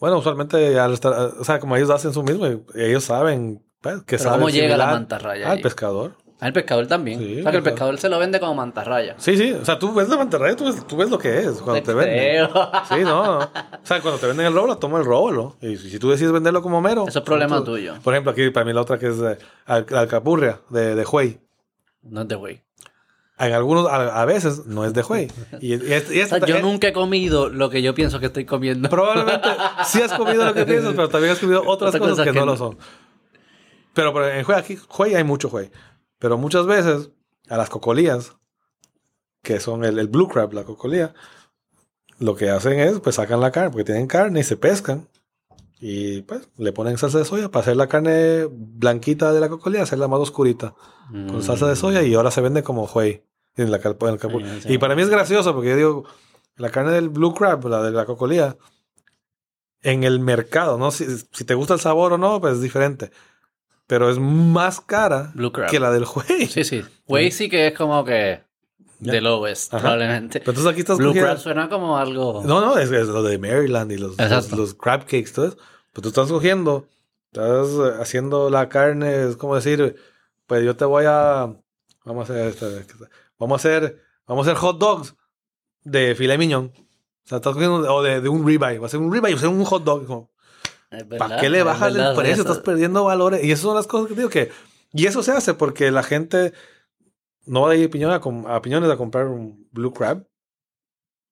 Bueno, 0.01 0.19
usualmente 0.19 0.79
al 0.81 0.93
estar, 0.95 1.13
o 1.39 1.45
sea, 1.45 1.61
como 1.61 1.77
ellos 1.77 1.91
hacen 1.91 2.13
su 2.13 2.23
mismo, 2.23 2.47
y 2.47 2.61
ellos 2.75 3.05
saben 3.05 3.63
pues, 3.81 4.03
que 4.03 4.19
saben 4.19 4.41
¿cómo 4.41 4.51
llega 4.51 4.77
la 4.77 4.87
mantarraya 4.87 5.47
Al 5.51 5.59
ahí? 5.59 5.63
pescador. 5.63 6.13
Al 6.41 6.55
pescador 6.55 6.87
también. 6.87 7.19
Sí, 7.19 7.41
o 7.41 7.43
sea, 7.43 7.51
que 7.51 7.59
el 7.59 7.63
pescador. 7.63 7.99
se 7.99 8.09
lo 8.09 8.19
vende 8.19 8.41
como 8.41 8.55
mantarraya. 8.55 9.15
Sí, 9.19 9.37
sí, 9.37 9.53
o 9.53 9.63
sea, 9.63 9.79
tú 9.79 9.93
ves 9.93 10.09
la 10.09 10.17
mantarraya, 10.17 10.57
tú 10.57 10.65
ves, 10.65 10.87
tú 10.87 10.97
ves 10.97 11.11
lo 11.11 11.19
que 11.19 11.39
es 11.41 11.61
cuando 11.61 11.83
te 11.83 11.93
venden. 11.93 12.17
Creo. 12.19 12.49
Sí, 12.89 13.05
no, 13.05 13.25
no. 13.27 13.39
O 13.41 13.47
sea, 13.83 14.01
cuando 14.01 14.19
te 14.19 14.27
venden 14.27 14.47
el 14.47 14.55
róbalo, 14.55 14.79
toma 14.79 15.01
el 15.01 15.05
róbalo. 15.05 15.57
Y 15.61 15.77
si 15.77 15.99
tú 15.99 16.09
decides 16.11 16.33
venderlo 16.33 16.63
como 16.63 16.81
mero. 16.81 17.05
Eso 17.07 17.19
es 17.19 17.25
problema 17.27 17.59
tú- 17.59 17.67
tuyo. 17.67 17.97
Por 18.03 18.15
ejemplo, 18.15 18.33
aquí 18.33 18.49
para 18.49 18.65
mí 18.65 18.73
la 18.73 18.81
otra 18.81 18.99
que 18.99 19.09
es 19.09 19.19
de 19.19 19.37
al- 19.67 19.87
alcapurria, 19.95 20.61
de, 20.71 20.95
de 20.95 21.05
Huey. 21.05 21.41
No 22.05 22.23
es 22.23 22.29
de 22.29 22.35
güey. 22.37 22.63
En 23.41 23.53
algunos, 23.55 23.87
a, 23.87 24.21
a 24.21 24.25
veces, 24.27 24.67
no 24.67 24.85
es 24.85 24.93
de 24.93 25.03
Huey. 25.03 25.29
Y, 25.61 25.69
y 25.75 25.93
es- 25.93 26.11
y 26.11 26.19
O 26.21 26.23
es- 26.23 26.29
sea, 26.29 26.39
yo 26.47 26.57
eh, 26.57 26.63
nunca 26.63 26.89
he 26.89 26.93
comido 26.93 27.49
lo 27.49 27.71
que 27.71 27.81
yo 27.83 27.95
pienso 27.95 28.21
que 28.21 28.27
estoy 28.27 28.45
comiendo. 28.45 28.89
Probablemente 28.91 29.49
sí 29.87 30.03
has 30.03 30.13
comido 30.13 30.45
lo 30.45 30.53
que 30.55 30.65
piensas, 30.67 30.93
pero 30.95 31.09
también 31.09 31.33
has 31.33 31.39
comido 31.39 31.63
otras 31.67 31.95
Otras 31.95 32.01
cosas 32.01 32.11
cosas 32.11 32.27
que, 32.27 32.33
que 32.33 32.39
no 32.39 32.47
no. 32.47 32.53
lo 32.53 32.59
son. 32.59 32.79
Pero, 33.95 34.13
pero 34.13 34.29
en 34.29 34.45
Huey, 34.47 34.59
aquí, 34.59 34.79
Huey 34.99 35.15
hay 35.15 35.25
mucho 35.25 35.49
Huey. 35.49 35.71
Pero 36.19 36.37
muchas 36.39 36.67
veces 36.67 37.11
a 37.49 37.57
las 37.57 37.71
cocolías, 37.71 38.37
que 39.43 39.59
son 39.59 39.85
el, 39.85 39.99
el 39.99 40.09
blue 40.09 40.29
crab, 40.29 40.53
la 40.53 40.65
cocolía, 40.65 41.15
lo 42.19 42.37
que 42.37 42.51
hacen 42.51 42.79
es, 42.79 43.01
pues 43.01 43.17
sacan 43.17 43.41
la 43.41 43.51
carne, 43.51 43.71
porque 43.71 43.85
tienen 43.85 44.07
carne 44.07 44.41
y 44.41 44.45
se 44.45 44.57
pescan. 44.57 45.09
Y 45.81 46.21
pues 46.23 46.47
le 46.59 46.73
ponen 46.73 46.99
salsa 46.99 47.17
de 47.19 47.25
soya 47.25 47.51
para 47.51 47.63
hacer 47.63 47.77
la 47.77 47.87
carne 47.89 48.47
blanquita 48.51 49.33
de 49.33 49.41
la 49.41 49.49
cocolía, 49.49 49.83
hacerla 49.83 50.09
más 50.09 50.21
oscurita 50.21 50.75
con 51.11 51.39
Mm. 51.39 51.43
salsa 51.43 51.67
de 51.67 51.75
soya 51.75 52.03
y 52.03 52.13
ahora 52.15 52.31
se 52.31 52.43
vende 52.43 52.63
como 52.63 52.85
Huey. 52.85 53.25
En 53.57 53.71
la, 53.71 53.79
carpa- 53.81 54.09
en 54.09 54.15
el 54.15 54.21
capu- 54.21 54.43
Sí, 54.57 54.61
sí. 54.69 54.73
Y 54.75 54.79
para 54.79 54.95
mí 54.95 55.03
es 55.03 55.11
gracioso 55.11 55.53
porque 55.55 55.71
yo 55.71 55.77
digo, 55.77 56.05
la 56.57 56.71
carne 56.71 56.93
del 56.93 57.09
blue 57.09 57.35
crab, 57.35 57.67
la 57.67 57.83
de 57.83 57.91
la 57.91 58.05
cocolía, 58.07 58.57
en 59.83 60.05
el 60.05 60.21
mercado, 60.21 60.79
¿no? 60.79 60.91
Si, 60.91 61.07
si 61.33 61.45
te 61.45 61.55
gusta 61.55 61.75
el 61.75 61.81
sabor 61.81 62.13
o 62.13 62.19
no, 62.19 62.41
pues 62.41 62.55
es 62.55 62.61
diferente. 62.63 63.11
Pero 63.87 64.09
es 64.11 64.19
más 64.19 64.81
cara 64.81 65.33
Blue 65.35 65.51
crab. 65.53 65.71
que 65.71 65.81
la 65.81 65.91
del 65.91 66.05
Huey. 66.05 66.47
Sí, 66.47 66.65
sí. 66.65 66.83
Way 67.09 67.31
sí 67.33 67.49
que 67.49 67.69
es 67.69 67.75
como 67.77 68.05
que 68.05 68.41
de 69.01 69.21
lowest, 69.21 69.73
Ajá. 69.75 69.81
probablemente. 69.83 70.41
Pero 70.41 70.51
entonces 70.53 70.71
aquí 70.73 70.81
estás 70.81 70.99
Blue 70.99 71.09
cogiendo- 71.09 71.31
crab 71.31 71.39
suena 71.41 71.69
como 71.69 71.97
algo... 71.99 72.43
No, 72.45 72.61
no, 72.61 72.77
es, 72.79 72.91
es 72.93 73.09
lo 73.09 73.23
de 73.23 73.39
Maryland 73.39 73.91
y 73.93 73.97
los, 73.97 74.17
los, 74.19 74.53
los 74.53 74.75
crab 74.75 75.01
cakes, 75.05 75.33
todo 75.35 75.47
eso. 75.49 75.57
Pero 75.93 76.03
tú 76.03 76.09
estás 76.11 76.29
cogiendo, 76.29 76.87
estás 77.33 77.69
haciendo 78.01 78.49
la 78.51 78.69
carne, 78.69 79.29
es 79.29 79.37
como 79.37 79.57
decir, 79.57 79.97
pues 80.47 80.63
yo 80.65 80.77
te 80.77 80.85
voy 80.85 81.05
a, 81.09 81.53
vamos 82.05 82.31
a 82.31 82.33
hacer, 82.35 82.47
esta- 82.49 83.09
vamos 83.41 83.65
a 83.65 83.69
hacer, 83.69 84.01
vamos 84.29 84.47
a 84.47 84.53
hacer 84.53 84.61
hot 84.61 84.79
dogs 84.79 85.17
de 85.83 86.15
filet 86.15 86.39
mignon. 86.39 86.67
O 86.67 87.29
sea, 87.29 87.39
estás 87.39 87.55
cogiendo, 87.55 87.93
o 87.93 88.03
de, 88.03 88.21
de 88.21 88.29
un 88.29 88.47
ribeye, 88.47 88.79
va 88.79 88.87
a 88.87 88.91
ser 88.91 89.01
un 89.01 89.13
ribeye, 89.13 89.35
va 89.35 89.39
a 89.39 89.41
ser 89.41 89.51
un 89.51 89.65
hot 89.65 89.83
dog. 89.83 90.07
Como, 90.07 90.31
¿Para 91.19 91.41
qué 91.41 91.51
le 91.51 91.63
bajas 91.63 91.95
el 91.95 92.15
precio? 92.15 92.43
Estás 92.43 92.59
perdiendo 92.59 93.05
valores. 93.05 93.43
Y 93.43 93.51
esas 93.51 93.63
son 93.63 93.75
las 93.75 93.87
cosas 93.89 94.09
que 94.09 94.15
digo 94.15 94.29
que, 94.29 94.51
y 94.93 95.07
eso 95.07 95.23
se 95.23 95.33
hace 95.33 95.55
porque 95.55 95.91
la 95.91 96.03
gente 96.03 96.53
no 97.47 97.63
va 97.63 97.73
a 97.73 97.77
ir 97.77 97.91
a 98.05 98.15
a, 98.15 98.63
piñones 98.63 98.91
a 98.91 98.97
comprar 98.97 99.27
un 99.27 99.69
blue 99.73 99.93
crab. 99.93 100.27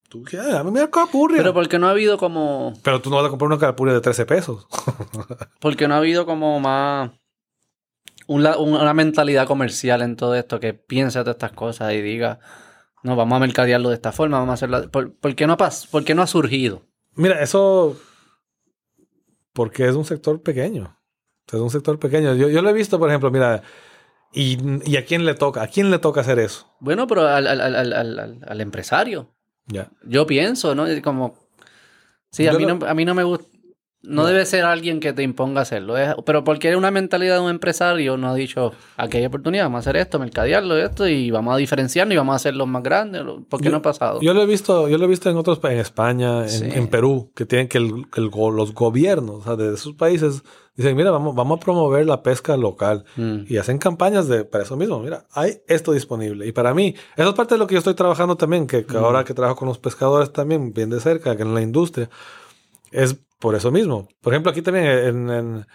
Tú, 0.08 0.24
¿qué? 0.24 0.38
A 0.38 0.64
mí 0.64 0.70
me 0.70 0.80
da 0.80 0.90
capurria. 0.90 1.36
Pero 1.36 1.52
porque 1.52 1.78
no 1.78 1.86
ha 1.86 1.90
habido 1.90 2.16
como... 2.16 2.72
Pero 2.82 3.02
tú 3.02 3.10
no 3.10 3.16
vas 3.16 3.26
a 3.26 3.28
comprar 3.28 3.48
una 3.48 3.58
capurria 3.58 3.92
de 3.92 4.00
13 4.00 4.24
pesos. 4.24 4.66
Porque 5.60 5.86
no 5.86 5.94
ha 5.94 5.98
habido 5.98 6.24
como 6.24 6.58
más... 6.60 7.10
una 8.28 8.94
mentalidad 8.94 9.46
comercial 9.46 10.02
en 10.02 10.14
todo 10.16 10.34
esto 10.34 10.60
que 10.60 10.74
piensa 10.74 11.24
de 11.24 11.30
estas 11.32 11.52
cosas 11.52 11.92
y 11.94 12.02
diga, 12.02 12.38
no, 13.02 13.16
vamos 13.16 13.36
a 13.36 13.40
mercadearlo 13.40 13.88
de 13.88 13.94
esta 13.94 14.12
forma, 14.12 14.38
vamos 14.38 14.50
a 14.52 14.54
hacerlo... 14.54 14.90
¿Por, 14.90 15.14
por 15.16 15.34
qué, 15.34 15.46
no 15.46 15.54
ha 15.54 15.56
pas- 15.56 15.88
por 15.88 16.04
qué 16.04 16.14
no 16.14 16.22
ha 16.22 16.26
surgido? 16.26 16.82
Mira, 17.14 17.40
eso 17.42 17.96
porque 19.52 19.88
es 19.88 19.94
un 19.94 20.04
sector 20.04 20.42
pequeño. 20.42 20.96
Es 21.46 21.54
un 21.54 21.70
sector 21.70 21.98
pequeño. 21.98 22.34
Yo, 22.34 22.48
yo 22.48 22.62
lo 22.62 22.70
he 22.70 22.74
visto, 22.74 22.98
por 22.98 23.08
ejemplo, 23.08 23.30
mira, 23.30 23.62
y, 24.32 24.58
y 24.84 24.96
a 24.96 25.04
quién 25.04 25.24
le 25.24 25.34
toca, 25.34 25.62
a 25.62 25.68
quién 25.68 25.90
le 25.90 25.98
toca 25.98 26.20
hacer 26.20 26.38
eso. 26.38 26.70
Bueno, 26.80 27.06
pero 27.06 27.26
al, 27.26 27.46
al- 27.46 27.60
al- 27.74 28.40
al- 28.46 28.60
empresario. 28.60 29.34
Ya. 29.66 29.90
Yo 30.04 30.26
pienso, 30.26 30.74
¿no? 30.74 30.84
Como... 31.02 31.34
Sí, 32.30 32.46
a 32.46 32.52
mí, 32.52 32.64
lo- 32.64 32.74
no, 32.76 32.86
a 32.86 32.94
mí 32.94 33.04
no 33.04 33.14
me 33.14 33.22
gusta... 33.24 33.46
No, 34.00 34.24
debe 34.26 34.46
ser 34.46 34.64
alguien 34.64 35.00
que 35.00 35.12
te 35.12 35.24
imponga 35.24 35.62
hacerlo. 35.62 35.94
pero 36.24 36.44
porque 36.44 36.76
una 36.76 36.90
mentalidad 36.92 37.34
de 37.34 37.40
un 37.42 37.50
empresario, 37.50 38.16
no 38.16 38.28
ha 38.28 38.34
dicho, 38.34 38.72
aquí 38.96 39.16
hay 39.18 39.26
oportunidad, 39.26 39.64
vamos 39.64 39.78
a 39.78 39.80
hacer 39.90 39.96
esto, 39.96 40.20
mercadearlo, 40.20 40.76
esto, 40.76 41.08
y 41.08 41.32
vamos 41.32 41.52
a 41.52 41.56
diferenciarnos 41.56 42.14
y 42.14 42.16
vamos 42.16 42.32
a 42.34 42.36
hacerlo 42.36 42.64
más 42.66 42.84
grande. 42.84 43.20
¿Por 43.48 43.58
qué 43.60 43.66
Yo- 43.66 43.70
no 43.72 43.78
ha 43.78 43.82
pasado? 43.82 44.20
Yo 44.22 44.32
lo 44.34 44.42
he 44.42 44.46
visto, 44.46 44.88
yo 44.88 44.98
lo 44.98 45.04
he 45.04 45.08
visto 45.08 45.28
en 45.28 45.36
otros 45.36 45.58
pa- 45.58 45.72
en 45.72 45.80
España, 45.80 46.42
en, 46.44 46.48
Sí. 46.48 46.64
en 46.72 46.86
Perú, 46.86 47.32
que 47.34 47.44
tienen 47.44 47.66
que, 47.66 47.78
el- 47.78 48.08
que 48.08 48.20
el 48.20 48.30
go- 48.30 48.52
los 48.52 48.72
gobiernos 48.72 49.40
o 49.40 49.42
sea, 49.42 49.56
de 49.56 49.74
esos 49.74 49.94
países 49.94 50.42
dicen, 50.76 50.96
mira, 50.96 51.10
vamos, 51.10 51.34
vamos 51.34 51.56
a 51.56 51.60
promover 51.60 52.06
la 52.06 52.22
pesca 52.22 52.56
local. 52.56 53.04
Mm. 53.16 53.40
Y 53.48 53.56
hacen 53.56 53.78
campañas 53.78 54.28
de 54.28 54.44
para 54.44 54.62
eso 54.62 54.76
mismo. 54.76 55.00
Mira, 55.00 55.24
hay 55.32 55.54
esto 55.66 55.90
disponible. 55.90 56.46
Y 56.46 56.52
para 56.52 56.72
mí, 56.72 56.94
eso 57.16 57.30
es 57.30 57.34
parte 57.34 57.56
de 57.56 57.58
lo 57.58 57.66
que 57.66 57.74
yo 57.74 57.78
estoy 57.80 57.94
trabajando 57.94 58.36
también, 58.36 58.68
que, 58.68 58.86
que 58.86 58.94
Mm. 58.96 59.04
ahora 59.04 59.24
que 59.24 59.34
trabajo 59.34 59.56
con 59.56 59.66
los 59.66 59.78
pescadores 59.80 60.32
también, 60.32 60.72
bien 60.72 60.88
de 60.88 61.00
cerca, 61.00 61.36
que 61.36 61.42
en 61.42 61.52
la 61.52 61.62
industria, 61.62 62.08
es 62.92 63.16
por 63.38 63.54
eso 63.54 63.70
mismo. 63.70 64.08
Por 64.20 64.32
ejemplo, 64.32 64.50
aquí 64.50 64.62
también, 64.62 64.86
en, 64.86 65.30
en, 65.30 65.66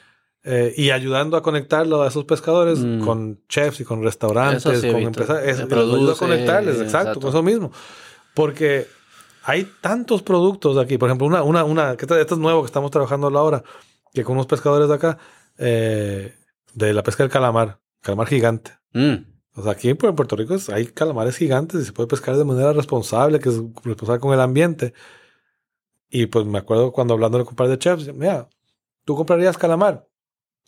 eh, 0.43 0.73
y 0.75 0.89
ayudando 0.89 1.37
a 1.37 1.41
conectarlo 1.41 2.03
a 2.03 2.07
esos 2.07 2.25
pescadores 2.25 2.79
Mm. 2.79 2.99
con 3.05 3.39
chefs 3.47 3.79
y 3.79 3.85
con 3.85 4.03
restaurantes, 4.03 4.81
sí 4.81 4.91
con 4.91 5.03
los 5.03 5.31
ayuda 5.31 6.13
a 6.13 6.15
conectarles, 6.15 6.75
exacto, 6.75 6.83
exacto. 6.83 7.19
con 7.21 7.29
eso 7.29 7.43
mismo. 7.43 7.71
Porque 8.33 8.87
hay 9.43 9.69
tantos 9.81 10.21
productos 10.21 10.77
aquí. 10.77 10.97
Por 10.97 11.09
ejemplo, 11.09 11.27
una, 11.27 11.43
una, 11.43 11.63
una, 11.63 11.95
que 11.95 12.05
esto 12.05 12.17
esto 12.17 12.35
es 12.35 12.41
nuevo 12.41 12.61
que 12.61 12.67
estamos 12.67 12.91
trabajando 12.91 13.27
ahora, 13.37 13.63
que 14.13 14.23
con 14.23 14.33
unos 14.33 14.47
pescadores 14.47 14.89
de 14.89 14.95
acá, 14.95 15.17
eh, 15.57 16.33
de 16.73 16.93
la 16.93 17.03
pesca 17.03 17.23
del 17.23 17.31
calamar, 17.31 17.79
calamar 18.01 18.27
gigante. 18.27 18.71
Mm. 18.93 19.15
O 19.55 19.61
sea, 19.61 19.73
aquí 19.73 19.89
en 19.89 19.97
Puerto 19.97 20.35
Rico 20.35 20.55
hay 20.73 20.87
calamares 20.87 21.37
gigantes 21.37 21.81
y 21.81 21.85
se 21.85 21.93
puede 21.93 22.07
pescar 22.07 22.35
de 22.35 22.43
manera 22.43 22.73
responsable, 22.73 23.39
que 23.39 23.49
es 23.49 23.61
responsable 23.83 24.19
con 24.19 24.33
el 24.33 24.41
ambiente. 24.41 24.93
Y 26.15 26.27
pues 26.27 26.45
me 26.45 26.59
acuerdo 26.59 26.91
cuando 26.91 27.15
hablando 27.15 27.39
con 27.39 27.53
un 27.53 27.55
par 27.55 27.67
de 27.67 27.79
chefs, 27.79 28.13
mira, 28.13 28.47
¿tú 29.03 29.15
comprarías 29.15 29.57
calamar? 29.57 30.07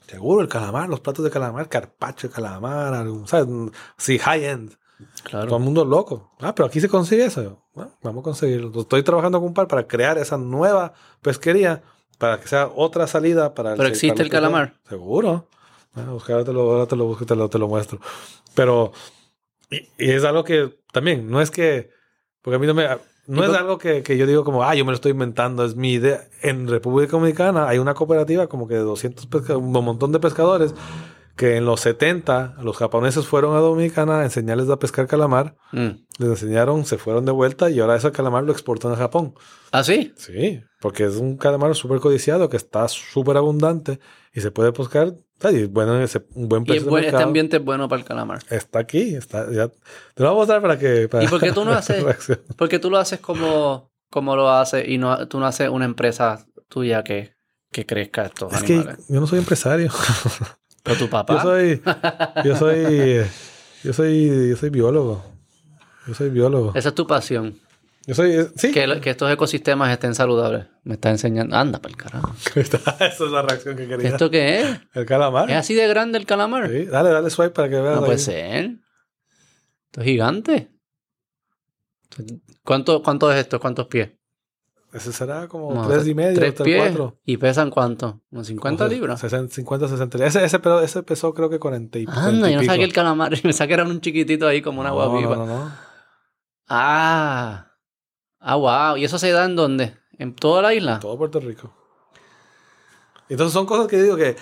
Seguro, 0.08 0.42
el 0.42 0.48
calamar, 0.48 0.90
los 0.90 1.02
platos 1.02 1.24
de 1.24 1.30
calamar, 1.30 1.70
carpacho 1.70 2.28
de 2.28 2.34
calamar, 2.34 2.96
algún, 2.96 3.28
¿sabes? 3.28 3.48
Sí, 3.96 4.18
high-end. 4.18 4.76
Claro. 5.24 5.46
Todo 5.46 5.58
el 5.60 5.64
mundo 5.64 5.86
loco. 5.86 6.32
Ah, 6.40 6.56
pero 6.56 6.66
aquí 6.66 6.82
se 6.82 6.90
consigue 6.90 7.26
eso. 7.26 7.44
Yo, 7.44 7.64
"Bueno, 7.76 7.92
vamos 8.02 8.22
a 8.22 8.24
conseguirlo. 8.24 8.82
Estoy 8.82 9.04
trabajando 9.04 9.38
con 9.38 9.50
un 9.50 9.54
par 9.54 9.68
para 9.68 9.88
crear 9.88 10.18
esa 10.18 10.40
nueva 10.40 10.94
pesquería 11.22 11.84
para 12.18 12.40
que 12.40 12.48
sea 12.48 12.72
otra 12.74 13.06
salida 13.06 13.54
para 13.54 13.76
Pero 13.76 13.88
existe 13.88 14.24
el 14.24 14.30
calamar. 14.32 14.80
Seguro. 14.90 15.48
Bueno, 15.94 16.14
buscar, 16.14 16.44
te 16.44 16.54
lo, 16.54 16.72
ahora 16.72 16.88
te 16.88 16.96
lo 16.96 17.06
busco 17.06 17.24
y 17.24 17.28
te 17.28 17.36
lo, 17.36 17.50
te 17.52 17.60
lo 17.60 17.68
muestro. 17.68 18.00
Pero 18.56 18.94
y, 19.70 19.78
y 20.00 20.10
es 20.10 20.24
algo 20.24 20.44
que 20.44 20.80
también 20.92 21.30
no 21.30 21.40
es 21.40 21.52
que 21.52 21.92
porque 22.42 22.56
a 22.56 22.60
mí 22.60 22.66
no 22.66 22.74
me 22.74 22.88
no 23.28 23.42
¿Y 23.44 23.50
es 23.50 23.54
algo 23.58 23.78
que, 23.78 24.04
que 24.04 24.18
yo 24.18 24.28
digo 24.28 24.44
como, 24.44 24.64
ah, 24.64 24.76
yo 24.76 24.86
me 24.86 24.92
lo 24.92 24.96
estoy 24.96 25.12
inventando, 25.12 25.66
es 25.66 25.76
mi 25.76 25.94
idea. 25.94 26.28
En 26.42 26.68
República 26.68 27.14
Dominicana 27.14 27.68
hay 27.68 27.78
una 27.80 27.94
cooperativa 27.94 28.48
como 28.48 28.68
que 28.68 28.76
de 28.76 28.82
200 28.82 29.26
pesca- 29.28 29.58
un 29.58 29.72
montón 29.72 30.12
de 30.12 30.20
pescadores 30.20 30.74
que 31.36 31.58
en 31.58 31.66
los 31.66 31.82
70 31.82 32.56
los 32.62 32.78
japoneses 32.78 33.28
fueron 33.28 33.56
a 33.58 33.60
Dominicana 33.60 34.20
a 34.22 34.24
enseñarles 34.24 34.70
a 34.70 34.80
pescar 34.80 35.06
calamar, 35.08 35.58
Mm. 35.74 35.90
les 36.20 36.30
enseñaron, 36.30 36.86
se 36.86 36.98
fueron 36.98 37.26
de 37.26 37.34
vuelta 37.34 37.70
y 37.70 37.80
ahora 37.82 37.98
ese 37.98 38.10
calamar 38.14 38.44
lo 38.46 38.54
exportan 38.54 38.94
a 38.94 38.96
Japón. 38.96 39.34
¿Ah, 39.74 39.84
sí? 39.84 40.14
Sí, 40.16 40.62
porque 40.80 41.04
es 41.04 41.18
un 41.18 41.36
calamar 41.36 41.76
súper 41.76 42.00
codiciado 42.00 42.48
que 42.48 42.56
está 42.56 42.88
súper 42.88 43.36
abundante 43.36 44.00
y 44.34 44.40
se 44.40 44.52
puede 44.52 44.72
pescar. 44.72 45.14
Y 45.44 45.56
es 45.58 45.70
bueno, 45.72 46.00
ese- 46.02 46.26
un 46.34 46.48
buen 46.50 46.64
Y 46.64 46.66
precio 46.66 46.84
de 46.86 46.90
buen- 46.90 47.04
este 47.06 47.22
ambiente 47.22 47.58
es 47.58 47.64
bueno 47.64 47.88
para 47.90 48.02
el 48.02 48.08
calamar. 48.08 48.40
Está 48.50 48.80
aquí, 48.80 49.16
está, 49.16 49.52
ya. 49.52 49.68
Te 49.68 50.24
lo 50.24 50.30
voy 50.30 50.36
a 50.36 50.40
mostrar 50.40 50.62
para 50.62 50.80
que. 50.80 51.08
Para 51.08 51.24
¿Y 51.24 51.28
por 51.28 51.40
qué 51.40 51.52
tú 51.52 51.66
no 51.66 51.72
haces-. 51.78 52.40
Porque 52.58 52.80
tú 52.80 52.90
lo 52.90 52.98
haces 52.98 53.20
como, 53.20 53.92
como 54.10 54.36
lo 54.36 54.50
haces 54.50 54.88
y 54.88 54.98
no, 54.98 55.28
tú 55.28 55.40
no 55.40 55.46
haces 55.46 55.70
una 55.70 55.86
empresa 55.86 56.46
tuya 56.70 57.04
que, 57.04 57.34
que 57.72 57.86
crezca 57.86 58.26
estos 58.26 58.54
Es 58.54 58.64
que 58.64 58.76
animales. 58.76 59.06
yo 59.08 59.20
no 59.20 59.28
soy 59.28 59.40
empresario. 59.40 59.92
Pero 60.84 60.98
tu 60.98 61.10
papá. 61.10 61.36
Yo 61.36 61.42
soy. 61.42 61.82
Yo 62.44 62.56
soy. 62.56 63.26
Yo 63.84 63.94
soy. 63.94 64.50
Yo 64.50 64.56
soy 64.56 64.70
biólogo. 64.70 65.24
Yo 66.08 66.14
soy 66.14 66.30
biólogo. 66.30 66.72
Esa 66.76 66.90
es 66.90 66.96
tu 66.96 67.06
pasión. 67.08 67.56
Yo 68.08 68.14
soy. 68.14 68.32
eh, 68.34 68.48
Sí. 68.56 68.72
Que, 68.72 68.86
lo- 68.88 69.02
que 69.02 69.10
estos 69.12 69.32
ecosistemas 69.32 69.92
estén 69.92 70.14
saludables. 70.14 70.68
Me 70.84 70.94
está 70.94 71.10
enseñando. 71.10 71.56
Anda, 71.56 71.80
para 71.82 71.92
el 71.92 71.98
carajo. 71.98 72.36
Esa 72.56 73.08
es 73.08 73.20
la 73.32 73.42
reacción 73.42 73.76
que 73.76 73.88
quería. 73.88 74.10
¿Esto 74.10 74.30
qué 74.30 74.62
es? 74.62 74.80
El 74.94 75.06
calamar. 75.06 75.50
¿Es 75.50 75.56
así 75.58 75.74
de 75.74 75.88
grande 75.88 76.18
el 76.20 76.26
calamar? 76.26 76.70
Sí, 76.70 76.86
Dale, 76.86 77.10
dale 77.10 77.30
swipe 77.30 77.52
para 77.52 77.70
que 77.70 77.80
veas. 77.82 77.96
No 77.96 78.02
puede 78.02 78.14
ahí. 78.14 78.20
ser. 78.20 78.66
Esto 79.86 80.02
es 80.02 80.06
gigante. 80.06 80.72
¿Cuánto, 82.64 83.02
¿Cuánto 83.04 83.32
es 83.32 83.38
esto? 83.40 83.60
¿Cuántos 83.60 83.88
pies? 83.88 84.12
Ese 84.94 85.12
será 85.12 85.48
como 85.50 85.74
No, 85.74 85.88
tres 85.90 86.08
y 86.08 86.14
medio, 86.16 86.36
¿Tres 86.40 86.54
pies? 86.54 86.82
cuatro. 86.82 87.20
¿Y 87.26 87.36
pesan 87.36 87.70
cuánto? 87.70 88.22
¿Unos 88.32 88.48
50 88.48 88.86
O 88.86 88.88
sea, 88.88 88.96
libras? 88.98 89.20
60, 89.20 89.54
50, 89.54 89.88
60 89.90 90.18
libras. 90.18 90.36
Ese, 90.36 90.46
ese, 90.46 90.60
ese 90.84 91.04
pesó 91.04 91.34
creo 91.34 91.50
que 91.50 91.60
40 91.60 92.00
y, 92.00 92.06
40 92.06 92.28
Anda, 92.28 92.50
y 92.50 92.54
yo 92.54 92.62
no 92.62 92.74
que 92.74 92.84
el 92.84 92.94
calamar. 92.94 93.34
Me 93.44 93.52
sabía 93.52 93.68
que 93.76 93.82
era 93.82 93.90
un 93.90 94.00
chiquitito 94.00 94.48
ahí 94.48 94.62
como 94.62 94.80
una 94.80 94.90
agua 94.90 95.08
No, 95.08 95.18
viva. 95.18 95.36
No, 95.36 95.46
no, 95.46 95.66
no. 95.66 95.72
Ah. 96.70 97.72
Ah, 98.48 98.56
wow. 98.58 98.96
¿Y 98.98 99.04
eso 99.06 99.18
se 99.18 99.32
da 99.32 99.44
en 99.46 99.56
dónde? 99.56 99.98
¿En 100.20 100.36
toda 100.36 100.62
la 100.62 100.74
isla? 100.76 101.00
Todo 101.00 101.18
Puerto 101.18 101.40
Rico. 101.40 101.74
Entonces 103.28 103.54
son 103.54 103.66
cosas 103.66 103.88
que 103.88 104.02
digo 104.02 104.16
que 104.16 104.36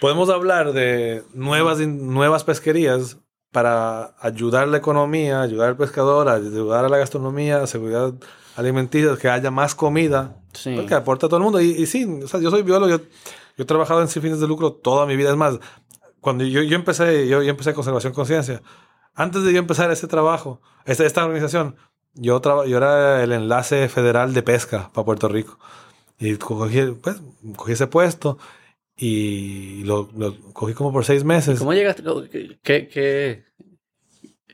podemos 0.00 0.28
hablar 0.28 0.72
de 0.72 1.24
nuevas, 1.32 1.78
nuevas 1.78 2.44
pesquerías 2.44 3.16
para 3.50 4.14
ayudar 4.20 4.68
la 4.68 4.76
economía, 4.76 5.40
ayudar 5.40 5.70
al 5.70 5.76
pescador, 5.78 6.28
ayudar 6.28 6.84
a 6.84 6.88
la 6.90 6.98
gastronomía, 6.98 7.66
seguridad 7.66 8.12
alimenticia, 8.56 9.16
que 9.16 9.28
haya 9.30 9.50
más 9.50 9.74
comida, 9.74 10.36
Sí. 10.52 10.74
porque 10.76 10.94
aporta 10.94 11.26
a 11.26 11.28
todo 11.30 11.38
el 11.38 11.44
mundo. 11.44 11.60
Y, 11.62 11.70
y 11.70 11.86
sí, 11.86 12.04
o 12.22 12.28
sea, 12.28 12.40
yo 12.40 12.50
soy 12.50 12.62
biólogo, 12.62 12.88
yo, 12.90 12.98
yo 12.98 13.62
he 13.62 13.64
trabajado 13.64 14.02
en 14.02 14.08
sin 14.08 14.20
fines 14.20 14.38
de 14.40 14.46
lucro 14.46 14.72
toda 14.72 15.06
mi 15.06 15.16
vida. 15.16 15.30
Es 15.30 15.36
más, 15.36 15.58
cuando 16.20 16.44
yo, 16.44 16.62
yo 16.62 16.76
empecé, 16.76 17.26
yo, 17.26 17.42
yo 17.42 17.48
empecé 17.50 17.72
conservación 17.72 18.12
conciencia, 18.12 18.60
antes 19.14 19.42
de 19.44 19.52
yo 19.52 19.58
empezar 19.60 19.90
ese 19.90 20.06
trabajo, 20.08 20.60
esta, 20.84 21.06
esta 21.06 21.24
organización, 21.24 21.76
yo, 22.20 22.40
traba- 22.40 22.66
yo 22.66 22.76
era 22.78 23.22
el 23.22 23.32
enlace 23.32 23.88
federal 23.88 24.34
de 24.34 24.42
pesca 24.42 24.90
para 24.92 25.04
Puerto 25.04 25.28
Rico. 25.28 25.58
Y 26.18 26.36
cogí, 26.36 26.80
pues, 27.02 27.16
cogí 27.56 27.72
ese 27.72 27.86
puesto 27.86 28.38
y 28.96 29.84
lo, 29.84 30.08
lo 30.16 30.34
cogí 30.52 30.74
como 30.74 30.92
por 30.92 31.04
seis 31.04 31.24
meses. 31.24 31.58
¿Cómo 31.58 31.72
llegaste? 31.74 32.02
¿Qué, 32.62 32.88
qué, 32.88 33.44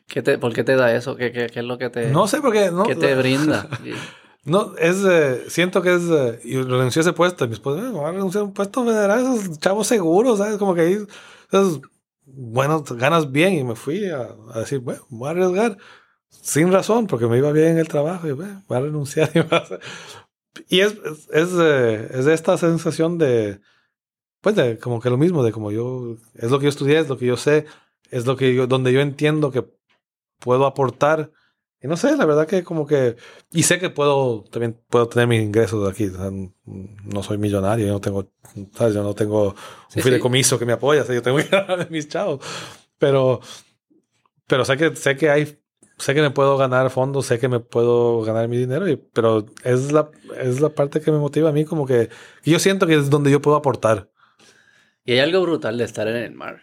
qué 0.06 0.22
te, 0.22 0.38
¿Por 0.38 0.52
qué 0.52 0.64
te 0.64 0.76
da 0.76 0.94
eso? 0.94 1.16
¿Qué, 1.16 1.32
qué, 1.32 1.46
qué 1.46 1.60
es 1.60 1.64
lo 1.64 1.78
que 1.78 1.90
te, 1.90 2.10
No 2.10 2.26
sé 2.28 2.40
por 2.40 2.52
qué. 2.52 2.70
No, 2.70 2.84
qué 2.84 2.94
te 2.94 3.14
brinda? 3.16 3.68
No, 4.44 4.76
es, 4.76 5.02
eh, 5.08 5.44
siento 5.48 5.80
que 5.80 5.94
es, 5.94 6.02
eh, 6.10 6.40
y 6.44 6.56
renuncié 6.56 7.00
a 7.00 7.04
ese 7.04 7.12
puesto, 7.14 7.46
y 7.46 7.48
mi 7.48 7.54
esposa, 7.54 7.80
"Eh, 7.86 7.90
voy 7.90 8.04
a 8.04 8.12
renunciar 8.12 8.42
a 8.42 8.44
un 8.44 8.52
puesto 8.52 8.84
federal, 8.84 9.20
esos 9.20 9.58
chavos 9.58 9.86
seguros, 9.86 10.36
¿sabes? 10.38 10.58
Como 10.58 10.74
que 10.74 10.82
ahí, 10.82 10.98
esos, 11.50 11.80
bueno, 12.26 12.84
ganas 12.90 13.32
bien, 13.32 13.54
y 13.54 13.64
me 13.64 13.74
fui 13.74 14.04
a, 14.10 14.28
a 14.52 14.58
decir, 14.60 14.80
bueno, 14.80 15.00
voy 15.08 15.28
a 15.28 15.30
arriesgar, 15.30 15.78
sin 16.42 16.72
razón, 16.72 17.06
porque 17.06 17.26
me 17.26 17.38
iba 17.38 17.52
bien 17.52 17.68
en 17.68 17.78
el 17.78 17.88
trabajo, 17.88 18.28
y 18.28 18.32
bueno, 18.32 18.62
voy 18.68 18.78
a 18.78 18.80
renunciar. 18.80 19.30
Y, 19.34 19.38
a 19.40 19.56
hacer- 19.58 19.80
y 20.68 20.80
es, 20.80 20.92
es, 21.04 21.28
es, 21.32 21.48
eh, 21.60 22.08
es 22.14 22.26
esta 22.26 22.56
sensación 22.58 23.18
de, 23.18 23.60
pues, 24.40 24.56
de 24.56 24.78
como 24.78 25.00
que 25.00 25.10
lo 25.10 25.18
mismo, 25.18 25.42
de 25.44 25.52
como 25.52 25.72
yo, 25.72 26.16
es 26.34 26.50
lo 26.50 26.58
que 26.58 26.64
yo 26.64 26.70
estudié, 26.70 26.98
es 27.00 27.08
lo 27.08 27.18
que 27.18 27.26
yo 27.26 27.36
sé, 27.36 27.66
es 28.10 28.26
lo 28.26 28.36
que 28.36 28.54
yo, 28.54 28.66
donde 28.66 28.92
yo 28.92 29.00
entiendo 29.00 29.50
que 29.52 29.66
puedo 30.40 30.66
aportar. 30.66 31.32
Y 31.82 31.88
no 31.88 31.96
sé, 31.96 32.16
la 32.16 32.26
verdad 32.26 32.46
que 32.48 32.64
como 32.64 32.86
que... 32.86 33.16
Y 33.52 33.64
sé 33.64 33.78
que 33.78 33.90
puedo, 33.90 34.44
también 34.50 34.80
puedo 34.88 35.08
tener 35.08 35.28
mis 35.28 35.42
ingresos 35.42 35.84
de 35.84 35.90
aquí. 35.90 36.06
o 36.06 36.18
sea, 36.18 36.30
no 36.64 37.22
soy 37.22 37.38
millonario, 37.38 37.86
yo 37.86 37.92
no 37.94 38.00
tengo, 38.00 38.26
¿sabes? 38.74 38.94
Yo 38.94 39.02
no 39.02 39.14
tengo 39.14 39.50
un 39.50 39.54
Sí, 39.88 40.00
sí. 40.00 40.02
fideicomiso 40.02 40.58
que 40.58 40.66
me 40.66 40.72
apoya, 40.74 41.02
o 41.02 41.04
sea, 41.04 41.14
yo 41.14 41.22
tengo 41.22 41.38
que 41.38 41.46
mis 41.90 42.08
chavos. 42.08 42.40
Pero, 42.98 43.40
pero 44.46 44.64
sé 44.64 44.76
que, 44.76 44.94
sé 44.96 45.16
que 45.16 45.30
hay, 45.30 45.58
sé 45.98 46.14
que 46.14 46.22
me 46.22 46.30
puedo 46.30 46.56
ganar 46.56 46.90
fondos, 46.90 47.26
sé 47.26 47.38
que 47.38 47.48
me 47.48 47.60
puedo 47.60 48.22
ganar 48.22 48.48
mi 48.48 48.56
dinero, 48.56 48.88
y, 48.88 48.96
pero 48.96 49.46
es 49.62 49.92
la, 49.92 50.10
es 50.40 50.60
la 50.60 50.70
parte 50.70 51.00
que 51.00 51.10
me 51.12 51.18
motiva 51.18 51.50
a 51.50 51.52
mí 51.52 51.64
como 51.64 51.86
que, 51.86 52.08
yo 52.44 52.58
siento 52.58 52.86
que 52.86 52.94
es 52.94 53.10
donde 53.10 53.30
yo 53.30 53.40
puedo 53.40 53.56
aportar. 53.56 54.08
Y 55.04 55.12
hay 55.12 55.18
algo 55.20 55.42
brutal 55.42 55.76
de 55.78 55.84
estar 55.84 56.08
en 56.08 56.16
el 56.16 56.32
mar. 56.32 56.62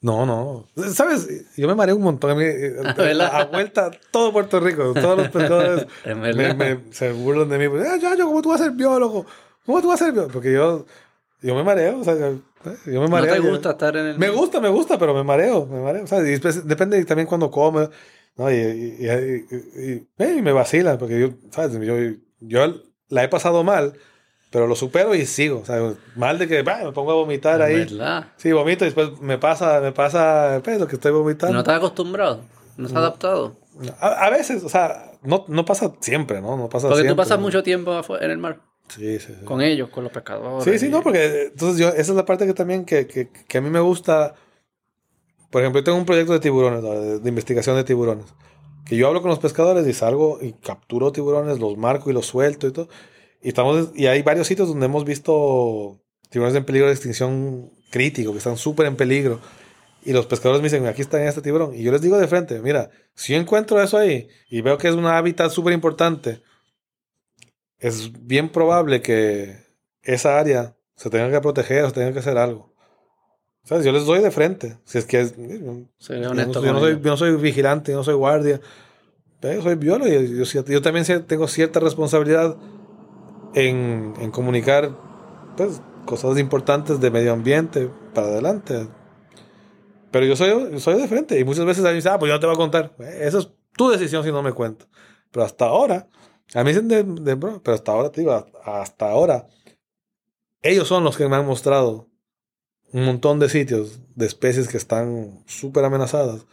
No, 0.00 0.26
no. 0.26 0.66
¿Sabes? 0.92 1.56
Yo 1.56 1.66
me 1.66 1.74
mareé 1.74 1.94
un 1.94 2.02
montón. 2.02 2.30
A, 2.32 2.34
mí, 2.34 2.44
eh, 2.46 2.74
¿verdad? 2.96 3.30
a 3.32 3.44
vuelta 3.46 3.90
todo 4.10 4.32
Puerto 4.32 4.60
Rico. 4.60 4.92
Todos 4.92 5.16
los 5.16 5.28
pescadores 5.28 5.86
me, 6.04 6.52
me- 6.52 6.80
se 6.92 7.10
burlan 7.12 7.48
de 7.48 7.58
mí. 7.58 7.68
Pues, 7.70 7.88
"Ah, 7.88 7.96
ya, 7.96 8.14
yo, 8.14 8.26
¿cómo 8.26 8.42
tú 8.42 8.50
vas 8.50 8.60
a 8.60 8.64
ser 8.64 8.72
biólogo? 8.74 9.24
¿Cómo 9.64 9.80
tú 9.80 9.88
vas 9.88 10.02
a 10.02 10.04
ser 10.04 10.12
biólogo? 10.12 10.32
Porque 10.32 10.52
yo, 10.52 10.84
yo 11.40 11.54
me 11.54 11.62
mareo. 11.62 12.00
O 12.00 12.04
sea, 12.04 12.16
yo 12.18 12.34
yo 12.84 13.00
me 13.00 13.06
¿No 13.06 13.08
mareo. 13.08 13.34
te 13.34 13.42
yo- 13.42 13.48
gusta 13.48 13.70
estar 13.70 13.96
en 13.96 14.06
el 14.08 14.18
Me 14.18 14.28
gusta, 14.28 14.60
me 14.60 14.68
gusta, 14.68 14.98
pero 14.98 15.14
me 15.14 15.22
mareo. 15.24 15.64
Me 15.64 15.80
mareo. 15.80 16.04
O 16.04 16.06
sea, 16.06 16.18
y 16.20 16.24
después- 16.24 16.66
depende 16.66 17.02
también 17.06 17.26
cuando 17.26 17.50
come. 17.50 17.88
¿No? 18.36 18.50
Y, 18.50 18.54
y, 18.54 19.06
y- 19.08 20.06
y- 20.18 20.42
me 20.42 20.52
vacilan. 20.52 20.98
Porque 20.98 21.20
yo, 21.20 21.28
¿sabes? 21.50 21.72
Yo, 21.80 21.94
yo 22.40 22.74
la 23.08 23.24
he 23.24 23.28
pasado 23.28 23.64
mal, 23.64 23.94
pero 24.50 24.66
lo 24.66 24.74
supero 24.76 25.14
y 25.14 25.26
sigo. 25.26 25.62
Mal 26.16 26.38
de 26.38 26.48
que 26.48 26.62
bah, 26.62 26.80
me 26.84 26.92
pongo 26.92 27.12
a 27.12 27.14
vomitar 27.14 27.60
ahí. 27.62 27.80
verdad. 27.80 28.28
Sí, 28.36 28.52
vomito 28.52 28.84
y 28.84 28.88
después 28.88 29.20
me 29.20 29.38
pasa, 29.38 29.80
me 29.80 29.92
pasa 29.92 30.60
pues, 30.62 30.78
lo 30.78 30.86
que 30.86 30.96
estoy 30.96 31.12
vomitando. 31.12 31.52
¿No 31.54 31.60
estás 31.60 31.76
acostumbrado? 31.76 32.40
¿No 32.76 32.86
estás 32.86 33.00
adaptado? 33.00 33.56
A, 34.00 34.26
a 34.26 34.30
veces, 34.30 34.62
o 34.64 34.68
sea, 34.68 35.12
no, 35.22 35.44
no 35.48 35.64
pasa 35.64 35.92
siempre, 36.00 36.40
¿no? 36.40 36.56
No 36.56 36.68
pasa 36.68 36.88
Porque 36.88 37.02
tú 37.02 37.06
siempre, 37.06 37.16
pasas 37.16 37.38
¿no? 37.38 37.44
mucho 37.44 37.62
tiempo 37.62 38.00
en 38.20 38.30
el 38.30 38.38
mar. 38.38 38.60
Sí, 38.88 39.18
sí, 39.18 39.34
sí. 39.38 39.44
Con 39.44 39.62
ellos, 39.62 39.88
con 39.88 40.04
los 40.04 40.12
pescadores. 40.12 40.64
Sí, 40.64 40.78
sí, 40.78 40.88
no, 40.90 41.02
porque 41.02 41.46
entonces 41.46 41.78
yo, 41.78 41.88
esa 41.88 42.00
es 42.00 42.08
la 42.10 42.26
parte 42.26 42.46
que 42.46 42.52
también 42.54 42.84
que, 42.84 43.06
que, 43.06 43.28
que 43.48 43.58
a 43.58 43.60
mí 43.60 43.70
me 43.70 43.80
gusta. 43.80 44.34
Por 45.54 45.62
ejemplo, 45.62 45.82
yo 45.82 45.84
tengo 45.84 45.98
un 45.98 46.04
proyecto 46.04 46.32
de 46.32 46.40
tiburones, 46.40 46.82
de, 46.82 47.20
de 47.20 47.28
investigación 47.28 47.76
de 47.76 47.84
tiburones. 47.84 48.26
Que 48.84 48.96
yo 48.96 49.06
hablo 49.06 49.22
con 49.22 49.28
los 49.28 49.38
pescadores 49.38 49.86
y 49.86 49.92
salgo 49.92 50.40
y 50.42 50.54
capturo 50.54 51.12
tiburones, 51.12 51.60
los 51.60 51.76
marco 51.76 52.10
y 52.10 52.12
los 52.12 52.26
suelto 52.26 52.66
y 52.66 52.72
todo. 52.72 52.88
Y, 53.40 53.50
estamos, 53.50 53.90
y 53.94 54.06
hay 54.06 54.22
varios 54.22 54.48
sitios 54.48 54.66
donde 54.66 54.86
hemos 54.86 55.04
visto 55.04 56.00
tiburones 56.28 56.56
en 56.56 56.64
peligro 56.64 56.88
de 56.88 56.94
extinción 56.94 57.70
crítico, 57.92 58.32
que 58.32 58.38
están 58.38 58.56
súper 58.56 58.86
en 58.86 58.96
peligro. 58.96 59.38
Y 60.04 60.12
los 60.12 60.26
pescadores 60.26 60.60
me 60.60 60.66
dicen, 60.66 60.88
aquí 60.88 61.02
está 61.02 61.24
este 61.24 61.40
tiburón. 61.40 61.72
Y 61.72 61.84
yo 61.84 61.92
les 61.92 62.02
digo 62.02 62.18
de 62.18 62.26
frente, 62.26 62.60
mira, 62.60 62.90
si 63.14 63.32
yo 63.34 63.38
encuentro 63.38 63.80
eso 63.80 63.96
ahí 63.96 64.26
y 64.50 64.60
veo 64.60 64.76
que 64.76 64.88
es 64.88 64.96
un 64.96 65.06
hábitat 65.06 65.52
súper 65.52 65.72
importante, 65.72 66.42
es 67.78 68.10
bien 68.26 68.48
probable 68.48 69.02
que 69.02 69.56
esa 70.02 70.36
área 70.36 70.74
se 70.96 71.10
tenga 71.10 71.30
que 71.30 71.40
proteger 71.40 71.84
o 71.84 71.90
se 71.90 71.94
tenga 71.94 72.12
que 72.12 72.18
hacer 72.18 72.38
algo. 72.38 72.73
¿Sabes? 73.64 73.84
Yo 73.84 73.92
les 73.92 74.04
doy 74.04 74.20
de 74.20 74.30
frente. 74.30 74.78
Si 74.84 74.98
es 74.98 75.06
que 75.06 75.20
es, 75.22 75.36
yo, 75.36 75.42
no, 75.44 75.88
honesto 76.30 76.60
yo 76.62 76.72
no 76.72 76.80
con 76.80 76.88
soy, 76.88 77.00
yo 77.02 77.10
no 77.10 77.16
soy 77.16 77.36
vigilante, 77.36 77.92
yo 77.92 77.98
no 77.98 78.04
soy 78.04 78.14
guardia. 78.14 78.60
Pero 79.40 79.54
yo 79.54 79.62
soy 79.62 79.74
biólogo 79.76 80.08
y 80.10 80.36
yo, 80.36 80.44
yo- 80.44 80.64
yo 80.64 80.82
también 80.82 81.04
tengo 81.26 81.48
cierta 81.48 81.80
responsabilidad 81.80 82.56
en, 83.54 84.14
en 84.20 84.30
comunicar 84.30 84.90
pues, 85.56 85.80
cosas 86.04 86.38
importantes 86.38 87.00
de 87.00 87.10
medio 87.10 87.32
ambiente 87.32 87.90
para 88.14 88.28
adelante. 88.28 88.88
Pero 90.10 90.26
yo 90.26 90.36
soy, 90.36 90.48
yo 90.72 90.78
soy 90.80 91.00
de 91.00 91.08
frente 91.08 91.38
y 91.38 91.44
muchas 91.44 91.64
veces 91.64 91.84
alguien 91.84 91.98
dice, 91.98 92.08
ah, 92.10 92.18
pues 92.18 92.28
yo 92.28 92.34
no 92.34 92.40
te 92.40 92.46
voy 92.46 92.54
a 92.54 92.58
contar. 92.58 92.94
Eh, 93.00 93.20
Esa 93.22 93.38
es 93.38 93.48
tu 93.76 93.88
decisión 93.88 94.22
si 94.24 94.30
no 94.30 94.42
me 94.42 94.52
cuentas. 94.52 94.88
Pero 95.30 95.44
hasta 95.44 95.64
ahora, 95.66 96.08
a 96.54 96.62
mí 96.62 96.70
dicen 96.70 96.86
de, 96.88 97.02
de 97.02 97.34
broma, 97.34 97.60
pero 97.64 97.74
hasta 97.74 97.92
ahora, 97.92 98.10
te 98.12 98.20
digo, 98.20 98.46
hasta 98.64 99.10
ahora, 99.10 99.48
ellos 100.62 100.86
son 100.86 101.02
los 101.04 101.16
que 101.16 101.28
me 101.28 101.36
han 101.36 101.46
mostrado 101.46 102.08
un 102.94 103.04
montón 103.04 103.40
de 103.40 103.48
sitios 103.48 103.98
de 104.14 104.24
especies 104.24 104.68
que 104.68 104.76
están 104.76 105.42
súper 105.46 105.84
amenazadas. 105.84 106.46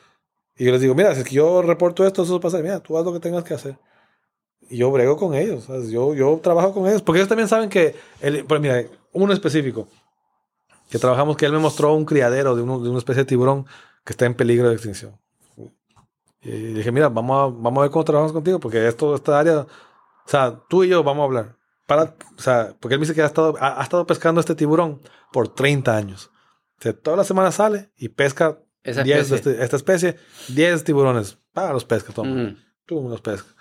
Y 0.58 0.66
yo 0.66 0.72
les 0.72 0.82
digo, 0.82 0.96
mira, 0.96 1.14
si 1.14 1.22
es 1.22 1.28
que 1.28 1.36
yo 1.36 1.62
reporto 1.62 2.04
esto, 2.06 2.24
eso 2.24 2.40
pasa, 2.40 2.58
mira, 2.64 2.80
tú 2.80 2.98
haz 2.98 3.06
lo 3.06 3.14
que 3.14 3.20
tengas 3.20 3.44
que 3.44 3.54
hacer. 3.54 3.78
Y 4.68 4.78
yo 4.78 4.90
brego 4.90 5.18
con 5.18 5.36
ellos, 5.36 5.66
¿sabes? 5.66 5.92
Yo, 5.92 6.16
yo 6.16 6.40
trabajo 6.42 6.74
con 6.74 6.88
ellos, 6.88 7.04
porque 7.04 7.20
ellos 7.20 7.30
también 7.30 7.48
saben 7.48 7.70
que, 7.70 7.96
el, 8.22 8.44
pero 8.46 8.60
mira, 8.60 8.84
uno 9.14 9.34
específico, 9.34 9.88
que 10.90 10.98
trabajamos, 10.98 11.38
que 11.38 11.46
él 11.46 11.52
me 11.52 11.60
mostró 11.60 11.94
un 11.94 12.06
criadero 12.06 12.56
de, 12.56 12.64
uno, 12.64 12.80
de 12.80 12.90
una 12.90 12.98
especie 12.98 13.22
de 13.22 13.28
tiburón 13.28 13.68
que 14.04 14.14
está 14.14 14.26
en 14.26 14.34
peligro 14.34 14.68
de 14.68 14.74
extinción. 14.74 15.16
Y 16.42 16.50
dije, 16.50 16.92
mira, 16.92 17.10
vamos 17.10 17.38
a, 17.38 17.56
vamos 17.56 17.78
a 17.78 17.82
ver 17.84 17.92
cómo 17.92 18.04
trabajamos 18.04 18.34
contigo, 18.34 18.60
porque 18.60 18.88
esto, 18.88 19.14
esta 19.14 19.40
área, 19.40 19.60
o 19.60 19.68
sea, 20.26 20.60
tú 20.68 20.84
y 20.84 20.88
yo 20.88 21.04
vamos 21.04 21.22
a 21.22 21.26
hablar. 21.26 21.58
Para, 21.86 22.16
o 22.36 22.42
sea, 22.42 22.76
porque 22.80 22.96
él 22.96 23.00
me 23.00 23.06
dice 23.06 23.14
que 23.14 23.22
ha 23.22 23.28
estado, 23.28 23.56
ha, 23.60 23.80
ha 23.80 23.84
estado 23.84 24.08
pescando 24.08 24.42
este 24.42 24.56
tiburón 24.56 25.02
por 25.32 25.48
30 25.48 25.96
años. 25.96 26.31
O 26.82 26.84
sea, 26.84 26.94
toda 26.94 27.16
la 27.18 27.24
semana 27.24 27.52
sale 27.52 27.92
y 27.96 28.10
pesca 28.10 28.58
Esa 28.84 29.04
10 29.04 29.30
de 29.30 29.36
este- 29.36 29.64
esta 29.64 29.76
especie, 29.76 30.16
10 30.50 30.84
tiburones. 30.84 31.38
Para 31.54 31.72
los 31.74 31.86
pesca, 31.86 32.12
toma. 32.12 32.32
Ujú. 32.32 32.56
Tú 32.88 33.08
los 33.08 33.22
pescas. 33.22 33.54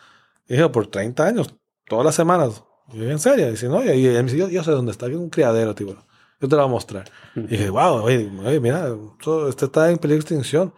Y 0.49 0.55
dije, 0.55 0.67
por 0.71 0.87
30 0.87 1.27
años, 1.27 1.55
todas 1.87 2.07
las 2.07 2.15
semanas. 2.15 2.65
Y 2.93 2.99
yo, 3.01 3.11
¿en 3.11 3.19
serio? 3.19 3.47
Y 3.49 3.51
dice, 3.51 3.69
no, 3.69 3.85
y 3.85 3.89
y 3.91 4.07
él 4.07 4.15
me 4.15 4.23
dice, 4.23 4.39
yo, 4.39 4.49
yo 4.49 4.65
sé 4.65 4.71
dónde 4.71 4.93
está, 4.93 5.07
un 5.07 5.29
criadero, 5.29 5.75
tiburón. 5.75 6.03
Yo 6.41 6.49
te 6.49 6.57
lo 6.57 6.63
voy 6.63 6.71
a 6.71 6.73
mostrar. 6.73 7.11
Y 7.37 7.43
dije, 7.43 7.69
wow, 7.69 8.03
oye, 8.03 8.31
oye, 8.43 8.59
mira, 8.61 8.89
esto- 9.19 9.49
este 9.49 9.67
está 9.67 9.91
en 9.91 9.99
peligro 9.99 10.21
de 10.23 10.23
extinción. 10.23 10.73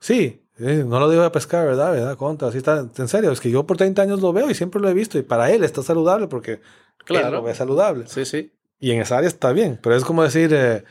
Sí, 0.00 0.42
no 0.58 0.98
lo 0.98 1.10
digo 1.10 1.22
de 1.22 1.30
pescar, 1.30 1.66
¿verdad? 1.66 1.92
¿verdad? 1.92 2.16
Contra, 2.16 2.48
así 2.48 2.56
está. 2.58 2.88
En 2.96 3.08
serio, 3.08 3.30
es 3.30 3.40
que 3.40 3.50
yo 3.50 3.66
por 3.66 3.76
30 3.76 4.00
años 4.00 4.22
lo 4.22 4.32
veo 4.32 4.48
y 4.50 4.54
siempre 4.54 4.80
lo 4.80 4.88
he 4.88 4.94
visto. 4.94 5.18
Y 5.18 5.22
para 5.22 5.50
él 5.50 5.62
está 5.62 5.82
saludable 5.82 6.26
porque 6.28 6.52
él 6.52 6.60
Claro. 7.04 7.30
lo 7.32 7.42
ve 7.42 7.54
saludable. 7.54 8.06
Sí, 8.08 8.24
sí. 8.24 8.52
Y 8.80 8.90
en 8.92 9.02
esa 9.02 9.18
área 9.18 9.28
está 9.28 9.52
bien, 9.52 9.78
pero 9.82 9.94
es 9.94 10.04
como 10.04 10.22
decir, 10.22 10.50
eh, 10.54 10.84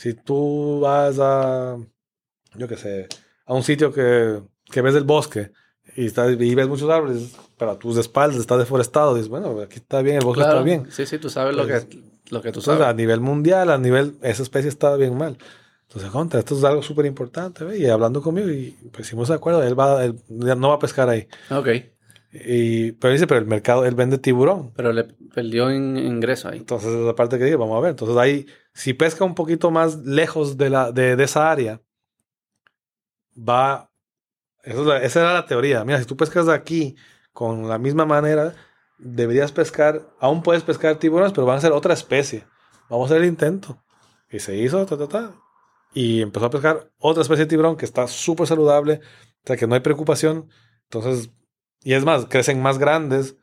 si 0.00 0.14
tú 0.14 0.80
vas 0.80 1.18
a, 1.20 1.76
yo 2.54 2.66
qué 2.68 2.76
sé, 2.76 3.06
a 3.44 3.52
un 3.52 3.62
sitio 3.62 3.92
que, 3.92 4.40
que 4.72 4.80
ves 4.80 4.94
el 4.94 5.04
bosque 5.04 5.52
y, 5.94 6.06
está, 6.06 6.30
y 6.30 6.54
ves 6.54 6.68
muchos 6.68 6.88
árboles, 6.88 7.36
pero 7.58 7.72
a 7.72 7.78
tus 7.78 7.98
espaldas 7.98 8.40
está 8.40 8.56
deforestado, 8.56 9.14
dices, 9.14 9.28
bueno, 9.28 9.60
aquí 9.60 9.76
está 9.76 10.00
bien, 10.00 10.16
el 10.16 10.24
bosque 10.24 10.40
Claro. 10.42 10.58
está 10.60 10.64
bien. 10.64 10.86
Sí, 10.90 11.04
sí, 11.04 11.18
tú 11.18 11.28
sabes 11.28 11.54
lo 11.54 11.66
que, 11.66 11.74
lo 12.30 12.40
que 12.40 12.50
tú 12.50 12.60
Entonces, 12.60 12.74
a 12.74 12.78
sabes. 12.78 12.96
nivel 12.96 13.20
mundial, 13.20 13.68
a 13.70 13.76
nivel, 13.76 14.14
esa 14.22 14.42
especie 14.42 14.70
está 14.70 14.96
bien 14.96 15.18
mal. 15.18 15.36
Entonces, 15.88 16.10
contra, 16.10 16.38
esto 16.40 16.56
es 16.56 16.64
algo 16.64 16.82
súper 16.82 17.04
importante, 17.04 17.64
¿ve? 17.64 17.76
y 17.78 17.86
hablando 17.86 18.22
conmigo, 18.22 18.48
y 18.48 18.70
pues 18.92 19.06
hicimos 19.08 19.28
de 19.28 19.34
acuerdo, 19.34 19.62
él, 19.62 19.78
va, 19.78 20.04
él 20.04 20.14
no 20.56 20.68
va 20.70 20.76
a 20.76 20.78
pescar 20.78 21.08
ahí. 21.10 21.26
Ok. 21.50 21.68
Y, 22.32 22.92
pero 22.92 23.12
dice, 23.12 23.26
pero 23.26 23.40
el 23.40 23.46
mercado, 23.46 23.84
él 23.86 23.94
vende 23.96 24.18
tiburón. 24.18 24.72
Pero 24.76 24.92
le 24.92 25.04
perdió 25.04 25.68
en 25.70 25.96
ingreso 25.96 26.48
ahí. 26.48 26.58
Entonces, 26.58 26.90
esa 26.94 27.14
parte 27.14 27.38
que 27.38 27.44
dije, 27.44 27.56
vamos 27.56 27.76
a 27.76 27.80
ver. 27.80 27.90
Entonces, 27.90 28.16
ahí, 28.16 28.46
si 28.72 28.94
pesca 28.94 29.24
un 29.24 29.34
poquito 29.34 29.70
más 29.70 29.96
lejos 30.04 30.56
de, 30.56 30.70
la, 30.70 30.92
de, 30.92 31.16
de 31.16 31.24
esa 31.24 31.50
área, 31.50 31.80
va. 33.36 33.90
Esa, 34.62 34.80
es 34.80 34.86
la- 34.86 35.02
esa 35.02 35.20
era 35.20 35.34
la 35.34 35.46
teoría. 35.46 35.84
Mira, 35.84 35.98
si 35.98 36.04
tú 36.06 36.16
pescas 36.16 36.46
de 36.46 36.54
aquí 36.54 36.96
con 37.32 37.68
la 37.68 37.78
misma 37.78 38.04
manera, 38.06 38.54
deberías 38.98 39.52
pescar. 39.52 40.08
Aún 40.20 40.42
puedes 40.42 40.62
pescar 40.62 40.96
tiburones, 40.98 41.32
pero 41.32 41.46
van 41.46 41.58
a 41.58 41.60
ser 41.60 41.72
otra 41.72 41.94
especie. 41.94 42.44
Vamos 42.88 43.10
a 43.10 43.14
hacer 43.14 43.22
el 43.24 43.28
intento. 43.28 43.82
Y 44.30 44.38
se 44.40 44.56
hizo, 44.56 44.84
ta, 44.86 44.96
ta, 44.98 45.08
ta. 45.08 45.32
Y 45.94 46.20
empezó 46.22 46.46
a 46.46 46.50
pescar 46.50 46.90
otra 46.98 47.22
especie 47.22 47.44
de 47.44 47.48
tiburón 47.50 47.76
que 47.76 47.84
está 47.84 48.06
súper 48.06 48.46
saludable. 48.46 49.00
O 49.42 49.46
sea, 49.46 49.56
que 49.56 49.66
no 49.66 49.74
hay 49.74 49.80
preocupación. 49.80 50.48
Entonces, 50.84 51.30
y 51.82 51.94
es 51.94 52.04
más, 52.04 52.26
crecen 52.26 52.60
más 52.62 52.78
grandes. 52.78 53.36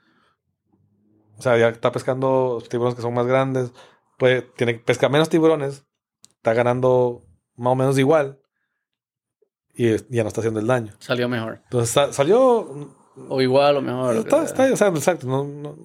O 1.38 1.42
sea, 1.42 1.58
ya 1.58 1.70
está 1.70 1.92
pescando 1.92 2.64
tiburones 2.70 2.96
que 2.96 3.02
son 3.02 3.14
más 3.14 3.28
grandes. 3.28 3.72
Puede, 4.18 4.42
tiene, 4.42 4.76
pesca 4.76 5.10
menos 5.10 5.30
tiburones. 5.30 5.86
Está 6.38 6.54
ganando 6.54 7.24
más 7.56 7.74
o 7.74 7.76
menos 7.76 7.98
igual. 8.00 8.40
y 9.76 9.96
ya 10.10 10.24
no 10.24 10.30
está 10.30 10.42
haciendo 10.42 10.60
el 10.60 10.66
daño. 10.68 10.94
Salió 11.00 11.30
mejor. 11.30 11.62
Entonces 11.66 11.92
sa- 11.92 12.12
salió. 12.12 12.96
O 13.30 13.42
igual 13.42 13.78
o 13.78 13.82
mejor. 13.82 14.16
Está, 14.18 14.44
está, 14.44 14.76
sea, 14.76 14.88
exacto. 14.88 15.28
No, 15.28 15.44
no- 15.44 15.78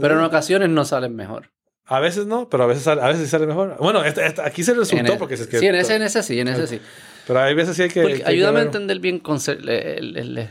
Pero 0.00 0.18
en 0.18 0.24
ocasiones 0.24 0.68
no 0.68 0.84
salen 0.84 1.14
mejor. 1.14 1.50
A 1.84 1.98
veces 2.00 2.26
no, 2.26 2.48
pero 2.48 2.64
a 2.64 2.66
veces 2.66 2.84
sale, 2.84 3.00
a 3.02 3.08
veces 3.08 3.28
sale 3.30 3.46
mejor. 3.46 3.76
Bueno, 3.78 4.04
este- 4.04 4.24
este- 4.26 4.42
aquí 4.42 4.62
se 4.62 4.74
resultó 4.74 5.00
En 5.06 5.12
e- 5.12 5.16
porque 5.18 5.34
es 5.34 5.46
que. 5.46 5.58
sí, 5.58 5.66
en 5.66 5.74
ese, 5.74 5.96
en 5.96 6.02
ese 6.02 6.22
sí, 6.22 6.38
en 6.40 6.48
ese 6.48 6.66
sí. 6.66 6.80
Pero 7.26 7.40
hay 7.40 7.54
veces 7.54 7.76
sí 7.76 7.82
hay 7.82 7.88
que. 7.88 8.00
Hay 8.00 8.18
que 8.18 8.24
ayúdame 8.26 8.60
a 8.60 8.62
entender 8.62 8.98
bien 9.00 9.20
el, 9.48 10.16
el- 10.16 10.50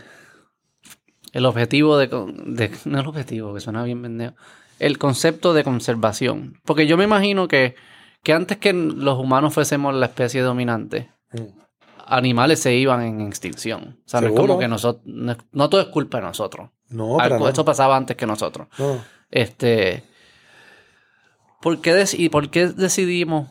el- 1.34 1.46
objetivo 1.46 1.98
de, 1.98 2.10
con- 2.10 2.56
de- 2.56 2.72
No 2.86 3.00
el 3.00 3.08
objetivo, 3.08 3.54
que 3.54 3.60
suena 3.60 3.84
bien 3.84 4.02
pendejo. 4.02 4.36
El 4.80 4.98
concepto 4.98 5.54
de 5.54 5.64
conservación. 5.64 6.60
Porque 6.66 6.88
yo 6.88 6.96
me 6.98 7.04
imagino 7.04 7.48
que, 7.48 7.76
que 8.24 8.34
antes 8.34 8.58
que 8.58 8.72
los 8.74 9.18
humanos 9.20 9.54
fuésemos 9.54 9.94
la 9.94 10.06
especie 10.08 10.42
dominante, 10.42 11.12
Mm. 11.32 11.60
animales 12.08 12.60
se 12.60 12.74
iban 12.76 13.02
en 13.04 13.22
extinción. 13.22 14.00
O 14.06 14.10
sea, 14.10 14.22
no 14.22 14.28
es 14.30 14.34
como 14.34 14.58
que 14.58 14.68
nosotros. 14.68 15.04
No, 15.06 15.36
no 15.52 15.70
todo 15.70 15.82
es 15.82 15.88
culpa 15.88 16.18
de 16.18 16.24
nosotros. 16.24 16.70
No, 16.90 17.20
Algo- 17.20 17.38
nada. 17.40 17.50
Esto 17.50 17.64
pasaba 17.66 17.96
antes 17.96 18.18
que 18.18 18.26
nosotros. 18.26 18.68
No. 18.80 19.00
Este. 19.30 20.04
¿por 21.62 21.82
qué, 21.82 22.06
y 22.14 22.30
por 22.30 22.50
qué 22.50 22.68
decidimos 22.68 23.50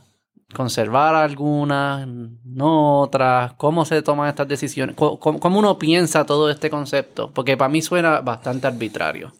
conservar 0.54 1.14
algunas, 1.14 2.06
no 2.06 3.00
otras? 3.00 3.52
¿Cómo 3.54 3.84
se 3.84 4.02
toman 4.02 4.28
estas 4.28 4.48
decisiones? 4.48 4.96
¿Cómo, 4.96 5.18
cómo- 5.18 5.58
uno 5.58 5.78
piensa 5.78 6.24
todo 6.24 6.50
este 6.50 6.70
concepto? 6.70 7.30
Porque 7.32 7.56
para 7.56 7.68
mí 7.68 7.82
suena 7.82 8.20
bastante 8.20 8.66
arbitrario. 8.66 9.32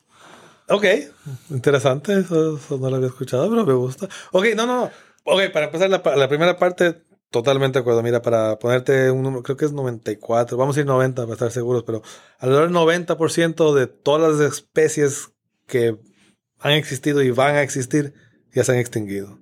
Ok, 0.69 0.85
interesante, 1.51 2.21
eso, 2.21 2.59
no 2.79 2.91
lo 2.91 2.97
había 2.97 3.09
escuchado, 3.09 3.49
pero 3.49 3.65
me 3.65 3.73
gusta. 3.73 4.07
Ok, 4.33 4.47
no, 4.55 4.67
no, 4.67 4.77
no. 4.83 4.91
Ok, 5.25 5.51
para 5.53 5.67
empezar 5.67 5.89
la, 5.89 6.03
la 6.17 6.29
primera 6.29 6.59
parte, 6.59 7.03
totalmente 7.31 7.79
de 7.79 7.81
acuerdo. 7.81 8.03
Mira, 8.03 8.21
para 8.21 8.59
ponerte 8.59 9.11
un 9.11 9.23
número, 9.23 9.43
creo 9.43 9.57
que 9.57 9.65
es 9.65 9.73
94, 9.73 10.59
vamos 10.59 10.77
a 10.77 10.81
ir 10.81 10.87
90 10.87 11.23
para 11.23 11.33
estar 11.33 11.51
seguros, 11.51 11.85
pero 11.85 12.03
alrededor 12.39 12.65
del 12.67 12.75
90% 12.75 13.75
de 13.75 13.87
todas 13.87 14.39
las 14.39 14.53
especies 14.53 15.31
que 15.67 15.97
han 16.61 16.73
existido 16.73 17.23
y 17.23 17.31
van 17.31 17.55
a 17.55 17.63
existir 17.63 18.13
ya 18.55 18.63
se 18.63 18.73
han 18.73 18.79
extinguido. 18.79 19.39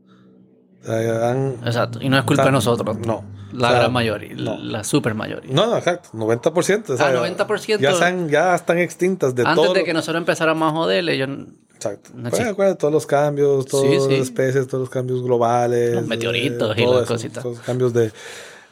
Han- 0.89 1.57
Exacto. 1.65 1.99
Y 2.01 2.09
no 2.09 2.19
es 2.19 2.25
culpa 2.25 2.45
de 2.45 2.53
nosotros. 2.53 2.97
No. 2.99 3.25
La 3.53 3.69
O 3.69 3.71
sea, 3.71 3.79
gran 3.81 3.93
mayoría. 3.93 4.35
no. 4.37 4.59
La 4.59 4.85
super 4.85 5.15
mayoría. 5.15 5.51
No, 5.53 5.67
no, 5.67 5.77
exacto, 5.79 6.09
90%. 6.13 6.91
o 6.95 6.97
sea, 6.97 7.07
Ah, 7.09 7.13
90%. 7.13 7.79
Ya, 7.81 7.91
están, 7.93 8.29
ya 8.29 8.55
están 8.55 8.79
extintas 8.79 9.35
de 9.35 9.43
Antes 9.43 9.55
todo. 9.65 9.73
de 9.75 9.85
que 9.85 9.95
nosotros 9.95 10.21
empezáramos 10.21 10.69
a 10.69 10.73
joder, 10.77 11.09
ellos. 11.09 11.29
Exacto. 11.75 12.11
No 12.15 12.31
Pues, 12.31 12.79
todos 12.79 12.93
los 12.93 13.07
cambios, 13.07 13.67
todas 13.67 13.87
Sí, 13.89 13.95
las 13.95 14.05
sí. 14.07 14.15
especies, 14.15 14.67
todos 14.67 14.81
los 14.83 14.91
cambios 14.91 15.23
globales. 15.23 15.95
Los 15.95 16.07
meteoritos 16.07 16.77
y 16.77 16.85
todo 16.85 16.99
las 17.01 17.09
cositas. 17.09 17.43
Todos 17.43 17.57
los 17.59 17.65
cambios 17.67 17.93
de, 17.93 18.11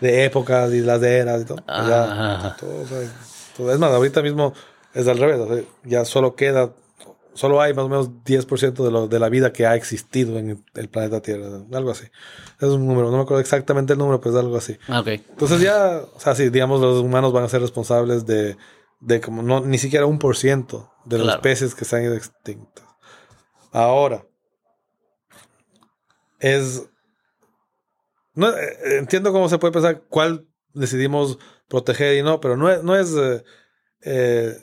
de 0.01 0.25
épocas 0.25 0.73
y 0.73 0.81
las 0.81 1.03
eras 1.03 1.43
y 1.43 1.45
todo. 1.45 1.57
Pues 1.65 1.87
ya, 1.89 2.05
Ah. 2.49 2.57
todo, 2.59 2.71
todo. 3.57 3.73
Es 3.73 3.79
más, 3.79 3.93
ahorita 3.93 4.23
mismo 4.23 4.53
es 4.93 5.07
al 5.07 5.19
revés. 5.19 5.39
o 5.39 5.55
sea, 5.55 5.65
ya 5.85 6.05
solo 6.05 6.35
queda, 6.35 6.71
solo 7.35 7.61
hay 7.61 7.75
más 7.75 7.85
o 7.85 7.89
menos 7.89 8.11
10% 8.25 8.85
de, 8.85 8.91
lo, 8.91 9.09
de 9.09 9.19
la 9.19 9.29
vida 9.29 9.53
que 9.53 9.67
ha 9.67 9.75
existido 9.75 10.39
en 10.39 10.65
el 10.75 10.89
planeta 10.89 11.21
Tierra. 11.21 11.65
Algo 11.73 11.91
así. 11.91 12.07
Es 12.61 12.69
un 12.69 12.87
número, 12.87 13.11
no 13.11 13.17
me 13.17 13.23
acuerdo 13.23 13.41
exactamente 13.41 13.93
el 13.93 13.99
número, 13.99 14.21
pero 14.21 14.35
es 14.35 14.41
algo 14.41 14.57
así. 14.57 14.79
Ah, 14.89 15.01
Ok. 15.01 15.09
Entonces 15.09 15.61
ya, 15.61 16.03
o 16.15 16.21
sea, 16.21 16.35
sí, 16.35 16.49
digamos, 16.49 16.81
los 16.81 17.01
humanos 17.01 17.33
van 17.33 17.45
a 17.45 17.49
ser 17.49 17.61
responsables 17.61 18.25
de, 18.25 18.57
de 19.01 19.21
como 19.21 19.43
no, 19.43 19.61
ni 19.61 19.79
siquiera 19.79 20.07
un 20.07 20.19
por 20.19 20.37
ciento 20.37 20.91
de 21.05 21.19
las 21.19 21.37
especies 21.37 21.75
que 21.75 21.85
se 21.85 21.97
han 21.97 22.05
ido 22.05 22.15
extintas. 22.15 22.85
Ahora, 23.73 24.25
es... 26.39 26.89
No, 28.35 28.49
eh, 28.49 28.99
entiendo 28.99 29.33
cómo 29.33 29.49
se 29.49 29.59
puede 29.59 29.73
pensar 29.73 30.03
cuál 30.09 30.47
decidimos 30.73 31.39
proteger 31.69 32.17
y 32.17 32.23
no, 32.23 32.41
pero 32.41 32.57
no 32.57 32.71
es... 32.71 32.83
No 32.83 32.97
es 32.97 33.13
eh, 33.15 33.45
eh, 34.03 34.57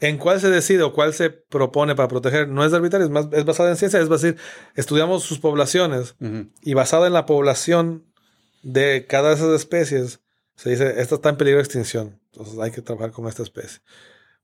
en 0.00 0.16
cuál 0.18 0.40
se 0.40 0.48
decide 0.48 0.82
o 0.82 0.92
cuál 0.92 1.12
se 1.14 1.30
propone 1.30 1.94
para 1.94 2.08
proteger 2.08 2.48
no 2.48 2.64
es 2.64 2.72
arbitrario, 2.72 3.06
es, 3.06 3.10
más, 3.12 3.28
es 3.32 3.44
basada 3.44 3.70
en 3.70 3.76
ciencia, 3.76 4.00
es 4.00 4.08
decir, 4.08 4.36
estudiamos 4.74 5.22
sus 5.22 5.38
poblaciones 5.38 6.14
Ujú. 6.20 6.48
y 6.62 6.74
basada 6.74 7.06
en 7.06 7.12
la 7.12 7.26
población 7.26 8.04
de 8.62 9.06
cada 9.08 9.28
de 9.30 9.34
esas 9.36 9.50
especies, 9.54 10.20
se 10.56 10.70
dice, 10.70 11.00
esta 11.00 11.14
está 11.16 11.28
en 11.30 11.36
peligro 11.36 11.58
de 11.58 11.64
extinción. 11.64 12.20
Entonces 12.32 12.58
hay 12.58 12.70
que 12.70 12.82
trabajar 12.82 13.12
con 13.12 13.26
esta 13.28 13.42
especie. 13.42 13.80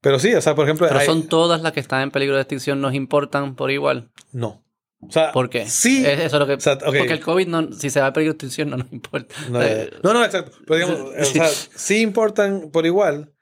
Pero 0.00 0.18
sí, 0.18 0.34
o 0.34 0.40
sea, 0.40 0.54
por 0.54 0.64
ejemplo... 0.64 0.86
Pero 0.88 1.00
hay- 1.00 1.06
son 1.06 1.24
todas 1.28 1.60
las 1.62 1.72
que 1.72 1.80
están 1.80 2.02
en 2.02 2.10
peligro 2.10 2.34
de 2.36 2.42
extinción, 2.42 2.80
nos 2.80 2.94
importan 2.94 3.54
por 3.56 3.70
igual. 3.70 4.10
No. 4.32 4.62
O 5.00 5.12
sea, 5.12 5.30
¿Por 5.32 5.50
qué? 5.50 5.66
Sí. 5.68 6.04
Es- 6.06 6.18
eso 6.20 6.36
es 6.36 6.40
lo 6.40 6.46
que. 6.46 6.54
O 6.54 6.60
sea, 6.60 6.74
ok. 6.74 6.82
Porque 6.84 7.12
el 7.12 7.20
COVID, 7.20 7.46
no, 7.48 7.72
si 7.72 7.90
se 7.90 8.00
va 8.00 8.06
a 8.08 8.12
peligro 8.14 8.32
de 8.32 8.36
extinción, 8.36 8.70
no 8.70 8.78
nos 8.78 8.90
importa. 8.92 9.34
No, 9.50 9.60
no, 10.02 10.14
no, 10.14 10.24
exacto. 10.24 10.56
Pero 10.66 10.76
digamos, 10.88 11.12
o 11.20 11.24
sea, 11.24 11.48
sí 11.48 12.00
importan 12.00 12.70
por 12.72 12.86
igual, 12.86 13.32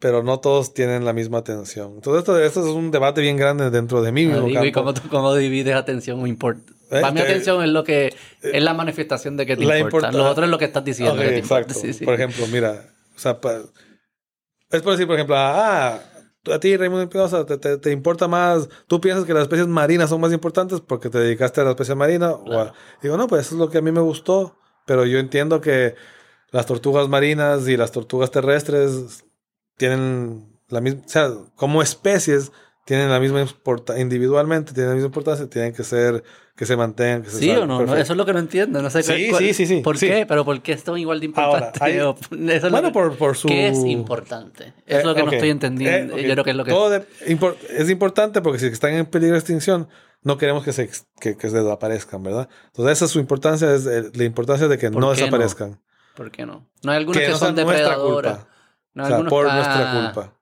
pero 0.00 0.22
no 0.24 0.40
todos 0.40 0.74
tienen 0.74 1.04
la 1.04 1.12
misma 1.12 1.38
atención. 1.38 1.92
Entonces 1.94 2.20
esto, 2.20 2.38
esto 2.40 2.60
es 2.60 2.66
un 2.74 2.90
debate 2.90 3.20
bien 3.20 3.36
grande 3.36 3.70
dentro 3.70 4.02
de 4.02 4.10
mí 4.10 4.26
mismo. 4.26 4.46
digo, 4.48 4.64
¿Y 4.64 4.72
cómo, 4.72 4.92
cómo 5.10 5.34
divides 5.36 5.76
atención 5.76 6.20
o 6.20 6.26
importa? 6.26 6.72
Eh, 6.90 7.00
Para 7.02 7.12
mí, 7.12 7.20
eh, 7.20 7.24
atención 7.24 7.62
es 7.62 7.68
lo 7.70 7.84
que 7.84 8.12
es 8.42 8.62
la 8.62 8.74
manifestación 8.74 9.36
de 9.36 9.46
que 9.46 9.56
te 9.56 9.64
la 9.64 9.78
importa. 9.78 10.08
importa- 10.08 10.18
Lo 10.24 10.28
otro 10.30 10.44
es 10.44 10.50
lo 10.50 10.58
que 10.58 10.64
estás 10.64 10.84
diciendo. 10.84 11.14
Ok, 11.14 11.20
que 11.20 11.36
exacto. 11.36 11.74
Sí, 11.74 11.92
sí. 11.92 12.04
Por 12.04 12.14
ejemplo, 12.14 12.46
mira, 12.48 12.84
o 13.14 13.18
sea, 13.18 13.40
pa- 13.40 13.60
es 14.70 14.82
por 14.82 14.92
decir, 14.92 15.06
por 15.06 15.14
ejemplo, 15.16 15.36
ah, 15.36 16.00
a 16.50 16.58
ti, 16.58 16.76
Raimundo 16.76 17.02
Espinosa, 17.02 17.44
te, 17.44 17.58
te, 17.58 17.76
te 17.76 17.90
importa 17.92 18.26
más, 18.26 18.68
tú 18.86 19.00
piensas 19.00 19.24
que 19.26 19.34
las 19.34 19.42
especies 19.42 19.66
marinas 19.68 20.08
son 20.08 20.20
más 20.20 20.32
importantes 20.32 20.80
porque 20.80 21.10
te 21.10 21.18
dedicaste 21.18 21.60
a 21.60 21.64
la 21.64 21.70
especie 21.70 21.94
marina. 21.94 22.32
O 22.32 22.58
a- 22.58 22.72
digo, 23.02 23.16
no, 23.18 23.26
pues 23.28 23.46
eso 23.46 23.54
es 23.56 23.58
lo 23.60 23.68
que 23.68 23.78
a 23.78 23.82
mí 23.82 23.92
me 23.92 24.00
gustó, 24.00 24.56
pero 24.86 25.04
yo 25.04 25.18
entiendo 25.18 25.60
que 25.60 25.94
las 26.50 26.64
tortugas 26.66 27.08
marinas 27.08 27.68
y 27.68 27.76
las 27.76 27.92
tortugas 27.92 28.30
terrestres 28.30 29.24
tienen 29.80 30.46
la 30.68 30.80
misma, 30.82 31.00
o 31.04 31.08
sea, 31.08 31.30
como 31.56 31.80
especies 31.82 32.52
tienen 32.84 33.08
la 33.10 33.18
misma 33.18 33.40
importancia, 33.40 34.02
individualmente 34.02 34.72
tienen 34.74 34.90
la 34.90 34.94
misma 34.96 35.06
importancia, 35.06 35.48
tienen 35.48 35.72
que 35.72 35.84
ser, 35.84 36.22
que 36.56 36.66
se 36.66 36.76
mantengan, 36.76 37.22
que 37.22 37.30
se 37.30 37.38
Sí 37.38 37.50
o 37.50 37.64
no, 37.66 37.82
eso 37.96 38.12
es 38.12 38.16
lo 38.16 38.26
que 38.26 38.32
no 38.32 38.40
entiendo. 38.40 38.82
No 38.82 38.90
sé 38.90 39.02
Sí, 39.02 39.28
cuál- 39.30 39.42
sí, 39.42 39.54
sí, 39.54 39.66
sí, 39.66 39.80
¿Por 39.80 39.96
sí. 39.96 40.08
qué? 40.08 40.26
Pero 40.26 40.44
¿por 40.44 40.60
qué 40.60 40.72
es 40.72 40.84
igual 40.96 41.20
de 41.20 41.30
Ahora, 41.34 41.66
importante? 41.68 41.78
hay- 41.84 42.00
O- 42.00 42.16
eso 42.50 42.66
es 42.66 42.72
Bueno, 42.72 42.88
que- 42.88 42.92
por, 42.92 43.16
por 43.16 43.36
su... 43.36 43.48
¿Qué 43.48 43.68
es 43.68 43.78
importante? 43.84 44.74
Es 44.86 44.98
Eh, 44.98 45.04
lo 45.04 45.14
que 45.14 45.22
no 45.22 45.30
estoy 45.32 45.50
entendiendo. 45.50 46.16
Eh. 46.16 46.22
Yo 46.24 46.32
creo 46.32 46.44
que 46.44 46.50
es 46.50 46.56
lo 46.56 46.64
que. 46.64 46.70
Todo 46.72 46.90
de- 46.90 47.06
impor- 47.28 47.56
es 47.70 47.88
importante 47.88 48.42
porque 48.42 48.58
si 48.58 48.66
están 48.66 48.92
en 48.94 49.06
peligro 49.06 49.34
de 49.34 49.38
extinción, 49.38 49.88
no 50.22 50.36
queremos 50.36 50.62
que 50.64 50.72
se, 50.72 50.90
que, 51.20 51.36
que 51.36 51.48
se 51.48 51.58
desaparezcan, 51.62 52.22
¿verdad? 52.22 52.48
Entonces, 52.66 52.92
esa 52.98 53.04
es 53.06 53.10
su 53.12 53.20
importancia, 53.20 53.72
es 53.74 53.86
eh, 53.86 54.10
la 54.12 54.24
importancia 54.24 54.68
de 54.68 54.76
que 54.78 54.90
¿Por 54.90 55.00
no 55.00 55.08
qué 55.12 55.20
no? 55.20 55.26
desaparezcan. 55.26 55.80
¿Por 56.16 56.30
qué 56.30 56.44
no? 56.44 56.68
No 56.82 56.90
hay 56.92 56.98
algunas 56.98 57.18
Que 57.20 57.26
que, 57.26 57.32
no 57.32 57.38
son 57.38 57.54
culpa. 57.54 58.46
No 58.94 59.02
O 59.02 59.06
hay 59.06 59.08
sea, 59.10 59.16
algunos- 59.16 59.30
por 59.30 59.46
Ah, 59.48 59.54
nuestra 59.54 59.92
culpa. 60.14 60.34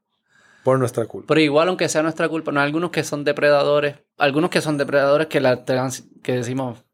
Por 0.65 0.79
nuestra 0.79 1.05
culpa. 1.07 1.27
Pero 1.29 1.41
igual, 1.41 1.69
aunque 1.69 1.89
sea 1.89 2.03
nuestra 2.03 2.29
culpa, 2.29 2.53
no 2.53 2.61
hay 2.61 2.67
algunos 2.67 2.91
que 2.91 3.05
son 3.05 3.25
depredadores. 3.25 3.97
Algunos 4.19 4.51
que 4.51 4.61
son 4.61 4.77
depredadores 4.77 5.29
que, 5.29 5.41
la, 5.41 5.65
que 6.23 6.33
decimos, 6.33 6.85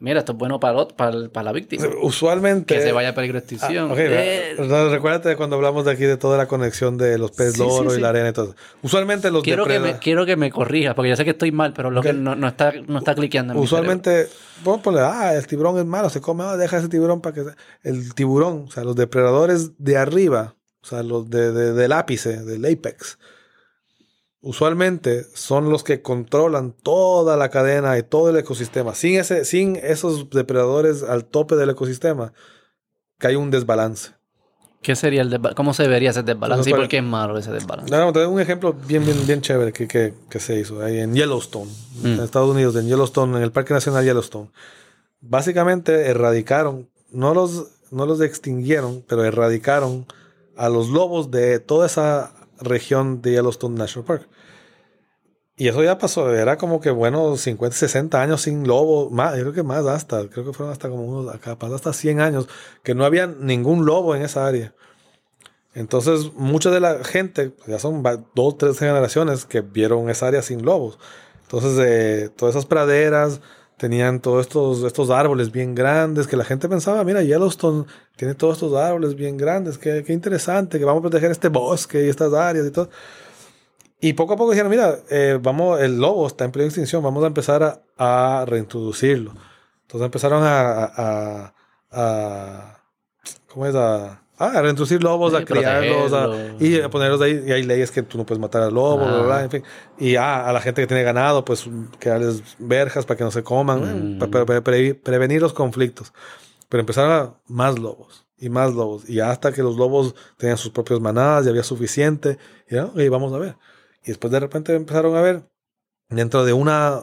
mira, 0.00 0.20
esto 0.20 0.32
es 0.32 0.38
bueno 0.38 0.60
para, 0.60 0.86
para, 0.88 1.28
para 1.28 1.44
la 1.44 1.52
víctima. 1.52 1.84
Usualmente... 2.00 2.76
Que 2.76 2.80
se 2.80 2.92
vaya 2.92 3.10
a 3.10 3.14
peligro 3.14 3.40
de 3.40 3.44
Ah, 3.44 3.50
extinción. 3.50 3.90
ok, 3.90 3.98
Eh, 3.98 4.54
recuérdate 4.90 5.36
cuando 5.36 5.56
hablamos 5.56 5.84
de 5.84 5.90
aquí 5.90 6.04
de 6.04 6.16
toda 6.16 6.38
la 6.38 6.46
conexión 6.46 6.96
de 6.96 7.18
los 7.18 7.32
peces 7.32 7.54
Sí, 7.54 7.62
sí, 7.62 7.68
loro 7.68 7.94
y 7.94 8.00
la 8.00 8.10
arena 8.10 8.28
y 8.28 8.32
todo. 8.32 8.54
Usualmente 8.82 9.30
los 9.30 9.42
quiero, 9.42 9.66
que 9.66 9.80
me, 9.80 9.98
quiero 9.98 10.24
que 10.24 10.36
me 10.36 10.50
corrijas, 10.50 10.94
porque 10.94 11.10
yo 11.10 11.16
sé 11.16 11.24
que 11.24 11.30
estoy 11.32 11.50
mal, 11.52 11.72
pero 11.74 11.90
lo 11.90 12.00
que 12.00 12.12
no, 12.12 12.34
no 12.36 12.46
está, 12.48 12.72
no 12.86 12.98
está 12.98 13.14
cliqueando 13.14 13.52
en 13.52 13.58
Usualmente, 13.58 14.28
vamos 14.64 14.80
a 14.80 14.82
poner, 14.84 15.02
ah, 15.02 15.34
el 15.34 15.46
tiburón 15.46 15.76
es 15.78 15.84
malo, 15.84 16.08
se 16.08 16.20
come, 16.20 16.44
ah, 16.44 16.56
deja 16.56 16.78
ese 16.78 16.88
tiburón 16.88 17.20
para 17.20 17.34
que... 17.34 17.44
se-". 17.44 17.56
El 17.82 18.14
tiburón, 18.14 18.66
o 18.68 18.70
sea, 18.70 18.84
los 18.84 18.94
depredadores 18.94 19.72
de 19.78 19.96
arriba, 19.98 20.54
o 20.82 20.86
sea, 20.86 21.02
los 21.02 21.28
de, 21.30 21.52
de- 21.52 21.72
del 21.72 21.92
ápice, 21.92 22.42
del 22.44 22.64
apex, 22.64 23.18
usualmente 24.40 25.24
son 25.34 25.70
los 25.70 25.82
que 25.84 26.00
controlan 26.02 26.72
toda 26.72 27.36
la 27.36 27.48
cadena 27.50 27.98
y 27.98 28.02
todo 28.02 28.30
el 28.30 28.36
ecosistema. 28.36 28.94
Sin, 28.94 29.18
ese, 29.18 29.44
sin 29.44 29.76
esos 29.76 30.30
depredadores 30.30 31.02
al 31.02 31.24
tope 31.24 31.56
del 31.56 31.70
ecosistema, 31.70 32.32
que 33.18 33.26
hay 33.28 33.36
un 33.36 33.50
desbalance. 33.50 34.12
¿Qué 34.80 34.94
sería 34.94 35.22
el 35.22 35.40
¿Cómo 35.56 35.74
se 35.74 35.88
vería 35.88 36.10
ese 36.10 36.22
desbalance? 36.22 36.70
¿Y 36.70 36.72
por 36.72 36.86
qué 36.86 36.98
es 36.98 37.02
malo 37.02 37.36
ese 37.36 37.50
desbalance? 37.50 37.90
No, 37.90 37.98
no, 37.98 38.12
te 38.12 38.20
doy 38.20 38.28
un 38.32 38.40
ejemplo 38.40 38.72
bien, 38.72 39.04
bien, 39.04 39.26
bien 39.26 39.40
chévere 39.40 39.72
que, 39.72 39.88
que, 39.88 40.14
que 40.30 40.38
se 40.38 40.60
hizo 40.60 40.80
ahí 40.84 41.00
en 41.00 41.14
Yellowstone, 41.14 41.70
en 42.04 42.16
Mm. 42.18 42.20
Estados 42.22 42.48
Unidos, 42.50 42.76
en 42.76 42.86
Yellowstone, 42.86 43.36
en 43.38 43.42
el 43.42 43.50
Parque 43.50 43.74
Nacional 43.74 44.04
Yellowstone. 44.04 44.50
Básicamente 45.20 46.06
erradicaron, 46.06 46.88
no 47.10 47.34
los, 47.34 47.66
no 47.90 48.06
los 48.06 48.20
extinguieron, 48.20 49.04
pero 49.08 49.24
erradicaron 49.24 50.06
a 50.58 50.68
los 50.68 50.88
lobos 50.88 51.30
de 51.30 51.60
toda 51.60 51.86
esa 51.86 52.34
región 52.60 53.22
de 53.22 53.32
Yellowstone 53.32 53.78
National 53.78 54.04
Park. 54.04 54.28
Y 55.56 55.68
eso 55.68 55.82
ya 55.82 55.98
pasó, 55.98 56.32
era 56.34 56.56
como 56.56 56.80
que, 56.80 56.90
bueno, 56.90 57.36
50, 57.36 57.76
60 57.76 58.20
años 58.22 58.42
sin 58.42 58.66
lobo, 58.66 59.10
más, 59.10 59.36
yo 59.36 59.42
creo 59.42 59.52
que 59.54 59.62
más 59.62 59.86
hasta, 59.86 60.28
creo 60.28 60.44
que 60.44 60.52
fueron 60.52 60.72
hasta 60.72 60.88
como 60.88 61.04
unos, 61.04 61.36
capaz 61.38 61.72
hasta 61.72 61.92
100 61.92 62.20
años, 62.20 62.48
que 62.84 62.94
no 62.94 63.04
había 63.04 63.26
ningún 63.26 63.84
lobo 63.84 64.14
en 64.14 64.22
esa 64.22 64.46
área. 64.46 64.74
Entonces, 65.74 66.32
mucha 66.34 66.70
de 66.70 66.80
la 66.80 67.04
gente, 67.04 67.52
ya 67.66 67.78
son 67.78 68.04
dos, 68.34 68.58
tres 68.58 68.78
generaciones 68.78 69.44
que 69.46 69.60
vieron 69.60 70.10
esa 70.10 70.28
área 70.28 70.42
sin 70.42 70.64
lobos. 70.64 70.98
Entonces, 71.42 71.78
eh, 71.84 72.30
todas 72.36 72.54
esas 72.54 72.66
praderas, 72.66 73.40
tenían 73.78 74.20
todos 74.20 74.46
estos, 74.46 74.82
estos 74.82 75.08
árboles 75.10 75.50
bien 75.50 75.74
grandes 75.74 76.26
que 76.26 76.36
la 76.36 76.44
gente 76.44 76.68
pensaba, 76.68 77.02
mira, 77.04 77.22
Yellowstone 77.22 77.86
tiene 78.16 78.34
todos 78.34 78.54
estos 78.54 78.74
árboles 78.74 79.14
bien 79.14 79.36
grandes, 79.36 79.78
qué, 79.78 80.02
qué 80.04 80.12
interesante, 80.12 80.78
que 80.78 80.84
vamos 80.84 81.00
a 81.00 81.02
proteger 81.02 81.30
este 81.30 81.48
bosque 81.48 82.04
y 82.04 82.08
estas 82.08 82.32
áreas 82.34 82.66
y 82.66 82.70
todo. 82.70 82.90
Y 84.00 84.12
poco 84.12 84.34
a 84.34 84.36
poco 84.36 84.50
dijeron, 84.50 84.70
mira, 84.70 84.98
eh, 85.10 85.38
vamos, 85.40 85.80
el 85.80 85.98
lobo 85.98 86.26
está 86.26 86.44
en 86.44 86.52
de 86.52 86.64
extinción, 86.64 87.02
vamos 87.02 87.24
a 87.24 87.28
empezar 87.28 87.62
a, 87.96 88.40
a 88.40 88.44
reintroducirlo. 88.44 89.32
Entonces 89.82 90.04
empezaron 90.04 90.42
a, 90.44 90.84
a, 90.84 91.54
a 91.90 92.82
¿cómo 93.48 93.66
es? 93.66 93.74
A, 93.74 94.22
a 94.38 94.62
reintroducir 94.62 95.02
lobos, 95.02 95.34
a 95.34 95.44
criarlos, 95.44 96.12
a, 96.12 96.28
y 96.60 96.80
a 96.80 96.88
ponerlos 96.88 97.20
ahí. 97.20 97.42
Y 97.46 97.52
hay 97.52 97.62
leyes 97.64 97.90
que 97.90 98.02
tú 98.02 98.18
no 98.18 98.24
puedes 98.24 98.40
matar 98.40 98.62
al 98.62 98.74
lobo, 98.74 98.98
bla, 98.98 99.22
bla, 99.22 99.44
en 99.44 99.50
fin. 99.50 99.62
Y 99.98 100.16
a 100.16 100.52
la 100.52 100.60
gente 100.60 100.82
que 100.82 100.86
tiene 100.86 101.02
ganado, 101.02 101.44
pues 101.44 101.68
crearles 101.98 102.42
verjas 102.58 103.04
para 103.04 103.18
que 103.18 103.24
no 103.24 103.30
se 103.30 103.42
coman, 103.42 104.16
mm. 104.16 104.18
para, 104.18 104.46
para, 104.46 104.62
prevenir 104.62 105.42
los 105.42 105.52
conflictos. 105.52 106.12
Pero 106.68 106.80
empezaron 106.80 107.12
a 107.12 107.34
más 107.46 107.78
lobos 107.78 108.26
y 108.38 108.48
más 108.48 108.72
lobos. 108.74 109.08
Y 109.08 109.20
hasta 109.20 109.52
que 109.52 109.62
los 109.62 109.76
lobos 109.76 110.14
tenían 110.36 110.56
sus 110.56 110.70
propias 110.70 111.00
manadas 111.00 111.46
y 111.46 111.48
había 111.48 111.64
suficiente. 111.64 112.38
Y 112.68 112.76
ya, 112.76 112.90
vamos 113.10 113.32
a 113.32 113.38
ver. 113.38 113.56
Y 114.04 114.08
después 114.08 114.32
de 114.32 114.40
repente 114.40 114.74
empezaron 114.74 115.16
a 115.16 115.20
ver, 115.20 115.48
dentro 116.08 116.44
de 116.44 116.52
una, 116.52 117.02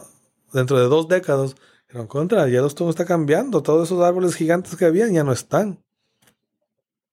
dentro 0.52 0.78
de 0.78 0.86
dos 0.86 1.08
décadas, 1.08 1.54
en 1.88 2.06
contra, 2.06 2.48
ya 2.48 2.66
todo 2.68 2.90
está 2.90 3.04
cambiando. 3.04 3.62
Todos 3.62 3.88
esos 3.88 4.02
árboles 4.02 4.34
gigantes 4.34 4.76
que 4.76 4.84
habían 4.84 5.12
ya 5.12 5.24
no 5.24 5.32
están. 5.32 5.84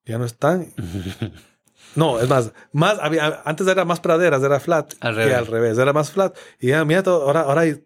Ya 0.05 0.17
no 0.17 0.25
están. 0.25 0.73
No, 1.95 2.19
es 2.19 2.27
más, 2.27 2.53
más 2.71 2.97
había, 2.99 3.41
antes 3.45 3.67
era 3.67 3.85
más 3.85 3.99
praderas, 3.99 4.41
era 4.41 4.59
flat. 4.59 4.93
Al 4.99 5.15
revés. 5.15 5.35
al 5.35 5.45
revés, 5.45 5.77
era 5.77 5.93
más 5.93 6.11
flat. 6.11 6.35
Y 6.59 6.69
ya, 6.69 6.84
mira, 6.85 7.03
ahora, 7.05 7.41
ahora 7.41 7.61
hay, 7.61 7.85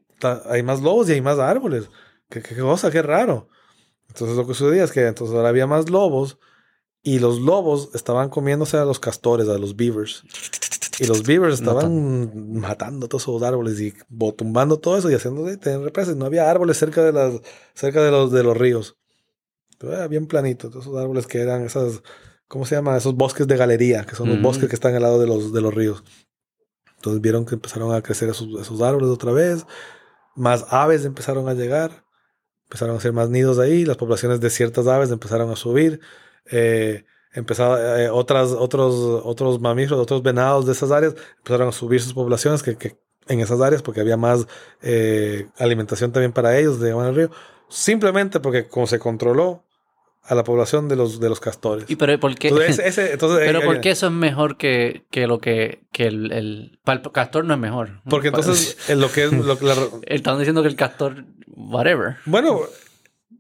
hay, 0.49 0.63
más 0.63 0.81
lobos 0.81 1.09
y 1.09 1.13
hay 1.13 1.21
más 1.21 1.39
árboles. 1.39 1.89
Qué, 2.29 2.41
qué, 2.41 2.55
cosa, 2.55 2.89
qué 2.89 3.01
raro. 3.01 3.49
Entonces 4.07 4.37
lo 4.37 4.47
que 4.47 4.53
sucedía 4.53 4.85
es 4.85 4.91
que 4.91 5.05
entonces 5.05 5.35
ahora 5.35 5.49
había 5.49 5.67
más 5.67 5.89
lobos 5.89 6.37
y 7.03 7.19
los 7.19 7.39
lobos 7.39 7.89
estaban 7.93 8.29
comiéndose 8.29 8.77
a 8.77 8.85
los 8.85 8.99
castores, 8.99 9.49
a 9.49 9.57
los 9.57 9.75
beavers. 9.75 10.23
Y 10.99 11.05
los 11.05 11.23
beavers 11.23 11.55
estaban 11.55 12.59
matando 12.59 13.07
todos 13.07 13.23
esos 13.23 13.43
árboles 13.43 13.79
y 13.79 13.93
tumbando 14.35 14.79
todo 14.79 14.97
eso 14.97 15.11
y 15.11 15.13
haciendo 15.13 15.45
represas. 15.83 16.15
No 16.15 16.25
había 16.25 16.49
árboles 16.49 16.77
cerca 16.77 17.03
de 17.03 17.11
las, 17.11 17.39
cerca 17.75 18.01
de 18.01 18.11
los, 18.11 18.31
de 18.31 18.43
los 18.43 18.57
ríos. 18.57 18.96
Era 19.81 20.07
bien 20.07 20.27
planito, 20.27 20.69
todos 20.69 20.85
esos 20.85 20.97
árboles 20.97 21.27
que 21.27 21.39
eran 21.39 21.63
esas, 21.63 22.01
¿cómo 22.47 22.65
se 22.65 22.75
llama? 22.75 22.97
Esos 22.97 23.15
bosques 23.15 23.47
de 23.47 23.57
galería, 23.57 24.05
que 24.05 24.15
son 24.15 24.29
los 24.29 24.41
bosques 24.41 24.69
que 24.69 24.75
están 24.75 24.95
al 24.95 25.03
lado 25.03 25.19
de 25.19 25.27
los, 25.27 25.53
de 25.53 25.61
los 25.61 25.73
ríos. 25.73 26.03
Entonces 26.95 27.21
vieron 27.21 27.45
que 27.45 27.55
empezaron 27.55 27.93
a 27.93 28.01
crecer 28.01 28.29
esos, 28.29 28.47
esos 28.59 28.81
árboles 28.81 29.09
otra 29.09 29.31
vez. 29.31 29.65
Más 30.35 30.65
aves 30.69 31.05
empezaron 31.05 31.47
a 31.47 31.53
llegar. 31.53 32.03
Empezaron 32.63 32.95
a 32.95 32.97
hacer 32.97 33.13
más 33.13 33.29
nidos 33.29 33.59
ahí. 33.59 33.85
Las 33.85 33.97
poblaciones 33.97 34.41
de 34.41 34.49
ciertas 34.49 34.87
aves 34.87 35.11
empezaron 35.11 35.51
a 35.51 35.55
subir. 35.55 36.01
Eh, 36.47 37.05
empezaron, 37.33 37.79
eh, 37.99 38.09
otras, 38.09 38.51
otros, 38.51 39.21
otros 39.23 39.61
mamíferos, 39.61 39.99
otros 39.99 40.23
venados 40.23 40.65
de 40.65 40.71
esas 40.71 40.91
áreas 40.91 41.15
empezaron 41.37 41.67
a 41.67 41.71
subir 41.71 42.01
sus 42.01 42.13
poblaciones 42.13 42.63
que, 42.63 42.77
que 42.77 42.97
en 43.27 43.41
esas 43.41 43.61
áreas 43.61 43.81
porque 43.81 44.01
había 44.01 44.17
más 44.17 44.47
eh, 44.81 45.47
alimentación 45.57 46.11
también 46.11 46.31
para 46.31 46.57
ellos, 46.57 46.79
de 46.79 46.91
el 46.91 47.15
río, 47.15 47.31
simplemente 47.69 48.39
porque 48.39 48.67
como 48.67 48.87
se 48.87 48.99
controló 48.99 49.63
a 50.27 50.35
la 50.35 50.43
población 50.43 50.89
de 50.89 50.95
los, 50.95 51.19
de 51.19 51.29
los 51.29 51.39
castores. 51.39 51.89
¿Y 51.89 51.95
pero 51.95 52.19
por 52.19 52.35
qué? 52.35 52.49
Entonces, 52.49 53.17
pero 53.19 53.61
¿por 53.61 53.79
qué 53.79 53.91
eso 53.91 54.07
es 54.07 54.13
mejor 54.13 54.57
que, 54.57 55.05
que 55.09 55.25
lo 55.25 55.39
que, 55.39 55.83
que 55.91 56.07
el, 56.07 56.31
el, 56.31 56.79
el, 56.85 57.11
castor 57.11 57.45
no 57.45 57.53
es 57.53 57.59
mejor? 57.59 58.01
Porque 58.09 58.27
entonces 58.27 58.77
lo 58.95 59.11
que 59.11 59.23
es... 59.23 59.31
Lo, 59.31 59.57
la, 59.61 59.75
Están 60.05 60.37
diciendo 60.37 60.61
que 60.61 60.67
el 60.67 60.75
castor, 60.75 61.23
whatever. 61.55 62.17
Bueno, 62.25 62.61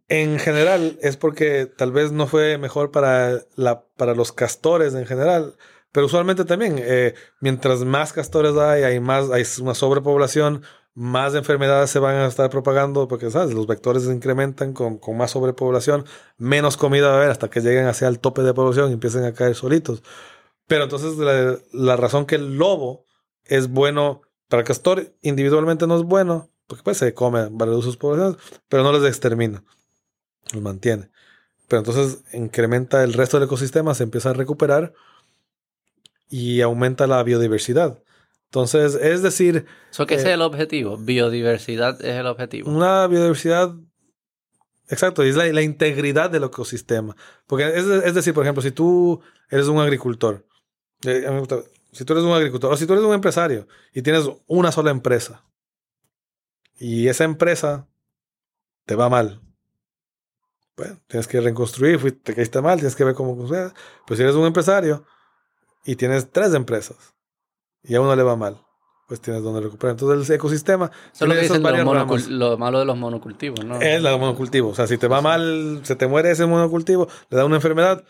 en 0.07 0.39
general 0.39 0.97
es 1.01 1.17
porque 1.17 1.65
tal 1.65 1.91
vez 1.91 2.13
no 2.13 2.27
fue 2.27 2.57
mejor 2.57 2.91
para, 2.91 3.41
la, 3.55 3.83
para 3.97 4.15
los 4.15 4.31
castores 4.31 4.93
en 4.93 5.05
general, 5.05 5.55
pero 5.91 6.05
usualmente 6.05 6.45
también, 6.45 6.75
eh, 6.79 7.15
mientras 7.41 7.83
más 7.83 8.13
castores 8.13 8.55
hay, 8.55 8.83
hay 8.83 8.99
más, 9.01 9.29
hay 9.29 9.43
una 9.61 9.73
sobrepoblación, 9.73 10.63
más 10.97 11.35
enfermedades 11.35 11.91
se 11.91 11.99
van 11.99 12.15
a 12.15 12.25
estar 12.25 12.49
propagando 12.49 13.07
porque, 13.07 13.29
¿sabes? 13.29 13.53
Los 13.53 13.67
vectores 13.67 14.01
se 14.01 14.11
incrementan 14.11 14.73
con, 14.73 14.97
con 14.97 15.15
más 15.15 15.29
sobrepoblación, 15.29 16.05
menos 16.37 16.75
comida 16.75 17.09
va 17.09 17.13
a 17.13 17.17
haber 17.17 17.29
hasta 17.29 17.51
que 17.51 17.61
lleguen 17.61 17.85
hacia 17.85 18.07
el 18.07 18.17
tope 18.17 18.41
de 18.41 18.51
población 18.55 18.89
y 18.89 18.93
empiecen 18.93 19.23
a 19.23 19.31
caer 19.31 19.53
solitos. 19.53 20.01
Pero 20.65 20.85
entonces 20.85 21.15
la, 21.71 21.95
razón 21.97 22.25
que 22.25 22.33
el 22.33 22.57
lobo 22.57 23.05
es 23.45 23.69
bueno 23.69 24.21
para 24.49 24.61
el 24.61 24.67
castor 24.67 25.13
individualmente 25.21 25.85
no 25.85 25.97
es 25.97 26.03
bueno, 26.03 26.49
porque 26.65 26.83
pues 26.83 26.97
se 26.97 27.13
come 27.13 27.47
varios 27.51 27.83
sus 27.83 27.95
poblaciones, 27.95 28.37
pero 28.67 28.81
no 28.81 28.91
les 28.91 29.03
extermina 29.03 29.63
los 30.51 30.63
mantiene. 30.63 31.11
Pero 31.67 31.81
entonces 31.81 32.23
incrementa 32.33 33.03
el 33.03 33.13
resto 33.13 33.37
del 33.37 33.45
ecosistema, 33.45 33.93
se 33.93 34.01
empieza 34.01 34.31
a 34.31 34.33
recuperar 34.33 34.93
y 36.27 36.61
aumenta 36.61 37.05
la 37.05 37.21
biodiversidad. 37.21 38.01
Entonces, 38.47 38.95
es 38.95 39.21
decir... 39.21 39.65
¿Eso 39.91 40.05
qué 40.05 40.15
es 40.15 40.23
eh, 40.23 40.33
el 40.33 40.41
objetivo? 40.41 40.97
Biodiversidad 40.97 42.01
es 42.03 42.15
el 42.15 42.27
objetivo. 42.27 42.71
Una 42.71 43.07
biodiversidad... 43.07 43.75
Exacto, 44.89 45.21
es 45.21 45.35
la, 45.35 45.61
integridad 45.61 46.29
del 46.29 46.45
ecosistema. 46.45 47.15
Porque 47.45 47.67
es, 47.67 47.85
es, 47.85 48.13
decir, 48.13 48.33
por 48.33 48.43
ejemplo, 48.43 48.61
si 48.61 48.71
tú 48.71 49.19
eres 49.49 49.67
un 49.67 49.79
agricultor, 49.79 50.45
eh, 51.03 51.43
si 51.91 52.05
tú 52.05 52.13
eres 52.13 52.23
un 52.23 52.31
agricultor 52.31 52.71
o 52.71 52.77
si 52.77 52.85
tú 52.85 52.93
eres 52.93 53.03
un 53.03 53.13
empresario 53.13 53.67
y 53.93 54.01
tienes 54.01 54.29
una 54.47 54.71
sola 54.71 54.91
empresa 54.91 55.43
y 56.77 57.09
esa 57.09 57.25
empresa 57.25 57.85
te 58.85 58.95
va 58.95 59.09
mal, 59.09 59.41
bueno, 60.77 61.01
tienes 61.07 61.27
que 61.27 61.41
reconstruir, 61.41 62.21
te 62.21 62.33
caíste 62.33 62.61
mal, 62.61 62.77
tienes 62.77 62.95
que 62.95 63.03
ver 63.03 63.13
cómo 63.13 63.35
sucede. 63.35 63.73
Pero 64.05 64.15
si 64.15 64.23
eres 64.23 64.35
un 64.35 64.45
empresario 64.45 65.05
y 65.83 65.97
tienes 65.97 66.31
tres 66.31 66.53
empresas 66.53 67.16
y 67.87 67.95
a 67.95 68.01
uno 68.01 68.15
le 68.15 68.23
va 68.23 68.35
mal, 68.35 68.57
pues 69.07 69.21
tienes 69.21 69.41
donde 69.41 69.61
recuperar. 69.61 69.91
Entonces 69.93 70.29
el 70.29 70.35
ecosistema... 70.35 70.91
Eso 71.13 71.25
es 71.25 71.29
lo 71.29 71.35
que 71.35 71.41
dicen 71.41 71.63
lo 72.37 72.57
malo 72.57 72.79
de 72.79 72.85
los 72.85 72.97
monocultivos, 72.97 73.63
¿no? 73.65 73.79
Es 73.79 74.01
la 74.01 74.15
monocultivo. 74.17 74.69
O 74.69 74.75
sea, 74.75 74.87
si 74.87 74.97
te 74.97 75.07
va 75.07 75.21
mal, 75.21 75.79
se 75.83 75.95
te 75.95 76.07
muere 76.07 76.31
ese 76.31 76.45
monocultivo, 76.45 77.07
le 77.29 77.37
da 77.37 77.45
una 77.45 77.55
enfermedad... 77.55 78.03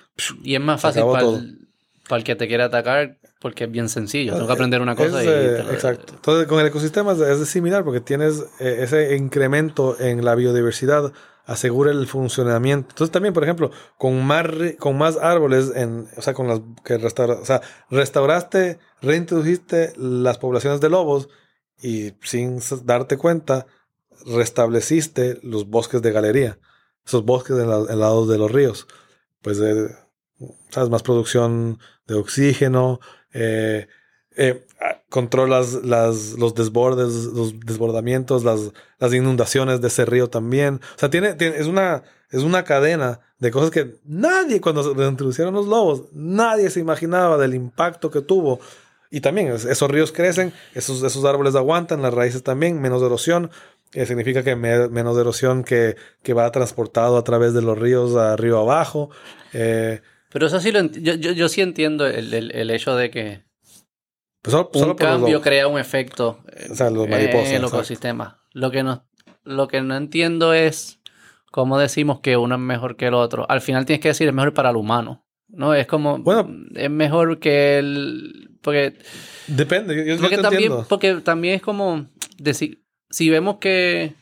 Y 0.43 0.55
es 0.55 0.61
más 0.61 0.81
fácil 0.81 1.03
para 1.03 1.27
el, 1.27 1.67
para 2.09 2.17
el, 2.17 2.23
que 2.23 2.35
te 2.35 2.47
quiera 2.47 2.65
atacar 2.65 3.19
porque 3.39 3.65
es 3.65 3.71
bien 3.71 3.89
sencillo. 3.89 4.33
Tengo 4.33 4.47
que 4.47 4.53
aprender 4.53 4.81
una 4.81 4.95
cosa 4.95 5.23
y... 5.23 5.27
Eh, 5.27 5.59
exacto. 5.71 6.13
Entonces 6.15 6.47
con 6.47 6.59
el 6.59 6.67
ecosistema 6.67 7.13
es 7.13 7.47
similar 7.47 7.83
porque 7.83 8.01
tienes 8.01 8.43
eh, 8.59 8.77
ese 8.79 9.15
incremento 9.15 9.99
en 9.99 10.25
la 10.25 10.33
biodiversidad 10.33 11.13
asegura 11.47 11.91
el 11.91 12.05
funcionamiento. 12.07 12.89
Entonces 12.91 13.11
también, 13.11 13.33
por 13.33 13.43
ejemplo, 13.43 13.71
con 13.97 14.23
más, 14.23 14.45
con 14.77 14.97
más 14.97 15.17
árboles, 15.17 15.71
en, 15.73 16.07
o 16.15 16.21
sea, 16.21 16.33
con 16.33 16.47
las 16.47 16.61
que 16.83 16.97
restaura, 16.97 17.35
o 17.35 17.45
sea, 17.45 17.61
restauraste, 17.89 18.79
reintrodujiste 19.01 19.93
las 19.95 20.37
poblaciones 20.37 20.81
de 20.81 20.89
lobos 20.89 21.29
y 21.81 22.13
sin 22.21 22.59
darte 22.83 23.17
cuenta, 23.17 23.65
restableciste 24.25 25.39
los 25.41 25.69
bosques 25.69 26.01
de 26.01 26.11
galería, 26.11 26.59
esos 27.05 27.23
bosques 27.23 27.57
en, 27.57 27.69
la, 27.69 27.79
lado 27.95 28.27
de 28.27 28.37
los 28.37 28.51
ríos. 28.51 28.85
Pues, 29.41 29.57
eh, 29.59 29.87
¿sabes? 30.69 30.89
Más 30.89 31.01
producción 31.01 31.79
de 32.07 32.15
oxígeno, 32.15 32.99
eh, 33.31 33.87
eh, 34.37 34.63
controlas 35.09 35.73
las, 35.83 36.33
los 36.33 36.53
desbordes, 36.53 37.25
los 37.33 37.59
desbordamientos, 37.59 38.43
las, 38.43 38.71
inundaciones 39.13 39.81
de 39.81 39.87
ese 39.87 40.05
río 40.05 40.29
también. 40.29 40.75
O 40.95 40.99
sea, 40.99 41.09
tiene, 41.09 41.35
es, 41.39 41.65
una, 41.65 42.03
es 42.29 42.43
una 42.43 42.63
cadena 42.63 43.19
de 43.39 43.49
cosas 43.49 43.71
que 43.71 43.95
nadie, 44.05 44.61
cuando 44.61 44.83
se 44.83 44.89
introducieron 45.07 45.55
los 45.55 45.65
lobos, 45.65 46.03
nadie 46.13 46.69
se 46.69 46.79
imaginaba 46.79 47.37
del 47.37 47.55
impacto 47.55 48.11
que 48.11 48.21
tuvo. 48.21 48.59
Y 49.09 49.21
también 49.21 49.47
esos 49.47 49.89
ríos 49.89 50.11
crecen, 50.11 50.53
esos, 50.75 51.01
esos 51.01 51.25
árboles 51.25 51.55
aguantan, 51.55 52.03
las 52.03 52.13
raíces 52.13 52.43
también, 52.43 52.79
menos 52.79 53.01
erosión. 53.01 53.49
Eh, 53.93 54.05
significa 54.05 54.43
que 54.43 54.55
menos 54.55 55.17
erosión 55.17 55.63
que, 55.63 55.95
que, 56.21 56.33
va 56.33 56.51
transportado 56.51 57.17
a 57.17 57.23
través 57.23 57.53
de 57.53 57.61
los 57.63 57.79
ríos 57.79 58.15
a 58.17 58.35
río 58.35 58.59
abajo. 58.59 59.09
Eh, 59.53 60.01
Pero 60.29 60.47
eso 60.47 60.59
sí 60.59 60.71
lo 60.71 60.83
yo, 60.83 61.13
yo, 61.15 61.47
sí 61.47 61.61
entiendo 61.61 62.05
el, 62.05 62.51
el 62.51 62.69
hecho 62.69 62.97
de 62.97 63.09
que 63.09 63.46
pues 64.71 64.85
un 64.85 64.95
cambio 64.95 65.41
crea 65.41 65.67
un 65.67 65.79
efecto 65.79 66.39
en 66.55 67.13
el 67.13 67.65
ecosistema. 67.65 68.41
Lo 68.51 68.71
que, 68.71 68.83
no, 68.83 69.05
lo 69.43 69.67
que 69.67 69.81
no 69.81 69.95
entiendo 69.95 70.53
es 70.53 70.99
cómo 71.51 71.77
decimos 71.77 72.19
que 72.21 72.37
uno 72.37 72.55
es 72.55 72.61
mejor 72.61 72.95
que 72.95 73.07
el 73.07 73.13
otro. 73.13 73.45
Al 73.49 73.61
final 73.61 73.85
tienes 73.85 74.01
que 74.01 74.09
decir 74.09 74.27
es 74.27 74.33
mejor 74.33 74.53
para 74.53 74.71
el 74.71 74.75
humano. 74.75 75.27
¿no? 75.47 75.73
Es 75.73 75.87
como, 75.87 76.19
bueno, 76.19 76.49
es 76.75 76.89
mejor 76.89 77.39
que 77.39 77.79
el... 77.79 78.57
Porque... 78.61 78.97
Depende, 79.47 80.05
yo, 80.05 80.19
porque, 80.19 80.37
también, 80.37 80.73
porque 80.89 81.15
también 81.15 81.55
es 81.55 81.61
como 81.61 82.05
decir, 82.37 82.83
si 83.09 83.29
vemos 83.29 83.57
que... 83.57 84.15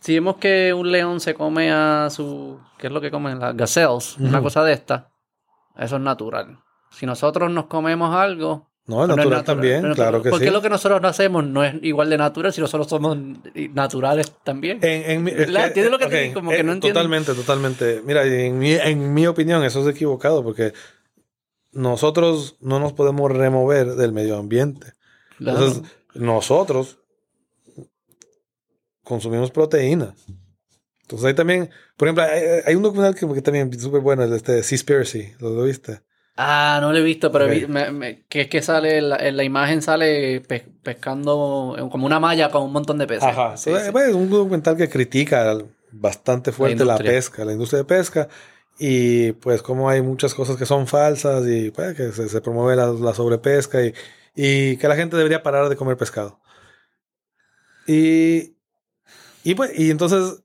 Si 0.00 0.14
vemos 0.14 0.36
que 0.36 0.72
un 0.72 0.90
león 0.90 1.20
se 1.20 1.34
come 1.34 1.70
a 1.70 2.08
su... 2.10 2.58
¿Qué 2.78 2.86
es 2.86 2.92
lo 2.92 3.02
que 3.02 3.10
comen? 3.10 3.38
Las 3.38 3.54
gazelles. 3.54 4.16
Una 4.18 4.40
cosa 4.40 4.64
de 4.64 4.72
esta. 4.72 5.10
Eso 5.76 5.96
es 5.96 6.02
natural. 6.02 6.58
Si 6.90 7.04
nosotros 7.04 7.50
nos 7.50 7.66
comemos 7.66 8.14
algo, 8.14 8.69
No, 8.86 9.02
es 9.02 9.08
No 9.08 9.16
natural 9.16 9.44
también, 9.44 9.92
claro 9.94 10.20
que 10.22 10.30
Porque 10.30 10.46
sí. 10.46 10.50
lo 10.50 10.60
que 10.62 10.68
nosotros 10.68 11.00
no 11.00 11.06
hacemos 11.08 11.44
no 11.44 11.62
es 11.62 11.74
igual 11.82 12.10
de 12.10 12.18
natural 12.18 12.52
si 12.52 12.60
nosotros 12.60 12.88
somos 12.88 13.16
naturales 13.72 14.32
también. 14.42 14.78
En, 14.82 15.10
en 15.10 15.22
mi- 15.22 15.30
es. 15.30 15.48
¿Entiendes 15.48 15.90
lo 15.90 15.98
que 15.98 16.06
te 16.06 16.16
ok, 16.16 16.22
digo? 16.22 16.34
Como 16.34 16.50
que 16.50 16.64
no 16.64 16.72
entiendo. 16.72 16.98
Totalmente, 16.98 17.34
totalmente. 17.34 18.02
Mira, 18.04 18.24
en 18.26 18.58
mi, 18.58 18.72
en 18.72 19.14
mi 19.14 19.26
opinión 19.28 19.62
eso 19.62 19.80
es 19.88 19.94
equivocado 19.94 20.42
porque 20.42 20.72
nosotros 21.72 22.56
no 22.60 22.80
nos 22.80 22.92
podemos 22.92 23.30
remover 23.30 23.94
del 23.94 24.12
medio 24.12 24.36
ambiente. 24.36 24.94
Claro. 25.38 25.58
Entonces, 25.58 25.92
nosotros 26.14 26.98
consumimos 29.04 29.50
proteína. 29.50 30.14
Entonces 31.02 31.26
hay 31.26 31.34
también, 31.34 31.70
por 31.96 32.08
ejemplo, 32.08 32.24
hay, 32.24 32.42
hay 32.66 32.74
un 32.74 32.82
documental 32.82 33.14
que, 33.14 33.32
que 33.34 33.42
también 33.42 33.70
es 33.72 33.82
súper 33.82 34.00
bueno, 34.00 34.22
el 34.24 34.30
de 34.30 34.36
este 34.36 34.62
Seaspiracy, 34.62 35.32
¿lo 35.40 35.62
viste? 35.64 36.02
Ah, 36.42 36.78
no 36.80 36.90
lo 36.92 36.98
he 36.98 37.02
visto, 37.02 37.30
pero 37.30 37.44
Ok. 37.44 37.50
vi- 37.50 37.66
me- 37.66 37.90
me- 37.90 38.24
que 38.26 38.42
es 38.42 38.48
que 38.48 38.62
sale, 38.62 38.96
en 38.98 39.10
la, 39.10 39.16
en 39.16 39.36
la 39.36 39.44
imagen 39.44 39.82
sale 39.82 40.40
pe- 40.40 40.66
pescando 40.82 41.74
en- 41.78 41.90
como 41.90 42.06
una 42.06 42.18
malla 42.18 42.50
con 42.50 42.62
un 42.62 42.72
montón 42.72 42.96
de 42.96 43.06
peces. 43.06 43.24
Ajá. 43.24 43.56
Sí, 43.58 43.70
sí. 43.84 43.92
pues, 43.92 44.08
Es 44.08 44.14
un 44.14 44.30
documental 44.30 44.74
que 44.76 44.88
critica 44.88 45.58
bastante 45.92 46.50
fuerte 46.52 46.76
la, 46.84 46.92
industria. 46.94 47.10
pesca, 47.12 47.44
la 47.44 47.52
industria 47.52 47.78
de 47.80 47.84
pesca. 47.84 48.28
Y 48.78 49.32
pues 49.32 49.60
como 49.60 49.90
hay 49.90 50.00
muchas 50.00 50.32
cosas 50.32 50.56
que 50.56 50.64
son 50.64 50.86
falsas 50.86 51.46
y 51.46 51.70
pues, 51.72 51.94
que 51.94 52.12
se, 52.12 52.28
se 52.30 52.40
promueve 52.40 52.74
la, 52.76 52.86
la 52.86 53.12
sobrepesca 53.12 53.84
y, 53.84 53.92
y 54.34 54.78
que 54.78 54.88
la 54.88 54.96
gente 54.96 55.18
debería 55.18 55.42
parar 55.42 55.68
de 55.68 55.76
comer 55.76 55.98
pescado. 55.98 56.40
Y, 57.86 58.56
y, 59.44 59.54
pues, 59.54 59.78
y 59.78 59.90
entonces 59.90 60.42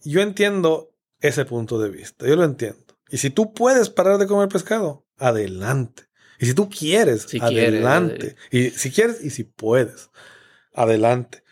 yo 0.00 0.20
entiendo 0.20 0.90
ese 1.20 1.44
punto 1.44 1.78
de 1.78 1.88
vista, 1.88 2.26
yo 2.26 2.36
lo 2.36 2.44
entiendo. 2.44 2.82
Y 3.08 3.18
si 3.18 3.30
tú 3.30 3.54
puedes 3.54 3.88
parar 3.90 4.18
de 4.18 4.26
comer 4.26 4.48
pescado, 4.48 5.03
adelante. 5.28 6.04
Y 6.38 6.46
si 6.46 6.54
tú 6.54 6.68
quieres, 6.68 7.22
Si 7.22 7.38
quieres, 7.40 7.74
adelante. 7.84 8.36
Y 8.50 8.70
si 8.70 8.90
quieres 8.90 9.24
y 9.24 9.30
si 9.30 9.44
puedes, 9.44 10.10
adelante. 10.74 11.42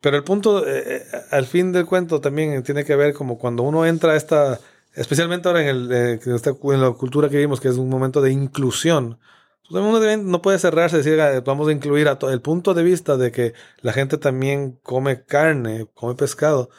Pero 0.00 0.16
el 0.16 0.24
punto, 0.24 0.66
eh, 0.66 0.82
eh, 0.86 1.02
al 1.30 1.46
fin 1.46 1.72
del 1.72 1.86
cuento, 1.86 2.20
también 2.20 2.62
tiene 2.62 2.84
que 2.84 2.96
ver 2.96 3.14
como 3.14 3.38
cuando 3.38 3.62
uno 3.62 3.86
entra 3.86 4.12
a 4.12 4.16
esta, 4.16 4.60
especialmente 4.94 5.48
ahora 5.48 5.62
en, 5.62 5.68
el, 5.68 5.92
eh, 5.92 6.20
en 6.24 6.80
la 6.80 6.90
cultura 6.92 7.28
que 7.28 7.36
vivimos, 7.36 7.60
que 7.60 7.68
es 7.68 7.76
un 7.76 7.88
momento 7.88 8.20
de 8.20 8.30
inclusión. 8.32 9.18
Pues, 9.68 9.82
Uno 9.82 9.98
debe- 9.98 10.22
no 10.22 10.42
puede 10.42 10.58
cerrarse 10.58 10.96
y 10.96 10.98
decir, 10.98 11.20
"Ah, 11.20 11.40
vamos 11.40 11.66
a 11.68 11.72
incluir 11.72 12.08
a 12.08 12.18
todo. 12.18 12.30
El 12.32 12.40
punto 12.40 12.72
de 12.74 12.82
vista 12.84 13.16
de 13.16 13.32
que 13.32 13.52
la 13.80 13.92
gente 13.92 14.16
también 14.18 14.78
come 14.82 15.24
carne, 15.24 15.88
come 15.94 16.14
pescado, 16.14 16.70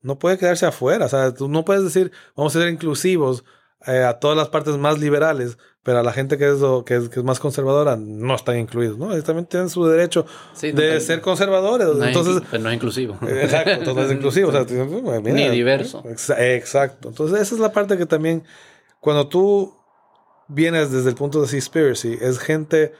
no 0.00 0.18
puede 0.18 0.38
quedarse 0.38 0.66
afuera. 0.66 1.06
O 1.06 1.08
sea, 1.08 1.34
tú 1.34 1.48
no 1.48 1.64
puedes 1.64 1.82
decir, 1.82 2.12
vamos 2.36 2.54
a 2.54 2.60
ser 2.60 2.68
inclusivos 2.70 3.44
eh, 3.86 4.02
a 4.04 4.18
todas 4.18 4.36
las 4.36 4.48
partes 4.48 4.76
más 4.78 4.98
liberales, 4.98 5.58
pero 5.82 5.98
a 5.98 6.02
la 6.02 6.12
gente 6.12 6.38
que 6.38 6.48
es, 6.48 6.58
que 6.84 6.96
es, 6.96 7.08
que 7.08 7.20
es 7.20 7.24
más 7.24 7.38
conservadora 7.38 7.96
no 7.96 8.34
están 8.34 8.58
incluidos. 8.58 8.98
¿no? 8.98 9.12
Ellos 9.12 9.24
también 9.24 9.46
tienen 9.46 9.68
su 9.70 9.84
derecho 9.86 10.26
Sí, 10.54 10.72
de 10.72 10.94
no- 10.94 11.00
ser 11.00 11.20
conservadores. 11.20 11.86
no 11.88 12.02
es 12.02 12.08
Entonces, 12.08 12.42
pues 12.48 12.60
no 12.62 12.68
es 12.70 12.74
inclusivo. 12.74 13.18
Exacto, 13.28 13.70
entonces 13.70 14.06
es 14.06 14.12
inclusivo. 14.12 14.48
O 14.48 14.52
sea, 14.52 14.62
bueno, 14.62 15.20
mira, 15.20 15.36
Ni 15.36 15.48
diverso. 15.50 16.02
exa- 16.04 16.38
Exacto. 16.38 17.08
Entonces, 17.10 17.40
esa 17.40 17.54
es 17.54 17.60
la 17.60 17.72
parte 17.72 17.96
que 17.96 18.06
también, 18.06 18.42
cuando 19.00 19.28
tú 19.28 19.76
vienes 20.48 20.90
desde 20.90 21.10
el 21.10 21.14
punto 21.14 21.40
de 21.42 21.48
Seaspiracy, 21.48 22.18
es 22.20 22.38
gente 22.38 22.92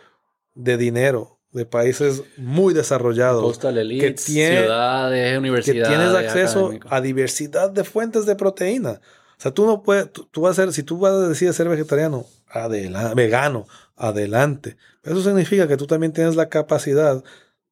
de 0.55 0.77
dinero, 0.77 1.39
de 1.53 1.65
países 1.67 2.23
muy 2.37 2.75
desarrollados, 2.75 3.59
Elites, 3.65 4.25
tiene- 4.27 4.61
ciudades, 4.63 5.33
que 5.33 5.39
universidades. 5.39 5.89
tienes 5.89 6.15
acceso 6.15 6.59
académicos. 6.67 6.93
a 6.93 7.01
diversidad 7.01 7.71
de 7.71 7.83
fuentes 7.85 8.27
de 8.27 8.37
proteína. 8.37 9.01
O 9.39 9.41
sea, 9.41 9.53
tú 9.53 9.67
no 9.67 9.83
puedes, 9.83 10.11
tú, 10.13 10.41
vas 10.41 10.59
a 10.59 10.63
ser, 10.63 10.73
si 10.73 10.83
tú 10.83 10.99
vas 10.99 11.13
a 11.13 11.29
decidir 11.29 11.53
ser 11.53 11.69
vegetariano, 11.69 12.25
adelante, 12.49 13.15
vegano, 13.15 13.67
adelante. 13.97 14.77
Eso 15.03 15.23
significa 15.23 15.69
que 15.69 15.77
tú 15.77 15.87
también 15.87 16.13
tienes 16.13 16.37
la 16.37 16.49
capacidad 16.49 17.23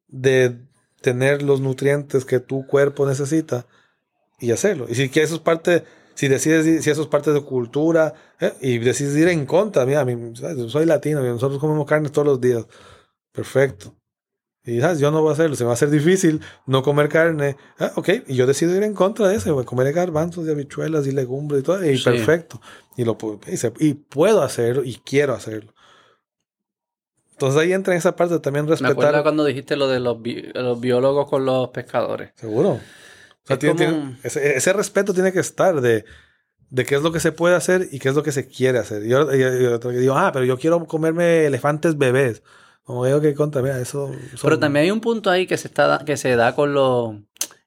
de 0.09 0.59
tener 1.01 1.43
los 1.43 1.61
nutrientes 1.61 2.24
que 2.24 2.41
tu 2.41 2.66
cuerpo 2.66 3.07
necesita 3.07 3.66
y 4.39 4.53
hacerlo. 4.53 4.86
Y 4.89 4.95
si 4.95 5.09
que 5.09 5.23
eso 5.23 5.36
es 5.36 5.41
parte, 5.41 5.85
si 6.15 6.28
decides, 6.28 6.85
si 6.85 6.91
eso 6.91 7.03
es 7.03 7.09
parte 7.09 7.32
de 7.32 7.43
cultura 7.43 8.15
eh, 8.41 8.53
y 8.61 8.78
decides 8.78 9.16
ir 9.16 9.28
en 9.28 9.47
contra, 9.47 9.86
mira, 9.86 10.05
soy 10.69 10.86
latino, 10.86 11.23
nosotros 11.23 11.61
comemos 11.61 11.86
carne 11.86 12.11
todos 12.11 12.27
los 12.27 12.41
días. 12.41 12.66
Perfecto. 13.32 13.95
Y 14.66 14.81
¿sabes? 14.81 14.99
yo 14.99 15.11
no 15.11 15.20
voy 15.20 15.31
a 15.31 15.32
hacerlo, 15.35 15.57
se 15.57 15.65
me 15.65 15.66
va 15.66 15.73
a 15.73 15.74
hacer 15.74 15.91
difícil 15.91 16.41
no 16.66 16.82
comer 16.82 17.09
carne. 17.11 17.57
Ah, 17.78 17.93
ok, 17.97 18.09
y 18.28 18.35
yo 18.35 18.47
decido 18.47 18.74
ir 18.74 18.82
en 18.82 18.95
contra 18.95 19.28
de 19.28 19.36
eso, 19.36 19.53
voy 19.53 19.62
a 19.62 19.66
comer 19.66 19.93
garbanzos 19.93 20.47
y 20.47 20.51
habichuelas 20.51 21.07
y 21.07 21.12
legumbres 21.12 21.61
y 21.61 21.65
todo, 21.65 21.85
y 21.85 21.99
Sí. 21.99 22.05
perfecto. 22.05 22.61
Y, 22.97 23.05
lo, 23.05 23.19
y, 23.47 23.57
se- 23.59 23.73
y 23.78 23.93
puedo 23.95 24.43
hacerlo 24.43 24.82
y 24.82 24.95
quiero 25.05 25.35
hacerlo. 25.35 25.74
Entonces 27.32 27.61
ahí 27.61 27.73
entra 27.73 27.93
en 27.95 27.99
esa 27.99 28.15
parte 28.16 28.39
también 28.39 28.65
Me 28.66 28.73
acuerdo 28.74 28.95
respetar. 29.01 29.23
cuando 29.23 29.45
dijiste 29.45 29.77
lo 29.77 29.89
de 29.89 30.01
los, 30.01 30.23
bi- 30.23 30.51
los 30.55 30.81
biólogos 30.81 31.28
con 31.28 31.45
los 31.45 31.69
pescadores. 31.70 32.31
Seguro. 32.36 32.70
O 32.70 32.81
sea, 33.47 33.55
Es 33.55 33.59
tiene- 33.59 33.74
como- 33.86 33.97
tiene- 33.99 34.19
ese, 34.23 34.57
ese 34.57 34.73
respeto 34.73 35.12
tiene 35.12 35.32
que 35.32 35.41
estar 35.41 35.81
de, 35.81 36.05
de 36.70 36.85
qué 36.86 36.95
es 36.95 37.03
lo 37.03 37.12
que 37.12 37.20
se 37.20 37.32
puede 37.32 37.57
hacer 37.57 37.89
y 37.91 37.99
qué 37.99 38.09
es 38.09 38.15
lo 38.15 38.23
que 38.23 38.32
se 38.32 38.47
quiere 38.47 38.78
hacer. 38.78 39.03
Yo, 39.05 39.31
y- 39.35 39.41
y 39.43 39.66
otro 39.66 39.91
que 39.91 39.99
digo, 39.99 40.15
ah, 40.16 40.31
pero 40.32 40.45
yo 40.45 40.57
quiero 40.59 40.86
comerme 40.86 41.45
elefantes 41.47 41.99
bebés. 41.99 42.43
Como 42.85 43.01
veo 43.01 43.20
que 43.20 43.35
contra, 43.35 43.62
mira, 43.62 43.81
eso. 43.81 44.11
Pero 44.43 44.59
también 44.59 44.85
hay 44.85 44.90
un 44.90 45.01
punto 45.01 45.31
ahí 45.31 45.47
que 45.47 45.56
se 45.56 45.69
está 45.69 46.02
que 46.05 46.16
se 46.16 46.36
da 46.36 46.55
con 46.55 46.74
los 46.74 47.15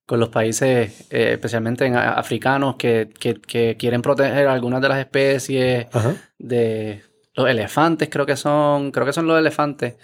con 0.06 0.20
los 0.22 0.30
países, 0.30 1.06
eh, 1.12 1.32
especialmente 1.34 1.86
en 1.86 1.96
africanos, 1.98 2.76
que, 2.78 3.10
que- 3.20 3.42
que 3.42 3.76
quieren 3.78 4.02
proteger 4.02 4.48
algunas 4.48 4.80
de 4.82 4.88
las 4.88 5.00
especies 5.00 5.88
Ajá. 5.92 6.16
de 6.38 7.04
los 7.36 7.50
elefantes, 7.50 8.08
creo 8.10 8.26
que 8.26 8.38
son, 8.38 8.92
creo 8.92 9.06
que 9.06 9.12
son 9.12 9.28
los 9.28 9.38
elefantes, 9.38 9.96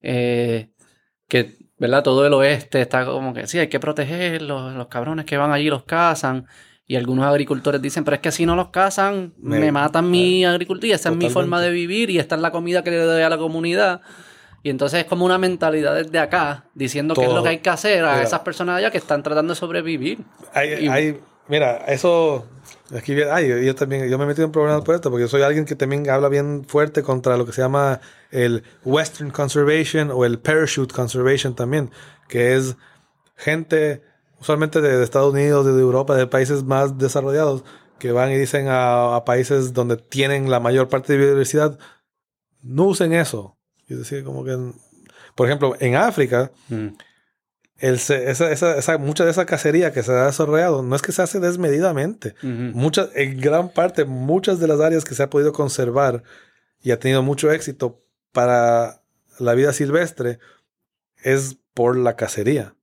eh, 0.00 0.68
que, 1.28 1.56
¿verdad? 1.78 2.04
Todo 2.04 2.24
el 2.24 2.32
oeste 2.34 2.80
está 2.82 3.04
como 3.04 3.34
que 3.34 3.48
sí, 3.48 3.58
hay 3.58 3.66
que 3.68 3.80
protegerlos, 3.80 4.74
los 4.74 4.86
cabrones 4.86 5.24
que 5.24 5.36
van 5.36 5.50
allí 5.50 5.68
los 5.68 5.84
cazan. 5.84 6.46
Y 6.86 6.94
algunos 6.96 7.24
agricultores 7.26 7.80
dicen, 7.80 8.04
pero 8.04 8.16
es 8.16 8.20
que 8.20 8.30
si 8.32 8.44
no 8.46 8.54
los 8.54 8.68
cazan, 8.68 9.32
me, 9.38 9.58
Me- 9.58 9.72
matan 9.72 10.10
mi 10.10 10.44
agricultura 10.44 10.94
esa 10.94 11.08
es 11.10 11.16
mi 11.16 11.30
forma 11.30 11.60
de 11.60 11.70
vivir 11.70 12.10
y 12.10 12.18
esta 12.18 12.34
es 12.36 12.40
la 12.42 12.50
comida 12.52 12.84
que 12.84 12.90
le 12.90 12.98
doy 12.98 13.22
a 13.22 13.28
la 13.30 13.38
comunidad. 13.38 14.02
Y 14.62 14.70
entonces 14.70 15.00
es 15.00 15.06
como 15.06 15.24
una 15.24 15.38
mentalidad 15.38 15.94
desde 15.94 16.18
acá, 16.18 16.66
diciendo 16.74 17.14
qué 17.14 17.24
es 17.24 17.32
lo 17.32 17.42
que 17.42 17.48
hay 17.48 17.58
que 17.58 17.70
hacer 17.70 18.04
a 18.04 18.12
Mira. 18.12 18.22
esas 18.22 18.40
personas 18.40 18.78
allá 18.78 18.90
que 18.90 18.98
están 18.98 19.22
tratando 19.22 19.54
de 19.54 19.58
sobrevivir. 19.58 20.20
Hay, 20.54 20.84
Y- 20.84 20.88
hay- 20.88 21.20
mira, 21.48 21.78
eso. 21.88 22.46
Aquí 22.96 23.14
ay, 23.22 23.64
yo, 23.64 23.74
también, 23.74 24.08
yo 24.08 24.18
me 24.18 24.24
he 24.24 24.26
metido 24.26 24.44
en 24.44 24.52
problemas 24.52 24.82
por 24.82 24.94
esto, 24.94 25.10
porque 25.10 25.22
yo 25.22 25.28
soy 25.28 25.42
alguien 25.42 25.64
que 25.64 25.74
también 25.74 26.08
habla 26.10 26.28
bien 26.28 26.64
fuerte 26.66 27.02
contra 27.02 27.36
lo 27.36 27.46
que 27.46 27.52
se 27.52 27.62
llama 27.62 28.00
el 28.30 28.62
Western 28.84 29.30
Conservation 29.30 30.10
o 30.12 30.24
el 30.26 30.38
Parachute 30.38 30.94
Conservation 30.94 31.54
también, 31.56 31.90
que 32.28 32.54
es 32.54 32.76
gente 33.34 34.02
usualmente 34.38 34.80
de, 34.80 34.96
de 34.98 35.04
Estados 35.04 35.32
Unidos, 35.32 35.64
de 35.66 35.72
Europa, 35.80 36.14
de 36.16 36.26
países 36.26 36.64
más 36.64 36.98
desarrollados, 36.98 37.64
que 37.98 38.12
van 38.12 38.30
y 38.30 38.36
dicen 38.36 38.68
a, 38.68 39.16
a 39.16 39.24
países 39.24 39.72
donde 39.72 39.96
tienen 39.96 40.50
la 40.50 40.60
mayor 40.60 40.88
parte 40.88 41.12
de 41.14 41.18
biodiversidad, 41.20 41.78
no 42.62 42.84
usen 42.84 43.12
eso. 43.12 43.56
Es 43.88 43.98
decir, 43.98 44.24
como 44.24 44.44
que, 44.44 44.56
por 45.34 45.46
ejemplo, 45.46 45.74
en 45.80 45.96
África, 45.96 46.50
Mm. 46.68 46.88
el 47.78 47.94
esa, 47.94 48.16
esa, 48.52 48.76
esa- 48.76 48.98
mucha 48.98 49.24
de 49.24 49.30
esa 49.32 49.44
cacería 49.46 49.92
que 49.92 50.02
se 50.02 50.12
ha 50.12 50.26
desarrollado 50.26 50.82
no 50.82 50.94
es 50.96 51.02
que 51.02 51.12
se 51.12 51.22
hace 51.22 51.40
desmedidamente. 51.40 52.34
Muchas, 52.42 53.10
en 53.14 53.40
gran 53.40 53.70
parte, 53.70 54.04
muchas 54.04 54.60
de 54.60 54.68
las 54.68 54.80
áreas 54.80 55.04
que 55.04 55.14
se 55.14 55.22
ha 55.22 55.30
podido 55.30 55.52
conservar 55.52 56.22
y 56.80 56.90
ha 56.92 56.98
tenido 57.00 57.22
mucho 57.22 57.50
éxito 57.50 58.00
para 58.32 59.02
la 59.38 59.54
vida 59.54 59.72
silvestre 59.72 60.38
es 61.22 61.56
por 61.74 61.96
la 61.96 62.16
cacería. 62.16 62.74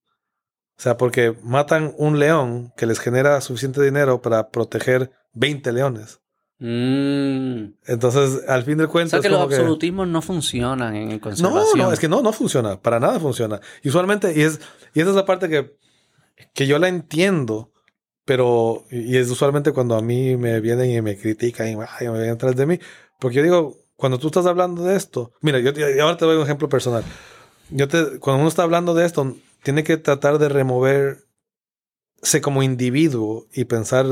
O 0.77 0.81
sea, 0.81 0.97
porque 0.97 1.35
matan 1.43 1.93
un 1.97 2.19
león 2.19 2.73
que 2.77 2.85
les 2.85 2.99
genera 2.99 3.39
suficiente 3.41 3.81
dinero 3.81 4.21
para 4.21 4.49
proteger 4.49 5.11
20 5.33 5.71
leones. 5.71 6.19
Mm. 6.59 7.73
Entonces, 7.87 8.41
al 8.47 8.63
fin 8.63 8.77
del 8.77 8.87
O 8.87 8.89
cuento... 8.91 9.11
sea 9.11 9.19
es 9.19 9.23
que 9.23 9.29
los 9.29 9.37
como 9.39 9.49
que- 9.49 9.55
absolutismos 9.55 10.07
no 10.07 10.21
funcionan 10.21 10.95
en 10.95 11.09
No, 11.09 11.19
conservación. 11.21 11.77
no, 11.77 11.93
es 11.93 11.99
que 11.99 12.09
no, 12.09 12.21
no 12.21 12.33
funciona. 12.33 12.79
Para 12.81 12.99
nada 12.99 13.19
funciona. 13.19 13.59
Y 13.81 13.89
usualmente, 13.89 14.33
y, 14.37 14.41
es, 14.41 14.59
y 14.93 14.99
esa 15.01 15.09
es 15.11 15.15
la 15.15 15.25
parte 15.25 15.47
que, 15.49 15.75
que 16.53 16.67
yo 16.67 16.77
la 16.79 16.87
entiendo, 16.89 17.71
pero, 18.25 18.83
y 18.91 19.17
es 19.17 19.29
usualmente 19.29 19.71
cuando 19.71 19.95
a 19.95 20.01
mí 20.01 20.35
me 20.37 20.59
vienen 20.59 20.91
y 20.91 21.01
me 21.01 21.17
critican 21.17 21.67
y 21.67 21.71
ay, 21.71 22.07
me 22.07 22.13
vienen 22.13 22.31
atrás 22.31 22.55
de 22.55 22.65
mí, 22.65 22.79
porque 23.19 23.37
yo 23.37 23.43
digo, 23.43 23.77
cuando 23.95 24.19
tú 24.19 24.27
estás 24.27 24.45
hablando 24.45 24.83
de 24.83 24.95
esto, 24.95 25.31
mira, 25.41 25.59
yo, 25.59 25.73
te- 25.73 25.99
ahora 26.01 26.17
te 26.17 26.25
doy 26.25 26.35
un 26.37 26.43
ejemplo 26.43 26.69
personal. 26.69 27.03
Yo 27.69 27.87
te, 27.87 28.19
cuando 28.19 28.41
uno 28.41 28.49
está 28.49 28.63
hablando 28.63 28.93
de 28.93 29.05
esto, 29.05 29.35
tiene 29.63 29.83
que 29.83 29.97
tratar 29.97 30.39
de 30.39 30.49
removerse 30.49 31.21
como 32.41 32.63
individuo 32.63 33.45
y 33.53 33.65
pensar 33.65 34.05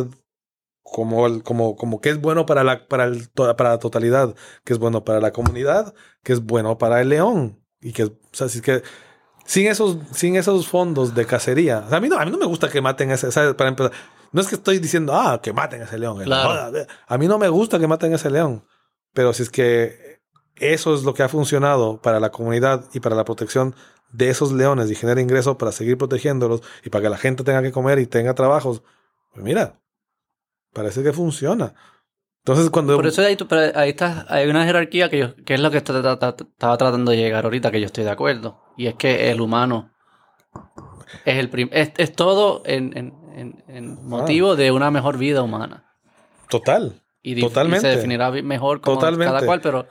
como, 0.92 1.28
el- 1.28 1.44
como, 1.44 1.76
como 1.76 2.00
que 2.02 2.10
es 2.10 2.22
bueno 2.22 2.46
para 2.46 2.64
la, 2.64 2.88
para, 2.88 3.06
el, 3.06 3.30
para 3.30 3.70
la 3.70 3.80
totalidad, 3.80 4.36
que 4.64 4.74
es 4.74 4.80
bueno 4.80 5.04
para 5.04 5.20
la 5.20 5.32
comunidad, 5.32 5.94
que 6.24 6.34
es 6.34 6.42
bueno 6.42 6.78
para 6.78 7.02
el 7.02 7.10
león. 7.10 7.62
Y 7.82 7.94
que, 7.94 8.06
o 8.06 8.14
sea, 8.32 8.50
si 8.50 8.60
es 8.60 8.64
que 8.64 8.84
sin 9.46 9.68
esos, 9.68 9.98
sin 10.14 10.36
esos 10.36 10.68
fondos 10.68 11.14
de 11.16 11.26
cacería, 11.26 11.84
o 11.86 11.90
sea, 11.90 11.98
a, 12.00 12.02
mí 12.02 12.10
no, 12.10 12.18
a 12.18 12.26
mí 12.26 12.32
no 12.32 12.38
me 12.38 12.46
gusta 12.46 12.70
que 12.70 12.82
maten 12.82 13.12
ese, 13.12 13.32
¿sabes? 13.32 13.54
Para 13.54 13.70
empezar, 13.70 13.92
no 14.32 14.42
es 14.42 14.48
que 14.48 14.56
estoy 14.56 14.80
diciendo, 14.80 15.14
ah, 15.16 15.40
que 15.42 15.54
maten 15.54 15.82
a 15.82 15.86
ese 15.86 15.98
león. 15.98 16.24
Claro. 16.24 16.74
A 17.08 17.18
mí 17.18 17.28
no 17.28 17.38
me 17.38 17.48
gusta 17.50 17.80
que 17.80 17.88
maten 17.88 18.14
a 18.14 18.16
ese 18.16 18.30
león. 18.30 18.66
Pero 19.14 19.34
si 19.34 19.44
es 19.44 19.50
que 19.50 20.20
eso 20.56 20.94
es 20.96 21.04
lo 21.04 21.14
que 21.14 21.24
ha 21.24 21.30
funcionado 21.30 22.02
para 22.02 22.20
la 22.20 22.30
comunidad 22.32 22.86
y 22.94 23.00
para 23.00 23.16
la 23.16 23.24
protección 23.24 23.76
de 24.12 24.30
esos 24.30 24.52
leones 24.52 24.90
y 24.92 24.96
genera 24.96 25.22
ingresos 25.22 25.56
para 25.58 25.72
seguir 25.72 25.98
protegiéndolos 25.98 26.62
y 26.84 26.90
para 26.90 27.04
que 27.04 27.10
la 27.10 27.18
gente 27.18 27.44
tenga 27.44 27.62
que 27.62 27.72
comer 27.72 28.00
y 28.00 28.08
tenga 28.08 28.34
trabajos, 28.34 28.82
pues 29.34 29.44
mira, 29.44 29.80
parece 30.78 31.04
que 31.04 31.12
funciona. 31.14 31.74
Entonces 32.46 32.70
cuando... 32.70 32.96
Por 32.96 33.08
eso 33.08 33.22
pero 33.50 33.78
ahí 33.78 33.90
está, 33.90 34.26
hay 34.30 34.48
una 34.48 34.64
jerarquía 34.64 35.10
que, 35.10 35.18
yo, 35.20 35.36
que 35.44 35.56
es 35.56 35.60
lo 35.60 35.70
que 35.70 35.78
estaba 35.78 36.38
tratando 36.78 37.12
de 37.12 37.18
llegar 37.18 37.44
ahorita, 37.44 37.72
que 37.72 37.80
yo 37.82 37.88
estoy 37.88 38.06
de 38.06 38.12
acuerdo. 38.12 38.62
Y 38.78 38.88
es 38.88 38.96
que 38.96 39.30
el 39.32 39.42
humano 39.42 39.92
es 41.26 41.38
el 41.38 41.50
prim- 41.50 41.70
es, 41.74 41.92
es 41.98 42.14
todo 42.14 42.62
en, 42.66 42.98
en- 42.98 43.14
en- 43.36 43.64
en 43.68 44.08
motivo 44.08 44.56
de 44.56 44.72
una 44.72 44.92
mejor 44.92 45.18
vida 45.18 45.42
humana. 45.42 45.92
Total. 46.50 47.02
Y, 47.22 47.40
Totalmente. 47.42 47.82
se 47.82 47.96
definirá 47.98 48.32
mejor 48.32 48.80
como 48.80 48.98
Totalmente. 48.98 49.34
cada 49.34 49.46
cual, 49.46 49.60
pero 49.60 49.88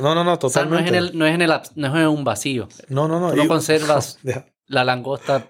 No, 0.00 0.14
no 0.14 0.24
no, 0.24 0.34
o 0.40 0.48
sea, 0.50 0.64
no, 0.66 0.76
es 0.78 0.84
totalmente. 0.84 0.88
en 0.88 0.94
el, 0.96 1.18
no, 1.18 1.26
es 1.26 1.34
en 1.34 1.40
el, 1.42 1.48
no 1.76 1.86
es 1.86 1.94
en 2.02 2.08
un 2.08 2.24
vacío. 2.24 2.68
No, 2.88 3.08
no, 3.08 3.18
no. 3.20 3.30
Tú 3.30 3.36
no 3.36 3.44
y- 3.44 3.48
conservas 3.48 4.18
la 4.66 4.84
langosta 4.84 5.46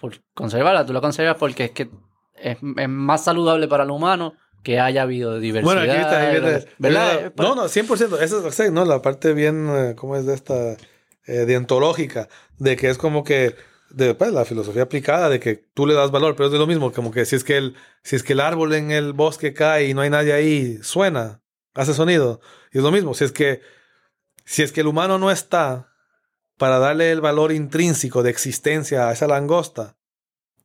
por 0.00 0.14
conservarla, 0.34 0.86
tú 0.86 0.92
la 0.94 1.00
conservas 1.02 1.36
porque 1.38 1.64
es 1.64 1.70
que 1.72 1.90
es, 2.36 2.58
es 2.76 2.88
más 2.88 3.24
saludable 3.24 3.68
para 3.68 3.84
el 3.84 3.90
humano 3.90 4.34
que 4.62 4.80
haya 4.80 5.02
habido 5.02 5.38
diversidad. 5.38 5.74
Bueno, 5.74 5.92
aquí 5.92 6.00
está, 6.00 6.64
¿verdad? 6.78 7.32
No, 7.36 7.54
no, 7.54 7.64
100%. 7.64 8.20
Esa 8.20 8.64
es 8.64 8.72
no, 8.72 8.84
la 8.84 9.02
parte 9.02 9.34
bien, 9.34 9.68
eh, 9.70 9.94
¿cómo 9.94 10.16
es 10.16 10.26
de 10.26 10.34
esta? 10.34 10.76
Eh, 11.26 11.46
deontológica, 11.46 12.28
de 12.58 12.76
que 12.76 12.90
es 12.90 12.98
como 12.98 13.24
que, 13.24 13.56
de 13.88 14.14
pues, 14.14 14.30
la 14.30 14.44
filosofía 14.44 14.82
aplicada, 14.82 15.30
de 15.30 15.40
que 15.40 15.54
tú 15.72 15.86
le 15.86 15.94
das 15.94 16.10
valor, 16.10 16.36
pero 16.36 16.48
es 16.48 16.52
de 16.52 16.58
lo 16.58 16.66
mismo, 16.66 16.92
como 16.92 17.12
que 17.12 17.24
si 17.24 17.34
es 17.34 17.44
que 17.44 17.56
el, 17.56 17.76
si 18.02 18.14
es 18.16 18.22
que 18.22 18.34
el 18.34 18.40
árbol 18.40 18.74
en 18.74 18.90
el 18.90 19.14
bosque 19.14 19.54
cae 19.54 19.88
y 19.88 19.94
no 19.94 20.02
hay 20.02 20.10
nadie 20.10 20.34
ahí, 20.34 20.78
suena, 20.82 21.40
hace 21.72 21.94
sonido. 21.94 22.42
Y 22.72 22.78
es 22.78 22.84
lo 22.84 22.90
mismo, 22.90 23.14
si 23.14 23.24
es 23.24 23.32
que, 23.32 23.62
si 24.44 24.62
es 24.62 24.70
que 24.70 24.82
el 24.82 24.86
humano 24.86 25.18
no 25.18 25.30
está 25.30 25.94
para 26.58 26.78
darle 26.78 27.10
el 27.10 27.22
valor 27.22 27.52
intrínseco 27.52 28.22
de 28.22 28.28
existencia 28.28 29.08
a 29.08 29.12
esa 29.12 29.26
langosta, 29.26 29.96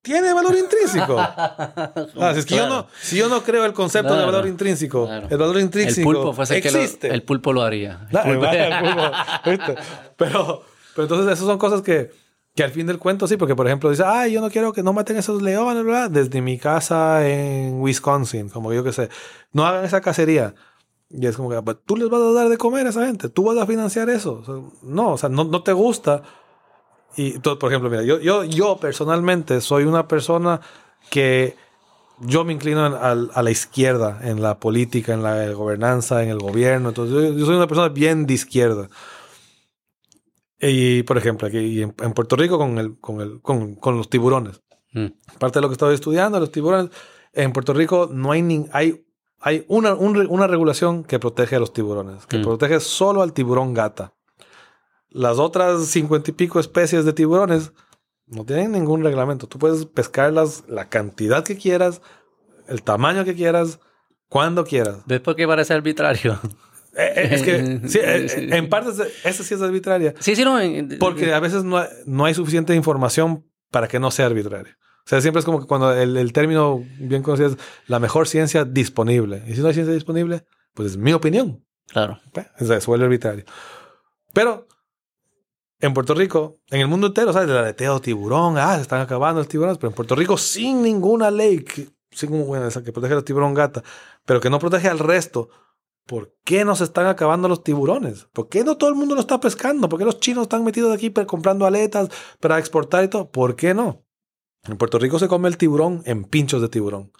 tiene 0.02 0.34
valor 0.34 0.56
intrínseco. 0.58 1.18
Ah, 2.20 2.34
si 2.34 2.40
es 2.40 2.46
que 2.46 2.56
yo 2.56 2.68
no, 2.68 2.88
si 3.02 3.18
yo 3.18 3.30
no 3.30 3.44
creo 3.44 3.66
el 3.66 3.74
concepto 3.74 4.14
de 4.14 4.20
Claro. 4.20 4.32
valor 4.32 4.48
intrínseco, 4.48 5.06
Claro. 5.06 5.28
el 5.30 5.38
valor 5.38 5.58
El 5.58 5.64
intrínseco 5.64 6.04
pulpo 6.12 6.34
fuese 6.34 6.58
el 6.58 6.62
que 6.64 6.72
lo- 6.72 6.80
existe. 6.80 7.14
el 7.14 7.24
pulpo 7.24 7.54
lo 7.54 7.62
haría. 7.62 8.08
El 8.10 8.14
No, 8.14 8.24
pulpo- 8.24 8.52
el 8.54 9.58
pulpo, 9.60 9.82
pero, 10.18 10.62
pero 10.96 11.04
entonces 11.04 11.34
esas 11.34 11.46
son 11.46 11.58
cosas 11.58 11.82
que, 11.82 12.12
que 12.56 12.64
al 12.64 12.72
fin 12.72 12.88
del 12.88 12.98
cuento 13.00 13.28
sí, 13.28 13.38
porque 13.38 13.56
por 13.56 13.68
ejemplo 13.68 13.90
dice, 13.90 14.04
ay, 14.06 14.34
yo 14.34 14.42
no 14.42 14.50
quiero 14.50 14.74
que 14.74 14.84
no 14.84 14.94
maten 14.94 15.18
esos 15.18 15.42
leones, 15.42 15.84
¿verdad? 15.86 16.10
Desde 16.10 16.42
mi 16.42 16.58
casa 16.58 17.28
en 17.28 17.80
Wisconsin, 17.82 18.50
como 18.50 18.74
yo 18.74 18.84
que 18.84 18.92
sé, 18.94 19.10
no 19.54 19.66
hagan 19.66 19.86
esa 19.86 20.02
cacería. 20.02 20.54
Y 21.12 21.26
es 21.26 21.36
como 21.38 21.50
que, 21.50 21.60
"Pues, 21.62 21.78
tú 21.86 21.98
les 21.98 22.08
vas 22.10 22.22
a 22.22 22.32
dar 22.34 22.50
de 22.50 22.58
comer 22.58 22.86
a 22.86 22.92
esa 22.92 23.06
gente, 23.06 23.30
tú 23.30 23.44
vas 23.44 23.58
a 23.58 23.66
financiar 23.66 24.10
eso. 24.12 24.34
O 24.42 24.46
sea, 24.46 24.56
no, 24.84 25.14
o 25.14 25.18
sea, 25.18 25.28
no, 25.30 25.44
no 25.44 25.64
te 25.64 25.72
gusta. 25.74 26.22
Y 27.16 27.40
tú, 27.40 27.58
por 27.60 27.72
ejemplo, 27.72 27.90
mira, 27.90 28.04
yo, 28.04 28.20
yo, 28.20 28.44
yo 28.44 28.78
personalmente 28.78 29.62
soy 29.62 29.84
una 29.84 30.08
persona 30.08 30.62
que 31.10 31.56
yo 32.22 32.44
me 32.46 32.54
inclino 32.54 32.86
en- 32.86 32.94
al- 32.94 33.32
a, 33.34 33.42
la 33.42 33.52
izquierda 33.52 34.20
en 34.24 34.42
la 34.42 34.60
política, 34.60 35.14
en 35.14 35.24
la 35.24 35.50
gobernanza, 35.52 36.22
en 36.24 36.30
el 36.30 36.40
gobierno. 36.40 36.90
Entonces, 36.90 37.14
yo, 37.16 37.34
yo 37.38 37.46
soy 37.46 37.56
una 37.56 37.68
persona 37.68 37.90
bien 37.90 38.26
de 38.26 38.34
izquierda. 38.36 38.90
Y, 40.62 41.04
por 41.04 41.18
ejemplo, 41.18 41.48
aquí 41.48 41.82
en, 41.82 41.96
en 42.00 42.14
Puerto 42.14 42.36
Rico 42.36 42.58
con, 42.58 42.78
el, 42.78 43.00
con, 43.00 43.22
el, 43.22 43.42
con, 43.42 43.76
con 43.76 43.98
los 43.98 44.10
tiburones. 44.10 44.62
Mm. 44.92 45.08
Parte 45.40 45.60
de 45.60 45.62
lo 45.62 45.70
que 45.70 45.74
estaba 45.74 45.94
estudiando, 45.94 46.40
los 46.40 46.52
tiburones. 46.52 46.92
En 47.34 47.54
Puerto 47.54 47.74
Rico 47.74 48.10
no 48.12 48.32
hay 48.32 48.42
ni, 48.42 48.66
hay, 48.74 49.06
hay 49.40 49.64
una, 49.70 49.94
un 49.94 50.18
una 50.30 50.48
regulación 50.48 51.04
que 51.04 51.20
protege 51.20 51.56
a 51.56 51.60
los 51.60 51.72
tiburones, 51.74 52.26
que 52.26 52.40
Mm. 52.40 52.44
protege 52.44 52.80
solo 52.82 53.22
al 53.22 53.32
tiburón 53.34 53.74
gata. 53.74 54.14
Las 55.10 55.40
otras 55.40 55.88
cincuenta 55.88 56.32
y 56.32 56.34
pico 56.34 56.60
especies 56.60 57.06
de 57.06 57.14
tiburones 57.14 57.72
no 58.28 58.46
tienen 58.46 58.72
ningún 58.72 59.04
reglamento. 59.04 59.48
Tú 59.48 59.58
puedes 59.58 59.86
pescarlas 59.86 60.64
la 60.68 60.90
cantidad 60.90 61.44
que 61.44 61.58
quieras, 61.58 62.02
el 62.68 62.84
tamaño 62.84 63.26
que 63.26 63.34
quieras, 63.34 63.80
cuando 64.28 64.64
quieras. 64.64 65.00
¿Ves 65.08 65.22
por 65.22 65.36
qué 65.36 65.48
parece 65.48 65.74
arbitrario? 65.74 66.40
Eh, 66.96 67.14
eh, 67.16 67.30
es 67.32 67.42
que 67.44 67.82
sí, 67.88 68.00
eh, 68.00 68.26
eh, 68.26 68.50
en 68.52 68.70
parte 68.70 68.92
esa 69.24 69.44
sí 69.44 69.54
es 69.54 69.62
arbitraria. 69.62 70.14
Sí, 70.20 70.36
sí, 70.36 70.44
no. 70.44 70.60
Porque 71.00 71.34
a 71.34 71.40
veces 71.40 71.64
no 71.64 71.78
hay, 71.78 71.88
no 72.06 72.26
hay 72.26 72.34
suficiente 72.34 72.76
información 72.76 73.46
para 73.72 73.88
que 73.88 74.00
no 74.00 74.12
sea 74.12 74.28
arbitrario. 74.28 74.74
O 75.06 75.10
sea, 75.10 75.22
siempre 75.22 75.40
es 75.40 75.46
como 75.46 75.60
que 75.60 75.66
cuando 75.66 75.92
el, 75.94 76.18
el 76.18 76.34
término 76.34 76.84
bien 77.00 77.24
conocido 77.24 77.50
es 77.50 77.58
la 77.88 78.00
mejor 78.00 78.28
ciencia 78.28 78.66
disponible. 78.66 79.44
Y 79.48 79.56
si 79.56 79.62
no 79.62 79.68
hay 79.68 79.74
ciencia 79.74 79.94
disponible, 79.94 80.46
pues 80.74 80.92
es 80.92 80.98
mi 80.98 81.14
opinión. 81.14 81.66
Claro. 81.88 82.20
Pues, 82.32 82.48
Se 82.60 82.86
vuelve 82.86 83.06
arbitrario. 83.06 83.46
Pero 84.34 84.68
en 85.80 85.94
Puerto 85.94 86.14
Rico, 86.14 86.60
en 86.70 86.82
el 86.82 86.88
mundo 86.88 87.08
entero, 87.08 87.32
¿sabes? 87.32 87.50
El 87.50 87.58
aleteo 87.58 88.02
tiburón, 88.02 88.58
ah, 88.58 88.76
se 88.76 88.82
están 88.82 89.02
acabando 89.02 89.40
los 89.40 89.48
tiburones. 89.48 89.78
Pero 89.78 89.90
en 89.90 89.96
Puerto 89.96 90.16
Rico, 90.16 90.38
sin 90.38 90.82
ninguna 90.82 91.32
ley 91.32 91.64
que, 91.64 91.90
sin, 92.12 92.46
bueno, 92.46 92.68
esa 92.68 92.84
que 92.84 92.92
protege 92.92 93.14
a 93.14 93.16
los 93.16 93.26
tiburón 93.26 93.54
gata, 93.54 93.84
pero 94.26 94.40
que 94.42 94.50
no 94.50 94.60
protege 94.60 94.90
al 94.90 95.00
resto. 95.00 95.50
¿Por 96.06 96.36
qué 96.44 96.66
no 96.66 96.76
se 96.76 96.86
están 96.86 97.06
acabando 97.06 97.48
los 97.48 97.64
tiburones? 97.64 98.26
¿Por 98.34 98.50
qué 98.50 98.64
no 98.64 98.78
todo 98.78 98.90
el 98.90 98.96
mundo 98.96 99.14
lo 99.14 99.22
está 99.22 99.40
pescando? 99.40 99.88
¿Por 99.88 100.00
qué 100.00 100.06
los 100.06 100.20
chinos 100.20 100.44
están 100.44 100.64
metidos 100.64 100.92
aquí 100.92 101.12
comprando 101.12 101.68
aletas 101.68 102.10
para 102.40 102.58
exportar 102.58 103.04
y 103.04 103.10
todo? 103.10 103.30
¿Por 103.30 103.56
qué 103.56 103.76
no? 103.76 104.04
En 104.64 104.78
Puerto 104.78 104.98
Rico 104.98 105.20
se 105.20 105.28
come 105.28 105.48
el 105.48 105.58
tiburón 105.58 106.02
en 106.06 106.24
pinchos 106.24 106.64
de 106.64 106.70
tiburón. 106.70 107.12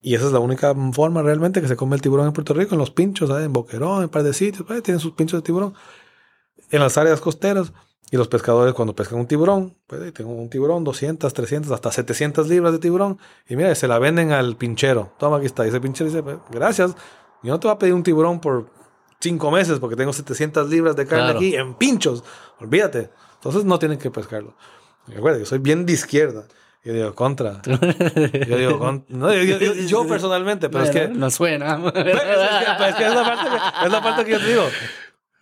Y 0.00 0.14
esa 0.14 0.26
es 0.26 0.32
la 0.32 0.38
única 0.38 0.74
forma 0.92 1.22
realmente 1.22 1.60
que 1.60 1.68
se 1.68 1.76
come 1.76 1.96
el 1.96 2.02
tiburón 2.02 2.26
en 2.26 2.32
Puerto 2.32 2.54
Rico, 2.54 2.74
en 2.74 2.78
los 2.78 2.90
pinchos, 2.90 3.28
¿sabes? 3.28 3.46
en 3.46 3.52
Boquerón, 3.52 3.98
en 3.98 4.04
un 4.04 4.08
par 4.10 4.22
de 4.22 4.32
sitios, 4.32 4.64
pues, 4.66 4.82
tienen 4.82 5.00
sus 5.00 5.12
pinchos 5.12 5.40
de 5.40 5.46
tiburón. 5.46 5.74
En 6.70 6.80
las 6.80 6.98
áreas 6.98 7.20
costeras. 7.20 7.72
Y 8.10 8.16
los 8.16 8.26
pescadores 8.28 8.72
cuando 8.72 8.94
pescan 8.96 9.18
un 9.18 9.26
tiburón, 9.26 9.76
pues 9.86 10.00
ahí 10.00 10.12
tengo 10.12 10.32
un 10.32 10.48
tiburón, 10.48 10.82
200, 10.82 11.30
300, 11.34 11.70
hasta 11.72 11.92
700 11.92 12.48
libras 12.48 12.72
de 12.72 12.78
tiburón. 12.78 13.18
Y 13.46 13.54
mira, 13.54 13.74
se 13.74 13.86
la 13.86 13.98
venden 13.98 14.32
al 14.32 14.56
pinchero. 14.56 15.12
Toma, 15.18 15.36
aquí 15.36 15.44
está. 15.46 15.66
Y 15.66 15.68
ese 15.68 15.78
pinchero 15.78 16.08
dice, 16.08 16.22
pues, 16.22 16.38
gracias. 16.50 16.94
Yo 17.42 17.52
no 17.52 17.60
te 17.60 17.66
voy 17.68 17.74
a 17.74 17.78
pedir 17.78 17.92
un 17.92 18.02
tiburón 18.02 18.40
por 18.40 18.70
cinco 19.20 19.50
meses 19.50 19.78
porque 19.78 19.94
tengo 19.94 20.14
700 20.14 20.70
libras 20.70 20.96
de 20.96 21.06
carne 21.06 21.24
Claro. 21.24 21.38
aquí 21.38 21.54
en 21.54 21.74
pinchos. 21.74 22.24
Olvídate. 22.60 23.10
Entonces 23.34 23.66
no 23.66 23.78
tienen 23.78 23.98
que 23.98 24.10
pescarlo. 24.10 24.54
Recuerda, 25.06 25.38
yo 25.40 25.44
soy 25.44 25.58
bien 25.58 25.84
de 25.84 25.92
izquierda. 25.92 26.44
Yo 26.84 26.94
digo, 26.94 27.14
contra. 27.14 27.60
Yo 27.66 28.56
digo, 28.56 28.78
con- 28.78 29.04
no, 29.08 29.34
yo, 29.34 29.42
yo- 29.58 29.74
yo- 29.74 30.06
personalmente, 30.08 30.70
pero 30.70 30.84
es 30.84 30.90
que... 30.90 31.08
No 31.08 31.28
suena. 31.30 31.78
Pues, 31.82 31.94
es, 31.94 32.04
que, 32.04 32.10
es 32.88 32.94
que 32.94 33.06
es 33.06 33.14
la 33.14 33.24
parte 33.24 33.50
que, 33.50 33.86
es 33.86 33.92
la 33.92 34.02
parte 34.02 34.24
que 34.24 34.30
yo 34.30 34.38
te 34.38 34.46
digo. 34.46 34.62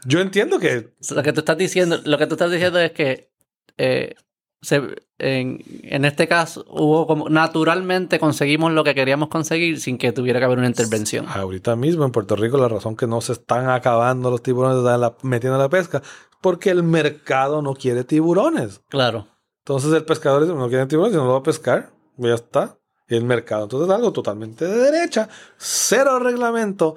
Yo 0.07 0.21
entiendo 0.21 0.59
que 0.59 0.91
Lo 1.15 1.23
que 1.23 1.33
tú 1.33 1.41
estás 1.41 1.57
diciendo, 1.59 1.99
lo 2.05 2.19
que 2.19 2.27
tú 2.27 2.35
estás 2.35 2.51
diciendo 2.51 2.79
es 2.79 2.93
que 2.93 3.31
eh, 3.77 4.15
se- 4.63 4.97
en, 5.19 5.63
en 5.83 6.05
este 6.05 6.29
caso 6.29 6.65
hubo 6.69 7.07
como 7.07 7.29
naturalmente 7.29 8.19
conseguimos 8.19 8.73
lo 8.73 8.85
que 8.85 8.95
queríamos 8.95 9.29
conseguir 9.29 9.81
sin 9.81 9.99
que 9.99 10.13
tuviera 10.13 10.39
que 10.39 10.45
haber 10.47 10.59
una 10.59 10.67
intervención. 10.69 11.27
ahorita 11.29 11.77
mismo 11.77 12.05
en 12.05 12.13
Puerto 12.13 12.37
Rico 12.37 12.57
la 12.59 12.69
razón 12.69 12.97
que 12.97 13.07
no 13.07 13.21
se 13.21 13.33
están 13.33 13.69
acabando 13.71 14.31
los 14.31 14.43
tiburones, 14.43 14.79
están 14.79 15.01
la- 15.01 15.17
metiendo 15.23 15.59
la 15.59 15.69
pesca, 15.69 16.03
porque 16.41 16.71
el 16.71 16.83
mercado 16.83 17.63
no 17.63 17.75
quiere 17.75 18.05
tiburones. 18.05 18.81
Claro. 18.89 19.29
Entonces 19.65 19.93
el 19.93 20.05
pescador 20.05 20.43
dice, 20.43 20.55
no 20.55 20.69
quiere 20.69 20.87
tiburones, 20.87 21.17
no 21.17 21.25
lo 21.25 21.33
va 21.33 21.39
a 21.39 21.43
pescar, 21.43 21.91
ya 22.19 22.35
está. 22.35 22.79
Y 23.09 23.15
el 23.17 23.25
mercado, 23.25 23.65
entonces 23.65 23.89
es 23.89 23.95
algo 23.95 24.13
totalmente 24.13 24.65
de 24.67 24.91
derecha, 24.91 25.29
cero 25.59 26.19
reglamento, 26.19 26.97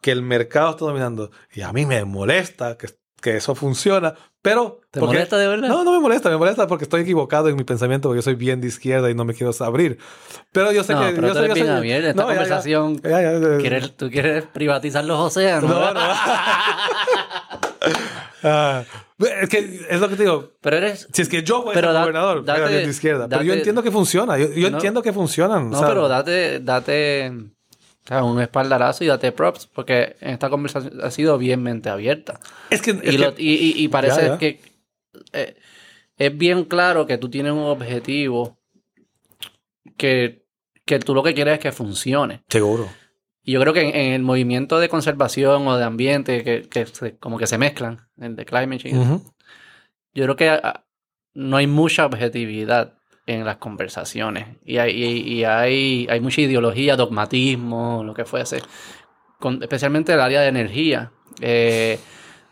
que 0.00 0.10
el 0.10 0.22
mercado 0.22 0.70
está 0.70 0.84
dominando. 0.84 1.30
Y 1.54 1.62
a 1.62 1.72
mí 1.72 1.86
me 1.86 2.04
molesta 2.04 2.76
que, 2.78 2.88
que 3.20 3.36
eso 3.36 3.54
funciona, 3.54 4.14
pero... 4.42 4.80
¿Te 4.90 5.00
porque- 5.00 5.14
molesta 5.16 5.36
de 5.36 5.48
verdad? 5.48 5.68
No, 5.68 5.84
no 5.84 5.92
me 5.92 5.98
molesta, 6.00 6.30
me 6.30 6.36
molesta 6.36 6.66
porque 6.66 6.84
estoy 6.84 7.02
equivocado 7.02 7.48
en 7.48 7.56
mi 7.56 7.64
pensamiento, 7.64 8.08
porque 8.08 8.18
yo 8.18 8.22
soy 8.22 8.34
bien 8.36 8.60
de 8.60 8.68
izquierda 8.68 9.10
y 9.10 9.14
no 9.14 9.24
me 9.24 9.34
quiero 9.34 9.52
abrir. 9.60 9.98
Pero 10.52 10.70
yo 10.72 10.82
sé 10.84 10.94
no, 10.94 11.00
que... 11.00 11.12
pero 11.12 11.26
yo 11.28 11.32
tú 11.34 11.38
sé- 11.40 11.44
eres 11.46 11.48
yo 11.48 11.54
bien 11.54 11.66
sé- 11.66 11.72
abierto. 11.78 12.08
Esta 12.08 12.22
No, 12.22 12.28
conversación, 12.28 13.00
Ya, 13.02 13.20
ya, 13.22 13.32
ya. 13.38 13.58
¿quieres- 13.58 13.96
tú 13.96 14.08
quieres 14.10 14.44
privatizar 14.46 15.04
los 15.04 15.18
océanos. 15.18 15.68
No, 15.68 15.92
no. 15.94 16.00
Ah, 18.42 18.84
es 19.42 19.48
que 19.48 19.80
es 19.90 20.00
lo 20.00 20.08
que 20.08 20.14
te 20.16 20.22
digo. 20.22 20.52
Pero 20.60 20.76
eres... 20.76 21.08
Si 21.12 21.22
es 21.22 21.28
que 21.28 21.42
yo 21.42 21.62
fuera 21.62 21.80
Pero 21.80 21.92
da- 21.92 22.00
gobernador, 22.02 22.44
date- 22.44 22.68
bien 22.68 22.84
de 22.84 22.90
izquierda. 22.90 23.28
pero 23.28 23.42
yo 23.42 23.48
date- 23.48 23.58
entiendo 23.58 23.82
que 23.82 23.90
funciona. 23.90 24.38
Yo, 24.38 24.48
yo 24.52 24.70
No. 24.70 24.76
entiendo 24.76 25.02
que 25.02 25.12
funcionan. 25.12 25.70
No, 25.70 25.76
o 25.76 25.80
sea, 25.80 25.88
pero 25.88 26.06
date, 26.08 26.60
date 26.60 27.32
sea, 28.08 28.24
un 28.24 28.40
espaldarazo 28.40 29.04
y 29.04 29.06
date 29.08 29.32
props, 29.32 29.66
porque 29.66 30.16
en 30.20 30.30
esta 30.30 30.48
conversación 30.50 30.98
ha 31.02 31.10
sido 31.10 31.36
bien 31.38 31.62
mente 31.62 31.88
abierta. 31.90 32.40
Es 32.70 32.80
que, 32.82 32.92
es 32.92 33.14
Y, 33.14 33.18
lo- 33.18 33.34
que- 33.34 33.42
y- 33.42 33.54
y- 33.54 33.84
y 33.84 33.88
parece 33.88 34.22
Ya, 34.22 34.26
ya. 34.28 34.38
que 34.38 34.60
eh, 35.32 35.56
es 36.16 36.36
bien 36.38 36.64
claro 36.64 37.06
que 37.06 37.18
tú 37.18 37.28
tienes 37.30 37.52
un 37.52 37.60
objetivo 37.64 38.58
que, 39.96 40.44
que 40.84 40.98
tú 40.98 41.14
lo 41.14 41.22
que 41.22 41.34
quieres 41.34 41.54
es 41.54 41.60
que 41.60 41.72
funcione. 41.72 42.42
seguro. 42.48 42.88
Y 43.42 43.52
yo 43.52 43.60
creo 43.60 43.72
que 43.72 43.80
en, 43.88 43.94
en 43.96 44.12
el 44.12 44.22
movimiento 44.22 44.78
de 44.78 44.88
conservación 44.88 45.66
o 45.66 45.76
de 45.76 45.84
ambiente, 45.84 46.44
que, 46.44 46.68
que 46.68 46.86
se- 46.86 47.16
como 47.16 47.38
que 47.38 47.46
se 47.46 47.56
mezclan, 47.58 48.08
el 48.18 48.36
de 48.36 48.44
climate 48.44 48.78
change, 48.90 49.22
yo 50.14 50.24
creo 50.24 50.36
que 50.36 50.48
ah, 50.50 50.84
no 51.34 51.56
hay 51.56 51.66
mucha 51.66 52.04
objetividad 52.06 52.97
en 53.28 53.44
las 53.44 53.56
conversaciones. 53.56 54.56
Y 54.64 54.78
hay, 54.78 54.92
y- 54.92 55.44
hay, 55.44 56.06
hay 56.10 56.20
mucha 56.20 56.40
ideología, 56.40 56.96
dogmatismo, 56.96 58.02
lo 58.04 58.14
que 58.14 58.24
fuese. 58.24 58.62
Con- 59.38 59.62
especialmente 59.62 60.12
el 60.12 60.20
área 60.20 60.40
de 60.40 60.48
energía. 60.48 61.12
eh, 61.40 61.98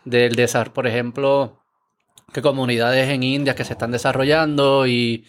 del 0.05 0.35
desarrollo, 0.35 0.73
por 0.73 0.87
ejemplo, 0.87 1.61
que 2.31 2.41
comunidades 2.41 3.09
en 3.09 3.23
India 3.23 3.55
que 3.55 3.65
se 3.65 3.73
están 3.73 3.91
desarrollando 3.91 4.87
y, 4.87 5.25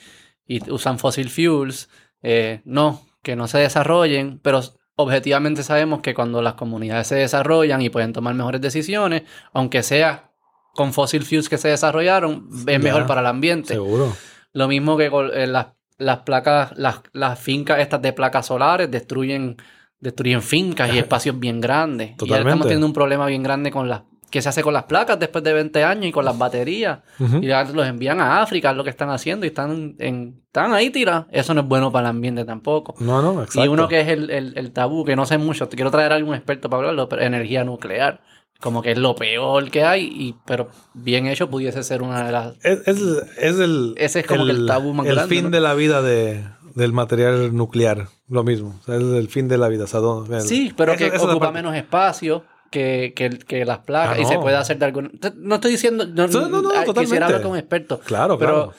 y 0.47 0.70
usan 0.70 1.01
fossil 1.01 1.28
fuels, 1.31 1.89
eh, 2.23 2.60
no, 2.65 3.02
que 3.25 3.35
no 3.35 3.49
se 3.49 3.59
desarrollen, 3.59 4.39
pero 4.41 4.60
objetivamente 4.94 5.65
sabemos 5.65 6.01
que 6.01 6.15
cuando 6.15 6.43
las 6.43 6.55
comunidades 6.55 7.09
se 7.09 7.17
desarrollan 7.17 7.83
y 7.83 7.91
pueden 7.91 8.12
tomar 8.12 8.35
mejores 8.35 8.60
decisiones, 8.60 9.23
aunque 9.52 9.83
sea 9.83 10.31
con 10.75 10.93
fossil 10.93 11.25
fuels 11.25 11.49
que 11.49 11.59
se 11.59 11.68
desarrollaron, 11.68 12.49
es 12.68 12.81
mejor 12.81 13.07
para 13.09 13.20
el 13.23 13.27
ambiente. 13.27 13.75
Seguro. 13.75 14.12
Lo 14.52 14.68
mismo 14.68 14.97
que 14.97 15.10
con 15.10 15.31
eh, 15.35 15.47
las, 15.47 15.68
las 15.99 16.18
placas, 16.18 16.73
las, 16.77 17.01
las 17.12 17.39
fincas 17.39 17.78
estas 17.81 18.01
de 18.02 18.12
placas 18.12 18.47
solares 18.47 18.91
destruyen, 18.91 19.57
destruyen 20.01 20.43
fincas 20.43 20.93
y 20.93 20.99
espacios 20.99 21.39
bien 21.39 21.60
grandes. 21.60 22.10
Y 22.27 22.28
ahora 22.33 22.43
estamos 22.51 22.67
teniendo 22.68 22.86
un 22.86 22.93
problema 22.93 23.27
bien 23.27 23.43
grande 23.43 23.70
con 23.70 23.89
las 23.89 24.02
que 24.31 24.43
se 24.43 24.49
hace 24.51 24.62
con 24.62 24.75
las 24.75 24.85
placas 24.85 25.18
después 25.18 25.43
de 25.43 25.55
20 25.55 25.85
años 25.85 26.05
y 26.05 26.12
con 26.12 26.23
las 26.23 26.36
baterías. 26.36 26.99
Y 27.43 27.47
ya 27.47 27.65
los 27.65 27.86
envían 27.86 28.20
a 28.20 28.43
África, 28.43 28.73
es 28.73 28.77
lo 28.77 28.85
que 28.85 28.91
están 28.91 29.09
haciendo, 29.09 29.47
y 29.47 29.49
están, 29.49 29.94
en, 29.99 30.43
están 30.44 30.75
ahí 30.75 30.91
tirados. 30.91 31.25
Eso 31.31 31.55
no 31.55 31.62
es 31.62 31.67
bueno 31.67 31.91
para 31.91 32.09
el 32.09 32.10
ambiente 32.10 32.44
tampoco. 32.44 32.94
No, 33.01 33.23
no, 33.23 33.41
exacto. 33.43 33.65
Y 33.65 33.68
uno 33.68 33.89
que 33.89 34.01
es 34.02 34.09
el, 34.09 34.28
el- 34.31 34.52
el 34.59 34.73
tabú, 34.73 35.02
que 35.07 35.17
no 35.17 35.25
sé 35.25 35.39
mucho, 35.39 35.67
te 35.68 35.77
quiero 35.77 35.91
traer 35.91 36.12
a 36.12 36.17
algún 36.17 36.35
experto 36.35 36.68
para 36.68 36.81
hablarlo, 36.81 37.09
pero 37.09 37.23
energía 37.23 37.65
nuclear. 37.65 38.20
Como 38.60 38.82
que 38.82 38.90
es 38.92 38.98
lo 38.98 39.14
peor 39.14 39.70
que 39.70 39.84
hay, 39.84 40.04
y, 40.04 40.34
pero 40.44 40.68
bien 40.92 41.26
hecho 41.26 41.48
pudiese 41.48 41.82
ser 41.84 42.02
una 42.02 42.24
de 42.24 42.32
las... 42.32 42.54
Es, 42.64 42.80
es, 42.88 42.98
es 43.38 43.60
el, 43.60 43.94
Ese 43.96 44.20
es 44.20 44.26
como 44.26 44.44
que 44.46 44.50
el 44.50 44.66
tabú 44.66 44.92
más 44.94 45.06
el 45.06 45.14
grande, 45.14 45.34
fin 45.34 45.44
¿no? 45.44 45.50
de 45.50 45.60
la 45.60 45.74
vida 45.74 46.02
de, 46.02 46.44
del 46.74 46.92
material 46.92 47.54
nuclear. 47.54 48.08
Lo 48.28 48.42
mismo. 48.42 48.76
O 48.80 48.84
sea, 48.84 48.96
es 48.96 49.02
el 49.02 49.28
fin 49.28 49.46
de 49.46 49.58
la 49.58 49.68
vida. 49.68 49.84
O 49.84 49.86
sea, 49.86 50.00
¿dónde- 50.00 50.38
el- 50.38 50.42
Sí, 50.42 50.74
pero 50.76 50.92
esa- 50.92 51.08
que 51.10 51.16
esa 51.16 51.26
ocupa 51.30 51.52
menos 51.52 51.74
espacio 51.76 52.44
que, 52.72 53.12
que, 53.14 53.30
que 53.30 53.64
las 53.64 53.78
placas 53.78 54.18
Ah, 54.18 54.20
y 54.20 54.24
se 54.24 54.38
puede 54.38 54.56
hacer 54.56 54.76
de 54.78 54.86
alguna... 54.86 55.10
No 55.36 55.54
estoy 55.54 55.70
diciendo... 55.70 56.04
No, 56.06 56.26
No, 56.26 56.48
no, 56.48 56.60
no, 56.60 56.68
ah, 56.70 56.84
totalmente. 56.84 57.00
Quisiera 57.02 57.26
hablar 57.26 57.42
con 57.42 57.56
expertos. 57.56 58.00
Claro, 58.04 58.38
pero- 58.38 58.52
claro. 58.52 58.72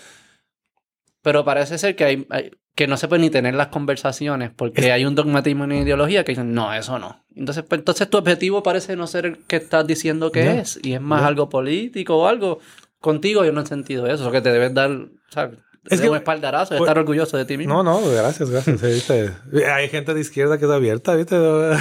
Pero 1.22 1.44
parece 1.46 1.78
ser 1.78 1.96
que 1.96 2.04
hay, 2.06 2.28
hay- 2.30 2.52
que 2.76 2.88
no 2.88 2.96
se 2.96 3.10
puede 3.10 3.22
ni 3.22 3.30
tener 3.30 3.56
las 3.56 3.68
conversaciones 3.68 4.52
porque 4.56 4.92
hay 4.94 5.04
un 5.04 5.14
dogmatismo 5.14 5.66
en 5.66 5.74
ideología 5.74 6.24
que 6.24 6.32
dicen, 6.32 6.54
no, 6.54 6.74
eso 6.74 6.98
no. 6.98 7.26
Entonces, 7.36 7.66
pues, 7.68 7.80
entonces 7.80 8.10
tu 8.10 8.18
objetivo 8.18 8.64
parece 8.64 8.96
no 8.96 9.06
ser 9.06 9.26
el 9.26 9.38
que 9.46 9.58
estás 9.58 9.86
diciendo 9.86 10.32
que 10.32 10.46
Ya, 10.46 10.56
es 10.62 10.80
y 10.82 10.94
es 10.94 11.02
más 11.02 11.22
ya. 11.22 11.28
algo 11.28 11.50
político 11.50 12.18
o 12.18 12.28
algo. 12.28 12.60
Contigo 13.02 13.44
yo 13.44 13.52
no 13.52 13.62
he 13.62 13.66
sentido 13.66 14.08
eso, 14.08 14.32
que 14.32 14.40
te 14.42 14.52
debes 14.52 14.74
dar, 14.74 14.92
¿sabes? 15.30 15.58
Es 15.86 15.94
Es 15.94 16.02
que- 16.02 16.10
un 16.10 16.16
espaldarazo, 16.18 16.70
pues- 16.78 16.82
estar 16.82 16.98
orgulloso 17.00 17.36
de 17.38 17.46
ti 17.46 17.58
mismo. 17.58 17.74
No, 17.74 17.84
no, 17.84 18.10
gracias, 18.12 18.50
gracias. 18.50 18.80
Sí, 18.80 18.88
¿viste? 18.88 19.32
Hay 19.74 19.88
gente 19.90 20.14
de 20.14 20.22
izquierda 20.22 20.58
que 20.58 20.66
es 20.66 20.72
abierta, 20.72 21.16
¿viste? 21.16 21.36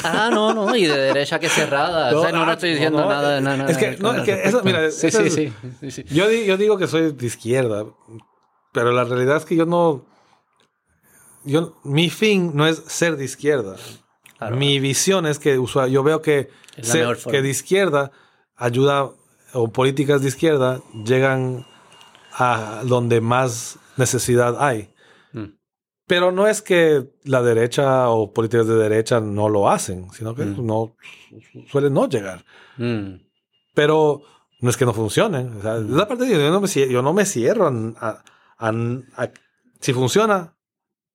Ah, 0.05 0.31
no, 0.33 0.53
no, 0.55 0.75
y 0.75 0.87
de 0.87 0.97
derecha 0.97 1.39
que 1.39 1.49
cerrada. 1.49 2.17
O 2.17 2.23
sea, 2.23 2.33
no, 2.33 2.45
no 2.45 2.51
ah, 2.51 2.55
estoy 2.55 2.71
diciendo 2.71 2.99
no, 3.01 3.05
no, 3.07 3.11
nada 3.11 3.35
de 3.37 3.41
nada. 3.41 3.71
es 3.71 3.77
que- 3.79 3.97
no, 4.01 4.15
es 4.15 4.23
que 4.23 4.43
eso, 4.45 4.63
mira, 4.65 4.91
Sí, 4.91 5.09
eso 5.09 5.21
sí, 5.21 5.27
es- 5.27 5.35
sí, 5.35 5.53
sí, 5.81 5.91
sí. 5.91 6.05
Yo, 6.15 6.29
yo 6.31 6.57
digo 6.57 6.77
que 6.79 6.87
soy 6.89 7.13
de 7.13 7.27
izquierda, 7.27 7.85
pero 8.73 8.93
la 8.93 9.05
realidad 9.05 9.37
es 9.39 9.45
que 9.45 9.57
yo 9.57 9.67
no. 9.67 10.05
Yo, 11.45 11.77
mi 11.85 12.11
fin 12.11 12.53
no 12.55 12.67
es 12.67 12.79
ser 12.87 13.17
de 13.17 13.25
izquierda. 13.25 13.77
Claro. 14.39 14.57
Mi 14.57 14.79
visión 14.81 15.27
es 15.27 15.39
que 15.39 15.59
yo 15.91 16.03
veo 16.03 16.21
que, 16.23 16.51
ser- 16.83 17.17
que 17.31 17.43
de 17.43 17.49
izquierda 17.49 18.11
ayuda 18.57 19.11
o 19.53 19.69
políticas 19.73 20.21
de 20.23 20.29
izquierda 20.29 20.81
llegan 21.05 21.67
a 22.33 22.83
donde 22.85 23.21
más 23.21 23.79
necesidad 23.97 24.63
hay. 24.63 24.93
Mm. 25.33 25.55
Pero 26.07 26.33
no 26.33 26.47
es 26.47 26.61
que 26.63 27.09
la 27.25 27.43
derecha 27.43 28.09
o 28.11 28.33
políticas 28.33 28.67
de 28.67 28.77
derecha 28.77 29.21
no 29.21 29.49
lo 29.49 29.71
hacen, 29.71 30.11
sino 30.13 30.35
que 30.35 30.45
Mm. 30.45 30.67
no 30.67 30.95
suelen 31.71 31.95
no 31.95 32.09
llegar. 32.09 32.45
Mm. 32.77 33.15
Pero 33.75 34.23
no 34.61 34.71
es 34.71 34.77
que 34.77 34.85
no 34.85 34.93
funcionen. 34.93 35.57
O 35.57 35.63
sea, 35.63 35.75
la 35.79 36.07
parte 36.07 36.25
de 36.27 36.33
yo 36.33 36.51
no 36.51 36.61
me 36.61 36.69
cierro, 36.69 36.91
yo 36.93 37.03
no 37.03 37.13
me 37.13 37.25
cierro 37.25 37.69
a, 38.01 38.23
a- 38.59 38.71
a- 39.23 39.31
si 39.81 39.93
funciona, 39.93 40.55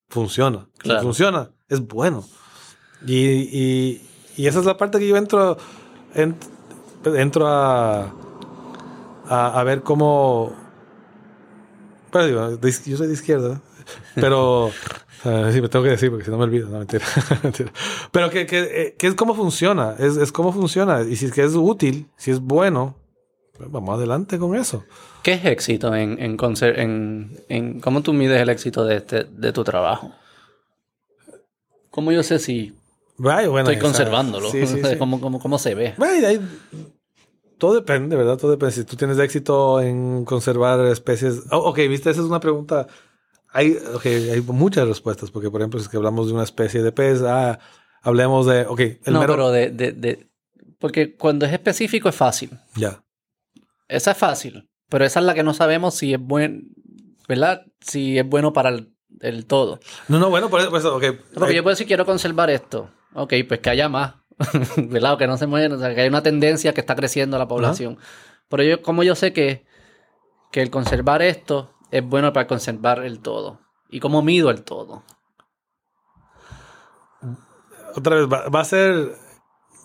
funciona. 0.09 0.69
Claro. 0.77 0.99
Si 0.99 1.05
funciona, 1.05 1.51
es 1.69 1.81
bueno. 1.87 2.23
Y, 3.05 3.15
y- 3.17 4.09
y 4.37 4.47
esa 4.47 4.59
es 4.59 4.65
la 4.65 4.77
parte 4.77 4.99
que 4.99 5.07
yo 5.07 5.17
entro, 5.17 5.57
en- 6.15 6.35
entro 7.05 7.47
a, 7.47 8.13
a, 9.27 9.59
a 9.59 9.63
ver 9.63 9.81
cómo... 9.83 10.53
Pero 12.11 12.25
digo, 12.27 12.57
de 12.57 12.69
iz- 12.69 12.85
yo 12.85 12.97
soy 12.97 13.07
de 13.07 13.13
izquierda, 13.13 13.61
pero... 14.15 14.71
ah, 15.25 15.49
sí, 15.51 15.61
me 15.61 15.67
tengo 15.69 15.83
que 15.83 15.91
decir 15.91 16.09
porque 16.09 16.25
si 16.25 16.31
no 16.31 16.37
me 16.37 16.43
olvido. 16.43 16.69
No, 16.69 16.79
mentira. 16.79 17.05
Mentira. 17.43 17.71
Pero 18.11 18.29
que, 18.29 18.45
que, 18.45 18.59
eh, 18.61 18.95
que 18.97 19.07
es 19.07 19.15
cómo 19.15 19.33
funciona. 19.35 19.95
Es, 19.97 20.15
es 20.17 20.31
cómo 20.31 20.53
funciona. 20.53 21.01
Y 21.01 21.15
si 21.15 21.25
es 21.25 21.31
que 21.31 21.43
es 21.43 21.55
útil, 21.55 22.09
si 22.17 22.31
es 22.31 22.39
bueno, 22.39 22.95
pues 23.57 23.69
vamos 23.71 23.95
adelante 23.97 24.37
con 24.37 24.55
eso. 24.55 24.83
¿Qué 25.23 25.33
es 25.33 25.45
éxito 25.45 25.95
en, 25.95 26.21
en, 26.21 26.37
conser- 26.37 26.77
en, 26.79 27.37
en- 27.49 27.79
cómo 27.79 28.01
tú 28.01 28.13
mides 28.13 28.41
el 28.41 28.49
éxito 28.49 28.83
de, 28.85 28.97
este, 28.97 29.23
de 29.23 29.51
tu 29.53 29.63
trabajo? 29.63 30.11
¿Cómo 31.89 32.11
yo 32.11 32.23
sé 32.23 32.39
si 32.39 32.73
Right, 33.17 33.47
bueno, 33.47 33.69
estoy 33.69 33.77
conservándolo? 33.81 34.49
Sí, 34.49 34.65
sí, 34.65 34.73
O 34.75 34.77
sea, 34.81 34.91
sí. 34.91 34.97
¿Cómo, 34.97 35.21
cómo, 35.21 35.39
cómo 35.39 35.57
se 35.59 35.75
ve? 35.75 35.93
Ahí- 35.99 36.41
todo 37.57 37.75
depende, 37.75 38.15
¿verdad? 38.17 38.37
Todo 38.37 38.51
depende. 38.51 38.73
Si 38.73 38.83
tú 38.83 38.97
tienes 38.97 39.17
éxito 39.19 39.79
en 39.79 40.25
conservar 40.25 40.85
especies. 40.87 41.43
Oh, 41.51 41.59
ok, 41.69 41.77
viste, 41.87 42.09
esa 42.09 42.19
es 42.19 42.27
una 42.27 42.39
pregunta. 42.41 42.87
Hay, 43.53 43.77
ok, 43.93 44.05
hay 44.05 44.41
muchas 44.41 44.85
respuestas, 44.87 45.31
porque 45.31 45.49
por 45.49 45.61
ejemplo, 45.61 45.79
si 45.79 45.83
es 45.85 45.89
que 45.89 45.95
hablamos 45.95 46.27
de 46.27 46.33
una 46.33 46.43
especie 46.43 46.81
de 46.83 46.91
pez, 46.91 47.21
ah, 47.21 47.59
hablemos 48.01 48.47
de. 48.47 48.65
Ok, 48.65 48.79
el 48.79 49.13
no, 49.13 49.19
mero. 49.21 49.33
pero 49.33 49.51
de, 49.51 49.69
de, 49.69 49.91
de- 49.93 50.27
Porque 50.79 51.15
cuando 51.15 51.45
es 51.45 51.53
específico 51.53 52.09
es 52.09 52.15
fácil. 52.15 52.49
Ya. 52.75 53.01
Esa 53.87 54.11
es 54.11 54.17
fácil. 54.17 54.67
Pero 54.89 55.05
esa 55.05 55.19
es 55.19 55.25
la 55.25 55.33
que 55.33 55.43
no 55.43 55.53
sabemos 55.53 55.95
si 55.95 56.13
es 56.13 56.19
buen, 56.19 56.73
¿verdad? 57.27 57.63
Si 57.81 58.17
es 58.17 58.27
bueno 58.27 58.53
para 58.53 58.69
el, 58.69 58.93
el 59.21 59.45
todo. 59.45 59.79
No, 60.07 60.19
no, 60.19 60.29
bueno, 60.29 60.49
por 60.49 60.61
eso, 60.61 60.69
por 60.69 60.79
eso. 60.79 60.99
Porque 61.33 61.55
yo 61.55 61.63
puedo 61.63 61.73
decir 61.73 61.87
quiero 61.87 62.05
conservar 62.05 62.49
esto. 62.49 62.89
Ok, 63.13 63.33
pues 63.47 63.59
que 63.59 63.69
haya 63.69 63.89
más. 63.89 64.15
¿Verdad? 64.77 65.13
O 65.13 65.17
que 65.17 65.27
no 65.27 65.37
se 65.37 65.47
mueran. 65.47 65.71
O 65.73 65.79
sea, 65.79 65.93
que 65.95 66.01
hay 66.01 66.07
una 66.07 66.23
tendencia 66.23 66.73
que 66.73 66.81
está 66.81 66.95
creciendo 66.95 67.37
la 67.37 67.47
población. 67.47 67.97
Pero 68.49 68.63
yo, 68.63 68.81
como 68.81 69.03
yo 69.03 69.15
sé 69.15 69.33
que, 69.33 69.65
que 70.51 70.61
el 70.61 70.69
conservar 70.69 71.21
esto 71.21 71.73
es 71.91 72.03
bueno 72.03 72.33
para 72.33 72.47
conservar 72.47 73.03
el 73.03 73.19
todo. 73.19 73.61
¿Y 73.89 73.99
cómo 73.99 74.21
mido 74.21 74.49
el 74.49 74.63
todo? 74.63 75.03
Otra 77.95 78.15
vez, 78.15 78.27
va, 78.27 78.49
va 78.49 78.59
a 78.61 78.65
ser 78.65 79.22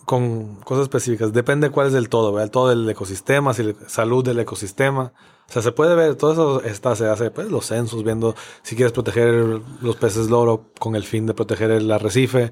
con 0.09 0.55
cosas 0.61 0.83
específicas. 0.85 1.33
Depende 1.33 1.69
cuál 1.69 1.85
es 1.85 1.93
el 1.93 2.09
todo, 2.09 2.31
¿verdad? 2.33 2.45
El 2.45 2.49
todo 2.51 2.69
del 2.69 2.89
ecosistema, 2.89 3.53
si 3.53 3.61
la 3.61 3.73
salud 3.87 4.23
del 4.25 4.39
ecosistema. 4.39 5.13
O 5.47 5.51
sea, 5.51 5.61
se 5.61 5.71
puede 5.71 5.93
ver, 5.93 6.15
todo 6.15 6.31
eso 6.33 6.63
está, 6.63 6.95
se 6.95 7.05
hace, 7.07 7.29
pues, 7.29 7.51
los 7.51 7.67
censos, 7.67 8.03
viendo 8.03 8.33
si 8.63 8.75
quieres 8.75 8.91
proteger 8.91 9.61
los 9.81 9.95
peces 9.97 10.27
loro 10.31 10.71
con 10.79 10.95
el 10.95 11.03
fin 11.03 11.27
de 11.27 11.35
proteger 11.35 11.69
el 11.69 11.91
arrecife, 11.91 12.51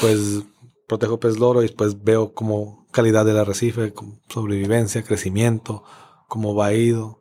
pues 0.00 0.44
protejo 0.88 1.20
pez 1.20 1.38
loro 1.38 1.60
y 1.60 1.66
después 1.66 2.02
veo 2.02 2.32
como 2.32 2.86
calidad 2.90 3.26
del 3.26 3.36
arrecife, 3.36 3.92
sobrevivencia, 4.30 5.02
crecimiento, 5.02 5.84
cómo 6.26 6.54
va 6.54 6.72
ido. 6.72 7.20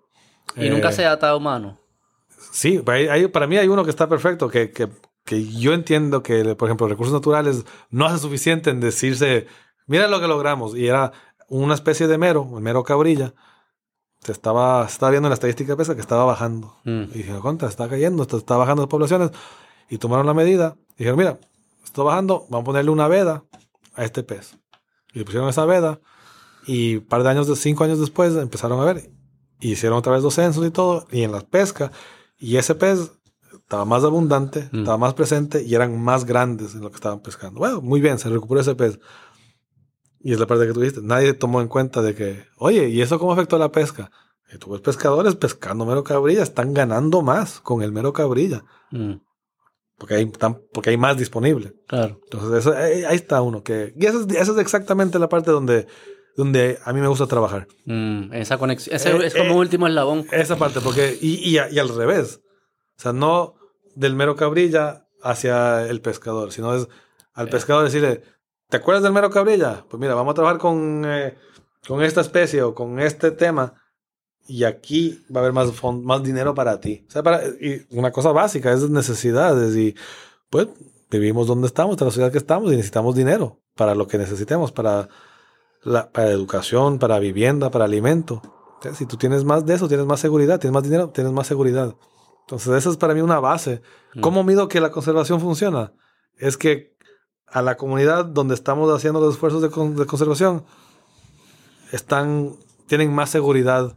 Y 0.56 0.70
nunca 0.70 0.92
Eh, 0.92 0.94
se 0.94 1.06
ata 1.06 1.30
a 1.32 1.36
humano. 1.36 1.78
Sí, 2.54 2.82
hay- 2.88 3.28
para 3.28 3.48
mí 3.48 3.58
hay 3.58 3.68
uno 3.68 3.84
que 3.84 3.90
está 3.90 4.08
perfecto, 4.08 4.48
que, 4.48 4.72
que, 4.72 4.88
que 5.26 5.46
yo 5.46 5.74
entiendo 5.74 6.24
que, 6.24 6.56
por 6.56 6.70
ejemplo, 6.70 6.88
recursos 6.88 7.14
naturales 7.14 7.66
no 7.90 8.06
hace 8.06 8.20
suficiente 8.20 8.70
en 8.70 8.80
decirse, 8.80 9.48
mira 9.88 10.08
lo 10.08 10.20
que 10.20 10.28
logramos. 10.28 10.76
Y 10.76 10.88
era 10.88 11.12
una 11.50 11.74
especie 11.74 12.08
de 12.08 12.18
mero, 12.18 12.50
el 12.56 12.62
mero 12.62 12.84
cabrilla. 12.84 13.34
Se 14.22 14.32
estaba, 14.32 14.86
estaba 14.86 15.10
viendo 15.12 15.28
en 15.28 15.32
la 15.32 15.36
estadística 15.36 15.74
de 15.74 15.78
pesca 15.78 15.96
que 15.96 16.02
estaba 16.02 16.24
bajando. 16.26 16.78
Mm. 16.86 17.04
Y 17.14 17.18
dijeron, 17.18 17.42
contra, 17.42 17.68
está 17.68 17.90
cayendo, 17.90 18.24
está, 18.24 18.38
está 18.38 18.56
bajando 18.58 18.84
las 18.84 18.90
poblaciones. 18.90 19.32
Y 19.90 19.98
tomaron 19.98 20.26
la 20.26 20.34
medida. 20.34 20.76
Y 20.96 21.00
dijeron, 21.00 21.18
mira, 21.18 21.40
está 21.84 22.04
bajando, 22.04 22.46
vamos 22.50 22.64
a 22.64 22.66
ponerle 22.66 22.92
una 22.92 23.08
veda 23.08 23.44
a 23.96 24.06
este 24.06 24.24
pez. 24.24 24.58
Y 25.14 25.20
le 25.20 25.26
pusieron 25.26 25.50
esa 25.50 25.66
veda. 25.66 26.00
Y 26.66 26.98
un 26.98 27.06
par 27.06 27.24
de 27.24 27.30
años, 27.30 27.48
de 27.48 27.56
cinco 27.58 27.84
años 27.84 28.00
después, 28.00 28.34
empezaron 28.36 28.80
a 28.80 28.86
ver. 28.86 29.12
Y 29.60 29.74
hicieron 29.74 29.98
otra 29.98 30.14
vez 30.14 30.24
los 30.24 30.34
censos 30.34 30.66
y 30.66 30.72
todo. 30.72 31.06
Y 31.12 31.24
en 31.24 31.32
las 31.34 31.44
pescas. 31.44 31.92
Y 32.38 32.56
ese 32.56 32.76
pez 32.76 33.12
estaba 33.52 33.84
más 33.86 34.04
abundante, 34.04 34.70
Mm. 34.72 34.80
estaba 34.80 34.98
más 34.98 35.14
presente 35.14 35.64
y 35.64 35.76
eran 35.76 36.02
más 36.02 36.26
grandes 36.26 36.76
en 36.76 36.82
lo 36.82 36.90
que 36.90 36.96
estaban 36.96 37.20
pescando. 37.20 37.60
Bueno, 37.60 37.82
muy 37.82 38.00
bien, 38.02 38.18
se 38.20 38.30
recuperó 38.30 38.62
ese 38.62 38.76
pez. 38.76 39.00
Y 40.24 40.32
es 40.34 40.40
la 40.40 40.48
parte 40.48 40.66
que 40.66 40.74
tú 40.74 40.80
dijiste. 40.80 41.02
Nadie 41.04 41.34
tomó 41.34 41.62
en 41.62 41.68
cuenta 41.68 42.02
de 42.02 42.16
que, 42.16 42.46
oye, 42.58 42.88
¿y 42.90 43.02
eso 43.02 43.20
cómo 43.20 43.34
afectó 43.34 43.58
a 43.58 43.60
la 43.60 43.72
pesca? 43.72 44.10
Y 44.54 44.58
tú 44.58 44.72
ves 44.72 44.82
pescadores 44.82 45.36
pescando 45.36 45.86
mero 45.86 46.04
cabrilla, 46.04 46.44
están 46.44 46.74
ganando 46.74 47.22
más 47.22 47.60
con 47.60 47.82
el 47.82 47.92
mero 47.92 48.14
cabrilla. 48.14 48.64
Mm, 48.92 49.14
Porque 49.98 50.16
hay, 50.16 50.26
tan- 50.32 50.60
porque 50.74 50.90
hay 50.92 50.98
más 50.98 51.18
disponible. 51.18 51.74
claro. 51.88 52.20
Entonces, 52.24 52.60
eso- 52.60 52.74
ahí, 52.78 53.04
ahí 53.04 53.16
está 53.16 53.42
uno. 53.42 53.64
Que, 53.64 53.94
y 53.98 54.06
esa 54.06 54.20
es, 54.20 54.28
esa 54.36 54.52
es 54.54 54.58
exactamente 54.58 55.20
la 55.20 55.30
parte 55.30 55.52
donde, 55.52 55.88
donde 56.36 56.80
a 56.84 56.94
mí 56.94 57.00
me 57.02 57.08
gusta 57.08 57.28
trabajar. 57.28 57.68
Mm, 57.86 58.34
esa 58.34 58.58
conexión. 58.58 58.96
Ese 58.96 59.12
Eh, 59.12 59.26
es 59.26 59.34
como 59.34 59.54
eh, 59.54 59.58
último 59.58 59.88
eslabón. 59.88 60.26
Esa 60.32 60.56
parte, 60.58 60.80
porque, 60.82 61.18
y, 61.22 61.50
y, 61.50 61.58
al 61.58 61.90
revés. 61.90 62.40
O 62.98 63.02
sea, 63.02 63.14
no 63.14 63.56
del 63.96 64.16
mero 64.16 64.36
cabrilla 64.36 65.06
hacia 65.22 65.88
el 65.88 66.02
pescador, 66.02 66.52
sino 66.52 66.74
es 66.76 66.88
al 67.34 67.50
pescador 67.50 67.84
decirle, 67.86 68.22
¿te 68.74 68.78
acuerdas 68.78 69.04
del 69.04 69.14
mero 69.14 69.30
cabrilla? 69.30 69.86
Pues 69.88 70.02
mira, 70.02 70.16
vamos 70.16 70.32
a 70.32 70.34
trabajar 70.34 70.58
con, 70.58 71.04
eh, 71.06 71.36
con 71.88 72.02
esta 72.02 72.22
especie 72.22 72.64
o 72.64 72.74
con 72.74 73.00
este 73.00 73.30
tema 73.30 73.76
y 74.48 74.64
aquí 74.64 75.24
va 75.32 75.42
a 75.42 75.44
haber 75.44 75.54
más, 75.54 75.72
más 76.02 76.24
dinero 76.24 76.56
para 76.56 76.80
ti. 76.80 77.06
O 77.08 77.12
sea, 77.12 77.22
para, 77.22 77.46
y 77.46 77.86
una 77.92 78.12
cosa 78.12 78.32
básica 78.32 78.74
es 78.74 78.90
necesidades 78.90 79.76
y 79.76 79.94
pues 80.50 80.70
vivimos 81.12 81.46
donde 81.46 81.68
estamos, 81.68 82.02
en 82.02 82.06
la 82.06 82.12
sociedad 82.12 82.32
que 82.32 82.40
estamos 82.40 82.74
y 82.74 82.76
necesitamos 82.76 83.16
dinero 83.16 83.60
para 83.76 83.94
lo 83.94 84.08
que 84.08 84.18
necesitemos, 84.18 84.72
para, 84.72 85.08
la, 85.84 86.10
para 86.10 86.32
educación, 86.32 86.98
para 86.98 87.20
vivienda, 87.20 87.70
para 87.70 87.86
alimento. 87.86 88.42
Entonces, 88.78 88.98
si 88.98 89.06
tú 89.06 89.18
tienes 89.18 89.44
más 89.44 89.68
de 89.68 89.76
eso, 89.76 89.88
tienes 89.88 90.08
más 90.08 90.20
seguridad, 90.20 90.60
tienes 90.60 90.74
más 90.74 90.84
dinero, 90.84 91.12
tienes 91.12 91.32
más 91.32 91.46
seguridad. 91.46 91.96
Entonces, 92.48 92.74
esa 92.74 92.90
es 92.90 92.98
para 92.98 93.14
mí 93.14 93.22
una 93.22 93.40
base. 93.40 93.84
Mm. 94.16 94.22
¿Cómo 94.22 94.44
mido 94.44 94.68
que 94.68 94.82
la 94.82 94.90
conservación 94.90 95.40
funciona? 95.40 95.94
Es 96.38 96.58
que 96.58 96.93
a 97.54 97.62
la 97.62 97.78
comunidad 97.78 98.26
donde 98.26 98.56
estamos 98.56 98.92
haciendo 98.94 99.20
los 99.22 99.36
esfuerzos 99.36 99.62
de, 99.62 99.70
con- 99.70 99.96
de 99.96 100.06
conservación 100.06 100.64
están, 101.92 102.52
tienen 102.88 103.14
más 103.14 103.30
seguridad 103.30 103.96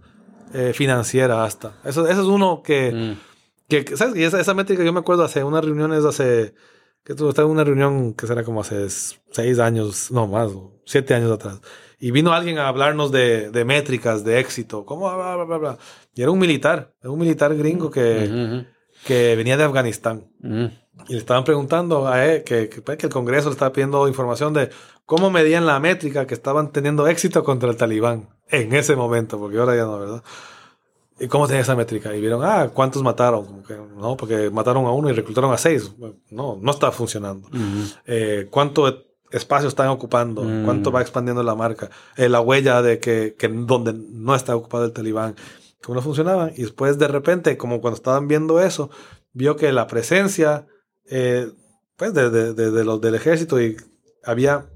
eh, 0.54 0.72
financiera 0.74 1.44
hasta. 1.44 1.74
Eso, 1.84 2.06
eso 2.06 2.20
es 2.22 2.26
uno 2.28 2.62
que, 2.62 2.92
Mm. 2.92 3.18
que, 3.68 3.84
que, 3.84 3.96
¿sabes? 3.96 4.16
Y 4.16 4.22
esa, 4.24 4.40
esa 4.40 4.54
métrica 4.54 4.84
yo 4.84 4.92
me 4.92 5.00
acuerdo 5.00 5.24
hace 5.24 5.42
unas 5.42 5.64
reuniones, 5.64 6.04
hace, 6.04 6.54
que 7.04 7.12
estaba 7.14 7.42
en 7.42 7.52
una 7.52 7.64
reunión 7.64 8.14
que 8.14 8.26
será 8.26 8.44
como 8.44 8.60
hace 8.60 8.86
seis 8.88 9.58
años, 9.58 10.10
no 10.10 10.26
más, 10.26 10.50
siete 10.84 11.14
años 11.14 11.32
atrás. 11.32 11.60
Y 11.98 12.10
vino 12.10 12.32
alguien 12.32 12.58
a 12.58 12.68
hablarnos 12.68 13.10
de, 13.10 13.50
de 13.50 13.64
métricas, 13.64 14.22
de 14.24 14.38
éxito, 14.38 14.84
cómo, 14.84 15.06
bla, 15.16 15.34
bla, 15.36 15.44
bla, 15.44 15.56
bla. 15.58 15.78
Y 16.14 16.22
era 16.22 16.30
un 16.30 16.38
militar, 16.38 16.92
era 17.00 17.10
un 17.10 17.18
militar 17.18 17.54
gringo 17.56 17.90
que, 17.90 18.28
Ujú, 18.30 18.66
que 19.06 19.34
venía 19.34 19.56
de 19.56 19.64
Afganistán. 19.64 20.26
ujú. 20.42 20.70
Y 21.08 21.12
le 21.12 21.18
estaban 21.18 21.44
preguntando 21.44 22.08
a 22.08 22.24
él 22.24 22.42
que, 22.42 22.68
que, 22.68 22.80
pues, 22.82 22.98
que 22.98 23.06
el 23.06 23.12
Congreso 23.12 23.48
le 23.48 23.52
estaba 23.52 23.72
pidiendo 23.72 24.08
información 24.08 24.52
de 24.54 24.70
cómo 25.04 25.30
medían 25.30 25.66
la 25.66 25.78
métrica 25.78 26.26
que 26.26 26.34
estaban 26.34 26.72
teniendo 26.72 27.06
éxito 27.06 27.44
contra 27.44 27.70
el 27.70 27.76
talibán 27.76 28.28
en 28.48 28.74
ese 28.74 28.96
momento, 28.96 29.38
porque 29.38 29.58
ahora 29.58 29.76
ya 29.76 29.84
no, 29.84 29.98
¿verdad? 29.98 30.22
¿Y 31.18 31.28
cómo 31.28 31.46
tenía 31.46 31.62
esa 31.62 31.74
métrica? 31.74 32.14
Y 32.14 32.20
vieron, 32.20 32.44
ah, 32.44 32.70
¿cuántos 32.74 33.02
mataron? 33.02 33.46
Como 33.46 33.62
que, 33.62 33.74
no, 33.74 34.16
porque 34.16 34.50
mataron 34.50 34.84
a 34.84 34.90
uno 34.90 35.08
y 35.08 35.12
reclutaron 35.12 35.52
a 35.52 35.56
seis. 35.56 35.90
No, 36.30 36.58
no 36.60 36.70
está 36.70 36.92
funcionando. 36.92 37.48
Ujú. 37.48 37.94
Eh, 38.04 38.48
¿Cuánto 38.50 39.04
espacio 39.30 39.68
están 39.68 39.88
ocupando? 39.88 40.42
Mm. 40.42 40.64
¿Cuánto 40.64 40.92
va 40.92 41.00
expandiendo 41.00 41.42
la 41.42 41.54
marca? 41.54 41.90
Eh, 42.16 42.28
la 42.28 42.40
huella 42.40 42.82
de 42.82 42.98
que, 42.98 43.34
que 43.38 43.48
donde 43.48 43.94
no 43.94 44.34
está 44.34 44.54
ocupado 44.54 44.84
el 44.84 44.92
talibán. 44.92 45.36
¿Cómo 45.82 45.96
no 45.96 46.02
funcionaban? 46.02 46.52
Y 46.54 46.62
después 46.62 46.98
de 46.98 47.08
repente, 47.08 47.56
como 47.56 47.80
cuando 47.80 47.96
estaban 47.96 48.28
viendo 48.28 48.60
eso, 48.60 48.90
vio 49.32 49.56
que 49.56 49.72
la 49.72 49.86
presencia 49.86 50.66
eh, 51.10 51.50
pues 51.96 52.12
de, 52.14 52.30
de- 52.30 52.54
de- 52.54 52.70
de 52.70 52.84
los 52.84 53.00
del 53.00 53.14
ejército 53.14 53.60
y 53.60 53.76
había 54.24 54.66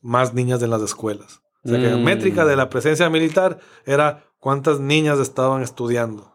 más 0.00 0.32
niñas 0.34 0.62
en 0.62 0.70
las 0.70 0.82
escuelas. 0.82 1.40
O 1.64 1.68
sea 1.68 1.78
que 1.78 1.90
la 1.90 1.96
Mm. 1.96 2.04
métrica 2.04 2.44
de 2.46 2.56
la 2.56 2.70
presencia 2.70 3.10
militar 3.10 3.58
era 3.84 4.24
cuántas 4.38 4.80
niñas 4.80 5.18
estaban 5.18 5.62
estudiando. 5.62 6.32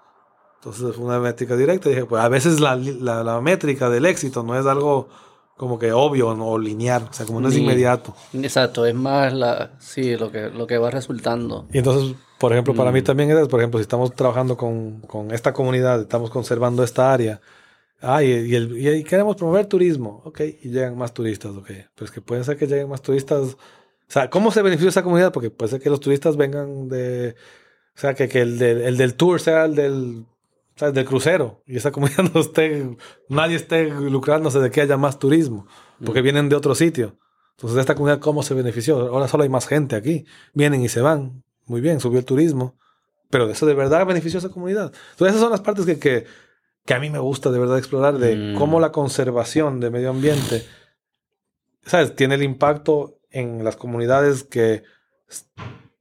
Entonces 0.59 0.95
fue 0.95 1.05
una 1.05 1.19
métrica 1.19 1.55
directa. 1.55 1.89
Dije, 1.89 2.05
pues 2.05 2.21
a 2.23 2.29
veces 2.29 2.59
la, 2.59 2.75
la- 2.75 3.23
la 3.23 3.41
métrica 3.41 3.89
del 3.89 4.05
éxito 4.05 4.43
no 4.43 4.57
es 4.59 4.65
algo 4.65 5.09
como 5.57 5.79
que 5.79 5.93
obvio 5.93 6.35
¿no? 6.35 6.47
o 6.49 6.59
lineal, 6.59 7.07
o 7.09 7.13
sea, 7.13 7.25
como 7.25 7.39
no 7.39 7.47
es 7.47 7.55
Ni- 7.55 7.61
inmediato. 7.61 8.13
Exacto, 8.33 8.85
es 8.85 8.93
más 8.93 9.33
la, 9.33 9.71
sí, 9.79 10.15
lo 10.17 10.29
que, 10.31 10.49
lo 10.49 10.67
que 10.67 10.77
va 10.77 10.91
resultando. 10.91 11.65
Y 11.71 11.77
entonces, 11.77 12.15
por 12.39 12.51
ejemplo, 12.51 12.75
para 12.75 12.91
mí 12.91 12.99
Mm. 13.01 13.03
también 13.05 13.31
es, 13.31 13.47
por 13.47 13.61
ejemplo, 13.61 13.79
si 13.79 13.83
estamos 13.83 14.13
trabajando 14.13 14.57
con, 14.57 14.99
con 15.01 15.31
esta 15.31 15.53
comunidad, 15.53 16.01
estamos 16.01 16.29
conservando 16.29 16.83
esta 16.83 17.13
área, 17.13 17.39
ah, 18.01 18.23
y, 18.23 18.27
y 18.31 18.55
el- 18.55 18.77
y 18.99 19.03
queremos 19.03 19.35
promover 19.35 19.65
turismo, 19.67 20.21
ok, 20.25 20.41
y 20.63 20.69
llegan 20.69 20.97
más 20.97 21.13
turistas, 21.13 21.51
ok, 21.55 21.67
pero 21.67 22.05
es 22.05 22.11
que 22.11 22.21
puede 22.21 22.43
ser 22.43 22.57
que 22.57 22.67
lleguen 22.67 22.89
más 22.89 23.01
turistas, 23.01 23.53
o 23.53 23.57
sea, 24.07 24.29
¿cómo 24.29 24.51
se 24.51 24.61
beneficia 24.61 24.89
esa 24.89 25.03
comunidad? 25.03 25.31
Porque 25.33 25.49
puede 25.49 25.71
ser 25.71 25.81
que 25.81 25.89
los 25.89 25.99
turistas 25.99 26.37
vengan 26.37 26.87
de, 26.89 27.35
o 27.95 27.99
sea, 27.99 28.13
que, 28.13 28.27
que 28.27 28.41
el, 28.41 28.57
del, 28.59 28.81
el 28.81 28.97
del 28.97 29.15
tour 29.15 29.39
sea 29.41 29.65
el 29.65 29.75
del, 29.75 30.25
o 30.75 30.79
sea, 30.79 30.89
el 30.89 30.93
del 30.93 31.05
crucero, 31.05 31.61
y 31.65 31.77
esa 31.77 31.91
comunidad 31.91 32.23
no 32.33 32.41
esté, 32.41 32.97
nadie 33.29 33.55
esté 33.55 33.89
lucrándose 33.89 34.59
de 34.59 34.71
que 34.71 34.81
haya 34.81 34.97
más 34.97 35.19
turismo, 35.19 35.67
porque 36.03 36.21
vienen 36.21 36.49
de 36.49 36.55
otro 36.55 36.75
sitio. 36.75 37.17
Entonces, 37.57 37.79
esta 37.79 37.95
comunidad, 37.95 38.19
¿cómo 38.19 38.43
se 38.43 38.53
benefició? 38.53 38.99
Ahora 38.99 39.29
solo 39.29 39.43
hay 39.43 39.49
más 39.49 39.65
gente 39.65 39.95
aquí. 39.95 40.25
Vienen 40.53 40.81
y 40.81 40.89
se 40.89 40.99
van. 40.99 41.41
Muy 41.67 41.79
bien, 41.79 42.01
subió 42.01 42.19
el 42.19 42.25
turismo. 42.25 42.75
Pero 43.29 43.49
eso 43.49 43.65
de 43.65 43.73
verdad 43.73 44.05
benefició 44.05 44.37
a 44.37 44.41
esa 44.41 44.49
comunidad. 44.49 44.91
Entonces, 45.11 45.29
esas 45.29 45.39
son 45.41 45.51
las 45.51 45.61
partes 45.61 45.85
que, 45.85 45.97
que, 45.97 46.25
que 46.85 46.93
a 46.93 46.99
mí 46.99 47.09
me 47.09 47.19
gusta 47.19 47.49
de 47.51 47.59
verdad 47.59 47.77
explorar, 47.77 48.17
de 48.17 48.35
Mm. 48.35 48.55
cómo 48.57 48.79
la 48.79 48.91
conservación 48.91 49.79
de 49.79 49.89
medio 49.89 50.09
ambiente, 50.11 50.63
¿sabes? 51.85 52.15
Tiene 52.15 52.35
el 52.35 52.43
impacto 52.43 53.15
en 53.31 53.63
las 53.63 53.75
comunidades 53.75 54.43
que 54.43 54.83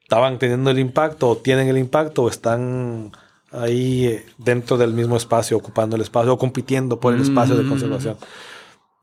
estaban 0.02 0.38
teniendo 0.38 0.70
el 0.70 0.78
impacto, 0.78 1.30
o 1.30 1.36
tienen 1.38 1.68
el 1.68 1.78
impacto, 1.78 2.24
o 2.24 2.28
están 2.28 3.12
ahí 3.50 4.06
eh, 4.06 4.26
dentro 4.38 4.76
del 4.76 4.92
mismo 4.92 5.16
espacio, 5.16 5.56
ocupando 5.56 5.96
el 5.96 6.02
espacio, 6.02 6.32
o 6.34 6.38
compitiendo 6.38 7.00
por 7.00 7.14
el 7.14 7.22
espacio 7.22 7.56
de 7.56 7.62
Mm. 7.64 7.68
conservación. 7.68 8.16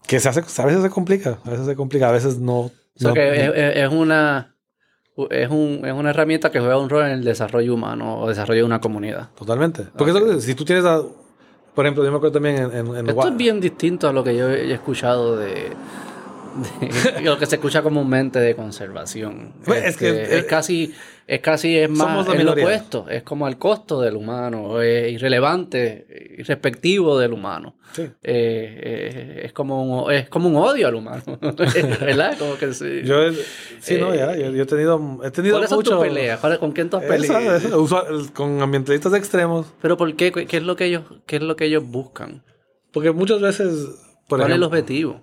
Que 0.07 0.19
se 0.19 0.29
hace, 0.29 0.41
a 0.61 0.65
veces 0.65 0.81
se 0.83 0.89
complica, 0.89 1.39
a 1.43 1.49
veces 1.49 1.65
se 1.65 1.75
complica, 1.75 2.09
a 2.09 2.11
veces 2.11 2.37
no. 2.37 2.59
O 2.59 2.71
sea 2.95 3.09
no- 3.09 3.13
que 3.15 3.29
es, 3.45 3.51
es- 3.55 3.75
es 3.77 3.89
una 3.91 4.47
es, 5.29 5.49
un, 5.49 5.81
es 5.85 5.93
una 5.93 6.09
herramienta 6.11 6.51
que 6.51 6.59
juega 6.59 6.77
un 6.79 6.89
rol 6.89 7.05
en 7.05 7.11
el 7.11 7.23
desarrollo 7.23 7.73
humano 7.75 8.19
o 8.21 8.29
desarrollo 8.29 8.61
de 8.61 8.65
una 8.65 8.81
comunidad. 8.81 9.29
Totalmente. 9.37 9.83
Porque 9.95 10.11
es- 10.37 10.43
si 10.45 10.55
tú 10.55 10.65
tienes, 10.65 10.83
a- 10.85 11.03
por 11.73 11.85
ejemplo, 11.85 12.03
yo 12.03 12.11
me 12.11 12.17
acuerdo 12.17 12.33
también 12.33 12.57
en, 12.57 12.71
en, 12.71 12.95
en 12.95 13.09
Esto 13.09 13.27
es 13.27 13.37
bien 13.37 13.59
distinto 13.61 14.07
a 14.07 14.13
lo 14.13 14.23
que 14.23 14.35
yo 14.35 14.49
he 14.49 14.71
escuchado 14.73 15.37
de, 15.37 15.71
de- 16.81 17.21
lo 17.23 17.37
que 17.37 17.45
se 17.45 17.55
escucha 17.55 17.81
comúnmente 17.81 18.39
de 18.39 18.55
conservación. 18.55 19.53
Pues, 19.65 19.85
es 19.85 19.97
que- 19.97 20.23
Este, 20.23 20.37
es 20.39 20.43
casi 20.45 20.93
es 21.33 21.39
casi 21.39 21.77
es 21.77 21.89
más 21.89 22.27
es 22.27 22.43
lo 22.43 22.51
opuesto, 22.51 23.07
es 23.07 23.23
como 23.23 23.47
el 23.47 23.57
costo 23.57 24.01
del 24.01 24.17
humano, 24.17 24.81
es 24.81 25.13
irrelevante, 25.13 26.35
irrespectivo 26.39 27.17
del 27.17 27.31
humano. 27.31 27.75
Sí. 27.93 28.01
Eh, 28.01 28.09
eh, 28.23 29.41
es 29.45 29.53
como 29.53 30.03
un, 30.03 30.11
es 30.11 30.27
como 30.27 30.49
un 30.49 30.57
odio 30.57 30.89
al 30.89 30.95
humano, 30.95 31.23
¿verdad? 32.01 32.37
Como 32.37 32.57
que 32.57 32.73
sí. 32.73 33.03
Yo, 33.05 33.31
sí, 33.79 33.97
no, 33.97 34.13
ya, 34.13 34.35
yo, 34.35 34.51
yo 34.51 34.63
he 34.63 34.65
tenido, 34.65 35.19
he 35.23 35.31
tenido 35.31 35.53
¿Cuáles 35.55 35.69
son 35.69 35.79
mucho. 35.79 35.91
tus 35.91 36.03
peleas? 36.05 36.37
¿Cuál- 36.41 36.59
¿Con 36.59 36.73
quién 36.73 36.89
tú 36.89 36.97
has 36.97 37.65
usual- 37.75 38.33
con 38.33 38.61
ambientalistas 38.61 39.13
extremos. 39.13 39.67
Pero 39.81 39.95
¿por 39.95 40.13
qué? 40.17 40.33
¿Qué 40.33 40.57
es 40.57 40.63
lo 40.63 40.75
que 40.75 40.83
ellos, 40.85 41.03
qué 41.25 41.37
es 41.37 41.41
lo 41.43 41.55
que 41.55 41.63
ellos 41.63 41.85
buscan? 41.87 42.43
Porque 42.91 43.11
muchas 43.13 43.39
veces, 43.39 43.87
por 44.27 44.39
¿Cuál 44.39 44.51
es 44.51 44.55
el 44.57 44.63
objetivo? 44.63 45.21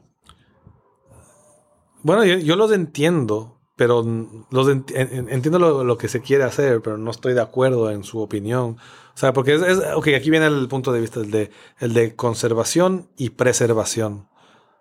bueno, 2.03 2.25
yo, 2.25 2.39
yo 2.39 2.57
los 2.57 2.73
entiendo, 2.73 3.58
pero 3.79 4.03
los 4.51 4.67
ent- 4.69 4.93
en- 4.95 5.17
en- 5.17 5.29
entiendo 5.31 5.59
lo, 5.61 5.85
lo 5.85 5.97
que 5.97 6.09
se 6.09 6.21
quiere 6.21 6.43
hacer, 6.45 6.83
pero 6.83 6.99
no 6.99 7.11
estoy 7.13 7.33
de 7.33 7.41
acuerdo 7.41 7.91
en 7.91 8.03
su 8.03 8.19
opinión. 8.19 8.77
O 9.15 9.17
sea, 9.21 9.33
porque 9.33 9.55
es, 9.55 9.63
es 9.63 9.79
ok, 9.95 10.09
aquí 10.17 10.31
viene 10.31 10.47
el 10.47 10.67
punto 10.69 10.93
de 10.93 11.01
vista, 11.01 11.21
el 11.21 11.31
de, 11.31 11.51
el 11.79 11.95
de 11.95 12.15
conservación 12.17 13.09
y 13.17 13.31
preservación. 13.31 14.29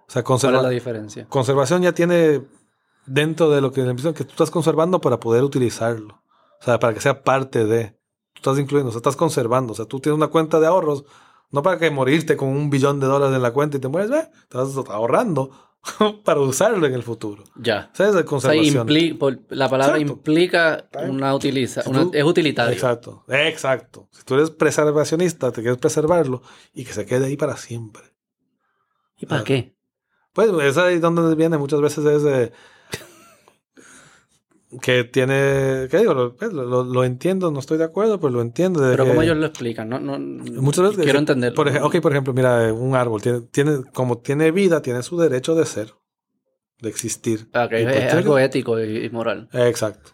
O 0.08 0.12
sea, 0.12 0.24
¿Cuál 0.24 0.38
es 0.38 0.44
conserva- 0.44 0.62
la 0.64 0.70
diferencia? 0.70 1.28
conservación 1.30 1.84
ya 1.84 1.92
tiene 1.94 2.42
dentro 3.06 3.50
de 3.52 3.62
lo 3.62 3.72
que 3.72 3.84
que 3.86 4.24
tú 4.24 4.32
estás 4.32 4.50
conservando 4.52 5.00
para 5.00 5.20
poder 5.20 5.44
utilizarlo. 5.44 6.22
O 6.60 6.64
sea, 6.66 6.80
para 6.80 6.94
que 6.94 7.00
sea 7.02 7.24
parte 7.24 7.66
de. 7.66 7.96
Tú 8.34 8.38
estás 8.52 8.58
incluyendo, 8.60 8.90
o 8.90 8.92
sea, 8.92 8.98
estás 9.00 9.16
conservando. 9.16 9.74
O 9.74 9.76
sea, 9.76 9.86
tú 9.86 10.00
tienes 10.00 10.18
una 10.18 10.28
cuenta 10.28 10.60
de 10.60 10.68
ahorros, 10.68 11.06
no 11.52 11.62
para 11.62 11.78
que 11.78 11.92
morirte 11.92 12.36
con 12.36 12.50
un 12.50 12.70
billón 12.72 13.00
de 13.00 13.06
dólares 13.08 13.36
en 13.36 13.42
la 13.44 13.52
cuenta 13.54 13.78
y 13.78 13.80
te 13.80 13.88
mueres, 13.88 14.10
¿ve? 14.10 14.28
Estás 14.44 14.76
ahorrando 14.90 15.52
para 16.24 16.40
usarlo 16.40 16.86
en 16.86 16.94
el 16.94 17.04
futuro. 17.04 17.44
Ya. 17.56 17.90
O 17.94 17.96
sea, 17.96 18.08
es 18.08 18.14
de 18.14 18.20
O 18.20 18.22
sea, 18.22 18.26
conservación. 18.26 18.88
impli- 18.88 19.18
por- 19.18 19.40
la 19.50 19.70
palabra 19.70 19.98
Exacto. 19.98 20.14
implica 20.14 20.90
una 21.08 21.34
utiliza, 21.36 21.82
Si 21.84 21.90
una- 21.90 22.04
tú- 22.04 22.12
es 22.14 22.24
utilitario. 22.24 22.74
Exacto, 22.74 23.24
exacto. 23.30 24.08
Si 24.12 24.24
tú 24.24 24.36
eres 24.36 24.52
preservacionista, 24.52 25.52
te 25.52 25.62
quieres 25.62 25.80
preservarlo 25.80 26.42
y 26.74 26.86
que 26.86 26.94
se 26.94 27.06
quede 27.06 27.26
ahí 27.28 27.38
para 27.38 27.58
siempre. 27.58 28.04
¿Y 29.20 29.26
para 29.26 29.42
Ah. 29.42 29.44
qué? 29.44 29.76
Pues 30.34 30.52
es 30.64 30.78
ahí 30.78 31.00
donde 31.00 31.34
viene 31.36 31.58
muchas 31.58 31.82
veces 31.82 32.06
es 32.06 32.24
eh, 32.24 32.52
que 34.82 35.04
tiene, 35.06 35.88
¿qué 35.90 36.00
digo? 36.00 36.14
Lo, 36.14 36.36
lo- 36.52 36.84
lo 36.84 37.04
entiendo, 37.04 37.52
no 37.52 37.60
estoy 37.60 37.78
de 37.78 37.86
acuerdo, 37.86 38.20
pero 38.20 38.32
lo 38.34 38.42
entiendo. 38.42 38.82
Pero 38.82 39.06
¿cómo 39.08 39.22
ellos 39.22 39.38
lo 39.38 39.46
explican? 39.46 39.88
No, 39.90 40.00
no, 40.00 40.20
muchas 40.20 40.90
veces 40.90 41.04
quiero 41.04 41.20
entenderlo. 41.20 41.56
Por 41.56 41.68
ejemplo, 41.70 41.88
ok, 41.88 42.02
por 42.02 42.12
ejemplo, 42.12 42.34
mira, 42.34 42.74
un 42.74 42.96
árbol 42.96 43.22
tiene, 43.22 43.42
tiene, 43.42 43.84
como 43.94 44.18
tiene 44.18 44.52
vida, 44.52 44.82
tiene 44.82 45.04
su 45.04 45.18
derecho 45.18 45.56
de 45.56 45.66
ser, 45.66 45.94
de 46.82 46.90
existir. 46.90 47.48
Ah, 47.54 47.68
que 47.70 47.80
Y 47.82 47.86
es, 47.86 47.92
pues 47.94 48.06
es 48.06 48.14
algo 48.14 48.38
ético 48.40 48.80
y, 48.84 49.06
y 49.06 49.10
moral. 49.10 49.48
Exacto. 49.54 50.12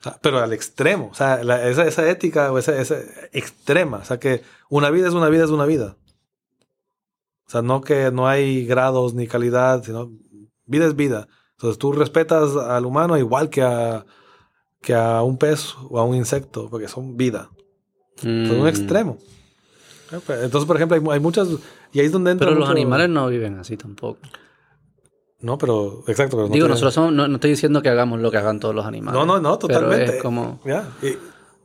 O 0.00 0.02
sea, 0.04 0.18
pero 0.22 0.38
al 0.38 0.52
extremo, 0.52 1.08
o 1.10 1.14
sea, 1.14 1.42
la- 1.44 1.68
esa, 1.68 1.84
esa 1.86 2.08
ética 2.08 2.52
o 2.52 2.58
esa, 2.58 2.80
esa 2.80 2.96
extrema, 3.32 3.98
o 3.98 4.04
sea, 4.04 4.18
que 4.18 4.42
una 4.68 4.90
vida 4.90 5.08
es 5.08 5.14
una 5.14 5.28
vida 5.28 5.44
es 5.44 5.50
una 5.50 5.66
vida. 5.66 5.96
O 7.46 7.50
sea, 7.50 7.62
no 7.62 7.80
que 7.80 8.10
no 8.12 8.28
hay 8.28 8.64
grados 8.64 9.12
ni 9.14 9.26
calidad, 9.26 9.82
sino 9.82 10.12
vida 10.66 10.86
es 10.86 10.94
vida. 10.94 11.26
Entonces 11.60 11.78
tú 11.78 11.92
respetas 11.92 12.56
al 12.56 12.86
humano 12.86 13.18
igual 13.18 13.50
que 13.50 13.60
a, 13.62 14.06
que 14.80 14.94
a 14.94 15.22
un 15.22 15.36
pez 15.36 15.74
o 15.90 15.98
a 15.98 16.04
un 16.04 16.14
insecto, 16.16 16.68
porque 16.70 16.88
son 16.88 17.16
vida. 17.18 17.50
Son 18.16 18.30
un 18.50 18.62
Mm. 18.62 18.66
extremo. 18.66 19.18
Entonces, 20.10 20.64
por 20.66 20.76
ejemplo, 20.76 20.96
hay, 20.96 21.16
hay 21.16 21.20
muchas... 21.20 21.48
Y 21.92 22.00
ahí 22.00 22.06
es 22.06 22.12
donde 22.12 22.30
entra 22.32 22.46
Pero 22.46 22.58
los 22.58 22.68
mucho- 22.68 22.76
animales 22.78 23.08
no 23.10 23.28
viven 23.28 23.58
así 23.58 23.76
tampoco. 23.76 24.18
No, 25.40 25.56
pero, 25.58 26.02
exacto. 26.06 26.36
Pero 26.36 26.48
no 26.48 26.52
Digo, 26.54 26.64
tiene- 26.64 26.68
nosotros 26.68 26.94
somos, 26.94 27.12
no, 27.12 27.28
no 27.28 27.34
estoy 27.36 27.50
diciendo 27.50 27.80
que 27.82 27.88
hagamos 27.88 28.20
lo 28.20 28.30
que 28.30 28.36
hagan 28.38 28.58
todos 28.60 28.74
los 28.74 28.84
animales. 28.86 29.18
No, 29.18 29.24
no, 29.26 29.40
no, 29.40 29.58
pero 29.58 29.80
totalmente. 29.80 30.16
es 30.16 30.22
como, 30.22 30.60
Ya, 30.64 30.88
y- 31.02 31.16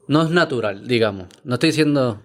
no 0.07 0.21
es 0.23 0.29
natural, 0.29 0.87
digamos. 0.87 1.27
No 1.43 1.55
estoy 1.55 1.69
diciendo, 1.69 2.21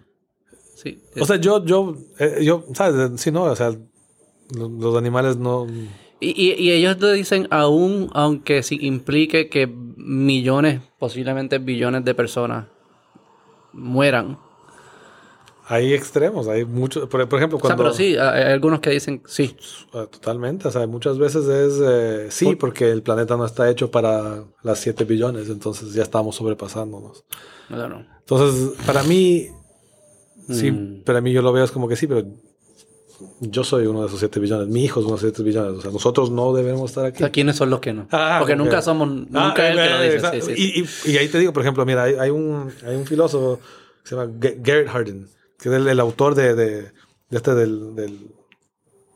sí. 0.76 1.02
o 1.20 1.24
sea, 1.24 1.36
yo, 1.36 1.65
yo, 1.65 1.94
eh, 2.18 2.40
yo, 2.44 2.65
¿sabes? 2.74 3.20
Sí, 3.20 3.31
no, 3.32 3.44
o 3.44 3.57
sea, 3.57 3.70
lo- 4.57 4.68
los 4.68 4.97
animales 4.97 5.36
no... 5.36 5.66
Y, 6.20 6.52
y- 6.52 6.70
ellos 6.73 6.99
te 6.99 7.12
dicen, 7.15 7.49
aún 7.50 8.10
aunque 8.12 8.62
sí 8.62 8.78
implique 8.82 9.49
que 9.49 9.66
millones, 9.66 10.82
posiblemente 10.99 11.58
billones 11.58 12.05
de 12.05 12.15
personas 12.15 12.66
mueran. 13.73 14.39
Hay 15.66 15.94
extremos, 15.94 16.49
hay 16.49 16.65
muchos... 16.65 17.08
Por, 17.08 17.28
por 17.28 17.39
ejemplo, 17.39 17.57
O 17.58 17.60
sea, 17.60 17.68
cuando... 17.76 17.84
pero 17.84 17.94
sí, 17.94 18.16
hay 18.16 18.52
algunos 18.52 18.81
que 18.81 18.90
dicen 18.90 19.23
sí. 19.26 19.57
Ah, 19.94 20.07
Totalmente, 20.10 20.66
o 20.66 20.70
sea, 20.73 20.84
muchas 20.89 21.16
veces 21.16 21.47
es 21.47 21.81
eh, 21.81 22.26
sí, 22.31 22.44
Por- 22.47 22.58
porque 22.58 22.90
el 22.90 23.02
planeta 23.02 23.36
no 23.36 23.44
está 23.44 23.70
hecho 23.70 23.89
para 23.90 24.42
las 24.62 24.81
7 24.81 25.05
billones, 25.05 25.49
entonces 25.49 25.94
ya 25.94 26.02
estamos 26.02 26.34
sobrepasándonos. 26.36 27.24
Bueno, 27.68 28.05
Entonces, 28.18 28.73
para 28.84 29.05
mí, 29.05 29.47
sí, 30.50 30.73
Mm. 30.73 31.05
para 31.05 31.20
mí 31.20 31.32
yo 31.32 31.40
lo 31.40 31.52
veo 31.52 31.62
es 31.65 31.70
como 31.70 31.86
que 31.86 31.94
sí, 31.94 32.08
pero 32.08 32.24
yo 33.40 33.65
soy 33.65 33.86
uno 33.86 34.00
de 34.02 34.07
esos 34.07 34.18
7 34.18 34.40
billones, 34.40 34.68
mi 34.68 34.84
hijo 34.84 35.00
es 35.00 35.07
uno 35.07 35.15
de 35.16 35.18
esos 35.18 35.31
7 35.36 35.42
billones, 35.42 35.78
o 35.78 35.81
sea, 35.82 35.90
nosotros 35.90 36.31
no 36.31 36.52
debemos 36.52 36.90
estar 36.90 37.05
o 37.05 37.07
aquí. 37.08 37.18
sea, 37.18 37.31
¿quiénes 37.31 37.57
son 37.57 37.70
los 37.70 37.81
que 37.81 37.92
no? 37.92 38.07
Ah, 38.10 38.36
Porque 38.39 38.57
nunca 38.57 38.81
somos, 38.82 39.08
nunca 39.08 39.55
Ah, 39.57 39.68
es 39.68 39.76
el 39.76 39.82
que 39.84 39.90
lo 39.90 40.02
dice. 40.02 40.15
exacto. 40.16 40.40
sí, 40.47 40.55
sí. 40.57 40.82
Y, 41.05 41.10
y- 41.10 41.15
y 41.15 41.18
ahí 41.18 41.28
te 41.28 41.39
digo, 41.39 41.52
por 41.52 41.62
ejemplo, 41.62 41.84
mira, 41.86 42.05
hay, 42.05 42.15
hay 42.15 42.31
un, 42.31 42.73
hay 42.86 42.97
un 42.97 43.07
filósofo 43.07 43.60
que 44.02 44.08
se 44.08 44.16
llama 44.16 44.31
Garrett 44.39 44.89
Hardin, 44.89 45.28
que 45.58 45.68
es 45.68 45.74
el, 45.74 45.86
el 45.89 46.00
autor 46.00 46.34
de, 46.34 46.55
de, 46.55 46.82
de 46.82 46.92
este 47.31 47.55
del, 47.55 47.94
del, 47.94 48.18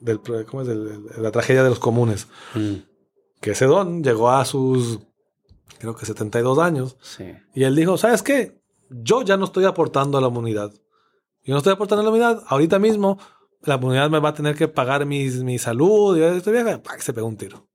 del- 0.01 0.21
¿cómo 0.47 0.63
es? 0.63 0.69
De 0.69 1.21
la 1.21 1.31
tragedia 1.31 1.63
de 1.63 1.71
los 1.71 1.79
comunes. 1.79 2.29
Mm, 2.55 2.75
Que 3.41 3.53
ese 3.53 3.65
don 3.67 4.03
llegó 4.03 4.31
a 4.31 4.45
sus, 4.45 5.01
creo 5.79 5.95
que 5.97 6.07
72 6.07 6.59
años, 6.59 6.97
sí. 7.03 7.25
y 7.55 7.65
él 7.65 7.75
dijo, 7.77 7.97
¿sabes 7.99 8.23
qué? 8.23 8.61
Yo 8.91 9.23
ya 9.23 9.37
no 9.37 9.47
estoy 9.47 9.65
aportando 9.65 10.19
a 10.19 10.21
la 10.21 10.29
humanidad. 10.29 10.73
Yo 11.47 11.53
no 11.53 11.59
estoy 11.59 11.73
aportando 11.73 12.01
a 12.01 12.05
la 12.05 12.11
humanidad. 12.11 12.43
Ahorita 12.47 12.79
mismo 12.79 13.19
la 13.67 13.77
humanidad 13.77 14.11
me 14.11 14.19
va 14.21 14.31
a 14.31 14.35
tener 14.35 14.55
que 14.55 14.69
pagar 14.69 15.07
mis, 15.07 15.43
mi 15.43 15.59
salud. 15.59 16.17
Y 16.19 16.23
este 16.23 16.51
vieja, 16.53 16.83
¡pac! 16.83 17.01
se 17.01 17.13
pegó 17.13 17.27
un 17.27 17.37
tiro. 17.37 17.67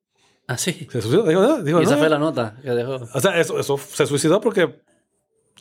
Ah, 0.47 0.57
sí. 0.57 0.87
Se 0.91 1.01
suicidó. 1.01 1.23
Dijo, 1.23 1.41
no, 1.41 1.61
dijo, 1.61 1.79
Y 1.79 1.83
esa 1.83 1.93
no, 1.93 1.99
fue 1.99 2.09
la 2.09 2.17
nota 2.17 2.55
que 2.61 2.71
dejó. 2.71 2.99
O 3.13 3.19
sea, 3.21 3.39
eso, 3.39 3.59
eso 3.59 3.77
se 3.77 4.05
suicidó 4.07 4.41
porque... 4.41 4.81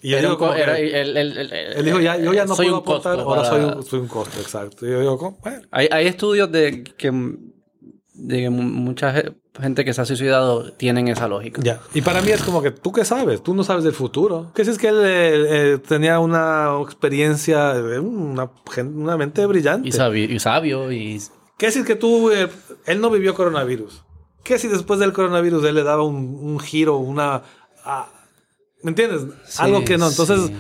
Y 0.01 0.15
él 0.15 0.23
dijo, 0.31 0.55
él 0.55 1.85
dijo, 1.85 2.01
ya, 2.01 2.17
yo 2.17 2.33
ya 2.33 2.45
no 2.45 2.55
soy 2.55 2.67
puedo 2.67 2.79
un 2.79 2.85
costo 2.85 3.11
aportar, 3.11 3.27
ahora 3.27 3.45
soy 3.49 3.61
para- 3.63 3.77
un, 3.77 3.83
soy 3.85 3.99
un 4.01 4.07
costo, 4.09 4.41
exacto. 4.41 4.87
Y 4.87 4.91
yo 4.93 5.01
digo. 5.01 5.39
Bueno, 5.43 5.63
Hay, 5.73 5.89
hay 5.91 6.07
estudios 6.07 6.53
de 6.53 6.85
que, 6.85 7.11
de 8.19 8.37
que 8.43 8.51
mu- 8.51 8.63
mucha 8.63 9.13
ge- 9.13 9.33
gente 9.61 9.85
que 9.85 9.95
se 9.95 10.01
ha 10.01 10.05
suicidado 10.05 10.73
tienen 10.73 11.09
esa 11.09 11.29
lógica. 11.29 11.61
Ya. 11.63 11.81
Y 11.95 12.03
para 12.03 12.21
mí 12.21 12.31
es 12.31 12.43
como 12.43 12.61
que 12.63 12.71
tú 12.71 12.93
qué 12.93 13.05
sabes, 13.05 13.43
tú 13.43 13.55
no 13.55 13.63
sabes 13.65 13.85
del 13.85 13.93
futuro. 13.95 14.51
¿Qué 14.55 14.65
si 14.65 14.71
es 14.73 14.79
que 14.79 14.89
él 14.89 15.01
eh, 15.05 15.47
eh, 15.75 15.79
tenía 15.79 16.19
una 16.19 16.77
experiencia, 16.83 17.73
una, 18.03 18.51
una 18.85 19.17
mente 19.17 19.45
brillante? 19.47 19.89
Y 19.89 19.93
sabio, 19.93 20.25
y 20.25 20.39
sabio, 20.39 20.93
y 20.93 21.21
¿Qué 21.57 21.71
si 21.73 21.81
es 21.81 21.85
que 21.87 21.97
tú, 21.97 22.31
eh, 22.31 22.49
él 22.87 23.01
no 23.01 23.11
vivió 23.11 23.35
coronavirus? 23.35 24.05
¿Qué 24.45 24.59
si 24.59 24.69
después 24.69 25.01
del 25.01 25.13
coronavirus 25.13 25.65
él 25.65 25.75
le 25.75 25.83
daba 25.83 26.05
un, 26.05 26.39
un 26.41 26.59
giro, 26.61 26.97
una... 26.99 27.43
ah, 27.85 28.09
¿Me 28.83 28.91
entiendes? 28.91 29.23
Sí, 29.47 29.59
Algo 29.63 29.85
que 29.85 29.99
no. 29.99 30.09
Entonces, 30.09 30.47
sí. 30.47 30.55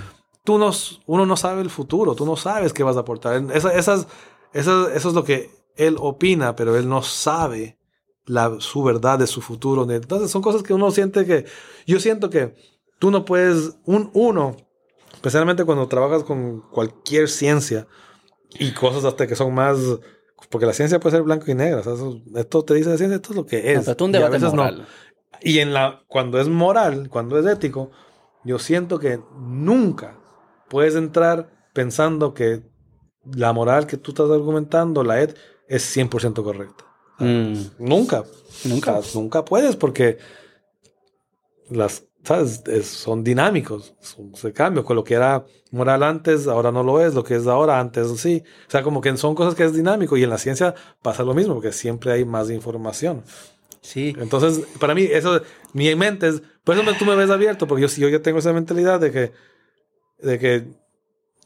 tú 0.44 0.58
no, 0.58 0.70
uno 1.06 1.24
no 1.26 1.36
sabe 1.36 1.62
el 1.62 1.70
futuro, 1.70 2.14
tú 2.16 2.26
no 2.26 2.34
sabes 2.36 2.72
qué 2.72 2.82
vas 2.82 2.96
a 2.96 3.00
aportar. 3.00 3.40
Esa- 3.54 3.72
esas, 3.74 4.08
esas- 4.52 4.90
eso 4.94 5.08
es 5.08 5.14
lo 5.14 5.22
que 5.24 5.50
él 5.78 5.96
opina, 5.98 6.54
pero 6.56 6.76
él 6.76 6.88
no 6.88 7.02
sabe 7.02 7.78
la, 8.26 8.56
su 8.60 8.82
verdad 8.82 9.18
de 9.18 9.26
su 9.26 9.40
futuro. 9.40 9.90
Entonces, 9.90 10.30
son 10.30 10.42
cosas 10.42 10.62
que 10.62 10.74
uno 10.74 10.90
siente 10.90 11.24
que... 11.24 11.46
Yo 11.86 12.00
siento 12.00 12.28
que 12.30 12.54
tú 12.98 13.10
no 13.10 13.24
puedes... 13.24 13.78
Un, 13.86 14.10
uno, 14.12 14.56
especialmente 15.14 15.64
cuando 15.64 15.88
trabajas 15.88 16.24
con 16.24 16.60
cualquier 16.70 17.28
ciencia 17.28 17.86
y 18.58 18.72
cosas 18.72 19.04
hasta 19.04 19.26
que 19.26 19.36
son 19.36 19.54
más... 19.54 19.78
Porque 20.50 20.66
la 20.66 20.72
ciencia 20.72 21.00
puede 21.00 21.16
ser 21.16 21.24
blanco 21.24 21.50
y 21.50 21.54
negro. 21.54 21.80
o 21.80 21.82
sea, 21.82 21.94
eso- 21.94 22.20
esto 22.36 22.64
te 22.64 22.74
dice 22.74 22.90
la 22.90 22.96
ciencia, 22.98 23.16
esto 23.16 23.30
es 23.32 23.36
lo 23.36 23.46
que 23.46 23.72
es. 23.72 23.88
Un 24.00 24.14
Y 24.14 24.22
a 24.22 24.28
debate 24.28 24.38
no. 24.40 24.50
moral. 24.50 24.86
Y 25.40 25.58
en 25.60 25.72
la, 25.72 26.02
cuando 26.08 26.40
es 26.40 26.48
moral, 26.48 27.08
cuando 27.10 27.38
es 27.38 27.46
ético, 27.46 27.90
yo 28.44 28.58
siento 28.58 28.98
que 28.98 29.20
nunca 29.38 30.18
puedes 30.68 30.94
entrar 30.94 31.50
pensando 31.74 32.34
que 32.34 32.62
la 33.24 33.52
moral 33.52 33.86
que 33.86 33.96
tú 33.96 34.12
estás 34.12 34.30
argumentando, 34.30 35.04
la 35.04 35.20
ed, 35.20 35.36
es 35.68 35.96
100% 35.96 36.42
correcta. 36.42 36.84
Mm, 37.18 37.54
Nunca. 37.78 38.24
Nunca. 38.64 38.98
O 38.98 39.02
sea, 39.02 39.20
nunca 39.20 39.44
puedes 39.44 39.76
porque 39.76 40.18
las, 41.70 42.04
¿sabes? 42.24 42.62
Es- 42.66 42.86
son 42.86 43.24
dinámicos, 43.24 43.94
son, 44.00 44.34
se 44.34 44.52
cambian. 44.52 44.84
Con 44.84 44.96
lo 44.96 45.04
que 45.04 45.14
era 45.14 45.44
moral 45.70 46.02
antes, 46.02 46.46
ahora 46.46 46.72
no 46.72 46.82
lo 46.82 47.00
es. 47.00 47.14
Lo 47.14 47.24
que 47.24 47.36
es 47.36 47.46
ahora, 47.46 47.78
antes 47.80 48.08
sí. 48.20 48.42
O 48.66 48.70
sea, 48.70 48.82
como 48.82 49.00
que 49.00 49.16
son 49.16 49.34
cosas 49.34 49.54
que 49.54 49.64
es 49.64 49.74
dinámico. 49.74 50.16
Y 50.16 50.22
en 50.24 50.30
la 50.30 50.38
ciencia 50.38 50.74
pasa 51.02 51.22
lo 51.24 51.34
mismo, 51.34 51.54
porque 51.54 51.72
siempre 51.72 52.12
hay 52.12 52.24
más 52.24 52.50
información. 52.50 53.22
sí. 53.80 54.14
Entonces, 54.18 54.66
para 54.80 54.94
mí, 54.94 55.02
eso, 55.04 55.40
mi 55.72 55.94
mente 55.94 56.28
es, 56.28 56.42
por 56.64 56.74
eso 56.74 56.84
me- 56.84 56.94
tú 56.94 57.04
me 57.04 57.14
ves 57.16 57.30
abierto, 57.30 57.66
porque 57.66 57.82
yo, 57.82 57.88
yo 57.96 58.08
ya 58.08 58.20
tengo 58.22 58.38
esa 58.40 58.52
mentalidad 58.52 59.00
de 59.00 59.10
que, 59.12 59.32
de 60.20 60.38
que 60.38 60.66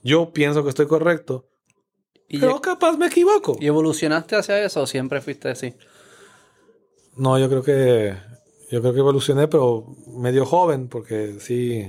yo 0.02 0.32
pienso 0.32 0.62
que 0.64 0.70
estoy 0.70 0.86
correcto, 0.86 1.46
¿Y, 2.32 2.38
pero 2.38 2.60
capaz 2.62 2.96
me 2.96 3.06
equivoco. 3.06 3.58
¿Y 3.60 3.66
evolucionaste 3.66 4.36
hacia 4.36 4.64
eso 4.64 4.80
o 4.80 4.86
siempre 4.86 5.20
fuiste 5.20 5.50
así? 5.50 5.74
No, 7.14 7.38
yo 7.38 7.46
creo 7.50 7.62
que, 7.62 8.16
yo 8.70 8.80
creo 8.80 8.94
que 8.94 9.00
evolucioné, 9.00 9.48
pero 9.48 9.84
medio 10.06 10.46
joven, 10.46 10.88
porque 10.88 11.36
sí. 11.40 11.86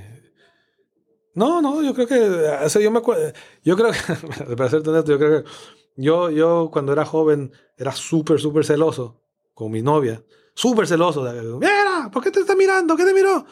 No, 1.34 1.62
no, 1.62 1.82
yo 1.82 1.94
creo 1.94 2.08
que, 2.08 2.20
o 2.20 2.70
sea, 2.70 2.82
yo 2.82 2.92
me 2.92 3.00
acuerdo, 3.00 3.32
yo 3.64 3.78
creo 3.78 3.92
que, 3.92 4.56
para 4.58 4.70
ser 4.70 4.88
honesto, 4.88 5.14
yo 5.14 5.18
creo 5.18 5.44
que 5.44 5.50
yo, 5.96 6.30
yo 6.30 6.70
cuando 6.74 6.92
era 6.92 7.06
joven 7.06 7.54
era 7.78 7.94
súper, 7.94 8.38
súper 8.42 8.66
celoso 8.66 9.22
con 9.54 9.72
mi 9.72 9.82
novia, 9.82 10.22
súper 10.54 10.88
celoso. 10.88 11.24
Mira, 11.58 12.10
¿por 12.12 12.22
qué 12.22 12.32
te 12.32 12.42
está 12.42 12.54
mirando? 12.54 12.98
¿Qué 12.98 13.06
te 13.06 13.14
miró? 13.14 13.46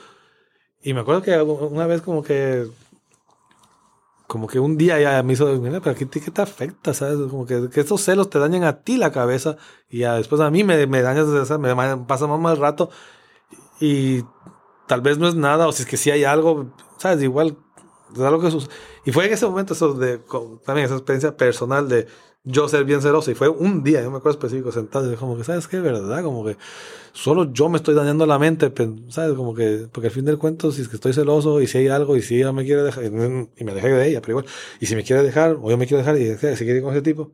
Y 0.84 0.94
me 0.94 1.00
acuerdo 1.00 1.22
que 1.22 1.40
una 1.42 1.88
vez 1.88 2.02
como 2.02 2.22
que, 2.22 2.68
como 4.32 4.48
que 4.48 4.60
un 4.60 4.77
día 4.77 5.00
ya 5.01 5.22
me 5.24 5.34
hizo, 5.34 5.45
mira, 5.60 5.82
pero 5.82 5.95
¿qué, 5.98 6.08
qué 6.10 6.32
te 6.32 6.42
afecta? 6.42 6.93
¿Sabes? 6.93 7.18
Como 7.30 7.45
que, 7.45 7.69
que 7.69 7.82
estos 7.82 8.01
celos 8.01 8.30
te 8.30 8.40
dañan 8.40 8.64
a 8.64 8.82
ti 8.84 8.98
la 8.98 9.11
cabeza 9.11 9.58
y 9.90 10.00
ya 10.00 10.16
después 10.16 10.40
a 10.42 10.50
mí 10.50 10.64
me, 10.64 10.88
me 10.88 11.01
dañas, 11.01 11.26
o 11.26 11.45
sea, 11.45 11.58
me 11.58 11.76
pasa 12.08 12.27
más 12.27 12.40
mal 12.40 12.58
rato 12.58 12.90
y 13.80 14.24
tal 14.88 15.01
vez 15.01 15.18
no 15.18 15.27
es 15.27 15.35
nada, 15.35 15.68
o 15.68 15.72
si 15.72 15.84
es 15.84 15.90
que 15.90 15.98
sí 15.98 16.11
hay 16.11 16.24
algo, 16.24 16.74
¿sabes? 16.98 17.24
Igual 17.24 17.58
es 18.14 18.22
algo 18.22 18.42
que 18.42 18.51
sus- 18.51 18.69
Y 19.06 19.11
fue 19.11 19.27
en 19.27 19.34
ese 19.34 19.45
momento 19.48 19.74
eso 19.74 19.93
de, 19.93 20.22
con- 20.24 20.60
también 20.61 20.85
esa 20.85 20.95
experiencia 20.95 21.38
personal 21.38 21.90
de 21.90 22.08
yo 22.44 22.68
ser 22.68 22.86
bien 22.86 23.02
celoso 23.02 23.30
y 23.30 23.36
fue 23.36 23.50
un 23.50 23.84
día, 23.84 24.02
yo 24.02 24.10
me 24.10 24.18
acuerdo 24.18 24.38
específico 24.38 24.72
sentado 24.72 25.11
y 25.11 25.16
como 25.16 25.38
que, 25.38 25.44
¿sabes 25.44 25.68
qué? 25.68 25.80
¿Verdad? 25.80 26.24
Como 26.24 26.44
que 26.44 26.58
solo 27.14 27.53
yo 27.53 27.70
me 27.70 27.78
estoy 27.78 27.94
dañando 27.94 28.26
la 28.26 28.40
mente, 28.40 28.72
¿sabes? 29.10 29.36
Como 29.36 29.53
que, 29.53 29.88
porque 29.92 30.08
al 30.08 30.14
fin 30.14 30.26
del 30.26 30.38
cuento, 30.38 30.72
si 30.72 30.82
es 30.82 30.88
que 30.88 30.95
estoy 30.95 31.14
celoso 31.14 31.61
y 31.61 31.68
si 31.68 31.78
hay 31.80 31.88
algo 31.90 32.18
y 32.18 32.22
si 32.22 32.38
ella 32.38 32.52
me 32.52 32.66
quiere 32.66 32.84
dejar, 32.84 33.06
y 33.06 33.10
me 33.11 33.74
dejé 33.74 33.90
de 33.90 34.10
ella, 34.10 34.22
pero 34.22 34.40
igual, 34.40 34.45
y 34.80 34.86
si 34.88 34.95
me 34.95 35.03
quiere 35.03 35.22
dejar, 35.24 35.58
o 35.61 35.70
yo 35.70 35.78
me 35.78 35.86
quiero 35.86 36.00
dejar 36.00 36.18
y 36.18 36.36
si 36.56 36.64
quiere 36.66 36.78
ir 36.78 36.84
con 36.84 36.94
ese 36.94 37.03
tipo, 37.03 37.32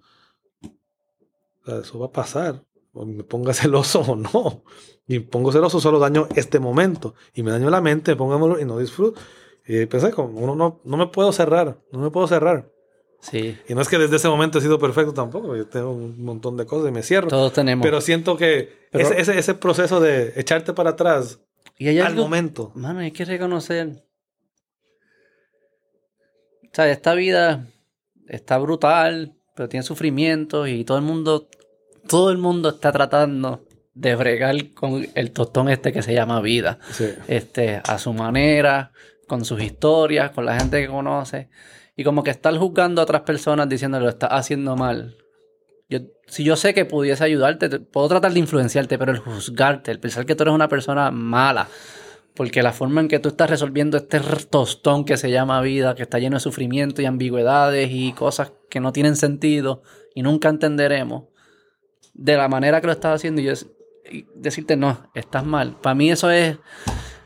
eso 1.66 2.00
va 2.00 2.08
a 2.08 2.11
pasar, 2.11 2.64
o 2.94 3.06
me 3.06 3.24
ponga 3.24 3.53
celoso 3.53 4.02
o 4.02 4.16
no. 4.16 4.64
Y 5.08 5.19
pongo 5.19 5.52
celoso, 5.53 5.80
solo 5.80 6.00
daño 6.00 6.27
este 6.36 6.60
momento. 6.60 7.16
Y 7.34 7.44
me 7.44 7.52
daño 7.52 7.69
la 7.69 7.80
mente, 7.80 8.16
pongámoslo 8.16 8.60
y 8.60 8.66
no 8.66 8.77
disfruto. 8.77 9.19
Y 9.66 9.86
pensé, 9.86 10.11
como 10.11 10.40
uno 10.40 10.56
no, 10.56 10.82
no 10.84 10.98
me 10.98 11.08
puedo 11.08 11.32
cerrar, 11.32 11.80
no 11.92 12.00
me 12.00 12.11
puedo 12.11 12.27
cerrar. 12.27 12.72
Sí. 13.19 13.57
Y 13.67 13.73
no 13.75 13.81
es 13.81 13.89
que 13.89 13.97
desde 13.97 14.15
ese 14.17 14.27
momento 14.29 14.59
he 14.59 14.61
sido 14.61 14.79
perfecto 14.79 15.13
tampoco, 15.13 15.55
yo 15.55 15.65
tengo 15.67 15.91
un 15.91 16.23
montón 16.23 16.55
de 16.55 16.65
cosas 16.65 16.89
y 16.89 16.91
me 16.93 17.03
cierro. 17.03 17.27
Todos 17.27 17.51
tenemos. 17.53 17.83
Pero 17.83 17.99
siento 17.99 18.37
que 18.37 18.87
Pero- 18.91 19.03
ese, 19.09 19.19
ese, 19.21 19.37
ese 19.39 19.53
proceso 19.55 19.99
de 19.99 20.33
echarte 20.35 20.73
para 20.73 20.91
atrás 20.91 21.39
y 21.77 21.87
hay 21.89 21.99
al 21.99 22.07
algo, 22.07 22.23
momento. 22.23 22.71
Mano, 22.75 22.99
hay 22.99 23.11
que 23.11 23.25
reconocer. 23.25 24.03
O 26.63 26.69
sea, 26.73 26.89
esta 26.91 27.13
vida 27.15 27.67
está 28.27 28.57
brutal, 28.59 29.33
pero 29.55 29.67
tiene 29.69 29.83
sufrimientos 29.83 30.69
y 30.69 30.83
todo 30.83 30.97
el 30.97 31.03
mundo, 31.03 31.49
todo 32.07 32.31
el 32.31 32.37
mundo 32.37 32.69
está 32.69 32.91
tratando 32.91 33.65
de 33.93 34.15
bregar 34.15 34.73
con 34.73 35.07
el 35.15 35.31
tostón 35.31 35.69
este 35.69 35.91
que 35.91 36.03
se 36.03 36.13
llama 36.13 36.39
vida. 36.41 36.77
Sí. 36.91 37.09
Este, 37.27 37.81
a 37.83 37.97
su 37.97 38.13
manera, 38.13 38.91
con 39.27 39.43
sus 39.43 39.61
historias, 39.61 40.31
con 40.31 40.45
la 40.45 40.59
gente 40.59 40.79
que 40.81 40.87
conoce. 40.87 41.49
Y 41.98 42.03
como 42.06 42.24
que 42.24 42.30
estar 42.32 42.56
juzgando 42.56 43.01
a 43.01 43.03
otras 43.03 43.22
personas 43.24 43.67
diciéndole 43.67 44.03
lo 44.06 44.09
estás 44.11 44.30
haciendo 44.32 44.76
mal. 44.77 45.17
Yo, 45.90 46.00
si 46.27 46.43
yo 46.43 46.56
sé 46.56 46.74
que 46.74 46.85
pudiese 46.85 47.24
ayudarte, 47.24 47.67
te- 47.69 47.80
puedo 47.80 48.08
tratar 48.08 48.32
de 48.34 48.40
influenciarte, 48.40 48.98
pero 48.98 49.11
el 49.11 49.17
juzgarte, 49.17 49.92
el 49.92 50.00
pensar 50.00 50.26
que 50.26 50.35
tú 50.35 50.43
eres 50.43 50.53
una 50.53 50.67
persona 50.69 51.11
mala, 51.11 51.67
porque 52.35 52.61
la 52.61 52.72
forma 52.72 53.01
en 53.01 53.08
que 53.08 53.19
tú 53.19 53.30
estás 53.30 53.50
resolviendo 53.50 53.98
este 53.98 54.19
tostón 54.50 55.06
que 55.06 55.17
se 55.17 55.32
llama 55.32 55.59
vida, 55.61 55.95
que 55.95 56.03
está 56.03 56.19
lleno 56.19 56.35
de 56.35 56.40
sufrimiento 56.42 57.01
y 57.01 57.06
ambigüedades 57.06 57.90
y 57.92 58.14
cosas 58.14 58.53
que 58.69 58.80
no 58.80 58.92
tienen 58.93 59.16
sentido 59.16 59.82
y 60.14 60.22
nunca 60.22 60.50
entenderemos, 60.50 61.24
de 62.14 62.35
la 62.38 62.48
manera 62.48 62.80
que 62.82 62.88
lo 62.88 62.93
estás 62.93 63.16
haciendo, 63.16 63.42
y 63.42 63.48
es, 63.50 63.67
y 64.11 64.26
decirte, 64.35 64.76
no, 64.76 65.09
estás 65.16 65.45
mal. 65.45 65.77
Para 65.82 65.95
mí 65.95 66.11
eso 66.11 66.30
es... 66.30 66.58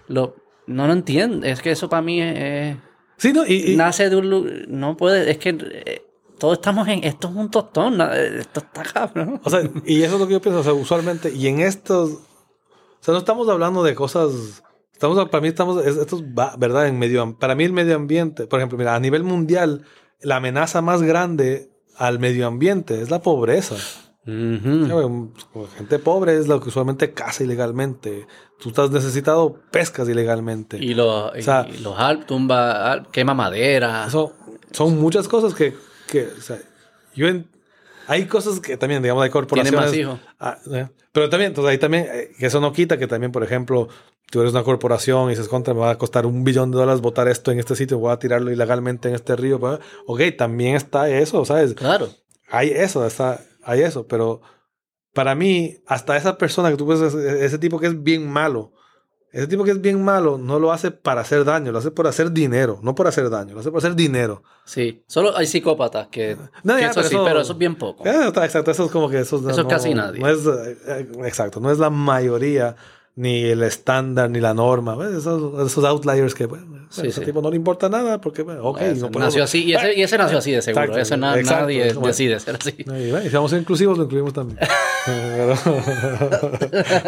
Lo, 0.08 0.36
no 0.68 0.88
lo 0.88 0.94
entiendo. 0.94 1.46
Es 1.48 1.62
que 1.62 1.72
eso 1.72 1.90
para 1.90 2.02
mí 2.02 2.22
es- 2.22 2.78
Sí, 3.22 3.34
no, 3.34 3.46
y, 3.46 3.74
y- 3.74 3.76
nace 3.76 4.10
de 4.10 4.16
un... 4.16 4.66
No 4.68 4.98
puede... 4.98 5.30
Es 5.30 5.38
que 5.38 5.50
eh, 5.50 6.02
todos 6.40 6.56
estamos 6.58 6.88
en... 6.88 7.04
Esto 7.04 7.28
es 7.30 7.36
un 7.36 7.52
tostón. 7.52 8.02
Esto 8.02 8.62
está 8.62 8.82
cabrón. 8.82 9.40
O 9.44 9.50
sea, 9.52 9.62
y 9.86 10.02
eso 10.02 10.16
es 10.16 10.20
lo 10.22 10.26
que 10.28 10.34
yo 10.34 10.42
pienso, 10.42 10.62
o 10.62 10.64
sea, 10.64 10.74
usualmente, 10.74 11.32
y 11.32 11.46
en 11.48 11.60
estos, 11.62 12.10
o 12.14 12.20
sea, 13.00 13.12
no 13.14 13.20
estamos 13.20 13.48
hablando 13.48 13.84
de 13.84 13.94
cosas, 13.94 14.64
estamos, 14.92 15.30
para 15.30 15.40
mí 15.42 15.50
estamos, 15.50 15.86
es- 15.86 15.98
esto 15.98 16.18
es 16.18 16.24
verdad, 16.58 16.88
en 16.88 16.98
medio, 16.98 17.38
para 17.38 17.54
mí 17.54 17.64
el 17.64 17.74
medio 17.74 17.96
ambiente, 17.96 18.48
por 18.48 18.60
ejemplo, 18.60 18.76
mira, 18.80 18.96
a 18.96 19.00
nivel 19.00 19.24
mundial, 19.24 19.86
la 20.20 20.38
amenaza 20.38 20.82
más 20.82 21.04
grande 21.04 21.70
al 21.98 22.18
medio 22.18 22.48
ambiente 22.48 23.02
es 23.04 23.12
la 23.12 23.22
pobreza. 23.22 23.76
Como 25.52 25.68
gente 25.78 25.98
pobre 26.00 26.38
es 26.38 26.48
lo 26.48 26.60
que 26.62 26.70
usualmente 26.70 27.12
caza 27.14 27.44
ilegalmente. 27.44 28.28
Tú 28.60 28.70
estás 28.70 28.92
necesitado, 28.92 29.56
pescas 29.72 30.08
ilegalmente. 30.08 30.78
Y 31.36 31.42
sea- 31.44 31.68
y 31.68 31.78
los 31.80 31.98
al- 31.98 32.26
tumba, 32.26 33.04
quema 33.12 33.34
madera. 33.34 34.06
Eso 34.08 34.34
son 34.72 35.00
muchas 35.00 35.28
cosas 35.28 35.54
que, 35.56 35.74
que 36.08 36.28
o 36.28 36.42
sea, 36.42 36.60
yo 37.16 37.28
en- 37.28 37.48
hay 38.08 38.26
cosas 38.26 38.60
que 38.60 38.78
también, 38.78 39.02
digamos, 39.02 39.24
hay 39.24 39.30
corporaciones. 39.30 39.80
más 39.80 39.96
hijos. 39.96 40.20
Ah, 40.40 40.58
eh, 40.74 40.88
pero 41.12 41.30
también, 41.30 41.52
entonces 41.52 41.72
ahí 41.72 41.78
también, 41.78 42.08
eh, 42.12 42.32
eso 42.40 42.60
no 42.62 42.74
quita 42.74 42.98
que 42.98 43.08
también, 43.08 43.32
por 43.32 43.44
ejemplo, 43.44 43.88
tú 44.30 44.42
eres 44.42 44.54
una 44.54 44.64
corporación 44.64 45.28
y 45.28 45.30
dices, 45.32 45.48
contra, 45.48 45.74
me 45.74 45.80
va 45.82 45.92
a 45.92 45.98
costar 45.98 46.26
un 46.26 46.44
billón 46.44 46.72
de 46.72 46.78
dólares 46.78 47.02
botar 47.02 47.28
esto 47.28 47.52
en 47.52 47.60
este 47.60 47.76
sitio, 47.76 47.98
voy 48.00 48.12
a 48.12 48.20
tirarlo 48.20 48.52
ilegalmente 48.52 49.10
en 49.10 49.16
este 49.16 49.36
río. 49.36 49.60
pues, 49.60 49.80
Ok, 50.08 50.22
también 50.38 50.76
está 50.76 51.10
eso, 51.10 51.44
¿sabes? 51.46 51.74
Claro. 51.74 52.10
Hay 52.50 52.70
eso, 52.70 53.06
está, 53.06 53.40
hay 53.64 53.82
eso, 53.82 54.08
pero 54.08 54.42
para 55.14 55.36
mí, 55.36 55.78
hasta 55.88 56.16
esa 56.18 56.38
persona 56.38 56.70
que 56.72 56.78
tú 56.78 56.86
ves, 56.86 57.02
ese, 57.02 57.46
ese 57.46 57.58
tipo 57.58 57.80
que 57.80 57.88
es 57.88 58.02
bien 58.04 58.30
malo, 58.30 58.72
ese 59.34 59.48
tipo 59.48 59.64
que 59.64 59.72
es 59.72 59.80
bien 59.82 60.04
malo 60.04 60.38
no 60.38 60.60
lo 60.60 60.72
hace 60.74 60.92
para 60.92 61.22
hacer 61.22 61.46
daño, 61.46 61.72
lo 61.72 61.78
hace 61.80 61.92
por 61.92 62.06
hacer 62.08 62.32
dinero, 62.32 62.80
no 62.84 62.96
por 62.96 63.08
hacer 63.08 63.30
daño, 63.30 63.54
lo 63.54 63.62
hace 63.62 63.72
por 63.72 63.78
hacer 63.80 63.96
dinero. 63.96 64.44
Sí. 64.66 65.04
Solo 65.08 65.36
hay 65.38 65.48
psicópatas 65.48 66.08
que... 66.08 66.36
No, 66.64 66.76
que 66.76 66.82
ya, 66.82 66.88
eso 66.92 66.96
pero 67.00 67.08
sí, 67.10 67.16
eso- 67.16 67.26
pero 67.26 67.42
eso 67.42 67.52
es 67.54 67.58
bien 67.58 67.76
poco. 67.76 68.06
Eh, 68.06 68.28
exacto, 68.28 68.72
eso 68.72 68.86
es 68.86 68.92
como 68.92 69.10
que 69.10 69.20
eso, 69.20 69.40
no- 69.42 69.50
es 69.50 69.64
casi 69.66 69.94
nadie. 69.94 70.20
No 70.20 70.28
es, 70.30 70.40
eh, 70.46 71.08
exacto, 71.26 71.60
no 71.62 71.72
es 71.72 71.78
la 71.80 71.90
mayoría, 71.90 72.76
ni 73.16 73.44
el 73.44 73.62
estándar, 73.64 74.30
ni 74.30 74.40
la 74.40 74.54
norma. 74.54 74.98
Esos, 75.18 75.66
esos 75.72 75.84
outliers 75.84 76.34
que, 76.34 76.46
bueno, 76.46 76.88
Sí, 76.90 77.08
ese 77.08 77.22
sí. 77.22 77.26
tipo 77.28 77.42
no 77.42 77.50
le 77.50 77.56
importa 77.56 77.88
nada 77.88 78.20
porque, 78.20 78.42
bueno, 78.42 78.64
ok, 78.66 78.82
Ese 78.82 79.10
no 79.10 79.20
nació 79.20 79.44
así, 79.46 79.64
y 79.64 79.74
ese, 79.74 79.94
y 79.98 80.02
ese 80.04 80.18
nació 80.18 80.40
así 80.40 80.52
de 80.52 80.62
seguro. 80.62 80.84
Exacto, 80.84 81.02
Eso 81.02 81.16
na- 81.18 81.38
exacto, 81.40 81.62
nadie 81.62 81.88
es 81.88 81.94
como- 81.94 82.08
decide 82.08 82.38
ser 82.40 82.56
así. 82.60 82.76
Y, 82.80 83.30
si 83.30 83.36
vamos 83.36 83.52
a 83.52 83.56
ser 83.56 83.60
inclusivos, 83.62 83.98
lo 83.98 84.04
incluimos 84.06 84.34
también. 84.34 84.60
pero 85.06 85.56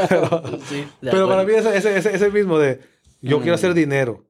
pero, 0.09 0.43
Sí, 0.69 0.87
pero 1.01 1.27
para 1.27 1.43
mí 1.43 1.53
ese, 1.53 1.75
ese, 1.77 1.97
ese, 1.97 2.15
ese 2.15 2.29
mismo 2.31 2.57
de 2.59 2.79
yo 3.21 3.39
quiero 3.41 3.55
hacer 3.55 3.73
dinero. 3.73 4.23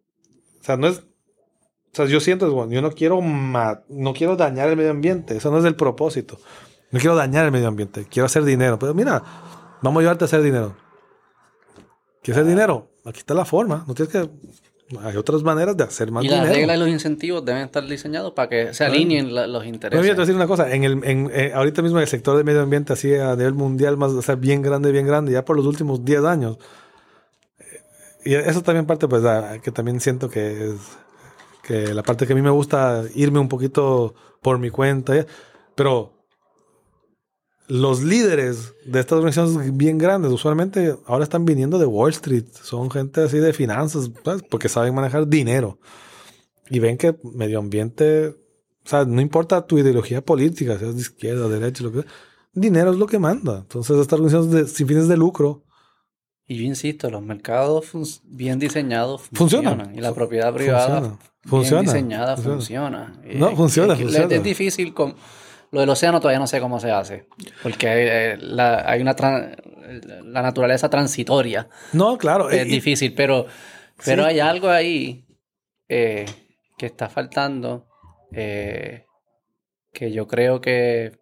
O 0.61 0.63
sea, 0.63 0.77
no 0.77 0.87
es... 0.87 0.99
O 0.99 1.95
sea, 1.95 2.05
yo 2.05 2.19
siento, 2.19 2.51
bueno, 2.51 2.71
yo 2.71 2.81
no 2.81 2.91
quiero, 2.91 3.21
no 3.21 4.13
quiero 4.13 4.35
dañar 4.35 4.69
el 4.69 4.75
medio 4.77 4.89
ambiente. 4.91 5.37
Eso 5.37 5.51
no 5.51 5.59
es 5.59 5.65
el 5.65 5.75
propósito. 5.75 6.39
No 6.89 6.99
quiero 6.99 7.15
dañar 7.15 7.45
el 7.45 7.51
medio 7.51 7.67
ambiente. 7.67 8.07
Quiero 8.09 8.25
hacer 8.25 8.43
dinero. 8.43 8.79
Pero 8.79 8.95
mira, 8.95 9.21
vamos 9.81 9.97
a 9.97 10.01
ayudarte 10.01 10.23
a 10.23 10.25
hacer 10.27 10.41
dinero. 10.41 10.75
¿Quieres 12.23 12.37
hacer 12.41 12.45
dinero? 12.49 12.89
Aquí 13.05 13.19
está 13.19 13.33
la 13.33 13.45
forma. 13.45 13.83
No 13.87 13.93
tienes 13.93 14.11
que... 14.11 14.29
Hay 15.01 15.17
otras 15.17 15.41
maneras 15.43 15.75
de 15.75 15.83
hacer 15.85 16.11
más 16.11 16.23
Y 16.23 16.27
las 16.27 16.39
dinero. 16.41 16.55
reglas 16.55 16.77
y 16.77 16.79
los 16.81 16.89
incentivos 16.89 17.43
deben 17.43 17.63
estar 17.63 17.83
diseñados 17.85 18.33
para 18.33 18.47
que 18.49 18.73
se 18.73 18.83
alineen 18.83 19.33
la- 19.33 19.47
los 19.47 19.65
intereses. 19.65 19.99
mira, 20.01 20.13
te 20.13 20.17
voy 20.17 20.23
a 20.23 20.25
decir 20.27 20.35
una 20.35 20.45
cosa. 20.47 20.71
En 20.71 20.83
el, 20.83 21.03
en, 21.03 21.31
eh, 21.33 21.51
ahorita 21.53 21.81
mismo 21.81 21.97
en 21.97 22.03
el 22.03 22.07
sector 22.07 22.35
del 22.35 22.45
medio 22.45 22.61
ambiente, 22.61 22.93
así 22.93 23.13
a 23.15 23.35
nivel 23.35 23.53
mundial, 23.53 23.97
más, 23.97 24.11
o 24.11 24.21
sea, 24.21 24.35
bien 24.35 24.61
grande, 24.61 24.91
bien 24.91 25.07
grande, 25.07 25.31
ya 25.31 25.43
por 25.45 25.55
los 25.57 25.65
últimos 25.65 26.05
10 26.05 26.23
años. 26.25 26.57
eh, 27.59 27.63
Y 28.25 28.35
eso 28.35 28.61
también 28.61 28.85
parte, 28.85 29.07
pues, 29.07 29.23
a- 29.25 29.59
que 29.59 29.71
también 29.71 29.99
siento 29.99 30.29
que 30.29 30.67
es 30.69 30.75
que 31.63 31.93
la 31.93 32.03
parte 32.03 32.27
que 32.27 32.33
a 32.33 32.35
mí 32.35 32.41
me 32.43 32.49
gusta 32.51 33.03
irme 33.15 33.39
un 33.39 33.49
poquito 33.49 34.13
por 34.41 34.59
mi 34.59 34.69
cuenta. 34.69 35.25
Pero 35.75 36.12
los 37.67 38.01
líderes 38.03 38.73
de 38.85 38.99
estas 38.99 39.17
organizaciones 39.17 39.75
bien 39.77 39.97
grandes 39.97 40.31
usualmente 40.31 40.95
ahora 41.07 41.23
están 41.23 41.45
viniendo 41.45 41.77
de 41.79 41.85
Wall 41.85 42.11
Street. 42.11 42.45
Son 42.61 42.89
gente 42.91 43.21
así 43.21 43.37
de 43.37 43.53
finanzas, 43.53 44.11
¿sabes? 44.23 44.43
porque 44.49 44.69
saben 44.69 44.93
manejar 44.93 45.27
dinero. 45.27 45.79
Y 46.69 46.79
ven 46.79 46.97
que 46.97 47.15
medio 47.33 47.59
ambiente, 47.59 48.27
o 48.29 48.35
sea, 48.89 49.05
no 49.05 49.21
importa 49.21 49.65
tu 49.65 49.77
ideología 49.77 50.21
política, 50.21 50.77
seas 50.79 50.95
de 50.95 51.01
izquierda, 51.01 51.47
derecha, 51.47 51.83
lo 51.83 51.91
que 51.91 52.01
sea, 52.01 52.11
dinero 52.53 52.91
es 52.91 52.97
lo 52.97 53.05
que 53.07 53.19
manda. 53.19 53.59
Entonces, 53.59 53.97
estas 53.97 54.19
organizaciones 54.19 54.51
de- 54.51 54.67
sin 54.67 54.87
fines 54.87 55.07
de 55.07 55.17
lucro 55.17 55.63
Y 56.45 56.57
yo 56.57 56.63
insisto, 56.63 57.09
los 57.09 57.21
mercados 57.21 58.21
bien 58.25 58.59
diseñados 58.59 59.21
Funcionan. 59.33 59.75
funcionan. 59.75 59.97
Y 59.97 60.01
la 60.01 60.13
propiedad 60.13 60.53
privada 60.53 60.87
Funciona. 60.87 61.07
bien 61.07 61.19
Funciona. 61.45 61.81
diseñada 61.83 62.35
Funciona. 62.37 63.05
funciona. 63.15 63.39
No, 63.39 63.49
Eh, 63.49 63.55
funciona, 63.55 63.95
que 63.95 64.03
funciona. 64.03 64.35
Es 64.35 64.43
difícil 64.43 64.93
con... 64.93 65.15
Lo 65.73 65.79
del 65.81 65.89
océano 65.89 66.19
todavía 66.21 66.39
no 66.39 66.47
sé 66.47 66.59
cómo 66.61 66.79
se 66.79 66.91
hace. 66.91 67.27
Porque 67.63 67.87
eh, 67.89 68.37
la- 68.39 68.83
hay 68.89 69.01
una... 69.01 69.15
la 70.23 70.41
naturaleza 70.41 70.89
transitoria. 70.89 71.67
No, 71.91 72.17
claro. 72.17 72.49
es 72.49 72.65
y- 72.65 72.69
difícil, 72.69 73.13
pero, 73.13 73.47
pero 74.05 74.23
Sí. 74.23 74.29
hay 74.29 74.39
algo 74.39 74.69
ahí 74.69 75.25
eh, 75.89 76.25
que 76.77 76.85
está 76.85 77.09
faltando 77.09 77.87
eh, 78.31 79.05
que 79.91 80.11
yo 80.11 80.27
creo 80.27 80.61
que, 80.61 81.19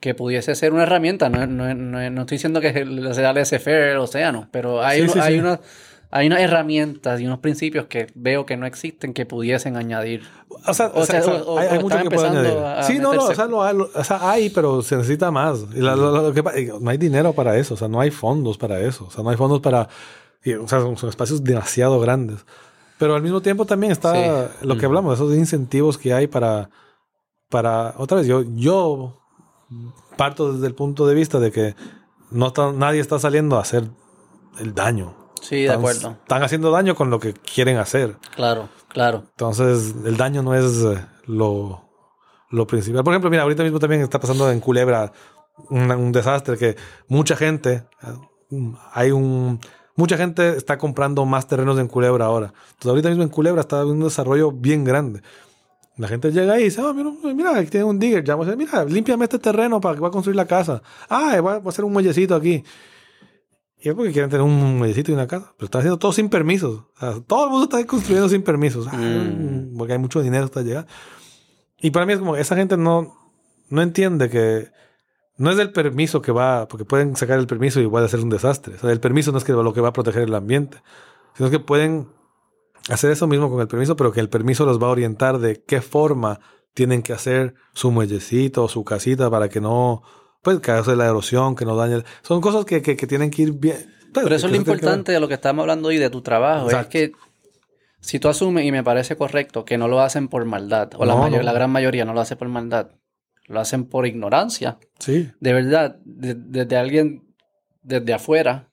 que 0.00 0.14
pudiese 0.14 0.54
ser 0.54 0.72
una 0.72 0.84
herramienta. 0.84 1.28
No, 1.28 1.46
no, 1.46 1.74
no, 1.74 2.10
no 2.10 2.20
estoy 2.20 2.36
diciendo 2.36 2.60
que 2.60 2.72
se- 2.72 3.14
sea 3.14 3.32
laissez-faire 3.32 3.92
el 3.92 3.98
océano, 3.98 4.48
pero 4.52 4.82
hay, 4.82 4.98
Sí, 4.98 5.04
uno- 5.04 5.12
sí, 5.14 5.18
hay, 5.20 5.34
sí. 5.34 5.40
Hay 6.10 6.26
unas 6.28 6.40
herramientas 6.40 7.20
y 7.20 7.26
unos 7.26 7.40
principios 7.40 7.86
que 7.86 8.06
veo 8.14 8.46
que 8.46 8.56
no 8.56 8.64
existen 8.66 9.12
que 9.12 9.26
pudiesen 9.26 9.76
añadir. 9.76 10.22
O 10.66 10.72
sea, 10.74 10.90
O 10.94 11.04
sea, 11.04 11.20
o 11.20 11.24
sea, 11.24 11.34
o- 11.44 11.58
hay, 11.58 11.68
hay 11.68 11.78
mucho 11.82 11.98
que 11.98 12.10
puede 12.10 12.26
empezando 12.28 12.40
añadir. 12.40 12.58
a 12.64 12.82
Sí, 12.82 12.94
no, 12.98 13.02
no, 13.14 13.24
o 13.24 13.28
meterse. 13.28 13.34
sea, 13.34 14.04
sea, 14.18 14.30
hay, 14.30 14.50
pero 14.50 14.82
se 14.82 14.96
necesita 14.96 15.30
más. 15.30 15.64
Y 15.74 15.80
la- 15.80 15.96
lo- 15.96 16.10
lo- 16.30 16.32
que 16.32 16.72
no 16.80 16.90
hay 16.90 16.98
dinero 16.98 17.32
para 17.32 17.56
eso, 17.58 17.74
o 17.74 17.76
sea, 17.76 17.88
no 17.88 18.00
hay 18.00 18.10
fondos 18.10 18.56
para 18.58 18.80
eso, 18.80 19.06
o 19.06 19.10
sea, 19.10 19.22
no 19.24 19.30
hay 19.30 19.36
fondos 19.36 19.60
para, 19.60 19.88
y, 20.44 20.54
o 20.54 20.66
sea, 20.68 20.80
son, 20.80 20.96
son 20.96 21.08
espacios 21.10 21.42
demasiado 21.42 21.98
grandes. 22.00 22.44
Pero 22.98 23.14
al 23.14 23.22
mismo 23.22 23.42
tiempo 23.42 23.66
también 23.66 23.92
está 23.92 24.48
Sí. 24.48 24.66
lo 24.66 24.78
que 24.78 24.86
hablamos, 24.86 25.14
esos 25.14 25.34
incentivos 25.34 25.98
que 25.98 26.14
hay 26.14 26.26
para, 26.28 26.70
para, 27.50 27.94
otra 27.98 28.18
vez, 28.18 28.26
yo, 28.26 28.42
yo 28.54 29.20
parto 30.16 30.52
desde 30.54 30.66
el 30.66 30.74
punto 30.74 31.06
de 31.06 31.14
vista 31.14 31.38
de 31.40 31.52
que 31.52 31.74
no 32.30 32.46
está- 32.48 32.72
nadie 32.72 33.00
está 33.00 33.18
saliendo 33.18 33.56
a 33.56 33.60
hacer 33.60 33.84
el 34.60 34.74
daño. 34.74 35.14
Sí, 35.48 35.62
de 35.62 35.72
acuerdo. 35.72 36.16
Están 36.22 36.42
haciendo 36.42 36.72
daño 36.72 36.96
con 36.96 37.08
lo 37.08 37.20
que 37.20 37.32
quieren 37.32 37.76
hacer. 37.76 38.16
Claro, 38.34 38.68
claro. 38.88 39.22
Entonces, 39.30 39.94
el 40.04 40.16
daño 40.16 40.42
no 40.42 40.54
es 40.56 40.82
eh, 40.82 41.06
lo, 41.26 41.84
lo 42.50 42.66
principal. 42.66 43.04
Por 43.04 43.12
ejemplo, 43.12 43.30
mira, 43.30 43.44
ahorita 43.44 43.62
mismo 43.62 43.78
también 43.78 44.02
está 44.02 44.18
pasando 44.18 44.50
en 44.50 44.58
Culebra 44.58 45.12
un, 45.70 45.88
un 45.92 46.10
desastre 46.10 46.58
que 46.58 46.76
mucha 47.06 47.36
gente, 47.36 47.84
eh, 48.02 48.72
hay 48.92 49.12
un, 49.12 49.60
mucha 49.94 50.16
gente 50.16 50.56
está 50.56 50.78
comprando 50.78 51.24
más 51.24 51.46
terrenos 51.46 51.78
en 51.78 51.86
Culebra 51.86 52.24
ahora. 52.24 52.46
Entonces, 52.46 52.88
ahorita 52.88 53.08
mismo 53.10 53.22
en 53.22 53.28
Culebra 53.28 53.60
está 53.60 53.84
un 53.86 54.00
desarrollo 54.00 54.50
bien 54.50 54.82
grande. 54.82 55.22
La 55.96 56.08
gente 56.08 56.32
llega 56.32 56.54
ahí 56.54 56.62
y 56.62 56.64
dice, 56.64 56.82
ah, 56.84 56.92
mira, 56.92 57.10
mira, 57.32 57.56
aquí 57.56 57.70
tiene 57.70 57.84
un 57.84 58.00
digger. 58.00 58.24
Ya, 58.24 58.36
mira, 58.36 58.84
límpiame 58.84 59.24
este 59.24 59.38
terreno 59.38 59.80
para 59.80 59.94
que 59.94 60.00
voy 60.00 60.08
a 60.08 60.10
construir 60.10 60.34
la 60.34 60.44
casa. 60.44 60.82
Ah, 61.08 61.38
voy 61.40 61.52
a 61.64 61.68
hacer 61.68 61.84
un 61.84 61.92
muellecito 61.92 62.34
aquí. 62.34 62.64
Y 63.78 63.90
es 63.90 63.94
porque 63.94 64.12
quieren 64.12 64.30
tener 64.30 64.44
un 64.44 64.78
muellecito 64.78 65.10
y 65.10 65.14
una 65.14 65.26
casa. 65.26 65.52
Pero 65.56 65.66
están 65.66 65.80
haciendo 65.80 65.98
todo 65.98 66.12
sin 66.12 66.28
permisos. 66.28 66.84
O 66.96 66.98
sea, 66.98 67.20
todo 67.20 67.44
el 67.44 67.50
mundo 67.50 67.64
está 67.64 67.86
construyendo 67.86 68.28
sin 68.28 68.42
permisos. 68.42 68.86
Ah, 68.90 68.96
Mm. 68.96 69.76
Porque 69.76 69.92
hay 69.92 69.98
mucho 69.98 70.22
dinero 70.22 70.44
hasta 70.46 70.62
llegar. 70.62 70.86
Y 71.78 71.90
para 71.90 72.06
mí 72.06 72.14
es 72.14 72.18
como, 72.18 72.36
esa 72.36 72.56
gente 72.56 72.76
no, 72.76 73.14
no 73.68 73.82
entiende 73.82 74.30
que 74.30 74.70
no 75.36 75.50
es 75.50 75.56
del 75.56 75.72
permiso 75.72 76.22
que 76.22 76.32
va, 76.32 76.66
porque 76.68 76.84
pueden 76.84 77.16
sacar 77.16 77.38
el 77.38 77.46
permiso 77.46 77.80
y 77.80 77.82
igual 77.82 78.04
hacer 78.04 78.20
un 78.20 78.30
desastre. 78.30 78.76
O 78.76 78.78
sea, 78.78 78.90
el 78.90 79.00
permiso 79.00 79.32
no 79.32 79.38
es 79.38 79.44
que 79.44 79.52
lo 79.52 79.72
que 79.74 79.80
va 79.80 79.88
a 79.88 79.92
proteger 79.92 80.22
el 80.22 80.34
ambiente, 80.34 80.82
sino 81.34 81.50
que 81.50 81.58
pueden 81.58 82.08
hacer 82.88 83.10
eso 83.10 83.26
mismo 83.26 83.50
con 83.50 83.60
el 83.60 83.68
permiso, 83.68 83.96
pero 83.96 84.12
que 84.12 84.20
el 84.20 84.30
permiso 84.30 84.64
los 84.64 84.80
va 84.82 84.86
a 84.86 84.90
orientar 84.90 85.38
de 85.38 85.62
qué 85.62 85.82
forma 85.82 86.40
tienen 86.72 87.02
que 87.02 87.12
hacer 87.12 87.54
su 87.74 87.90
muellecito 87.90 88.64
o 88.64 88.68
su 88.68 88.84
casita 88.84 89.30
para 89.30 89.48
que 89.48 89.60
no, 89.60 90.02
pues, 90.54 90.60
cause 90.60 90.94
la 90.96 91.06
erosión, 91.06 91.56
que 91.56 91.64
no 91.64 91.74
dañe. 91.76 92.04
Son 92.22 92.40
cosas 92.40 92.64
que, 92.64 92.80
que, 92.82 92.96
que 92.96 93.06
tienen 93.06 93.30
que 93.30 93.42
ir 93.42 93.52
bien. 93.52 93.76
pues, 94.12 94.22
Pero 94.24 94.36
eso 94.36 94.46
es 94.46 94.52
lo 94.52 94.58
importante 94.58 95.10
de 95.12 95.18
lo 95.20 95.26
que 95.28 95.34
estamos 95.34 95.62
hablando 95.64 95.88
hoy 95.88 95.98
de 95.98 96.08
tu 96.08 96.22
trabajo. 96.22 96.66
Exacto. 96.66 96.98
Es 96.98 97.10
que 97.10 97.12
si 98.00 98.20
tú 98.20 98.28
asumes, 98.28 98.64
y 98.64 98.70
me 98.70 98.84
parece 98.84 99.16
correcto, 99.16 99.64
que 99.64 99.76
no 99.76 99.88
lo 99.88 100.00
hacen 100.00 100.28
por 100.28 100.44
maldad, 100.44 100.90
o 100.96 101.04
la, 101.04 101.16
mayor- 101.16 101.38
no. 101.40 101.44
la 101.46 101.52
gran 101.52 101.70
mayoría 101.70 102.04
no 102.04 102.14
lo 102.14 102.20
hace 102.20 102.36
por 102.36 102.46
maldad, 102.48 102.92
lo 103.48 103.58
hacen 103.58 103.86
por 103.86 104.06
ignorancia. 104.06 104.78
Sí, 105.00 105.30
De 105.40 105.52
verdad, 105.52 105.96
de- 106.04 106.34
desde 106.36 106.76
alguien 106.76 107.24
desde 107.82 108.14
afuera, 108.14 108.68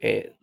eh, 0.00 0.34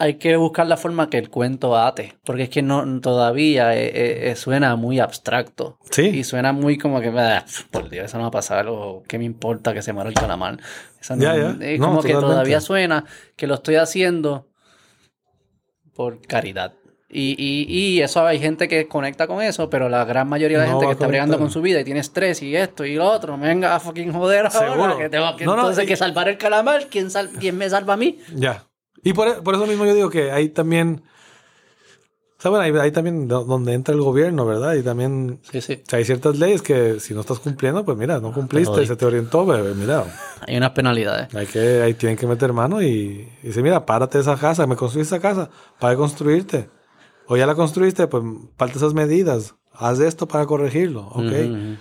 hay 0.00 0.14
que 0.14 0.36
buscar 0.36 0.66
la 0.68 0.76
forma 0.76 1.10
que 1.10 1.18
el 1.18 1.28
cuento 1.28 1.76
ate, 1.76 2.16
porque 2.24 2.44
es 2.44 2.48
que 2.50 2.62
no 2.62 3.00
todavía 3.00 3.74
eh, 3.76 4.30
eh, 4.30 4.36
suena 4.36 4.76
muy 4.76 5.00
abstracto. 5.00 5.78
Sí. 5.90 6.02
Y 6.06 6.24
suena 6.24 6.52
muy 6.52 6.78
como 6.78 7.00
que, 7.00 7.08
ah, 7.08 7.44
por 7.72 7.90
Dios, 7.90 8.04
eso 8.06 8.16
no 8.18 8.22
va 8.22 8.28
a 8.28 8.32
pasar, 8.32 8.66
o 8.68 9.02
qué 9.08 9.18
me 9.18 9.24
importa 9.24 9.74
que 9.74 9.82
se 9.82 9.92
muera 9.92 10.08
el 10.08 10.14
calamar. 10.14 10.58
Eso 11.00 11.16
no, 11.16 11.22
Ya, 11.22 11.36
ya. 11.36 11.56
Es 11.66 11.80
No, 11.80 11.86
como 11.88 12.02
que 12.02 12.08
totalmente. 12.08 12.20
todavía 12.32 12.60
suena 12.60 13.04
que 13.36 13.46
lo 13.48 13.54
estoy 13.54 13.74
haciendo 13.76 14.46
por 15.94 16.20
caridad. 16.26 16.74
Y, 17.10 17.34
y, 17.42 17.64
y 17.96 18.02
eso 18.02 18.24
hay 18.26 18.38
gente 18.38 18.68
que 18.68 18.86
conecta 18.86 19.26
con 19.26 19.40
eso, 19.42 19.70
pero 19.70 19.88
la 19.88 20.04
gran 20.04 20.28
mayoría 20.28 20.58
de 20.58 20.66
la 20.66 20.70
No 20.72 20.78
gente 20.78 20.86
que 20.88 20.92
está 20.92 21.06
bregando 21.06 21.38
con 21.38 21.50
su 21.50 21.62
vida 21.62 21.80
y 21.80 21.84
tiene 21.84 22.00
estrés 22.00 22.42
y 22.42 22.54
esto 22.54 22.84
y 22.84 22.96
lo 22.96 23.06
otro, 23.06 23.38
me 23.38 23.48
venga 23.48 23.74
a 23.74 23.80
fucking 23.80 24.12
joder 24.12 24.46
ahora, 24.46 24.72
Seguro. 24.72 24.98
que 24.98 25.08
tengo 25.08 25.34
que 25.34 25.46
No, 25.46 25.56
no, 25.56 25.62
entonces 25.62 25.84
y- 25.84 25.86
que 25.86 25.96
salvar 25.96 26.28
el 26.28 26.36
calamar, 26.36 26.86
¿quién, 26.90 27.10
sal- 27.10 27.30
quién 27.40 27.56
me 27.56 27.68
salva 27.70 27.94
a 27.94 27.96
mí? 27.96 28.18
Ya. 28.34 28.64
Y 29.04 29.12
por, 29.12 29.42
por 29.42 29.54
eso 29.54 29.66
mismo 29.66 29.84
yo 29.86 29.94
digo 29.94 30.10
que 30.10 30.30
hay 30.32 30.48
también. 30.50 31.02
O 32.38 32.40
sea, 32.40 32.52
bueno, 32.52 32.64
hay, 32.64 32.72
hay 32.84 32.92
también 32.92 33.26
do- 33.26 33.44
donde 33.44 33.72
entra 33.72 33.92
el 33.94 34.00
gobierno, 34.00 34.46
¿verdad? 34.46 34.74
Y 34.74 34.82
también. 34.82 35.40
Sí, 35.50 35.60
sí. 35.60 35.82
O 35.84 35.90
sea, 35.90 35.98
hay 35.98 36.04
ciertas 36.04 36.38
leyes 36.38 36.62
que 36.62 37.00
si 37.00 37.12
no 37.12 37.22
estás 37.22 37.40
cumpliendo, 37.40 37.84
pues 37.84 37.98
mira, 37.98 38.20
no 38.20 38.32
cumpliste, 38.32 38.86
se 38.86 38.94
te 38.94 39.04
orientó, 39.06 39.44
pues 39.44 39.74
mira, 39.74 40.04
Hay 40.46 40.56
unas 40.56 40.70
penalidades. 40.70 41.34
hay 41.34 41.46
que, 41.46 41.82
ahí 41.82 41.94
tienen 41.94 42.16
que 42.16 42.28
meter 42.28 42.52
mano 42.52 42.80
y, 42.80 43.28
y 43.42 43.46
dice, 43.48 43.60
mira, 43.60 43.84
párate 43.84 44.20
esa 44.20 44.36
casa, 44.36 44.68
me 44.68 44.76
construiste 44.76 45.16
esa 45.16 45.20
casa, 45.22 45.50
para 45.80 45.96
construirte. 45.96 46.70
O 47.26 47.36
ya 47.36 47.44
la 47.44 47.56
construiste, 47.56 48.06
pues 48.06 48.22
parte 48.56 48.78
esas 48.78 48.94
medidas, 48.94 49.56
haz 49.72 49.98
esto 49.98 50.28
para 50.28 50.46
corregirlo, 50.46 51.08
¿ok? 51.08 51.16
Ujú, 51.18 51.32
ujú. 51.32 51.76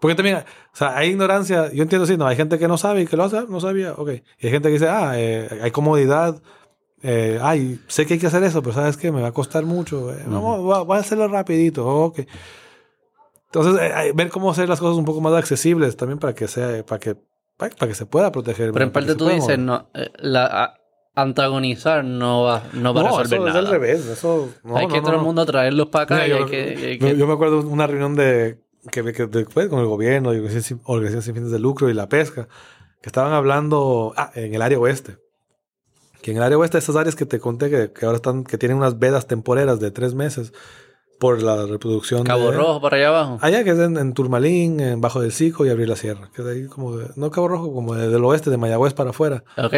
Porque 0.00 0.14
también, 0.16 0.38
o 0.38 0.42
sea, 0.76 0.96
hay 0.96 1.10
ignorancia, 1.10 1.70
yo 1.72 1.82
entiendo, 1.84 2.06
sí, 2.06 2.16
no, 2.16 2.26
hay 2.26 2.34
gente 2.34 2.58
que 2.58 2.66
no 2.66 2.78
sabe 2.78 3.02
y 3.02 3.06
que 3.06 3.16
lo 3.16 3.24
hace, 3.24 3.38
ah, 3.38 3.46
no 3.48 3.60
sabía, 3.60 3.92
ok. 3.92 4.10
Y 4.40 4.46
hay 4.46 4.50
gente 4.52 4.68
que 4.70 4.72
dice, 4.72 4.88
ah, 4.88 5.12
eh, 5.16 5.60
hay 5.62 5.70
comodidad, 5.70 6.42
eh, 7.02 7.38
ay, 7.42 7.80
sé 7.88 8.06
que 8.06 8.14
hay 8.14 8.20
que 8.20 8.26
hacer 8.26 8.42
eso, 8.42 8.62
pero 8.62 8.74
¿sabes 8.74 8.96
qué? 8.96 9.10
Me 9.12 9.22
va 9.22 9.28
a 9.28 9.32
costar 9.32 9.64
mucho, 9.64 10.12
eh, 10.12 10.22
vamos, 10.26 10.68
va- 10.68 10.82
voy 10.82 10.96
a 10.96 11.00
hacerlo 11.00 11.28
rapidito, 11.28 11.86
ok. 11.86 12.20
Entonces, 13.52 13.80
eh, 13.82 14.12
ver 14.14 14.30
cómo 14.30 14.50
hacer 14.50 14.68
las 14.68 14.78
cosas 14.80 14.96
un 14.96 15.04
poco 15.04 15.20
más 15.20 15.32
accesibles 15.34 15.96
también 15.96 16.18
para 16.18 16.34
que 16.34 16.46
sea, 16.46 16.84
para 16.84 17.00
que, 17.00 17.16
para, 17.56 17.74
para 17.74 17.88
que 17.88 17.94
se 17.94 18.06
pueda 18.06 18.30
proteger. 18.30 18.72
Pero 18.72 18.84
en 18.84 18.90
que 18.90 18.94
parte 18.94 19.14
tú 19.16 19.28
dices, 19.28 19.58
no, 19.58 19.88
eh, 19.94 20.10
la, 20.18 20.46
a- 20.46 20.74
antagonizar 21.16 22.04
no 22.04 22.44
va, 22.44 22.62
no 22.74 22.94
va 22.94 23.00
a 23.00 23.04
no, 23.04 23.10
resolver 23.18 23.40
eso 23.40 23.48
es 23.48 23.54
nada. 23.54 23.58
al 23.58 23.72
revés, 23.72 24.06
eso, 24.06 24.48
no, 24.62 24.76
hay 24.76 24.86
que 24.86 25.00
todo 25.00 25.14
el 25.14 25.20
mundo 25.22 25.44
traerlos 25.44 25.88
para 25.88 26.04
acá 26.04 26.14
Mira, 26.14 26.26
y 26.26 26.30
yo, 26.30 26.36
hay 26.36 26.46
que... 26.46 26.86
hay 26.86 26.98
que- 26.98 27.16
yo 27.16 27.26
me 27.26 27.32
acuerdo 27.32 27.60
una 27.60 27.86
reunión 27.88 28.14
de 28.14 28.60
que, 28.92 29.02
que 29.12 29.26
después 29.26 29.68
con 29.68 29.80
el 29.80 29.86
gobierno 29.86 30.30
organizaciones 30.30 31.24
sin 31.24 31.34
fines 31.34 31.50
de 31.50 31.58
lucro 31.58 31.90
y 31.90 31.94
la 31.94 32.08
pesca, 32.08 32.46
que 33.02 33.08
estaban 33.08 33.32
hablando 33.32 34.14
ah, 34.16 34.30
en 34.34 34.54
el 34.54 34.62
área 34.62 34.78
oeste. 34.78 35.16
Que 36.22 36.30
en 36.32 36.36
el 36.38 36.42
área 36.42 36.58
oeste, 36.58 36.78
esas 36.78 36.96
áreas 36.96 37.16
que 37.16 37.26
te 37.26 37.38
conté 37.40 37.70
que, 37.70 37.92
que 37.92 38.04
ahora 38.06 38.16
están, 38.16 38.44
que 38.44 38.58
tienen 38.58 38.78
unas 38.78 38.98
vedas 38.98 39.26
temporeras 39.26 39.80
de 39.80 39.90
tres 39.90 40.14
meses 40.14 40.52
por 41.18 41.42
la 41.42 41.66
reproducción 41.66 42.24
Cabo 42.24 42.50
de- 42.50 42.56
Rojo 42.56 42.80
para 42.80 42.96
allá 42.96 43.08
abajo. 43.08 43.38
Allá 43.42 43.62
que 43.64 43.70
es 43.70 43.78
en, 43.78 43.96
en 43.98 44.12
Turmalín, 44.14 44.80
en 44.80 45.00
Bajo 45.00 45.20
del 45.20 45.32
Cico 45.32 45.66
y 45.66 45.68
Abrir 45.70 45.88
la 45.88 45.96
Sierra. 45.96 46.30
Que 46.34 46.42
es 46.42 46.48
ahí 46.48 46.66
como 46.66 46.96
de- 46.96 47.10
no 47.16 47.30
Cabo 47.30 47.48
Rojo, 47.48 47.72
como 47.74 47.94
de- 47.94 48.08
del 48.08 48.24
oeste, 48.24 48.50
de 48.50 48.56
Mayagüez 48.56 48.94
para 48.94 49.10
afuera. 49.10 49.44
Ok. 49.58 49.74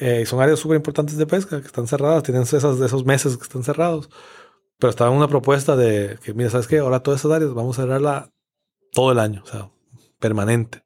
Eh, 0.00 0.20
y 0.22 0.26
son 0.26 0.40
áreas 0.40 0.58
súper 0.60 0.76
importantes 0.76 1.16
de 1.18 1.26
pesca 1.26 1.60
que 1.60 1.66
están 1.66 1.86
cerradas, 1.88 2.22
tienen 2.22 2.42
esas, 2.42 2.80
esos 2.80 3.04
meses 3.04 3.36
que 3.36 3.42
están 3.42 3.64
cerrados. 3.64 4.08
Pero 4.78 4.90
estaba 4.90 5.10
una 5.10 5.26
propuesta 5.28 5.74
de 5.76 6.18
que, 6.22 6.32
mira, 6.34 6.50
¿sabes 6.50 6.68
qué? 6.68 6.78
Ahora 6.78 7.00
todas 7.02 7.20
esas 7.20 7.32
áreas 7.32 7.52
vamos 7.52 7.78
a 7.78 7.82
cerrarla 7.82 8.30
todo 8.92 9.10
el 9.12 9.18
año, 9.18 9.42
o 9.44 9.46
sea, 9.48 9.70
permanente. 10.20 10.84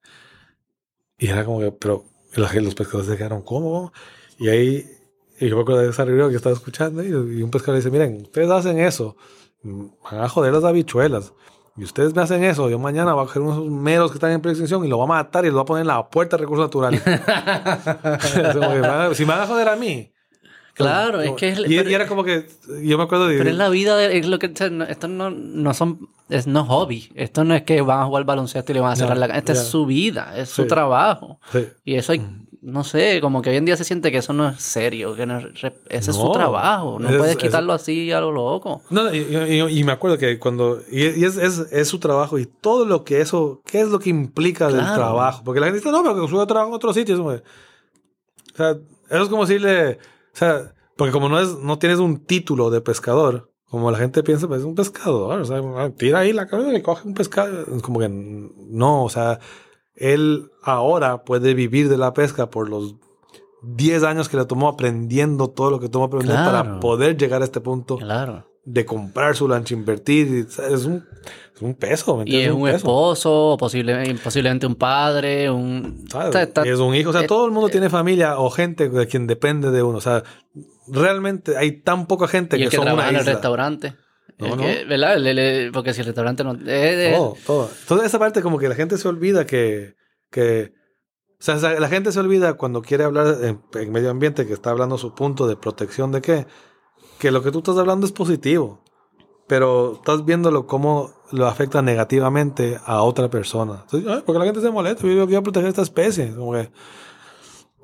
Y 1.19 1.29
era 1.29 1.45
como 1.45 1.61
que, 1.61 1.73
pero 1.73 2.05
los 2.35 2.75
pescadores 2.75 3.07
se 3.11 3.17
quedaron, 3.17 3.43
¿cómo? 3.43 3.93
Y 4.39 4.49
ahí, 4.49 4.87
y 5.45 5.49
yo 5.49 5.57
me 5.57 5.62
acuerdo 5.62 5.81
de 5.83 5.91
esa 5.91 6.05
reunión 6.05 6.31
que 6.31 6.37
estaba 6.37 6.55
escuchando 6.55 7.03
y, 7.03 7.09
y 7.09 7.43
un 7.43 7.51
pescador 7.51 7.77
dice, 7.77 7.91
miren, 7.91 8.23
ustedes 8.23 8.51
hacen 8.51 8.79
eso, 8.79 9.17
van 9.62 10.21
a 10.21 10.29
joder 10.29 10.53
las 10.53 10.65
habichuelas. 10.65 11.33
Y 11.77 11.85
ustedes 11.85 12.15
me 12.15 12.21
hacen 12.21 12.45
eso, 12.45 12.69
yo 12.69 12.79
mañana 12.79 13.15
voy 13.15 13.25
a 13.25 13.27
coger 13.27 13.41
unos 13.43 13.65
meros 13.71 14.11
que 14.11 14.19
están 14.19 14.31
en 14.31 14.47
extinción 14.47 14.85
y 14.85 14.89
lo 14.89 14.99
voy 14.99 15.05
a 15.05 15.09
matar 15.09 15.45
y 15.47 15.49
lo 15.49 15.55
voy 15.55 15.62
a 15.62 15.65
poner 15.65 15.81
en 15.83 15.87
la 15.89 16.07
puerta 16.09 16.37
de 16.37 16.43
recursos 16.43 16.67
naturales. 16.67 17.03
Si 19.17 19.25
me 19.25 19.33
van 19.33 19.41
a 19.43 19.47
joder 19.47 19.69
a 19.69 19.77
mí. 19.77 20.11
Claro, 20.75 21.19
como- 21.19 21.23
es 21.23 21.33
que 21.33 21.49
es- 21.51 21.59
y, 21.61 21.77
pero- 21.77 21.91
y 21.91 21.95
era 21.95 22.07
como 22.07 22.25
que 22.25 22.47
yo 22.83 22.97
me 22.97 23.05
acuerdo 23.05 23.27
de. 23.27 23.37
Pero 23.39 23.51
es 23.51 23.57
la 23.57 23.69
vida, 23.69 23.97
de- 23.97 24.19
es 24.19 24.27
lo 24.27 24.39
que... 24.39 24.47
o 24.47 24.57
sea, 24.57 24.71
no- 24.71 24.85
esto 24.85 25.09
no, 25.09 25.31
no 25.31 25.75
son... 25.75 26.09
Es 26.31 26.47
no 26.47 26.65
hobby. 26.65 27.11
Esto 27.15 27.45
no 27.45 27.55
es 27.55 27.62
que 27.62 27.83
van 27.83 28.01
a 28.01 28.05
jugar 28.07 28.25
baloncesto 28.25 28.73
y 28.73 28.77
le 28.77 28.81
van 28.81 28.93
a 28.93 28.97
cerrar 28.97 29.19
No, 29.19 29.27
la... 29.27 29.37
Esta 29.37 29.53
ya. 29.53 29.61
es 29.61 29.67
su 29.67 29.85
vida, 29.85 30.33
es 30.37 30.49
su 30.49 30.62
Sí. 30.62 30.69
trabajo. 30.69 31.39
Sí. 31.53 31.69
Y 31.85 31.97
eso 31.97 32.12
hay... 32.12 32.23
No 32.65 32.85
sé, 32.85 33.21
como 33.21 33.43
que 33.43 33.51
hoy 33.51 33.57
en 33.57 33.65
día 33.65 33.77
se 33.77 33.83
siente 33.83 34.13
que 34.13 34.19
eso 34.19 34.33
no 34.33 34.49
es 34.49 34.63
serio, 34.63 35.17
que 35.17 35.27
no 35.27 35.39
es 35.41 35.47
ese 35.89 36.11
es 36.13 36.17
su 36.17 36.23
No, 36.27 36.31
trabajo. 36.31 36.99
No 37.01 37.09
es- 37.11 37.17
puedes 37.17 37.33
es- 37.37 37.43
quitarlo 37.43 37.73
así 37.73 38.13
a 38.13 38.21
lo 38.21 38.31
loco. 38.31 38.83
No, 38.89 39.13
y, 39.13 39.19
y- 39.19 39.79
y 39.81 39.83
me 39.85 39.91
acuerdo 39.91 40.17
que 40.17 40.39
cuando. 40.39 40.81
Y, 40.89 41.01
y 41.21 41.25
es, 41.25 41.37
es, 41.39 41.59
es 41.73 41.89
su 41.89 41.99
trabajo 41.99 42.39
y 42.39 42.47
todo 42.47 42.85
lo 42.85 43.03
que 43.03 43.21
eso. 43.21 43.63
¿Qué 43.67 43.81
es 43.81 43.89
lo 43.89 43.99
que 43.99 44.11
implica 44.11 44.69
del 44.69 44.77
Claro. 44.79 44.95
trabajo? 44.95 45.43
Porque 45.45 45.59
la 45.59 45.67
gente 45.67 45.81
dice, 45.81 45.91
no, 45.91 46.03
pero 46.05 46.15
que 46.23 46.29
sube 46.31 46.41
a 46.41 46.67
otro 46.67 46.93
sitio. 46.95 47.15
Eso, 47.17 47.25
o 47.25 48.57
sea, 48.57 48.71
eso 49.11 49.23
es 49.25 49.29
como 49.29 49.45
decirle. 49.45 49.99
O 50.33 50.37
sea, 50.37 50.73
porque 50.97 51.13
como 51.13 51.29
no, 51.29 51.41
es, 51.41 51.59
no 51.59 51.79
tienes 51.81 51.99
un 51.99 52.25
título 52.25 52.71
de 52.71 52.81
pescador, 52.81 53.51
como 53.69 53.91
la 53.91 53.99
gente 53.99 54.23
piensa, 54.23 54.47
pues 54.47 54.61
es 54.61 54.67
un 54.67 54.77
pescador. 54.77 55.41
O 55.41 55.45
sea, 55.45 55.61
tira 55.97 56.21
ahí 56.21 56.33
la 56.33 56.47
cabeza 56.47 56.73
y 56.77 56.83
coge 56.83 57.09
un 57.09 57.15
pescado. 57.15 57.63
Es 57.75 57.83
como 57.83 57.99
que 57.99 58.09
no, 58.09 59.03
o 59.05 59.09
sea, 59.11 59.41
él 60.03 60.51
ahora 60.63 61.23
puede 61.25 61.55
vivir 61.55 61.89
de 61.89 61.97
la 61.97 62.13
pesca 62.13 62.51
por 62.51 62.69
los 62.69 62.97
10 63.63 64.03
años 64.03 64.29
que 64.29 64.37
le 64.37 64.45
tomó 64.45 64.69
aprendiendo 64.69 65.49
todo 65.49 65.71
lo 65.71 65.79
que 65.81 65.89
tomó 65.89 66.07
aprender 66.07 66.35
Claro. 66.37 66.51
para 66.51 66.81
poder 66.81 67.17
llegar 67.17 67.43
a 67.43 67.45
este 67.45 67.61
punto 67.61 67.97
Claro. 67.97 68.45
de 68.65 68.85
comprar 68.85 69.37
su 69.37 69.47
lancha, 69.47 69.75
invertir. 69.75 70.47
Es 70.49 70.85
un, 70.85 71.05
es 71.55 71.63
un 71.63 71.75
peso. 71.75 72.17
¿me 72.17 72.25
Y 72.27 72.37
es 72.41 72.51
un 72.53 72.69
esposo, 72.69 73.57
posible, 73.59 74.17
posiblemente 74.23 74.67
un 74.67 74.75
padre, 74.75 75.49
un... 75.51 76.05
es 76.65 76.79
un 76.81 76.95
hijo. 76.97 77.11
O 77.11 77.13
sea, 77.13 77.23
eh, 77.23 77.27
todo 77.29 77.47
el 77.47 77.53
mundo 77.53 77.69
tiene 77.69 77.89
familia 77.89 78.39
o 78.39 78.51
gente 78.51 78.89
de 78.89 79.07
quien 79.07 79.29
depende 79.29 79.71
de 79.71 79.83
uno. 79.85 79.99
O 79.99 80.01
sea, 80.01 80.25
realmente 80.89 81.57
hay 81.57 81.81
tan 81.83 82.07
poca 82.07 82.27
gente 82.27 82.57
y 82.57 82.59
que, 82.61 82.65
el 82.65 82.71
que 82.71 82.77
son 82.77 82.87
trabaja 82.87 83.09
una 83.09 83.11
en 83.11 83.15
el 83.17 83.23
isla. 83.23 83.33
restaurante. 83.33 83.95
No, 84.39 84.47
El 84.47 84.57
no. 84.57 84.62
que- 84.62 84.85
¿Verdad? 84.85 85.15
El- 85.17 85.39
el- 85.39 85.73
porque 85.73 85.93
si 85.94 86.01
el 86.01 86.07
restaurante 86.07 86.43
no... 86.44 86.52
eh, 86.55 86.59
eh, 86.67 87.12
Todo, 87.17 87.36
todo. 87.47 87.70
Entonces, 87.83 88.07
esa 88.09 88.19
parte 88.19 88.43
como 88.43 88.59
que 88.59 88.69
la 88.69 88.75
gente 88.75 88.97
se 88.99 89.09
olvida 89.09 89.47
que... 89.47 89.94
que 90.31 90.73
o 91.41 91.44
sea, 91.44 91.57
la 91.57 91.89
gente 91.89 92.12
se 92.12 92.20
olvida 92.20 92.55
cuando 92.55 92.83
quiere 92.83 93.02
hablar 93.05 93.36
en, 93.43 93.61
en 93.75 93.91
medio 93.93 94.11
ambiente, 94.11 94.47
que 94.47 94.52
está 94.52 94.70
hablando 94.70 94.97
su 94.97 95.12
punto 95.15 95.49
de 95.49 95.57
protección 95.57 96.12
de 96.12 96.23
qué, 96.23 96.47
que 97.19 97.33
lo 97.33 97.43
que 97.43 97.51
tú 97.51 97.59
estás 97.59 97.77
hablando 97.78 98.07
es 98.07 98.12
positivo, 98.12 98.85
pero 99.49 99.94
estás 99.94 100.25
viéndolo 100.25 100.69
cómo 100.69 101.12
lo 101.33 101.47
afecta 101.49 101.83
negativamente 101.83 102.78
a 102.85 103.02
otra 103.02 103.28
persona. 103.28 103.81
Entonces, 103.83 104.09
"Ay, 104.09 104.23
porque 104.25 104.39
la 104.39 104.44
gente 104.44 104.61
se 104.61 104.70
molesta, 104.70 105.05
yo 105.09 105.27
quiero 105.27 105.43
proteger 105.43 105.69
esta 105.70 105.83
especie. 105.83 106.33
Como 106.33 106.52
que, 106.52 106.70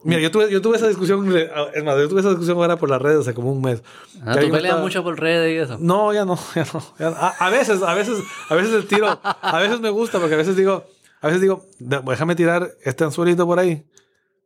mira, 0.05 0.20
yo 0.20 0.31
tuve, 0.31 0.51
yo 0.51 0.60
tuve 0.62 0.77
esa 0.77 0.89
discusión, 0.89 1.27
es 1.36 1.85
más, 1.85 1.97
yo 1.99 2.09
tuve 2.09 2.20
esa 2.20 2.31
discusión 2.31 2.57
ahora 2.59 2.77
por 2.77 2.89
las 2.91 3.01
redes 3.02 3.20
hace 3.20 3.35
como 3.35 3.52
un 3.52 3.60
mes. 3.60 3.83
ah, 4.25 4.33
tú 4.35 4.41
peleas 4.41 4.65
estaba- 4.65 4.81
mucho 4.83 5.02
por 5.02 5.18
redes 5.20 5.52
y 5.52 5.57
eso. 5.59 5.78
no, 5.81 6.12
ya 6.12 6.25
no, 6.25 6.39
ya 6.55 6.67
no. 6.73 6.83
ya 6.99 7.10
no. 7.10 7.17
A, 7.17 7.28
a 7.39 7.51
veces, 7.51 7.83
a 7.83 7.94
veces, 7.94 8.18
a 8.49 8.55
veces 8.55 8.73
el 8.75 8.86
tiro, 8.86 9.18
a 9.23 9.59
veces 9.60 9.81
me 9.81 9.91
gusta 9.91 10.18
porque 10.18 10.35
a 10.35 10.39
veces 10.39 10.57
digo, 10.57 10.85
a 11.20 11.27
veces 11.27 11.41
digo, 11.43 11.65
"De- 11.78 12.01
déjame 12.05 12.35
tirar 12.36 12.70
este 12.85 13.05
anzuelito 13.05 13.47
por 13.47 13.59
ahí 13.59 13.85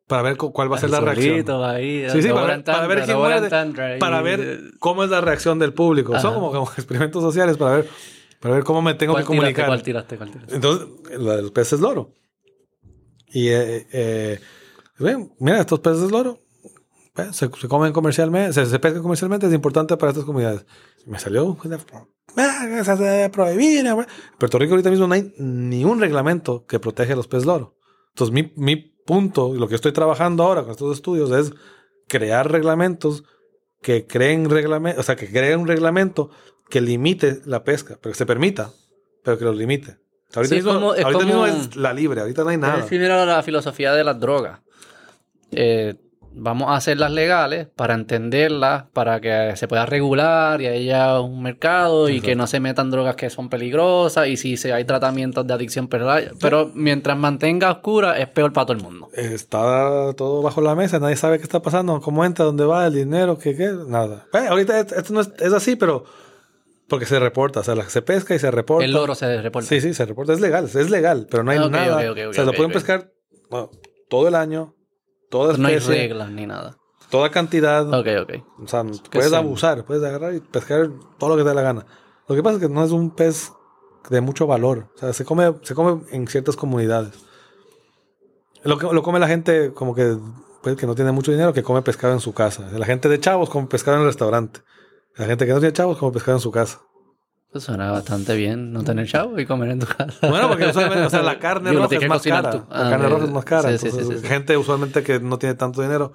para 0.07 0.23
ver 0.23 0.37
cu- 0.37 0.53
cuál 0.53 0.71
va 0.71 0.77
a 0.77 0.81
ser 0.81 0.91
la 0.91 1.01
reacción. 1.01 1.65
Ahí, 1.65 2.07
Sí, 2.11 2.23
sí, 2.23 2.29
para, 2.29 2.63
para 2.63 2.87
ver 2.87 3.03
quién 3.05 3.17
ahí. 3.81 3.99
para 3.99 4.21
ver 4.21 4.61
cómo 4.79 5.05
es 5.05 5.11
la 5.11 5.21
reacción 5.21 5.59
del 5.59 5.73
público. 5.73 6.13
Son 6.19 6.31
Ajá. 6.33 6.35
como, 6.35 6.51
como 6.53 6.71
experimentos 6.77 7.23
sociales 7.23 7.57
para 7.57 7.77
ver, 7.77 7.89
para 8.41 8.55
ver 8.57 8.65
cómo 8.65 8.83
me 8.83 8.95
tengo 8.95 9.15
que 9.15 9.23
¿Cuál 9.25 9.25
tiraste, 9.25 9.37
comunicar. 9.39 9.67
¿Cuál 9.69 9.83
tiraste? 9.83 10.17
¿Cuál 10.17 10.31
tiraste? 10.33 10.55
Entonces, 10.55 10.87
la 11.19 11.37
de 11.37 11.43
los 11.43 11.51
peces 11.53 11.81
loro. 11.81 12.11
Y 13.29 13.49
eh, 13.49 13.87
eh, 13.93 14.41
mira, 15.39 15.61
estos 15.61 15.81
peces 15.81 16.11
loro 16.11 16.39
pues, 17.15 17.37
se, 17.37 17.49
se 17.49 17.69
comen 17.69 17.93
comercialmente, 17.93 18.53
se, 18.55 18.67
se 18.67 18.79
pescan 18.79 19.03
comercialmente, 19.03 19.47
es 19.47 19.53
importante 19.53 19.97
para 19.97 20.11
estas 20.13 20.25
comunidades. 20.25 20.65
Me 21.07 21.19
salió, 21.19 21.57
"Ah, 22.37 22.83
se 22.85 22.97
debe 22.97 23.29
prohibir. 23.29 23.85
En 23.87 24.07
Puerto 24.39 24.59
Rico 24.59 24.73
ahorita 24.73 24.91
mismo 24.91 25.07
no 25.07 25.15
hay 25.15 25.35
ni 25.39 25.85
un 25.85 26.01
reglamento 26.01 26.65
que 26.67 26.79
protege 26.79 27.13
a 27.13 27.17
los 27.17 27.29
peces 27.29 27.45
loro. 27.47 27.77
Entonces, 28.11 28.33
mi, 28.33 28.53
mi 28.57 28.77
punto, 28.77 29.55
y 29.55 29.59
lo 29.59 29.69
que 29.69 29.75
estoy 29.75 29.93
trabajando 29.93 30.43
ahora 30.45 30.63
con 30.63 30.71
estos 30.71 30.95
estudios 30.97 31.31
es 31.33 31.53
crear 32.09 32.51
reglamentos 32.51 33.25
que 33.83 34.07
creen 34.07 34.49
reglamentos, 34.49 35.01
o 35.01 35.03
sea, 35.05 35.17
que 35.17 35.29
creen 35.31 35.61
un 35.61 35.67
reglamento 35.67 36.31
que 36.71 36.81
limite 36.81 37.41
la 37.45 37.65
pesca, 37.65 37.99
pero 38.01 38.13
que 38.13 38.19
se 38.19 38.27
permita, 38.27 38.71
pero 39.25 39.37
que 39.39 39.45
lo 39.45 39.53
limite. 39.53 39.99
Ahorita, 40.35 40.55
Sí, 40.55 40.59
es 40.61 40.65
mismo, 40.65 40.73
como- 40.81 40.95
es 40.95 41.05
ahorita 41.05 41.25
mismo 41.27 41.41
como- 41.43 41.47
es 41.47 41.77
la 41.77 41.93
libre, 41.93 42.21
ahorita 42.23 42.45
no 42.45 42.51
hay 42.51 42.57
nada. 42.59 42.79
Es 42.81 42.87
similar 42.89 43.19
a 43.19 43.27
la 43.27 43.43
filosofía 43.43 43.93
de 43.93 44.05
las 44.05 44.19
drogas. 44.19 44.61
Eh, 45.53 45.95
vamos 46.35 46.69
a 46.69 46.77
hacerlas 46.77 47.11
legales 47.11 47.69
para 47.77 47.95
entenderlas, 47.95 48.85
para 48.93 49.21
que 49.21 49.53
se 49.57 49.69
pueda 49.69 49.87
regular 49.87 50.61
y 50.61 50.67
haya 50.67 51.21
un 51.21 51.43
mercado 51.43 52.09
y 52.09 52.21
que 52.21 52.35
no 52.35 52.47
se 52.47 52.61
metan 52.61 52.91
drogas 52.91 53.17
que 53.17 53.31
son 53.31 53.49
peligrosas 53.49 54.29
y 54.29 54.37
si 54.37 54.57
se 54.57 54.73
hay 54.73 54.85
tratamientos 54.85 55.47
de 55.47 55.55
adicción, 55.55 55.89
pero, 55.89 56.09
pero 56.41 56.71
mientras 56.75 57.17
mantenga 57.17 57.71
oscura 57.71 58.19
es 58.19 58.29
peor 58.29 58.53
para 58.53 58.67
todo 58.67 58.77
el 58.77 58.83
mundo. 58.83 59.09
Está 59.13 60.13
todo 60.15 60.43
bajo 60.43 60.61
la 60.61 60.75
mesa, 60.75 60.99
nadie 60.99 61.17
sabe 61.17 61.39
qué 61.39 61.45
está 61.45 61.61
pasando, 61.61 62.01
cómo 62.01 62.25
entra, 62.25 62.45
dónde 62.45 62.65
va, 62.65 62.87
el 62.87 62.95
dinero, 62.95 63.39
qué, 63.39 63.57
qué, 63.57 63.73
nada. 63.87 64.27
Eh, 64.33 64.47
ahorita 64.49 64.81
esto 64.81 65.13
no 65.13 65.21
es, 65.21 65.31
es 65.39 65.53
así, 65.53 65.77
pero 65.77 66.05
porque 66.89 67.07
se 67.07 67.19
reporta, 67.19 67.61
o 67.61 67.63
sea, 67.63 67.75
se 67.89 68.03
pesca 68.03 68.35
y 68.35 68.39
se 68.39 68.51
reporta. 68.51 68.85
El 68.85 68.93
loro 68.93 69.15
se 69.15 69.41
reporta. 69.41 69.69
Sí, 69.69 69.81
sí, 69.81 69.95
se 69.95 70.05
reporta, 70.05 70.33
es 70.33 70.41
legal, 70.41 70.65
es 70.65 70.91
legal, 70.91 71.27
pero 71.31 71.43
no 71.43 71.51
hay 71.51 71.59
nada. 71.71 72.11
o 72.29 72.33
sea, 72.33 72.45
lo 72.45 72.53
pueden 72.53 72.73
pescar 72.73 73.13
bueno, 73.49 73.71
todo 74.09 74.29
el 74.29 74.35
año, 74.35 74.75
toda 75.33 75.57
No 75.57 75.67
hay 75.67 75.79
reglas 75.79 76.31
ni 76.31 76.47
nada. 76.47 76.77
Toda 77.09 77.31
cantidad. 77.31 77.89
Ok, 77.93 78.07
ok. 78.23 78.63
O 78.63 78.69
sea, 78.69 78.85
puedes 79.11 79.33
abusar, 79.33 79.85
puedes 79.85 80.05
agarrar 80.05 80.35
y 80.35 80.41
pescar 80.41 80.91
todo 81.19 81.31
lo 81.31 81.37
que 81.37 81.43
te 81.43 81.49
dé 81.49 81.55
la 81.55 81.63
gana. 81.63 81.87
Lo 82.29 82.37
que 82.37 82.43
pasa 82.43 82.57
es 82.57 82.63
que 82.63 82.69
no 82.69 82.85
es 82.85 82.91
un 82.91 83.11
pez 83.11 83.51
de 84.11 84.21
mucho 84.21 84.47
valor. 84.47 84.91
O 84.95 84.99
sea, 84.99 85.13
se 85.15 85.25
come, 85.25 85.55
se 85.63 85.75
come 85.75 86.03
en 86.11 86.29
ciertas 86.29 86.55
comunidades. 86.55 87.15
Lo, 88.63 88.79
que, 88.79 88.87
lo 88.93 89.03
come 89.03 89.19
la 89.19 89.27
gente 89.27 89.73
como 89.73 89.95
que, 89.95 90.17
pues, 90.63 90.77
que 90.77 90.87
no 90.87 90.95
tiene 90.95 91.13
mucho 91.13 91.33
dinero, 91.33 91.53
que 91.53 91.63
come 91.63 91.81
pescado 91.83 92.13
en 92.13 92.21
su 92.21 92.35
casa. 92.35 92.69
La 92.71 92.87
gente 92.87 93.09
de 93.09 93.19
chavos 93.19 93.49
come 93.49 93.67
pescado 93.67 93.97
en 93.97 94.03
el 94.03 94.09
restaurante. 94.09 94.61
La 95.17 95.25
gente 95.25 95.47
que 95.47 95.53
no 95.53 95.61
tiene 95.61 95.73
chavos 95.73 95.97
come 95.97 96.13
pescado 96.13 96.37
en 96.37 96.43
su 96.43 96.51
casa. 96.51 96.83
Eso 97.53 97.61
suena 97.61 97.91
bastante 97.91 98.35
bien, 98.35 98.73
no 98.73 98.83
tener 98.83 99.07
chavo 99.07 99.39
y 99.39 99.45
comer 99.45 99.73
en 99.73 99.81
tu 99.81 99.87
casa. 99.87 100.27
Bueno, 100.27 100.49
porque 100.49 100.69
usualmente, 100.69 101.05
o 101.05 101.11
sea, 101.11 101.23
la 101.23 101.39
carne 101.39 101.71
roja 101.71 101.97
es 101.97 102.09
más 102.09 102.23
cara. 102.23 102.51
la 102.51 102.65
ah, 102.71 102.89
carne 102.89 103.09
roja 103.11 103.25
es 103.27 103.31
más 103.31 103.45
cara. 103.45 103.77
Sí, 103.77 103.91
sí, 103.91 103.99
sí, 104.03 104.27
gente 104.27 104.57
usualmente 104.57 105.03
que 105.03 105.21
no 105.21 105.39
tiene 105.39 105.55
tanto 105.55 105.83
dinero 105.83 106.15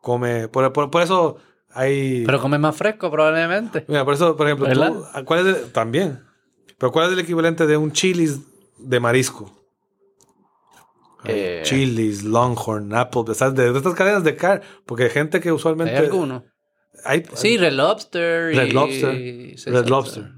come. 0.00 0.48
Por, 0.48 0.72
por, 0.72 1.02
eso 1.02 1.36
hay. 1.72 2.24
Pero 2.26 2.40
come 2.40 2.58
más 2.58 2.74
fresco, 2.74 3.12
probablemente. 3.12 3.84
Mira, 3.86 4.04
por 4.04 4.14
eso, 4.14 4.36
por 4.36 4.48
ejemplo, 4.48 4.68
tú, 4.68 5.24
¿cuál 5.24 5.46
es 5.46 5.72
también? 5.72 6.24
Pero 6.78 6.90
¿cuál 6.90 7.06
es 7.06 7.12
el 7.12 7.20
equivalente 7.20 7.68
de 7.68 7.76
un 7.76 7.92
chilis 7.92 8.40
de 8.76 8.98
marisco? 8.98 9.52
Eh, 11.26 11.62
chilis, 11.64 12.24
Longhorn, 12.24 12.92
Apple, 12.92 13.22
¿sabes? 13.34 13.54
De, 13.54 13.70
de 13.70 13.78
estas 13.78 13.94
cadenas 13.94 14.24
de 14.24 14.34
carne. 14.34 14.64
Porque 14.84 15.04
hay 15.04 15.10
gente 15.10 15.38
que 15.38 15.52
usualmente. 15.52 15.96
¿Hay 15.96 16.06
alguno? 16.06 16.44
Sí, 17.34 17.58
Red 17.58 17.72
Lobster. 17.72 18.54
Red 18.54 18.72
Lobster. 18.72 19.12
Red 19.66 19.88
Lobster. 19.88 20.32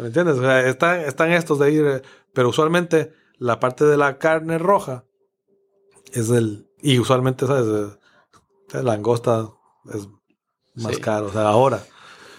¿Me 0.00 0.06
entiendes? 0.06 0.38
están, 0.66 1.00
están 1.00 1.32
estos 1.32 1.58
de 1.58 1.66
ahí, 1.66 1.78
eh, 1.78 2.02
pero 2.32 2.48
usualmente 2.48 3.12
la 3.38 3.60
parte 3.60 3.84
de 3.84 3.96
la 3.96 4.18
carne 4.18 4.58
roja 4.58 5.04
es 6.12 6.30
el. 6.30 6.68
Y 6.80 6.98
usualmente, 6.98 7.46
¿sabes? 7.46 7.96
La 8.72 8.82
langosta 8.82 9.48
es 9.92 10.08
más 10.74 10.98
caro, 10.98 11.26
o 11.26 11.32
sea, 11.32 11.48
ahora. 11.48 11.82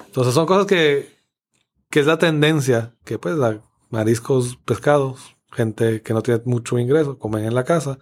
Entonces 0.06 0.34
son 0.34 0.46
cosas 0.46 0.66
que, 0.66 1.10
que 1.90 2.00
es 2.00 2.06
la 2.06 2.18
tendencia, 2.18 2.96
que 3.06 3.18
pues 3.20 3.36
la, 3.36 3.62
mariscos, 3.90 4.58
pescados, 4.66 5.36
gente 5.52 6.02
que 6.02 6.14
no 6.14 6.24
tiene 6.24 6.42
mucho 6.46 6.80
ingreso, 6.80 7.20
comen 7.20 7.46
en 7.46 7.56
la 7.56 7.64
casa. 7.64 8.00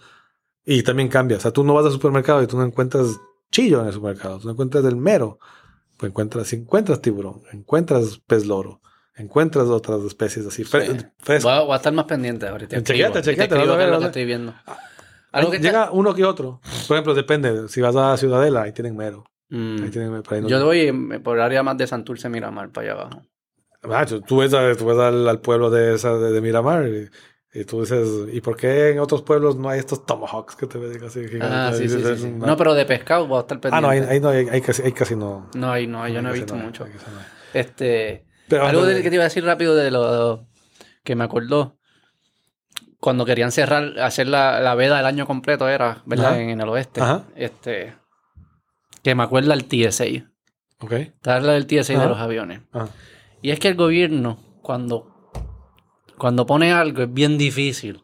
Y 0.65 0.83
también 0.83 1.09
cambia. 1.09 1.37
O 1.37 1.39
sea, 1.39 1.51
tú 1.51 1.63
no 1.63 1.73
vas 1.73 1.85
al 1.85 1.91
supermercado 1.91 2.41
y 2.41 2.47
tú 2.47 2.57
no 2.57 2.63
encuentras 2.63 3.07
chillo 3.51 3.81
en 3.81 3.87
el 3.87 3.93
supermercado, 3.93 4.39
tú 4.39 4.49
encuentras 4.49 4.83
del 4.83 4.95
mero, 4.95 5.39
pues 5.97 6.09
encuentras, 6.09 6.51
encuentras 6.53 7.01
tiburón, 7.01 7.43
encuentras 7.51 8.19
pez 8.25 8.45
loro, 8.45 8.81
encuentras 9.15 9.67
otras 9.67 10.01
especies 10.01 10.45
así. 10.45 10.63
Voy, 10.63 11.71
a, 11.71 11.75
estar 11.75 11.93
más 11.93 12.05
pendiente 12.05 12.47
ahorita. 12.47 12.81
Chequete, 12.81 13.21
chequete, 13.21 13.55
a 13.55 13.65
lo 13.65 13.99
que 13.99 14.05
estoy 14.05 14.25
viendo. 14.25 14.53
Ah, 15.31 15.41
llega 15.43 15.91
uno 15.91 16.13
que 16.13 16.25
otro. 16.25 16.59
Por 16.87 16.95
ejemplo, 16.95 17.13
depende. 17.13 17.69
Si 17.69 17.81
vas 17.81 17.95
a 17.95 18.17
Ciudadela, 18.17 18.63
ahí 18.63 18.73
tienen 18.73 18.95
mero. 18.97 19.23
Mm. 19.49 19.83
Ahí 19.83 19.89
tienen, 19.89 20.47
Yo 20.47 20.65
voy 20.65 21.19
por 21.23 21.37
el 21.37 21.43
área 21.43 21.61
más 21.63 21.77
de 21.77 21.87
Santurce, 21.87 22.29
Miramar, 22.29 22.69
para 22.69 22.91
allá 22.91 23.01
abajo. 23.01 23.21
Ah, 23.83 24.05
tú 24.05 24.37
ves, 24.37 24.51
tú 24.77 24.85
ves 24.85 24.97
al, 24.97 25.41
pueblo 25.41 25.69
de, 25.71 25.95
esa, 25.95 26.15
de, 26.17 26.39
Miramar 26.39 26.87
y, 26.87 27.09
y 27.53 27.65
tú 27.65 27.81
dices, 27.81 28.07
¿y 28.31 28.39
por 28.39 28.55
qué 28.55 28.91
en 28.91 28.99
otros 28.99 29.23
pueblos 29.23 29.57
no 29.57 29.67
hay 29.69 29.79
estos 29.79 30.05
tomahawks 30.05 30.55
que 30.55 30.67
te 30.67 30.77
ven 30.77 31.03
así 31.03 31.25
Ah, 31.41 31.73
sí, 31.75 31.89
sí, 31.89 32.01
sí, 32.15 32.29
No, 32.29 32.55
pero 32.55 32.73
de 32.73 32.85
pescado 32.85 33.27
voy 33.27 33.39
a 33.39 33.41
estar 33.41 33.59
pendiente. 33.59 33.77
Ah, 33.77 33.81
no, 33.81 34.09
ahí, 34.09 34.19
no, 34.21 34.29
hay, 34.29 34.61
casi, 34.61 34.89
casi, 34.93 35.17
no. 35.17 35.49
No, 35.53 35.71
ahí 35.71 35.85
no, 35.85 36.07
yo 36.07 36.21
no 36.21 36.29
he 36.29 36.33
visto 36.33 36.55
mucho. 36.55 36.85
Este, 37.53 38.25
algo 38.49 38.85
que 38.85 39.09
te 39.09 39.15
iba 39.15 39.23
a 39.23 39.27
decir 39.27 39.43
rápido 39.43 39.75
de 39.75 39.91
lo 39.91 40.47
que 41.03 41.15
me 41.15 41.25
acordó. 41.25 41.77
Cuando 43.01 43.25
querían 43.25 43.51
cerrar, 43.51 43.99
hacer 43.99 44.27
la, 44.27 44.61
la 44.61 44.75
veda 44.75 44.99
el 44.99 45.05
año 45.05 45.25
completo 45.25 45.67
era, 45.67 46.03
¿verdad? 46.05 46.39
En, 46.39 46.61
el 46.61 46.69
oeste. 46.69 47.01
Ajá. 47.01 47.25
Este, 47.35 47.95
que 49.03 49.15
me 49.15 49.23
acuerda 49.23 49.55
el 49.55 49.65
TSA. 49.65 50.05
Ok. 50.79 50.93
Darle 51.23 51.57
el 51.57 51.65
TSA 51.65 51.99
de 51.99 52.07
los 52.07 52.19
aviones. 52.19 52.61
Y 53.41 53.49
es 53.49 53.59
que 53.59 53.67
el 53.67 53.75
gobierno, 53.75 54.39
cuando 54.61 55.10
cuando 56.21 56.45
pone 56.45 56.71
algo 56.71 57.01
es 57.01 57.11
bien 57.11 57.35
difícil 57.35 58.03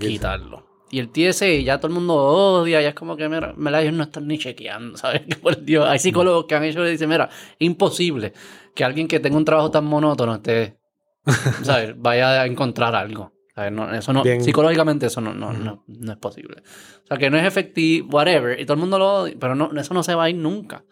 quitarlo. 0.00 0.66
Y 0.90 1.00
el 1.00 1.10
TSA 1.10 1.48
ya 1.62 1.76
todo 1.76 1.88
el 1.88 1.92
mundo 1.92 2.14
odia, 2.14 2.80
ya 2.80 2.88
es 2.88 2.94
como 2.94 3.14
que, 3.14 3.28
mira, 3.28 3.52
ellos 3.82 3.92
no 3.92 4.04
están 4.04 4.26
ni 4.26 4.38
chequeando, 4.38 4.96
¿sabes? 4.96 5.20
Por 5.36 5.62
Dios, 5.62 5.86
hay 5.86 5.98
psicólogos 5.98 6.46
que 6.46 6.54
han 6.54 6.64
hecho 6.64 6.86
y 6.86 6.92
dicen, 6.92 7.10
mira, 7.10 7.28
imposible 7.58 8.32
que 8.74 8.84
alguien 8.84 9.06
que 9.06 9.20
tenga 9.20 9.36
un 9.36 9.44
trabajo 9.44 9.70
tan 9.70 9.84
monótono 9.84 10.36
esté, 10.36 10.78
¿sabes? 11.62 11.92
Vaya 11.98 12.40
a 12.40 12.46
encontrar 12.46 12.94
algo. 12.94 13.34
eso 13.92 14.14
no, 14.14 14.24
psicológicamente 14.24 15.04
eso 15.04 15.20
no, 15.20 15.34
no, 15.34 15.52
no, 15.52 16.12
es 16.12 16.18
posible. 16.18 16.62
O 17.04 17.06
sea, 17.06 17.18
que 17.18 17.28
no 17.28 17.36
es 17.36 17.44
efectivo, 17.44 18.08
whatever, 18.16 18.58
y 18.58 18.64
todo 18.64 18.76
el 18.76 18.80
mundo 18.80 18.98
lo 18.98 19.14
odia, 19.14 19.36
pero 19.38 19.54
no, 19.54 19.78
eso 19.78 19.92
no 19.92 20.02
se 20.02 20.14
va 20.14 20.24
a 20.24 20.30
ir 20.30 20.36
nunca. 20.36 20.86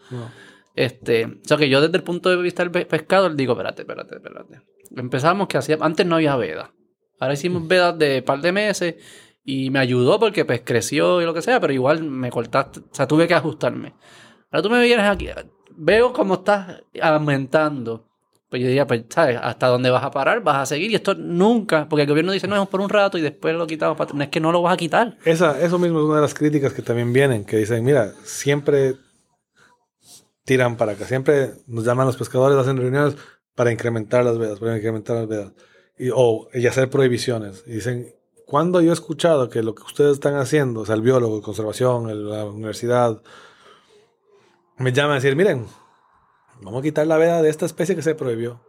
Este, 0.75 1.25
o 1.25 1.41
sea, 1.43 1.57
que 1.57 1.71
yo 1.71 1.81
desde 1.81 1.97
el 1.97 2.03
punto 2.03 2.29
de 2.29 2.37
vista 2.37 2.63
del 2.63 2.87
pescador 2.87 3.35
digo, 3.35 3.55
espérate, 3.55 3.81
espérate, 3.81 4.17
espérate 4.17 4.76
empezamos 4.95 5.49
que 5.49 5.59
hacía, 5.59 5.79
antes 5.81 6.07
no 6.07 6.17
había 6.17 6.37
veda. 6.37 6.73
Ahora 7.19 7.35
hicimos 7.35 7.63
mm. 7.63 7.69
vedas 7.69 7.99
de 7.99 8.23
par 8.23 8.41
de 8.41 8.53
meses 8.53 8.95
y 9.45 9.71
me 9.71 9.79
ayudó 9.79 10.19
porque 10.19 10.45
pues 10.45 10.63
creció 10.65 11.23
y 11.23 11.25
lo 11.25 11.33
que 11.33 11.43
sea, 11.43 11.61
pero 11.61 11.73
igual 11.73 12.03
me 12.03 12.31
cortaste, 12.31 12.81
o 12.81 12.95
sea, 12.95 13.07
tuve 13.07 13.27
que 13.27 13.35
ajustarme. 13.35 13.95
Ahora 14.51 14.63
tú 14.63 14.71
me 14.71 14.83
vienes 14.83 15.07
aquí, 15.07 15.29
veo 15.77 16.13
cómo 16.13 16.35
estás 16.35 16.83
aumentando. 17.01 18.09
Pues 18.49 18.63
yo 18.63 18.69
diría, 18.69 18.87
pues, 18.87 19.05
¿sabes? 19.09 19.39
¿Hasta 19.43 19.67
dónde 19.67 19.91
vas 19.91 20.05
a 20.05 20.11
parar? 20.13 20.41
¿Vas 20.41 20.57
a 20.59 20.67
seguir? 20.67 20.93
Y 20.93 20.95
esto 20.95 21.15
nunca, 21.15 21.89
porque 21.89 22.03
el 22.03 22.09
gobierno 22.09 22.31
dice, 22.31 22.47
no, 22.47 22.63
es 22.63 22.69
por 22.69 22.81
un 22.81 22.89
rato 22.89 23.19
y 23.19 23.21
después 23.21 23.57
lo 23.57 23.67
quitamos. 23.67 24.15
No 24.15 24.23
es 24.23 24.29
que 24.29 24.39
no 24.39 24.53
lo 24.53 24.63
vas 24.63 24.75
a 24.75 24.77
quitar. 24.77 25.19
Esa, 25.25 25.61
eso 25.61 25.81
mismo 25.81 25.99
es 25.99 26.05
una 26.05 26.17
de 26.17 26.21
las 26.23 26.35
críticas 26.35 26.73
que 26.73 26.83
también 26.83 27.13
vienen, 27.13 27.45
que 27.45 27.57
dicen, 27.57 27.85
mira, 27.85 28.13
siempre 28.23 28.95
tiran 30.45 30.77
para 30.77 30.93
acá, 30.93 31.07
siempre 31.07 31.55
nos 31.67 31.85
llaman 31.85 32.07
los 32.07 32.17
pescadores, 32.17 32.57
hacen 32.57 32.77
reuniones, 32.77 33.17
para 33.57 33.73
incrementar 33.73 34.25
las 34.25 34.39
vedas, 34.39 34.61
para 34.61 34.77
incrementar 34.77 35.17
las 35.17 35.27
vedas. 35.27 35.53
Y, 35.99 36.11
o 36.15 36.49
y 36.55 36.67
hacer 36.67 36.89
prohibiciones. 36.91 37.65
Y 37.67 37.73
dicen, 37.73 38.15
cuando 38.47 38.81
yo 38.81 38.91
he 38.91 38.93
escuchado 38.93 39.49
que 39.49 39.63
lo 39.63 39.75
que 39.75 39.83
ustedes 39.83 40.13
están 40.13 40.37
haciendo, 40.37 40.81
o 40.81 40.87
sea, 40.87 40.95
el 40.95 41.03
biólogo, 41.03 41.43
conservación, 41.43 42.31
la 42.31 42.45
universidad, 42.45 43.21
me 44.77 44.93
llaman 44.93 45.13
a 45.13 45.15
decir, 45.17 45.35
miren, 45.35 45.67
vamos 46.61 46.81
a 46.81 46.83
quitar 46.83 47.07
la 47.07 47.17
veda 47.17 47.43
de 47.43 47.49
esta 47.49 47.67
especie 47.67 47.97
que 47.97 48.03
se 48.03 48.15
prohibió. 48.15 48.61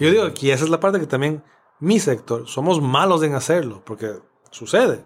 Yo 0.00 0.10
digo 0.10 0.32
que 0.34 0.52
esa 0.52 0.64
es 0.64 0.70
la 0.70 0.80
parte 0.80 0.98
que 0.98 1.06
también 1.06 1.44
mi 1.78 2.00
sector, 2.00 2.48
somos 2.48 2.80
malos 2.80 3.22
en 3.22 3.34
hacerlo, 3.34 3.82
porque 3.84 4.14
sucede. 4.50 5.04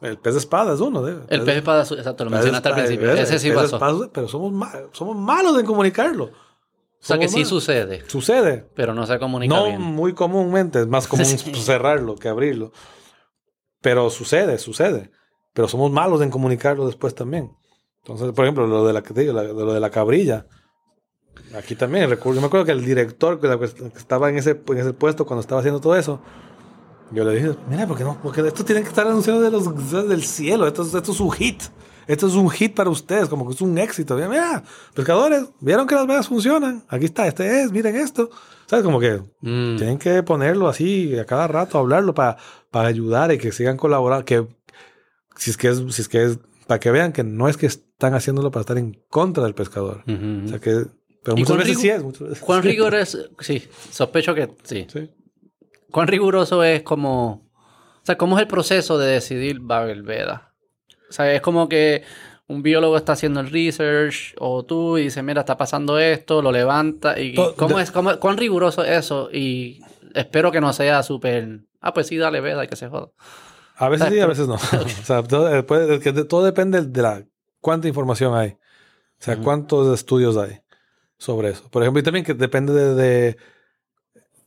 El 0.00 0.18
pez 0.18 0.34
de 0.34 0.40
espada 0.40 0.74
es 0.74 0.80
uno. 0.80 1.02
De, 1.02 1.12
el 1.12 1.40
pez 1.40 1.46
de 1.46 1.58
espada, 1.58 1.82
exacto, 1.82 2.24
lo 2.24 2.30
mencionaste 2.30 2.68
al 2.68 2.74
principio. 2.74 3.12
Ese 3.12 3.38
sí 3.38 3.50
pasó. 3.50 3.78
pero 4.12 4.28
somos, 4.28 4.68
somos 4.92 5.16
malos 5.16 5.58
en 5.58 5.66
comunicarlo. 5.66 6.30
O 7.02 7.04
sea 7.04 7.18
que 7.18 7.28
sí 7.28 7.44
sucede. 7.44 8.02
Sucede. 8.08 8.68
Pero 8.74 8.94
no 8.94 9.06
se 9.06 9.18
comunica 9.18 9.54
no 9.54 9.78
muy 9.78 10.12
comúnmente, 10.12 10.80
es 10.80 10.86
más 10.86 11.06
común 11.06 11.24
cerrarlo 11.54 12.16
que 12.16 12.28
abrirlo. 12.28 12.72
Pero 13.80 14.10
sucede, 14.10 14.58
sucede. 14.58 15.10
Pero 15.54 15.66
somos 15.66 15.90
malos 15.90 16.20
en 16.20 16.30
comunicarlo 16.30 16.86
después 16.86 17.14
también. 17.14 17.56
Entonces, 18.02 18.32
por 18.32 18.44
ejemplo, 18.44 18.66
lo 18.66 18.86
de 18.86 18.92
la, 18.92 19.02
lo 19.42 19.72
de 19.72 19.80
la 19.80 19.90
cabrilla. 19.90 20.46
Aquí 21.54 21.74
también, 21.74 22.08
yo 22.08 22.32
me 22.40 22.46
acuerdo 22.46 22.66
que 22.66 22.72
el 22.72 22.84
director 22.84 23.40
que 23.40 23.48
estaba 23.96 24.28
en 24.28 24.38
ese, 24.38 24.60
en 24.68 24.78
ese 24.78 24.92
puesto 24.92 25.26
cuando 25.26 25.40
estaba 25.40 25.60
haciendo 25.60 25.80
todo 25.80 25.96
eso, 25.96 26.20
yo 27.12 27.24
le 27.24 27.34
dije, 27.34 27.56
mira, 27.68 27.86
¿por 27.86 27.96
qué 27.96 28.04
no? 28.04 28.18
Porque 28.22 28.40
esto 28.46 28.64
tiene 28.64 28.82
que 28.82 28.88
estar 28.88 29.06
anunciado 29.06 29.40
de 29.40 29.50
los, 29.50 30.08
del 30.08 30.22
cielo, 30.22 30.66
esto, 30.66 30.82
esto 30.82 31.12
es 31.12 31.20
un 31.20 31.32
hit. 31.32 31.62
Esto 32.06 32.26
es 32.26 32.34
un 32.34 32.50
hit 32.50 32.74
para 32.74 32.90
ustedes, 32.90 33.28
como 33.28 33.46
que 33.46 33.54
es 33.54 33.60
un 33.60 33.76
éxito. 33.78 34.16
Mira, 34.16 34.62
pescadores, 34.94 35.44
vieron 35.60 35.86
que 35.86 35.94
las 35.94 36.06
vedas 36.06 36.28
funcionan. 36.28 36.84
Aquí 36.88 37.06
está, 37.06 37.26
este 37.26 37.62
es, 37.62 37.72
miren 37.72 37.96
esto. 37.96 38.30
¿Sabes? 38.66 38.84
Como 38.84 39.00
que 39.00 39.20
mm. 39.40 39.76
tienen 39.76 39.98
que 39.98 40.22
ponerlo 40.22 40.68
así 40.68 41.18
a 41.18 41.24
cada 41.24 41.48
rato, 41.48 41.78
hablarlo 41.78 42.14
para, 42.14 42.36
para 42.70 42.88
ayudar 42.88 43.32
y 43.32 43.38
que 43.38 43.52
sigan 43.52 43.76
colaborando. 43.76 44.24
Que 44.24 44.46
si 45.36 45.50
es 45.50 45.56
que 45.56 45.68
es, 45.68 45.82
si 45.90 46.02
es 46.02 46.08
que 46.08 46.24
es, 46.24 46.38
para 46.66 46.78
que 46.78 46.90
vean 46.90 47.12
que 47.12 47.24
no 47.24 47.48
es 47.48 47.56
que 47.56 47.66
están 47.66 48.14
haciéndolo 48.14 48.50
para 48.50 48.60
estar 48.60 48.78
en 48.78 49.02
contra 49.08 49.42
del 49.42 49.54
pescador. 49.54 50.04
O 50.06 50.48
sea 50.48 50.58
que, 50.60 50.84
pero 51.24 51.36
muchas 51.36 51.56
veces 51.56 51.78
sí 51.80 51.88
es. 51.88 52.02
Muchas 52.02 52.28
veces 52.28 52.44
¿Cuán 52.44 52.62
riguroso? 52.62 53.18
Sí, 53.40 53.62
sospecho 53.90 54.34
que 54.34 54.50
sí. 54.62 54.86
sí. 54.92 55.10
¿Cuán 55.90 56.06
riguroso 56.06 56.62
es 56.62 56.82
como, 56.82 57.50
o 57.54 58.04
sea, 58.04 58.16
cómo 58.16 58.36
es 58.36 58.42
el 58.42 58.48
proceso 58.48 58.98
de 58.98 59.08
decidir 59.10 59.58
Babel 59.60 60.02
Veda? 60.02 60.49
O 61.10 61.12
sea, 61.12 61.32
es 61.34 61.40
como 61.42 61.68
que 61.68 62.02
un 62.46 62.62
biólogo 62.62 62.96
está 62.96 63.12
haciendo 63.12 63.40
el 63.40 63.50
research 63.50 64.34
o 64.38 64.64
tú 64.64 64.96
y 64.98 65.02
dices, 65.04 65.22
mira, 65.22 65.40
está 65.40 65.56
pasando 65.56 65.98
esto, 65.98 66.40
lo 66.42 66.50
levanta 66.52 67.18
y 67.20 67.34
¿cómo 67.56 67.76
de- 67.76 67.82
es, 67.84 67.90
cómo- 67.90 68.18
cuán 68.18 68.36
riguroso 68.38 68.82
es 68.84 69.04
eso? 69.06 69.28
Y 69.32 69.80
espero 70.14 70.50
que 70.50 70.60
no 70.60 70.72
sea 70.72 71.02
súper, 71.02 71.60
ah, 71.80 71.92
pues 71.92 72.06
sí, 72.08 72.16
dale, 72.16 72.40
veda, 72.40 72.66
que 72.66 72.76
se 72.76 72.88
joda. 72.88 73.08
A 73.76 73.88
veces 73.88 74.06
Ah, 74.08 74.10
sí, 74.10 74.20
a 74.20 74.26
veces 74.26 74.48
no. 74.48 74.54
o 75.02 75.04
sea, 75.04 75.22
todo, 75.22 75.54
eh, 75.54 75.62
puede- 75.62 75.98
todo 76.24 76.44
depende 76.44 76.82
de 76.82 77.02
la 77.02 77.24
cuánta 77.60 77.88
información 77.88 78.34
hay. 78.34 78.50
O 78.50 79.22
sea, 79.22 79.34
Ujú. 79.34 79.44
cuántos 79.44 79.94
estudios 79.94 80.36
hay 80.36 80.60
sobre 81.18 81.50
eso. 81.50 81.68
Por 81.70 81.82
ejemplo, 81.82 82.00
y 82.00 82.02
también 82.02 82.24
que 82.24 82.34
depende 82.34 82.72
de, 82.72 82.94
de- 82.94 83.36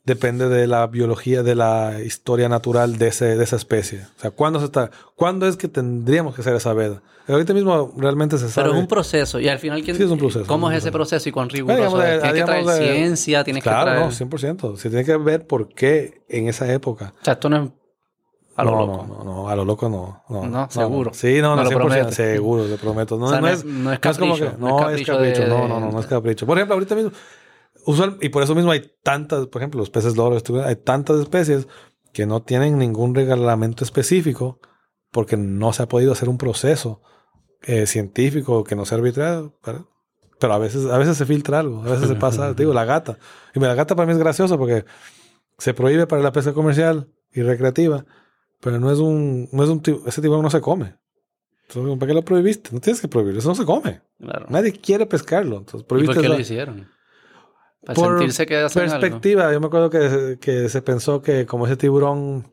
depende 0.06 0.50
de 0.50 0.68
la 0.68 0.86
biología, 0.88 1.44
de 1.44 1.56
la 1.56 2.02
historia 2.04 2.50
natural 2.50 2.98
de, 2.98 3.08
ese, 3.08 3.38
de 3.38 3.44
esa 3.44 3.56
especie. 3.56 4.02
O 4.18 4.20
sea, 4.20 4.32
¿cuándo 4.32 4.60
se 4.60 4.66
está, 4.66 4.92
cuándo 5.16 5.48
es 5.48 5.56
que 5.56 5.68
tendríamos 5.68 6.36
que 6.36 6.42
hacer 6.42 6.56
esa 6.56 6.74
veda? 6.74 7.02
Ahorita 7.28 7.54
mismo 7.54 7.94
realmente 7.96 8.38
se 8.38 8.50
sabe. 8.50 8.66
Pero 8.68 8.76
es 8.76 8.82
un 8.82 8.88
proceso 8.88 9.40
y 9.40 9.48
al 9.48 9.60
final, 9.60 9.82
¿quién, 9.82 9.96
Sí, 9.96 10.04
es 10.04 10.10
un 10.10 10.18
proceso, 10.20 10.46
¿cómo 10.46 10.68
es 10.68 10.72
un 10.74 10.78
es 10.78 10.84
ese 10.84 10.92
proceso. 10.92 11.12
proceso 11.16 11.30
y 11.30 11.32
cuán 11.32 11.50
riguroso 11.50 12.04
eh, 12.04 12.20
Tienes 12.22 12.34
que 12.34 12.44
traer 12.44 12.66
ciencia, 12.84 13.44
tienes 13.46 13.64
que 13.64 13.70
Claro, 13.70 13.92
traer... 13.92 14.02
no, 14.02 14.12
100%. 14.12 14.76
Se 14.78 14.90
tiene 14.90 15.06
que 15.06 15.16
ver 15.16 15.48
por 15.48 15.70
qué 15.70 16.24
en 16.28 16.50
esa 16.50 16.72
época. 16.74 17.14
O 17.22 17.24
sea, 17.24 17.34
esto 17.36 17.50
no 17.50 17.64
es 17.64 17.70
a 18.58 18.64
lo 18.66 18.72
no, 18.72 18.78
loco. 18.86 19.06
No, 19.08 19.18
no, 19.18 19.24
no, 19.24 19.50
a 19.50 19.56
lo 19.56 19.64
loco 19.66 19.88
no. 19.90 20.22
No, 20.30 20.46
No, 20.48 20.70
seguro. 20.70 21.12
Sí, 21.14 21.40
no, 21.42 21.56
Me 21.56 21.64
no, 21.64 21.70
lo 21.70 21.70
100%, 21.72 21.74
prometes. 21.78 22.16
seguro, 22.16 22.66
te 22.66 22.78
prometo. 22.78 23.18
No, 23.18 23.26
O 23.26 23.30
sea, 23.30 23.40
no 23.40 23.48
no 23.48 23.54
es, 23.54 23.64
no 23.66 23.94
es 23.94 24.00
no 24.04 24.12
es 24.12 24.18
como 24.20 24.36
que, 24.36 24.42
capricho, 24.42 24.60
no 24.60 24.68
no, 24.68 24.90
es 24.90 25.00
es 25.02 25.08
capricho 25.08 25.14
capricho, 25.14 25.42
de- 25.44 25.48
no, 25.48 25.68
no, 25.70 25.80
no, 25.80 25.92
no 25.92 26.00
es 26.02 26.06
capricho. 26.08 26.46
Por 26.46 26.58
ejemplo, 26.58 26.74
ahorita 26.76 26.94
mismo, 26.96 27.12
usual, 27.86 28.18
y 28.22 28.30
por 28.30 28.44
eso 28.44 28.56
mismo 28.56 28.72
hay 28.72 28.92
tantas, 29.04 29.48
por 29.48 29.62
ejemplo, 29.62 29.80
los 29.80 29.90
peces 29.90 30.16
loro, 30.18 30.38
hay 30.66 30.76
tantas 30.76 31.20
especies 31.20 31.68
que 32.14 32.26
no 32.26 32.42
tienen 32.44 32.78
ningún 32.78 33.16
reglamento 33.16 33.84
específico 33.84 34.60
porque 35.12 35.38
no 35.38 35.74
se 35.74 35.84
ha 35.84 35.88
podido 35.88 36.12
hacer 36.12 36.30
un 36.30 36.38
proceso 36.38 37.02
eh, 37.62 37.88
científico 37.88 38.64
que 38.64 38.76
no 38.76 38.86
sea 38.86 38.98
arbitrario. 38.98 39.54
¿verdad? 39.66 39.86
Pero 40.40 40.54
a 40.54 40.58
veces, 40.58 40.86
a 40.88 40.98
veces 40.98 41.18
se 41.18 41.26
filtra 41.26 41.60
algo, 41.60 41.82
a 41.84 41.90
veces 41.90 42.08
se 42.08 42.16
pasa, 42.16 42.54
digo, 42.56 42.74
la 42.74 42.86
gata. 42.86 43.18
Y 43.56 43.60
la 43.60 43.76
gata 43.76 43.96
para 43.96 44.06
mí 44.06 44.14
es 44.14 44.20
graciosa 44.20 44.58
porque 44.58 44.86
se 45.58 45.74
prohíbe 45.74 46.08
para 46.08 46.22
la 46.22 46.32
pesca 46.32 46.54
comercial 46.54 47.08
y 47.32 47.42
recreativa, 47.42 48.06
pero 48.60 48.80
no 48.80 48.92
es 48.92 49.00
un, 49.00 49.50
no 49.52 49.64
es 49.64 49.70
un 49.70 49.82
ese 50.06 50.22
tiburón 50.22 50.44
no 50.44 50.50
se 50.50 50.62
come. 50.62 50.96
Entonces, 51.70 51.98
¿para 51.98 52.08
qué 52.08 52.14
lo 52.14 52.26
prohibiste? 52.26 52.70
No 52.74 52.82
tienes 52.82 53.02
que 53.02 53.08
prohibirlo, 53.08 53.40
eso 53.40 53.50
no 53.50 53.56
se 53.56 53.66
come. 53.66 54.02
Claro. 54.20 54.46
Nadie 54.50 54.74
quiere 54.74 55.06
pescarlo. 55.06 55.58
Entonces, 55.58 55.82
¿Y 55.82 56.06
por 56.06 56.22
qué 56.22 56.28
lo 56.28 56.40
hicieron? 56.40 56.88
Para 57.86 57.96
Por 57.96 58.18
sentirse 58.18 58.46
que 58.46 58.58
hacen 58.58 58.84
algo. 58.84 59.00
perspectiva. 59.00 59.52
Yo 59.52 59.60
me 59.60 59.68
acuerdo 59.68 59.90
que, 59.90 60.38
que 60.40 60.70
se 60.70 60.82
pensó 60.82 61.22
que 61.22 61.46
como 61.46 61.66
ese 61.66 61.76
tiburón 61.76 62.48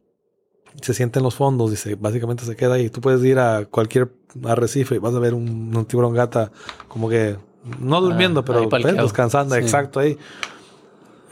se 0.80 0.92
siente 0.94 1.18
en 1.20 1.24
los 1.24 1.34
fondos 1.34 1.72
y 1.72 1.76
se, 1.76 1.94
básicamente 1.94 2.44
se 2.44 2.56
queda 2.56 2.74
ahí. 2.74 2.90
Tú 2.90 3.00
puedes 3.00 3.22
ir 3.24 3.38
a 3.38 3.64
cualquier 3.66 4.10
arrecife 4.44 4.96
y 4.96 4.98
vas 4.98 5.14
a 5.14 5.18
ver 5.18 5.34
un, 5.34 5.74
un 5.76 5.84
tiburón 5.84 6.14
gata 6.14 6.50
como 6.88 7.08
que 7.08 7.36
no 7.78 8.00
durmiendo, 8.00 8.40
Ah, 8.40 8.44
pero 8.44 8.68
pues, 8.68 8.82
descansando, 8.84 9.54
Sí. 9.54 9.60
exacto 9.60 10.00
ahí. 10.00 10.16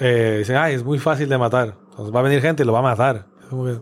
Eh, 0.00 0.36
dicen, 0.40 0.56
ay, 0.56 0.74
es 0.74 0.84
muy 0.84 0.98
fácil 0.98 1.28
de 1.28 1.38
matar. 1.38 1.74
Entonces 1.90 2.14
va 2.14 2.20
a 2.20 2.22
venir 2.22 2.40
gente 2.40 2.62
y 2.62 2.66
lo 2.66 2.72
va 2.72 2.78
a 2.80 2.82
matar. 2.82 3.26
Es 3.42 3.46
como 3.46 3.64
que- 3.64 3.78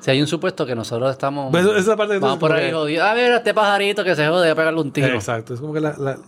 Si 0.00 0.10
hay 0.10 0.20
un 0.20 0.26
supuesto 0.26 0.64
que 0.64 0.74
nosotros 0.74 1.10
estamos... 1.10 1.50
Pues, 1.50 1.66
esa 1.66 1.96
parte 1.96 2.14
que 2.14 2.20
Vamos 2.20 2.38
por 2.38 2.52
ahí 2.52 2.68
que- 2.68 2.72
jodido. 2.72 3.04
A 3.04 3.12
ver, 3.14 3.32
este 3.32 3.52
pajarito 3.52 4.04
que 4.04 4.14
se 4.16 4.26
jode, 4.28 4.48
a 4.50 4.54
pegarle 4.54 4.80
un 4.80 4.92
tiro. 4.92 5.08
Exacto, 5.08 5.54
es 5.54 5.60
como 5.60 5.72
que 5.74 5.80
la... 5.80 5.94
la- 5.98 6.18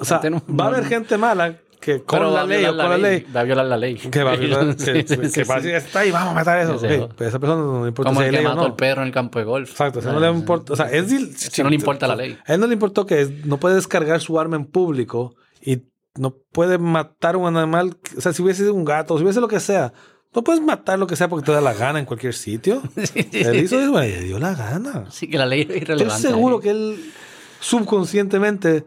o 0.00 0.04
sea, 0.04 0.20
va 0.48 0.64
a 0.64 0.68
haber 0.68 0.84
gente 0.84 1.18
mala 1.18 1.58
que 1.96 2.02
con 2.04 2.18
Pero 2.18 2.30
la 2.30 2.44
ley 2.44 2.64
o 2.64 2.68
con 2.76 2.76
la 2.90 2.98
ley 2.98 3.26
Va 3.34 3.40
a 3.40 3.44
violar 3.44 3.66
la 3.66 3.76
ley. 3.76 3.94
que 3.96 4.22
va 4.22 4.32
a 4.32 4.36
violar, 4.36 4.76
que, 4.76 4.82
Sí, 4.84 5.04
sí, 5.06 5.16
que 5.16 5.28
sí, 5.28 5.42
va 5.44 5.54
a 5.56 5.60
sí. 5.60 5.68
decir, 5.68 5.74
está 5.86 6.00
ahí, 6.00 6.10
vamos 6.10 6.30
a 6.30 6.34
matar 6.34 6.58
eso. 6.60 6.74
Joder. 6.78 7.08
pero 7.16 7.28
esa 7.30 7.38
persona 7.38 7.62
no 7.62 7.82
le 7.82 7.88
importa 7.88 8.10
Como 8.10 8.20
si 8.20 8.26
el 8.26 8.30
que 8.32 8.36
ley 8.38 8.46
o 8.46 8.48
mató 8.50 8.60
no. 8.60 8.66
al 8.66 8.76
perro 8.76 9.00
en 9.02 9.08
el 9.08 9.14
campo 9.14 9.38
de 9.38 9.44
golf. 9.44 9.70
Exacto, 9.70 10.00
eso 10.00 10.12
no 10.12 10.20
le 10.20 10.30
importa. 10.30 10.72
O 10.72 10.76
sea, 10.76 10.86
es 10.90 11.08
dil- 11.10 11.34
que 11.52 11.62
no 11.62 11.70
le 11.70 11.76
importa 11.76 12.06
la 12.06 12.16
ley. 12.16 12.38
A 12.46 12.54
él 12.54 12.60
no 12.60 12.66
le 12.66 12.74
importó 12.74 13.06
que 13.06 13.26
no 13.44 13.58
puede 13.58 13.74
descargar 13.76 14.20
su 14.20 14.38
arma 14.38 14.56
en 14.56 14.66
público 14.66 15.34
y 15.62 15.82
no 16.16 16.34
puede 16.52 16.78
matar 16.78 17.36
un 17.36 17.56
animal. 17.56 17.96
O 18.16 18.20
sea, 18.20 18.32
si 18.32 18.42
hubiese 18.42 18.62
sido 18.62 18.74
un 18.74 18.84
gato, 18.84 19.16
si 19.16 19.24
hubiese 19.24 19.40
lo 19.40 19.48
que 19.48 19.60
sea, 19.60 19.92
no 20.34 20.42
puedes 20.44 20.60
matar 20.60 20.98
lo 20.98 21.06
que 21.06 21.16
sea 21.16 21.28
porque 21.28 21.46
te 21.46 21.52
da 21.52 21.60
la 21.62 21.72
gana 21.72 21.98
en 21.98 22.04
cualquier 22.04 22.34
sitio. 22.34 22.82
Él 23.14 23.56
hizo 23.56 23.80
eso, 23.80 23.98
le 23.98 24.20
dio 24.20 24.38
la 24.38 24.54
gana. 24.54 25.06
Sí, 25.10 25.28
que 25.28 25.38
la 25.38 25.46
ley 25.46 25.60
es 25.62 25.66
Estoy 25.68 25.80
irrelevante. 25.82 26.28
seguro 26.28 26.56
ahí. 26.56 26.62
que 26.62 26.70
él 26.70 27.12
subconscientemente. 27.60 28.84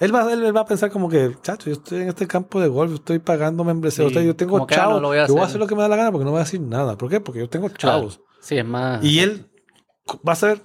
Él 0.00 0.12
va, 0.14 0.30
él, 0.32 0.42
él 0.42 0.56
va 0.56 0.62
a 0.62 0.66
pensar 0.66 0.90
como 0.90 1.08
que, 1.08 1.36
chacho, 1.40 1.66
yo 1.70 1.74
estoy 1.76 2.02
en 2.02 2.08
este 2.08 2.26
campo 2.26 2.60
de 2.60 2.66
golf, 2.68 2.94
estoy 2.94 3.20
pagando 3.20 3.62
membresía, 3.62 4.08
Sí, 4.08 4.24
yo 4.26 4.34
tengo 4.34 4.58
ah, 4.62 4.66
chavos, 4.68 5.00
no 5.00 5.08
voy 5.08 5.18
yo 5.18 5.34
voy 5.34 5.42
a 5.42 5.44
hacer. 5.46 5.60
lo 5.60 5.66
que 5.66 5.74
me 5.76 5.82
da 5.82 5.88
la 5.88 5.96
gana 5.96 6.10
porque 6.10 6.24
no 6.24 6.32
voy 6.32 6.40
a 6.40 6.44
decir 6.44 6.60
nada. 6.60 6.96
¿Por 6.98 7.08
qué? 7.08 7.20
Porque 7.20 7.40
yo 7.40 7.48
tengo 7.48 7.68
Claro. 7.68 7.98
chavos. 7.98 8.20
Sí, 8.40 8.58
es 8.58 8.64
más... 8.64 9.02
Y 9.04 9.20
él 9.20 9.46
va 10.26 10.32
a 10.32 10.36
ser. 10.36 10.62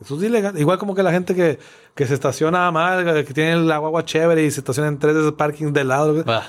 Eso 0.00 0.16
es 0.16 0.22
ilegal. 0.22 0.58
Igual 0.58 0.78
como 0.78 0.94
que 0.94 1.02
la 1.02 1.10
gente 1.12 1.34
que, 1.34 1.58
que 1.94 2.06
se 2.06 2.14
estaciona 2.14 2.70
mal, 2.70 3.04
que 3.26 3.34
tiene 3.34 3.56
la 3.56 3.76
guagua 3.76 4.02
chévere 4.04 4.42
y 4.44 4.50
se 4.50 4.60
estaciona 4.60 4.88
en 4.88 4.98
tres 4.98 5.14
de 5.14 5.20
esos 5.20 5.32
parkings 5.34 5.74
de 5.74 5.84
lado. 5.84 6.24
Bah, 6.24 6.44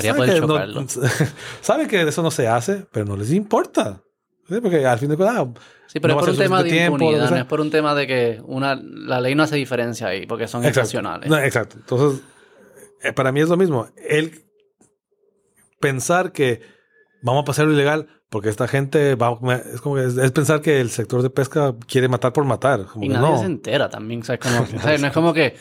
sabe 0.00 0.32
que 0.32 0.40
no- 0.40 0.86
sabe 1.60 1.86
que 1.86 2.00
eso 2.02 2.22
no 2.22 2.30
se 2.30 2.48
hace, 2.48 2.86
pero 2.92 3.04
no 3.04 3.16
les 3.16 3.30
importa. 3.32 4.00
¿Sí? 4.48 4.60
Porque 4.60 4.86
al 4.86 4.98
fin 4.98 5.08
de 5.08 5.16
cuentas. 5.16 5.64
Sí, 5.86 6.00
pero 6.00 6.14
no 6.14 6.20
es 6.20 6.26
por 6.26 6.34
un 6.34 6.38
tema 6.38 6.62
de 6.62 6.70
tiempo, 6.70 6.96
impunidad, 6.96 7.30
no 7.30 7.36
es 7.36 7.44
por 7.44 7.60
un 7.60 7.70
tema 7.70 7.94
de 7.94 8.06
que 8.06 8.42
una, 8.44 8.74
la 8.74 9.20
ley 9.20 9.34
no 9.34 9.42
hace 9.42 9.56
diferencia 9.56 10.08
ahí, 10.08 10.26
porque 10.26 10.48
son 10.48 10.62
Exacto. 10.62 10.80
excepcionales. 10.80 11.30
No, 11.30 11.38
exacto. 11.38 11.76
Entonces, 11.78 12.22
eh, 13.02 13.12
para 13.12 13.32
mí 13.32 13.40
es 13.40 13.48
lo 13.48 13.56
mismo. 13.56 13.88
Él 13.96 14.44
pensar 15.80 16.32
que 16.32 16.62
vamos 17.22 17.42
a 17.42 17.44
pasar 17.44 17.66
lo 17.66 17.72
ilegal 17.72 18.08
porque 18.34 18.48
esta 18.48 18.66
gente 18.66 19.14
va 19.14 19.38
es 19.72 19.80
como 19.80 19.94
que 19.94 20.04
es, 20.06 20.16
es 20.16 20.32
pensar 20.32 20.60
que 20.60 20.80
el 20.80 20.90
sector 20.90 21.22
de 21.22 21.30
pesca 21.30 21.72
quiere 21.86 22.08
matar 22.08 22.32
por 22.32 22.44
matar. 22.44 22.86
Como 22.86 23.04
Y 23.04 23.08
que 23.08 23.14
nadie 23.14 23.30
no. 23.30 23.38
se 23.38 23.44
entera 23.46 23.88
también, 23.88 24.22
o 24.22 24.24
sea, 24.24 24.38
como, 24.38 24.62
o 24.62 24.66
sea, 24.82 24.98
no 24.98 25.06
es 25.06 25.12
como 25.12 25.32
que, 25.32 25.54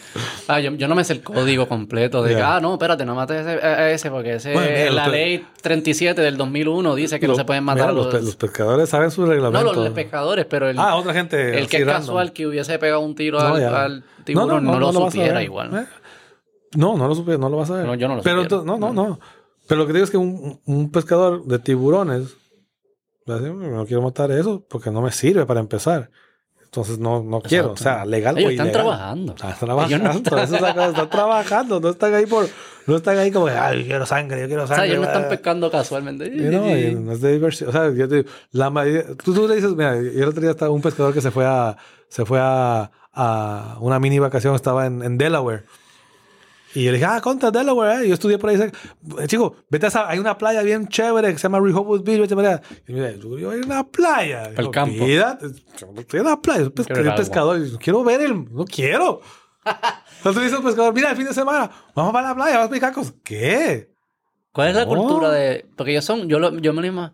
ah, 0.47 0.59
yo, 0.59 0.71
yo 0.71 0.87
no 0.87 0.95
me 0.95 1.03
sé 1.03 1.13
el 1.13 1.21
código 1.21 1.67
completo 1.67 2.23
de 2.23 2.31
que, 2.31 2.39
Ya. 2.39 2.55
ah, 2.55 2.59
no, 2.59 2.73
espérate, 2.73 3.05
no 3.05 3.13
mates 3.13 3.45
ese, 3.45 3.63
a 3.63 3.91
ese 3.91 4.09
porque 4.09 4.33
ese, 4.33 4.53
Bueno, 4.53 4.71
mira, 4.75 4.89
la 4.91 5.07
ley 5.07 5.45
37 5.61 6.19
del 6.19 6.35
2001 6.35 6.95
dice 6.95 7.19
que 7.19 7.27
no 7.27 7.33
Lo- 7.33 7.37
se 7.37 7.45
pueden 7.45 7.63
matar 7.63 7.91
mira, 7.91 8.03
los, 8.03 8.11
los, 8.11 8.23
los 8.23 8.35
pescadores 8.35 8.89
saben 8.89 9.11
su 9.11 9.21
no 9.21 9.27
reglamento. 9.27 9.71
los 9.73 9.89
pescadores, 9.91 10.45
pero 10.49 10.67
el, 10.67 10.79
ah, 10.79 10.95
otra 10.95 11.13
gente. 11.13 11.59
el 11.59 11.67
que 11.67 11.77
es 11.77 11.85
casual 11.85 12.33
que 12.33 12.47
hubiese 12.47 12.79
pegado 12.79 13.01
un 13.01 13.13
tiro 13.13 13.37
No, 13.39 13.53
al, 13.55 14.03
tiburón 14.23 14.65
no, 14.65 14.79
lo 14.79 14.87
vas 14.87 14.95
a 14.95 15.11
supiera 15.11 15.43
igual. 15.43 15.77
Eh, 15.77 15.85
No, 16.75 16.97
no 16.97 17.07
lo 17.07 17.13
supiera, 17.13 17.37
no 17.37 17.49
lo 17.49 17.57
vas 17.57 17.69
a 17.69 17.75
ver. 17.75 17.85
No, 17.85 17.93
yo 17.93 18.07
no 18.07 18.15
lo 18.15 18.23
Pero 18.23 18.41
supiera. 18.43 18.63
no, 18.63 18.77
no, 18.79 18.91
no. 18.91 19.19
Pero 19.67 19.79
lo 19.81 19.87
que 19.87 19.93
digo 19.93 20.03
es 20.05 20.09
que 20.11 20.17
un, 20.17 20.59
un 20.65 20.91
pescador 20.91 21.45
de 21.45 21.59
tiburones 21.59 22.35
no 23.25 23.85
quiero 23.85 24.01
matar 24.01 24.31
eso 24.31 24.65
porque 24.69 24.91
no 24.91 25.01
me 25.01 25.11
sirve 25.11 25.45
para 25.45 25.59
empezar. 25.59 26.09
Entonces 26.63 26.97
no, 26.97 27.21
no 27.21 27.39
quiero. 27.39 27.73
O 27.73 27.77
sea, 27.77 28.03
legal 28.03 28.35
Ellos 28.35 28.49
o 28.49 28.51
están 28.51 28.67
ilegal. 28.67 28.81
trabajando. 28.81 29.33
Están 29.35 29.55
trabajando. 29.59 29.97
No 30.07 30.11
están- 30.11 30.39
Eso 30.43 30.55
es 30.55 30.61
la 30.61 30.73
cosa, 30.73 30.87
están 30.89 31.09
trabajando. 31.11 31.79
No 31.79 31.89
están 31.89 32.13
ahí 32.15 32.25
por. 32.25 32.47
No 32.87 32.95
están 32.95 33.17
ahí 33.19 33.31
como, 33.31 33.45
ay, 33.47 33.81
yo 33.81 33.85
quiero 33.85 34.05
sangre, 34.07 34.41
yo 34.41 34.47
quiero 34.47 34.63
O 34.63 34.67
sea, 34.67 34.77
sangre. 34.77 34.91
ellos 34.93 35.01
no 35.01 35.07
están 35.07 35.25
ah". 35.25 35.29
pescando 35.29 35.69
casualmente. 35.69 36.25
Y 36.25 36.39
no, 36.49 36.75
y 36.75 36.95
no 36.95 37.11
es 37.11 37.21
de 37.21 37.31
diversión. 37.33 37.69
O 37.69 37.71
sea, 37.71 37.91
yo 37.91 38.07
te 38.09 38.15
digo, 38.15 38.29
la 38.51 38.71
mayoría, 38.71 39.03
tú, 39.23 39.33
tú 39.35 39.47
le 39.47 39.55
dices, 39.55 39.71
mira, 39.75 39.95
yo 40.01 40.01
el 40.23 40.23
otro 40.27 40.41
día 40.41 40.49
estaba 40.51 40.71
un 40.71 40.81
pescador 40.81 41.13
que 41.13 41.21
se 41.21 41.29
fue 41.29 41.45
a, 41.45 41.77
se 42.09 42.25
fue 42.25 42.39
a, 42.41 42.89
a 43.13 43.77
una 43.79 43.99
mini 43.99 44.17
vacación, 44.17 44.55
estaba 44.55 44.87
en, 44.87 45.03
en 45.03 45.19
Delaware. 45.19 45.63
Y 46.75 46.83
yo 46.85 46.91
le 46.91 46.97
dije, 46.97 47.05
ah, 47.05 47.21
contra 47.21 47.51
Delaware, 47.51 48.03
¿eh? 48.03 48.07
Yo 48.07 48.13
estudié 48.13 48.37
por 48.37 48.49
ahí. 48.49 48.57
Chico, 49.27 49.55
vete 49.69 49.85
a 49.85 49.89
esa, 49.89 50.09
hay 50.09 50.19
una 50.19 50.37
playa 50.37 50.61
bien 50.63 50.87
chévere 50.87 51.31
que 51.31 51.37
se 51.37 51.43
llama 51.43 51.59
Rehoboth 51.59 52.03
Beach, 52.03 52.19
vete 52.21 52.35
para 52.35 52.49
allá. 52.49 52.61
Y 52.87 52.93
mira, 52.93 53.11
yo 53.11 53.37
yo 53.37 53.47
voy 53.47 53.55
a 53.55 53.57
ir 53.59 53.63
a 53.63 53.65
una 53.67 53.83
playa. 53.87 54.43
Al 54.45 54.55
Digo, 54.55 54.71
campo. 54.71 55.05
"Quédate, 55.05 55.45
yo 55.79 55.87
estoy 55.99 56.19
en 56.21 56.25
la 56.25 56.41
playa, 56.41 56.61
soy 56.61 56.69
pesca- 56.71 56.99
el 56.99 57.15
pescador. 57.15 57.63
yo, 57.63 57.77
quiero 57.77 58.03
ver 58.03 58.21
el, 58.21 58.45
no 58.53 58.65
quiero. 58.65 59.21
Entonces 60.17 60.43
dice 60.43 60.55
al 60.55 60.63
pescador, 60.63 60.93
mira, 60.93 61.11
el 61.11 61.17
fin 61.17 61.25
de 61.25 61.33
semana, 61.33 61.69
vamos 61.95 62.11
para 62.13 62.29
la 62.29 62.35
playa, 62.35 62.57
vamos 62.59 62.81
a 62.83 62.91
cosas. 62.93 63.13
¿Qué? 63.23 63.91
¿Cuál 64.51 64.69
es 64.69 64.75
la 64.75 64.85
cultura 64.85 65.31
de...? 65.31 65.65
Porque 65.75 65.91
ellos 65.91 66.05
son... 66.05 66.27
Yo, 66.27 66.37
lo, 66.39 66.57
yo 66.59 66.73
me 66.73 66.87
lo 66.87 67.11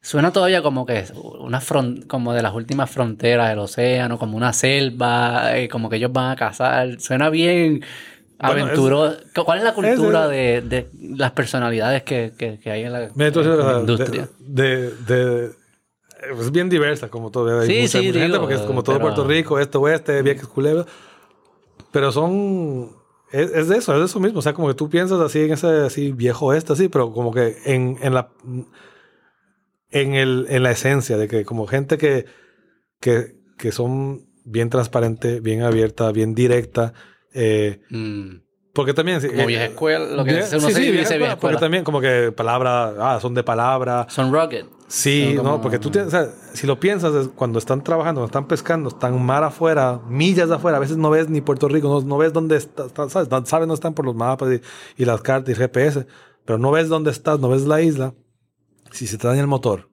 Suena 0.00 0.32
todavía 0.32 0.60
como 0.62 0.84
que 0.84 1.04
una 1.40 1.60
fron- 1.62 2.06
como 2.06 2.34
de 2.34 2.42
las 2.42 2.52
últimas 2.54 2.90
fronteras 2.90 3.48
del 3.48 3.58
océano, 3.58 4.18
como 4.18 4.36
una 4.36 4.52
selva, 4.52 5.56
eh, 5.56 5.68
como 5.68 5.88
que 5.88 5.96
ellos 5.96 6.12
van 6.12 6.30
a 6.32 6.36
cazar. 6.36 7.00
Suena 7.00 7.30
bien 7.30 7.82
Bueno, 8.40 8.64
aventuroso. 8.64 9.16
¿Cuál 9.44 9.58
es 9.58 9.64
la 9.64 9.74
cultura 9.74 10.24
es- 10.34 10.68
de, 10.68 10.68
de 10.68 10.90
las 11.16 11.32
personalidades 11.32 12.02
que, 12.02 12.32
que, 12.36 12.58
que 12.58 12.70
hay 12.70 12.82
en 12.82 12.92
la, 12.92 13.08
tú 13.08 13.40
en 13.40 13.58
la 13.58 13.80
industria? 13.80 14.28
De, 14.38 14.90
de- 14.90 15.50
es 16.40 16.50
bien 16.50 16.68
diversa, 16.68 17.08
como 17.08 17.30
todo. 17.30 17.60
Hay 17.60 17.66
Sí, 17.66 17.80
mucha, 17.82 17.88
sí, 18.00 18.06
mucha 18.06 18.18
gente 18.20 18.26
digo, 18.26 18.40
porque 18.40 18.54
es 18.54 18.60
como 18.62 18.82
todo 18.82 18.96
pero- 18.96 19.04
Puerto 19.08 19.24
Rico, 19.28 19.58
este, 19.58 19.78
oeste, 19.78 20.22
Vieques, 20.22 20.46
Culebra. 20.46 20.84
Pero 21.92 22.10
son. 22.12 22.90
Es, 23.30 23.50
es 23.52 23.68
de 23.68 23.76
eso, 23.78 23.92
es 23.94 23.98
de 24.00 24.04
eso 24.06 24.20
mismo. 24.20 24.38
O 24.38 24.42
sea, 24.42 24.52
como 24.54 24.68
que 24.68 24.74
tú 24.74 24.88
piensas 24.88 25.20
así 25.20 25.40
en 25.40 25.52
ese 25.52 25.66
así 25.68 26.12
viejo 26.12 26.46
oeste, 26.46 26.72
así, 26.72 26.88
pero 26.88 27.12
como 27.12 27.32
que 27.32 27.56
en, 27.66 27.98
en 28.02 28.14
la. 28.14 28.30
En, 29.90 30.14
el, 30.14 30.46
en 30.48 30.62
la 30.62 30.70
esencia 30.72 31.16
de 31.16 31.28
que, 31.28 31.44
como 31.44 31.66
gente 31.66 31.98
que, 31.98 32.26
que, 33.00 33.36
que 33.58 33.70
son 33.70 34.26
bien 34.44 34.68
transparente, 34.70 35.40
bien 35.40 35.62
abierta, 35.62 36.10
bien 36.10 36.34
directa. 36.34 36.94
Eh, 37.34 37.80
Mm, 37.90 38.36
porque 38.72 38.94
también. 38.94 39.20
como 39.20 39.32
eh, 39.42 39.46
vieja 39.46 39.64
escuela, 39.66 40.04
lo 40.16 40.24
que 40.24 40.32
uno 40.34 40.42
sí, 40.42 40.48
se 40.48 40.60
sí, 40.60 40.80
vieja 40.80 40.90
vieja 40.90 41.02
escuela, 41.02 41.18
Porque 41.18 41.34
escuela. 41.34 41.58
también, 41.60 41.84
como 41.84 42.00
que 42.00 42.32
palabra. 42.32 42.94
Ah, 42.98 43.20
son 43.20 43.34
de 43.34 43.42
palabra. 43.44 44.06
Son 44.08 44.32
rugged. 44.32 44.66
Sí, 44.88 45.34
como- 45.36 45.48
no, 45.50 45.60
porque 45.60 45.78
tú 45.78 45.90
tienes, 45.90 46.08
o 46.08 46.10
sea, 46.10 46.28
si 46.52 46.66
lo 46.66 46.78
piensas, 46.78 47.14
es 47.14 47.28
cuando 47.28 47.58
están 47.58 47.82
trabajando, 47.82 48.20
cuando 48.20 48.26
están 48.30 48.46
pescando, 48.48 48.88
están 48.90 49.20
mar 49.24 49.42
afuera, 49.44 50.00
millas 50.08 50.48
de 50.48 50.56
afuera, 50.56 50.76
a 50.76 50.80
veces 50.80 50.96
no 50.96 51.08
ves 51.10 51.28
ni 51.28 51.40
Puerto 51.40 51.68
Rico, 51.68 51.88
no, 51.88 52.00
no 52.06 52.18
ves 52.18 52.32
dónde 52.32 52.56
estás, 52.56 52.92
¿sabes? 53.10 53.30
No- 53.30 53.46
Sabes 53.46 53.66
dónde 53.66 53.74
están 53.74 53.94
por 53.94 54.04
los 54.04 54.14
mapas 54.14 54.48
y, 54.96 55.02
y 55.02 55.04
las 55.06 55.22
cartas 55.22 55.54
y 55.54 55.58
GPS, 55.58 56.06
pero 56.44 56.58
no 56.58 56.70
ves 56.70 56.88
dónde 56.88 57.10
estás, 57.10 57.40
no 57.40 57.48
ves 57.48 57.62
la 57.66 57.80
isla, 57.80 58.14
si 58.90 59.06
se 59.06 59.18
te 59.18 59.26
daña 59.26 59.40
el 59.40 59.46
motor. 59.46 59.88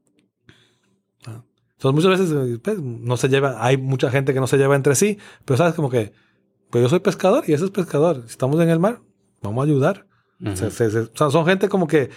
Ah. 1.25 1.43
Entonces 1.77 1.93
muchas 2.05 2.19
veces 2.19 2.31
eh, 2.55 2.59
pues, 2.61 2.79
no 2.79 3.15
se 3.17 3.29
lleva, 3.29 3.63
hay 3.65 3.77
mucha 3.77 4.11
gente 4.11 4.33
que 4.33 4.39
no 4.39 4.47
se 4.47 4.57
lleva 4.57 4.75
entre 4.75 4.95
sí, 4.95 5.17
pero 5.45 5.57
sabes 5.57 5.73
como 5.73 5.89
que, 5.89 6.11
pues 6.71 6.81
yo 6.81 6.89
soy 6.89 6.99
pescador 6.99 7.43
y 7.47 7.53
ese 7.53 7.65
es 7.65 7.71
pescador, 7.71 8.21
si 8.25 8.31
estamos 8.31 8.59
en 8.61 8.69
el 8.69 8.79
mar, 8.79 8.99
vamos 9.41 9.61
a 9.61 9.65
ayudar. 9.67 10.05
Se- 10.55 10.71
se- 10.71 10.89
se- 10.89 10.99
o 11.01 11.09
sea, 11.13 11.29
son 11.29 11.45
gente 11.45 11.69
como 11.69 11.85
que 11.85 12.09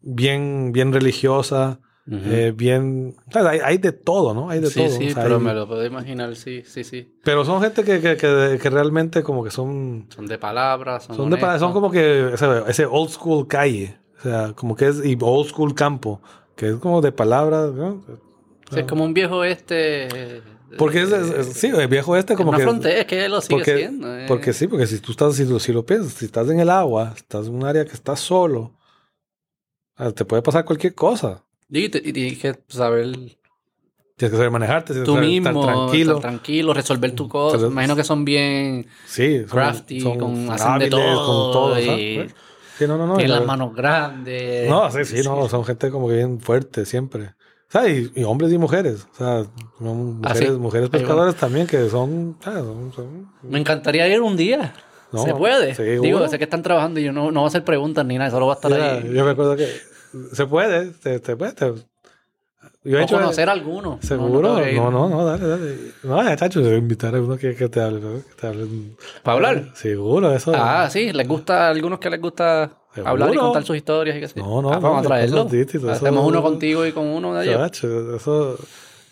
bien, 0.00 0.72
bien 0.72 0.92
religiosa, 0.92 1.78
eh, 2.10 2.52
bien. 2.56 3.14
o 3.28 3.30
sea, 3.32 3.48
hay, 3.50 3.60
hay 3.62 3.78
de 3.78 3.92
todo, 3.92 4.32
¿no? 4.34 4.48
Hay 4.50 4.60
de 4.60 4.68
sí, 4.68 4.80
todo. 4.80 4.88
sí, 4.88 5.08
o 5.10 5.14
sea, 5.14 5.22
pero 5.22 5.36
hay- 5.36 5.42
me 5.42 5.54
lo 5.54 5.68
puedo 5.68 5.84
imaginar, 5.86 6.34
sí, 6.36 6.62
sí, 6.64 6.82
sí. 6.82 7.14
pero 7.22 7.44
son 7.44 7.60
gente 7.62 7.84
que, 7.84 8.00
que, 8.00 8.16
que, 8.16 8.58
que 8.60 8.70
realmente 8.70 9.22
como 9.22 9.44
que 9.44 9.50
son. 9.50 10.06
Son 10.08 10.26
de 10.26 10.38
palabras, 10.38 11.04
son, 11.04 11.16
Son, 11.16 11.30
de, 11.30 11.36
pa- 11.36 11.58
son 11.58 11.72
como 11.72 11.90
que 11.90 12.32
ese, 12.34 12.46
ese 12.66 12.86
old 12.86 13.10
school 13.10 13.46
calle. 13.46 13.98
O 14.18 14.22
sea, 14.22 14.52
como 14.54 14.74
que 14.74 14.88
es. 14.88 15.04
Y 15.04 15.16
old 15.20 15.48
school 15.48 15.74
campo. 15.74 16.20
Que 16.56 16.70
es 16.70 16.76
como 16.76 17.00
de 17.02 17.12
palabras. 17.12 17.72
¿no? 17.74 18.02
Es 18.74 18.84
como 18.84 19.04
un 19.04 19.14
viejo 19.14 19.44
este... 19.44 20.42
Porque 20.76 21.02
es, 21.02 21.12
es- 21.12 21.30
es- 21.30 21.52
sí, 21.54 21.68
el 21.68 21.88
viejo 21.88 22.16
este 22.16 22.34
como 22.34 22.50
una 22.50 22.58
que. 22.58 22.64
frontera, 22.64 23.00
es 23.00 23.06
que 23.06 23.28
lo 23.28 23.40
sigue 23.40 23.56
porque, 23.56 23.76
siendo. 23.78 24.16
eh. 24.18 24.24
porque 24.28 24.52
sí, 24.52 24.66
porque 24.66 24.86
si 24.86 24.98
tú 24.98 25.12
estás, 25.12 25.34
si, 25.36 25.60
si 25.60 25.72
lo 25.72 25.86
piensas, 25.86 26.12
si 26.14 26.26
estás 26.26 26.48
en 26.50 26.60
el 26.60 26.68
agua, 26.70 27.14
estás 27.16 27.46
en 27.46 27.54
un 27.54 27.64
área 27.64 27.84
que 27.84 27.92
estás 27.92 28.20
solo, 28.20 28.74
ah, 29.96 30.10
te 30.12 30.24
puede 30.24 30.42
pasar 30.42 30.64
cualquier 30.64 30.94
cosa. 30.94 31.44
Y, 31.70 31.88
te- 31.88 32.02
y 32.04 32.12
tienes 32.12 32.38
que 32.38 32.58
saber 32.68 33.06
Tienes 34.16 34.32
que 34.32 34.36
saber 34.36 34.50
manejarte, 34.50 34.92
tienes 34.94 35.06
tú 35.06 35.12
que 35.12 35.18
saber 35.18 35.30
mismo, 35.30 35.48
estar 35.60 35.74
tranquilo. 35.76 36.16
estar 36.16 36.30
tranquilo, 36.30 36.74
resolver 36.74 37.12
tu 37.14 37.28
cosa. 37.28 37.54
Entonces, 37.56 37.72
Imagino 37.72 37.94
que 37.96 38.04
son 38.04 38.24
bien 38.24 38.86
Sí, 39.06 39.38
son, 39.40 39.48
crafty, 39.48 40.00
son 40.00 40.18
con, 40.18 40.50
hacen 40.50 40.78
de 40.80 40.88
todo, 40.90 41.26
con 41.26 41.52
todo, 41.52 41.80
y 41.80 41.86
¿sabes? 41.86 42.34
Sí, 42.78 42.86
no, 42.88 42.96
no, 42.98 43.06
no. 43.06 43.14
tienen 43.16 43.30
la- 43.32 43.38
las 43.38 43.46
manos 43.46 43.74
grandes. 43.74 44.68
No, 44.68 44.90
sí, 44.90 45.04
sí, 45.04 45.22
no, 45.24 45.48
son 45.48 45.64
gente 45.64 45.90
como 45.90 46.08
que 46.08 46.16
bien 46.16 46.40
fuerte 46.40 46.84
siempre. 46.84 47.34
Sea, 47.68 47.86
y, 47.88 48.10
y 48.14 48.24
hombres 48.24 48.52
y 48.52 48.58
mujeres. 48.58 49.06
O 49.12 49.16
sea, 49.16 49.38
Ah, 49.40 49.44
mujeres, 49.82 50.38
sí. 50.48 50.50
mujeres 50.52 50.88
pescadoras 50.88 51.34
también 51.36 51.66
que 51.66 51.88
son, 51.90 52.36
ah, 52.44 52.52
son, 52.54 52.92
son- 52.94 53.28
Me 53.42 53.58
encantaría 53.58 54.08
ir 54.08 54.20
un 54.22 54.36
día. 54.36 54.72
No, 55.12 55.22
¿Se 55.24 55.34
puede? 55.34 55.74
Digo, 56.00 56.26
sé 56.28 56.38
que 56.38 56.44
están 56.44 56.62
trabajando 56.62 57.00
y 57.00 57.04
yo 57.04 57.12
no, 57.12 57.30
no 57.30 57.40
voy 57.40 57.46
a 57.46 57.48
hacer 57.48 57.64
preguntas 57.64 58.04
ni 58.04 58.18
nada, 58.18 58.30
solo 58.30 58.46
va 58.46 58.54
a 58.54 58.56
estar 58.56 58.72
ahí. 58.72 59.10
yo 59.14 59.24
me 59.24 59.30
acuerdo 59.30 59.56
que 59.56 59.66
se 60.32 60.46
puede, 60.46 60.92
se, 61.02 61.18
se 61.18 61.36
puede. 61.36 61.52
te- 61.52 61.72
yo 62.84 62.96
he 62.98 63.00
O 63.00 63.04
hecho 63.04 63.16
conocer 63.16 63.48
a 63.48 63.52
alguno. 63.52 63.98
Seguro, 64.02 64.66
ir. 64.66 64.76
no, 64.76 64.90
no, 64.90 65.08
no, 65.08 65.24
dale, 65.24 65.46
dale. 65.46 65.76
No, 66.04 66.36
chacho, 66.36 66.62
se 66.62 66.72
a 66.72 66.76
invitar 66.76 67.14
a 67.14 67.20
uno 67.20 67.36
que, 67.36 67.54
que 67.54 67.68
te 67.68 67.80
hable, 67.80 68.00
¿no? 68.00 68.14
que 68.16 68.34
te 68.40 68.46
hable. 68.46 68.66
¿Para 69.22 69.34
hablar? 69.34 69.70
Seguro, 69.74 70.32
eso. 70.32 70.52
Ah, 70.54 70.88
sí, 70.90 71.12
les 71.12 71.26
gusta, 71.28 71.66
a 71.66 71.70
algunos 71.70 71.98
que 71.98 72.08
les 72.10 72.20
gusta. 72.20 72.70
Hablar 73.04 73.34
y 73.34 73.36
contar 73.38 73.64
sus 73.64 73.76
historias 73.76 74.16
y 74.16 74.20
qué 74.20 74.28
sé. 74.28 74.40
No, 74.40 74.62
no, 74.62 74.70
Ah, 74.72 74.78
vamos 74.78 74.92
no, 74.92 74.98
a 74.98 75.02
traerlo. 75.02 75.44
distintas, 75.44 75.96
eso- 75.96 76.06
Hacemos 76.06 76.26
uno 76.26 76.42
contigo 76.42 76.86
y 76.86 76.92
con 76.92 77.06
uno 77.06 77.34
de 77.34 77.44
ellos. 77.46 77.56
Chacho, 77.60 78.16
eso. 78.16 78.58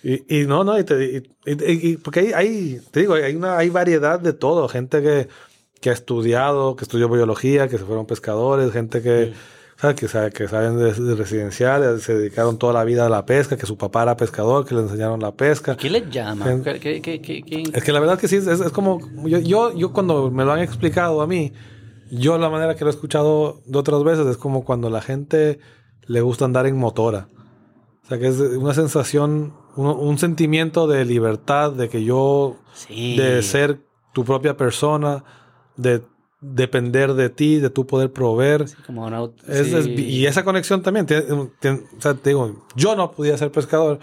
Y, 0.03 0.43
y 0.43 0.47
no, 0.47 0.63
no, 0.63 0.79
y, 0.79 0.85
te- 0.85 1.05
y- 1.47 1.91
y- 1.91 1.97
porque 1.97 2.21
hay, 2.21 2.33
hay, 2.33 2.81
te 2.91 3.01
digo, 3.01 3.15
hay 3.15 3.35
una, 3.35 3.59
hay 3.59 3.71
variedad 3.71 4.21
de 4.21 4.33
todo. 4.33 4.69
Gente 4.69 5.03
que, 5.03 5.29
que 5.81 5.91
ha 5.91 5.93
estudiado, 5.93 6.77
que 6.77 6.85
estudió 6.85 7.09
biología, 7.09 7.69
que 7.69 7.79
se 7.79 7.85
fueron 7.85 8.07
pescadores, 8.07 8.73
gente 8.73 9.03
que, 9.03 9.33
¿sabes? 9.77 9.97
que, 9.97 10.07
sabe, 10.07 10.31
que 10.31 10.47
saben 10.49 10.79
de, 10.79 10.93
de 10.93 11.15
residenciales, 11.17 12.03
se 12.03 12.15
dedicaron 12.15 12.57
toda 12.59 12.73
la 12.73 12.85
vida 12.85 13.07
a 13.07 13.09
la 13.09 13.27
pesca, 13.27 13.57
que 13.57 13.67
su 13.67 13.77
papá 13.77 14.05
era 14.05 14.17
pescador, 14.17 14.65
que 14.65 14.75
le 14.75 14.83
enseñaron 14.83 15.19
la 15.21 15.33
pesca. 15.33 15.77
¿Qué 15.77 15.91
les 15.91 16.09
llama? 16.09 16.63
¿Qué, 16.63 17.01
qué, 17.01 17.21
qué? 17.21 17.65
Es 17.75 17.83
que 17.83 17.93
la 17.93 17.99
verdad 18.01 18.19
que 18.19 18.29
sí, 18.29 18.37
es, 18.37 18.47
es 18.47 18.71
como, 18.71 19.01
yo, 19.25 19.39
yo, 19.39 19.75
yo 19.77 19.93
cuando 19.93 20.31
me 20.31 20.45
lo 20.45 20.53
han 20.53 20.61
explicado 20.61 21.21
a 21.21 21.27
mí, 21.27 21.53
yo 22.11 22.39
la 22.39 22.49
manera 22.51 22.75
que 22.77 22.85
lo 22.85 22.91
he 22.91 22.95
escuchado 22.95 23.61
de 23.67 23.79
otras 23.79 24.03
veces 24.05 24.27
es 24.27 24.37
como 24.37 24.65
cuando 24.65 24.91
la 24.91 25.01
gente 25.01 25.59
le 26.07 26.21
gusta 26.21 26.45
andar 26.45 26.67
en 26.67 26.77
motora. 26.77 27.29
O 28.05 28.09
sea, 28.09 28.19
que 28.19 28.29
es 28.29 28.39
una 28.39 28.75
sensación, 28.75 29.55
un, 29.77 29.87
un 29.89 30.19
sentimiento 30.19 30.87
de 30.87 31.05
libertad, 31.05 31.73
de 31.73 31.89
que 31.89 32.05
yo, 32.05 32.57
Sí. 32.75 33.17
de 33.17 33.43
ser 33.43 33.81
tu 34.13 34.25
propia 34.25 34.57
persona, 34.57 35.25
de 35.77 36.03
depender 36.41 37.15
de 37.15 37.31
ti, 37.31 37.59
de 37.59 37.71
tu 37.71 37.87
poder 37.87 38.13
proveer. 38.13 38.69
Sí, 38.69 38.77
como 38.87 39.05
una 39.07 39.25
Es- 39.49 39.87
y 39.89 40.27
esa 40.27 40.45
conexión 40.45 40.83
también, 40.83 41.07
tiene- 41.07 41.25
tiene- 41.61 41.83
o 41.99 42.01
sea, 42.01 42.15
te 42.15 42.31
digo, 42.31 42.65
yo 42.77 42.95
no 42.95 43.11
podía 43.11 43.37
ser 43.37 43.51
pescador 43.51 43.99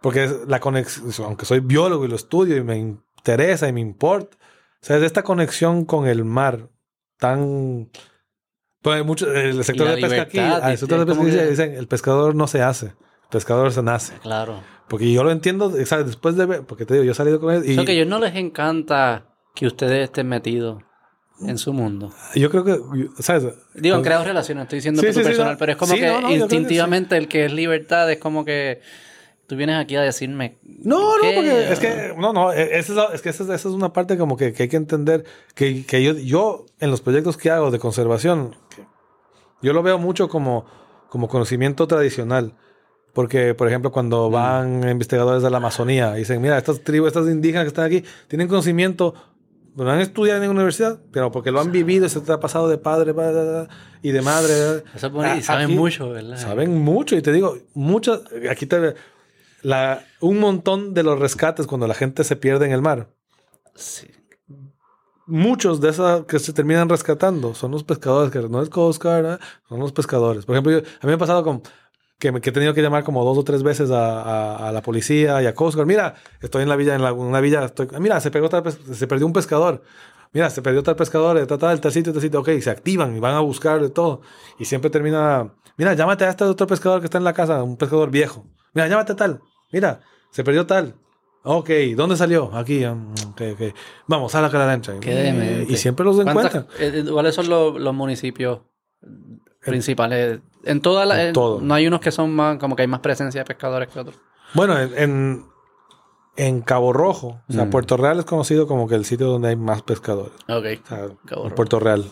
porque 0.00 0.24
es 0.24 0.34
la 0.46 0.60
conexión, 0.60 1.10
aunque 1.26 1.44
soy 1.44 1.60
biólogo 1.60 2.04
y 2.04 2.08
lo 2.08 2.16
estudio 2.16 2.56
y 2.56 2.62
me 2.62 2.78
interesa 2.78 3.68
y 3.68 3.72
me 3.72 3.80
importa, 3.80 4.36
o 4.80 4.86
sea, 4.86 4.96
es 4.96 5.02
esta 5.02 5.22
conexión 5.24 5.84
con 5.84 6.06
el 6.06 6.24
mar 6.24 6.70
tan... 7.18 7.90
Pues 8.80 9.04
mucho, 9.04 9.32
el 9.32 9.64
sector 9.64 9.88
de 9.88 9.96
pesca 10.00 10.22
aquí, 10.22 10.38
ah, 10.38 10.70
el 10.70 10.78
sector 10.78 11.04
de 11.04 11.12
es 11.12 11.18
pesca 11.18 11.38
que- 11.42 11.50
dicen, 11.50 11.74
el 11.74 11.88
pescador 11.88 12.34
no 12.34 12.46
se 12.46 12.62
hace, 12.62 12.86
el 12.86 13.28
pescador 13.30 13.72
se 13.72 13.82
nace. 13.82 14.14
Claro. 14.22 14.62
Porque 14.88 15.12
yo 15.12 15.24
lo 15.24 15.30
entiendo, 15.30 15.70
¿sabes? 15.84 16.06
Después 16.06 16.36
de 16.36 16.46
ver, 16.46 16.62
porque 16.62 16.86
te 16.86 16.94
digo, 16.94 17.04
yo 17.04 17.12
he 17.12 17.14
salido 17.14 17.40
con 17.40 17.52
él 17.54 17.62
y 17.66 17.72
O 17.72 17.74
sea, 17.74 17.84
que 17.84 17.92
a 17.92 17.94
ellos 17.94 18.06
no 18.06 18.18
les 18.20 18.34
encanta 18.36 19.26
que 19.54 19.66
ustedes 19.66 20.04
estén 20.04 20.28
metidos 20.28 20.82
en 21.46 21.58
su 21.58 21.72
mundo. 21.72 22.12
yo 22.34 22.50
creo 22.50 22.64
que, 22.64 22.78
¿sabes? 23.20 23.52
Digo, 23.74 23.96
han 23.96 24.02
creado 24.02 24.24
relaciones, 24.24 24.62
estoy 24.62 24.78
diciendo 24.78 25.02
Sí, 25.02 25.08
sí, 25.08 25.14
sí, 25.20 25.24
personal, 25.24 25.52
no. 25.52 25.58
pero 25.58 25.72
es 25.72 25.78
como 25.78 25.94
Sí, 25.94 26.00
que 26.00 26.06
no, 26.06 26.12
no, 26.14 26.18
creo 26.20 26.28
que 26.30 26.34
instintivamente 26.36 27.16
el 27.16 27.28
que 27.28 27.44
es 27.44 27.52
libertad 27.52 28.10
es 28.10 28.18
como 28.18 28.44
que 28.44 28.80
tú 29.48 29.56
vienes 29.56 29.76
aquí 29.76 29.96
a 29.96 30.02
decirme. 30.02 30.58
No, 30.62 31.16
no, 31.16 31.22
¿qué? 31.22 31.32
porque 31.34 31.72
es 31.72 31.78
que, 31.80 32.14
no, 32.16 32.32
no, 32.32 32.52
e- 32.52 32.78
esa 32.78 32.92
es, 33.08 33.14
es 33.14 33.22
que 33.22 33.30
esa, 33.30 33.42
es- 33.42 33.48
esa 33.50 33.68
es 33.68 33.74
una 33.74 33.92
parte 33.92 34.16
como 34.16 34.36
que, 34.36 34.52
que 34.52 34.64
hay 34.64 34.68
que 34.68 34.76
entender 34.76 35.24
que, 35.56 35.84
que 35.84 36.02
yo, 36.04 36.12
yo 36.12 36.66
en 36.78 36.90
los 36.92 37.00
proyectos 37.00 37.36
que 37.36 37.50
hago 37.50 37.70
de 37.72 37.78
conservación, 37.80 38.54
yo 39.62 39.72
lo 39.72 39.82
veo 39.82 39.98
mucho 39.98 40.28
como, 40.28 40.64
como 41.08 41.26
conocimiento 41.28 41.86
tradicional. 41.88 42.54
Porque, 43.14 43.54
por 43.54 43.66
ejemplo, 43.66 43.90
cuando 43.90 44.30
van 44.30 44.88
investigadores 44.88 45.42
de 45.42 45.50
la 45.50 45.56
Amazonía 45.56 46.14
y 46.14 46.18
dicen, 46.20 46.40
mira, 46.40 46.56
estas 46.56 46.82
tribus, 46.84 47.08
estas 47.08 47.26
indígenas 47.26 47.64
que 47.64 47.68
están 47.68 47.86
aquí, 47.86 48.04
tienen 48.28 48.46
conocimiento, 48.46 49.14
no 49.74 49.90
han 49.90 50.00
estudiado 50.00 50.40
en 50.42 50.50
una 50.50 50.60
universidad, 50.60 51.00
pero 51.10 51.32
porque 51.32 51.50
lo 51.50 51.58
han 51.60 51.72
vivido, 51.72 52.08
se 52.08 52.20
te 52.20 52.30
ha 52.30 52.38
pasado 52.38 52.68
de 52.68 52.78
padre 52.78 53.14
y 54.02 54.10
de 54.12 54.22
madre. 54.22 54.84
Eso 54.94 55.06
es 55.24 55.38
y 55.38 55.42
saben 55.42 55.64
aquí- 55.66 55.74
mucho, 55.74 56.10
¿verdad? 56.10 56.36
Saben 56.36 56.78
mucho 56.78 57.16
y 57.16 57.22
te 57.22 57.32
digo, 57.32 57.56
muchas, 57.74 58.20
aquí 58.48 58.66
te 58.66 58.94
la, 59.62 60.04
un 60.20 60.38
montón 60.40 60.94
de 60.94 61.02
los 61.02 61.18
rescates 61.18 61.66
cuando 61.66 61.86
la 61.86 61.94
gente 61.94 62.24
se 62.24 62.36
pierde 62.36 62.66
en 62.66 62.72
el 62.72 62.82
mar. 62.82 63.08
Sí. 63.74 64.08
Muchos 65.26 65.80
de 65.80 65.90
esas 65.90 66.24
que 66.24 66.38
se 66.38 66.52
terminan 66.54 66.88
rescatando 66.88 67.54
son 67.54 67.70
los 67.72 67.84
pescadores, 67.84 68.30
que 68.32 68.40
no 68.48 68.62
es 68.62 68.70
Coast 68.70 69.02
Guard, 69.02 69.26
¿eh? 69.34 69.38
son 69.68 69.78
los 69.78 69.92
pescadores. 69.92 70.46
Por 70.46 70.54
ejemplo, 70.54 70.72
yo- 70.72 70.78
a 70.78 70.82
mí 71.06 71.08
me 71.08 71.12
ha 71.14 71.18
pasado 71.18 71.42
con 71.44 71.62
que, 72.18 72.32
me- 72.32 72.40
que 72.40 72.48
he 72.50 72.52
tenido 72.52 72.72
que 72.72 72.80
llamar 72.80 73.04
como 73.04 73.22
dos 73.24 73.36
o 73.36 73.44
tres 73.44 73.62
veces 73.62 73.90
a, 73.90 74.22
a- 74.22 74.68
a 74.68 74.72
la 74.72 74.80
policía 74.80 75.42
y 75.42 75.46
a 75.46 75.54
Coast 75.54 75.74
Guard. 75.76 75.86
Mira, 75.86 76.14
estoy 76.40 76.62
en 76.62 76.68
la 76.70 76.76
villa, 76.76 76.94
en 76.94 77.02
la- 77.02 77.12
una 77.12 77.40
villa, 77.40 77.64
estoy, 77.66 77.88
mira, 78.00 78.20
se, 78.20 78.30
pegó 78.30 78.48
tal 78.48 78.64
se 78.72 79.06
perdió 79.06 79.26
un 79.26 79.34
pescador. 79.34 79.82
Mira, 80.32 80.48
se 80.50 80.62
perdió 80.62 80.82
tal 80.82 80.96
pescador, 80.96 81.36
eh, 81.38 81.46
tal, 81.46 81.58
tal, 81.58 81.80
tal 81.80 81.92
sitio, 81.92 82.12
tal 82.12 82.22
sitio. 82.22 82.40
Ok, 82.40 82.48
se 82.60 82.70
activan 82.70 83.14
y 83.16 83.20
van 83.20 83.34
a 83.34 83.40
buscar 83.40 83.80
de 83.82 83.90
todo. 83.90 84.22
Y 84.58 84.64
siempre 84.64 84.88
termina, 84.90 85.54
mira, 85.76 85.92
llámate 85.94 86.24
a 86.24 86.30
este 86.30 86.44
otro 86.44 86.66
pescador 86.66 87.00
que 87.00 87.04
está 87.06 87.18
en 87.18 87.24
la 87.24 87.32
casa, 87.34 87.62
un 87.62 87.76
pescador 87.76 88.10
viejo. 88.10 88.46
Mira, 88.78 88.88
llámate 88.88 89.12
a 89.12 89.16
tal. 89.16 89.40
Mira, 89.72 90.00
se 90.30 90.44
perdió 90.44 90.66
tal. 90.66 90.94
Ok, 91.42 91.70
¿dónde 91.96 92.16
salió? 92.16 92.50
Aquí. 92.54 92.84
mm, 92.86 93.12
ok, 93.30 93.42
ok. 93.54 93.74
Vamos, 94.06 94.34
a 94.34 94.40
la. 94.42 94.50
Qué 95.00 95.14
demente. 95.14 95.72
Y 95.72 95.76
siempre 95.76 96.04
los 96.04 96.16
¿Cuántas- 96.22 96.54
encuentran. 96.54 96.66
eh, 96.78 97.04
¿Cuáles 97.10 97.34
son 97.34 97.48
los, 97.48 97.80
los 97.80 97.94
municipios 97.94 98.60
principales? 99.64 100.40
En 100.64 100.80
todas 100.80 101.06
las. 101.08 101.34
No 101.34 101.74
hay 101.74 101.86
unos 101.86 102.00
que 102.00 102.10
son 102.12 102.34
más. 102.34 102.58
Como 102.58 102.76
que 102.76 102.82
hay 102.82 102.88
más 102.88 103.00
presencia 103.00 103.40
de 103.40 103.44
pescadores 103.46 103.88
que 103.88 103.98
otros. 104.00 104.16
Bueno, 104.54 104.78
en, 104.78 104.96
en, 104.98 105.44
en 106.36 106.60
Cabo 106.62 106.92
Rojo, 106.92 107.40
o 107.48 107.52
sea, 107.52 107.64
Mm. 107.64 107.70
Puerto 107.70 107.96
Real 107.96 108.18
es 108.18 108.24
conocido 108.24 108.66
como 108.66 108.88
que 108.88 108.94
el 108.94 109.04
sitio 109.04 109.26
donde 109.28 109.48
hay 109.48 109.56
más 109.56 109.82
pescadores. 109.82 110.32
Ok. 110.48 110.64
O 110.84 110.88
sea, 110.88 110.98
Cabo 111.26 111.42
en 111.42 111.50
Rojo. 111.50 111.54
Puerto 111.54 111.80
Real. 111.80 112.04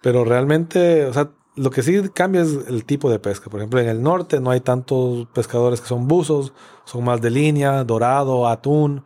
Pero 0.00 0.24
realmente, 0.24 1.06
o 1.06 1.12
sea, 1.12 1.30
lo 1.54 1.70
que 1.70 1.82
sí 1.82 2.00
cambia 2.14 2.42
es 2.42 2.50
el 2.68 2.84
tipo 2.84 3.10
de 3.10 3.18
pesca. 3.18 3.50
Por 3.50 3.60
ejemplo, 3.60 3.78
en 3.80 3.88
el 3.88 4.02
norte 4.02 4.40
no 4.40 4.50
hay 4.50 4.60
tantos 4.60 5.26
pescadores 5.34 5.80
que 5.80 5.86
son 5.88 6.08
buzos, 6.08 6.52
son 6.84 7.04
más 7.04 7.20
de 7.20 7.30
línea, 7.30 7.84
dorado, 7.84 8.48
atún. 8.48 9.04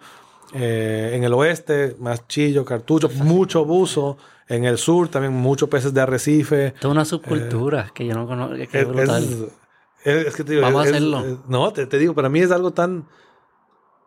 Eh, 0.54 1.10
en 1.14 1.24
el 1.24 1.34
oeste, 1.34 1.96
más 1.98 2.26
chillo, 2.28 2.64
cartucho, 2.64 3.08
mucho 3.08 3.64
buzo. 3.64 4.16
En 4.48 4.64
el 4.64 4.78
sur 4.78 5.08
también 5.08 5.32
muchos 5.32 5.68
peces 5.68 5.92
de 5.92 6.00
arrecife. 6.00 6.72
Toda 6.80 6.92
una 6.92 7.04
subcultura 7.04 7.90
que 7.92 8.06
yo 8.06 8.14
no 8.14 8.26
conozco. 8.28 8.54
que 8.54 8.62
Es, 8.62 8.74
Es, 8.74 8.88
brutal. 8.88 9.22
es- 9.24 9.36
es- 10.04 10.26
es 10.28 10.36
que 10.36 10.44
te 10.44 10.52
digo, 10.52 10.62
Vamos 10.62 10.86
a 10.86 10.88
hacerlo. 10.88 11.42
no, 11.48 11.72
te, 11.72 11.86
te 11.86 11.98
digo, 11.98 12.14
para 12.14 12.28
mí 12.28 12.38
es 12.38 12.52
algo 12.52 12.72
tan, 12.72 13.08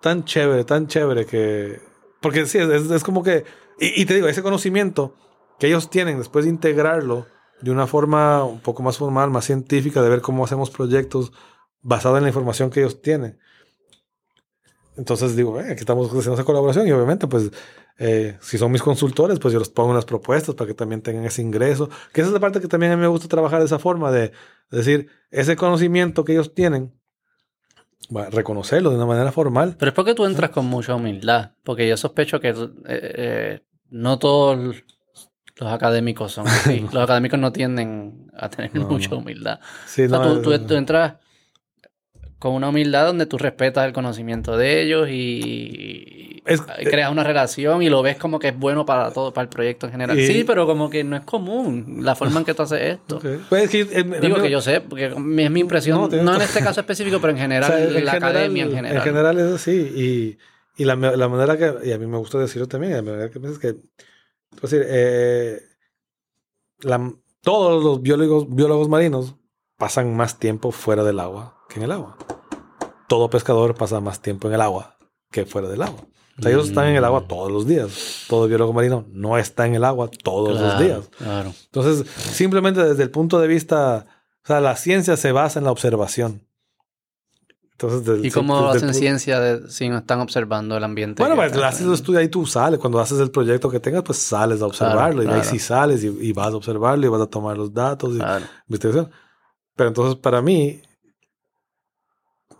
tan 0.01 0.23
chévere, 0.23 0.63
tan 0.63 0.87
chévere 0.87 1.25
que. 1.25 1.81
Porque 2.21 2.45
sí, 2.45 2.57
es 2.57 3.03
como 3.03 3.21
que. 3.21 3.43
Y, 3.79 4.01
y 4.01 4.05
te 4.05 4.13
digo, 4.15 4.27
ese 4.27 4.41
conocimiento 4.41 5.13
que 5.59 5.67
ellos 5.67 5.89
tienen 5.89 6.17
después 6.19 6.45
de 6.45 6.51
integrarlo 6.51 7.25
de 7.61 7.71
una 7.71 7.87
forma 7.87 8.43
un 8.43 8.59
poco 8.59 8.83
más 8.83 8.97
formal, 8.97 9.29
más 9.29 9.45
científica, 9.45 10.01
de 10.01 10.09
ver 10.09 10.21
cómo 10.21 10.43
hacemos 10.43 10.69
proyectos 10.69 11.31
basada 11.81 12.17
en 12.17 12.23
la 12.23 12.29
información 12.29 12.69
que 12.69 12.81
ellos 12.81 13.01
tienen. 13.01 13.39
Entonces 14.97 15.35
digo, 15.35 15.59
eh, 15.59 15.71
aquí 15.71 15.79
estamos 15.79 16.07
haciendo 16.07 16.33
esa 16.33 16.43
colaboración 16.43 16.87
y 16.87 16.91
obviamente 16.91 17.27
pues 17.27 17.51
eh, 18.01 18.37
si 18.41 18.57
son 18.57 18.71
mis 18.71 18.81
consultores, 18.81 19.39
pues 19.39 19.53
yo 19.53 19.59
les 19.59 19.69
pongo 19.69 19.91
unas 19.91 20.05
propuestas 20.05 20.55
para 20.55 20.69
que 20.69 20.73
también 20.73 21.01
tengan 21.01 21.25
ese 21.25 21.41
ingreso. 21.41 21.89
Que 22.13 22.21
esa 22.21 22.29
es 22.29 22.33
la 22.33 22.39
parte 22.39 22.61
que 22.61 22.67
también 22.69 22.93
a 22.93 22.95
mí 22.95 23.01
me 23.01 23.07
gusta 23.07 23.27
trabajar 23.27 23.59
de 23.59 23.65
esa 23.65 23.77
forma, 23.77 24.09
de, 24.09 24.31
decir, 24.71 25.09
ese 25.31 25.57
conocimiento 25.57 26.23
que 26.23 26.31
ellos 26.31 26.53
tienen, 26.53 26.93
reconocerlo 28.31 28.89
de 28.89 28.95
una 28.95 29.05
manera 29.05 29.33
formal. 29.33 29.75
Pero 29.77 29.89
es 29.89 29.95
porque 29.95 30.15
tú 30.15 30.25
entras 30.25 30.49
con 30.51 30.65
mucha 30.65 30.95
humildad, 30.95 31.51
porque 31.63 31.87
yo 31.87 31.97
sospecho 31.97 32.39
que 32.39 32.55
eh, 32.87 33.61
no 33.89 34.17
todos 34.17 34.75
los 35.59 35.71
académicos 35.71 36.31
son 36.31 36.47
así. 36.47 36.85
los 36.91 37.03
académicos 37.03 37.39
no 37.39 37.51
tienden 37.51 38.31
a 38.35 38.49
tener 38.49 38.73
mucha 38.73 39.15
humildad. 39.15 39.59
Sí, 39.85 40.07
tú, 40.07 40.41
tú, 40.41 40.75
entras 40.75 41.15
con 42.39 42.53
una 42.53 42.69
humildad 42.69 43.07
donde 43.07 43.25
tú 43.25 43.37
respetas 43.37 43.85
el 43.85 43.93
conocimiento 43.93 44.57
de 44.57 44.81
ellos 44.81 45.09
y, 45.11 46.41
creas 46.85 47.11
una 47.11 47.23
relación 47.23 47.83
y 47.83 47.89
lo 47.89 48.01
ves 48.01 48.17
como 48.17 48.39
que 48.39 48.47
es 48.47 48.57
bueno 48.57 48.85
para 48.85 49.11
todo, 49.11 49.33
para 49.33 49.43
el 49.43 49.49
proyecto 49.49 49.85
en 49.85 49.91
general. 49.91 50.17
Sí, 50.17 50.45
pero 50.47 50.65
como 50.65 50.89
que 50.89 51.03
no 51.03 51.17
es 51.17 51.23
común 51.23 51.99
la 52.01 52.15
forma 52.15 52.39
en 52.39 52.45
que 52.45 52.53
tú 52.53 52.63
haces 52.63 52.81
esto. 52.81 53.21
Pues 53.49 53.73
eh, 53.73 54.05
Digo 54.21 54.41
que 54.41 54.49
yo 54.49 54.61
sé, 54.61 54.81
porque 54.81 55.07
es 55.07 55.19
mi 55.19 55.59
impresión, 55.59 56.09
no, 56.23 56.35
en 56.35 56.41
este 56.41 56.61
caso 56.61 56.79
específico, 56.79 57.19
pero 57.19 57.31
en 57.31 57.37
general, 57.39 57.95
en 57.95 58.05
la 58.05 58.13
academia 58.13 58.63
en 58.63 58.71
general. 58.71 58.97
En 58.97 59.03
general 59.03 59.39
es 59.39 59.53
así. 59.53 60.37
Y, 60.77 60.85
la, 60.85 60.95
manera 60.95 61.57
que, 61.57 61.89
y 61.89 61.91
a 61.91 61.97
mí 61.97 62.07
me 62.07 62.17
gusta 62.17 62.37
decirlo 62.37 62.69
también, 62.69 62.93
la 62.93 63.01
manera 63.01 63.29
que 63.29 63.41
piensas 63.41 63.59
que, 63.59 63.75
decir, 64.61 64.85
eh, 64.87 65.61
todos 67.41 67.83
los 67.83 68.01
biólogos, 68.01 68.53
biólogos 68.53 68.89
marinos 68.89 69.35
pasan 69.77 70.15
más 70.15 70.39
tiempo 70.39 70.71
fuera 70.71 71.03
del 71.03 71.19
agua 71.19 71.65
que 71.69 71.79
en 71.79 71.83
el 71.83 71.91
agua. 71.91 72.17
Todo 73.07 73.29
pescador 73.29 73.75
pasa 73.75 73.99
más 73.99 74.21
tiempo 74.21 74.47
en 74.47 74.55
el 74.55 74.61
agua 74.61 74.97
que 75.31 75.45
fuera 75.45 75.67
del 75.67 75.81
agua. 75.81 76.01
O 76.37 76.41
sea, 76.41 76.51
ellos 76.51 76.69
están 76.69 76.87
en 76.87 76.95
el 76.95 77.03
agua 77.03 77.21
mm. 77.21 77.27
todos 77.27 77.51
los 77.51 77.67
días. 77.67 78.25
Todo 78.27 78.47
biólogo 78.47 78.71
marino 78.73 79.05
no 79.09 79.37
está 79.37 79.67
en 79.67 79.75
el 79.75 79.83
agua 79.83 80.09
todos 80.23 80.59
los 80.59 80.79
días. 80.79 81.09
Claro. 81.17 81.53
Entonces, 81.65 82.09
simplemente 82.15 82.83
desde 82.83 83.03
el 83.03 83.11
punto 83.11 83.39
de 83.39 83.47
vista, 83.47 84.05
o 84.43 84.47
sea, 84.47 84.61
la 84.61 84.75
ciencia 84.75 85.17
se 85.17 85.31
basa 85.31 85.59
en 85.59 85.65
la 85.65 85.71
observación. 85.71 86.47
Entonces, 87.81 88.25
¿Y 88.25 88.31
cómo 88.31 88.67
hacen 88.67 88.93
ciencia 88.93 89.69
si 89.69 89.87
no 89.87 89.99
están 89.99 90.19
observando 90.19 90.75
el 90.75 90.83
ambiente? 90.83 91.23
Bueno, 91.23 91.37
pues 91.37 91.55
haces 91.63 91.85
el 91.85 91.93
estudio 91.93 92.19
ahí 92.19 92.27
tú 92.27 92.45
sales. 92.45 92.77
Cuando 92.77 92.99
haces 92.99 93.19
el 93.19 93.31
proyecto 93.31 93.69
que 93.69 93.79
tengas, 93.79 94.03
pues 94.03 94.17
sales 94.17 94.61
a 94.61 94.65
observarlo. 94.65 95.23
y 95.23 95.27
ahí 95.27 95.43
sí 95.43 95.59
sales 95.59 96.03
y, 96.03 96.33
vas 96.33 96.53
a 96.53 96.57
observarlo 96.57 97.05
y 97.05 97.09
vas 97.09 97.21
a 97.21 97.27
tomar 97.27 97.57
los 97.57 97.73
datos 97.73 98.15
y 98.15 98.19
investigación. 98.67 99.09
Pero 99.75 99.87
entonces, 99.87 100.15
para 100.15 100.41
mí, 100.41 100.81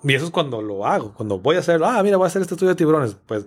y 0.03 0.13
eso 0.13 0.25
es 0.25 0.31
cuando 0.31 0.61
lo 0.61 0.85
hago, 0.85 1.13
cuando 1.13 1.37
voy 1.37 1.57
a 1.57 1.59
hacerlo. 1.59 1.85
Ah, 1.85 2.01
mira, 2.01 2.15
voy 2.15 2.25
a 2.25 2.27
hacer 2.27 2.41
este 2.41 2.53
estudio 2.53 2.69
de 2.69 2.75
tiburones. 2.75 3.17
Pues 3.25 3.45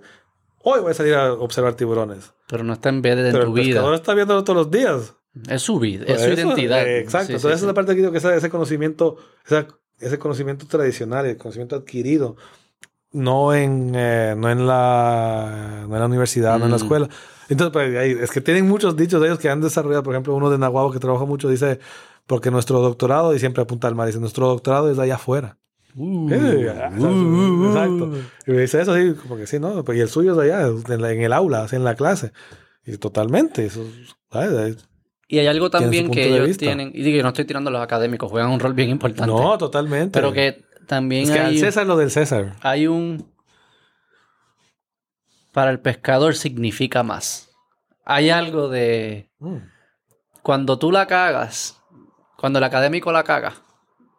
hoy 0.59 0.79
voy 0.79 0.91
a 0.91 0.93
salir 0.93 1.15
a 1.15 1.33
observar 1.33 1.73
tiburones. 1.73 2.33
Pero 2.47 2.63
no 2.63 2.73
está 2.73 2.89
en 2.89 3.01
vez 3.01 3.15
de 3.15 3.29
en 3.29 3.45
tu 3.45 3.53
vida. 3.53 3.81
no 3.81 3.95
está 3.95 4.13
viéndolo 4.13 4.43
todos 4.43 4.57
los 4.57 4.71
días. 4.71 5.15
Es 5.49 5.63
su 5.63 5.79
vida, 5.79 6.05
es 6.05 6.21
su 6.21 6.29
identidad. 6.29 6.85
Eh, 6.85 6.99
exacto. 6.99 7.33
Entonces, 7.33 7.57
esa 7.57 7.61
es 7.61 7.67
la 7.67 7.73
parte 7.73 7.95
que 7.95 8.01
digo 8.01 8.11
que 8.11 8.19
ese, 8.19 8.49
conocimiento, 8.51 9.17
ese 9.99 10.19
conocimiento 10.19 10.65
tradicional, 10.67 11.25
el 11.25 11.37
conocimiento 11.37 11.75
adquirido, 11.75 12.35
no 13.11 13.53
en, 13.53 13.93
eh, 13.95 14.35
no 14.37 14.49
en, 14.49 14.67
la, 14.67 15.85
no 15.87 15.95
en 15.95 15.99
la 15.99 16.05
universidad, 16.05 16.57
no 16.59 16.65
en 16.65 16.71
la 16.71 16.77
mm. 16.77 16.81
escuela. 16.81 17.09
Entonces, 17.49 17.71
pues, 17.73 18.19
es 18.21 18.31
que 18.31 18.41
tienen 18.41 18.67
muchos 18.67 18.95
dichos 18.95 19.21
de 19.21 19.27
ellos 19.27 19.39
que 19.39 19.49
han 19.49 19.61
desarrollado. 19.61 20.03
Por 20.03 20.13
ejemplo, 20.13 20.35
uno 20.35 20.49
de 20.49 20.57
Nahuatl 20.57 20.93
que 20.93 20.99
trabaja 20.99 21.25
mucho 21.25 21.49
dice, 21.49 21.79
porque 22.25 22.51
nuestro 22.51 22.79
doctorado, 22.79 23.35
y 23.35 23.39
siempre 23.39 23.63
apunta 23.63 23.87
al 23.87 23.95
mar, 23.95 24.07
dice, 24.07 24.19
nuestro 24.19 24.47
doctorado 24.47 24.91
es 24.91 24.99
allá 24.99 25.15
afuera. 25.15 25.57
Uh, 25.95 26.25
uh, 26.25 27.67
exacto. 27.67 28.11
Y 28.47 28.51
me 28.51 28.61
dice 28.61 28.81
eso 28.81 28.93
así, 28.93 29.13
como 29.13 29.37
que 29.37 29.45
sí, 29.45 29.59
¿no? 29.59 29.83
Y 29.93 29.99
el 29.99 30.09
suyo 30.09 30.33
es 30.33 30.39
allá, 30.39 30.67
en, 30.67 31.21
el 31.21 31.33
aula, 31.33 31.67
en 31.71 31.83
la 31.83 31.95
clase. 31.95 32.31
Y 32.85 32.97
totalmente, 32.97 33.65
eso, 33.65 33.85
Y 35.33 35.39
hay 35.39 35.47
algo 35.47 35.71
también 35.71 36.11
que 36.11 36.27
ellos 36.27 36.57
tienen, 36.57 36.91
y 36.93 37.01
digo, 37.01 37.17
yo 37.17 37.23
no 37.23 37.29
estoy 37.29 37.45
tirando 37.45 37.71
a 37.71 37.73
los 37.73 37.81
académicos, 37.81 38.29
juegan 38.29 38.51
un 38.51 38.59
rol 38.59 38.75
bien 38.75 38.91
importante. 38.91 39.33
No, 39.33 39.57
totalmente. 39.57 40.11
Pero 40.11 40.31
que 40.31 40.63
también 40.85 41.23
es 41.23 41.31
que 41.31 41.39
hay... 41.39 41.55
Al 41.55 41.57
César 41.57 41.87
lo 41.87 41.97
del 41.97 42.11
César. 42.11 42.55
Hay 42.61 42.85
un... 42.85 43.33
Para 45.51 45.71
el 45.71 45.79
pescador 45.79 46.35
significa 46.35 47.01
más. 47.01 47.49
Hay 48.05 48.29
algo 48.29 48.69
de... 48.69 49.31
Mm. 49.39 49.57
Cuando 50.43 50.77
tú 50.77 50.91
la 50.91 51.07
cagas, 51.07 51.81
cuando 52.37 52.59
el 52.59 52.65
académico 52.65 53.11
la 53.11 53.23
caga, 53.23 53.53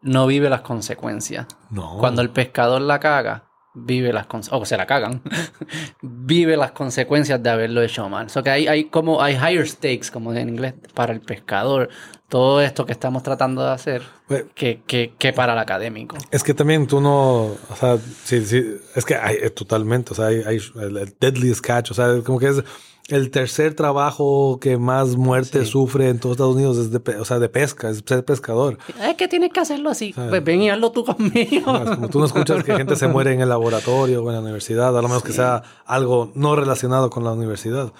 no 0.02 0.26
vive 0.26 0.50
las 0.50 0.62
consecuencias. 0.62 1.46
No. 1.70 1.96
Cuando 2.00 2.22
el 2.22 2.30
pescador 2.30 2.80
la 2.80 2.98
caga, 2.98 3.43
vive 3.74 4.12
las 4.12 4.26
consecuencias, 4.26 4.62
o 4.62 4.64
se 4.64 4.76
la 4.76 4.86
cagan, 4.86 5.22
vive 6.02 6.56
las 6.56 6.72
consecuencias 6.72 7.42
de 7.42 7.50
haberlo 7.50 7.82
hecho 7.82 8.08
mal. 8.08 8.26
O 8.26 8.28
sea 8.28 8.42
que 8.42 8.50
hay, 8.50 8.66
hay 8.66 8.84
como, 8.84 9.20
hay 9.20 9.34
higher 9.34 9.68
stakes, 9.68 10.10
como 10.12 10.32
en 10.32 10.48
inglés, 10.48 10.74
para 10.94 11.12
el 11.12 11.20
pescador. 11.20 11.88
Todo 12.28 12.60
esto 12.60 12.86
que 12.86 12.92
estamos 12.92 13.22
tratando 13.22 13.62
de 13.62 13.70
hacer, 13.70 14.02
pues, 14.26 14.44
que, 14.54 14.82
que, 14.86 15.12
que, 15.18 15.32
para 15.32 15.52
el 15.52 15.58
académico. 15.58 16.16
Es 16.30 16.42
que 16.42 16.54
también 16.54 16.86
tú 16.86 17.00
no, 17.00 17.42
o 17.44 17.76
sea, 17.78 17.98
sí, 18.24 18.44
sí, 18.44 18.76
es 18.94 19.04
que 19.04 19.14
hay, 19.14 19.50
totalmente, 19.50 20.12
o 20.12 20.16
sea, 20.16 20.26
hay, 20.26 20.42
hay 20.44 20.60
el, 20.76 20.96
el 20.96 21.14
deadliest 21.20 21.60
catch, 21.60 21.90
o 21.90 21.94
sea, 21.94 22.20
como 22.24 22.38
que 22.38 22.48
es 22.48 22.64
el 23.08 23.30
tercer 23.30 23.74
trabajo 23.74 24.58
que 24.60 24.78
más 24.78 25.16
muerte 25.16 25.66
sufre 25.66 26.08
en 26.08 26.18
todos 26.18 26.34
Estados 26.34 26.54
Unidos 26.54 26.78
es 26.78 26.90
de, 26.90 27.16
o 27.16 27.24
sea, 27.24 27.38
de 27.38 27.50
pesca, 27.50 27.90
es 27.90 28.02
ser 28.06 28.24
pescador. 28.24 28.78
Es 29.02 29.16
que 29.16 29.28
tienes 29.28 29.52
que 29.52 29.60
hacerlo 29.60 29.90
así. 29.90 30.14
Pues 30.14 30.42
ven 30.42 30.62
y 30.62 30.70
hazlo 30.70 30.90
tú 30.90 31.04
conmigo. 31.04 31.66
como 31.66 32.08
tú 32.08 32.18
no 32.18 32.24
escuchas 32.24 32.64
que 32.64 32.74
gente 32.74 32.96
se 32.96 33.06
muere 33.06 33.34
en 33.34 33.42
el 33.42 33.48
laboratorio 33.50 34.22
o 34.22 34.28
en 34.28 34.36
la 34.36 34.40
universidad, 34.40 34.96
a 34.96 35.02
lo 35.02 35.08
menos 35.08 35.22
que 35.22 35.32
sea 35.32 35.62
algo 35.84 36.32
no 36.34 36.56
relacionado 36.56 37.10
con 37.10 37.24
la 37.24 37.32
universidad. 37.32 37.92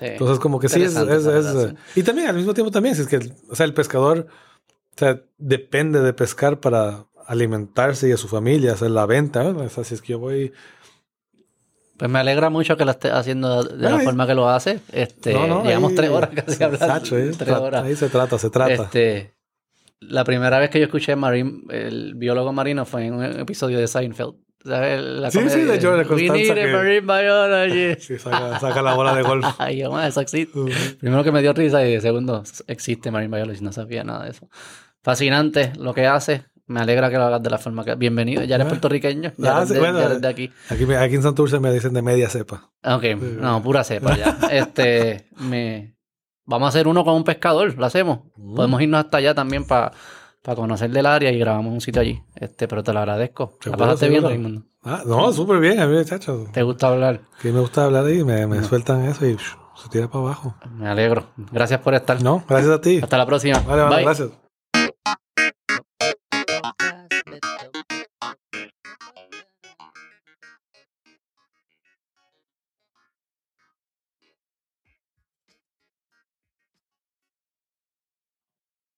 Entonces, 0.00 0.38
como 0.38 0.58
que 0.58 0.68
sí, 0.68 0.82
es, 0.82 0.96
Y 1.94 2.02
también, 2.02 2.28
al 2.28 2.36
mismo 2.36 2.54
tiempo, 2.54 2.70
también, 2.70 2.94
si 2.94 3.02
es 3.02 3.08
que, 3.08 3.18
o 3.50 3.54
sea, 3.54 3.66
el 3.66 3.74
pescador, 3.74 4.26
o 4.94 4.98
sea, 4.98 5.20
depende 5.36 6.00
de 6.00 6.12
pescar 6.14 6.60
para 6.60 7.04
alimentarse 7.26 8.08
y 8.08 8.12
a 8.12 8.16
su 8.16 8.28
familia, 8.28 8.72
hacer 8.72 8.90
la 8.90 9.04
venta. 9.04 9.42
O 9.42 9.68
sea, 9.68 9.84
si 9.84 9.94
es 9.94 10.00
que 10.00 10.12
yo 10.12 10.18
voy 10.18 10.52
pues 11.96 12.10
me 12.10 12.18
alegra 12.18 12.50
mucho 12.50 12.76
que 12.76 12.84
lo 12.84 12.90
esté 12.90 13.10
haciendo 13.10 13.62
de 13.62 13.90
la 13.90 13.98
forma 14.00 14.26
que 14.26 14.34
lo 14.34 14.48
hace. 14.48 14.80
Este, 14.92 15.32
llevamos 15.32 15.94
tres 15.94 16.10
horas 16.10 16.30
casi 16.30 16.62
hablando. 16.62 17.82
Ahí 17.82 17.96
se 17.96 18.08
trata, 18.08 18.38
se 18.38 18.50
trata. 18.50 18.72
Este, 18.72 19.34
la 20.00 20.24
primera 20.24 20.58
vez 20.58 20.70
que 20.70 20.78
yo 20.78 20.84
escuché 20.84 21.16
Marine, 21.16 21.62
el 21.70 22.14
biólogo 22.14 22.52
marino 22.52 22.84
fue 22.84 23.06
en 23.06 23.14
un 23.14 23.24
episodio 23.24 23.78
de 23.78 23.86
Seinfeld. 23.86 24.34
La 24.64 25.30
sí, 25.30 25.38
sí, 25.48 25.60
de 25.60 25.80
Jordan 25.80 26.12
We 26.12 26.28
need 26.28 26.72
marine 26.72 27.00
biology. 27.00 27.96
Sí, 28.00 28.18
saca, 28.18 28.82
la 28.82 28.94
bola 28.94 29.14
de 29.14 29.22
golf. 29.22 29.46
Ay, 29.58 29.78
yo, 29.78 30.00
eso 30.00 30.20
existe. 30.20 30.58
Primero 30.98 31.22
que 31.22 31.30
me 31.30 31.40
dio 31.40 31.52
risa 31.52 31.86
y 31.86 32.00
segundo, 32.00 32.42
existe 32.66 33.12
marine 33.12 33.34
biology. 33.36 33.62
No 33.62 33.72
sabía 33.72 34.02
nada 34.02 34.24
de 34.24 34.30
eso. 34.30 34.48
Fascinante 35.02 35.72
lo 35.78 35.94
que 35.94 36.06
hace. 36.06 36.46
Me 36.68 36.80
alegra 36.80 37.10
que 37.10 37.16
lo 37.16 37.24
hagas 37.24 37.42
de 37.42 37.50
la 37.50 37.58
forma 37.58 37.84
que. 37.84 37.94
Bienvenido. 37.94 38.42
Ya 38.42 38.56
eres 38.56 38.66
puertorriqueño. 38.66 39.32
Ya, 39.36 39.62
eres 39.62 40.20
de, 40.20 40.28
aquí. 40.28 40.50
aquí. 40.68 40.94
Aquí 40.94 41.14
en 41.14 41.22
Santurce 41.22 41.60
me 41.60 41.72
dicen 41.72 41.92
de 41.94 42.02
media 42.02 42.28
cepa. 42.28 42.70
Ok, 42.82 43.04
no, 43.40 43.62
pura 43.62 43.84
cepa 43.84 44.16
ya. 44.16 44.36
este, 44.50 45.28
me. 45.38 45.96
Vamos 46.44 46.66
a 46.66 46.68
hacer 46.70 46.88
uno 46.88 47.04
con 47.04 47.14
un 47.14 47.24
pescador, 47.24 47.76
lo 47.76 47.86
hacemos. 47.86 48.20
Mm. 48.36 48.54
Podemos 48.56 48.82
irnos 48.82 49.04
hasta 49.04 49.18
allá 49.18 49.34
también 49.34 49.64
para 49.64 49.92
conocer 50.54 50.90
del 50.90 51.06
área 51.06 51.30
y 51.32 51.38
grabamos 51.38 51.72
un 51.72 51.80
sitio 51.80 52.02
allí. 52.02 52.22
Este, 52.34 52.68
pero 52.68 52.82
te 52.82 52.92
lo 52.92 53.00
agradezco. 53.00 53.58
¿La 53.64 53.76
pasaste 53.76 54.08
bien, 54.08 54.22
Raimundo? 54.22 54.62
Ah, 54.82 55.02
no, 55.04 55.32
súper 55.32 55.58
bien, 55.58 55.80
a 55.80 55.86
mí, 55.86 56.04
chacho. 56.04 56.46
¿Te 56.52 56.62
gusta 56.62 56.88
hablar? 56.88 57.20
Sí, 57.42 57.50
me 57.50 57.60
gusta 57.60 57.84
hablar 57.84 58.08
y 58.08 58.22
me, 58.22 58.46
me 58.46 58.62
sueltan 58.62 59.04
eso 59.04 59.26
y 59.26 59.36
se 59.36 59.88
tira 59.90 60.08
para 60.08 60.24
abajo. 60.24 60.54
Me 60.70 60.88
alegro. 60.88 61.26
Gracias 61.50 61.80
por 61.80 61.94
estar. 61.94 62.22
No, 62.22 62.44
gracias 62.48 62.72
a 62.72 62.80
ti. 62.80 63.00
Hasta 63.02 63.18
la 63.18 63.26
próxima. 63.26 63.58
Vale, 63.60 63.82
vale, 63.82 64.02
gracias. 64.04 64.28
Okay. 64.28 64.45